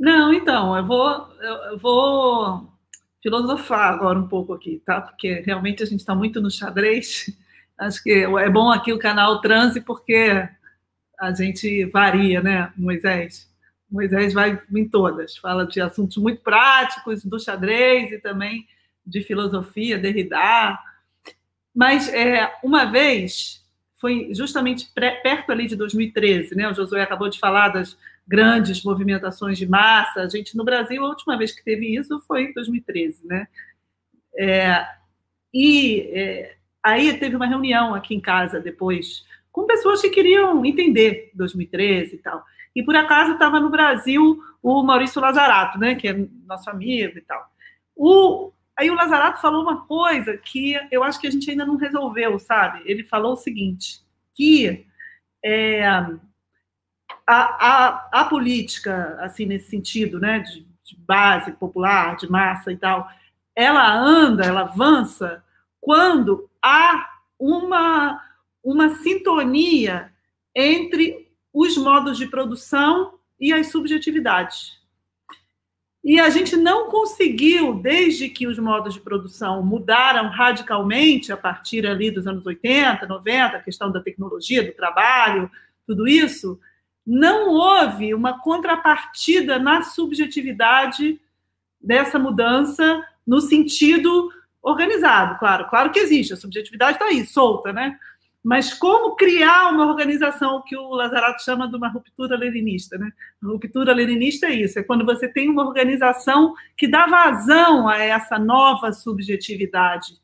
Não, 0.00 0.32
então, 0.32 0.74
eu 0.74 0.86
vou, 0.86 1.10
eu 1.42 1.78
vou 1.78 2.72
filosofar 3.22 3.92
agora 3.92 4.18
um 4.18 4.26
pouco 4.28 4.54
aqui, 4.54 4.80
tá? 4.82 5.02
Porque 5.02 5.42
realmente 5.44 5.82
a 5.82 5.86
gente 5.86 6.00
está 6.00 6.14
muito 6.14 6.40
no 6.40 6.50
xadrez 6.50 7.36
Acho 7.78 8.02
que 8.02 8.10
é 8.10 8.50
bom 8.50 8.70
aqui 8.70 8.92
o 8.92 8.98
canal 8.98 9.40
Transe, 9.40 9.80
porque 9.80 10.48
a 11.18 11.32
gente 11.32 11.84
varia, 11.86 12.42
né, 12.42 12.72
Moisés? 12.76 13.50
Moisés 13.90 14.32
vai 14.32 14.60
em 14.74 14.88
todas, 14.88 15.36
fala 15.36 15.66
de 15.66 15.80
assuntos 15.80 16.16
muito 16.16 16.40
práticos, 16.40 17.24
do 17.24 17.38
xadrez 17.38 18.10
e 18.12 18.18
também 18.18 18.66
de 19.06 19.22
filosofia, 19.22 19.98
Derrida. 19.98 20.78
Mas 21.74 22.08
é, 22.08 22.52
uma 22.64 22.84
vez, 22.86 23.64
foi 24.00 24.30
justamente 24.34 24.90
perto 24.94 25.52
ali 25.52 25.66
de 25.66 25.76
2013, 25.76 26.54
né? 26.56 26.68
O 26.68 26.74
Josué 26.74 27.02
acabou 27.02 27.28
de 27.28 27.38
falar 27.38 27.68
das 27.68 27.96
grandes 28.26 28.82
movimentações 28.82 29.56
de 29.56 29.66
massa. 29.66 30.22
A 30.22 30.28
gente, 30.28 30.56
no 30.56 30.64
Brasil, 30.64 31.04
a 31.04 31.08
última 31.08 31.36
vez 31.38 31.52
que 31.52 31.62
teve 31.62 31.94
isso 31.94 32.18
foi 32.26 32.44
em 32.44 32.52
2013, 32.52 33.26
né? 33.26 33.46
É, 34.36 34.86
e 35.54 36.00
é, 36.12 36.56
Aí 36.86 37.18
teve 37.18 37.34
uma 37.34 37.48
reunião 37.48 37.96
aqui 37.96 38.14
em 38.14 38.20
casa 38.20 38.60
depois, 38.60 39.24
com 39.50 39.66
pessoas 39.66 40.00
que 40.00 40.08
queriam 40.08 40.64
entender 40.64 41.32
2013 41.34 42.14
e 42.14 42.18
tal. 42.18 42.44
E 42.76 42.80
por 42.80 42.94
acaso 42.94 43.32
estava 43.32 43.58
no 43.58 43.68
Brasil 43.68 44.40
o 44.62 44.84
Maurício 44.84 45.20
Lazarato, 45.20 45.80
né, 45.80 45.96
que 45.96 46.06
é 46.06 46.28
nosso 46.46 46.70
amigo 46.70 47.18
e 47.18 47.22
tal. 47.22 47.44
O, 47.96 48.52
aí 48.78 48.88
o 48.88 48.94
Lazarato 48.94 49.40
falou 49.40 49.62
uma 49.62 49.84
coisa 49.84 50.36
que 50.36 50.78
eu 50.88 51.02
acho 51.02 51.20
que 51.20 51.26
a 51.26 51.30
gente 51.30 51.50
ainda 51.50 51.66
não 51.66 51.74
resolveu, 51.74 52.38
sabe? 52.38 52.82
Ele 52.84 53.02
falou 53.02 53.32
o 53.32 53.36
seguinte, 53.36 54.00
que 54.32 54.86
é, 55.44 55.84
a, 55.84 56.08
a, 57.26 58.08
a, 58.12 58.24
política, 58.26 59.18
assim, 59.22 59.44
nesse 59.44 59.70
sentido, 59.70 60.20
né, 60.20 60.38
de, 60.38 60.60
de 60.84 60.96
base 61.00 61.50
popular, 61.50 62.14
de 62.14 62.30
massa 62.30 62.70
e 62.70 62.76
tal, 62.76 63.10
ela 63.56 63.92
anda, 63.92 64.44
ela 64.44 64.60
avança 64.60 65.42
quando 65.86 66.50
há 66.60 67.08
uma, 67.38 68.20
uma 68.60 68.96
sintonia 68.96 70.12
entre 70.52 71.30
os 71.54 71.76
modos 71.76 72.18
de 72.18 72.26
produção 72.26 73.20
e 73.38 73.52
as 73.52 73.68
subjetividades. 73.68 74.80
E 76.02 76.18
a 76.18 76.28
gente 76.28 76.56
não 76.56 76.90
conseguiu, 76.90 77.74
desde 77.74 78.28
que 78.28 78.48
os 78.48 78.58
modos 78.58 78.94
de 78.94 79.00
produção 79.00 79.62
mudaram 79.64 80.28
radicalmente 80.28 81.30
a 81.30 81.36
partir 81.36 81.86
ali 81.86 82.10
dos 82.10 82.26
anos 82.26 82.44
80, 82.44 83.06
90, 83.06 83.56
a 83.56 83.62
questão 83.62 83.92
da 83.92 84.00
tecnologia, 84.00 84.64
do 84.64 84.72
trabalho, 84.72 85.48
tudo 85.86 86.08
isso, 86.08 86.58
não 87.06 87.50
houve 87.50 88.12
uma 88.12 88.40
contrapartida 88.40 89.56
na 89.56 89.82
subjetividade 89.82 91.20
dessa 91.80 92.18
mudança 92.18 93.06
no 93.24 93.40
sentido 93.40 94.32
organizado, 94.66 95.38
claro. 95.38 95.68
Claro 95.68 95.92
que 95.92 96.00
existe, 96.00 96.32
a 96.32 96.36
subjetividade 96.36 96.94
está 96.94 97.06
aí, 97.06 97.24
solta, 97.24 97.72
né? 97.72 97.96
Mas 98.42 98.74
como 98.74 99.16
criar 99.16 99.70
uma 99.70 99.86
organização 99.86 100.62
que 100.64 100.76
o 100.76 100.90
Lazarato 100.90 101.42
chama 101.42 101.68
de 101.68 101.76
uma 101.76 101.88
ruptura 101.88 102.36
leninista, 102.36 102.98
né? 102.98 103.10
Ruptura 103.42 103.92
leninista 103.92 104.46
é 104.46 104.54
isso, 104.54 104.78
é 104.78 104.82
quando 104.82 105.04
você 105.04 105.28
tem 105.28 105.48
uma 105.48 105.64
organização 105.64 106.54
que 106.76 106.88
dá 106.88 107.06
vazão 107.06 107.88
a 107.88 107.98
essa 107.98 108.38
nova 108.38 108.92
subjetividade 108.92 110.14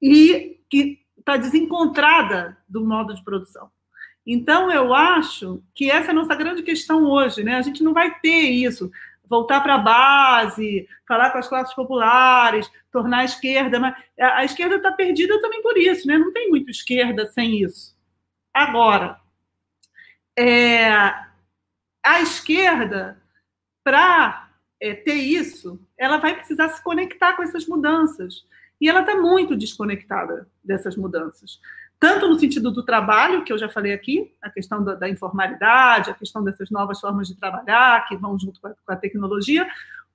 e 0.00 0.60
que 0.68 1.00
está 1.18 1.36
desencontrada 1.36 2.56
do 2.68 2.84
modo 2.84 3.14
de 3.14 3.22
produção. 3.24 3.68
Então, 4.24 4.70
eu 4.70 4.94
acho 4.94 5.62
que 5.74 5.90
essa 5.90 6.08
é 6.08 6.10
a 6.10 6.14
nossa 6.14 6.34
grande 6.34 6.62
questão 6.62 7.04
hoje, 7.04 7.42
né? 7.42 7.54
A 7.56 7.62
gente 7.62 7.82
não 7.82 7.92
vai 7.92 8.18
ter 8.20 8.50
isso 8.50 8.90
voltar 9.30 9.60
para 9.60 9.76
a 9.76 9.78
base, 9.78 10.88
falar 11.06 11.30
com 11.30 11.38
as 11.38 11.48
classes 11.48 11.72
populares, 11.72 12.68
tornar 12.90 13.18
a 13.18 13.24
esquerda. 13.24 13.78
Mas 13.78 13.94
a 14.18 14.44
esquerda 14.44 14.76
está 14.76 14.90
perdida 14.90 15.40
também 15.40 15.62
por 15.62 15.78
isso, 15.78 16.06
né? 16.08 16.18
Não 16.18 16.32
tem 16.32 16.50
muito 16.50 16.68
esquerda 16.68 17.24
sem 17.26 17.62
isso. 17.62 17.96
Agora, 18.52 19.20
é, 20.36 20.90
a 22.04 22.20
esquerda, 22.20 23.22
para 23.84 24.50
é, 24.80 24.94
ter 24.94 25.14
isso, 25.14 25.80
ela 25.96 26.16
vai 26.16 26.34
precisar 26.34 26.68
se 26.70 26.82
conectar 26.82 27.34
com 27.34 27.44
essas 27.44 27.66
mudanças. 27.66 28.44
E 28.80 28.88
ela 28.88 29.00
está 29.00 29.14
muito 29.14 29.56
desconectada 29.56 30.48
dessas 30.64 30.96
mudanças 30.96 31.60
tanto 32.00 32.26
no 32.26 32.38
sentido 32.40 32.70
do 32.70 32.82
trabalho, 32.82 33.44
que 33.44 33.52
eu 33.52 33.58
já 33.58 33.68
falei 33.68 33.92
aqui, 33.92 34.32
a 34.40 34.48
questão 34.48 34.82
da, 34.82 34.94
da 34.94 35.08
informalidade, 35.08 36.10
a 36.10 36.14
questão 36.14 36.42
dessas 36.42 36.70
novas 36.70 36.98
formas 36.98 37.28
de 37.28 37.36
trabalhar 37.36 38.08
que 38.08 38.16
vão 38.16 38.38
junto 38.38 38.58
com 38.58 38.68
a, 38.68 38.70
com 38.70 38.92
a, 38.92 38.96
tecnologia, 38.96 39.68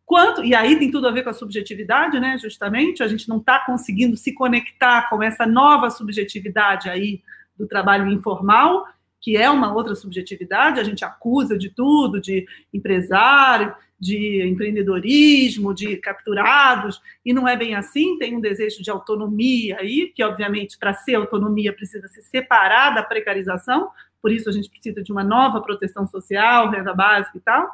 quanto, 0.03 0.43
e 0.43 0.55
aí 0.55 0.79
tem 0.79 0.89
tudo 0.89 1.07
a 1.07 1.11
ver 1.11 1.23
com 1.23 1.29
a 1.29 1.33
subjetividade, 1.33 2.19
né, 2.19 2.39
justamente, 2.39 3.03
a 3.03 3.07
gente 3.07 3.29
não 3.29 3.37
está 3.37 3.63
conseguindo 3.63 4.17
se 4.17 4.33
conectar 4.33 5.07
com 5.09 5.21
essa 5.21 5.45
nova 5.45 5.91
subjetividade 5.91 6.89
aí 6.89 7.21
do 7.55 7.67
trabalho 7.67 8.11
informal, 8.11 8.87
que 9.21 9.37
é 9.37 9.47
uma 9.47 9.71
outra 9.71 9.93
subjetividade, 9.93 10.79
a 10.79 10.83
gente 10.83 11.05
acusa 11.05 11.55
de 11.55 11.69
tudo, 11.69 12.19
de 12.19 12.47
empresário, 12.73 13.75
de 13.99 14.43
empreendedorismo, 14.43 15.73
de 15.73 15.97
capturados, 15.97 17.01
e 17.23 17.33
não 17.33 17.47
é 17.47 17.55
bem 17.55 17.75
assim, 17.75 18.17
tem 18.17 18.35
um 18.35 18.41
desejo 18.41 18.83
de 18.83 18.91
autonomia 18.91 19.77
aí, 19.79 20.11
que 20.13 20.23
obviamente 20.23 20.77
para 20.77 20.93
ser 20.93 21.15
autonomia 21.15 21.71
precisa 21.71 22.07
se 22.07 22.21
separar 22.21 22.93
da 22.93 23.03
precarização, 23.03 23.89
por 24.21 24.31
isso 24.31 24.49
a 24.49 24.51
gente 24.51 24.69
precisa 24.69 25.03
de 25.03 25.11
uma 25.11 25.23
nova 25.23 25.61
proteção 25.61 26.07
social, 26.07 26.69
renda 26.71 26.93
básica 26.93 27.37
e 27.37 27.41
tal. 27.41 27.69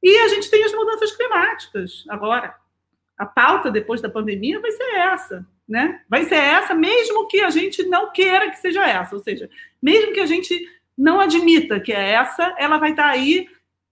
E 0.00 0.16
a 0.18 0.28
gente 0.28 0.48
tem 0.48 0.62
as 0.62 0.72
mudanças 0.72 1.10
climáticas 1.16 2.04
agora. 2.08 2.54
A 3.18 3.26
pauta 3.26 3.68
depois 3.68 4.00
da 4.00 4.08
pandemia 4.08 4.60
vai 4.60 4.70
ser 4.70 4.94
essa, 4.94 5.46
né? 5.68 6.00
Vai 6.08 6.22
ser 6.22 6.36
essa, 6.36 6.72
mesmo 6.72 7.26
que 7.26 7.40
a 7.40 7.50
gente 7.50 7.82
não 7.82 8.12
queira 8.12 8.48
que 8.48 8.60
seja 8.60 8.86
essa, 8.86 9.16
ou 9.16 9.20
seja, 9.20 9.50
mesmo 9.82 10.12
que 10.12 10.20
a 10.20 10.26
gente 10.26 10.56
não 10.96 11.20
admita 11.20 11.80
que 11.80 11.92
é 11.92 12.10
essa, 12.10 12.54
ela 12.58 12.78
vai 12.78 12.90
estar 12.90 13.08
aí 13.08 13.48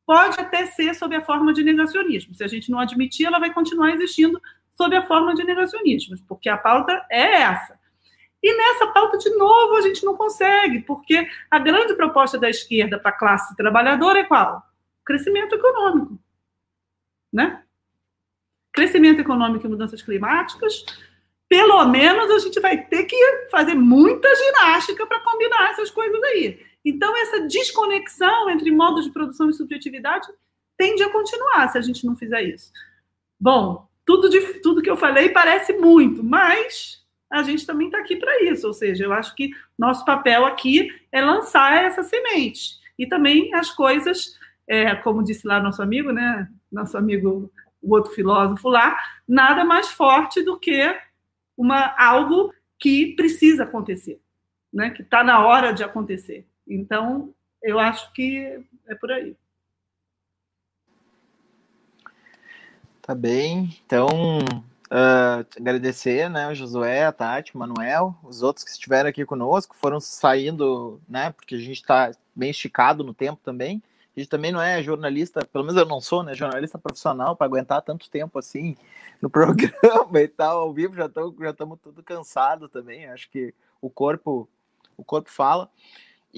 pode 0.07 0.41
até 0.41 0.67
ser 0.67 0.95
sob 0.95 1.15
a 1.17 1.21
forma 1.21 1.53
de 1.53 1.65
negacionismo. 1.65 2.35
Se 2.35 2.45
a 2.45 2.47
gente 2.47 2.71
não 2.71 2.79
admitir, 2.79 3.27
ela 3.27 3.41
vai 3.41 3.53
continuar 3.53 3.91
existindo 3.91 4.41
sob 4.71 4.95
a 4.95 5.07
forma 5.07 5.35
de 5.35 5.43
negacionismo, 5.43 6.17
porque 6.29 6.49
a 6.49 6.57
pauta 6.57 7.05
é 7.11 7.43
essa. 7.43 7.79
E 8.43 8.57
nessa 8.57 8.87
pauta, 8.89 9.19
de 9.19 9.31
novo, 9.31 9.75
a 9.75 9.81
gente 9.81 10.05
não 10.05 10.17
consegue, 10.17 10.81
porque 10.83 11.27
a 11.51 11.59
grande 11.59 11.95
proposta 11.95 12.39
da 12.39 12.49
esquerda 12.49 12.99
para 12.99 13.11
a 13.11 13.19
classe 13.19 13.57
trabalhadora 13.57 14.21
é 14.21 14.25
qual? 14.25 14.63
Crescimento 15.05 15.55
econômico. 15.55 16.19
Né? 17.33 17.63
Crescimento 18.73 19.21
econômico 19.21 19.67
e 19.67 19.71
mudanças 19.71 20.03
climáticas, 20.03 20.85
pelo 21.49 21.85
menos 21.87 22.31
a 22.31 22.39
gente 22.39 22.61
vai 22.61 22.77
ter 22.85 23.05
que 23.05 23.49
fazer 23.51 23.75
muita 23.75 24.29
ginástica 24.35 25.07
para 25.07 25.21
combinar 25.21 25.71
essas 25.71 25.91
coisas 25.91 26.23
aí. 26.25 26.66
Então, 26.87 27.17
essa 27.17 27.41
desconexão 27.41 28.49
entre 28.49 28.71
modos 28.71 29.05
de 29.05 29.11
produção 29.11 29.51
e 29.51 29.53
subjetividade 29.53 30.29
tende 30.77 31.03
a 31.03 31.11
continuar 31.11 31.69
se 31.69 31.77
a 31.77 31.81
gente 31.81 32.07
não 32.07 32.15
fizer 32.15 32.43
isso. 32.43 32.71
Bom, 33.41 33.89
tudo, 34.05 34.31
de, 34.31 34.61
tudo 34.61 34.81
que 34.81 34.89
eu 34.89 34.97
falei 34.97 35.31
parece 35.31 35.73
muito, 35.73 36.23
mas 36.23 37.05
a 37.29 37.43
gente 37.43 37.67
também 37.67 37.89
está 37.89 37.99
aqui 37.99 38.15
para 38.15 38.41
isso. 38.45 38.69
Ou 38.69 38.73
seja, 38.73 39.05
eu 39.05 39.13
acho 39.13 39.35
que 39.35 39.51
nosso 39.77 40.05
papel 40.05 40.47
aqui 40.47 40.89
é 41.11 41.21
lançar 41.21 41.85
essa 41.85 42.05
semente. 42.05 42.79
E 42.97 43.05
também 43.05 43.53
as 43.53 43.69
coisas, 43.73 44.39
é, 44.69 44.95
como 44.95 45.25
disse 45.25 45.45
lá 45.45 45.61
nosso 45.61 45.83
amigo, 45.83 46.13
né? 46.13 46.49
Nosso 46.71 46.97
amigo, 46.97 47.53
o 47.83 47.95
outro 47.97 48.13
filósofo 48.13 48.69
lá, 48.69 48.97
nada 49.27 49.65
mais 49.65 49.89
forte 49.89 50.41
do 50.41 50.57
que 50.57 50.97
uma, 51.57 51.97
algo 51.99 52.55
que 52.79 53.17
precisa 53.17 53.65
acontecer, 53.65 54.21
né? 54.73 54.91
que 54.91 55.03
está 55.03 55.25
na 55.25 55.45
hora 55.45 55.73
de 55.73 55.83
acontecer. 55.83 56.47
Então, 56.67 57.35
eu 57.63 57.79
acho 57.79 58.13
que 58.13 58.65
é 58.87 58.95
por 58.95 59.11
aí. 59.13 59.37
Tá 63.01 63.15
bem. 63.15 63.71
Então, 63.87 64.09
uh, 64.91 65.47
agradecer, 65.57 66.29
né, 66.29 66.49
o 66.49 66.55
Josué, 66.55 67.05
a 67.05 67.13
Tati, 67.13 67.55
o 67.55 67.59
Manuel, 67.59 68.17
os 68.25 68.43
outros 68.43 68.65
que 68.65 68.71
estiveram 68.71 69.09
aqui 69.09 69.25
conosco, 69.25 69.77
foram 69.77 70.01
saindo, 70.01 71.01
né, 71.09 71.31
porque 71.31 71.55
a 71.55 71.59
gente 71.59 71.81
está 71.81 72.11
bem 72.35 72.51
esticado 72.51 73.05
no 73.05 73.15
tempo 73.15 73.41
também. 73.45 73.81
A 74.17 74.21
gente 74.21 74.29
também 74.29 74.51
não 74.51 74.61
é 74.61 74.83
jornalista, 74.83 75.45
pelo 75.45 75.65
menos 75.65 75.79
eu 75.79 75.87
não 75.87 76.01
sou, 76.01 76.23
né, 76.23 76.35
jornalista 76.35 76.79
profissional 76.79 77.37
para 77.37 77.47
aguentar 77.47 77.83
tanto 77.83 78.11
tempo 78.11 78.39
assim 78.39 78.77
no 79.23 79.29
programa 79.31 80.21
e 80.21 80.27
tal, 80.27 80.59
ao 80.59 80.73
vivo 80.73 80.97
já 80.97 81.07
estamos 81.07 81.37
já 81.39 81.53
tudo 81.53 82.03
cansado 82.03 82.69
também. 82.69 83.07
Acho 83.07 83.31
que 83.31 83.55
o 83.81 83.89
corpo 83.89 84.49
o 84.97 85.05
corpo 85.05 85.31
fala. 85.31 85.71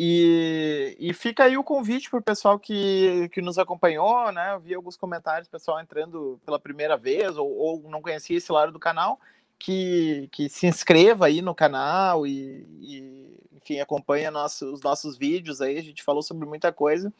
E, 0.00 0.96
e 1.00 1.12
fica 1.12 1.42
aí 1.42 1.58
o 1.58 1.64
convite 1.64 2.08
para 2.08 2.20
o 2.20 2.22
pessoal 2.22 2.56
que, 2.56 3.28
que 3.32 3.42
nos 3.42 3.58
acompanhou, 3.58 4.30
né? 4.30 4.54
Eu 4.54 4.60
vi 4.60 4.72
alguns 4.72 4.96
comentários, 4.96 5.48
pessoal 5.48 5.80
entrando 5.80 6.40
pela 6.46 6.56
primeira 6.56 6.96
vez 6.96 7.36
ou, 7.36 7.50
ou 7.50 7.82
não 7.90 8.00
conhecia 8.00 8.36
esse 8.36 8.52
lado 8.52 8.70
do 8.70 8.78
canal, 8.78 9.18
que, 9.58 10.28
que 10.30 10.48
se 10.48 10.68
inscreva 10.68 11.26
aí 11.26 11.42
no 11.42 11.52
canal 11.52 12.24
e, 12.24 12.64
e 12.80 13.38
enfim, 13.56 13.80
acompanha 13.80 14.30
nosso, 14.30 14.72
os 14.72 14.80
nossos 14.82 15.18
vídeos 15.18 15.60
aí. 15.60 15.76
A 15.76 15.82
gente 15.82 16.04
falou 16.04 16.22
sobre 16.22 16.46
muita 16.46 16.70
coisa. 16.72 17.12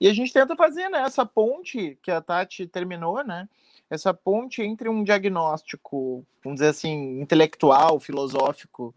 E 0.00 0.08
a 0.08 0.12
gente 0.12 0.32
tenta 0.32 0.56
fazer 0.56 0.88
né, 0.88 1.02
essa 1.02 1.24
ponte 1.24 1.96
que 2.02 2.10
a 2.10 2.20
Tati 2.20 2.66
terminou, 2.66 3.22
né? 3.22 3.48
Essa 3.88 4.12
ponte 4.12 4.60
entre 4.60 4.88
um 4.88 5.04
diagnóstico, 5.04 6.26
vamos 6.42 6.58
dizer 6.58 6.70
assim, 6.70 7.20
intelectual, 7.20 8.00
filosófico, 8.00 8.92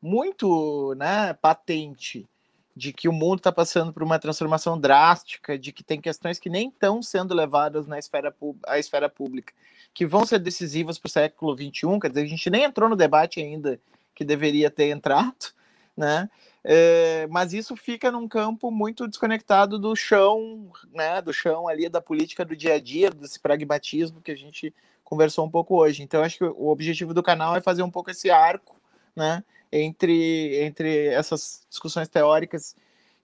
muito 0.00 0.94
né, 0.94 1.34
patente 1.34 2.28
de 2.76 2.92
que 2.92 3.08
o 3.08 3.12
mundo 3.12 3.38
está 3.38 3.50
passando 3.50 3.90
por 3.90 4.02
uma 4.02 4.18
transformação 4.18 4.78
drástica, 4.78 5.58
de 5.58 5.72
que 5.72 5.82
tem 5.82 5.98
questões 5.98 6.38
que 6.38 6.50
nem 6.50 6.68
estão 6.68 7.02
sendo 7.02 7.34
levadas 7.34 7.86
na 7.86 7.98
esfera, 7.98 8.36
à 8.66 8.78
esfera 8.78 9.08
pública, 9.08 9.54
que 9.94 10.04
vão 10.04 10.26
ser 10.26 10.38
decisivas 10.38 10.98
para 10.98 11.08
o 11.08 11.10
século 11.10 11.56
XXI, 11.56 11.98
quer 11.98 12.10
dizer, 12.10 12.22
a 12.22 12.26
gente 12.26 12.50
nem 12.50 12.64
entrou 12.64 12.86
no 12.86 12.94
debate 12.94 13.40
ainda 13.40 13.80
que 14.14 14.26
deveria 14.26 14.70
ter 14.70 14.90
entrado, 14.90 15.54
né? 15.96 16.28
É, 16.68 17.26
mas 17.30 17.54
isso 17.54 17.76
fica 17.76 18.10
num 18.10 18.28
campo 18.28 18.70
muito 18.70 19.08
desconectado 19.08 19.78
do 19.78 19.96
chão, 19.96 20.70
né? 20.92 21.22
Do 21.22 21.32
chão 21.32 21.68
ali 21.68 21.88
da 21.88 22.02
política 22.02 22.44
do 22.44 22.54
dia 22.54 22.74
a 22.74 22.80
dia, 22.80 23.08
desse 23.08 23.40
pragmatismo 23.40 24.20
que 24.20 24.32
a 24.32 24.36
gente 24.36 24.74
conversou 25.02 25.46
um 25.46 25.50
pouco 25.50 25.76
hoje. 25.76 26.02
Então, 26.02 26.22
acho 26.22 26.38
que 26.38 26.44
o 26.44 26.68
objetivo 26.68 27.14
do 27.14 27.22
canal 27.22 27.56
é 27.56 27.60
fazer 27.62 27.82
um 27.82 27.90
pouco 27.90 28.10
esse 28.10 28.30
arco, 28.30 28.76
né? 29.14 29.42
Entre, 29.76 30.64
entre 30.64 31.06
essas 31.08 31.66
discussões 31.68 32.08
teóricas 32.08 32.74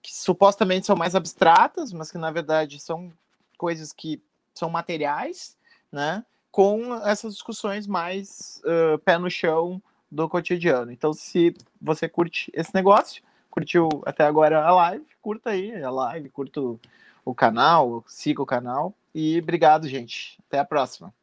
que 0.01 0.13
supostamente 0.13 0.85
são 0.85 0.95
mais 0.95 1.15
abstratas, 1.15 1.93
mas 1.93 2.11
que 2.11 2.17
na 2.17 2.31
verdade 2.31 2.79
são 2.79 3.11
coisas 3.57 3.93
que 3.93 4.21
são 4.53 4.69
materiais, 4.69 5.57
né? 5.91 6.25
Com 6.51 6.93
essas 7.05 7.33
discussões 7.33 7.87
mais 7.87 8.61
uh, 8.65 8.99
pé 8.99 9.17
no 9.17 9.29
chão 9.29 9.81
do 10.11 10.29
cotidiano. 10.29 10.91
Então, 10.91 11.13
se 11.13 11.55
você 11.81 12.07
curte 12.07 12.51
esse 12.53 12.73
negócio, 12.75 13.23
curtiu 13.49 13.89
até 14.05 14.25
agora 14.25 14.63
a 14.63 14.71
live, 14.73 15.05
curta 15.21 15.51
aí 15.51 15.81
a 15.81 15.89
live, 15.89 16.29
curta 16.29 16.61
o 17.25 17.33
canal, 17.33 18.03
siga 18.07 18.41
o 18.41 18.45
canal 18.45 18.93
e 19.15 19.39
obrigado, 19.39 19.87
gente. 19.87 20.37
Até 20.47 20.59
a 20.59 20.65
próxima. 20.65 21.13